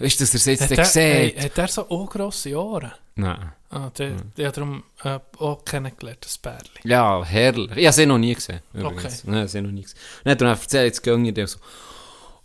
Weißt 0.01 0.19
du, 0.19 0.25
dass 0.25 0.33
er 0.35 0.39
es 0.39 0.47
jetzt 0.47 0.63
Hat 0.63 0.71
der, 0.77 0.85
sieht? 0.87 1.03
hey, 1.03 1.35
hat 1.39 1.57
der 1.57 1.69
so 1.69 1.85
grosse 1.85 2.59
Ohren? 2.61 2.91
Nein. 3.15 3.53
Ah, 3.73 3.89
der, 3.91 4.17
hat 4.49 4.57
darum 4.57 4.83
äh, 5.05 5.21
auch 5.39 5.65
kennengelernt, 5.65 6.19
das 6.25 6.39
Bärli. 6.39 6.81
Ja, 6.83 7.25
herrlich. 7.25 7.71
Ich 7.77 7.87
habe 7.87 7.95
sie 7.95 8.05
noch 8.05 8.19
nie 8.19 8.35
gesehen. 8.35 8.61
Übrigens. 8.75 9.21
Okay. 9.21 9.31
Nein, 9.31 9.47
sie 9.47 9.61
noch 9.63 9.71
nie 9.71 9.83
gesehen. 9.83 9.99
Und 10.25 10.41
dann 10.41 10.49
hat 10.49 10.59
er 10.59 10.63
erzählt, 10.63 10.87
jetzt 10.87 11.03
gehen 11.03 11.37
wir 11.37 11.47
so. 11.47 11.59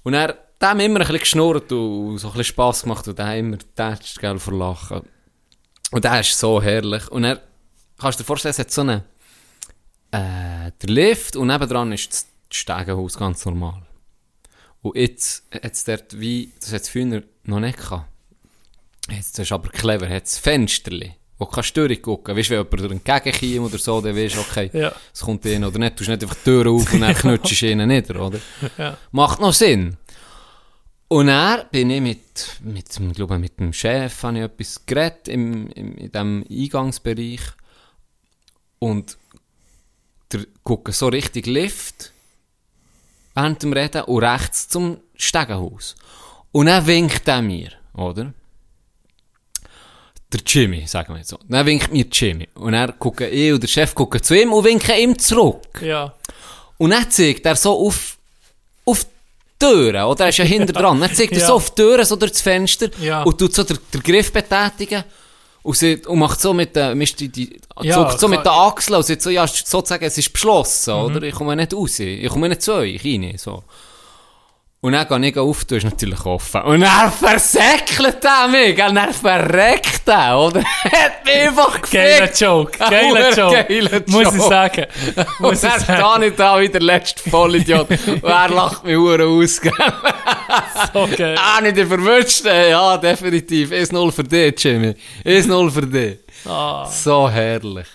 Und 0.03 0.13
er, 0.13 0.37
hat 0.61 0.77
mir 0.77 0.85
immer 0.85 0.99
ein 0.99 1.07
bisschen 1.07 1.19
geschnurrt 1.19 1.71
und 1.71 2.19
so 2.19 2.27
ein 2.27 2.33
bisschen 2.33 2.43
Spass 2.43 2.83
gemacht 2.83 3.07
und 3.07 3.19
hat 3.19 3.37
immer 3.37 3.57
getatscht, 3.57 4.19
gell, 4.19 4.37
vor 4.37 4.53
Lachen. 4.53 5.01
Und 5.91 6.03
der 6.03 6.19
ist 6.19 6.37
so 6.37 6.61
herrlich. 6.61 7.07
Und 7.09 7.23
er, 7.23 7.41
kannst 7.97 8.19
du 8.19 8.23
dir 8.23 8.27
vorstellen, 8.27 8.51
es 8.51 8.59
hat 8.59 8.69
so 8.69 8.81
einen, 8.81 9.01
äh, 10.11 10.71
der 10.79 10.89
Lift 10.89 11.35
und 11.35 11.47
nebendran 11.47 11.91
ist 11.91 12.13
das 12.13 12.27
Stegenhaus 12.51 13.17
ganz 13.17 13.43
normal. 13.45 13.81
Und 14.83 14.95
jetzt 14.95 15.43
hat 15.51 15.73
es 15.73 15.83
dort 15.83 16.19
wie, 16.19 16.53
das 16.59 16.71
hat 16.71 16.81
es 16.81 16.89
früher 16.89 17.23
noch 17.45 17.59
nicht 17.59 17.79
gehabt. 17.79 18.05
Jetzt 19.09 19.37
ist 19.39 19.51
aber 19.51 19.69
clever, 19.69 20.09
hat 20.09 20.25
es 20.25 20.37
Fensterli, 20.39 21.13
wo 21.37 21.45
du 21.45 21.51
kannst 21.51 21.77
durchgucken. 21.77 22.35
Weißt 22.35 22.49
du, 22.49 22.55
wenn 22.71 22.81
jemand 22.81 23.07
entgegenkommt 23.07 23.69
oder 23.73 23.77
so, 23.81 24.01
dann 24.01 24.15
weißt 24.15 24.35
du, 24.35 24.39
okay, 24.39 24.69
Ja. 24.73 24.93
es 25.13 25.21
kommt 25.21 25.45
rein 25.45 25.63
oder 25.63 25.77
nicht. 25.77 25.93
Du 25.93 25.97
tust 25.97 26.09
nicht 26.09 26.23
einfach 26.23 26.35
die 26.35 26.43
Tür 26.43 26.67
auf 26.71 26.91
und 26.93 27.01
dann 27.01 27.13
knutschst 27.15 27.61
du 27.61 27.69
ihn 27.71 27.87
nieder, 27.87 28.19
oder? 28.25 28.39
Ja. 28.77 28.97
Macht 29.11 29.39
noch 29.39 29.53
Sinn. 29.53 29.97
Und 31.07 31.27
dann 31.27 31.65
bin 31.71 31.91
ich 31.91 32.01
mit, 32.01 32.19
mit, 32.63 32.99
ich 32.99 33.13
glaube, 33.13 33.37
mit 33.37 33.59
dem 33.59 33.71
Chef 33.73 34.23
habe 34.23 34.37
ich 34.39 34.43
etwas 34.43 34.85
geredet 34.87 35.27
im, 35.27 35.67
im, 35.71 35.95
in 35.97 36.11
diesem 36.11 36.45
Eingangsbereich. 36.49 37.41
Und 38.79 39.17
der 40.31 40.45
guckt 40.63 40.91
so 40.95 41.07
richtig 41.07 41.45
Lift 41.45 42.11
während 43.35 43.61
dem 43.61 43.73
Reden 43.73 44.01
und 44.03 44.23
rechts 44.23 44.67
zum 44.67 44.97
Stegenhaus. 45.15 45.95
Und 46.51 46.65
dann 46.67 46.87
winkt 46.87 47.27
er 47.27 47.41
mir, 47.43 47.71
oder? 47.93 48.33
Der 50.35 50.41
Jimmy, 50.45 50.85
sagen 50.85 51.13
wir 51.13 51.19
jetzt 51.19 51.29
so. 51.29 51.39
Dann 51.47 51.65
winkt 51.65 51.91
mir 51.93 52.05
Jimmy. 52.11 52.47
Und 52.55 52.73
er 52.73 52.91
guckt 52.99 53.21
ich 53.21 53.53
und 53.53 53.63
der 53.63 53.67
Chef 53.69 53.95
gucken 53.95 54.21
zu 54.21 54.33
ihm 54.35 54.51
und 54.51 54.65
winken 54.65 54.95
ihm 54.97 55.17
zurück. 55.17 55.81
Ja. 55.81 56.13
Und 56.77 56.89
dann 56.89 57.09
zeigt 57.09 57.45
er 57.45 57.55
so 57.55 57.71
auf, 57.87 58.17
auf 58.83 59.05
die 59.05 59.09
Türen, 59.65 60.03
oder? 60.03 60.25
Er 60.25 60.29
ist 60.29 60.37
ja 60.39 60.45
hinter 60.45 60.73
dran. 60.81 60.99
Dann 60.99 61.13
zeigt 61.13 61.31
er 61.33 61.39
Ja. 61.39 61.47
so 61.47 61.53
auf 61.53 61.69
die 61.69 61.75
Türen, 61.81 62.03
so 62.05 62.17
durch 62.17 62.33
das 62.33 62.41
Fenster, 62.41 62.89
Ja. 62.99 63.23
und 63.23 63.37
tut 63.37 63.53
so 63.53 63.63
den, 63.63 63.77
den 63.93 64.03
Griff 64.03 64.33
betätigen. 64.33 65.03
Und, 65.63 65.75
sie, 65.77 65.95
und 66.05 66.19
macht 66.19 66.39
so 66.41 66.53
mit 66.53 66.75
der, 66.75 66.93
die, 66.93 67.29
die, 67.29 67.59
Ja, 67.81 67.95
zuckt 68.07 68.19
so 68.19 68.27
mit 68.27 68.43
der 68.45 68.51
Achsel 68.51 68.95
und 68.95 69.05
sagt 69.05 69.21
so, 69.21 69.29
ja, 69.31 69.47
sozusagen, 69.47 70.03
es 70.05 70.17
ist 70.17 70.31
beschlossen, 70.33 70.93
Mhm. 70.93 70.99
oder? 71.05 71.23
Ich 71.23 71.33
komme 71.33 71.55
nicht 71.55 71.73
raus. 71.73 71.97
Ich 71.99 72.29
komme 72.29 72.49
nicht 72.49 72.61
zu 72.61 72.73
euch 72.73 73.03
rein, 73.03 73.33
so. 73.37 73.63
Und 74.85 74.91
dann 74.91 75.07
gehe 75.07 75.29
ich 75.31 75.37
auf, 75.39 75.65
du 75.65 75.77
ist 75.77 75.83
natürlich 75.83 76.23
offen. 76.27 76.61
Und 76.61 76.83
er 76.83 77.11
versäckelt 77.11 78.23
er 78.23 78.47
mich, 78.47 78.75
gell? 78.75 78.95
Er 78.95 79.11
verreckt 79.13 80.07
er, 80.07 80.37
oder? 80.39 80.61
Hat 80.83 81.25
mich 81.25 81.33
einfach 81.41 81.81
Geiler 81.89 82.19
gefickt. 82.27 82.39
Joke. 82.41 82.85
Ein 82.85 82.91
Geiler 82.91 83.35
Joke. 83.35 83.65
geiler 83.67 84.01
Muss 84.05 84.21
ich 84.21 84.37
Joke. 84.37 84.47
sagen. 84.47 84.85
Und 85.15 85.39
Muss 85.39 85.63
ich 85.63 85.69
er 85.71 85.79
sagen. 85.79 85.99
da 86.01 86.17
nicht 86.19 86.39
da 86.39 86.59
wie 86.61 86.69
der 86.69 86.81
letzte 86.81 87.27
Vollidiot. 87.31 87.89
Und 88.07 88.23
er 88.23 88.49
lacht 88.49 88.83
mich 88.83 88.95
hure 88.95 89.25
aus, 89.25 89.59
gell? 89.59 89.73
So 90.93 91.09
geil. 91.17 91.35
Ah, 91.35 91.61
nicht 91.61 91.77
der 91.77 91.87
Verwünschte. 91.87 92.49
Ja, 92.69 92.95
definitiv. 92.97 93.71
1-0 93.71 94.11
für 94.11 94.23
dich, 94.23 94.63
Jimmy. 94.63 94.93
1-0 95.25 95.71
für 95.71 95.87
dich. 95.87 96.19
Ah. 96.47 96.85
So 96.85 97.27
herrlich. 97.27 97.87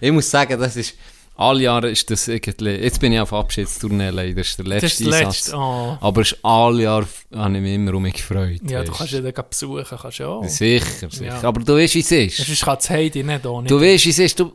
Ich 0.00 0.12
muss 0.12 0.30
sagen, 0.30 0.60
das 0.60 0.76
ist, 0.76 0.94
alle 1.40 1.62
Jahre 1.62 1.90
ist 1.90 2.10
das 2.10 2.28
irgendwie, 2.28 2.70
jetzt 2.70 3.00
bin 3.00 3.12
ich 3.12 3.20
auf 3.20 3.32
Abschiedstournee 3.32 4.10
leider, 4.10 4.34
das 4.34 4.48
ist 4.48 4.58
der 4.58 4.64
Das 4.66 4.82
letzte 4.82 4.86
ist 4.86 5.00
das 5.06 5.14
Einsatz. 5.14 5.36
letzte. 5.46 5.56
Oh. 5.56 5.96
Aber 6.00 6.20
ist 6.20 6.36
alle 6.42 6.82
Jahre, 6.82 7.06
habe 7.34 7.54
ich 7.56 7.62
mich 7.62 7.74
immer 7.74 7.94
um 7.94 8.02
mich 8.02 8.14
gefreut. 8.14 8.60
Ja, 8.68 8.84
du 8.84 8.92
kannst 8.92 9.12
ja 9.14 9.20
den 9.20 9.32
besuchen, 9.48 9.84
kannst 10.00 10.18
ja 10.18 10.26
auch. 10.28 10.44
Sicher, 10.44 11.08
sicher. 11.10 11.24
Ja. 11.24 11.42
Aber 11.42 11.60
du 11.60 11.76
weißt, 11.76 11.94
wie 11.94 12.00
es 12.00 12.12
ist. 12.12 12.36
Sonst 12.46 12.62
kann 12.64 12.76
das 12.76 12.90
Heidi 12.90 13.22
nicht 13.22 13.46
ohne. 13.46 13.66
Du 13.68 13.80
weißt, 13.80 14.04
wie 14.04 14.10
es 14.10 14.18
ist. 14.18 14.38
Du 14.38 14.52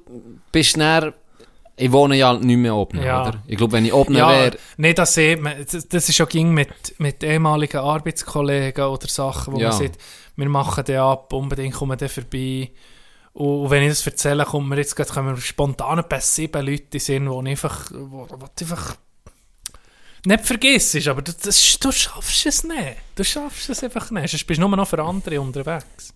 bist 0.52 0.78
näher, 0.78 1.14
ich 1.76 1.92
wohne 1.92 2.16
ja 2.18 2.34
nicht 2.34 2.56
mehr 2.58 2.76
oben, 2.76 3.02
Ja. 3.04 3.28
oder? 3.30 3.44
Ich 3.48 3.58
glaube, 3.58 3.74
wenn 3.74 3.86
ich 3.86 3.94
oben 3.94 4.16
ja, 4.16 4.30
wäre, 4.30 4.58
nicht 4.78 4.98
das 4.98 5.14
sieht 5.14 5.42
man. 5.42 5.54
Das, 5.70 5.88
das 5.88 6.08
ist 6.08 6.18
ja 6.18 6.26
ging 6.26 6.54
mit, 6.54 6.70
mit 7.00 7.24
ehemaligen 7.24 7.78
Arbeitskollegen 7.80 8.86
oder 8.86 9.08
Sachen, 9.08 9.54
wo 9.56 9.60
Ja. 9.60 9.70
man 9.70 9.78
sagt, 9.80 9.98
wir 10.38 10.50
machen 10.50 10.86
den 10.86 10.98
ab, 11.00 11.34
unbedingt 11.34 11.74
kommen 11.74 11.98
den 11.98 12.10
vorbei. 12.10 12.70
Und, 13.36 13.70
wenn 13.70 13.84
ich 13.84 13.90
das 13.90 14.08
erzähle, 14.08 14.46
kommt 14.46 14.70
mir 14.70 14.78
jetzt 14.78 14.96
gerade 14.96 15.12
kommen 15.12 15.36
spontan 15.38 16.00
etwa 16.00 16.22
sieben 16.22 16.66
Leute 16.66 16.98
wo 17.28 17.42
ich 17.42 17.50
einfach, 17.50 17.92
wo, 17.92 18.28
wo 18.30 18.38
du 18.38 18.64
einfach 18.64 18.96
nicht 20.24 20.46
vergisst, 20.46 21.08
aber 21.08 21.22
du, 21.22 21.34
das, 21.34 21.78
du 21.80 21.92
schaffst 21.92 22.46
es 22.46 22.64
nicht. 22.64 22.98
Du 23.16 23.26
schaffst 23.26 23.70
es 23.70 23.84
einfach 23.84 24.10
nicht. 24.10 24.32
Sonst 24.32 24.48
bist 24.48 24.58
du 24.58 24.68
nur 24.68 24.76
noch 24.76 24.88
für 24.88 25.04
andere 25.04 25.42
unterwegs. 25.42 26.14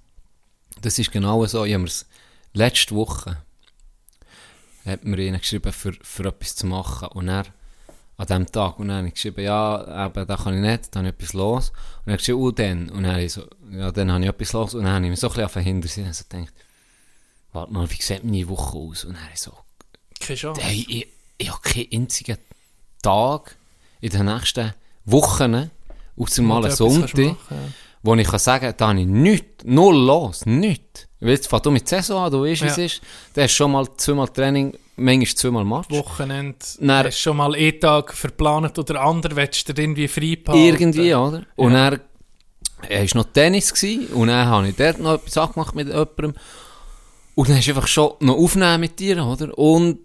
Das 0.81 0.97
ist 0.97 1.11
genau 1.11 1.45
so. 1.45 1.65
Ich 1.65 1.77
mir's 1.77 2.07
letzte 2.53 2.95
Woche 2.95 3.37
hat 4.85 5.03
mir 5.03 5.19
ihnen 5.19 5.39
geschrieben, 5.39 5.73
für, 5.73 5.93
für 6.01 6.25
etwas 6.25 6.55
zu 6.55 6.67
machen. 6.67 7.09
Und 7.09 7.27
er 7.27 7.45
an 8.17 8.25
diesem 8.25 8.51
Tag. 8.51 8.79
Und 8.79 8.87
dann 8.87 8.97
habe 8.97 9.07
ich 9.09 9.13
geschrieben, 9.15 9.43
ja, 9.43 9.85
aber 9.85 10.25
da 10.25 10.37
kann 10.37 10.55
ich 10.55 10.61
nicht, 10.61 10.95
da 10.95 10.99
habe 10.99 11.09
ich 11.09 11.15
etwas 11.15 11.33
los. 11.33 11.69
Und 11.69 12.03
habe 12.03 12.11
ich 12.13 12.17
geschrieben, 12.19 12.39
und 12.39 12.59
dann? 12.59 12.89
Und 12.89 13.03
dann 13.03 13.29
so, 13.29 13.43
ja, 13.71 13.91
dann 13.91 14.11
habe 14.11 14.23
ich 14.23 14.29
etwas 14.29 14.53
los. 14.53 14.73
Und 14.73 14.85
dann 14.85 14.93
habe 14.93 15.05
ich 15.05 15.11
mich 15.11 15.19
so 15.19 15.27
ein 15.27 15.31
bisschen 15.31 15.45
auf 15.45 15.53
den 15.53 15.63
Hintersinn 15.63 16.05
und 16.07 16.15
so 16.15 16.23
gedacht, 16.29 16.53
warte 17.53 17.73
mal, 17.73 17.89
wie 17.89 18.01
sieht 18.01 18.23
meine 18.23 18.47
Woche 18.49 18.77
aus? 18.77 19.05
Und 19.05 19.17
ich 19.33 19.39
so, 19.39 19.53
Keine 20.19 20.37
Chance. 20.37 20.61
hey, 20.61 20.85
ich, 20.87 21.07
ich 21.37 21.49
habe 21.51 21.61
keinen 21.61 21.87
einzigen 21.93 22.37
Tag 23.01 23.55
in 24.01 24.09
den 24.11 24.25
nächsten 24.25 24.73
Wochen, 25.05 25.71
außer 26.17 26.41
mal 26.41 26.63
einen 26.65 26.75
Sonntag, 26.75 27.13
machen, 27.15 27.37
ja. 27.49 27.57
wo 28.03 28.15
ich 28.15 28.27
kann 28.27 28.39
sagen 28.39 28.65
kann, 28.67 28.75
da 28.77 28.87
habe 28.89 28.99
ich 29.01 29.07
nichts, 29.07 29.63
null 29.65 29.95
los, 29.95 30.45
nichts. 30.45 31.07
Weil 31.21 31.31
Jetzt 31.31 31.47
fährt 31.49 31.65
du 31.65 31.71
mit 31.71 31.89
der 31.89 32.01
Saison 32.01 32.23
an, 32.25 32.31
du 32.31 32.43
weißt, 32.43 32.61
wie 32.61 32.67
es 32.67 32.77
Ja. 32.77 32.83
ist. 32.85 33.01
Da 33.33 33.43
hast 33.43 33.51
schon 33.51 33.71
mal 33.71 33.85
zweimal 33.97 34.29
Training, 34.29 34.77
manchmal 34.95 35.35
zweimal 35.35 35.65
Match. 35.65 35.89
Wochenende 35.89 36.55
Dann- 36.79 37.05
hast 37.07 37.19
schon 37.19 37.35
mal 37.37 37.53
einen 37.55 37.79
Tag 37.79 38.13
verplant 38.13 38.77
oder 38.79 39.01
andere 39.01 39.35
willst 39.35 39.67
du 39.67 39.73
dir 39.73 39.81
irgendwie 39.81 40.07
frei 40.07 40.37
behalten. 40.41 40.65
Irgendwie, 40.65 41.13
oder? 41.13 41.43
Und 41.57 41.73
dann 41.73 41.99
äh, 42.87 43.01
war 43.05 43.17
noch 43.23 43.31
Tennis 43.33 43.73
gewesen, 43.73 44.07
und 44.13 44.27
dann 44.29 44.45
habe 44.47 44.69
ich 44.69 44.75
dort 44.77 44.99
noch 44.99 45.15
etwas 45.15 45.37
abgemacht 45.37 45.75
mit 45.75 45.87
jemandem. 45.89 46.33
Und 47.35 47.49
dann 47.49 47.57
hast 47.57 47.67
du 47.67 47.71
einfach 47.71 47.87
schon 47.87 48.13
noch 48.19 48.35
aufnehmen 48.35 48.81
mit 48.81 48.99
dir, 48.99 49.25
oder? 49.25 49.57
Und 49.57 49.99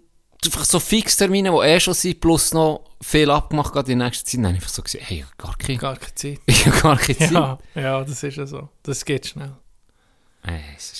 einfach 0.45 0.65
so 0.65 0.79
Fixtermine, 0.79 1.51
die 1.51 1.67
eh 1.67 1.79
schon 1.79 1.93
sind, 1.93 2.19
plus 2.21 2.53
noch 2.53 2.83
viel 3.01 3.29
abgemacht 3.29 3.73
gerade 3.73 3.91
in 3.91 3.99
nächster 3.99 4.25
Zeit. 4.25 4.39
Dann 4.39 4.45
habe 4.47 4.57
ich 4.57 4.63
einfach 4.63 4.73
so 4.73 4.81
gesagt, 4.81 5.03
hey, 5.07 5.17
ich 5.17 5.23
habe 5.23 5.35
gar 5.37 5.57
keine, 5.57 5.77
Gar 5.77 5.97
keine 5.97 6.15
Zeit. 6.15 6.39
ich 6.45 6.65
habe 6.65 6.81
gar 6.81 6.97
keine 6.97 7.17
Zeit. 7.17 7.31
Ja, 7.31 7.59
ja, 7.75 8.03
das 8.03 8.23
ist 8.23 8.37
ja 8.37 8.45
so. 8.45 8.69
Das 8.83 9.03
geht 9.05 9.27
schnell. 9.27 9.53
Äh, 10.43 10.59
es 10.77 10.91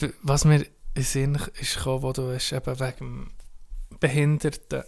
ist, 0.00 0.14
Was 0.22 0.44
mir 0.44 0.66
in 0.94 1.02
Sinn 1.02 1.38
ist 1.60 1.76
gekommen, 1.76 2.02
wo 2.02 2.12
du 2.12 2.32
hast, 2.32 2.52
eben 2.52 2.80
wegen 2.80 3.30
Behinderten, 4.00 4.82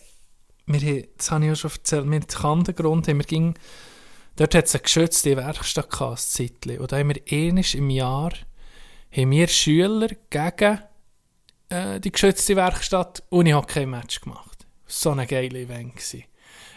wir 0.66 0.81
haben, 0.81 1.05
das 1.16 1.31
habe 1.31 1.44
ich 1.44 1.48
ja 1.48 1.57
schon 1.57 1.70
erzählt, 1.70 2.11
wir 2.11 2.20
haben 2.43 2.65
den 2.65 2.77
haben 2.77 3.19
wir 3.19 3.24
ging, 3.24 3.55
dort 4.36 4.55
hat 4.55 4.66
es 4.66 4.74
eine 4.74 4.82
geschützte 4.82 5.36
Werkstatt 5.36 5.90
gehabt, 5.90 6.12
ein 6.12 6.16
Zeitchen. 6.19 6.78
und 6.78 6.93
da 6.93 6.98
haben 6.98 7.12
wir 7.15 7.23
einmal 7.31 7.65
im 7.74 7.90
Jahr, 7.90 8.32
haben 9.16 9.30
wir 9.30 9.48
Schüler 9.48 10.08
gegen 10.30 10.80
äh, 11.68 12.00
die 12.00 12.12
geschützte 12.12 12.56
Werkstatt 12.56 13.22
Unihockey-Match 13.30 14.20
gemacht. 14.20 14.66
So 14.86 15.10
ein 15.10 15.26
geiles 15.26 15.54
Event 15.54 15.96
gewesen. 15.96 16.24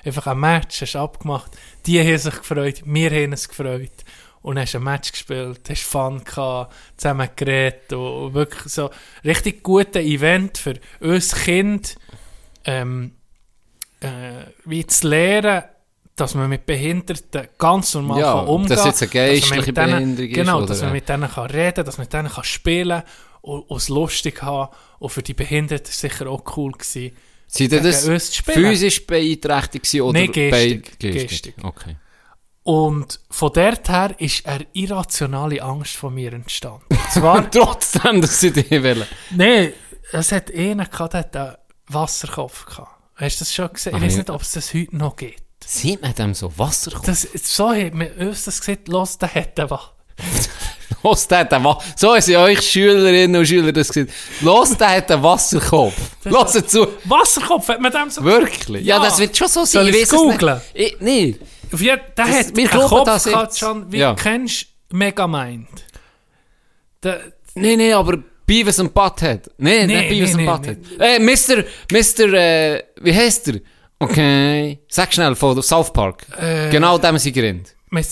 Einfach 0.04 0.28
ein 0.28 0.40
Match, 0.40 0.82
hast 0.82 0.96
abgemacht, 0.96 1.52
die 1.86 2.00
haben 2.00 2.18
sich 2.18 2.36
gefreut, 2.36 2.82
wir 2.86 3.10
haben 3.10 3.32
uns 3.32 3.48
gefreut. 3.48 4.04
Und 4.42 4.60
hast 4.60 4.76
ein 4.76 4.84
Match 4.84 5.14
gespielt, 5.14 5.62
hast 5.70 5.84
Fun 5.84 6.22
gehabt, 6.22 6.74
zusammen 6.98 7.30
geredet 7.34 7.94
und 7.94 8.24
und 8.26 8.34
wirklich 8.34 8.74
so 8.74 8.90
richtig 9.24 9.64
gutes 9.64 10.04
Event 10.04 10.58
für 10.58 10.74
uns 11.00 11.34
Kind, 11.34 11.96
ähm, 12.66 13.14
äh, 14.02 14.44
wie 14.66 14.86
zu 14.86 15.08
lernen, 15.08 15.64
dass 16.16 16.36
man 16.36 16.48
mit 16.50 16.66
Behinderten 16.66 17.48
ganz 17.58 17.94
normal 17.96 18.20
Ja, 18.20 18.34
kann 18.34 18.48
umgehen 18.48 18.70
dass 18.70 18.86
jetzt 18.86 19.02
eine 19.02 19.12
geistliche 19.12 19.74
denen- 19.74 19.92
Behinderung 19.92 20.30
ist, 20.30 20.36
Genau, 20.36 20.66
dass 20.66 20.82
man 20.82 20.92
mit 20.92 21.10
denen 21.10 21.30
kann 21.30 21.46
reden 21.50 21.86
dass 21.86 21.98
man 21.98 22.06
mit 22.06 22.14
denen 22.14 22.30
kann 22.30 22.44
spielen 22.44 23.02
und, 23.42 23.62
und 23.62 23.78
es 23.78 23.90
lustig 23.90 24.42
haben. 24.42 24.72
Und 25.00 25.10
für 25.10 25.24
die 25.24 25.34
Behinderten 25.34 25.92
sicher 25.92 26.28
auch 26.28 26.44
cool. 26.56 26.72
Gewesen. 26.74 27.16
sind 27.48 27.72
das 27.74 28.06
physisch 28.46 29.06
beeinträchtigt 29.06 29.94
oder 30.02 30.20
Nein, 30.20 30.32
Gestik. 30.32 30.98
bei- 31.00 31.10
Gestik. 31.10 31.56
Okay. 31.64 31.98
Und 32.64 33.20
von 33.30 33.52
dort 33.54 33.90
her 33.90 34.16
ist 34.20 34.46
eine 34.46 34.66
irrationale 34.72 35.62
Angst 35.62 35.96
von 35.96 36.14
mir 36.14 36.32
entstanden. 36.32 36.86
Zwar, 37.12 37.50
Trotzdem, 37.52 38.22
dass 38.22 38.40
sie 38.40 38.52
die 38.52 38.82
wollen. 38.84 39.06
nein, 39.32 39.74
es 40.14 40.32
hat 40.32 40.54
einen 40.54 40.90
gehabt, 40.90 41.14
der 41.36 41.46
einen 41.48 41.56
Wasserkopf 41.88 42.66
gehabt. 42.66 42.92
Hast 43.16 43.40
du 43.40 43.44
das 43.44 43.54
schon 43.54 43.74
gesehen? 43.74 43.96
Ich 43.98 44.02
weiß 44.02 44.16
nicht, 44.18 44.30
ob 44.30 44.42
es 44.42 44.52
das 44.54 44.74
heute 44.74 44.96
noch 44.96 45.16
gibt. 45.18 45.42
Sieht 45.66 46.02
man 46.02 46.14
dem 46.14 46.34
so 46.34 46.52
Wasser 46.58 46.92
kommen? 46.92 47.04
Das, 47.06 47.28
so 47.44 47.70
hat 47.72 47.94
man 47.94 48.08
uns 48.14 48.46
das 48.46 48.60
gesagt, 48.60 48.88
los, 48.88 49.18
der 49.18 49.34
hat 49.34 49.60
einen 49.60 49.70
Wa- 49.70 49.92
Los, 51.04 51.28
der 51.28 51.40
hat 51.40 51.54
einen 51.54 51.66
Wa 51.66 51.80
So 51.96 52.14
haben 52.14 52.22
sie 52.22 52.38
euch 52.38 52.62
Schülerinnen 52.62 53.36
und 53.36 53.46
Schüler 53.46 53.72
das 53.72 53.90
gesagt. 53.90 54.12
Los, 54.42 54.78
der 54.78 54.90
hat 54.98 55.12
einen 55.12 55.24
Wasserkopf. 55.24 55.96
Los 56.26 56.54
zu. 56.68 56.88
Wasserkopf 57.06 57.68
hat 57.70 57.82
man 57.82 57.92
dem 57.92 58.10
so 58.10 58.24
Wirklich? 58.24 58.86
Ja, 58.86 58.98
Ja. 58.98 59.04
das 59.04 59.20
wird 59.20 59.36
schon 59.36 59.48
so 59.48 59.66
Soll 59.66 59.92
sein. 59.92 60.28
nicht. 60.28 60.62
Ich, 60.74 60.96
nee. 61.00 61.36
Auf 61.72 61.82
jeden 61.82 62.02
der 62.16 62.26
Das- 62.26 62.36
hat 62.48 62.56
wir 62.56 62.68
glauben 62.68 62.88
Kopf 62.90 63.06
das 63.06 63.26
jetzt. 63.26 63.60
schon, 63.60 63.92
wie 63.92 63.98
Ja. 63.98 64.14
kennst 64.16 64.68
du 64.90 64.98
Megamind? 64.98 65.68
Nee, 67.56 67.76
nee, 67.76 67.94
aber 67.94 68.18
Beavis 68.46 68.80
und 68.80 68.94
Butthead. 68.94 69.50
Nee, 69.58 69.86
Nee, 69.86 69.96
nicht 69.98 70.10
Beavis 70.10 70.36
nee, 70.36 70.48
und 70.48 70.62
nee, 70.66 70.74
Butthead. 70.76 71.00
Äh, 71.00 71.20
Mr. 71.20 71.64
Mr. 71.92 72.34
Äh, 72.34 72.84
wie 73.02 73.14
heißt 73.16 73.48
er? 73.50 73.60
Okay. 74.04 74.80
Sag 74.88 75.14
schnell 75.14 75.36
von 75.36 75.62
South 75.62 75.92
Park. 75.94 76.26
Äh, 76.40 76.70
genau 76.70 76.98
dem 76.98 77.18
sie 77.18 77.32
gerannt. 77.32 77.76
Mr. 77.90 78.04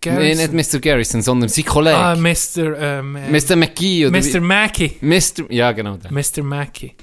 Garrison. 0.00 0.52
nicht 0.54 0.72
Mr. 0.72 0.78
Garrison, 0.80 1.20
sondern 1.22 1.48
sein 1.50 1.64
Kollege. 1.66 1.96
Ah, 1.96 2.16
Mr. 2.16 2.78
Ähm, 2.78 3.16
äh, 3.16 3.30
Mr. 3.30 3.54
McGee 3.56 4.06
oder 4.06 4.18
Mr. 4.18 4.40
Mackey. 4.40 4.96
Mr. 5.02 5.50
Ja, 5.50 5.72
genau 5.72 5.96
der. 5.98 6.10
Mr. 6.10 6.42
Mackey. 6.42 6.94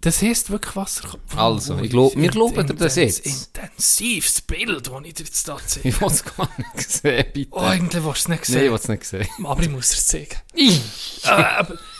Das 0.00 0.22
heisst 0.22 0.50
wirklich 0.50 0.74
Wasserkopf. 0.74 1.36
Also, 1.36 1.78
ich 1.78 1.90
glaub- 1.90 2.16
wir 2.16 2.28
glauben 2.30 2.66
dir 2.66 2.72
das 2.74 2.96
jetzt. 2.96 3.24
Intensivs 3.26 4.40
Bild, 4.40 4.86
das 4.86 4.94
ich 5.04 5.14
dir 5.14 5.24
jetzt 5.24 5.46
da 5.46 5.58
zeige. 5.64 5.88
Ich 5.90 6.00
will 6.00 6.08
es 6.08 6.24
gar 6.24 6.48
nicht 6.56 6.90
sehen, 6.90 7.24
bitte. 7.34 7.48
Oh, 7.52 7.58
eigentlich 7.60 8.02
willst 8.02 8.06
du 8.06 8.10
es 8.10 8.28
nicht 8.28 8.28
Nein, 8.28 8.38
ich 8.38 8.46
sehen. 8.46 8.70
will 8.70 8.78
es 8.78 8.88
nicht 8.88 9.04
sehen. 9.04 9.28
aber 9.44 9.62
ich 9.62 9.68
muss 9.70 9.90
es 9.92 10.06
zeigen. 10.06 10.36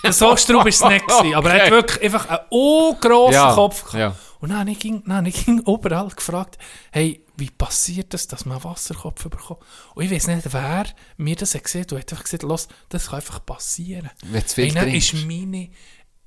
Äh, 0.02 0.12
so 0.12 0.34
straub 0.36 0.66
ist 0.66 0.82
es 0.82 0.88
nicht 0.88 1.06
gewesen, 1.06 1.34
aber 1.34 1.52
er 1.52 1.64
hat 1.66 1.70
wirklich 1.70 2.02
einfach 2.02 2.26
einen 2.28 2.38
oh 2.48 2.94
grossen 2.98 3.34
Ja, 3.34 3.52
Kopf 3.54 3.84
gehabt. 3.84 3.98
ja. 3.98 4.16
Und 4.40 4.50
dann 4.50 4.58
habe 4.60 4.70
ich, 4.70 4.78
ging- 4.78 5.02
dann 5.04 5.16
habe 5.18 5.28
ich 5.28 5.44
ging 5.44 5.58
überall 5.66 6.08
gefragt, 6.08 6.58
hey, 6.92 7.24
wie 7.36 7.50
passiert 7.50 8.12
das, 8.14 8.26
dass 8.26 8.44
man 8.46 8.56
einen 8.58 8.64
Wasserkopf 8.64 9.22
bekommt? 9.28 9.60
Und 9.94 10.04
ich 10.04 10.10
weiß 10.10 10.26
nicht, 10.28 10.52
wer 10.52 10.86
mir 11.16 11.36
das 11.36 11.54
hat 11.54 11.64
gesehen 11.64 11.82
hat. 11.82 11.92
Du 11.92 11.96
hast 11.98 12.10
einfach 12.10 12.24
gesagt, 12.24 12.42
los, 12.42 12.68
das 12.88 13.06
kann 13.06 13.16
einfach 13.16 13.44
passieren. 13.44 14.10
Wenn 14.24 14.46
zu 14.46 14.54
viel 14.56 14.74
Hey, 14.74 15.02
war 15.02 15.26
meine 15.26 15.70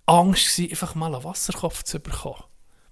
Angst, 0.05 0.55
gewesen, 0.57 0.71
einfach 0.71 0.95
mal 0.95 1.13
einen 1.13 1.23
Wasserkopf 1.23 1.83
zu 1.83 1.99
bekommen. 1.99 2.43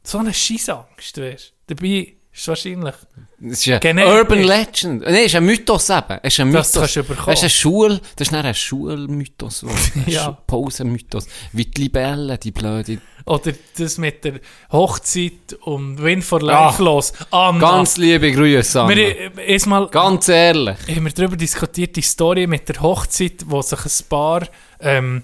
So 0.04 0.18
eine 0.18 0.34
Scheissangst, 0.34 1.18
weißt 1.18 1.54
du. 1.68 1.76
Dabei 1.76 2.16
ist 2.34 2.42
es 2.42 2.48
wahrscheinlich... 2.48 2.96
Das 3.44 3.58
ist 3.60 3.68
ein 3.70 3.80
Genetisch. 3.80 4.14
Urban 4.14 4.44
Legend. 4.44 5.02
Nein, 5.02 5.14
es 5.16 5.26
ist 5.26 5.36
ein 5.36 5.46
Mythos 5.46 5.90
eben. 5.90 6.20
Es 6.22 6.34
ist 6.34 6.40
ein 6.42 6.52
Das 6.54 6.68
Mythos. 6.68 6.80
kannst 6.82 6.96
du 6.96 7.04
bekommen. 7.04 7.26
Das 7.28 7.40
ist 7.40 7.44
ein 7.44 7.50
Schul, 7.50 8.02
das 8.16 8.28
ist 8.28 8.34
ein 8.36 8.54
Schulmythos. 8.56 9.66
Ja. 10.06 10.32
Pausenmythos. 10.46 11.26
Wie 11.52 11.66
die 11.66 11.82
Libellen, 11.82 12.40
die 12.40 12.52
blöde. 12.52 13.00
Oder 13.26 13.54
das 13.78 13.98
mit 13.98 14.24
der 14.24 14.40
Hochzeit 14.72 15.54
und 15.62 16.02
Win 16.04 16.22
for 16.22 16.42
Ja. 16.44 16.68
Life 16.68 16.84
los. 16.84 17.14
Anna. 17.32 17.60
Ganz 17.60 17.98
liebe 17.98 18.32
Grüße, 18.32 18.82
Anna. 18.82 18.96
Wir 18.96 19.26
haben 19.26 19.38
erstmal 19.40 19.88
Ganz 19.88 20.28
ehrlich. 20.28 20.78
haben 20.88 21.06
wir 21.06 21.12
darüber 21.12 21.36
diskutiert, 21.36 21.96
die 21.96 22.02
Story 22.02 22.48
mit 22.48 22.70
der 22.70 22.82
Hochzeit, 22.82 23.44
wo 23.48 23.62
sich 23.62 23.80
ein 23.86 24.08
Paar 24.10 24.48
ähm, 24.80 25.24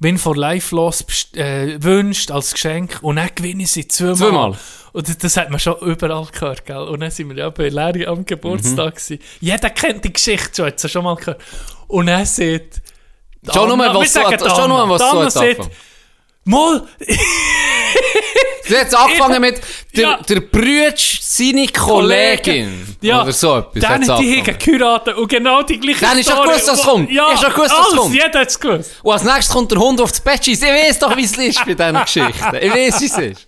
Win 0.00 0.16
for 0.18 0.36
Life 0.36 0.74
los 0.74 1.04
äh, 1.34 1.76
wünscht 1.82 2.30
als 2.30 2.52
Geschenk 2.52 2.98
und 3.02 3.16
dann 3.16 3.30
gewinnen 3.34 3.66
sie 3.66 3.88
zweimal. 3.88 4.16
Zweimal. 4.16 4.58
Und 4.92 5.08
das, 5.08 5.18
das 5.18 5.36
hat 5.36 5.50
man 5.50 5.58
schon 5.60 5.76
überall 5.80 6.26
gehört, 6.26 6.64
gell? 6.64 6.76
Und 6.76 7.00
dann 7.00 7.10
sind 7.10 7.28
wir 7.28 7.36
ja 7.36 7.50
bei 7.50 7.68
Larry 7.68 8.06
am 8.06 8.24
Geburtstag 8.24 8.94
gewesen. 8.94 9.18
Jeder 9.40 9.70
kennt 9.70 10.04
die 10.04 10.12
Geschichte 10.12 10.54
schon, 10.56 10.66
hat 10.66 10.80
sie 10.80 10.88
schon 10.88 11.04
mal 11.04 11.16
gehört. 11.16 11.40
Und 11.88 12.08
er 12.08 12.24
sagt... 12.24 12.80
Schon 13.52 13.68
nur, 13.68 13.78
was 13.78 14.16
hat- 14.16 14.56
schon 14.56 14.68
nur, 14.68 14.88
was 14.88 15.34
Die 15.34 15.70
Mal, 16.48 16.82
Sie 18.64 18.76
hat 18.78 18.94
angefangen 18.94 19.40
mit 19.40 19.60
der, 19.94 20.02
Ja. 20.02 20.18
der 20.28 20.40
Brütsch, 20.40 21.20
seine 21.20 21.66
Kollegin. 21.68 22.96
Ja, 23.00 23.22
Oder 23.22 23.32
so 23.32 23.56
etwas. 23.58 23.82
Dann 23.82 24.08
hat 24.08 24.18
die 24.20 24.40
haben 24.42 24.58
geheiratet 24.58 25.16
und 25.16 25.28
genau 25.28 25.62
die 25.62 25.78
gleiche 25.78 26.00
Dann 26.00 26.18
ist 26.18 26.30
schon 26.30 26.42
gewusst, 26.42 26.68
dass 26.68 26.78
es 26.80 26.84
kommt. 26.86 27.10
Ja, 27.10 27.32
Ist 27.32 27.42
schon 27.42 27.52
gewusst, 27.52 27.70
dass 27.70 27.78
es 27.80 27.86
alles, 27.92 27.96
kommt. 28.00 28.14
jeder 28.14 28.40
hat 28.40 28.48
es 28.48 28.60
gewusst. 28.60 28.90
Und 29.02 29.12
als 29.12 29.24
nächstes 29.24 29.48
kommt 29.48 29.70
der 29.72 29.78
Hund 29.78 30.00
auf 30.00 30.10
das 30.10 30.20
Bett. 30.20 30.46
Ich 30.48 30.60
weiß 30.60 30.98
doch, 30.98 31.16
wie 31.16 31.24
es 31.24 31.36
ist 31.36 31.64
bei 31.66 31.74
diesen 31.74 32.00
Geschichten. 32.02 32.56
Ich 32.60 32.74
weiß, 32.74 33.00
wie 33.00 33.04
es 33.06 33.18
ist. 33.18 33.46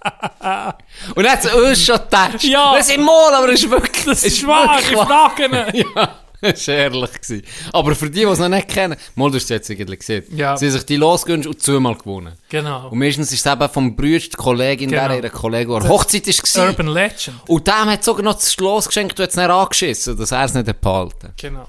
Und 1.14 1.22
dann 1.24 1.32
hat 1.32 1.44
es 1.44 1.52
uns 1.54 1.84
schon 1.84 1.96
getatscht. 1.96 2.44
Ja. 2.44 2.74
Das 2.76 2.88
ist 2.88 2.98
Mal, 2.98 3.34
aber 3.34 3.48
es 3.48 3.62
ist 3.64 3.70
wirklich... 3.70 4.04
Das 4.04 4.24
ist 4.24 4.46
wahr, 4.46 4.78
ich 4.80 4.96
frage 4.96 5.44
ihn. 5.46 5.84
Ja, 5.96 6.20
das 6.52 6.68
war 6.68 6.74
ehrlich. 6.74 7.12
Gewesen. 7.12 7.42
Aber 7.72 7.94
für 7.94 8.10
die, 8.10 8.20
die 8.20 8.24
es 8.24 8.38
noch 8.38 8.48
nicht 8.48 8.68
kennen, 8.68 8.96
mal, 9.14 9.30
du 9.30 9.36
hast 9.36 9.44
es 9.44 9.48
jetzt 9.50 9.70
eigentlich 9.70 10.00
gesehen. 10.00 10.24
Ja. 10.36 10.56
Sie 10.56 10.66
haben 10.66 10.72
sich 10.72 10.86
die 10.86 10.96
losgewünscht 10.96 11.46
und 11.48 11.62
zweimal 11.62 11.96
gewonnen. 11.96 12.34
Genau. 12.48 12.88
Und 12.88 12.98
meistens 12.98 13.32
ist 13.32 13.44
es 13.46 13.52
eben 13.52 13.68
vom 13.68 13.94
die 13.96 14.36
Kollegin, 14.36 14.90
Genau. 14.90 15.08
der 15.08 15.16
ihre 15.18 15.30
Kollegin, 15.30 15.80
die 15.80 15.88
Hochzeit 15.88 16.26
war. 16.26 16.66
Urban 16.68 16.88
Legend. 16.88 17.36
Und 17.46 17.66
dem 17.66 17.74
hat 17.86 18.04
sogar 18.04 18.22
noch 18.22 18.34
das 18.34 18.56
Los 18.58 18.86
geschenkt, 18.86 19.18
du 19.18 19.22
hast 19.22 19.30
es 19.30 19.36
nicht 19.36 19.50
angeschissen, 19.50 20.16
dass 20.16 20.32
er 20.32 20.44
es 20.44 20.54
nicht 20.54 20.68
hat 20.68 20.80
behalten 20.80 21.32
Genau. 21.36 21.68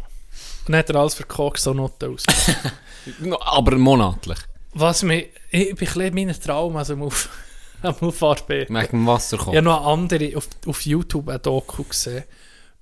Und 0.67 0.75
hat 0.75 0.89
er 0.89 0.95
alles 0.97 1.15
verkauft, 1.15 1.59
so 1.59 1.73
Noten 1.73 2.13
aus. 2.13 2.23
Aber 3.41 3.77
monatlich. 3.77 4.37
Was 4.73 5.03
mich, 5.03 5.27
ich 5.49 5.75
bin 5.75 5.87
ein 6.01 6.13
meinen 6.13 6.39
Traum 6.39 6.77
also 6.77 6.95
Auf, 6.97 7.29
am 7.81 7.95
Aufarbeiten. 7.99 8.73
Wegen 8.75 8.87
dem 8.91 9.07
Wasser 9.07 9.35
Ich 9.37 9.41
habe 9.41 9.51
kommen. 9.57 9.65
noch 9.65 9.85
andere 9.87 10.37
auf, 10.37 10.47
auf 10.67 10.85
YouTube 10.85 11.29
ein 11.29 11.41
Doku 11.41 11.83
gesehen 11.83 12.23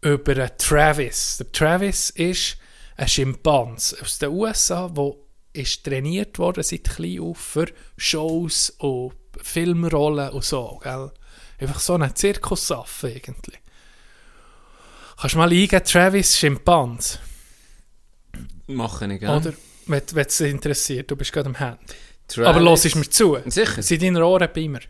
über 0.01 0.57
Travis. 0.57 1.37
Der 1.37 1.51
Travis 1.51 2.09
ist 2.11 2.57
ein 2.97 3.07
Schimpans 3.07 3.95
aus 4.01 4.19
den 4.19 4.29
USA, 4.29 4.89
der 4.89 5.13
ist 5.53 5.83
trainiert 5.83 6.37
worden 6.39 6.63
seit 6.63 6.83
klein 6.83 7.19
auf 7.19 7.37
für 7.37 7.67
Shows 7.97 8.71
und 8.77 9.13
Filmrollen 9.41 10.29
und 10.29 10.43
so. 10.43 10.79
Gell? 10.83 11.11
Einfach 11.59 11.79
so 11.79 11.95
ein 11.95 12.15
Zirkusaffe 12.15 13.07
eigentlich. 13.07 13.59
Kannst 15.19 15.35
du 15.35 15.39
mal 15.39 15.49
eingeben, 15.49 15.83
Travis 15.83 16.37
Schimpans? 16.37 17.19
Mache 18.67 19.11
ich, 19.13 19.19
gell? 19.19 19.29
Oder? 19.29 19.53
Wenn 19.87 20.03
wenn 20.13 20.25
es 20.25 20.37
dich 20.37 20.51
interessiert, 20.51 21.09
du 21.09 21.15
bist 21.15 21.33
gerade 21.33 21.49
am 21.49 21.55
Handy. 21.55 21.83
Travis. 22.27 22.47
Aber 22.47 22.59
los 22.61 22.85
ist 22.85 22.95
mir 22.95 23.09
zu. 23.09 23.37
Sicher. 23.47 23.81
Sind 23.81 24.03
deine 24.03 24.25
Ohren 24.25 24.47
bei 24.53 24.67
mir. 24.67 24.81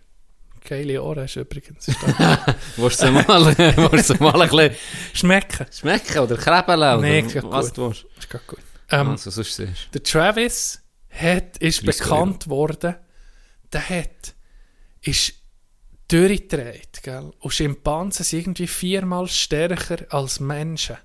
Geile 0.63 1.01
Ohren 1.03 1.23
hast 1.23 1.35
du 1.35 1.41
übrigens. 1.41 1.87
Ist 1.87 1.97
Willst 2.77 3.01
du 3.01 3.11
mal, 3.11 3.57
willst 3.91 4.09
du 4.09 4.15
mal 4.23 4.41
ein 4.41 4.49
bisschen 4.49 4.75
Schmecken. 5.13 5.65
schmecken 5.71 6.19
oder 6.19 6.37
krebeln? 6.37 6.79
Oder 6.79 6.97
Nee, 6.97 7.21
geht 7.23 7.43
was 7.43 7.67
gut. 7.67 7.77
du 7.77 7.87
willst? 7.87 8.05
Ist 8.17 8.29
gut. 8.47 8.59
Ähm, 8.91 9.09
also, 9.09 9.29
sonst 9.29 9.55
siehst 9.55 9.89
Der 9.93 10.03
Travis 10.03 10.81
hat, 11.09 11.57
ist 11.57 11.85
30 11.85 11.85
bekannt 11.85 12.47
worden, 12.49 12.95
der 13.71 13.89
hat, 13.89 14.33
ist 15.01 15.33
durchgedreht, 16.07 17.03
gell? 17.03 17.31
Und 17.39 17.51
Schimpansen 17.53 18.23
sind 18.25 18.39
irgendwie 18.39 18.67
viermal 18.67 19.27
stärker 19.27 20.05
als 20.13 20.39
Menschen. 20.39 20.97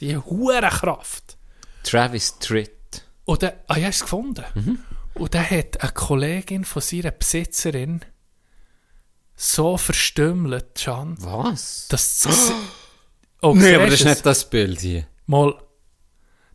Die 0.00 0.16
hure 0.16 0.60
Kraft. 0.68 1.36
Travis 1.82 2.38
Tritt. 2.38 3.04
Und 3.24 3.42
der, 3.42 3.60
ah, 3.68 3.76
ja, 3.78 3.88
es 3.88 4.00
gefunden? 4.00 4.44
Mhm. 4.54 4.78
Und 5.14 5.32
der 5.32 5.48
hat 5.48 5.80
eine 5.80 5.92
Kollegin 5.92 6.64
von 6.64 6.82
seiner 6.82 7.12
Besitzerin 7.12 8.00
so 9.52 9.76
verstümmelt, 9.76 10.74
Can, 10.82 11.16
Was? 11.20 11.86
dass 11.88 12.20
das... 12.20 12.52
Oh, 13.42 13.54
siehst 13.54 13.74
aber 13.74 13.84
das 13.84 13.94
ist 14.00 14.04
nicht 14.06 14.24
das 14.24 14.48
Bild 14.48 14.80
hier. 14.80 15.06
Mal. 15.26 15.54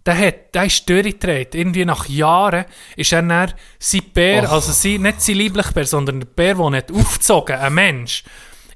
Der, 0.07 0.17
hat, 0.17 0.55
der 0.55 0.65
ist 0.65 0.89
durchgedreht. 0.89 1.53
Irgendwie 1.53 1.85
nach 1.85 2.07
Jahren 2.09 2.65
ist 2.95 3.11
er 3.13 3.21
dann 3.21 3.53
sein 3.77 4.01
Bär, 4.11 4.51
also 4.51 4.71
sein, 4.71 5.03
nicht 5.03 5.21
sein 5.21 5.35
lieblicher 5.35 5.71
Bär, 5.71 5.85
sondern 5.85 6.21
der 6.21 6.25
Bär, 6.27 6.55
der 6.55 6.69
nicht 6.71 6.91
aufgezogen, 6.91 7.57
ein 7.59 7.73
Mensch, 7.75 8.23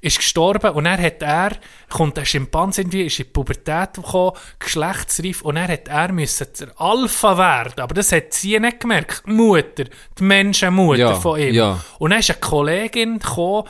ist 0.00 0.18
gestorben 0.18 0.70
und 0.74 0.84
dann 0.84 1.02
hat 1.02 1.22
er, 1.22 1.56
kommt 1.88 2.16
ein 2.20 2.26
Schimpanse 2.26 2.82
irgendwie, 2.82 3.02
ist 3.06 3.18
in 3.18 3.24
die 3.24 3.30
Pubertät 3.32 3.94
gekommen, 3.94 4.36
geschlechtsreif 4.60 5.42
und 5.42 5.56
dann 5.56 5.66
hat 5.66 5.88
er 5.88 6.12
müssen 6.12 6.46
der 6.60 6.80
Alpha 6.80 7.36
werden. 7.36 7.80
Aber 7.80 7.94
das 7.94 8.12
hat 8.12 8.32
sie 8.32 8.60
nicht 8.60 8.78
gemerkt. 8.78 9.24
Die 9.26 9.30
Mutter, 9.32 9.84
die 10.18 10.22
Menschenmutter 10.22 10.98
Ja, 10.98 11.14
von 11.14 11.40
ihm. 11.40 11.52
ja. 11.54 11.80
Und 11.98 12.10
dann 12.10 12.20
ist 12.20 12.30
eine 12.30 12.38
Kollegin 12.38 13.18
gekommen, 13.18 13.66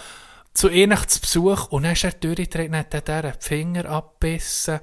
zu 0.54 0.68
ihr 0.68 0.88
zu 1.06 1.20
Besuch 1.20 1.66
und 1.68 1.82
dann 1.82 1.92
ist 1.92 2.04
er 2.04 2.12
durchgedreht 2.12 2.68
und 2.70 2.76
hat 2.76 3.08
er 3.08 3.22
den 3.22 3.32
Finger 3.40 3.86
abgebissen. 3.86 4.80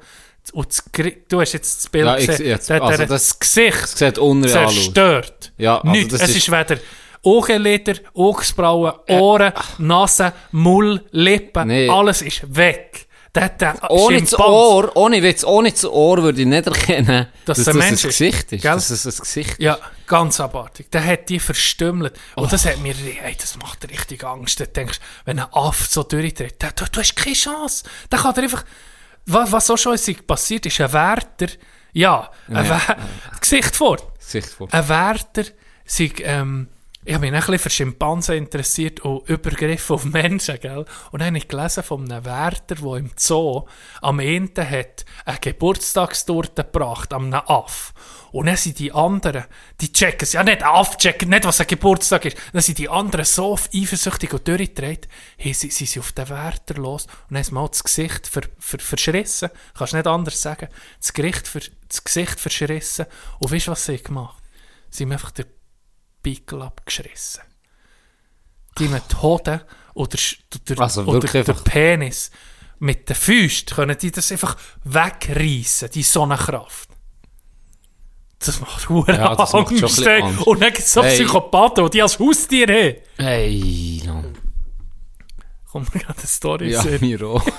Und 0.54 0.68
das, 0.68 0.84
du 1.30 1.40
hast 1.40 1.54
jetzt 1.54 1.84
das 1.86 1.90
Bild 1.90 2.06
Ja, 2.06 2.18
ich 2.18 2.26
gesehen, 2.28 2.38
sehe 2.38 2.48
jetzt- 2.50 2.72
also 2.72 2.98
das- 3.06 3.10
das 3.10 3.40
Gesicht 3.40 3.84
Es 3.84 3.98
sieht 4.00 4.18
unreal 4.18 4.70
zerstört. 4.70 5.54
Ja, 5.58 5.78
also 5.78 5.90
Nichts. 5.92 6.12
das 6.14 6.22
es 6.24 6.30
ist- 6.32 6.36
ist, 6.38 6.52
weder 6.52 6.78
Augenlider, 7.24 7.94
Augsbrauen, 8.16 8.94
Ohren, 9.08 9.54
Nase, 9.78 10.34
Mull, 10.52 11.06
Lippen, 11.12 11.68
Nee. 11.68 11.88
alles 11.88 12.24
ist 12.24 12.56
weg. 12.56 13.08
Der 13.34 13.48
den 13.48 13.80
Ohne 13.88 14.20
das 14.22 14.38
Ohr, 14.38 14.94
ohne 14.98 15.24
Witz, 15.24 15.46
ohne 15.46 15.72
das 15.72 15.86
Ohr 15.86 16.22
würde 16.22 16.42
ich 16.42 16.48
nicht 16.48 16.68
erkennen, 16.68 17.28
Dass 17.46 17.60
dass 17.60 17.60
es 17.60 17.68
ein 17.70 17.76
das 17.78 17.84
ein 17.86 17.90
Mensch 17.90 18.04
ist. 18.04 18.18
Gesicht 18.18 18.52
ist. 18.52 18.62
Gell? 18.62 18.74
Dass 18.74 18.90
es 18.90 19.06
ein 19.06 19.22
Gesicht 19.22 19.56
Ja, 19.60 19.78
ganz 20.06 20.40
abartig. 20.42 20.92
Der 20.92 21.06
hat 21.06 21.30
die 21.30 21.40
verstümmelt. 21.40 22.14
Und 22.36 22.44
Oh. 22.44 22.48
das 22.48 22.66
hat 22.66 22.80
mir, 22.80 22.94
ey, 23.24 23.36
das 23.40 23.56
macht 23.58 23.90
richtig 23.90 24.26
Angst. 24.26 24.60
Du 24.60 24.68
denkst, 24.68 25.00
wenn 25.24 25.40
ein 25.40 25.48
Affe 25.54 25.86
so 25.90 26.04
durchdreht, 26.04 26.62
der, 26.62 26.72
du, 26.74 26.84
du 26.92 27.00
hast 27.00 27.16
keine 27.16 27.34
Chance. 27.36 27.86
Der 28.12 28.20
kann 28.20 28.34
dir 28.34 28.42
einfach, 28.42 28.66
was, 29.26 29.50
was 29.52 29.66
so 29.66 29.78
schon 29.78 29.94
ist 29.94 30.28
passiert 30.28 30.66
ist, 30.66 30.82
ein 30.82 30.92
Wärter, 30.92 31.48
ja, 31.94 32.30
ein 32.50 32.66
Ja. 32.66 32.70
Wär- 32.70 32.98
Gesicht 33.40 33.76
vor. 33.78 33.98
Gesicht 34.20 34.50
vor. 34.50 34.68
Ein 34.72 34.90
Wärter, 34.90 35.44
sei, 35.86 36.12
ähm, 36.24 36.68
ich 37.04 37.16
habe 37.16 37.26
mich 37.26 37.34
ein 37.34 37.40
bisschen 37.40 37.60
für 37.60 37.70
Schimpansen 37.72 38.36
interessiert 38.36 39.00
und 39.00 39.28
Übergriffe 39.28 39.96
auf 39.96 40.06
Menschen, 40.06 40.60
gell? 40.60 40.86
Und 41.12 41.20
dann 41.20 41.28
habe 41.30 41.38
ich 41.38 41.48
gelesen 41.48 41.82
von 41.82 42.12
einem 42.12 42.24
Wärter, 42.24 42.76
der 42.76 42.96
im 42.96 43.10
Zoo 43.16 43.66
am 44.02 44.20
Ende 44.20 44.70
hat 44.70 45.06
eine 45.26 45.40
Geburtstagstorte 45.40 46.64
gebracht, 46.64 47.12
an 47.12 47.34
einem 47.34 47.42
Aff. 47.48 47.94
Und 48.32 48.46
dann 48.46 48.56
sind 48.56 48.78
die 48.78 48.92
anderen, 48.92 49.46
die 49.82 49.92
checken 49.92 50.22
es, 50.22 50.34
ja 50.34 50.44
nicht, 50.44 50.64
Aff 50.64 50.98
checken 50.98 51.30
nicht, 51.30 51.44
was 51.44 51.60
ein 51.60 51.68
Geburtstag 51.68 52.26
ist. 52.26 52.38
Dann 52.54 52.62
sind 52.62 52.78
die 52.78 52.88
anderen 52.88 53.26
so 53.26 53.58
eifersüchtig 53.74 54.34
und 54.34 54.48
durchgedreht, 54.48 55.08
hey, 55.38 55.54
sie, 55.54 55.72
sind 55.72 56.02
auf 56.02 56.12
den 56.12 56.30
Wärter 56.30 56.76
los 56.76 57.08
und 57.30 57.38
haben 57.38 57.54
mal 57.54 57.68
das 57.68 57.84
Gesicht 57.84 58.28
ver, 58.28 58.44
ver, 58.60 58.80
verschrissen. 58.80 59.50
Kannst 59.74 59.94
nicht 59.94 60.08
anders 60.08 60.40
sagen. 60.40 60.70
Das, 61.00 61.12
ver, 61.12 61.62
das 61.88 62.04
Gesicht 62.04 62.40
verschrissen. 62.40 63.08
Und 63.40 63.52
weißt 63.52 63.68
du, 63.68 63.72
was 63.72 63.86
sie 63.86 63.98
gemacht 63.98 64.38
Sie 64.94 65.06
haben 65.06 65.14
einfach 65.14 65.32
den 65.32 65.46
Pickel 66.22 66.62
abgeschrissen. 66.62 67.42
Die 68.78 68.88
haben 68.88 69.02
die 69.12 69.16
Hoden 69.18 69.62
oder, 69.94 70.18
oder, 70.70 70.82
Also 70.82 71.04
oder 71.04 71.28
den 71.44 71.64
Penis 71.64 72.32
mit 72.80 73.10
den 73.10 73.16
Füßen 73.16 73.68
können 73.68 73.98
die 73.98 74.12
das 74.12 74.32
einfach 74.32 74.58
wegreißen, 74.84 75.92
die 75.92 76.04
Sonnenkraft. 76.04 76.90
Das 78.40 78.60
macht 78.60 78.90
hure 78.90 79.14
Ja, 79.16 79.36
macht 79.36 79.54
Angst. 79.54 80.08
Angst. 80.08 80.48
Und 80.48 80.62
dann 80.62 80.70
gibt 80.74 80.80
es 80.80 80.94
so 80.94 81.04
Hey. 81.04 81.16
Psychopathen, 81.16 81.90
die 81.92 82.02
als 82.02 82.18
Haustier 82.18 82.68
haben. 82.68 82.96
Hey, 83.18 84.02
no. 84.06 84.24
Kommt 85.72 85.94
mir 85.94 86.02
gerade 86.02 86.18
eine 86.18 86.28
Story 86.28 86.72
ja. 86.72 86.84
mir 87.00 87.22
auch. 87.22 87.46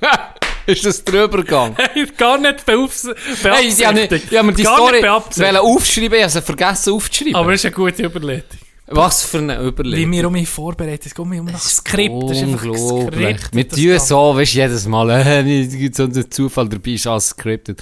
ist 0.66 0.84
das 0.84 1.04
drüber 1.04 1.38
gegangen? 1.38 1.76
Gar 2.16 2.38
nicht 2.38 2.64
beaufs- 2.66 3.08
Hey, 3.42 3.68
ich 3.68 3.84
habe 3.84 3.94
beabsichtigt. 3.94 4.32
ich 4.32 4.38
hab 4.38 4.46
mir 4.46 4.52
die 4.54 4.62
Gar 4.62 4.76
Story 4.76 4.92
nicht 4.92 5.02
beabsichtigt. 5.02 5.46
wollen 5.54 5.56
aufschreiben, 5.56 6.14
ich 6.18 6.22
habe 6.22 6.30
sie 6.32 6.42
vergessen 6.42 6.92
aufzuschreiben. 6.92 7.34
Aber 7.36 7.52
es 7.52 7.60
ist 7.60 7.66
eine 7.66 7.74
gute 7.74 8.02
Überlegung. 8.04 8.44
Was 8.92 9.22
für 9.22 9.38
eine 9.38 9.60
Wie 9.62 9.68
Überlegung. 9.68 10.12
wir 10.12 10.26
um 10.26 10.32
mich 10.32 10.48
vorbereitet, 10.48 11.06
es 11.06 11.14
geht 11.14 11.24
mir 11.26 11.40
um 11.40 11.46
das 11.52 11.76
Skript. 11.76 12.12
Das 12.28 12.38
ist 12.38 12.42
einfach. 12.42 12.60
Skript. 12.60 13.42
Das 13.42 13.50
tun 13.78 13.86
Ganze. 13.88 14.06
so, 14.06 14.36
weißt 14.36 14.54
du, 14.54 14.58
jedes 14.58 14.86
Mal, 14.86 15.10
äh, 15.10 15.60
es 15.66 15.72
gibt 15.76 15.94
so 15.94 16.04
einen 16.04 16.30
Zufall 16.30 16.68
dabei, 16.68 16.90
ist 16.92 17.06
alles 17.06 17.28
scripted. 17.28 17.80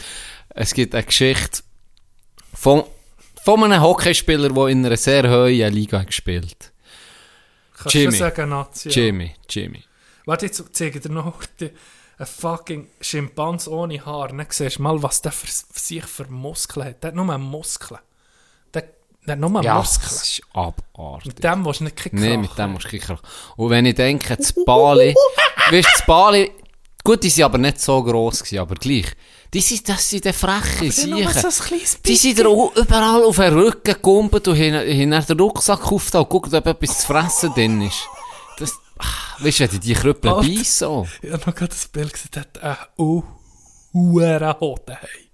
Es 0.50 0.74
gibt 0.74 0.94
eine 0.94 1.04
Geschichte 1.04 1.60
von, 2.52 2.84
von 3.44 3.64
einem 3.64 3.80
Hockeyspieler, 3.82 4.50
der 4.50 4.66
in 4.66 4.84
einer 4.84 4.96
sehr 4.98 5.30
hohen 5.30 5.72
Liga 5.72 6.00
hat 6.00 6.08
gespielt 6.08 6.72
Kannst 7.78 7.94
Jimmy. 7.94 8.10
du 8.12 8.18
sagen, 8.18 8.48
Nazi? 8.50 8.88
Jimmy, 8.90 9.30
Jimmy. 9.48 9.84
Warte, 10.26 10.46
jetzt 10.46 10.62
zeige 10.72 10.98
ich 10.98 11.02
dir 11.02 11.10
noch 11.12 11.40
die, 11.60 11.70
ein 12.18 12.26
fucking 12.26 12.88
Schimpans 13.00 13.68
ohne 13.68 14.04
Haar. 14.04 14.28
Dann 14.28 14.44
siehst 14.48 14.78
du 14.78 14.82
mal, 14.82 15.02
was 15.02 15.22
der 15.22 15.32
für 15.32 15.46
sich 15.74 16.04
für 16.04 16.26
Muskeln 16.26 16.86
hat. 16.88 17.02
Der 17.02 17.08
hat 17.08 17.14
nur 17.14 17.38
Muskeln. 17.38 18.00
Der, 18.74 18.84
der 19.26 19.32
hat 19.34 19.38
nur 19.38 19.62
Ja, 19.62 19.76
Muskeln. 19.78 20.08
das 20.10 20.22
ist 20.28 20.42
abartig. 20.52 21.26
Mit 21.26 21.44
dem 21.44 21.64
willst 21.64 21.80
du 21.80 21.84
nicht 21.84 21.96
kicken. 21.96 22.20
Nein, 22.20 22.40
mit 22.40 22.58
dem 22.58 22.72
musst 22.72 22.86
du 22.86 22.88
kicken. 22.90 23.18
Und 23.56 23.70
wenn 23.70 23.86
ich 23.86 23.94
denke, 23.94 24.36
das 24.36 24.52
Bali, 24.66 25.14
weißt 25.70 25.86
du, 25.88 25.92
das 25.92 26.06
Bali, 26.06 26.50
gut, 27.04 27.22
die 27.22 27.30
sind 27.30 27.44
aber 27.44 27.58
nicht 27.58 27.80
so 27.80 28.02
gross 28.02 28.40
gewesen, 28.42 28.58
aber 28.58 28.74
gleich. 28.74 29.06
Die 29.54 29.60
sind, 29.62 29.88
das 29.88 30.10
sind 30.10 30.24
die 30.26 30.32
freche 30.34 30.90
so 30.92 31.02
Siechen. 31.02 31.32
kleines 31.66 32.02
Die 32.02 32.16
sind 32.16 32.38
überall 32.38 33.24
auf 33.24 33.36
den 33.36 33.54
Rücken 33.54 33.82
gekumpelt 33.94 34.46
und 34.48 34.58
haben, 34.58 34.84
den 35.26 35.40
Rucksack 35.40 35.90
aufgetan 35.90 36.22
und 36.24 36.28
guckt, 36.28 36.52
ob 36.52 36.66
etwas 36.66 36.98
zu 37.00 37.06
fressen 37.06 37.54
drin 37.54 37.80
ist. 37.80 38.06
Ah, 38.98 39.36
weißt 39.44 39.60
du, 39.60 39.68
die 39.78 39.94
Krüppel 39.94 40.30
Alter. 40.30 40.48
beißen, 40.48 40.64
so. 40.64 41.06
Ich 41.22 41.30
habe 41.32 41.42
noch 41.46 41.54
gerade 41.54 41.68
das 41.68 41.86
Bild 41.88 42.12
gesehen, 42.12 42.30
der 42.34 42.42
hat 42.42 42.62
einen 42.62 43.22
Uhren 43.92 44.60
Hoden. 44.60 44.96
Hey. 45.00 45.28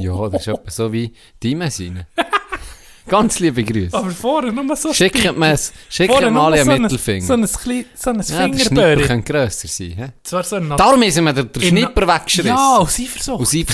Ja, 0.00 0.28
das 0.28 0.42
ist 0.42 0.48
etwa 0.48 0.70
so 0.70 0.92
wie 0.92 1.12
die 1.42 1.54
Messine. 1.54 2.06
Ganz 3.06 3.38
liebe 3.38 3.62
Grüße. 3.62 3.94
Aber 3.96 4.10
vorher 4.10 4.50
nur 4.50 4.76
so 4.76 4.94
Schicken 4.94 5.38
wir 5.38 5.52
es, 5.52 5.72
schicken 5.90 6.12
Vorher 6.12 6.28
wir 6.28 6.32
nur 6.32 6.42
alle 6.44 6.56
so 6.56 6.62
einen 6.62 6.70
ein- 6.70 6.82
Mittelfinger. 6.82 7.26
So 7.26 7.34
ein, 7.34 7.46
so 7.46 8.10
ein 8.10 8.16
ja, 8.16 8.22
der 8.22 8.24
Schnipper 8.24 8.64
Fingerböri. 8.64 9.02
könnte 9.06 9.32
grösser 9.32 9.68
sein. 9.68 9.86
He? 9.90 10.04
Zwar 10.22 10.42
so 10.42 10.56
ein 10.56 10.68
Darum 10.70 11.02
ist 11.02 11.20
mir 11.20 11.34
der, 11.34 11.44
der 11.44 11.60
Schnipper 11.60 12.06
weggeschrissen. 12.08 12.48
Ja, 12.48 12.76
aus 12.78 12.98
Eifersucht. 12.98 13.40
Und 13.40 13.46
sie 13.48 13.66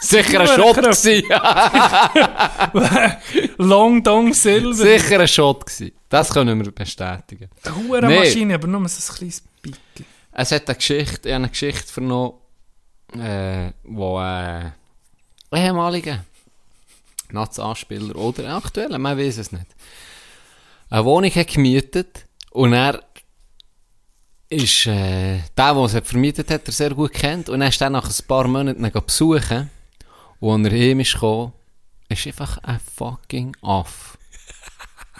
sicher 0.00 0.40
ein 0.40 0.46
Shot 0.46 0.76
gewesen. 0.76 1.24
Long 3.58 4.02
Dong 4.02 4.32
Silver. 4.32 4.72
sicher 4.74 5.20
ein 5.20 5.28
Shot 5.28 5.66
gewesen. 5.66 5.92
Das 6.08 6.30
können 6.30 6.62
wir 6.64 6.70
bestätigen. 6.72 7.50
Eine 7.64 7.76
hure 7.76 8.06
Nee. 8.06 8.18
Maschine, 8.20 8.54
aber 8.54 8.66
nur 8.66 8.88
so 8.88 9.12
ein 9.12 9.16
kleines 9.16 9.42
Pickel. 9.62 10.06
Es 10.32 10.52
hat 10.52 10.68
eine 10.68 10.76
Geschichte, 10.76 11.28
ich 11.28 11.34
habe 11.34 11.44
eine 11.44 11.48
Geschichte 11.48 11.92
vernommen, 11.92 12.34
äh, 13.14 13.72
wo 13.84 14.20
äh, 14.20 14.70
ehemaliger 15.52 16.24
Nazi-Anspieler 17.30 18.16
oder 18.16 18.54
aktueller, 18.56 18.98
man 18.98 19.18
weiß 19.18 19.38
es 19.38 19.52
nicht, 19.52 19.66
eine 20.90 21.04
Wohnung 21.04 21.30
hat 21.30 21.48
gemietet 21.48 22.26
und 22.50 22.72
er 22.72 23.02
ist 24.48 24.86
äh, 24.86 25.40
der, 25.56 25.74
der 25.74 25.84
es 25.84 26.08
vermietet 26.08 26.50
hat, 26.50 26.66
er 26.66 26.72
sehr 26.72 26.94
gut 26.94 27.12
kennt 27.12 27.48
und 27.50 27.60
er 27.60 27.68
ist 27.68 27.80
dann 27.80 27.92
nach 27.92 28.08
ein 28.08 28.26
paar 28.26 28.48
Monaten 28.48 28.90
besuchen 29.04 29.70
und 30.40 30.64
als 30.64 30.72
er 30.72 30.80
heim 30.80 31.00
ist 31.00 31.12
gekommen, 31.12 31.52
ist 32.08 32.26
einfach 32.26 32.56
ein 32.58 32.80
fucking 32.96 33.54
Aff 33.60 34.16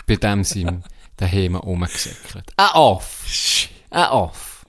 bei 0.09 0.17
dem 0.17 0.43
seinem 0.43 0.83
daheim 1.17 1.55
rumgesäckelt. 1.55 2.53
Ein 2.57 2.71
Aff. 2.73 3.69
Ein 3.91 4.05
Aff. 4.05 4.67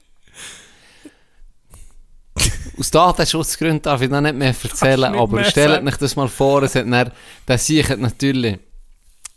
Aus 2.78 2.92
Datenschutzgründen 2.92 3.82
darf 3.82 4.02
ich 4.02 4.10
noch 4.10 4.22
nicht 4.22 4.36
mehr 4.36 4.56
erzählen, 4.64 5.12
nicht 5.12 5.22
aber 5.22 5.38
mehr 5.38 5.46
stellt 5.46 5.86
euch 5.86 5.98
das 5.98 6.16
mal 6.16 6.30
vor, 6.30 6.64
es 6.64 6.76
hat 6.76 6.86
dann, 6.90 7.12
der 7.48 7.58
Sieg 7.58 7.90
hat 7.90 8.00
natürlich 8.00 8.60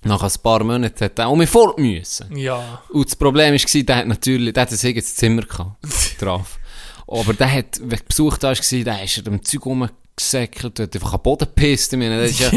nach 0.04 0.22
ein 0.22 0.32
paar 0.42 0.62
Monaten 0.64 1.04
hat 1.04 1.18
er 1.18 1.34
mich 1.36 1.50
fort 1.50 1.78
müssen. 1.78 2.36
Ja. 2.36 2.82
Und 2.90 3.06
das 3.06 3.16
Problem 3.16 3.54
war, 3.54 3.82
der 3.82 3.96
hat 3.96 4.06
natürlich, 4.06 4.52
der 4.52 4.62
hat 4.62 4.72
ein 4.72 4.78
eigenes 4.84 5.14
Zimmer 5.16 5.42
gehabt, 5.42 5.76
drauf. 6.20 6.58
Aber 7.06 7.34
der 7.34 7.52
hat, 7.52 7.80
wenn 7.80 7.98
du 7.98 8.04
Besuch 8.04 8.38
da 8.38 8.48
war, 8.48 8.54
der 8.84 9.04
ist 9.04 9.18
er 9.18 9.26
am 9.26 9.42
Zeug 9.42 9.66
rum, 9.66 9.88
gesäckelt, 10.16 10.78
hat 10.78 10.94
einfach 10.94 11.14
am 11.14 11.22
Boden 11.22 11.46
gepisst. 11.54 11.92
Ich 11.92 11.98
meine, 11.98 12.20
das 12.20 12.30
ist 12.32 12.40
ja, 12.40 12.50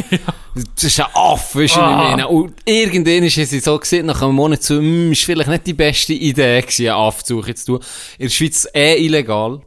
das 0.76 0.84
ist 0.84 0.99
ein 0.99 1.06
Affe, 1.14 1.60
weißt 1.64 1.76
du, 1.76 1.80
was 1.80 1.90
ich 1.90 1.95
Ah. 1.95 2.10
meine. 2.10 2.27
Und 2.27 2.53
irgendwann 2.65 3.23
ist 3.23 3.36
sie 3.36 3.60
so 3.60 3.77
gesehen, 3.80 4.06
nach 4.07 4.22
einem 4.22 4.36
Monat 4.36 4.61
so, 4.64 4.76
hm, 4.76 5.11
ist 5.11 5.23
vielleicht 5.23 5.49
nicht 5.49 5.68
die 5.68 5.73
beste 5.73 6.14
Idee 6.14 6.61
gewesen, 6.61 6.88
einen 6.90 6.95
Affe 6.98 7.23
zu 7.23 7.36
suchen 7.41 7.56
zu 7.56 7.65
tun. 7.65 7.80
In 8.18 8.26
der 8.27 8.30
Schweiz 8.34 8.68
eh 8.73 9.03
illegal. 9.06 9.61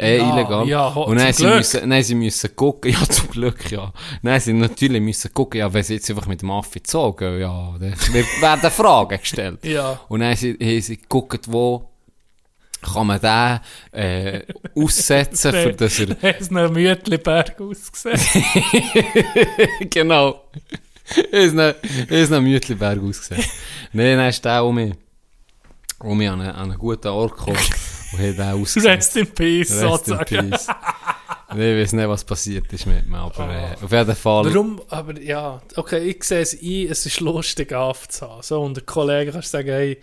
Eh 0.00 0.18
Ja, 0.18 0.32
illegal. 0.32 0.68
ja, 0.68 0.94
ho- 0.94 1.04
und 1.04 1.16
dann 1.18 1.32
sie 1.32 1.42
Glück. 1.42 1.56
müssen, 1.56 1.88
nein, 1.88 2.02
sie 2.04 2.14
müssen 2.14 2.54
gucken, 2.54 2.92
ja, 3.00 3.08
zum 3.08 3.28
Glück, 3.30 3.68
ja. 3.72 3.92
Nein, 4.22 4.40
sie 4.40 4.52
natürlich 4.52 5.02
müssen 5.02 5.34
gucken, 5.34 5.58
ja, 5.58 5.72
wenn 5.72 5.82
sie 5.82 5.94
jetzt 5.94 6.08
einfach 6.08 6.26
mit 6.26 6.40
dem 6.40 6.50
Affe 6.52 6.80
zogen, 6.84 7.40
ja, 7.40 7.74
dann 7.80 7.94
werden 8.40 8.70
Fragen 8.70 9.18
gestellt. 9.18 9.64
Ja. 9.64 10.00
Und 10.08 10.20
dann 10.20 10.28
haben 10.30 10.36
sie, 10.36 10.52
haben 10.60 10.80
sie 10.82 10.98
geguckt, 10.98 11.46
wo 11.50 11.87
kann 12.82 13.06
man 13.06 13.20
den 13.20 13.60
äh, 13.92 14.42
aussetzen, 14.76 15.52
für 15.52 15.72
dass 15.76 15.98
er... 15.98 16.16
Er 16.22 16.38
ist 16.38 16.50
noch 16.50 16.70
Mütliberg 16.70 17.60
ausgesehen. 17.60 18.20
genau. 19.90 20.44
Er 21.32 21.40
ist 21.40 21.54
noch, 21.54 21.74
er 22.08 22.10
ist 22.10 22.30
noch 22.30 22.40
Mütliberg 22.40 23.02
ausgesehen. 23.02 23.44
Nein, 23.92 24.18
dann 24.18 24.28
ist 24.28 24.44
der 24.44 24.64
um 24.64 24.74
mich, 24.74 24.94
um 26.00 26.18
mich 26.18 26.28
an 26.28 26.40
einen, 26.40 26.50
an 26.50 26.70
einen 26.70 26.78
guten 26.78 27.08
Ort 27.08 27.36
gekommen 27.36 27.56
und 28.12 28.18
hat 28.18 28.38
den 28.38 28.40
ausgesehen. 28.40 28.94
Rest 28.94 29.16
in 29.16 29.26
Peace, 29.26 29.70
Rest 29.70 29.82
in 29.82 29.88
sozusagen. 29.88 30.50
peace. 30.50 30.66
Nein, 31.50 31.60
ich 31.60 31.82
weiß 31.82 31.92
nicht, 31.94 32.08
was 32.08 32.24
passiert 32.24 32.70
ist 32.72 32.86
mit 32.86 33.08
mir, 33.08 33.18
aber 33.18 33.48
äh, 33.48 33.82
auf 33.82 33.90
jeden 33.90 34.16
Fall... 34.16 34.44
Warum? 34.44 34.82
Aber 34.90 35.18
ja, 35.18 35.62
okay, 35.76 35.98
ich 36.00 36.22
sehe 36.22 36.42
es 36.42 36.52
ein, 36.52 36.88
es 36.90 37.06
ist 37.06 37.20
lustig 37.20 37.72
aufzuhaben. 37.72 38.42
So, 38.42 38.60
und 38.60 38.76
der 38.76 38.84
Kollege 38.84 39.32
kannst 39.32 39.50
sagen, 39.50 39.68
hey, 39.68 39.98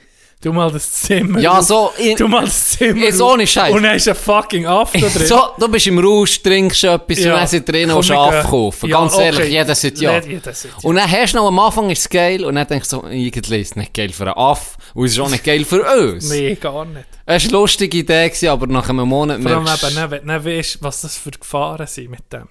du 0.46 0.54
mal 0.54 0.72
das 0.72 0.92
Zimmer 0.92 1.40
Ja, 1.40 1.62
so... 1.62 1.92
Ich, 1.98 2.16
Du 2.16 2.28
mal 2.28 2.46
das 2.46 2.72
Zimmer 2.72 3.02
Jetzt 3.04 3.20
ohne 3.22 3.46
Scheiß. 3.48 3.74
Und 3.74 3.84
dann 3.84 3.96
ist 3.96 4.08
ein 4.08 4.16
fucking 4.16 4.66
Affe 4.66 5.00
da 5.00 5.08
drin. 5.08 5.26
so, 5.28 5.40
du 5.60 5.68
bist 5.68 5.88
im 5.88 6.00
Rausch, 6.00 6.42
trinkst 6.42 6.84
etwas 6.84 7.20
Ja. 7.20 7.34
und 7.34 7.40
dann 7.40 7.48
sind 7.48 7.68
drin 7.70 7.92
und 7.92 8.06
gehen. 8.08 8.16
kaufen. 8.44 8.90
Ja, 8.90 9.00
Ganz 9.00 9.14
okay. 9.16 9.26
ehrlich, 9.26 9.50
jeder 9.50 9.76
sagt 9.76 9.98
ja. 10.00 10.20
Jeder. 10.20 10.52
Und 10.84 10.96
dann 10.96 11.12
hast 11.12 11.34
du 11.34 11.38
noch 11.38 11.48
am 11.48 11.60
Anfang 11.60 11.90
ist 11.90 12.00
es 12.00 12.10
geil 12.10 12.46
und 12.46 12.56
dann 12.56 12.68
denkst 12.68 12.90
du 12.90 12.98
so, 13.02 13.08
irgendwie 13.08 13.58
ist 13.60 13.72
es 13.72 13.76
nicht 13.76 13.94
geil 13.94 14.10
für 14.12 14.24
einen 14.24 14.38
Aff 14.38 14.78
und 14.94 15.06
es 15.06 15.14
ist 15.14 15.20
auch 15.20 15.30
nicht 15.30 15.44
geil 15.44 15.66
für 15.66 15.84
uns. 15.84 16.30
Nee, 16.30 16.56
gar 16.56 16.86
nicht. 16.86 17.06
Es 17.26 17.44
war 17.46 17.50
eine 17.50 17.60
lustige 17.62 17.98
Idee, 17.98 18.28
gewesen, 18.30 18.50
aber 18.50 18.68
nach 18.68 18.88
einem 18.90 19.08
Monat 19.08 19.42
Vor 19.42 19.52
allem 19.52 19.64
eben, 19.66 19.72
nicht, 19.96 20.12
wenn 20.12 20.28
du 20.28 20.46
weißt, 20.46 20.78
was 20.82 21.02
das 21.02 21.18
für 21.18 21.32
Gefahren 21.32 21.88
sind 21.88 22.12
mit 22.12 22.32
dem. 22.32 22.48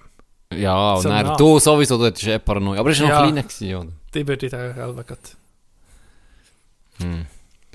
Ja, 0.53 0.93
und 0.93 1.01
So 1.01 1.09
dann, 1.09 1.25
nah. 1.25 1.35
du 1.35 1.59
sowieso, 1.59 1.97
du 1.97 2.05
hattest 2.05 2.27
eh 2.27 2.39
Paranoia. 2.39 2.79
Aber 2.79 2.89
es 2.91 2.99
war 2.99 3.07
noch 3.07 3.15
Ja. 3.15 3.21
kleiner, 3.23 3.43
gewesen, 3.43 3.75
oder? 3.75 3.87
Die 4.13 4.27
würde 4.27 4.45
ich 4.45 4.51
dann 4.51 4.73
selber 4.75 5.03
grad 5.03 5.19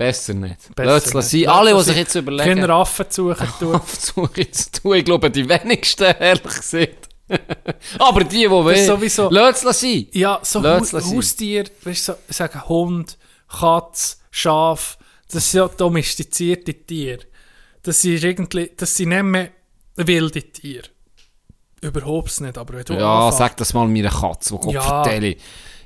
Besser 0.01 0.33
nicht. 0.33 0.75
Besser 0.75 0.91
Lass 1.13 1.13
es 1.25 1.31
sein. 1.31 1.47
Alle, 1.47 1.75
die 1.75 1.83
sich 1.83 1.95
jetzt 1.97 2.15
überlegen, 2.15 2.59
Keine 2.61 2.73
Affen 2.73 3.09
zu 3.09 3.29
suchen 3.33 3.47
tun. 3.59 3.75
aufzusuchen 3.75 4.51
zu 4.53 4.71
tun, 4.71 4.95
ich 4.95 5.05
glaube, 5.05 5.29
die 5.29 5.47
wenigsten, 5.47 6.03
ehrlich 6.19 6.43
gesagt. 6.43 7.09
aber 7.99 8.23
die, 8.23 8.39
die 8.39 8.49
wollen, 8.49 8.85
sowieso- 8.85 9.29
lass 9.29 9.63
es 9.63 9.79
sein. 9.79 10.07
Ja, 10.11 10.39
so. 10.41 10.61
Haustier, 10.63 11.65
weißt 11.83 12.07
du, 12.09 12.11
so, 12.13 12.17
ich 12.27 12.35
sage 12.35 12.67
Hund, 12.67 13.17
Katz, 13.47 14.19
Schaf, 14.31 14.97
das 15.31 15.51
sind 15.51 15.59
ja 15.61 15.67
domestizierte 15.67 16.73
Tiere. 16.73 17.19
Das 17.83 18.01
sind 18.01 18.23
irgendwie, 18.23 18.71
das 18.75 18.95
sind 18.95 19.09
nicht 19.09 19.23
mehr 19.23 19.49
wilde 19.95 20.41
Tiere. 20.51 20.87
Überhaupt 21.81 22.41
nicht, 22.41 22.57
aber 22.57 22.73
wenn 22.75 22.83
du 22.85 22.93
Ja, 22.93 23.29
anfängst- 23.29 23.37
sag 23.37 23.57
das 23.57 23.73
mal 23.73 23.87
meiner 23.87 24.09
Katze, 24.09 24.59
die 24.63 24.67
Ja. 24.67 24.73
ja. 24.73 24.81
vertelle. 24.81 25.35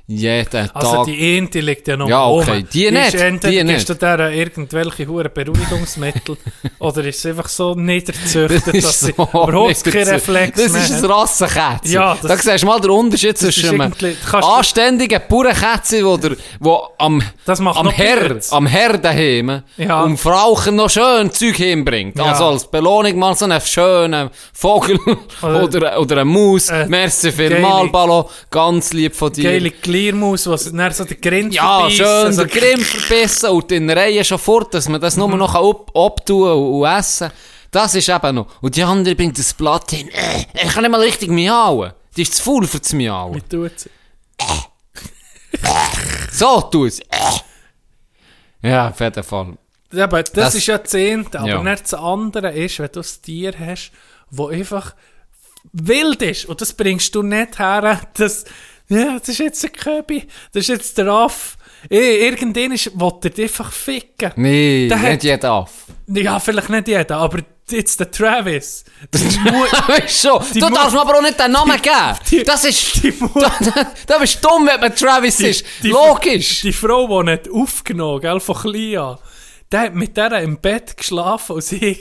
Jeden 0.08 0.70
Also 0.72 0.96
Tag. 0.98 1.06
die 1.06 1.36
Ente 1.36 1.58
liegt 1.58 1.88
ja 1.88 1.96
noch 1.96 2.08
Ja, 2.08 2.26
okay, 2.28 2.50
rum. 2.58 2.68
die 2.72 2.84
ist 2.84 2.92
nicht, 2.92 3.14
Entweder 3.14 3.50
die 3.50 3.56
gibst 3.72 3.88
nicht. 3.88 4.02
du 4.02 4.06
der 4.16 4.30
irgendwelche 4.30 5.06
hure 5.08 5.28
Beruhigungsmittel 5.28 6.36
oder 6.78 7.04
ist 7.04 7.18
es 7.18 7.26
einfach 7.26 7.48
so 7.48 7.74
niedergezüchtet, 7.74 8.62
Das 8.66 8.84
dass 8.84 8.84
ist 8.84 9.00
sie 9.00 9.06
so 9.16 9.22
überhaupt 9.24 9.84
keinen. 9.84 10.08
Reflex 10.08 10.62
Das 10.62 10.74
ist 10.90 11.02
ein. 11.04 11.10
Rassenkätzchen. 11.10 11.90
Ja, 11.92 12.16
das- 12.22 12.30
da 12.44 12.50
siehst 12.52 12.62
du 12.62 12.66
mal 12.68 12.80
den 12.80 12.90
Unterschied 12.90 13.36
zwischen 13.36 13.80
einem 13.80 13.92
anständigen 14.32 15.20
Bauernkätzchen, 15.28 16.04
wo, 16.04 16.16
der, 16.16 16.36
wo 16.60 16.86
am, 16.98 17.20
am 17.46 17.88
Herr, 17.90 18.36
am 18.50 18.66
Herr 18.66 18.98
daheim 18.98 19.62
Ja. 19.76 20.02
um 20.04 20.16
Frauchen 20.16 20.76
noch 20.76 20.88
schön 20.90 21.32
Zeug 21.32 21.56
hinbringt. 21.56 22.16
Ja. 22.16 22.26
Also 22.26 22.44
als 22.46 22.70
Belohnung 22.70 23.16
mal 23.18 23.34
so 23.34 23.44
einen 23.46 23.60
schönen 23.60 24.30
Vogel 24.52 24.98
Oder- 25.42 25.64
oder, 25.64 26.00
oder 26.00 26.16
eine 26.18 26.24
Maus. 26.26 26.68
Äh, 26.68 26.86
Merci 26.86 27.32
vielmal, 27.32 27.88
Ballo. 27.88 28.30
Ganz 28.50 28.92
lieb 28.92 29.14
von 29.16 29.32
dir. 29.32 29.50
Geile 29.50 29.70
Kliermaus, 29.96 30.46
was 30.46 30.70
dann 30.72 30.92
so 30.92 31.04
der 31.04 31.16
Grind 31.16 31.54
Ja, 31.54 31.78
verbeissen, 31.88 31.96
schön 32.04 32.32
so- 32.32 32.44
den 32.44 32.50
Grimm 32.50 32.80
verbissen 32.80 33.50
und 33.50 33.72
in 33.72 33.88
Reihe 33.90 34.24
schon 34.24 34.38
fort, 34.38 34.74
dass 34.74 34.88
man 34.88 35.00
das 35.00 35.16
nur 35.16 35.28
noch 35.36 35.54
ab, 35.54 35.90
abtun 35.96 36.50
und, 36.50 36.80
und 36.82 36.86
essen 36.86 37.30
Das 37.70 37.94
ist 37.94 38.08
eben 38.08 38.34
noch. 38.34 38.46
Und 38.62 38.76
die 38.76 38.82
andere 38.82 39.14
bringt 39.14 39.38
das 39.38 39.54
Blatt 39.54 39.90
hin. 39.90 40.08
Äh, 40.10 40.44
ich 40.54 40.68
kann 40.72 40.82
nicht 40.82 40.90
mal 40.90 41.00
richtig 41.00 41.30
miauen. 41.30 41.92
Die 42.16 42.22
ist 42.22 42.34
zu 42.34 42.42
faul 42.42 42.66
für 42.66 42.78
das 42.78 42.92
Miauen. 42.92 43.34
Wie 43.34 43.40
tut 43.42 43.80
sie? 43.80 43.90
So 46.32 46.60
tut 46.62 46.88
es. 46.88 47.00
Äh. 47.00 48.68
Ja, 48.70 48.88
auf 48.90 49.00
jeden 49.00 49.22
Fall. 49.24 49.56
Ja, 49.92 50.04
aber 50.04 50.22
das, 50.22 50.32
Das- 50.32 50.54
ist 50.54 50.66
ja 50.66 50.78
das 50.78 50.90
Zehnte, 50.90 51.38
aber 51.40 51.48
Ja. 51.48 51.62
nicht 51.62 51.84
das 51.84 51.94
andere 51.94 52.52
ist, 52.52 52.78
wenn 52.78 52.90
du 52.92 53.00
ein 53.00 53.06
Tier 53.22 53.54
hast, 53.58 53.92
das 54.30 54.48
einfach 54.50 54.94
wild 55.72 56.22
ist 56.22 56.46
und 56.46 56.60
das 56.60 56.72
bringst 56.72 57.14
du 57.14 57.22
nicht 57.22 57.58
her, 57.58 58.00
das, 58.14 58.44
ja, 58.88 59.18
das 59.18 59.28
ist 59.28 59.38
jetzt 59.38 59.64
ein 59.64 59.72
Köbi, 59.72 60.26
das 60.52 60.62
ist 60.62 60.68
jetzt 60.68 60.98
der 60.98 61.08
Aff. 61.08 61.56
Eh, 61.90 62.26
Irgendwann 62.26 62.70
will 62.72 63.20
er 63.38 63.42
einfach 63.44 63.70
ficken. 63.72 64.32
Nee, 64.36 64.88
Der 64.88 64.96
nicht 64.98 65.24
jeder 65.24 65.52
auf. 65.52 65.70
Ja, 66.08 66.38
vielleicht 66.40 66.68
nicht 66.70 66.88
jeder, 66.88 67.16
aber 67.18 67.40
jetzt 67.70 68.00
der 68.00 68.10
Travis. 68.10 68.84
Mu- 69.12 69.50
Weißt 69.88 70.24
du, 70.24 70.40
Die 70.54 70.60
du 70.60 70.70
darfst 70.70 70.94
mir 70.94 71.00
aber 71.00 71.18
auch 71.18 71.22
nicht 71.22 71.38
den 71.38 71.52
Namen 71.52 71.80
geben. 71.82 71.96
die- 72.30 72.42
das 72.44 72.64
ist... 72.64 73.02
die 73.02 73.12
da, 73.34 73.52
da, 73.60 73.86
da 74.06 74.18
bist 74.18 74.42
du 74.42 74.48
dumm, 74.48 74.66
wenn 74.66 74.80
man 74.80 74.94
Travis 74.96 75.38
ist. 75.40 75.64
Logisch. 75.82 76.62
Die 76.62 76.72
Frau, 76.72 77.22
die 77.22 77.30
nicht 77.30 77.50
aufgenommen, 77.50 78.20
gell, 78.20 78.40
von 78.40 78.56
klein 78.56 78.96
an, 78.98 79.18
der 79.72 79.80
hat 79.80 79.94
mit 79.94 80.16
der 80.16 80.40
im 80.42 80.58
Bett 80.58 80.96
geschlafen 80.96 81.56
und 81.56 81.62
sie 81.62 81.98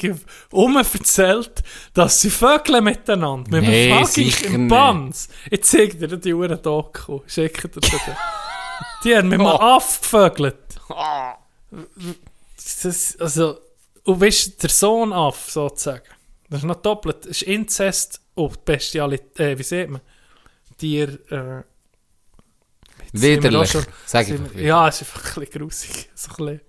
erzählt, 0.51 1.63
dass 1.93 2.21
sie 2.21 2.29
vögeln 2.29 2.83
miteinander. 2.83 3.49
Mit 3.49 3.63
Nee, 3.67 3.91
einem 3.91 4.05
fucking 4.05 4.23
sicher 4.31 4.49
Schimpanz. 4.49 5.29
Ich 5.49 5.63
zeig 5.63 5.97
dir 5.99 6.07
die 6.17 6.33
Uhren 6.33 6.61
Doku. 6.61 7.21
Schick 7.25 7.61
dir 7.61 7.81
die. 7.81 7.89
Die 9.03 9.15
haben 9.15 9.29
mit 9.29 9.39
einem 9.39 9.47
Oh. 9.47 9.59
Aff 9.59 10.01
gevögelt. 10.01 10.57
Das, 12.83 13.17
also, 13.19 13.59
und 14.03 14.21
weißt 14.21 14.61
der 14.61 14.69
Sohn 14.69 15.11
Aff, 15.13 15.49
sozusagen. 15.49 16.03
Das 16.49 16.59
ist 16.59 16.65
noch 16.65 16.75
doppelt. 16.81 17.17
Das 17.21 17.27
ist 17.31 17.41
Inzest 17.43 18.21
und 18.35 18.63
Bestialität, 18.65 19.39
äh, 19.39 19.57
wie 19.57 19.63
sieht 19.63 19.89
man? 19.89 20.01
Tier, 20.77 21.19
äh, 21.31 21.63
Widerlich. 23.13 23.75
Sag 24.05 24.27
widerlich. 24.27 24.65
Ja, 24.65 24.87
es 24.89 25.01
ist 25.01 25.07
einfach 25.15 25.37
ein 25.37 25.39
bisschen 25.45 25.59
grusig. 25.61 26.09
So 26.15 26.31
ein 26.31 26.35
bisschen. 26.45 26.61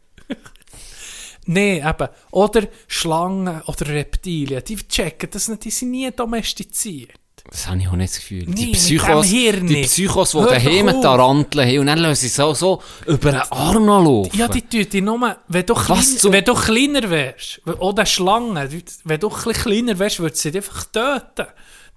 Nee, 1.47 1.79
eben. 1.79 2.09
Oder 2.31 2.63
Schlangen 2.87 3.63
oder 3.67 3.87
Reptilien. 3.89 4.63
Die 4.67 4.77
checken 4.77 5.29
das 5.31 5.49
nicht, 5.49 5.65
die 5.65 5.71
sind 5.71 5.91
nie 5.91 6.11
domestiziert. 6.11 7.13
Das 7.49 7.69
habe 7.69 7.79
ich 7.79 7.87
auch 7.89 7.93
nicht 7.93 8.13
das 8.13 8.19
Gefühl. 8.21 8.45
Nee, 8.49 8.55
die 8.55 8.73
Psychos, 8.73 9.29
die. 9.29 9.83
Psychos, 9.83 10.33
die 10.33 10.39
daheim. 10.39 11.01
Taranteln 11.01 11.69
haben 11.69 11.79
und 11.79 11.87
dann 11.87 11.99
lassen 11.99 12.21
sie 12.23 12.29
so, 12.29 12.55
so 12.55 12.83
über 13.07 13.31
den 13.31 13.41
Arm 13.51 13.87
laufen. 13.87 14.37
Ja, 14.37 14.49
die 14.49 14.63
tun 14.63 14.87
die 14.91 15.01
nur, 15.01 15.37
wenn 15.47 15.65
du, 15.67 15.75
klein, 15.75 16.03
zum- 16.03 16.33
wenn 16.33 16.45
du 16.45 16.55
kleiner 16.55 17.09
wärst, 17.09 17.61
oder 17.79 18.05
Schlangen, 18.05 18.69
die- 18.69 18.85
wenn 19.05 19.21
du 19.21 19.29
ein 19.31 19.53
kleiner 19.53 19.97
wärst, 19.97 20.19
würden 20.19 20.35
sie 20.35 20.51
dich 20.51 20.63
einfach 20.65 20.85
töten. 20.87 21.47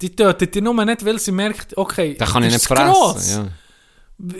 Die 0.01 0.15
töten 0.15 0.51
dich 0.51 0.61
nur 0.61 0.85
nicht, 0.85 1.03
weil 1.03 1.17
sie 1.17 1.31
merkt, 1.31 1.75
okay, 1.77 2.13
Den 2.13 2.27
kann 2.27 2.43
ich 2.43 2.53
das 2.53 2.69
nicht 2.69 2.79
gross. 2.79 3.13
fressen. 3.13 3.51
Ja. 4.19 4.33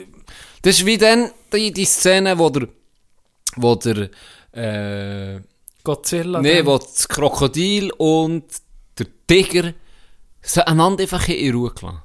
Das 0.61 0.76
ist 0.80 0.86
wie 0.86 0.98
dann 0.98 1.31
die, 1.53 1.72
die 1.72 1.86
Szene, 1.86 2.38
wo 2.38 2.49
der, 2.49 2.68
wo 3.56 3.73
der, 3.76 4.10
äh, 4.60 5.41
Godzilla. 5.84 6.41
nee, 6.41 6.65
wo 6.65 6.77
das 6.77 7.07
Krokodil 7.07 7.91
und 7.98 8.44
der 8.98 9.07
Tiger 9.27 9.73
einander 10.65 11.03
einfach 11.03 11.27
in 11.30 11.53
Ruhe 11.53 11.72
gelassen. 11.72 12.02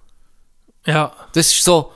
Ja, 0.86 1.12
Das 1.32 1.47
ist 1.52 1.64
so, 1.64 1.93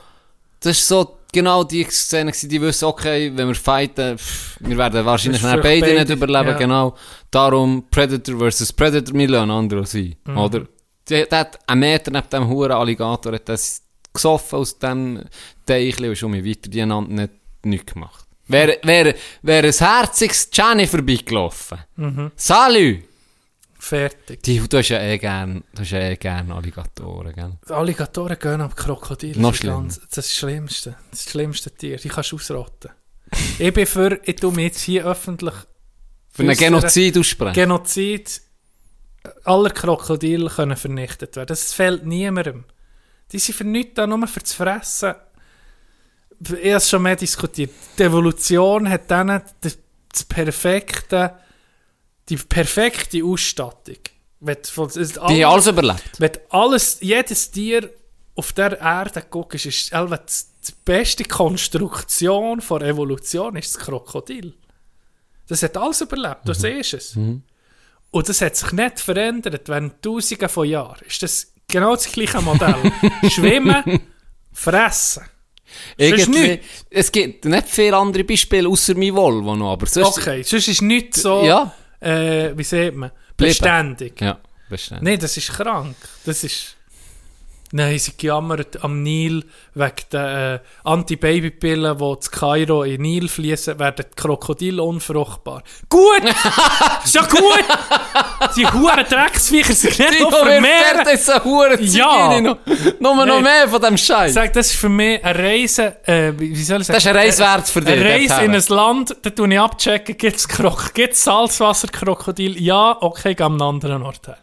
das 0.61 0.79
ist 0.79 0.89
so 0.89 1.19
genau 1.33 1.63
die 1.65 1.85
Szene 1.85 2.33
die 2.33 2.61
wissen, 2.61 2.87
okay, 2.87 3.31
wenn 3.37 3.49
wir 3.49 3.55
fighten, 3.55 4.17
pff, 4.19 4.57
wir 4.61 4.77
werden 4.79 5.05
wahrscheinlich 5.05 5.43
beide, 5.43 5.61
beide, 5.63 5.95
nicht 5.95 6.11
überleben, 6.11 6.49
ja. 6.51 6.57
genau. 6.57 6.95
Darum 7.31 7.85
Predator 7.91 8.39
versus 8.39 8.73
Predator, 8.73 9.15
wir 9.15 9.29
lassen 9.29 9.51
andere 9.51 9.87
sein, 9.87 10.17
Mhm. 10.27 10.39
oder? 10.39 10.67
Der, 11.09 11.27
der 11.27 11.39
hat 11.39 11.59
einen 11.67 11.81
Meter 11.81 12.11
neben 12.11 12.29
dem 12.31 12.49
huren 12.49 12.73
Alligator, 12.73 13.33
hat 13.35 13.49
das 13.49 13.83
gesoffen 14.13 14.59
aus 14.59 14.79
dem 14.79 15.25
Teichli 15.67 16.09
und 16.09 16.17
schon 16.17 16.33
weiter, 16.33 16.69
die 16.71 16.83
haben 16.83 17.15
nicht, 17.15 17.33
nichts 17.65 17.93
gemacht. 17.93 18.27
Wäre, 18.49 18.79
wäre, 18.83 19.15
wäre 19.43 19.67
ein 19.69 19.73
herziges 19.73 20.51
Gianni 20.51 20.87
vorbeigelaufen. 20.87 21.79
Mhm. 21.97 22.33
Salü! 22.37 23.03
fertig. 23.81 24.43
Die, 24.43 24.59
du 24.69 24.79
hast 24.79 24.89
ja 24.89 25.01
eh 25.01 25.19
gern, 25.19 25.63
du 25.73 25.83
hast 25.83 25.91
ja 25.93 26.01
eh 26.01 26.17
gern 26.17 26.51
Alligatoren, 26.51 27.33
gell? 27.33 27.53
Alligatoren 27.69 28.37
gehen 28.39 28.61
ab 28.61 28.75
Krokodile. 28.77 29.41
Noch 29.41 29.51
Das 29.53 29.59
schlimmer. 29.59 29.77
ganz- 29.77 29.95
Das 29.97 30.05
ist 30.05 30.17
das 30.17 30.35
Schlimmste. 30.35 30.91
Das 31.11 31.25
das 31.25 31.31
schlimmste 31.33 31.71
Tier. 31.71 31.97
Die 31.97 32.09
kannst 32.09 32.33
du 32.33 32.37
ausrotten. 32.37 32.91
ich 33.59 33.73
bin 33.73 33.87
für, 33.87 34.19
ich 34.25 34.37
tue 34.37 34.53
mich 34.53 34.65
jetzt 34.65 34.81
hier 34.81 35.05
öffentlich 35.07 35.55
Für 36.31 36.43
einen. 36.43 36.57
Genozid 36.57 37.17
aussprechen. 37.19 37.55
Genozid 37.55 38.41
aller 39.45 39.71
Krokodile 39.71 40.51
können 40.51 40.77
vernichtet 40.77 41.37
werden. 41.37 41.47
Das 41.49 41.73
fehlt 41.73 42.05
niemandem. 42.05 42.65
Die 43.31 43.39
sind 43.39 43.55
für 43.55 43.65
nichts 43.65 43.95
da, 43.95 44.07
nur 44.07 44.27
für 44.27 44.43
zu 44.43 44.57
fressen. 44.57 45.15
Es 46.63 46.89
schon 46.91 47.03
mehr 47.03 47.17
diskutiert. 47.17 47.71
Die 47.99 48.03
Evolution 48.05 48.89
hat 48.89 49.11
dann 49.11 49.43
das, 49.61 49.79
perfekte, 50.25 51.35
die 52.29 52.37
perfekte 52.37 53.25
Ausstattung. 53.25 53.97
Wenn, 54.41 54.57
von- 54.65 54.89
es- 54.89 55.19
Die 55.29 55.45
alles 55.45 55.67
überlebt. 55.67 56.11
wenn 56.19 56.31
alles, 56.51 56.99
jedes 57.01 57.51
Tier 57.51 57.91
auf 58.37 58.53
der 58.53 58.79
Erde 58.81 59.25
guckst, 59.29 59.67
ist 59.67 59.93
die, 59.93 59.93
beste 60.85 61.25
Konstruktion 61.25 62.61
von 62.61 62.83
Evolution 62.83 63.57
ist 63.57 63.75
das 63.75 63.83
Krokodil. 63.85 64.55
Das 65.49 65.63
hat 65.63 65.77
alles 65.77 66.03
überlebt, 66.03 66.43
du 66.47 66.53
siehst 66.55 66.95
es. 66.95 67.17
Und 67.17 68.29
das 68.29 68.41
hat 68.41 68.55
sich 68.55 68.71
nicht 68.73 69.01
verändert, 69.01 69.69
wenn 69.69 70.01
Tausende 70.01 70.49
von 70.49 70.69
Jahren 70.69 71.01
ist 71.07 71.23
das 71.23 71.53
genau 71.67 71.95
das 71.97 72.11
gleiche 72.13 72.41
Modell. 72.41 72.93
Schwimmen, 73.31 74.01
fressen. 74.53 75.25
Irgendwie, 75.97 76.61
es 76.91 77.11
gibt 77.13 77.45
nicht 77.45 77.69
viele 77.69 77.97
andere 77.97 78.25
Beispiele, 78.25 78.69
außer 78.69 78.95
mein 78.95 79.15
Volvo 79.15 79.55
noch, 79.57 79.73
aber 79.73 79.87
sonst... 79.87 80.19
Okay, 80.19 80.43
sonst 80.43 80.69
ist 80.69 80.83
nicht 80.83 81.15
so, 81.15 81.45
Ja. 81.45 81.73
äh, 82.01 82.51
wie 82.57 82.65
sieht 82.65 82.95
man, 82.95 83.11
beständig. 83.37 84.21
Ja, 84.21 84.39
beständig. 84.69 85.05
Nein, 85.05 85.19
das 85.19 85.37
ist 85.37 85.51
krank. 85.53 85.97
Das 86.25 86.45
ist. 86.45 86.77
Nein, 87.73 87.99
sie 87.99 88.17
gejammert 88.17 88.83
am 88.83 89.03
Nil 89.03 89.45
wegen 89.75 89.95
der 90.13 90.55
äh, 90.55 90.89
Anti-Baby-Pillen, 90.89 91.99
die 91.99 92.21
zu 92.21 92.31
Kairo 92.31 92.83
in 92.83 92.93
den 92.93 93.03
Nil 93.03 93.29
fließen, 93.29 93.79
werden 93.79 94.07
die 94.11 94.17
Krokodile 94.17 94.83
unfruchtbar. 94.83 95.63
Gut! 95.89 96.23
ist 97.05 97.15
ja 97.15 97.23
gut! 97.23 97.65
Die 98.57 98.67
huren 98.67 99.05
Drecksviecher 99.09 99.75
sind 99.75 99.99
nicht 99.99 100.21
noch 100.21 100.31
vermehren. 100.31 100.65
fährt 100.65 101.09
jetzt 101.09 101.31
eine 101.31 101.45
Hure 101.45 101.81
Ja. 101.83 102.41
noch? 102.41 102.59
Noch 103.01 103.27
Nein. 103.27 103.43
mehr 103.43 103.69
von 103.69 103.83
dem 103.83 103.99
Scheiß. 103.99 104.33
Sag, 104.33 104.53
das 104.55 104.69
ist 104.73 104.77
für 104.77 104.89
mich 104.89 105.23
eine 105.23 105.39
Reise, 105.39 105.97
äh, 106.07 106.33
wie 106.39 106.55
soll 106.63 106.81
ich 106.81 106.87
sagen? 106.87 106.97
Das 106.97 107.05
ist 107.05 107.07
eine 107.09 107.19
Reise 107.19 107.43
wert 107.43 107.69
für 107.69 107.81
dich, 107.83 107.95
Eine 107.95 108.05
Reise 108.05 108.43
in 108.45 108.55
ein 108.55 108.65
Land, 108.69 109.17
da 109.23 109.31
tue 109.31 109.53
ich 109.53 109.61
abchecken, 109.61 110.17
gibt 110.17 110.37
es 110.37 110.49
Krok 110.49 110.95
gibt's 110.95 111.23
Salzwasserkrokodil? 111.25 112.61
Ja, 112.63 112.97
okay, 113.01 113.35
geh 113.35 113.43
am 113.43 113.61
anderen 113.61 114.03
Ort 114.03 114.27
her. 114.27 114.39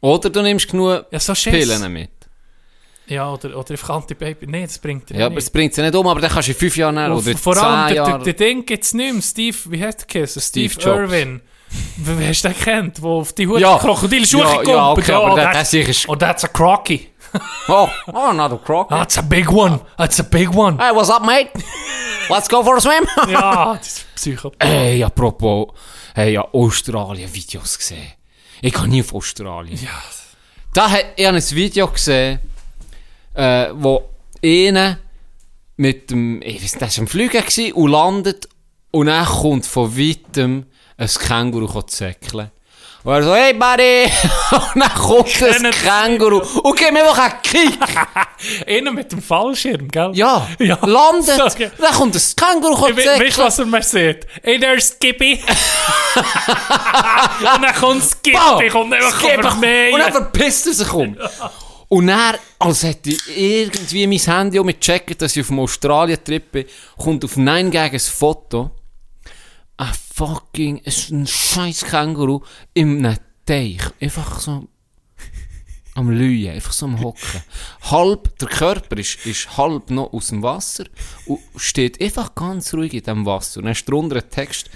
Oder 0.00 0.30
du 0.30 0.42
nimmst 0.42 0.68
genug 0.70 1.04
Ja, 1.10 1.18
so. 1.20 1.32
Pillen 1.34 1.92
mit. 1.92 2.10
Ja, 3.10 3.32
oder, 3.32 3.56
oder 3.56 3.70
einfach 3.72 3.90
Anti-Baby. 3.90 4.46
Nein, 4.46 4.62
das 4.64 4.78
bringt 4.78 5.10
dir 5.10 5.18
Ja, 5.18 5.26
aber 5.26 5.34
nicht. 5.34 5.44
es 5.44 5.50
bringt 5.50 5.74
sie 5.74 5.82
nicht 5.82 5.94
um, 5.94 6.06
aber 6.06 6.20
dann 6.20 6.30
kannst 6.30 6.48
du 6.48 6.52
in 6.52 6.58
fünf 6.58 6.76
Jahren 6.76 6.96
Und 6.96 7.26
oder 7.26 7.36
vor 7.36 7.56
allem, 7.56 7.94
der, 7.94 8.04
der, 8.04 8.12
Jahren. 8.12 8.24
der 8.24 8.32
Ding 8.34 8.64
gibt 8.64 8.84
es 8.84 8.94
nicht 8.94 9.12
mehr. 9.12 9.22
Steve, 9.22 9.56
wie 9.66 9.82
heißt 9.84 10.00
der 10.00 10.06
Kiss? 10.06 10.46
Steve, 10.46 10.72
Jobs. 10.74 10.86
Irwin. 10.86 11.40
Wie 11.98 12.18
wie 12.18 12.26
hast 12.28 12.42
du 12.44 12.48
den 12.48 12.58
kennt? 12.58 13.02
Wo 13.02 13.20
auf 13.20 13.32
die 13.32 13.46
Hut 13.46 13.60
Ja. 13.60 13.78
Krokodil 13.78 14.20
Ja, 14.20 14.26
Schuhe 14.26 14.42
ja, 14.42 14.54
kommt. 14.62 14.98
okay, 14.98 15.12
aber 15.12 15.34
der- 15.36 15.52
der 15.52 15.64
sicher 15.64 15.88
ist- 15.90 16.08
Oh, 16.08 16.16
that's 16.16 16.44
a 16.44 16.48
crocky. 16.48 17.08
Oh, 17.68 17.88
oh, 18.12 18.16
another 18.30 18.58
croc. 18.58 18.88
That's 18.88 19.16
a 19.18 19.22
big 19.22 19.48
one. 19.50 19.80
That's 19.96 20.18
a 20.18 20.24
big 20.24 20.52
one. 20.54 20.78
Hey, 20.78 20.92
what's 20.94 21.10
up, 21.10 21.24
mate? 21.24 21.50
Let's 22.28 22.48
go 22.48 22.62
for 22.64 22.76
a 22.76 22.80
swim. 22.80 23.06
ja, 23.30 23.76
das 23.76 23.86
ist 23.98 24.14
Psycho. 24.16 24.50
Hey, 24.60 25.02
apropos, 25.04 25.68
hey, 26.14 26.32
ja, 26.32 26.42
Australien-Videos 26.52 27.78
gesehen. 27.78 28.12
Ich 28.62 28.72
kann 28.72 28.88
nie 28.90 29.00
auf 29.02 29.14
Australien. 29.14 29.78
Ja. 29.80 29.90
Da 30.74 30.90
hat 30.90 31.04
ich 31.16 31.26
ein 31.26 31.36
Video 31.52 31.86
gesehen, 31.88 32.40
äh, 33.34 33.68
wo 33.74 34.08
einer 34.44 34.98
mit 35.76 36.10
dem, 36.10 36.42
ich 36.42 36.56
weiß 36.56 36.60
nicht, 36.62 36.80
der 36.80 36.88
war 36.90 36.98
am 36.98 37.06
Fliegen 37.06 37.40
gewesen 37.40 37.72
und 37.72 37.90
landet 37.90 38.48
und 38.90 39.06
dann 39.06 39.24
kommt 39.26 39.66
von 39.66 39.96
weitem 39.96 40.66
ein 40.96 41.08
Känguru 41.08 41.82
zäckeln. 41.82 42.50
Und 43.02 43.12
er 43.14 43.22
so, 43.22 43.34
hey 43.34 43.54
Buddy! 43.54 44.04
und 44.74 44.80
dann 44.82 44.94
kommt 44.94 45.42
ein. 45.42 45.70
Känguru 45.70 46.42
und 46.60 46.76
gibt 46.78 46.92
mir 46.92 47.00
einfach 47.08 47.18
einen 47.18 47.42
Kick. 47.42 47.78
Einer 48.66 48.92
mit 48.92 49.10
dem 49.10 49.22
Fallschirm, 49.22 49.88
gell? 49.88 50.10
Ja, 50.12 50.46
Ja. 50.58 50.78
landet. 50.84 51.36
So, 51.38 51.56
ge- 51.56 51.70
Dann 51.78 51.94
kommt 51.94 52.14
ein 52.14 52.22
Känguru 52.36 52.88
We- 52.88 52.96
Weißt 52.96 53.06
du, 53.06 53.16
zäckeln. 53.24 53.46
was 53.46 53.58
er 53.58 53.64
mir 53.66 53.82
sagt? 53.82 54.26
Hey, 54.42 54.60
there's 54.60 54.88
Skippy. 54.88 55.40
Und 57.54 57.62
dann 57.62 57.74
kommt 57.74 58.02
Skippy, 58.04 58.68
kommt 58.70 58.92
einfach 58.92 59.18
Skip! 59.18 59.38
über 59.38 59.54
mich. 59.54 59.92
Und 59.94 60.00
dann 60.00 60.12
verpisst 60.12 60.66
er 60.66 60.74
sich 60.74 60.92
um. 60.92 61.16
Und 61.92 62.06
dann, 62.06 62.36
als 62.60 62.84
hätte 62.84 63.10
ich 63.10 63.36
irgendwie 63.36 64.06
mein 64.06 64.18
Handy 64.18 64.60
auch 64.60 64.64
mit 64.64 64.80
gecheckt, 64.80 65.20
dass 65.20 65.34
ich 65.34 65.42
auf 65.42 65.48
dem 65.48 65.58
Australien-Trip 65.58 66.52
bin, 66.52 66.66
kommt 66.96 67.24
auf 67.24 67.36
9 67.36 67.68
gegen 67.68 67.94
ein 67.94 67.98
Foto. 67.98 68.70
Ein 69.76 69.92
fucking, 70.14 70.82
ein 70.86 71.26
scheiß 71.26 71.84
Känguru 71.86 72.42
in 72.74 73.04
einem 73.04 73.18
Teich. 73.44 73.80
Einfach 74.00 74.38
so 74.38 74.68
am 75.96 76.10
Lügen, 76.10 76.52
einfach 76.52 76.72
so 76.72 76.86
am 76.86 77.00
Hocken. 77.00 77.42
Halb, 77.82 78.38
der 78.38 78.48
Körper 78.48 78.96
ist, 78.96 79.26
ist 79.26 79.56
halb 79.56 79.90
noch 79.90 80.12
aus 80.12 80.28
dem 80.28 80.44
Wasser 80.44 80.84
und 81.26 81.40
steht 81.56 82.00
einfach 82.00 82.36
ganz 82.36 82.72
ruhig 82.72 82.94
in 82.94 83.02
dem 83.02 83.26
Wasser. 83.26 83.58
Und 83.58 83.64
dann 83.64 83.72
ist 83.72 83.88
drunter 83.88 84.14
ein 84.14 84.30
Text, 84.30 84.70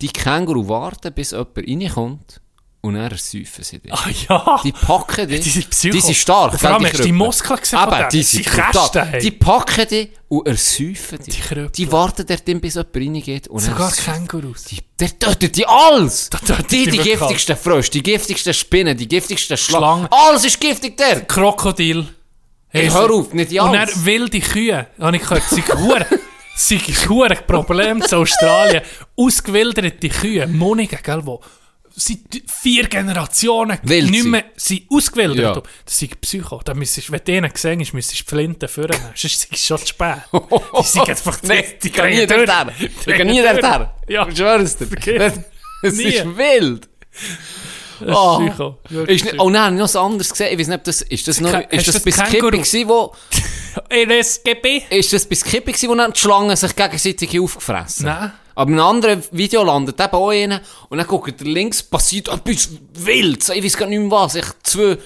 die 0.00 0.12
Känguru 0.12 0.68
warten, 0.68 1.12
bis 1.12 1.32
jemand 1.32 1.58
reinkommt 1.58 2.40
und 2.86 2.94
dann 2.94 3.10
ersäufen 3.10 3.64
sie 3.64 3.78
dich. 3.78 3.92
Ah 3.92 4.08
ja. 4.28 4.60
Die 4.64 4.72
packen 4.72 5.28
dich. 5.28 5.42
Die 5.42 5.50
sind 5.50 5.70
Psycho. 5.70 5.94
Die 5.94 6.00
sind 6.00 6.16
stark. 6.16 6.52
Und 6.52 6.58
vor 6.60 6.70
allem 6.70 6.84
hast 6.84 6.98
du 6.98 7.02
die. 7.02 7.12
Muskeln 7.12 7.60
gesehen 7.60 7.78
Eben, 7.82 8.08
die 8.10 8.16
Die 8.18 8.22
sind 8.22 8.46
Kästen, 8.46 9.04
hey. 9.08 9.20
Die 9.20 9.30
packen 9.30 9.88
dich 9.88 10.08
und 10.28 10.46
ersäufen 10.46 11.18
dich. 11.18 11.34
Die 11.36 11.40
Kröpel. 11.40 11.70
Die 11.70 11.92
warten 11.92 12.26
dort, 12.26 12.44
bis 12.44 12.74
jemand 12.74 12.96
reingeht 12.96 13.48
und 13.48 13.60
Sogar 13.60 13.92
Kängurus. 13.92 14.64
Die, 14.64 14.78
der 14.98 15.18
tötet 15.18 15.56
die 15.56 15.66
alles! 15.66 16.30
Tötet 16.30 16.70
die, 16.70 16.90
die 16.90 16.98
giftigsten 16.98 17.56
Frösche, 17.56 17.90
die 17.90 18.02
giftigsten 18.02 18.54
Spinnen, 18.54 18.96
die 18.96 19.08
giftigsten 19.08 19.56
Schlangen. 19.56 20.08
Alles 20.10 20.44
ist 20.44 20.60
giftig 20.60 20.96
der! 20.96 21.22
Krokodil. 21.22 22.08
Hey, 22.68 22.88
hör 22.90 23.10
auf, 23.10 23.32
nicht 23.32 23.50
die 23.50 23.60
Und 23.60 23.76
alles. 23.76 23.94
dann 23.94 24.04
wilde 24.04 24.40
Kühe. 24.40 24.86
Habe 25.00 25.16
ich 25.16 25.22
gehört, 25.22 25.44
sie 25.48 25.62
hure, 25.62 26.06
sie 26.56 26.78
hure 27.08 27.36
Problem 27.46 28.02
zu 28.02 28.16
Australien. 28.16 28.82
Ausgewilderte 29.16 30.08
Kühe, 30.08 30.46
Monige, 30.46 30.96
gell, 31.02 31.24
wo 31.24 31.40
seit 31.98 32.18
vier 32.46 32.86
Generationen 32.88 33.78
Wild 33.82 34.10
nicht 34.10 34.22
sind. 34.22 34.30
mehr 34.30 34.44
sind 34.56 34.82
ausgewildert. 34.90 35.56
Ja. 35.56 35.62
Das 35.84 35.98
sind 35.98 36.20
Psycho. 36.20 36.60
Da 36.64 36.74
müsstest, 36.74 37.10
wenn 37.10 37.20
du 37.24 37.32
einen 37.32 37.52
gesehen 37.52 37.80
hast, 37.80 37.92
müsstest 37.94 38.20
du 38.20 38.24
die 38.24 38.28
Flinte 38.30 38.68
führen. 38.68 38.96
Sonst 39.14 39.24
ist 39.24 39.48
es 39.52 39.64
schon 39.66 39.78
zu 39.78 39.86
spät. 39.86 40.18
Die 40.32 40.82
sind 40.84 41.08
einfach 41.08 41.38
Nein, 41.42 41.64
die 41.82 41.90
kann 41.90 42.10
nie 42.10 42.26
dorthin. 42.26 42.46
durch. 42.46 42.90
Die 43.06 43.12
kann 43.12 43.26
nie 43.26 43.40
Drehen 43.40 43.60
dorthin. 43.60 43.86
Ja. 44.08 44.28
Ich 44.28 44.36
schwör's 44.36 44.76
dir. 44.76 44.86
Vergiss. 44.86 45.32
Es 45.82 45.98
ist 45.98 46.24
wild. 46.36 46.88
Das 48.00 48.08
ist 48.08 48.14
Oh. 48.14 48.38
Psycho. 48.46 48.78
Wirklich 48.90 49.24
Ist 49.24 49.38
oh 49.38 49.48
nein, 49.48 49.74
noch 49.76 49.84
was 49.84 49.96
anderes 49.96 50.28
gesehen. 50.30 50.52
Ich 50.52 50.58
weiß 50.58 50.66
nicht, 50.68 50.76
ob 50.78 50.84
das, 50.84 51.00
ist 51.02 51.28
das 51.28 51.40
noch, 51.40 51.50
Ka- 51.52 51.60
ist 51.60 51.88
das 51.88 52.00
bis 52.02 52.16
das 52.16 52.24
Kipping 52.24 52.40
Känguru? 52.50 52.58
gewesen, 52.62 52.88
wo, 52.88 53.14
Ey, 53.88 54.06
das 54.06 54.42
GB. 54.42 54.82
ist 54.90 55.12
das 55.14 55.24
bis 55.26 55.42
Kipping 55.42 55.72
gewesen, 55.74 55.88
wo 55.90 55.94
dann 55.94 56.12
die 56.12 56.20
Schlangen 56.20 56.54
sich 56.56 56.76
gegenseitig 56.76 57.40
aufgefressen? 57.40 58.04
Nein. 58.06 58.32
Aber 58.56 58.70
in 58.72 58.80
einem 58.80 58.88
anderen 58.88 59.22
Video 59.30 59.62
landet 59.62 60.00
eben 60.00 60.12
auch 60.12 60.30
einer 60.30 60.60
und 60.88 60.98
dann 60.98 61.06
guckt 61.06 61.40
er 61.40 61.46
links, 61.46 61.82
passiert 61.82 62.28
etwas 62.28 62.70
Wildes. 62.94 63.50
Ich 63.50 63.62
weiß 63.62 63.76
gar 63.76 63.86
nicht 63.86 64.00
mehr 64.00 64.10
was. 64.10 64.34
Ich 64.34 64.46
zwei, 64.64 64.98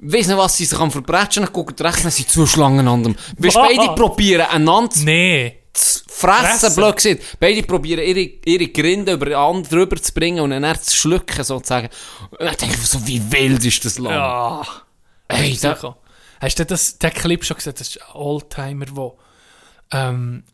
weiss 0.00 0.26
nicht 0.26 0.36
was, 0.36 0.56
sie 0.56 0.64
sich 0.64 0.78
am 0.78 0.90
verbrechen, 0.90 1.44
dann 1.44 1.52
guckt 1.52 1.78
er 1.80 1.86
rechts, 1.86 2.02
dann 2.02 2.10
sind 2.10 2.28
zwei 2.30 2.46
Schlangen 2.46 2.88
an 2.88 3.02
dem. 3.04 3.16
Was? 3.36 3.54
beide 3.54 3.94
probieren 3.94 4.46
einander 4.46 4.96
Nee. 5.04 5.58
zu 5.72 6.00
fressen, 6.08 6.74
blöd 6.74 6.96
gesagt. 6.96 7.22
Beide 7.38 7.62
probieren 7.62 8.04
ihre, 8.04 8.20
ihre 8.44 8.68
Grinde 8.68 9.12
über 9.12 9.26
den 9.26 9.34
anderen 9.34 9.68
drüber 9.68 10.02
zu 10.02 10.12
bringen 10.12 10.40
und 10.40 10.50
dann 10.50 10.82
zu 10.82 10.96
schlucken, 10.96 11.44
sozusagen. 11.44 11.88
Und 12.30 12.40
dann 12.40 12.56
denke 12.56 12.74
ich 12.74 12.88
so, 12.88 13.06
wie 13.06 13.20
wild 13.30 13.64
ist 13.64 13.84
das 13.84 13.98
Land? 13.98 14.16
Ja. 14.16 14.66
Hey, 15.30 15.56
da. 15.60 15.96
Hast 16.40 16.58
du 16.58 16.64
das, 16.64 16.98
den 16.98 17.12
Clip 17.12 17.44
schon 17.44 17.56
gesehen? 17.56 17.74
Das 17.76 17.88
ist 17.88 18.00
ein 18.00 18.14
Oldtimer, 18.16 18.86
wo 18.92 19.18
ähm, 19.92 20.44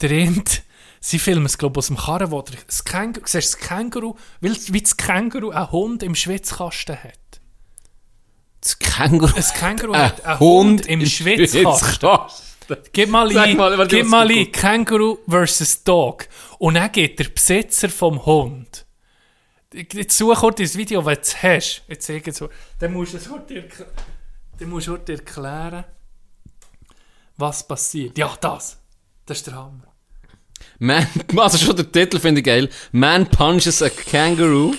der 0.00 0.10
Rind, 0.10 0.62
sie 1.04 1.18
filmen 1.18 1.44
es, 1.44 1.58
glaube 1.58 1.74
ich, 1.74 1.78
aus 1.78 1.86
dem 1.88 1.98
Karren, 1.98 2.30
wo 2.30 2.40
das 2.40 2.84
Känguru, 2.84 3.26
siehst 3.26 3.54
du 3.54 3.58
das 3.58 3.68
Känguru, 3.68 4.16
weil, 4.40 4.56
wie 4.68 4.80
das 4.80 4.96
Känguru 4.96 5.50
einen 5.50 5.70
Hund 5.70 6.02
im 6.02 6.14
Schwitzkasten 6.14 6.96
hat. 6.96 7.40
das 8.60 8.78
Känguru. 8.78 9.34
Ein 9.36 9.44
Känguru 9.54 9.94
hat 9.96 10.24
einen 10.24 10.40
Hund 10.40 10.86
im 10.86 11.04
Schwitzkasten. 11.04 12.08
Gib 12.92 13.10
mal 13.10 13.36
ein, 13.36 13.56
mal, 13.58 13.86
gib 13.86 14.06
mal 14.06 14.26
du 14.26 14.34
ein, 14.34 14.50
Känguru 14.50 15.18
versus 15.28 15.84
Dog. 15.84 16.26
Und 16.58 16.74
dann 16.74 16.90
geht 16.90 17.18
der 17.18 17.28
Besitzer 17.28 17.90
vom 17.90 18.24
Hund. 18.24 18.86
Jetzt 19.74 20.16
such 20.16 20.38
kurz 20.38 20.58
das 20.58 20.74
Video, 20.74 21.04
wenn 21.04 21.16
du 21.16 21.20
es 21.20 21.42
hast. 21.42 21.82
Jetzt 21.86 22.06
zeige 22.06 22.30
ich 22.30 22.40
es. 22.40 22.48
Dann 22.78 22.92
musst 22.94 23.12
du 23.12 23.18
es 23.18 23.24
du 23.24 24.80
kurz 24.80 25.08
erklären, 25.10 25.84
was 27.36 27.66
passiert. 27.66 28.16
Ja, 28.16 28.34
das. 28.40 28.78
Das 29.26 29.38
ist 29.38 29.46
der 29.48 29.56
Hammer. 29.56 29.93
Man, 30.78 31.06
also 31.36 31.58
schon 31.58 31.76
der 31.76 31.90
Titel 31.90 32.18
finde 32.18 32.40
ich 32.40 32.44
geil. 32.46 32.68
Man 32.92 33.26
punches 33.26 33.80
a 33.82 33.90
kangaroo 33.90 34.74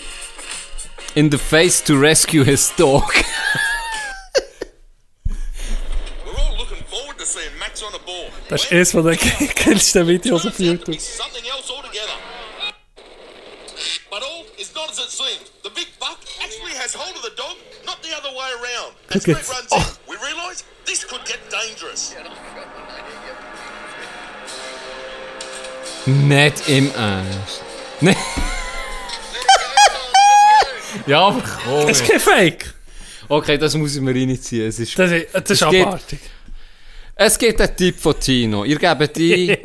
in 1.16 1.32
the 1.32 1.38
face 1.38 1.84
to 1.84 1.96
rescue 2.00 2.44
his 2.44 2.72
dog. 2.76 3.04
We're 6.26 6.38
all 6.38 6.58
looking 6.58 6.84
forward 6.90 7.18
to 7.18 7.26
seeing 7.26 7.58
Max 7.60 7.82
on 7.82 7.92
the 7.94 8.00
ball. 8.06 8.30
Das 8.50 8.66
ist 8.66 8.72
eines 8.72 8.92
der 8.92 9.16
geilsten 9.16 10.08
Videos 10.08 10.46
auf 10.46 10.56
Turns 10.58 10.70
out 10.70 10.86
to 10.86 10.92
be 10.92 10.94
YouTube. 10.94 11.00
something 11.00 11.46
else 11.46 11.72
altogether. 11.72 12.20
Nicht 26.06 26.70
im 26.70 26.92
Ernst. 26.96 27.62
Nee. 28.02 28.16
ja, 31.08 31.28
aber 31.28 31.42
komm. 31.42 31.88
Das 31.88 32.02
ist 32.02 32.08
kein 32.10 32.20
Fake. 32.20 32.74
Okay, 33.28 33.58
das 33.58 33.76
muss 33.76 33.96
ich 33.96 34.02
mir 34.02 34.14
reinziehen. 34.14 34.68
Es, 34.68 34.80
ist, 34.80 34.98
Das 35.00 35.12
ist, 35.12 35.28
das 35.34 35.42
ist 35.50 35.52
Es 35.52 35.64
abartig. 35.64 36.20
es 37.16 37.38
gibt 37.40 37.60
einen 37.60 37.76
Tipp 37.76 38.00
von 38.00 38.20
Tino. 38.20 38.64
Ihr 38.66 38.78
gebt 38.78 39.18
die 39.18 39.48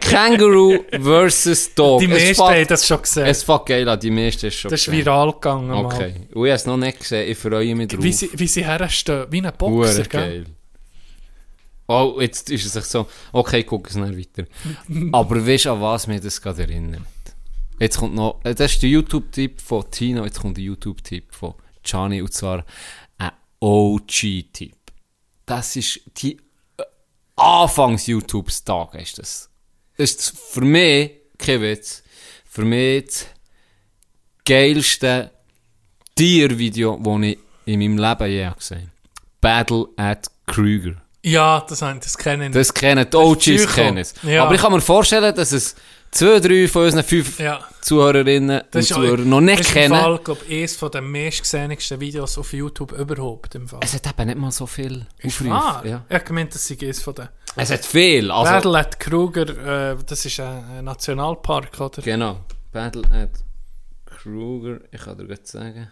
Kangaroo 0.00 0.84
vs. 0.92 1.74
Dog. 1.74 2.00
Die 2.00 2.12
Es 2.12 2.36
meisten 2.38 2.42
haben 2.44 2.66
das 2.66 2.86
schon 2.86 3.00
gesehen. 3.00 3.26
Es 3.26 3.42
fängt 3.42 3.66
geil 3.66 3.88
an, 3.88 3.98
die 3.98 4.10
meisten 4.10 4.46
ist 4.46 4.56
schon 4.56 4.70
das 4.70 4.80
ist 4.80 4.86
gesehen. 4.86 4.98
viral 5.06 5.32
gegangen. 5.32 5.68
mal. 5.68 5.86
Okay. 5.86 6.14
Und 6.34 6.44
ich 6.44 6.50
habe 6.50 6.56
es 6.56 6.66
noch 6.66 6.76
nicht 6.76 6.98
gesehen. 7.00 7.30
Ich 7.30 7.38
freue 7.38 7.74
mich 7.74 7.88
drauf. 7.88 8.02
Wie 8.02 8.12
sie, 8.12 8.28
wie 8.34 8.46
sie 8.46 8.64
herstehen, 8.66 9.24
wie 9.30 9.40
ein 9.40 9.52
Boxer, 9.56 9.94
Hure 9.94 9.94
gell? 9.94 10.04
geil. 10.08 10.44
Oh, 11.90 12.20
jetzt 12.20 12.48
ist 12.50 12.66
es 12.66 12.72
sich 12.74 12.84
so, 12.84 13.08
okay, 13.32 13.64
guck 13.64 13.90
es 13.90 13.96
nicht 13.96 14.16
weiter. 14.16 14.48
Aber 15.12 15.44
weißt 15.44 15.64
du, 15.64 15.72
an 15.72 15.80
was 15.80 16.06
mich 16.06 16.20
das 16.20 16.40
gerade 16.40 16.62
erinnert? 16.62 17.02
Jetzt 17.80 17.98
kommt 17.98 18.14
noch, 18.14 18.40
äh, 18.44 18.54
das 18.54 18.74
ist 18.74 18.82
der 18.84 18.90
YouTube-Tipp 18.90 19.60
von 19.60 19.90
Tino, 19.90 20.24
jetzt 20.24 20.38
kommt 20.38 20.56
der 20.56 20.62
YouTube-Tipp 20.62 21.34
von 21.34 21.54
Gianni, 21.82 22.22
und 22.22 22.32
zwar 22.32 22.64
ein 23.18 23.32
OG-Tipp. 23.58 24.76
Das 25.44 25.74
ist 25.74 26.02
die 26.18 26.36
äh, 26.76 26.84
Anfangs-YouTube-Tag, 27.34 28.94
ist 28.94 29.18
das. 29.18 29.50
Das 29.96 30.10
ist 30.12 30.38
für 30.38 30.60
mich, 30.60 31.10
kein 31.38 31.60
Witz, 31.60 32.04
für 32.44 32.64
mich 32.64 33.06
das 33.06 33.26
geilste 34.44 35.32
Tiervideo, 36.14 37.00
das 37.02 37.30
ich 37.30 37.38
in 37.64 37.80
meinem 37.80 37.98
Leben 37.98 38.30
je 38.30 38.48
gesehen 38.56 38.78
habe. 38.78 38.90
Battle 39.40 39.88
at 39.96 40.30
Kruger. 40.46 41.02
Ja, 41.22 41.64
das, 41.68 41.80
das 41.80 42.16
kennen 42.18 42.48
ich. 42.48 42.54
Das 42.54 42.72
kennen 42.72 43.06
die 43.10 43.16
OGs 43.16 43.74
kennen 43.74 43.98
es. 43.98 44.14
Ja. 44.22 44.44
Aber 44.44 44.54
ich 44.54 44.60
kann 44.60 44.72
mir 44.72 44.80
vorstellen, 44.80 45.34
dass 45.34 45.52
es 45.52 45.74
zwei, 46.10 46.40
drei 46.40 46.66
von 46.66 46.84
unseren 46.86 47.04
fünf 47.04 47.38
Ja. 47.38 47.60
Zuhörerinnen 47.82 48.60
und 48.60 48.66
Das 48.70 48.84
ist, 48.88 48.94
Zuhörer 48.94 49.18
noch 49.18 49.40
nicht 49.42 49.60
das 49.60 49.66
ist 49.66 49.72
kennen. 49.74 49.94
im 49.94 50.00
Fall, 50.00 50.18
glaub, 50.24 50.38
eines 50.48 50.76
von 50.76 50.90
den 50.90 51.10
meistgesehensten 51.10 52.00
Videos 52.00 52.38
auf 52.38 52.52
YouTube 52.54 52.92
überhaupt. 52.92 53.54
Im 53.54 53.68
Fall. 53.68 53.80
Es 53.82 53.92
hat 53.94 54.06
eben 54.06 54.26
nicht 54.28 54.38
mal 54.38 54.50
so 54.50 54.66
viel 54.66 55.06
Ist 55.18 55.26
Aufrufe. 55.40 55.50
wahr? 55.50 55.82
Ja. 55.86 56.04
Ich 56.08 56.24
gemeint, 56.24 56.54
das 56.54 56.66
sei 56.66 56.78
eines 56.80 57.02
von 57.02 57.14
den... 57.14 57.28
Es 57.56 57.70
hat 57.70 57.84
viel. 57.84 58.30
Also, 58.30 58.52
Battle 58.52 58.78
at 58.78 58.98
Kruger, 59.00 59.90
äh, 59.92 59.96
das 60.06 60.24
ist 60.24 60.40
ein, 60.40 60.64
ein 60.78 60.84
Nationalpark, 60.84 61.78
oder? 61.80 62.00
Genau. 62.02 62.40
Battle 62.72 63.02
at 63.12 63.30
Kruger. 64.06 64.78
Ich 64.90 65.00
kann 65.02 65.18
dir 65.18 65.26
gerade 65.26 65.40
sagen. 65.44 65.90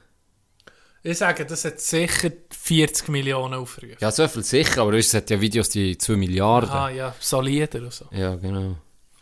Ich 1.03 1.19
sage, 1.19 1.47
das 1.47 1.65
hat 1.65 1.81
sicher 1.81 2.31
40 2.51 3.09
Millionen 3.09 3.55
Aufrufe. 3.55 3.97
Ja, 4.01 4.11
so 4.11 4.27
viel 4.29 4.43
sicher, 4.43 4.83
aber 4.83 4.95
es 4.95 5.15
hat 5.15 5.31
ja 5.31 5.41
Videos, 5.41 5.69
die 5.69 5.97
2 5.97 6.17
Milliarden. 6.17 6.71
Ah 6.71 6.91
ja, 6.91 7.15
solider 7.21 7.81
und 7.83 7.93
so. 7.93 8.07
Ja, 8.11 8.35
genau. 8.37 8.77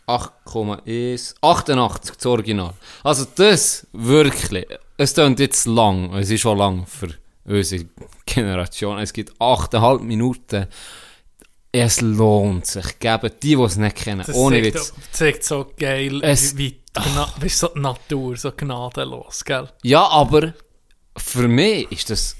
8,1, 0.07 1.35
88, 1.41 2.15
das 2.15 2.25
Original. 2.25 2.73
Also 3.03 3.25
das, 3.35 3.85
wirklich, 3.93 4.65
es 4.97 5.13
klingt 5.13 5.39
jetzt 5.39 5.65
lang, 5.65 6.13
es 6.15 6.29
ist 6.29 6.41
schon 6.41 6.57
lang 6.57 6.85
für 6.87 7.09
unsere 7.45 7.85
Generation. 8.25 8.99
Es 8.99 9.13
gibt 9.13 9.33
8,5 9.39 9.99
Minuten. 10.01 10.67
Es 11.71 12.01
lohnt 12.01 12.65
sich. 12.65 12.97
Geben 12.99 13.31
die, 13.43 13.55
die 13.55 13.61
es 13.61 13.77
nicht 13.77 13.97
kennen, 13.97 14.23
Das 14.25 14.35
ohne 14.35 14.61
zeigt, 14.61 14.75
Witz. 14.75 14.93
zeigt 15.11 15.43
so 15.43 15.71
geil, 15.77 16.21
Es- 16.23 16.57
wie, 16.57 16.79
wie 17.41 17.49
so 17.49 17.67
die 17.67 17.79
Natur, 17.79 18.35
so 18.37 18.51
gnadenlos, 18.55 19.43
gell? 19.45 19.69
Ja, 19.83 20.07
aber 20.07 20.53
für 21.17 21.47
mich 21.47 21.91
ist 21.91 22.09
das, 22.09 22.35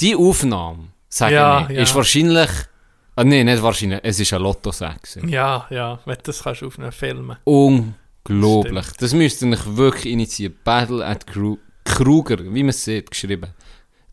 die 0.00 0.14
Aufnahme, 0.16 0.88
sage 1.08 1.34
Ja, 1.34 1.66
ich, 1.68 1.76
ja. 1.76 1.82
ist 1.82 1.94
wahrscheinlich, 1.94 2.50
ah, 3.16 3.24
nee, 3.24 3.44
nicht 3.44 3.62
wahrscheinlich, 3.62 4.00
es 4.02 4.20
ist 4.20 4.32
ein 4.32 4.42
Lotto 4.42 4.70
6. 4.72 5.20
Ja, 5.26 5.66
ja, 5.70 5.98
wenn 6.04 6.18
das 6.22 6.42
kannst 6.42 6.62
du 6.62 6.66
auf 6.66 6.78
einem 6.78 6.92
Filmen. 6.92 7.36
Unglaublich. 7.44 8.86
Das 8.98 9.12
müsst 9.12 9.42
ihr 9.42 9.52
euch 9.52 9.76
wirklich 9.76 10.12
initiieren. 10.12 10.56
Battle 10.64 11.04
at 11.04 11.26
Kru 11.26 11.58
Kruger, 11.84 12.38
wie 12.38 12.62
man 12.62 12.70
es 12.70 12.82
sieht, 12.82 13.10
geschrieben. 13.10 13.50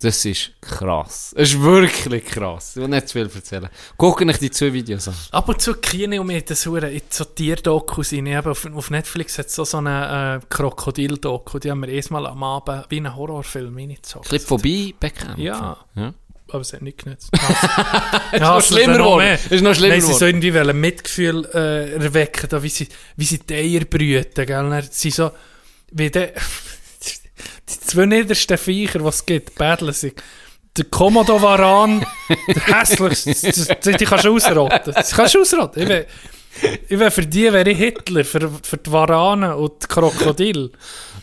Das 0.02 0.26
ist 0.26 0.52
krass. 0.62 1.32
Es 1.38 1.54
ist 1.54 1.62
wirklich 1.62 2.26
krass. 2.26 2.76
Ich 2.76 2.82
will 2.82 2.90
nicht 2.90 3.08
zu 3.08 3.14
viel 3.14 3.30
erzählen. 3.34 3.70
Guckt 3.98 4.28
euch 4.28 4.40
die 4.40 4.50
zwei 4.50 4.74
Videos 4.74 5.08
an. 5.08 5.14
Ab 5.30 5.48
und 5.48 5.62
zu 5.62 5.76
Kine 5.76 6.20
und 6.20 6.26
mir 6.26 6.42
das 6.42 6.66
Hure 6.66 6.90
in 6.90 7.02
so 7.08 7.24
Tierdokus 7.24 8.12
rein. 8.12 8.36
Auf, 8.36 8.66
auf 8.66 8.90
Netflix 8.90 9.38
hat 9.38 9.46
es 9.46 9.56
so, 9.56 9.64
so 9.64 9.78
eine 9.78 10.42
äh, 10.42 10.46
Krokodil-Doku, 10.50 11.60
die 11.60 11.70
haben 11.70 11.82
wir 11.82 11.90
erstmal 11.90 12.26
am 12.26 12.42
Abend 12.42 12.88
wie 12.90 12.98
einen 12.98 13.16
Horrorfilm 13.16 13.78
reingezogen. 13.78 14.28
Clip 14.28 14.42
vorbei 14.42 14.94
bekämpfen. 15.00 15.40
Ja. 15.40 15.78
ja. 15.96 16.14
Aber 16.48 16.62
es 16.62 16.74
hat 16.74 16.82
nicht 16.82 17.04
genützt. 17.04 17.30
ist 18.32 18.42
noch 18.42 18.62
schlimmer 18.62 18.98
geworden. 18.98 19.38
Ist 19.52 19.62
noch 19.62 19.76
schlimmer 19.76 19.94
Nein, 19.94 20.02
sie 20.02 20.14
so 20.14 20.26
irgendwie 20.26 20.54
wollen 20.54 20.80
Mitgefühl 20.80 21.46
äh, 21.54 21.94
erwecken, 21.94 22.50
da, 22.50 22.64
wie, 22.64 22.70
sie, 22.70 22.88
wie 23.16 23.26
sie 23.26 23.38
die 23.38 23.54
Eier 23.54 23.86
brüten. 23.86 24.46
Gell? 24.48 24.48
Dann 24.48 24.84
Sie 24.90 25.12
so, 25.12 25.32
wie 25.92 26.10
der, 26.10 26.34
die 27.72 27.88
zwei 27.88 28.06
niedersten 28.06 28.58
Viecher, 28.58 29.00
die 29.00 29.06
es 29.06 29.26
gibt, 29.26 29.56
battlen 29.56 29.94
sich. 29.94 30.14
Der 30.78 30.86
Komodo-Varan, 30.86 32.06
der 32.48 32.80
hässlichste, 32.80 33.92
die 33.98 34.06
kannst 34.06 34.26
du 34.26 34.36
ausrotten. 34.36 34.94
Das 34.94 35.12
kannst 35.12 35.36
du 35.36 35.42
ausrotten. 35.42 35.84
Ich 35.84 36.06
ich 36.88 37.00
will 37.00 37.12
für 37.12 37.26
die 37.26 37.52
wäre 37.52 37.70
ich 37.70 37.78
Hitler, 37.78 38.24
für, 38.26 38.50
für 38.62 38.78
die 38.78 38.92
Varanen 38.92 39.54
und 39.54 39.84
die 39.84 39.88
Krokodil. 39.88 40.72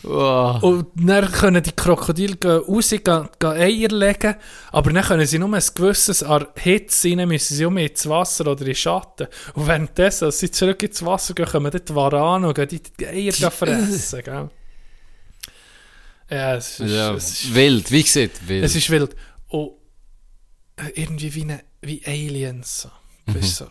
Oh. 0.03 0.57
Und 0.61 0.87
dann 0.95 1.31
können 1.31 1.61
die 1.61 1.71
Krokodile 1.71 2.35
raus, 2.43 2.89
gehen, 2.89 3.01
gehen 3.03 3.51
Eier 3.51 3.89
legen, 3.89 4.35
aber 4.71 4.91
dann 4.91 5.03
können 5.03 5.25
sie 5.25 5.37
nur 5.37 5.53
ein 5.53 5.63
gewisses 5.75 6.23
an 6.23 6.47
Hitze 6.55 7.09
rein, 7.09 7.27
müssen 7.27 7.55
sie 7.55 7.65
um 7.65 7.77
ins 7.77 8.07
Wasser 8.09 8.47
oder 8.47 8.61
in 8.61 8.67
den 8.67 8.75
Schatten. 8.75 9.27
Und 9.53 9.67
währenddessen, 9.67 10.25
als 10.25 10.39
sie 10.39 10.51
zurück 10.51 10.81
ins 10.83 11.05
Wasser 11.05 11.33
gehen, 11.33 11.45
kommen 11.45 11.71
die 11.71 11.95
Varanen 11.95 12.47
und 12.47 12.55
gehen 12.55 12.81
die, 12.99 13.07
Eier 13.07 13.51
fressen, 13.51 14.23
gell? 14.23 14.49
Ja, 16.29 16.55
es 16.55 16.79
ist, 16.79 16.91
Ja, 16.91 17.13
es 17.13 17.29
ist, 17.43 17.55
wild, 17.55 17.91
wie 17.91 18.03
gesagt, 18.03 18.47
wild. 18.47 18.63
es 18.63 18.75
ist 18.75 18.89
wild. 18.89 19.15
Und 19.47 19.71
äh, 20.77 20.89
irgendwie 21.01 21.33
wie, 21.33 21.41
eine, 21.43 21.63
wie 21.81 22.05
Aliens. 22.05 22.81
So. 22.81 22.91
Mhm. 23.33 23.41
So. 23.41 23.67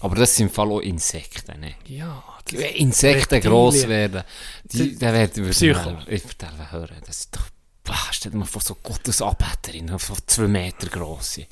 Aber 0.00 0.16
das 0.16 0.34
sind 0.36 0.50
Fall 0.52 0.70
auch 0.70 0.80
Insekten. 0.80 1.60
Ne? 1.60 1.74
Ja, 1.86 2.24
Wenn 2.50 2.74
Insekten 2.74 3.34
Reptilien. 3.34 3.42
gross 3.42 3.86
werden, 3.86 4.22
die, 4.64 4.96
dann 4.96 5.12
werden 5.12 5.44
wir 5.44 5.50
Psycho. 5.52 5.98
Ich 6.06 6.24
erzähle 6.24 6.70
hören. 6.72 6.96
Das 7.06 7.18
ist 7.20 7.36
doch, 7.36 7.46
bah, 7.84 8.08
stell 8.12 8.32
dir 8.32 8.38
mal 8.38 8.46
vor, 8.46 8.62
so 8.62 8.76
Gottes 8.76 9.20
Abhäterin, 9.20 9.88
so 9.98 10.14
zwei 10.26 10.48
Meter 10.48 10.86
grosse, 10.88 11.46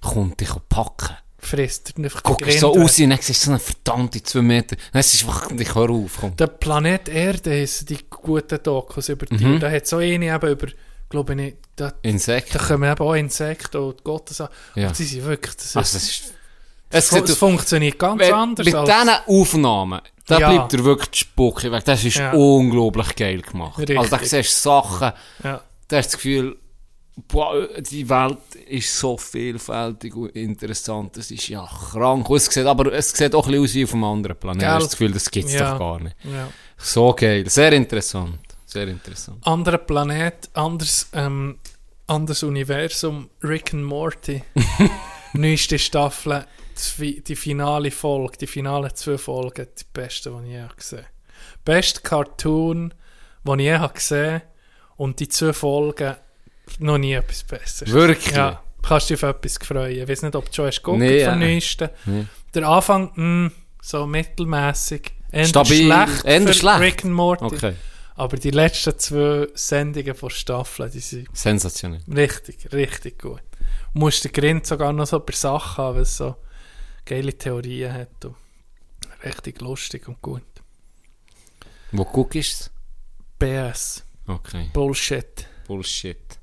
kommt 0.00 0.40
dich 0.40 0.50
packen. 0.68 1.16
Frisst 1.46 1.94
Guck 2.22 2.44
die 2.44 2.58
so 2.58 2.74
aus 2.74 2.98
und 2.98 3.10
dann 3.10 3.18
siehst 3.20 3.42
so 3.42 3.50
eine 3.50 3.58
verdammte 3.60 4.22
zwei 4.22 4.42
Meter. 4.42 4.76
Dann 4.92 5.00
ist 5.00 5.14
es 5.14 5.26
wach 5.26 5.50
und 5.50 5.60
ich 5.60 5.74
hör 5.74 5.88
auf. 5.90 6.18
Komm. 6.20 6.36
Der 6.36 6.46
Planet 6.48 7.08
Erde 7.08 7.62
ist 7.62 7.88
die 7.88 7.98
guten 8.10 8.62
Dokus 8.62 9.08
über 9.08 9.26
Mhm. 9.30 9.38
Tiere. 9.38 9.58
Da 9.60 9.70
hat 9.70 9.86
so 9.86 9.96
eine 9.98 10.26
eben 10.34 10.48
über, 10.50 10.66
glaube 11.08 11.34
ich, 11.42 11.54
da, 11.76 11.88
da 11.90 11.94
Insekten. 12.02 12.58
kommen 12.58 12.90
eben 12.90 13.00
auch 13.06 13.14
Insekten 13.14 13.76
und 13.78 14.02
Gottes 14.04 14.40
an. 14.40 14.48
Ja. 14.74 14.88
Und 14.88 14.98
die 14.98 15.04
sind 15.04 15.24
wirklich, 15.24 15.54
das 15.56 15.66
ist, 15.66 15.76
Also, 15.76 15.96
es 15.96 16.04
ist, 16.04 16.34
es, 16.90 17.12
es 17.12 17.36
funktioniert 17.38 17.98
ganz 17.98 18.20
Wenn- 18.20 18.32
anders 18.34 18.64
Mit 18.66 18.74
als... 18.74 18.88
diesen 18.90 19.10
Aufnahmen, 19.26 20.00
da 20.26 20.38
Ja. 20.38 20.50
bleibt 20.52 20.72
dir 20.72 20.84
wirklich 20.84 21.10
die 21.10 21.18
Spucke 21.18 21.70
weg. 21.72 21.84
Das 21.84 22.04
ist 22.04 22.16
Ja. 22.16 22.32
unglaublich 22.32 23.14
geil 23.16 23.42
gemacht. 23.42 23.78
Richtig. 23.78 23.98
Also 23.98 24.10
da 24.16 24.18
siehst 24.22 24.32
du 24.64 24.68
Sachen, 24.70 25.12
Ja. 25.44 25.60
da 25.88 25.96
hast 25.96 26.06
du 26.08 26.10
das 26.10 26.12
Gefühl, 26.16 26.56
boah, 27.28 27.66
die 27.80 28.08
Welt 28.08 28.54
ist 28.68 28.98
so 28.98 29.16
vielfältig 29.16 30.14
und 30.14 30.30
interessant. 30.36 31.16
Das 31.16 31.30
ist 31.30 31.48
ja 31.48 31.66
krank. 31.66 32.28
Und 32.28 32.36
Es 32.36 32.46
sieht, 32.46 32.66
aber 32.66 32.92
es 32.92 33.10
sieht 33.10 33.34
auch 33.34 33.46
ein 33.46 33.52
bisschen 33.52 33.64
aus 33.64 33.74
wie 33.74 33.84
auf 33.84 33.94
einem 33.94 34.04
anderen 34.04 34.36
Planeten. 34.36 34.60
Gell? 34.60 34.68
Hast 34.70 34.84
das 34.84 34.90
Gefühl, 34.92 35.12
das 35.12 35.30
gibt 35.30 35.46
es 35.48 35.54
Ja. 35.54 35.72
doch 35.72 35.78
gar 35.78 36.00
nicht. 36.00 36.16
Ja. 36.24 36.48
So 36.76 37.12
geil. 37.14 37.48
Sehr 37.48 37.72
interessant. 37.72 38.38
Sehr 38.66 38.88
interessant. 38.88 39.46
Anderer 39.46 39.78
Planet, 39.78 40.50
anders, 40.54 41.08
ähm, 41.14 41.58
anderes 42.06 42.42
Universum, 42.42 43.30
Rick 43.42 43.72
and 43.72 43.84
Morty. 43.84 44.42
Neueste 45.32 45.78
Staffel, 45.78 46.44
die, 46.98 47.22
die 47.22 47.36
finale 47.36 47.90
Folge, 47.90 48.38
die 48.38 48.46
finalen 48.46 48.94
zwei 48.94 49.18
Folgen, 49.18 49.66
die 49.78 49.84
beste, 49.92 50.30
die 50.30 50.46
ich 50.48 50.52
je 50.52 50.60
habe 50.62 50.74
gesehen 50.76 50.98
habe. 50.98 51.08
Beste 51.64 52.00
Cartoon, 52.02 52.92
den 53.44 53.58
ich 53.58 53.64
je 53.66 53.76
habe 53.78 53.94
gesehen 53.94 54.42
und 54.96 55.20
die 55.20 55.28
zwei 55.28 55.52
Folgen, 55.52 56.16
noch 56.78 56.98
nie 56.98 57.12
etwas 57.14 57.44
Besseres. 57.44 57.92
Wirklich? 57.92 58.34
Ja, 58.34 58.62
kannst 58.82 59.10
du 59.10 59.14
dich 59.14 59.24
auf 59.24 59.30
etwas 59.36 59.58
freuen. 59.62 59.98
Ich 60.02 60.08
weiß 60.08 60.22
nicht, 60.22 60.36
ob 60.36 60.46
du 60.46 60.52
schon 60.54 60.66
hast 60.66 60.76
geguckt 60.82 60.98
Nee, 60.98 61.24
vom 61.24 61.40
ja. 61.40 61.48
Neuesten. 61.48 61.88
Nee. 62.06 62.26
Der 62.54 62.68
Anfang, 62.68 63.12
mh, 63.14 63.50
so 63.82 64.06
mittelmäßig. 64.06 65.12
Stabil, 65.44 65.84
schlecht 65.86 66.22
für 66.22 66.54
schlecht. 66.54 66.80
Rick 66.80 67.04
and 67.04 67.12
Morty. 67.14 67.44
Okay. 67.44 67.74
Aber 68.14 68.36
die 68.38 68.50
letzten 68.50 68.98
zwei 68.98 69.46
Sendungen 69.54 70.14
von 70.14 70.30
Staffeln, 70.30 70.90
die 70.90 71.00
sind 71.00 71.28
Sensationell. 71.36 72.00
richtig, 72.08 72.72
richtig 72.72 73.20
gut. 73.20 73.42
Du 73.92 73.98
musst 74.00 74.24
den 74.24 74.32
Grind 74.32 74.66
sogar 74.66 74.92
noch 74.92 75.06
so 75.06 75.20
bei 75.20 75.34
Sachen 75.34 75.76
haben, 75.76 75.96
weil 75.96 76.02
es 76.02 76.16
so 76.16 76.36
geile 77.04 77.36
Theorien 77.36 77.92
hat. 77.92 78.24
Und 78.24 78.34
richtig 79.24 79.60
lustig 79.60 80.08
und 80.08 80.22
gut. 80.22 80.42
Wo 81.92 82.04
guckst 82.04 82.34
du 82.34 82.38
es? 82.38 82.70
BS. 83.38 84.04
Okay, 84.26 84.70
Bullshit. 84.72 85.46
Bullshit. 85.66 86.38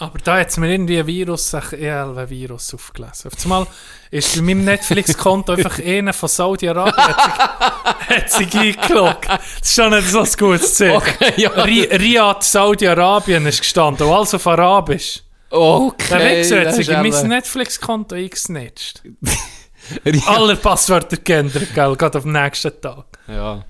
Aber 0.00 0.18
da 0.20 0.38
hat 0.38 0.48
es 0.48 0.56
mir 0.56 0.70
irgendwie 0.70 0.98
ein 1.00 1.06
Virus, 1.08 1.52
ein 1.54 1.62
ELW-Virus 1.72 2.72
aufgelesen. 2.74 3.32
Auf 3.34 3.42
einmal 3.44 3.66
ist 4.12 4.36
bei 4.36 4.42
meinem 4.42 4.64
Netflix-Konto 4.64 5.52
einfach 5.52 5.78
einer 5.80 6.12
von 6.12 6.28
Saudi-Arabien 6.28 7.16
hat 7.16 8.30
sich, 8.30 8.54
eingeloggt. 8.58 9.28
Das 9.28 9.40
ist 9.60 9.74
schon 9.74 9.90
nicht 9.90 10.08
so 10.08 10.20
ein 10.20 10.30
gutes 10.38 10.74
Zeichen. 10.76 10.96
Okay, 10.96 11.32
ja. 11.36 11.50
Ri 11.50 11.82
Riyadh, 11.82 12.42
Saudi-Arabien 12.44 13.44
ist 13.46 13.58
gestanden, 13.60 14.06
und 14.06 14.14
alles 14.14 14.34
auf 14.34 14.46
Arabisch. 14.46 15.22
Okay. 15.50 16.04
Der 16.10 16.38
Wichser 16.38 16.60
hat 16.60 16.74
sich 16.74 16.88
in 16.88 17.02
mein 17.02 17.28
Netflix-Konto 17.28 18.14
eingesnitcht. 18.14 19.02
Alle 20.26 20.54
Passwörter 20.56 21.16
geändert, 21.16 21.74
gell, 21.74 21.96
gerade 21.96 22.18
am 22.18 22.30
nächsten 22.30 22.80
Tag. 22.80 23.06
Ja, 23.26 23.64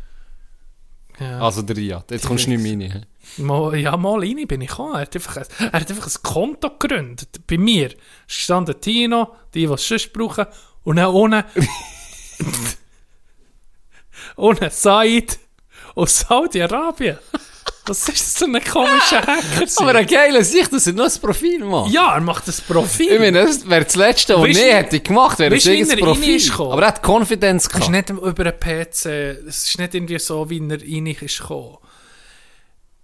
Ja. 1.21 1.41
also 1.41 1.63
der 1.63 1.77
Riyad. 1.77 2.11
Jetzt 2.11 2.27
kommst 2.27 2.47
du 2.47 2.51
nicht 2.51 2.77
mehr 2.79 2.91
rein. 2.91 3.07
Mal, 3.37 3.77
ja, 3.77 3.97
mal 3.97 4.19
rein 4.21 4.47
bin 4.49 4.61
ich 4.63 4.69
gekommen. 4.71 4.95
Er 4.95 5.03
hat, 5.03 5.15
einfach, 5.15 5.37
ein- 5.37 5.47
er 5.73 5.81
hat 5.81 5.91
einfach 5.91 6.07
ein 6.07 6.23
Konto 6.23 6.71
gegründet. 6.79 7.29
Bei 7.47 7.57
mir 7.59 7.91
Es 8.27 8.35
stand 8.35 8.81
Tino, 8.83 9.35
die, 9.55 9.67
die 9.67 9.73
es 9.73 9.87
sonst 9.87 10.13
brauchen. 10.13 10.47
Und 10.85 10.97
dann 10.97 11.07
ohne. 11.15 11.45
ohne 14.37 14.71
Said 14.71 15.39
aus 15.95 16.21
Saudi-Arabien. 16.21 17.19
Was 17.87 18.07
ist 18.09 18.21
das 18.21 18.37
für 18.39 18.45
ein 18.45 18.63
komischer 18.65 19.23
Hacker? 19.23 19.65
Aber 19.79 19.91
eine 19.95 20.07
geile 20.07 20.45
Sicht, 20.45 20.71
dass 20.73 20.87
er 20.87 20.93
noch 20.93 21.07
ein 21.07 21.21
Profil 21.23 21.65
macht. 21.65 21.91
ja, 21.91 22.15
er 22.15 22.21
macht 22.21 22.47
das 22.47 22.61
Profil. 22.61 23.13
Ich 23.13 23.19
meine, 23.19 23.45
das 23.47 23.67
wäre 23.69 23.85
das 23.85 23.95
Letzte, 23.97 24.39
was 24.39 24.49
ich 24.49 24.59
hätte 24.59 25.01
gemacht, 25.01 25.39
wäre 25.39 25.53
rein 25.55 25.99
Profil. 25.99 26.37
ist? 26.37 26.53
Aber 26.53 26.83
er 26.83 26.89
hat 26.89 27.03
Konfidenz 27.03 27.63
Es 27.67 27.73
ist 27.73 27.73
gehabt. 27.81 27.91
nicht 27.91 28.11
über 28.11 28.43
einen 28.45 28.61
PC, 28.61 29.07
es 29.47 29.65
ist 29.69 29.79
nicht 29.79 29.95
irgendwie 29.95 30.19
so, 30.19 30.51
wie 30.51 30.59
er 30.59 30.81
rein 30.83 31.07
ist 31.07 31.39
gekommen. 31.41 31.79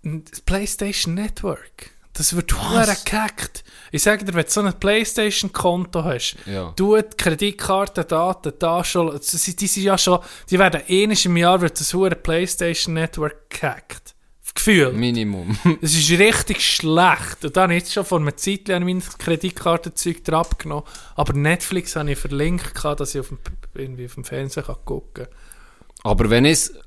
Das 0.04 0.40
PlayStation 0.42 1.14
Network, 1.14 1.90
das 2.12 2.36
wird 2.36 2.52
hure 2.52 2.96
gehackt. 3.04 3.64
Ich 3.90 4.02
sage 4.02 4.24
dir, 4.24 4.34
wenn 4.34 4.44
du 4.44 4.50
so 4.50 4.60
ein 4.60 4.78
PlayStation-Konto 4.78 6.04
hast, 6.04 6.36
Ja. 6.46 6.72
du 6.76 6.96
die 6.96 7.16
Kreditkartendaten 7.16 8.52
da 8.58 8.84
schon, 8.84 9.18
die 9.18 9.66
sind 9.66 9.76
ja 9.82 9.96
schon, 9.96 10.20
die 10.50 10.58
werden 10.58 10.82
ähnlich 10.88 11.24
im 11.26 11.36
Jahr 11.36 11.60
wird 11.60 11.80
das 11.80 11.94
hure 11.94 12.14
PlayStation 12.14 12.94
Network 12.94 13.48
gehackt. 13.50 14.14
Gefühl. 14.54 14.92
Minimum. 14.92 15.58
Es 15.82 15.94
ist 15.96 16.10
richtig 16.18 16.60
schlecht. 16.60 17.44
Und 17.44 17.56
dann 17.56 17.72
jetzt 17.72 17.92
schon 17.92 18.04
vor 18.04 18.20
einer 18.20 18.36
Zeit 18.36 18.68
lang 18.68 18.84
mein 18.84 19.02
Kreditkartenzeug 19.18 20.28
abgenommen. 20.32 20.84
Aber 21.16 21.32
Netflix 21.32 21.96
habe 21.96 22.12
ich 22.12 22.18
verlinkt, 22.18 22.72
dass 22.84 23.14
ich 23.14 23.20
auf 23.20 23.28
dem, 23.28 23.38
irgendwie 23.74 24.06
auf 24.06 24.14
dem 24.14 24.24
Fernsehen 24.24 24.64
kann 24.64 24.76
gucken 24.84 25.26
Aber 26.04 26.30
wenn 26.30 26.44
ich 26.44 26.72
kann. 26.72 26.82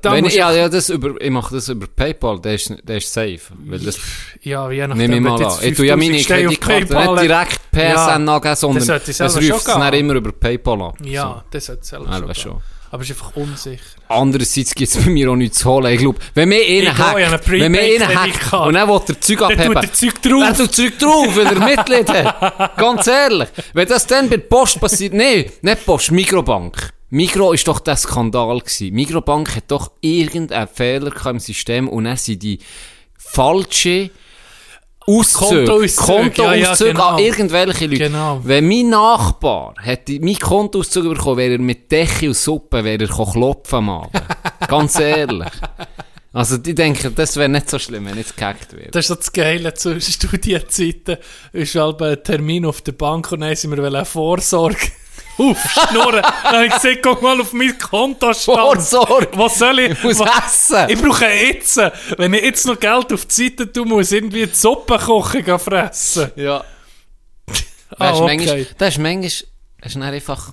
Da 0.00 0.12
wenn 0.12 0.24
ja, 0.26 0.52
ja, 0.52 0.68
das 0.70 0.88
über, 0.88 1.20
ich 1.20 1.30
mache 1.30 1.54
das 1.54 1.68
über 1.68 1.86
PayPal, 1.86 2.40
der 2.40 2.54
ist, 2.54 2.72
der 2.82 2.96
ist 2.96 3.12
safe. 3.12 3.40
Weil 3.66 3.78
das 3.80 3.98
Ja, 4.42 4.70
je 4.70 4.86
nachdem, 4.86 5.10
nehme 5.10 5.16
ich 5.16 5.38
mal 5.38 5.44
an. 5.44 5.52
Ich 5.62 5.76
tue 5.76 5.86
ja 5.86 5.96
meine 5.96 6.14
5000 6.14 6.24
Steine 6.24 6.48
auf 6.48 6.60
Kreditkarte 6.60 7.12
nicht 7.12 7.22
direkt 7.22 7.60
PSN 7.72 7.80
Ja, 7.80 8.06
angeben, 8.14 8.56
sondern 8.56 8.86
das 8.86 9.16
das 9.18 9.36
ruft 9.36 9.50
es 9.52 9.64
dann 9.64 9.92
immer 9.94 10.14
über 10.14 10.32
PayPal 10.32 10.80
ab. 10.82 10.94
Ja, 11.04 11.44
das 11.50 11.66
sollte 11.66 11.82
es 11.82 11.88
selber 11.88 12.06
Ja, 12.10 12.18
schon, 12.18 12.34
schon. 12.34 12.62
Aber 12.90 13.02
es 13.02 13.10
ist 13.10 13.16
einfach 13.20 13.36
unsicher. 13.36 13.82
Andererseits 14.08 14.74
gibt 14.74 14.94
es 14.94 15.04
bei 15.04 15.10
mir 15.10 15.30
auch 15.30 15.36
nichts 15.36 15.58
zu 15.58 15.68
holen. 15.70 15.92
Ich 15.92 15.98
glaube, 15.98 16.18
wenn 16.34 16.48
mir 16.48 16.60
Ich 16.62 16.88
einer 16.88 16.94
gehe, 16.94 16.94
ich 16.94 16.98
habe 17.00 17.16
eine 17.18 17.30
hackt, 17.32 17.50
wenn 17.50 17.72
mir 17.72 17.80
einer 17.80 18.14
hackt 18.14 18.52
und 18.52 18.74
dann 18.74 18.88
will 18.88 19.00
der 19.08 19.20
Zeug 19.20 19.38
Dann 19.38 19.52
abheben, 19.52 19.74
tut 19.74 19.82
der 19.82 19.92
Zeug 19.92 20.14
Er 20.24 20.30
drauf. 20.30 20.56
tut 20.56 20.74
Zeug 20.74 20.98
drauf, 20.98 21.36
weil 21.36 21.46
er 21.46 21.64
Mitglied 21.64 22.08
hat. 22.08 22.76
Ganz 22.78 23.06
ehrlich. 23.08 23.48
Wenn 23.74 23.88
das 23.88 24.06
dann 24.06 24.30
bei 24.30 24.36
der 24.36 24.44
Post 24.44 24.80
passiert, 24.80 25.12
nee, 25.14 25.50
nicht 25.60 25.84
Post, 25.84 26.12
Mikrobank. 26.12 26.92
Mikro 27.10 27.52
ist 27.52 27.68
doch 27.68 27.80
der 27.80 27.96
Skandal 27.96 28.58
gewesen. 28.58 28.94
Mikrobank 28.94 29.54
hat 29.54 29.64
doch 29.68 29.92
irgendeinen 30.00 30.68
Fehler 30.68 31.12
im 31.26 31.38
System 31.38 31.88
und 31.88 32.04
dann 32.04 32.16
sind 32.16 32.42
die 32.42 32.58
falsche 33.16 34.10
Auszüge, 35.06 35.66
Kontoauszüge, 35.66 36.04
Kontoauszüge 36.04 36.58
ja, 36.60 36.74
ja, 36.74 36.92
genau. 36.92 37.08
an 37.10 37.18
irgendwelche 37.18 37.86
Leute. 37.86 37.98
Genau. 37.98 38.40
Wenn 38.42 38.66
mein 38.66 38.88
Nachbar 38.88 39.74
hätte 39.80 40.18
mein 40.20 40.36
Kontoauszug 40.36 41.14
bekommen, 41.14 41.36
wäre 41.36 41.52
er 41.52 41.58
mit 41.60 41.90
Decke 41.92 42.26
und 42.26 42.34
Suppe 42.34 42.82
wäre 42.82 43.04
er 43.04 43.08
klopfen 43.08 43.76
am 43.76 43.90
Abend. 43.90 44.22
Ganz 44.68 44.98
ehrlich. 44.98 45.52
Also, 46.32 46.58
die 46.58 46.74
denken, 46.74 47.14
das 47.14 47.36
wäre 47.36 47.48
nicht 47.48 47.70
so 47.70 47.78
schlimm, 47.78 48.06
wenn 48.06 48.18
jetzt 48.18 48.36
gehackt 48.36 48.72
wird. 48.72 48.94
Das 48.94 49.04
ist 49.04 49.08
so 49.08 49.14
das 49.14 49.32
Geile 49.32 49.72
zu 49.74 49.98
Studienzeiten. 50.00 51.18
ist 51.52 51.74
halt 51.76 52.02
ein 52.02 52.22
Termin 52.22 52.66
auf 52.66 52.82
der 52.82 52.92
Bank 52.92 53.30
und 53.30 53.40
dann 53.40 53.54
sind 53.54 53.74
wir 53.74 53.82
eine 53.82 54.04
Vorsorge 54.04 54.90
aufschnurren. 55.38 56.22
dann 56.22 56.52
habe 56.54 56.66
ich 56.66 56.72
gesagt, 56.74 56.98
guck 57.02 57.22
mal 57.22 57.40
auf 57.40 57.52
mein 57.52 57.76
Kontostand. 57.78 58.58
Vorsorge. 58.58 59.28
Was 59.32 59.58
soll 59.58 59.78
ich? 59.80 59.90
Ich 59.92 60.02
muss 60.02 60.18
was- 60.20 60.70
essen. 60.70 60.90
Ich 60.90 61.00
brauche 61.02 61.26
jetzt, 61.26 61.76
wenn 62.16 62.34
ich 62.34 62.42
jetzt 62.42 62.66
noch 62.66 62.78
Geld 62.78 63.12
auf 63.12 63.24
die 63.26 63.34
Seite 63.48 63.72
tun 63.72 63.88
muss, 63.88 64.12
irgendwie 64.12 64.46
die 64.46 64.54
Suppe 64.54 64.98
kochen 64.98 65.44
gehen 65.44 65.58
fressen. 65.58 66.30
Ja. 66.36 66.64
Ah, 67.98 68.10
Weißt, 68.10 68.20
okay. 68.20 68.36
manchmal, 68.36 68.66
das 68.78 68.88
ist 68.94 68.98
manchmal, 68.98 69.30
hast 69.82 69.94
du 69.94 70.02
einfach, 70.02 70.52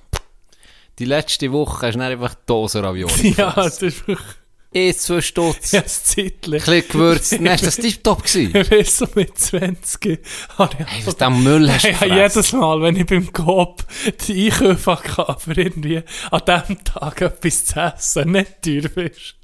die 0.99 1.05
letzte 1.05 1.51
Woche 1.51 1.87
hast 1.87 1.95
du 1.95 2.01
einfach 2.01 2.35
Dosen 2.45 2.85
Ravioli 2.85 3.29
Ja, 3.37 3.51
das 3.55 3.81
ist 3.81 4.07
wirklich 4.07 4.27
Eh, 4.73 4.93
zwei 4.93 5.21
Stutz. 5.21 5.71
ja, 5.71 5.79
Ein 5.79 5.83
das 5.85 6.03
Zeitlich. 6.03 6.65
bisschen 6.65 6.87
gewürzt. 6.89 7.31
Dann 7.33 7.45
ist 7.45 7.65
das 7.65 7.75
tiptop 7.75 8.23
gewesen. 8.23 8.55
Ich 8.55 8.71
weiß 8.71 8.97
so 8.97 9.07
mit 9.15 9.37
20 9.37 10.19
habe 10.57 10.75
ich 10.79 10.85
Hey, 10.87 11.01
was 11.05 11.15
den 11.17 11.43
Müll 11.43 11.71
hast 11.71 11.83
du 11.83 11.87
Ja, 11.89 11.93
gefressen? 11.93 12.17
jedes 12.17 12.53
Mal, 12.53 12.81
wenn 12.81 12.95
ich 12.95 13.05
beim 13.05 13.31
Coop 13.31 13.83
die 14.27 14.51
Einkäufe 14.51 14.91
hatte, 15.17 15.35
für 15.39 15.53
irgendwie 15.61 16.01
an 16.31 16.41
diesem 16.47 16.83
Tag 16.83 17.21
etwas 17.21 17.65
zu 17.65 17.79
essen, 17.79 18.31
nicht 18.31 18.61
teuer 18.63 18.89
bist, 18.89 19.35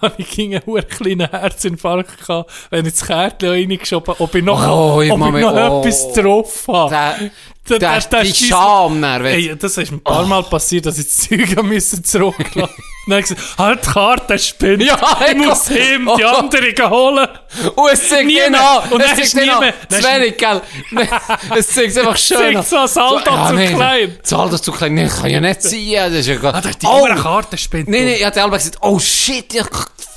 habe 0.00 0.14
ich 0.16 0.30
gegen 0.30 0.54
einen 0.56 0.88
kleinen 0.88 1.28
Herzinfarkt 1.30 2.26
gehabt, 2.26 2.50
wenn 2.70 2.86
ich 2.86 2.94
das 2.94 3.04
Kärtchen 3.06 3.50
reingeschoben 3.50 4.14
habe, 4.14 4.24
ob 4.24 4.34
ich 4.34 4.42
noch, 4.42 4.66
Oh, 4.66 5.02
ich 5.02 5.12
ob 5.12 5.18
ich 5.20 5.42
noch 5.42 5.52
oh. 5.54 5.80
etwas 5.82 6.12
drauf 6.14 6.64
habe. 6.68 7.30
Der, 7.68 7.78
der, 7.78 7.78
da 7.78 7.92
die 7.92 7.98
ist 7.98 8.40
dein- 8.40 8.48
Scham, 8.48 9.04
Ey, 9.04 9.54
das 9.58 9.76
ist 9.76 9.92
ein 9.92 10.00
paar 10.00 10.24
Mal 10.24 10.42
passiert, 10.44 10.86
dass 10.86 10.98
ich 10.98 11.04
das 11.04 11.16
Zeug 11.18 12.04
zurücklassen 12.06 12.82
Dann 13.08 13.22
gesagt, 13.22 13.40
halt 13.58 13.82
die 13.82 13.88
Karte 13.88 14.38
spinnt. 14.38 14.82
Ja, 14.82 14.98
ich 15.30 15.36
muss 15.36 15.70
ihm 15.70 16.10
die 16.16 16.24
Oh. 16.24 16.28
anderen 16.28 16.90
holen. 16.90 17.28
Und 17.74 17.90
es 17.92 18.08
zeigt 18.08 18.30
an. 18.54 18.90
Und 18.90 19.00
es 19.00 19.32
zeigt 19.32 19.34
ist. 19.34 19.74
Dann 19.88 20.02
Zu 20.02 20.08
wenig, 20.08 20.36
gell? 20.36 20.60
es 21.56 21.68
zeigt 21.68 21.98
einfach 21.98 22.16
schön 22.16 22.36
Zeigt 22.38 22.56
an. 22.56 22.64
so 22.64 22.86
Saldo 22.86 23.46
zu 23.48 23.54
nee, 23.54 23.68
klein. 23.74 24.18
Saldo 24.22 24.58
zu 24.58 24.72
klein. 24.72 24.94
Nee, 24.94 25.08
kann 25.08 25.30
ja 25.30 25.40
nicht 25.40 25.62
sein. 25.62 25.70
Das 25.94 26.12
ist 26.12 26.26
ja 26.26 26.36
gar... 26.36 26.54
Ah, 26.54 26.60
die 26.60 26.86
oh, 26.86 27.04
andere 27.04 27.22
Karte 27.22 27.56
spinnt. 27.58 27.88
Nee, 27.88 28.04
nee, 28.04 28.16
ich 28.16 28.24
hatte 28.24 28.42
gesagt, 28.58 28.78
oh 28.82 28.98
shit, 28.98 29.54
ich 29.54 29.64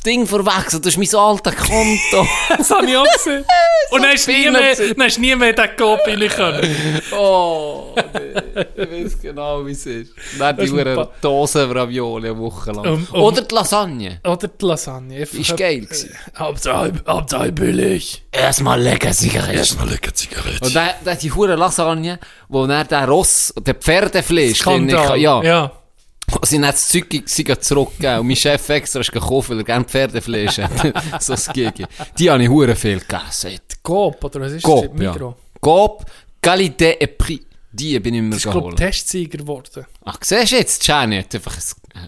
Ding 0.06 0.26
verwechselt. 0.26 0.86
Das 0.86 0.96
ist 0.96 0.98
mein 0.98 1.22
altes 1.22 1.56
Konto. 1.56 2.28
Das 2.58 2.70
habe 2.72 2.86
ich 2.90 2.98
auch 2.98 3.06
gesehen. 3.14 3.46
Und 3.92 4.04
dann 4.04 4.14
ist 4.14 4.28
nie 4.28 4.34
Spinner 4.42 4.60
mehr, 4.60 4.76
dann 4.96 5.08
ist 5.08 5.20
nie 5.20 5.36
mehr 5.36 5.54
den 5.54 5.70
rein 5.78 6.30
können. 6.30 7.02
oh, 7.18 7.94
nee. 7.96 8.62
Ich 8.84 9.06
weiß 9.06 9.22
genau, 9.22 9.66
wie 9.66 9.72
es 9.72 9.86
ist. 9.86 10.14
Dann 10.40 10.56
die 10.56 10.62
Das 10.62 10.70
ist 10.70 10.72
ein 10.72 10.88
Uhren 10.88 10.96
Pa- 10.96 11.10
Dosen 11.22 11.72
Ravioli 11.72 12.30
eine 12.30 12.38
Woche 12.38 12.72
lang. 12.72 12.86
Um- 12.86 13.08
um- 13.12 13.22
Oder 13.22 13.42
die 13.42 13.54
Lasagne. 13.54 14.20
Oder 14.26 14.48
die 14.48 14.66
Lasagne. 14.66 15.18
Einfach 15.22 15.38
Ist 15.40 15.58
geil 15.58 15.82
gewesen. 15.82 16.16
Hauptsache, 16.38 16.94
Hauptsache 17.08 17.52
billig. 17.52 18.24
Erstmal 18.32 18.82
lecker 18.82 19.12
Zigaretten. 19.12 19.58
Erstmal 19.58 19.90
lecker 19.90 20.14
Zigarette. 20.14 20.66
Und 20.66 20.76
dann, 20.76 20.90
dann 21.04 21.18
die 21.18 21.32
hure 21.32 21.56
Lasagne, 21.56 22.18
wo 22.48 22.66
dann 22.68 22.88
der 22.88 23.06
Ross, 23.08 23.54
der 23.60 23.76
Pferdefleisch, 23.76 24.60
Skandal. 24.60 25.06
kann- 25.08 25.20
ja, 25.20 25.44
ja. 25.44 25.72
Sie 26.44 26.58
dann 26.58 26.72
das 26.72 26.88
Zeug 26.90 27.08
zurückgegeben 27.62 28.20
und 28.20 28.28
mein 28.28 28.36
Chef 28.36 28.70
extra 28.70 29.02
ist 29.02 29.12
gekauft, 29.12 29.50
weil 29.50 29.58
er 29.60 29.64
gerne 29.64 29.86
Pferdefleisch 29.86 30.58
hat. 30.60 30.72
so 31.22 31.34
das 31.34 31.48
Gigi. 31.54 31.86
Die 32.18 32.30
habe 32.30 32.44
ich 32.44 32.50
hure 32.50 32.76
viel 32.76 33.00
gegessen. 33.00 33.60
Coop, 33.84 34.24
oder 34.24 34.42
was 34.42 34.54
ist 34.54 34.64
Coop, 34.64 34.92
das? 34.94 35.02
ja. 35.04 35.12
Migros. 35.12 35.36
Coop, 35.60 36.06
Qualité 36.42 36.98
et 37.00 37.18
Prix. 37.18 37.46
Die 37.74 37.98
bin 38.00 38.14
ich 38.16 38.22
mir 38.22 38.30
Das 38.32 38.38
ist, 38.40 38.44
glaube 38.44 38.60
geholt. 38.60 38.80
ich, 38.80 38.86
Testsieger 38.86 39.38
geworden. 39.38 39.86
Ach, 40.04 40.18
siehst 40.22 40.52
du 40.52 40.56
jetzt, 40.58 40.86
Jenny 40.86 41.20
hat 41.20 41.34
einfach 41.34 41.56
ein 41.56 41.64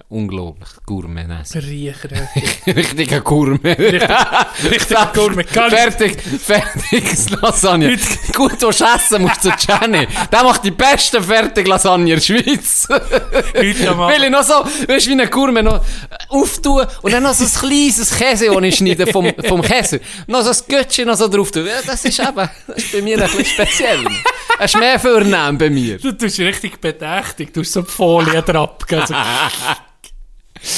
unglaublich 0.10 0.70
Gourmet 0.86 1.26
essen. 1.42 1.62
Riecher. 1.62 2.10
Richtiger 2.68 3.22
Gourmet. 3.22 3.78
Richtig 3.78 4.98
Gourmet. 5.14 5.45
Fertig, 5.48 6.22
fertiges 6.22 7.30
Lasagne. 7.42 7.98
Gut, 8.36 8.62
du 8.62 8.70
essen 8.70 9.22
musst 9.22 9.42
zu 9.42 9.50
Jenny. 9.50 10.08
Der 10.32 10.44
macht 10.44 10.64
die 10.64 10.72
beste 10.72 11.22
Fertig-Lasagne 11.22 12.14
in 12.14 12.20
der 12.20 12.22
Schweiz. 12.22 12.88
Heute 12.90 13.90
am 13.90 13.98
Will 14.10 14.24
ich 14.24 14.30
noch 14.30 14.44
so, 14.44 14.53
weißt 14.88 15.08
du, 15.08 15.12
wie 15.12 15.22
ein 15.22 15.30
Gourmet 15.30 15.64
noch 15.64 15.84
auftun 16.30 16.86
und 17.02 17.12
dann 17.12 17.24
noch 17.24 17.34
so 17.34 17.44
ein 17.44 17.70
kleines 17.70 18.16
Käse, 18.16 18.48
das 18.48 18.64
ich 18.64 18.76
schneide 18.76 19.08
vom, 19.08 19.32
vom 19.48 19.62
Käse. 19.62 20.00
Noch 20.28 20.42
so 20.42 20.52
ein 20.52 20.68
Göttchen 20.68 21.08
noch 21.08 21.16
so 21.18 21.28
drauf 21.28 21.52
tun. 21.52 21.68
Das 21.86 22.06
ist 22.06 22.20
eben, 22.20 22.50
das 22.68 22.78
ist 22.78 22.92
bei 22.92 23.02
mir 23.02 23.18
ein 23.18 23.24
bisschen 23.30 23.45
speziell. 23.45 24.06
Das 24.60 24.74
ist 24.74 24.80
mehr 24.80 25.00
Vornehm 25.00 25.58
bei 25.58 25.70
mir. 25.70 25.98
Du 25.98 26.12
tust 26.12 26.40
richtig 26.40 26.80
bedächtig. 26.80 27.53
Du 27.53 27.62
hast 27.62 27.74
so 27.74 27.82
die 27.82 27.92
Folie 27.92 28.42
drauf. 28.42 28.78
Also, 28.92 29.16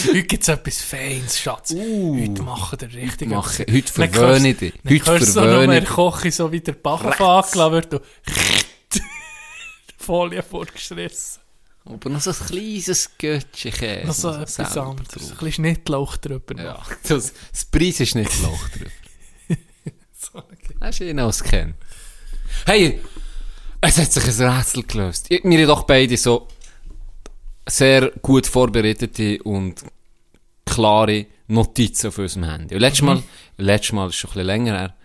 heute 0.08 0.24
gibt 0.24 0.44
es 0.44 0.50
etwas 0.50 0.82
Feins, 0.82 1.40
Schatz. 1.40 1.72
Heute 1.72 2.42
machen 2.44 2.80
wir 2.82 2.94
richtig 2.94 3.30
Uh. 3.30 3.36
Machen- 3.36 3.62
etwas. 3.68 3.76
heute 3.76 3.92
verwöhne 3.94 4.30
hörst- 4.30 4.46
ich 4.46 4.58
dich. 4.58 4.74
Dann 4.84 4.94
Heute 4.94 5.12
hörst 5.12 5.22
du 5.28 5.32
so 5.32 5.40
verwöhne 5.42 5.82
dich. 5.82 6.52
Wie 6.52 6.60
der 6.62 6.72
Bachenfagel 6.74 7.72
wird. 7.72 7.94
Du 7.94 8.00
die 8.94 9.02
Folie 9.98 10.44
vorgeschrissen. 10.44 11.42
Aber 11.88 12.10
noch 12.10 12.20
so 12.22 12.32
ein 12.32 12.36
kleines 12.48 13.12
Göttchen 13.18 13.72
Käse. 13.72 14.08
Noch 14.08 14.14
so 14.16 14.32
etwas 14.32 14.76
anderes. 14.78 15.14
Ein 15.14 15.20
drauf. 15.20 15.30
bisschen 15.38 15.52
Schnittlauch 15.52 16.18
drüber. 16.18 16.56
Ja, 16.64 16.84
das, 17.08 17.34
das 17.52 17.66
Preis 17.66 18.00
ist 18.00 18.16
Loch 18.42 18.70
drüber. 18.70 18.90
So. 20.18 20.42
Hast 20.82 21.00
du 21.00 21.08
ihn 21.08 21.20
auch 21.20 21.38
kennen? 21.44 21.76
Hey, 22.66 23.00
es 23.82 23.98
hat 24.00 24.12
sich 24.12 24.24
ein 24.24 24.50
Rätsel 24.50 24.82
gelöst. 24.84 25.30
Wir 25.30 25.40
haben 25.44 25.68
doch 25.68 25.84
beide 25.84 26.18
so 26.18 26.48
sehr 27.68 28.12
gut 28.22 28.46
vorbereitete 28.48 29.42
und 29.44 29.84
klare 30.66 31.26
Notizen 31.48 32.08
auf 32.08 32.18
unserem 32.18 32.44
Handy. 32.46 32.76
Und 32.76 32.82
letztes 32.82 33.02
Mal, 33.04 33.24
letztes 33.58 33.94
Mal 33.94 34.10
ist 34.10 34.16
schon 34.16 34.30
ein 34.30 34.34
bisschen 34.34 34.48
länger 34.48 34.78
her, 34.78 34.96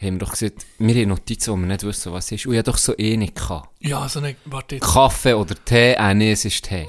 haben 0.00 0.14
wir 0.14 0.18
doch 0.20 0.30
gesagt, 0.32 0.66
wir 0.78 0.94
haben 0.94 1.08
Notizen, 1.08 1.52
wo 1.52 1.56
wir 1.56 1.66
nicht 1.66 1.82
wissen, 1.82 2.12
was 2.12 2.26
es 2.26 2.32
ist. 2.32 2.46
Und 2.46 2.52
ich 2.54 2.58
hatte 2.58 2.70
doch 2.70 2.78
so 2.78 2.96
eh 2.96 3.16
nicht 3.16 3.34
gehabt. 3.34 3.68
Ja, 3.80 4.08
so 4.08 4.20
eine, 4.20 4.34
warte 4.46 4.76
jetzt. 4.76 4.84
Kaffee 4.92 5.34
oder 5.34 5.54
Tee? 5.62 5.92
Äh, 5.92 6.14
nee, 6.14 6.32
es 6.32 6.44
ist 6.44 6.64
Tee. 6.64 6.88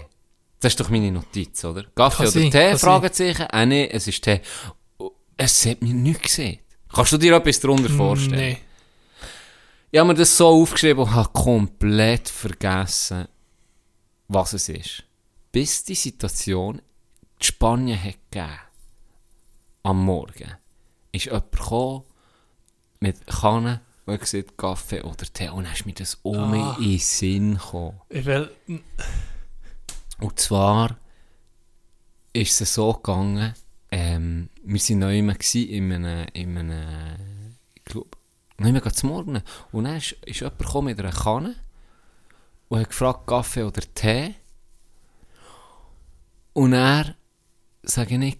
Das 0.61 0.73
ist 0.73 0.79
doch 0.79 0.89
meine 0.89 1.11
Notiz, 1.11 1.65
oder? 1.65 1.83
Kaffee 1.95 2.23
oder 2.23 2.31
sein, 2.31 2.51
Tee? 2.51 2.77
Fragezeichen. 2.77 3.47
Äh, 3.51 3.65
nee, 3.65 3.89
es 3.91 4.07
ist 4.07 4.23
Tee. 4.23 4.41
Es 5.35 5.65
hat 5.65 5.81
mir 5.81 5.93
nichts 5.93 6.23
gesehen. 6.23 6.59
Kannst 6.93 7.11
du 7.11 7.17
dir 7.17 7.35
etwas 7.35 7.59
darunter 7.59 7.89
vorstellen? 7.89 8.35
Nee. 8.35 8.57
Ich 9.91 9.99
habe 9.99 10.07
mir 10.07 10.15
das 10.15 10.37
so 10.37 10.47
aufgeschrieben 10.47 11.03
und 11.03 11.13
habe 11.13 11.29
komplett 11.33 12.29
vergessen, 12.29 13.27
was 14.29 14.53
es 14.53 14.69
ist. 14.69 15.03
Bis 15.51 15.83
die 15.83 15.95
Situation 15.95 16.81
die 17.41 17.45
Spanien 17.47 18.01
hat 18.01 18.15
gegeben. 18.31 18.59
Am 19.83 20.05
Morgen. 20.05 20.51
Ist 21.11 21.25
jemand 21.25 21.51
gekommen 21.51 22.03
mit 22.99 23.25
Kannen 23.27 23.79
und 24.05 24.13
hat 24.13 24.21
gesagt, 24.21 24.57
Kaffee 24.57 25.01
oder 25.01 25.25
Tee. 25.25 25.49
Und 25.49 25.63
dann 25.65 25.73
ist 25.73 25.85
mir 25.85 25.93
das 25.93 26.15
um 26.21 26.53
Ah. 26.53 26.77
in 26.79 26.83
den 26.91 26.99
Sinn 26.99 27.53
gekommen. 27.55 27.99
Ich 28.09 28.25
will, 28.25 28.51
Und 30.19 30.39
zwar 30.39 30.97
ist 32.33 32.61
es 32.61 32.73
so 32.75 32.93
gegangen, 32.93 33.53
ähm, 33.91 34.49
wir 34.63 34.79
waren 34.79 34.99
neu 34.99 35.17
in 35.17 35.91
einem, 35.91 36.27
in 36.33 36.57
einem, 36.57 37.55
ich 37.73 37.83
glaube, 37.83 38.09
neu 38.59 38.79
zum 38.91 39.09
Morgen. 39.09 39.41
Und 39.71 39.83
dann 39.83 39.97
ist, 39.97 40.11
ist 40.25 40.39
jemand 40.41 40.59
gekommen 40.59 40.85
mit 40.85 40.99
einer 40.99 41.11
Kanne 41.11 41.55
und 42.69 42.79
hat 42.79 42.89
gefragt, 42.89 43.27
Kaffee 43.27 43.63
oder 43.63 43.81
Tee. 43.95 44.35
Und 46.53 46.73
er 46.73 47.15
sage 47.83 48.23
ich, 48.23 48.37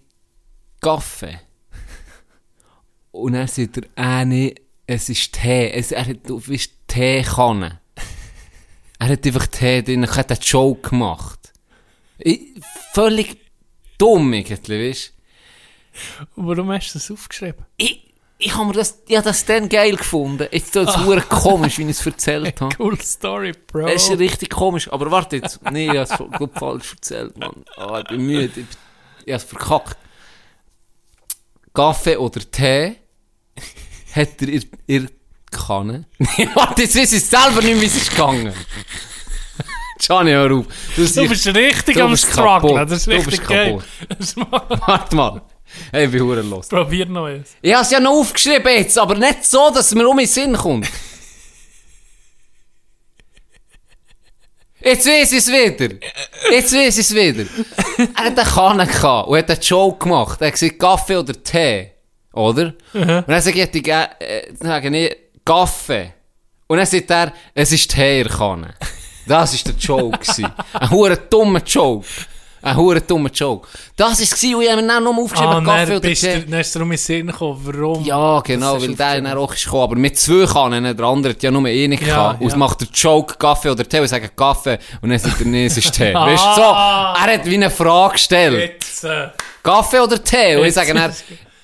Kaffee. 0.80 1.40
Und 3.10 3.34
er 3.34 3.48
sagt 3.48 3.78
er, 3.78 4.20
äh, 4.20 4.24
nee, 4.24 4.54
es 4.86 5.08
ist 5.08 5.32
Tee. 5.32 5.70
Es, 5.70 5.92
er 5.92 6.06
hat, 6.06 6.28
du 6.28 6.40
bist 6.40 6.72
Teekanne. 6.86 7.80
Er 8.98 9.08
hat 9.08 9.26
einfach 9.26 9.46
Tee 9.46 9.82
drin, 9.82 10.04
er 10.04 10.14
hat 10.14 10.30
einen 10.30 10.40
Joke 10.40 10.90
gemacht. 10.90 11.52
Ich, 12.18 12.40
völlig 12.92 13.36
dumm 13.98 14.32
irgendwie, 14.32 14.88
weißt 14.88 15.12
warum 16.36 16.70
hast 16.70 16.94
du 16.94 16.98
das 16.98 17.10
aufgeschrieben? 17.10 17.64
Ich, 17.76 18.01
ich 18.42 18.54
habe 18.54 18.66
mir 18.66 18.72
das, 18.72 18.98
ich 19.06 19.16
hab 19.16 19.24
das 19.24 19.44
dann 19.44 19.68
geil 19.68 19.96
gefunden. 19.96 20.48
Jetzt 20.50 20.74
ist 20.74 20.88
es 20.88 20.96
ah. 20.96 21.20
komisch, 21.28 21.78
wie 21.78 21.82
ich 21.82 21.90
es 21.90 22.04
erzählt 22.04 22.60
habe. 22.60 22.74
Cool 22.78 23.00
Story, 23.00 23.52
Bro. 23.52 23.86
Es 23.86 24.08
ist 24.08 24.18
richtig 24.18 24.50
komisch, 24.50 24.92
aber 24.92 25.10
warte 25.10 25.36
jetzt. 25.36 25.60
Nee, 25.70 25.84
ich 25.84 25.90
habe 25.90 26.00
es 26.00 26.38
glaub, 26.38 26.58
falsch 26.58 26.92
erzählt, 26.92 27.38
Mann. 27.38 27.64
Ah, 27.76 28.00
ich 28.00 28.08
bin 28.08 28.26
müde. 28.26 28.60
Ich, 28.60 28.66
ich 29.24 29.32
habe 29.32 29.36
es 29.36 29.44
verkackt. 29.44 29.96
Kaffee 31.72 32.16
oder 32.16 32.40
Tee 32.50 32.96
hat 34.14 34.42
er 34.42 34.48
in 34.48 34.64
in 34.86 35.02
der 35.06 35.10
Kanne. 35.50 36.04
Nee, 36.18 36.48
warte, 36.54 36.82
jetzt 36.82 36.96
weiß 36.96 37.12
ich 37.12 37.24
selber 37.24 37.62
nicht, 37.62 37.80
wie 37.80 37.86
es 37.86 37.96
ist 37.96 38.10
gegangen. 38.10 38.52
Gianni, 39.98 40.32
hör 40.32 40.52
auf. 40.52 40.66
Du, 40.96 41.06
Du 41.06 41.28
bist 41.28 41.46
richtig 41.46 41.94
du 41.94 42.04
am 42.04 42.16
Strugglen. 42.16 42.88
Das 42.88 42.98
ist 42.98 43.06
Du 43.06 43.12
richtig 43.12 43.38
bist 43.38 43.48
geil. 43.48 43.78
Warte 44.86 45.16
mal. 45.16 45.42
Hey, 45.90 46.06
ich 46.06 46.10
bin 46.10 46.26
verdammt 46.26 46.50
los. 46.50 46.68
Probier 46.68 47.06
noch 47.06 47.26
eins. 47.26 47.56
Ich 47.60 47.72
habe 47.72 47.84
es 47.84 47.90
ja 47.90 48.00
noch 48.00 48.12
aufgeschrieben 48.12 48.72
jetzt, 48.74 48.98
aber 48.98 49.14
nicht 49.14 49.44
so, 49.44 49.70
dass 49.70 49.86
es 49.86 49.94
mir 49.94 50.08
um 50.08 50.16
den 50.16 50.26
Sinn 50.26 50.54
kommt. 50.54 50.88
Jetzt 54.84 55.06
weiß 55.06 55.32
ich 55.32 55.38
es 55.38 55.48
wieder. 55.48 55.94
Jetzt 56.50 56.72
weiß 56.72 56.98
ich 56.98 57.06
es 57.06 57.14
wieder. 57.14 57.48
Er 57.98 58.24
hat 58.24 58.38
eine 58.38 58.50
Kanne 58.50 58.86
gehabt 58.86 59.28
und 59.28 59.38
hat 59.38 59.50
einen 59.50 59.60
Joke 59.60 59.98
gemacht. 60.04 60.40
Er 60.40 60.48
hat 60.48 60.54
gesagt, 60.54 60.78
Kaffee 60.78 61.16
oder 61.16 61.40
Tee. 61.42 61.92
Oder? 62.32 62.74
Und 62.92 63.28
dann 63.28 63.40
sage 63.40 63.62
ich, 63.62 63.88
äh, 63.88 64.52
sage 64.60 64.96
ich, 64.96 65.16
Kaffee. 65.44 66.14
Und 66.66 66.78
dann 66.78 66.86
sagt 66.86 67.10
er, 67.10 67.32
es 67.54 67.70
ist 67.70 67.90
Tee 67.92 68.22
in 68.22 68.28
Kanne. 68.28 68.74
Das 69.26 69.52
war 69.52 69.72
der 69.72 69.80
Joke. 69.80 70.18
Ein 70.72 70.90
hure 70.90 71.16
dummer 71.16 71.62
Joke. 71.64 72.06
Ein 72.64 72.76
hure 72.76 73.00
dummer 73.00 73.28
Joke. 73.30 73.66
Das 73.96 74.20
war 74.20 74.56
und 74.56 74.62
ich 74.62 74.70
habe 74.70 74.82
mir 74.82 74.88
dann 74.88 75.02
noch 75.04 75.16
aufgeschrieben, 75.16 75.68
Ah, 75.68 75.78
Kaffee 75.80 75.96
oder 75.96 76.12
Tee. 76.14 76.44
dann 76.48 76.60
ist 76.60 76.74
dir 76.74 76.80
um 76.82 76.88
den 76.90 76.96
Sinn 76.98 77.26
gekommen, 77.26 77.60
warum? 77.64 78.04
Ja, 78.04 78.40
genau, 78.40 78.80
weil 78.80 78.94
der 78.94 79.20
dann 79.20 79.36
auch 79.36 79.52
ist 79.52 79.64
gekommen. 79.64 79.82
Aber 79.82 79.96
mit 79.96 80.16
zwei 80.16 80.46
Kannen, 80.46 80.96
der 80.96 81.04
andere 81.06 81.32
hat 81.32 81.42
ja 81.42 81.50
nur 81.50 81.66
eine 81.66 81.94
Ja, 81.96 82.00
gehabt. 82.00 82.40
Und 82.40 82.50
ja. 82.50 82.56
macht 82.56 82.80
der 82.80 82.88
Joke 82.94 83.34
Kaffee 83.36 83.68
oder 83.70 83.88
Tee 83.88 83.98
und 84.00 84.06
sagt 84.08 84.36
Kaffee. 84.36 84.78
Und 85.00 85.10
dann 85.10 85.18
sagt 85.18 85.40
er, 85.40 85.46
nee, 85.46 85.66
es 85.66 85.76
ist 85.76 85.92
Tee. 85.92 86.14
weißt 86.14 86.44
du, 86.44 86.54
so. 86.54 86.60
Er 86.62 87.34
hat 87.34 87.44
wie 87.46 87.54
eine 87.54 87.68
Frage 87.70 88.12
gestellt. 88.12 88.72
Jetzt, 88.80 89.04
äh, 89.04 89.28
Kaffee 89.62 89.98
oder 90.00 90.22
Tee? 90.22 90.56
Und 90.56 90.66
ich 90.66 90.74
sage 90.74 90.94
dann, 90.94 91.12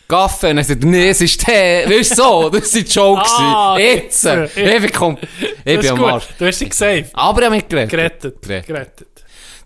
Kaffee. 0.08 0.50
Und 0.50 0.58
er 0.58 0.64
sagt, 0.64 0.82
nee, 0.82 1.10
es 1.10 1.20
ist 1.20 1.44
Tee. 1.44 1.84
Weißt 1.86 2.10
du, 2.12 2.14
so. 2.16 2.50
Das 2.52 2.74
war 2.74 2.82
die 2.82 2.88
Joke. 2.90 3.22
Ah, 3.24 3.76
jetzt. 3.78 4.24
jetzt. 4.24 4.56
Ich 4.56 4.64
bin, 4.80 4.90
kom- 4.90 5.18
ich 5.64 5.78
bin 5.80 5.90
am. 5.90 6.04
Arsch. 6.04 6.24
Du 6.38 6.44
hast 6.46 6.60
dich 6.60 6.70
gesaved. 6.70 7.10
Aber 7.12 7.38
ich 7.40 7.46
habe 7.46 7.54
mich 7.56 7.68
gerettet. 7.68 7.90
Gerettet. 7.90 8.42
Gerettet. 8.42 8.66
Gerettet. 8.66 9.08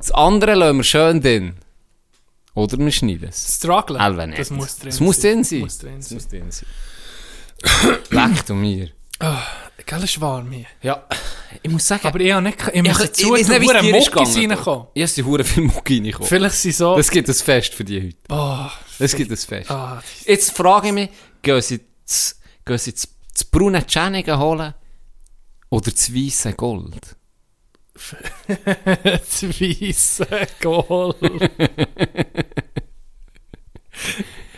Das 0.02 0.10
andere 0.10 0.54
lassen 0.54 0.76
wir 0.78 0.84
schön 0.84 1.20
drin. 1.20 1.54
Oder 2.54 2.76
wir 2.78 2.90
schneiden 2.90 3.28
es. 3.28 3.56
Struggle. 3.56 4.26
Nicht. 4.26 4.38
Das 4.38 4.50
muss 4.50 4.76
drin 4.78 4.90
Das 4.90 5.00
muss 5.00 5.20
drin 5.20 5.44
sein. 5.44 5.60
Muss 5.60 5.78
drin 5.78 5.96
Das 5.98 6.08
sein. 6.08 6.16
muss 6.16 6.28
drin 6.28 6.50
sein. 6.50 7.98
Leck 8.10 8.46
du 8.46 8.54
mir. 8.54 8.90
Gell, 9.86 10.02
ist 10.04 10.20
warm 10.20 10.50
hier. 10.50 10.66
Ja, 10.82 11.06
ich 11.62 11.70
muss 11.70 11.86
sagen, 11.86 12.06
Aber 12.06 12.18
ich 12.20 12.32
habe 12.32 12.42
nicht, 12.42 12.58
ich 12.72 12.82
muss 12.82 12.92
ich, 12.92 12.98
dazu, 12.98 13.34
ich 13.36 13.40
weiss 13.42 13.48
nicht, 13.48 13.60
wie 13.60 13.66
es 13.96 14.10
dir 14.10 14.52
ist. 14.52 14.66
Ja, 14.94 15.04
es 15.04 15.14
sind 15.14 15.26
hure 15.26 15.44
viele 15.44 15.66
Mucki 15.66 15.94
reingekommen. 15.98 16.28
Vielleicht 16.28 16.56
sind 16.56 16.74
so... 16.74 16.96
Das 16.96 17.10
gibt 17.10 17.28
ein 17.28 17.34
Fest 17.34 17.74
für 17.74 17.84
die 17.84 18.00
heute. 18.08 18.16
Oh, 18.30 18.66
Das 18.98 19.14
gibt 19.14 19.30
ein 19.30 19.36
Fest. 19.36 19.70
das- 19.70 20.02
Jetzt 20.24 20.56
frage 20.56 20.88
ich 20.88 20.92
mich, 20.92 21.10
gehen 21.42 21.60
sie 21.62 21.80
das, 22.06 22.38
gehen 22.64 22.78
sie 22.78 22.92
das, 22.92 23.08
das 23.32 23.44
braune 23.44 23.86
Tschennigen 23.86 24.38
holen 24.38 24.74
oder 25.70 25.90
das 25.90 26.12
weisse 26.12 26.52
Gold? 26.54 27.16
Das 27.94 29.42
weisse 29.42 30.26
Gold. 30.60 31.16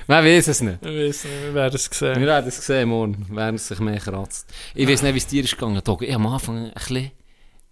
Man 0.07 0.23
weiß 0.25 0.49
es 0.49 0.61
nicht. 0.61 0.79
Ich 0.83 0.89
weiß 0.89 1.25
nicht, 1.25 1.43
wir 1.45 1.55
werden 1.55 1.75
es 1.77 1.85
sehen. 1.87 2.21
Wir 2.21 2.27
werden 2.27 2.49
es 2.49 2.57
sehen 2.65 2.89
morgen, 2.91 3.27
während 3.31 3.59
es 3.59 3.69
sich 3.69 3.79
mehr 3.81 3.99
kratzt. 3.99 4.47
Ich 4.75 4.87
weiß 4.87 5.01
nicht, 5.03 5.15
wie 5.15 5.19
es 5.19 5.27
dir 5.27 5.43
ist 5.45 5.53
gegangen. 5.59 5.81
Ich 6.01 6.15
am 6.15 6.27
Anfang 6.27 6.67
ein 6.67 6.73
bisschen, 6.75 7.11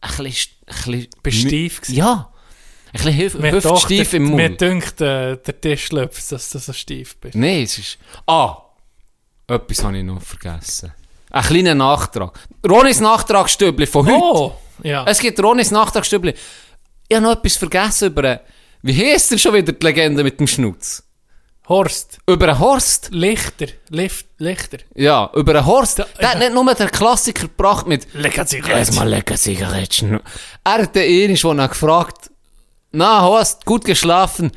ein 0.00 0.10
bisschen, 0.24 0.94
ein 0.94 1.06
bisschen... 1.22 1.94
Ja. 1.94 2.32
Ein 2.86 2.92
bisschen 2.92 3.12
hüf- 3.14 3.38
Mir 3.38 3.60
doch, 3.60 3.74
hüftsteif 3.74 4.10
der- 4.10 4.16
im 4.20 4.34
Mir 4.34 4.48
Mund. 4.48 4.60
dünkt, 4.60 5.00
äh, 5.02 5.36
der 5.36 5.60
Tisch 5.60 5.92
läuft, 5.92 6.32
dass 6.32 6.50
du 6.50 6.58
so 6.58 6.72
steif 6.72 7.16
bist. 7.16 7.34
Nein, 7.34 7.62
es 7.64 7.78
ist... 7.78 7.98
Ah! 8.26 8.56
Etwas 9.46 9.84
habe 9.84 9.98
ich 9.98 10.04
noch 10.04 10.22
vergessen. 10.22 10.92
Ein 11.30 11.42
kleiner 11.42 11.74
Nachtrag. 11.74 12.38
Ronis 12.66 13.00
Nachtragsstübli 13.00 13.86
von 13.86 14.06
heute. 14.06 14.16
Oh! 14.22 14.54
Ja. 14.82 15.04
Es 15.06 15.18
gibt 15.18 15.40
Ronis 15.42 15.70
Nachtragsstübli. 15.70 16.34
Ich 17.08 17.16
habe 17.16 17.26
noch 17.26 17.32
etwas 17.36 17.56
vergessen 17.56 18.08
über... 18.08 18.24
einen- 18.28 18.40
Wie 18.82 18.94
heisst 19.12 19.32
er 19.32 19.38
schon 19.38 19.54
wieder, 19.54 19.72
die 19.72 19.84
Legende 19.86 20.22
mit 20.24 20.38
dem 20.40 20.46
Schnutz? 20.46 21.02
Horst. 21.68 22.18
Über 22.26 22.48
einen 22.48 22.58
Horst? 22.58 23.08
Lichter. 23.12 23.66
Lift. 23.88 24.26
Lichter. 24.38 24.78
Ja, 24.94 25.30
über 25.34 25.54
einen 25.54 25.64
Horst. 25.66 25.98
Der 26.20 26.30
hat 26.30 26.38
nicht 26.38 26.52
nur 26.52 26.74
den 26.74 26.90
Klassiker 26.90 27.42
gebracht 27.42 27.86
mit... 27.86 28.12
Lecker 28.14 28.44
Lass 28.68 28.92
mal 28.92 29.08
lecker 29.08 29.36
Zigaretten. 29.36 30.20
Er 30.64 30.72
hat 30.72 30.94
den 30.96 31.04
Enisch, 31.08 31.44
wo 31.44 31.52
er 31.52 31.68
gefragt, 31.68 32.30
na, 32.90 33.22
Horst, 33.22 33.64
gut 33.64 33.84
geschlafen? 33.84 34.50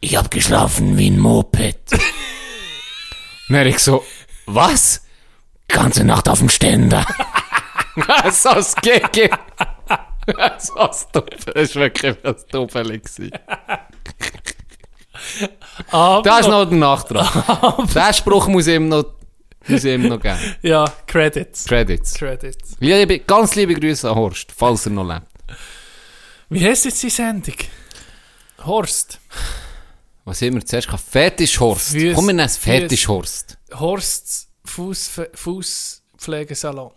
Ich 0.00 0.16
hab 0.16 0.30
geschlafen 0.30 0.98
wie 0.98 1.08
ein 1.10 1.18
Moped. 1.18 1.78
Dann 3.48 3.66
ich 3.66 3.78
so, 3.78 4.04
was? 4.46 5.02
Ganze 5.68 6.04
Nacht 6.04 6.28
auf 6.28 6.38
dem 6.40 6.48
Ständer. 6.48 7.04
so 8.30 8.48
ein 8.50 8.64
Gege. 8.82 9.30
so 10.58 10.74
ein 10.78 10.90
Doppel. 11.12 11.52
Das 11.54 11.74
war 11.74 11.82
wirklich 11.82 12.16
gewesen. 13.02 13.30
Aber, 15.90 16.22
Das 16.22 16.40
ist 16.40 16.48
noch 16.48 16.64
der 16.64 16.78
Nachtrag. 16.78 17.86
Den 17.94 18.14
Spruch 18.14 18.48
muss 18.48 18.66
ich 18.66 18.74
ihm 18.76 18.88
noch, 18.88 19.04
muss 19.68 19.84
ich 19.84 19.94
ihm 19.94 20.08
noch 20.08 20.20
geben. 20.20 20.56
ja, 20.62 20.84
Credits. 21.06 21.64
Credits. 21.66 22.14
Credits. 22.14 22.76
Liebe, 22.80 23.18
ganz 23.20 23.54
liebe 23.54 23.74
Grüße 23.74 24.08
an 24.08 24.16
Horst, 24.16 24.52
falls 24.56 24.86
er 24.86 24.92
noch 24.92 25.06
lebt. 25.06 25.26
Wie 26.48 26.64
heisst 26.66 26.84
jetzt 26.84 27.02
die 27.02 27.10
Sendung? 27.10 27.54
Horst. 28.64 29.18
Was 30.24 30.40
haben 30.42 30.54
wir 30.54 30.64
zuerst 30.64 30.86
gehabt? 30.86 31.02
Fetischhorst. 31.10 31.94
Komm, 32.14 32.26
wir 32.26 32.34
nennen 32.34 32.40
es 32.40 32.56
Fetischhorst. 32.56 33.58
Horsts 33.74 34.48
Fuß, 34.64 35.10
Fußpflegesalon. 35.34 36.92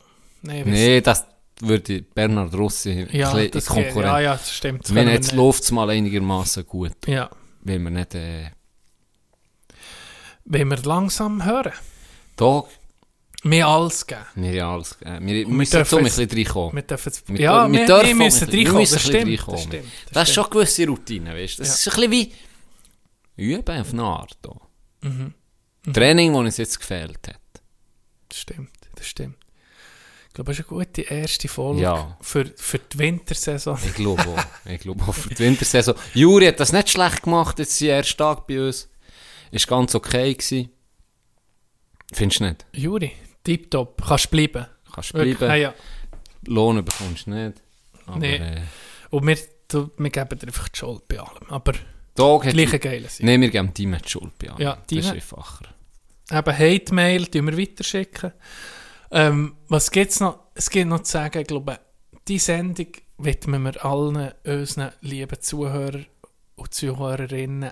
Nee, 0.46 0.64
Nee, 0.66 1.02
das, 1.02 1.26
würde 1.62 2.02
Bernhard 2.02 2.54
Rossi 2.54 3.08
Ja, 3.12 3.32
in 3.38 3.52
geht. 3.52 3.66
Konkurrenz. 3.66 3.96
Ja, 4.06 4.20
ja, 4.20 4.32
das 4.34 4.54
stimmt. 4.54 4.84
Das 4.84 4.94
Wenn 4.96 5.08
jetzt 5.10 5.32
läuft 5.32 5.64
es 5.64 5.72
mal 5.72 5.90
einigermaßen 5.90 6.66
gut, 6.66 6.92
Ja, 7.08 7.30
wenn 7.62 7.84
wir 7.84 7.90
nicht... 7.92 8.14
Äh, 8.16 8.52
wenn 10.46 10.68
wir 10.70 10.78
langsam 10.78 11.44
hören. 11.46 11.72
da, 12.36 12.64
Mehr 13.44 13.68
alles 13.68 14.06
geben. 14.08 14.22
wir, 14.36 14.54
ja 14.54 14.74
alles, 14.74 14.94
äh, 15.02 15.20
wir, 15.22 15.36
wir 15.36 15.48
müssen 15.48 15.72
dürfen 15.78 15.90
so 15.90 15.98
ein 15.98 16.06
jetzt- 16.06 16.18
bisschen 16.18 16.38
reinkommen. 16.46 16.76
Wir 16.76 16.82
dürfen 16.82 17.10
jetzt, 17.10 17.30
Wir 17.30 17.40
ja, 17.40 17.68
wir, 17.68 17.72
wir 17.74 17.80
wir, 17.80 17.86
dürfen 17.88 18.18
müssen 18.18 18.48
auch 18.50 18.54
reinkommen, 18.54 18.78
wir 18.80 18.88
das 18.88 19.02
stimmt, 19.04 19.48
das 19.48 19.62
stimmt. 19.64 19.86
Das 20.12 20.30
ist 20.30 20.34
schon 20.36 20.44
eine 20.46 20.52
gewisse 20.54 20.88
Routine, 20.88 21.36
weißt 21.36 21.60
du? 21.60 21.64
Das 21.64 21.80
ist 21.88 21.88
ein 21.88 22.10
bisschen 22.10 22.12
wie 22.12 22.34
Üben 23.38 23.80
auf 23.82 23.94
eine 23.94 24.04
Art. 24.04 24.38
Da. 24.42 24.52
Mhm. 25.02 25.34
Training, 25.94 26.34
das 26.34 26.40
uns 26.40 26.58
jetzt 26.58 26.80
gefehlt 26.80 27.20
hat. 27.28 27.40
Das 28.30 28.40
stimmt, 28.40 28.72
das 28.96 29.06
stimmt. 29.08 29.38
Ich 30.36 30.44
glaube, 30.44 30.52
das 30.52 30.60
ist 30.60 30.70
eine 30.70 30.80
gute 30.80 31.02
erste 31.04 31.48
Folge 31.48 31.82
Ja. 31.84 32.18
für, 32.20 32.46
für 32.58 32.78
die 32.78 33.00
Wintersaison. 33.00 33.80
Ich 33.86 33.94
glaube 33.94 34.22
auch. 34.28 34.44
Ich 34.70 34.82
glaube 34.82 35.02
auch 35.08 35.14
für 35.14 35.30
die 35.30 35.40
Wintersaison. 35.40 35.96
Juri 36.14 36.48
hat 36.48 36.60
das 36.60 36.74
nicht 36.74 36.90
schlecht 36.90 37.24
gemacht, 37.24 37.58
jetzt 37.58 37.78
sein 37.80 37.88
erster 37.88 38.18
Tag 38.18 38.46
bei 38.46 38.60
uns. 38.68 38.90
Ist 39.52 39.66
ganz 39.66 39.96
okay 39.96 40.34
gewesen. 40.34 40.72
Findest 42.12 42.42
du 42.42 42.44
nicht? 42.48 42.66
Juri, 42.74 43.14
tipptopp, 43.46 44.04
kannst 44.06 44.30
bleiben. 44.30 44.66
Kannst 44.94 45.14
Wirklich, 45.14 45.38
bleiben. 45.38 45.54
ah, 45.54 45.56
ja. 45.56 45.74
Lohn 46.48 46.84
bekommst 46.84 47.28
du 47.28 47.32
nicht. 47.32 47.62
Aber, 48.06 48.18
Nee. 48.20 48.36
äh, 48.36 48.62
Und 49.12 49.26
wir, 49.28 49.38
du, 49.70 49.90
wir 49.98 50.10
geben 50.10 50.38
dir 50.40 50.48
einfach 50.48 50.68
die 50.68 50.80
Schuld 50.80 51.08
bei 51.08 51.18
allem. 51.18 51.50
Aber 51.50 51.72
gleiche 52.42 52.80
geile 52.80 53.08
sein. 53.08 53.26
Nein, 53.26 53.40
wir 53.40 53.50
geben 53.52 53.74
Team 53.74 53.96
die 54.04 54.10
Schuld 54.10 54.38
bei 54.38 54.50
allen. 54.50 54.62
Ja, 54.62 54.74
Das 54.86 54.98
ist 54.98 55.06
Team. 55.06 55.14
einfacher. 55.14 55.66
Eben 56.30 56.58
Hate-Mail, 56.60 57.28
tun 57.28 57.48
wir 57.48 57.58
weiterschicken. 57.58 58.34
Ähm, 59.16 59.56
was 59.70 59.92
gibt 59.92 60.12
es 60.12 60.20
noch? 60.20 60.40
Es 60.56 60.70
gibt 60.70 60.90
noch 60.90 61.02
zu 61.04 61.14
sagen, 61.14 61.40
ich 61.40 61.48
glaube, 61.48 61.80
die 62.28 62.38
Sendung 62.38 62.88
widmen 63.18 63.64
wir 63.64 63.86
allen 63.86 64.34
unseren 64.46 64.92
lieben 65.00 65.42
Zuhörern 65.42 66.06
und 66.58 66.74
Zuhörerinnen, 66.74 67.72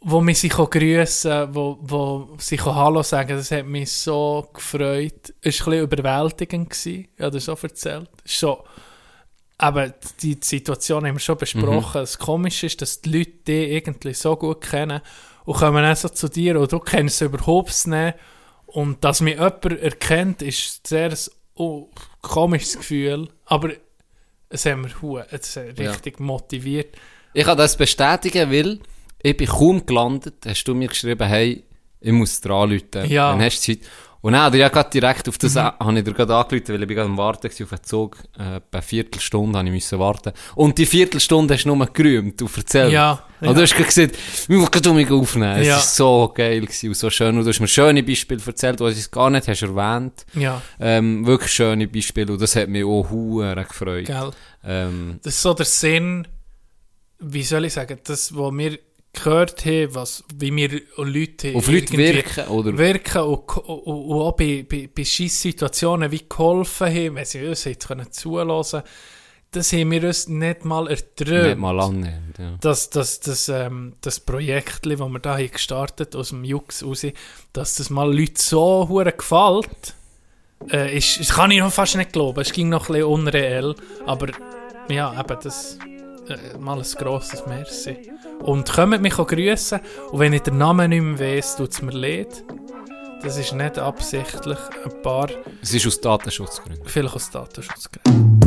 wo 0.00 0.22
wir 0.22 0.34
sie 0.34 0.48
grüßen 0.48 1.54
wo, 1.54 1.78
wo 1.82 2.36
sie 2.38 2.58
Hallo 2.58 3.02
sagen 3.02 3.36
Das 3.36 3.50
hat 3.50 3.66
mich 3.66 3.92
so 3.92 4.48
gefreut. 4.54 5.34
Es 5.42 5.60
war 5.60 5.74
ein 5.74 5.86
bisschen 5.86 6.00
überwältigend. 6.00 6.70
Gewesen. 6.70 7.08
Ich 7.14 7.20
habe 7.20 7.32
das 7.32 7.44
schon 7.44 7.58
erzählt. 7.60 8.10
So, 8.24 8.64
aber 9.58 9.92
die 10.22 10.38
Situation 10.42 11.06
haben 11.06 11.16
wir 11.16 11.20
schon 11.20 11.36
besprochen. 11.36 12.00
Das 12.00 12.18
Komische 12.18 12.66
ist, 12.66 12.80
dass 12.80 13.02
die 13.02 13.18
Leute 13.18 13.32
dich 13.46 13.70
irgendwie 13.70 14.14
so 14.14 14.34
gut 14.34 14.62
kennen 14.62 15.02
und 15.44 15.58
kommen 15.58 15.82
dann 15.82 15.94
so 15.94 16.08
zu 16.08 16.28
dir 16.28 16.58
und 16.58 16.72
du 16.72 16.78
kennst 16.78 17.18
sie 17.18 17.26
überhaupt 17.26 17.86
nicht. 17.86 18.14
Und 18.68 19.02
dass 19.02 19.22
mich 19.22 19.34
jemand 19.34 19.64
erkennt, 19.64 20.42
ist 20.42 20.86
sehr 20.86 21.10
ein 21.10 21.18
oh, 21.54 21.88
komisches 22.20 22.76
Gefühl. 22.76 23.28
Aber 23.46 23.70
es 24.50 24.66
hat 24.66 24.76
mich 24.76 24.94
hat 25.02 25.44
Ja. 25.78 25.90
richtig 25.90 26.20
motiviert. 26.20 26.94
Ich 27.32 27.44
kann 27.44 27.56
das 27.56 27.76
bestätigen, 27.76 28.50
weil 28.50 28.78
ich 29.22 29.36
bin 29.36 29.46
kaum 29.46 29.86
gelandet, 29.86 30.44
hast 30.46 30.64
du 30.64 30.74
mir 30.74 30.88
geschrieben, 30.88 31.26
hey, 31.26 31.64
ich 32.00 32.12
muss 32.12 32.40
dir 32.40 32.50
anrufen. 32.50 33.06
Ja. 33.08 33.32
Dann 33.32 33.40
hast 33.42 33.66
du 33.66 33.72
Zeit. 33.78 33.88
Und 34.20 34.32
dann, 34.32 34.52
ja, 34.54 34.68
gerade 34.68 34.90
direkt 34.90 35.28
auf 35.28 35.38
das, 35.38 35.54
mhm. 35.54 35.60
habe 35.60 35.98
ich 35.98 36.04
dir 36.04 36.12
gerade 36.12 36.34
angerufen, 36.34 36.74
weil 36.74 36.82
ich 36.82 36.88
gerade 36.88 37.02
am 37.08 37.16
Warten 37.16 37.44
war 37.44 37.64
auf 37.64 37.70
den 37.70 37.84
Zug. 37.84 38.16
Äh, 38.38 38.60
bei 38.70 38.82
Viertelstunde 38.82 39.58
habe 39.58 39.68
ich 39.68 39.74
müssen 39.74 39.98
warten. 39.98 40.32
Und 40.56 40.76
die 40.76 40.86
Viertelstunde 40.86 41.54
hast 41.54 41.64
du 41.64 41.74
nur 41.74 41.86
gerühmt 41.86 42.40
und 42.42 42.56
erzählt. 42.56 42.92
Ja, 42.92 43.22
Und 43.40 43.56
du 43.56 43.62
hast 43.62 43.76
gesagt, 43.76 44.16
ich 44.16 44.48
muss 44.48 44.70
gerade 44.70 44.92
mich 44.92 45.10
aufnehmen. 45.10 45.62
Ja. 45.62 45.76
Es 45.76 46.00
war 46.00 46.26
so 46.26 46.32
geil 46.34 46.62
gewesen 46.62 46.88
und 46.88 46.96
so 46.96 47.10
schön. 47.10 47.38
Und 47.38 47.44
du 47.44 47.48
hast 47.50 47.60
mir 47.60 47.68
schöne 47.68 48.02
Beispiele 48.02 48.40
erzählt, 48.44 48.80
die 48.80 48.88
ich 48.88 49.10
gar 49.10 49.30
nicht 49.30 49.46
hast 49.46 49.62
erwähnt. 49.62 50.26
Ja, 50.34 50.62
Ähm, 50.80 51.24
wirklich 51.24 51.52
schöne 51.52 51.86
Beispiele 51.86 52.32
und 52.32 52.42
das 52.42 52.56
hat 52.56 52.68
mich 52.68 52.84
auch 52.84 53.08
hure 53.10 53.64
gefreut. 53.64 54.06
gell. 54.06 54.30
Ähm, 54.64 55.20
Das 55.22 55.34
ist 55.34 55.42
so 55.42 55.54
der 55.54 55.66
Sinn, 55.66 56.26
wie 57.20 57.42
soll 57.42 57.64
ich 57.66 57.72
sagen, 57.72 57.98
das, 58.04 58.34
was 58.36 58.52
wir 58.52 58.78
gehört 59.22 59.64
haben, 59.64 59.94
was, 59.94 60.24
wie 60.34 60.54
wir 60.54 60.80
Leute 60.96 61.54
auf 61.54 61.68
Leute 61.68 61.96
wirken, 61.96 62.48
oder? 62.48 62.76
wirken 62.76 63.22
und, 63.22 63.56
und, 63.56 63.80
und 63.80 64.20
auch 64.20 64.32
bei, 64.32 64.64
bei, 64.68 64.88
bei 64.94 65.04
Scheisssituationen 65.04 66.10
wie 66.10 66.24
geholfen 66.28 66.86
haben, 66.86 67.14
wenn 67.16 67.24
sie 67.24 67.46
uns 67.46 67.64
jetzt 67.64 67.88
können 67.88 68.10
zuhören 68.10 68.82
das 69.50 69.72
haben 69.72 69.90
wir 69.90 70.04
uns 70.04 70.28
nicht 70.28 70.64
mal 70.66 70.88
erträumt. 70.88 71.46
Nicht 71.46 71.58
mal 71.58 71.80
annehmen, 71.80 72.34
ja. 72.38 72.56
dass, 72.60 72.90
dass, 72.90 73.20
dass, 73.20 73.48
ähm, 73.48 73.94
das 74.02 74.20
Projekt, 74.20 74.84
das 74.84 74.98
wir 74.98 75.18
da 75.20 75.38
haben 75.38 75.50
gestartet 75.50 76.14
aus 76.14 76.30
dem 76.30 76.44
Jux 76.44 76.84
raus, 76.84 77.06
dass 77.54 77.76
das 77.76 77.88
mal 77.88 78.14
Leuten 78.14 78.36
so 78.36 78.86
hure 78.88 79.12
gefällt, 79.12 79.94
äh, 80.70 80.96
ist, 80.96 81.20
das 81.20 81.30
kann 81.30 81.50
ich 81.50 81.60
noch 81.60 81.72
fast 81.72 81.96
nicht 81.96 82.12
glauben. 82.12 82.40
Es 82.40 82.52
ging 82.52 82.68
noch 82.68 82.88
ein 82.88 82.92
bisschen 82.92 83.08
unreell, 83.08 83.74
aber 84.04 84.28
ja, 84.90 85.18
eben 85.18 85.38
das 85.42 85.78
äh, 86.28 86.58
mal 86.58 86.78
ein 86.78 86.86
grosses 86.98 87.46
Merci. 87.46 87.96
Und 88.40 88.72
kommt 88.72 89.02
mich 89.02 89.18
auch 89.18 89.26
grüßen 89.26 89.80
und 90.12 90.18
wenn 90.20 90.32
ich 90.32 90.42
den 90.42 90.58
Namen 90.58 90.90
nicht 90.90 91.02
mehr 91.02 91.18
weiss, 91.36 91.56
tut 91.56 91.72
es 91.72 91.82
mir 91.82 91.92
leid. 91.92 92.44
Das 93.22 93.36
ist 93.36 93.52
nicht 93.52 93.78
absichtlich. 93.78 94.58
Ein 94.84 95.02
paar, 95.02 95.28
Es 95.60 95.74
ist 95.74 95.86
aus 95.86 96.00
Datenschutzgründen. 96.00 96.86
vielleicht 96.86 97.16
aus 97.16 97.30
Datenschutzgründen. 97.30 98.38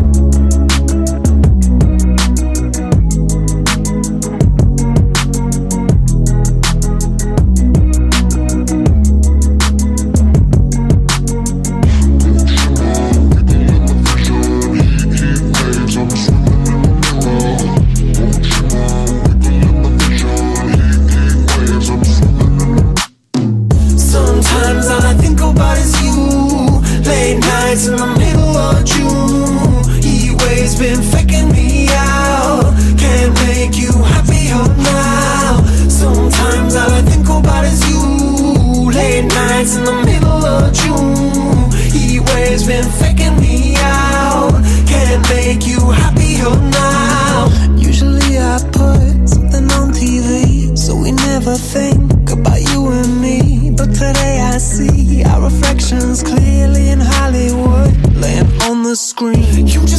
You 59.22 59.91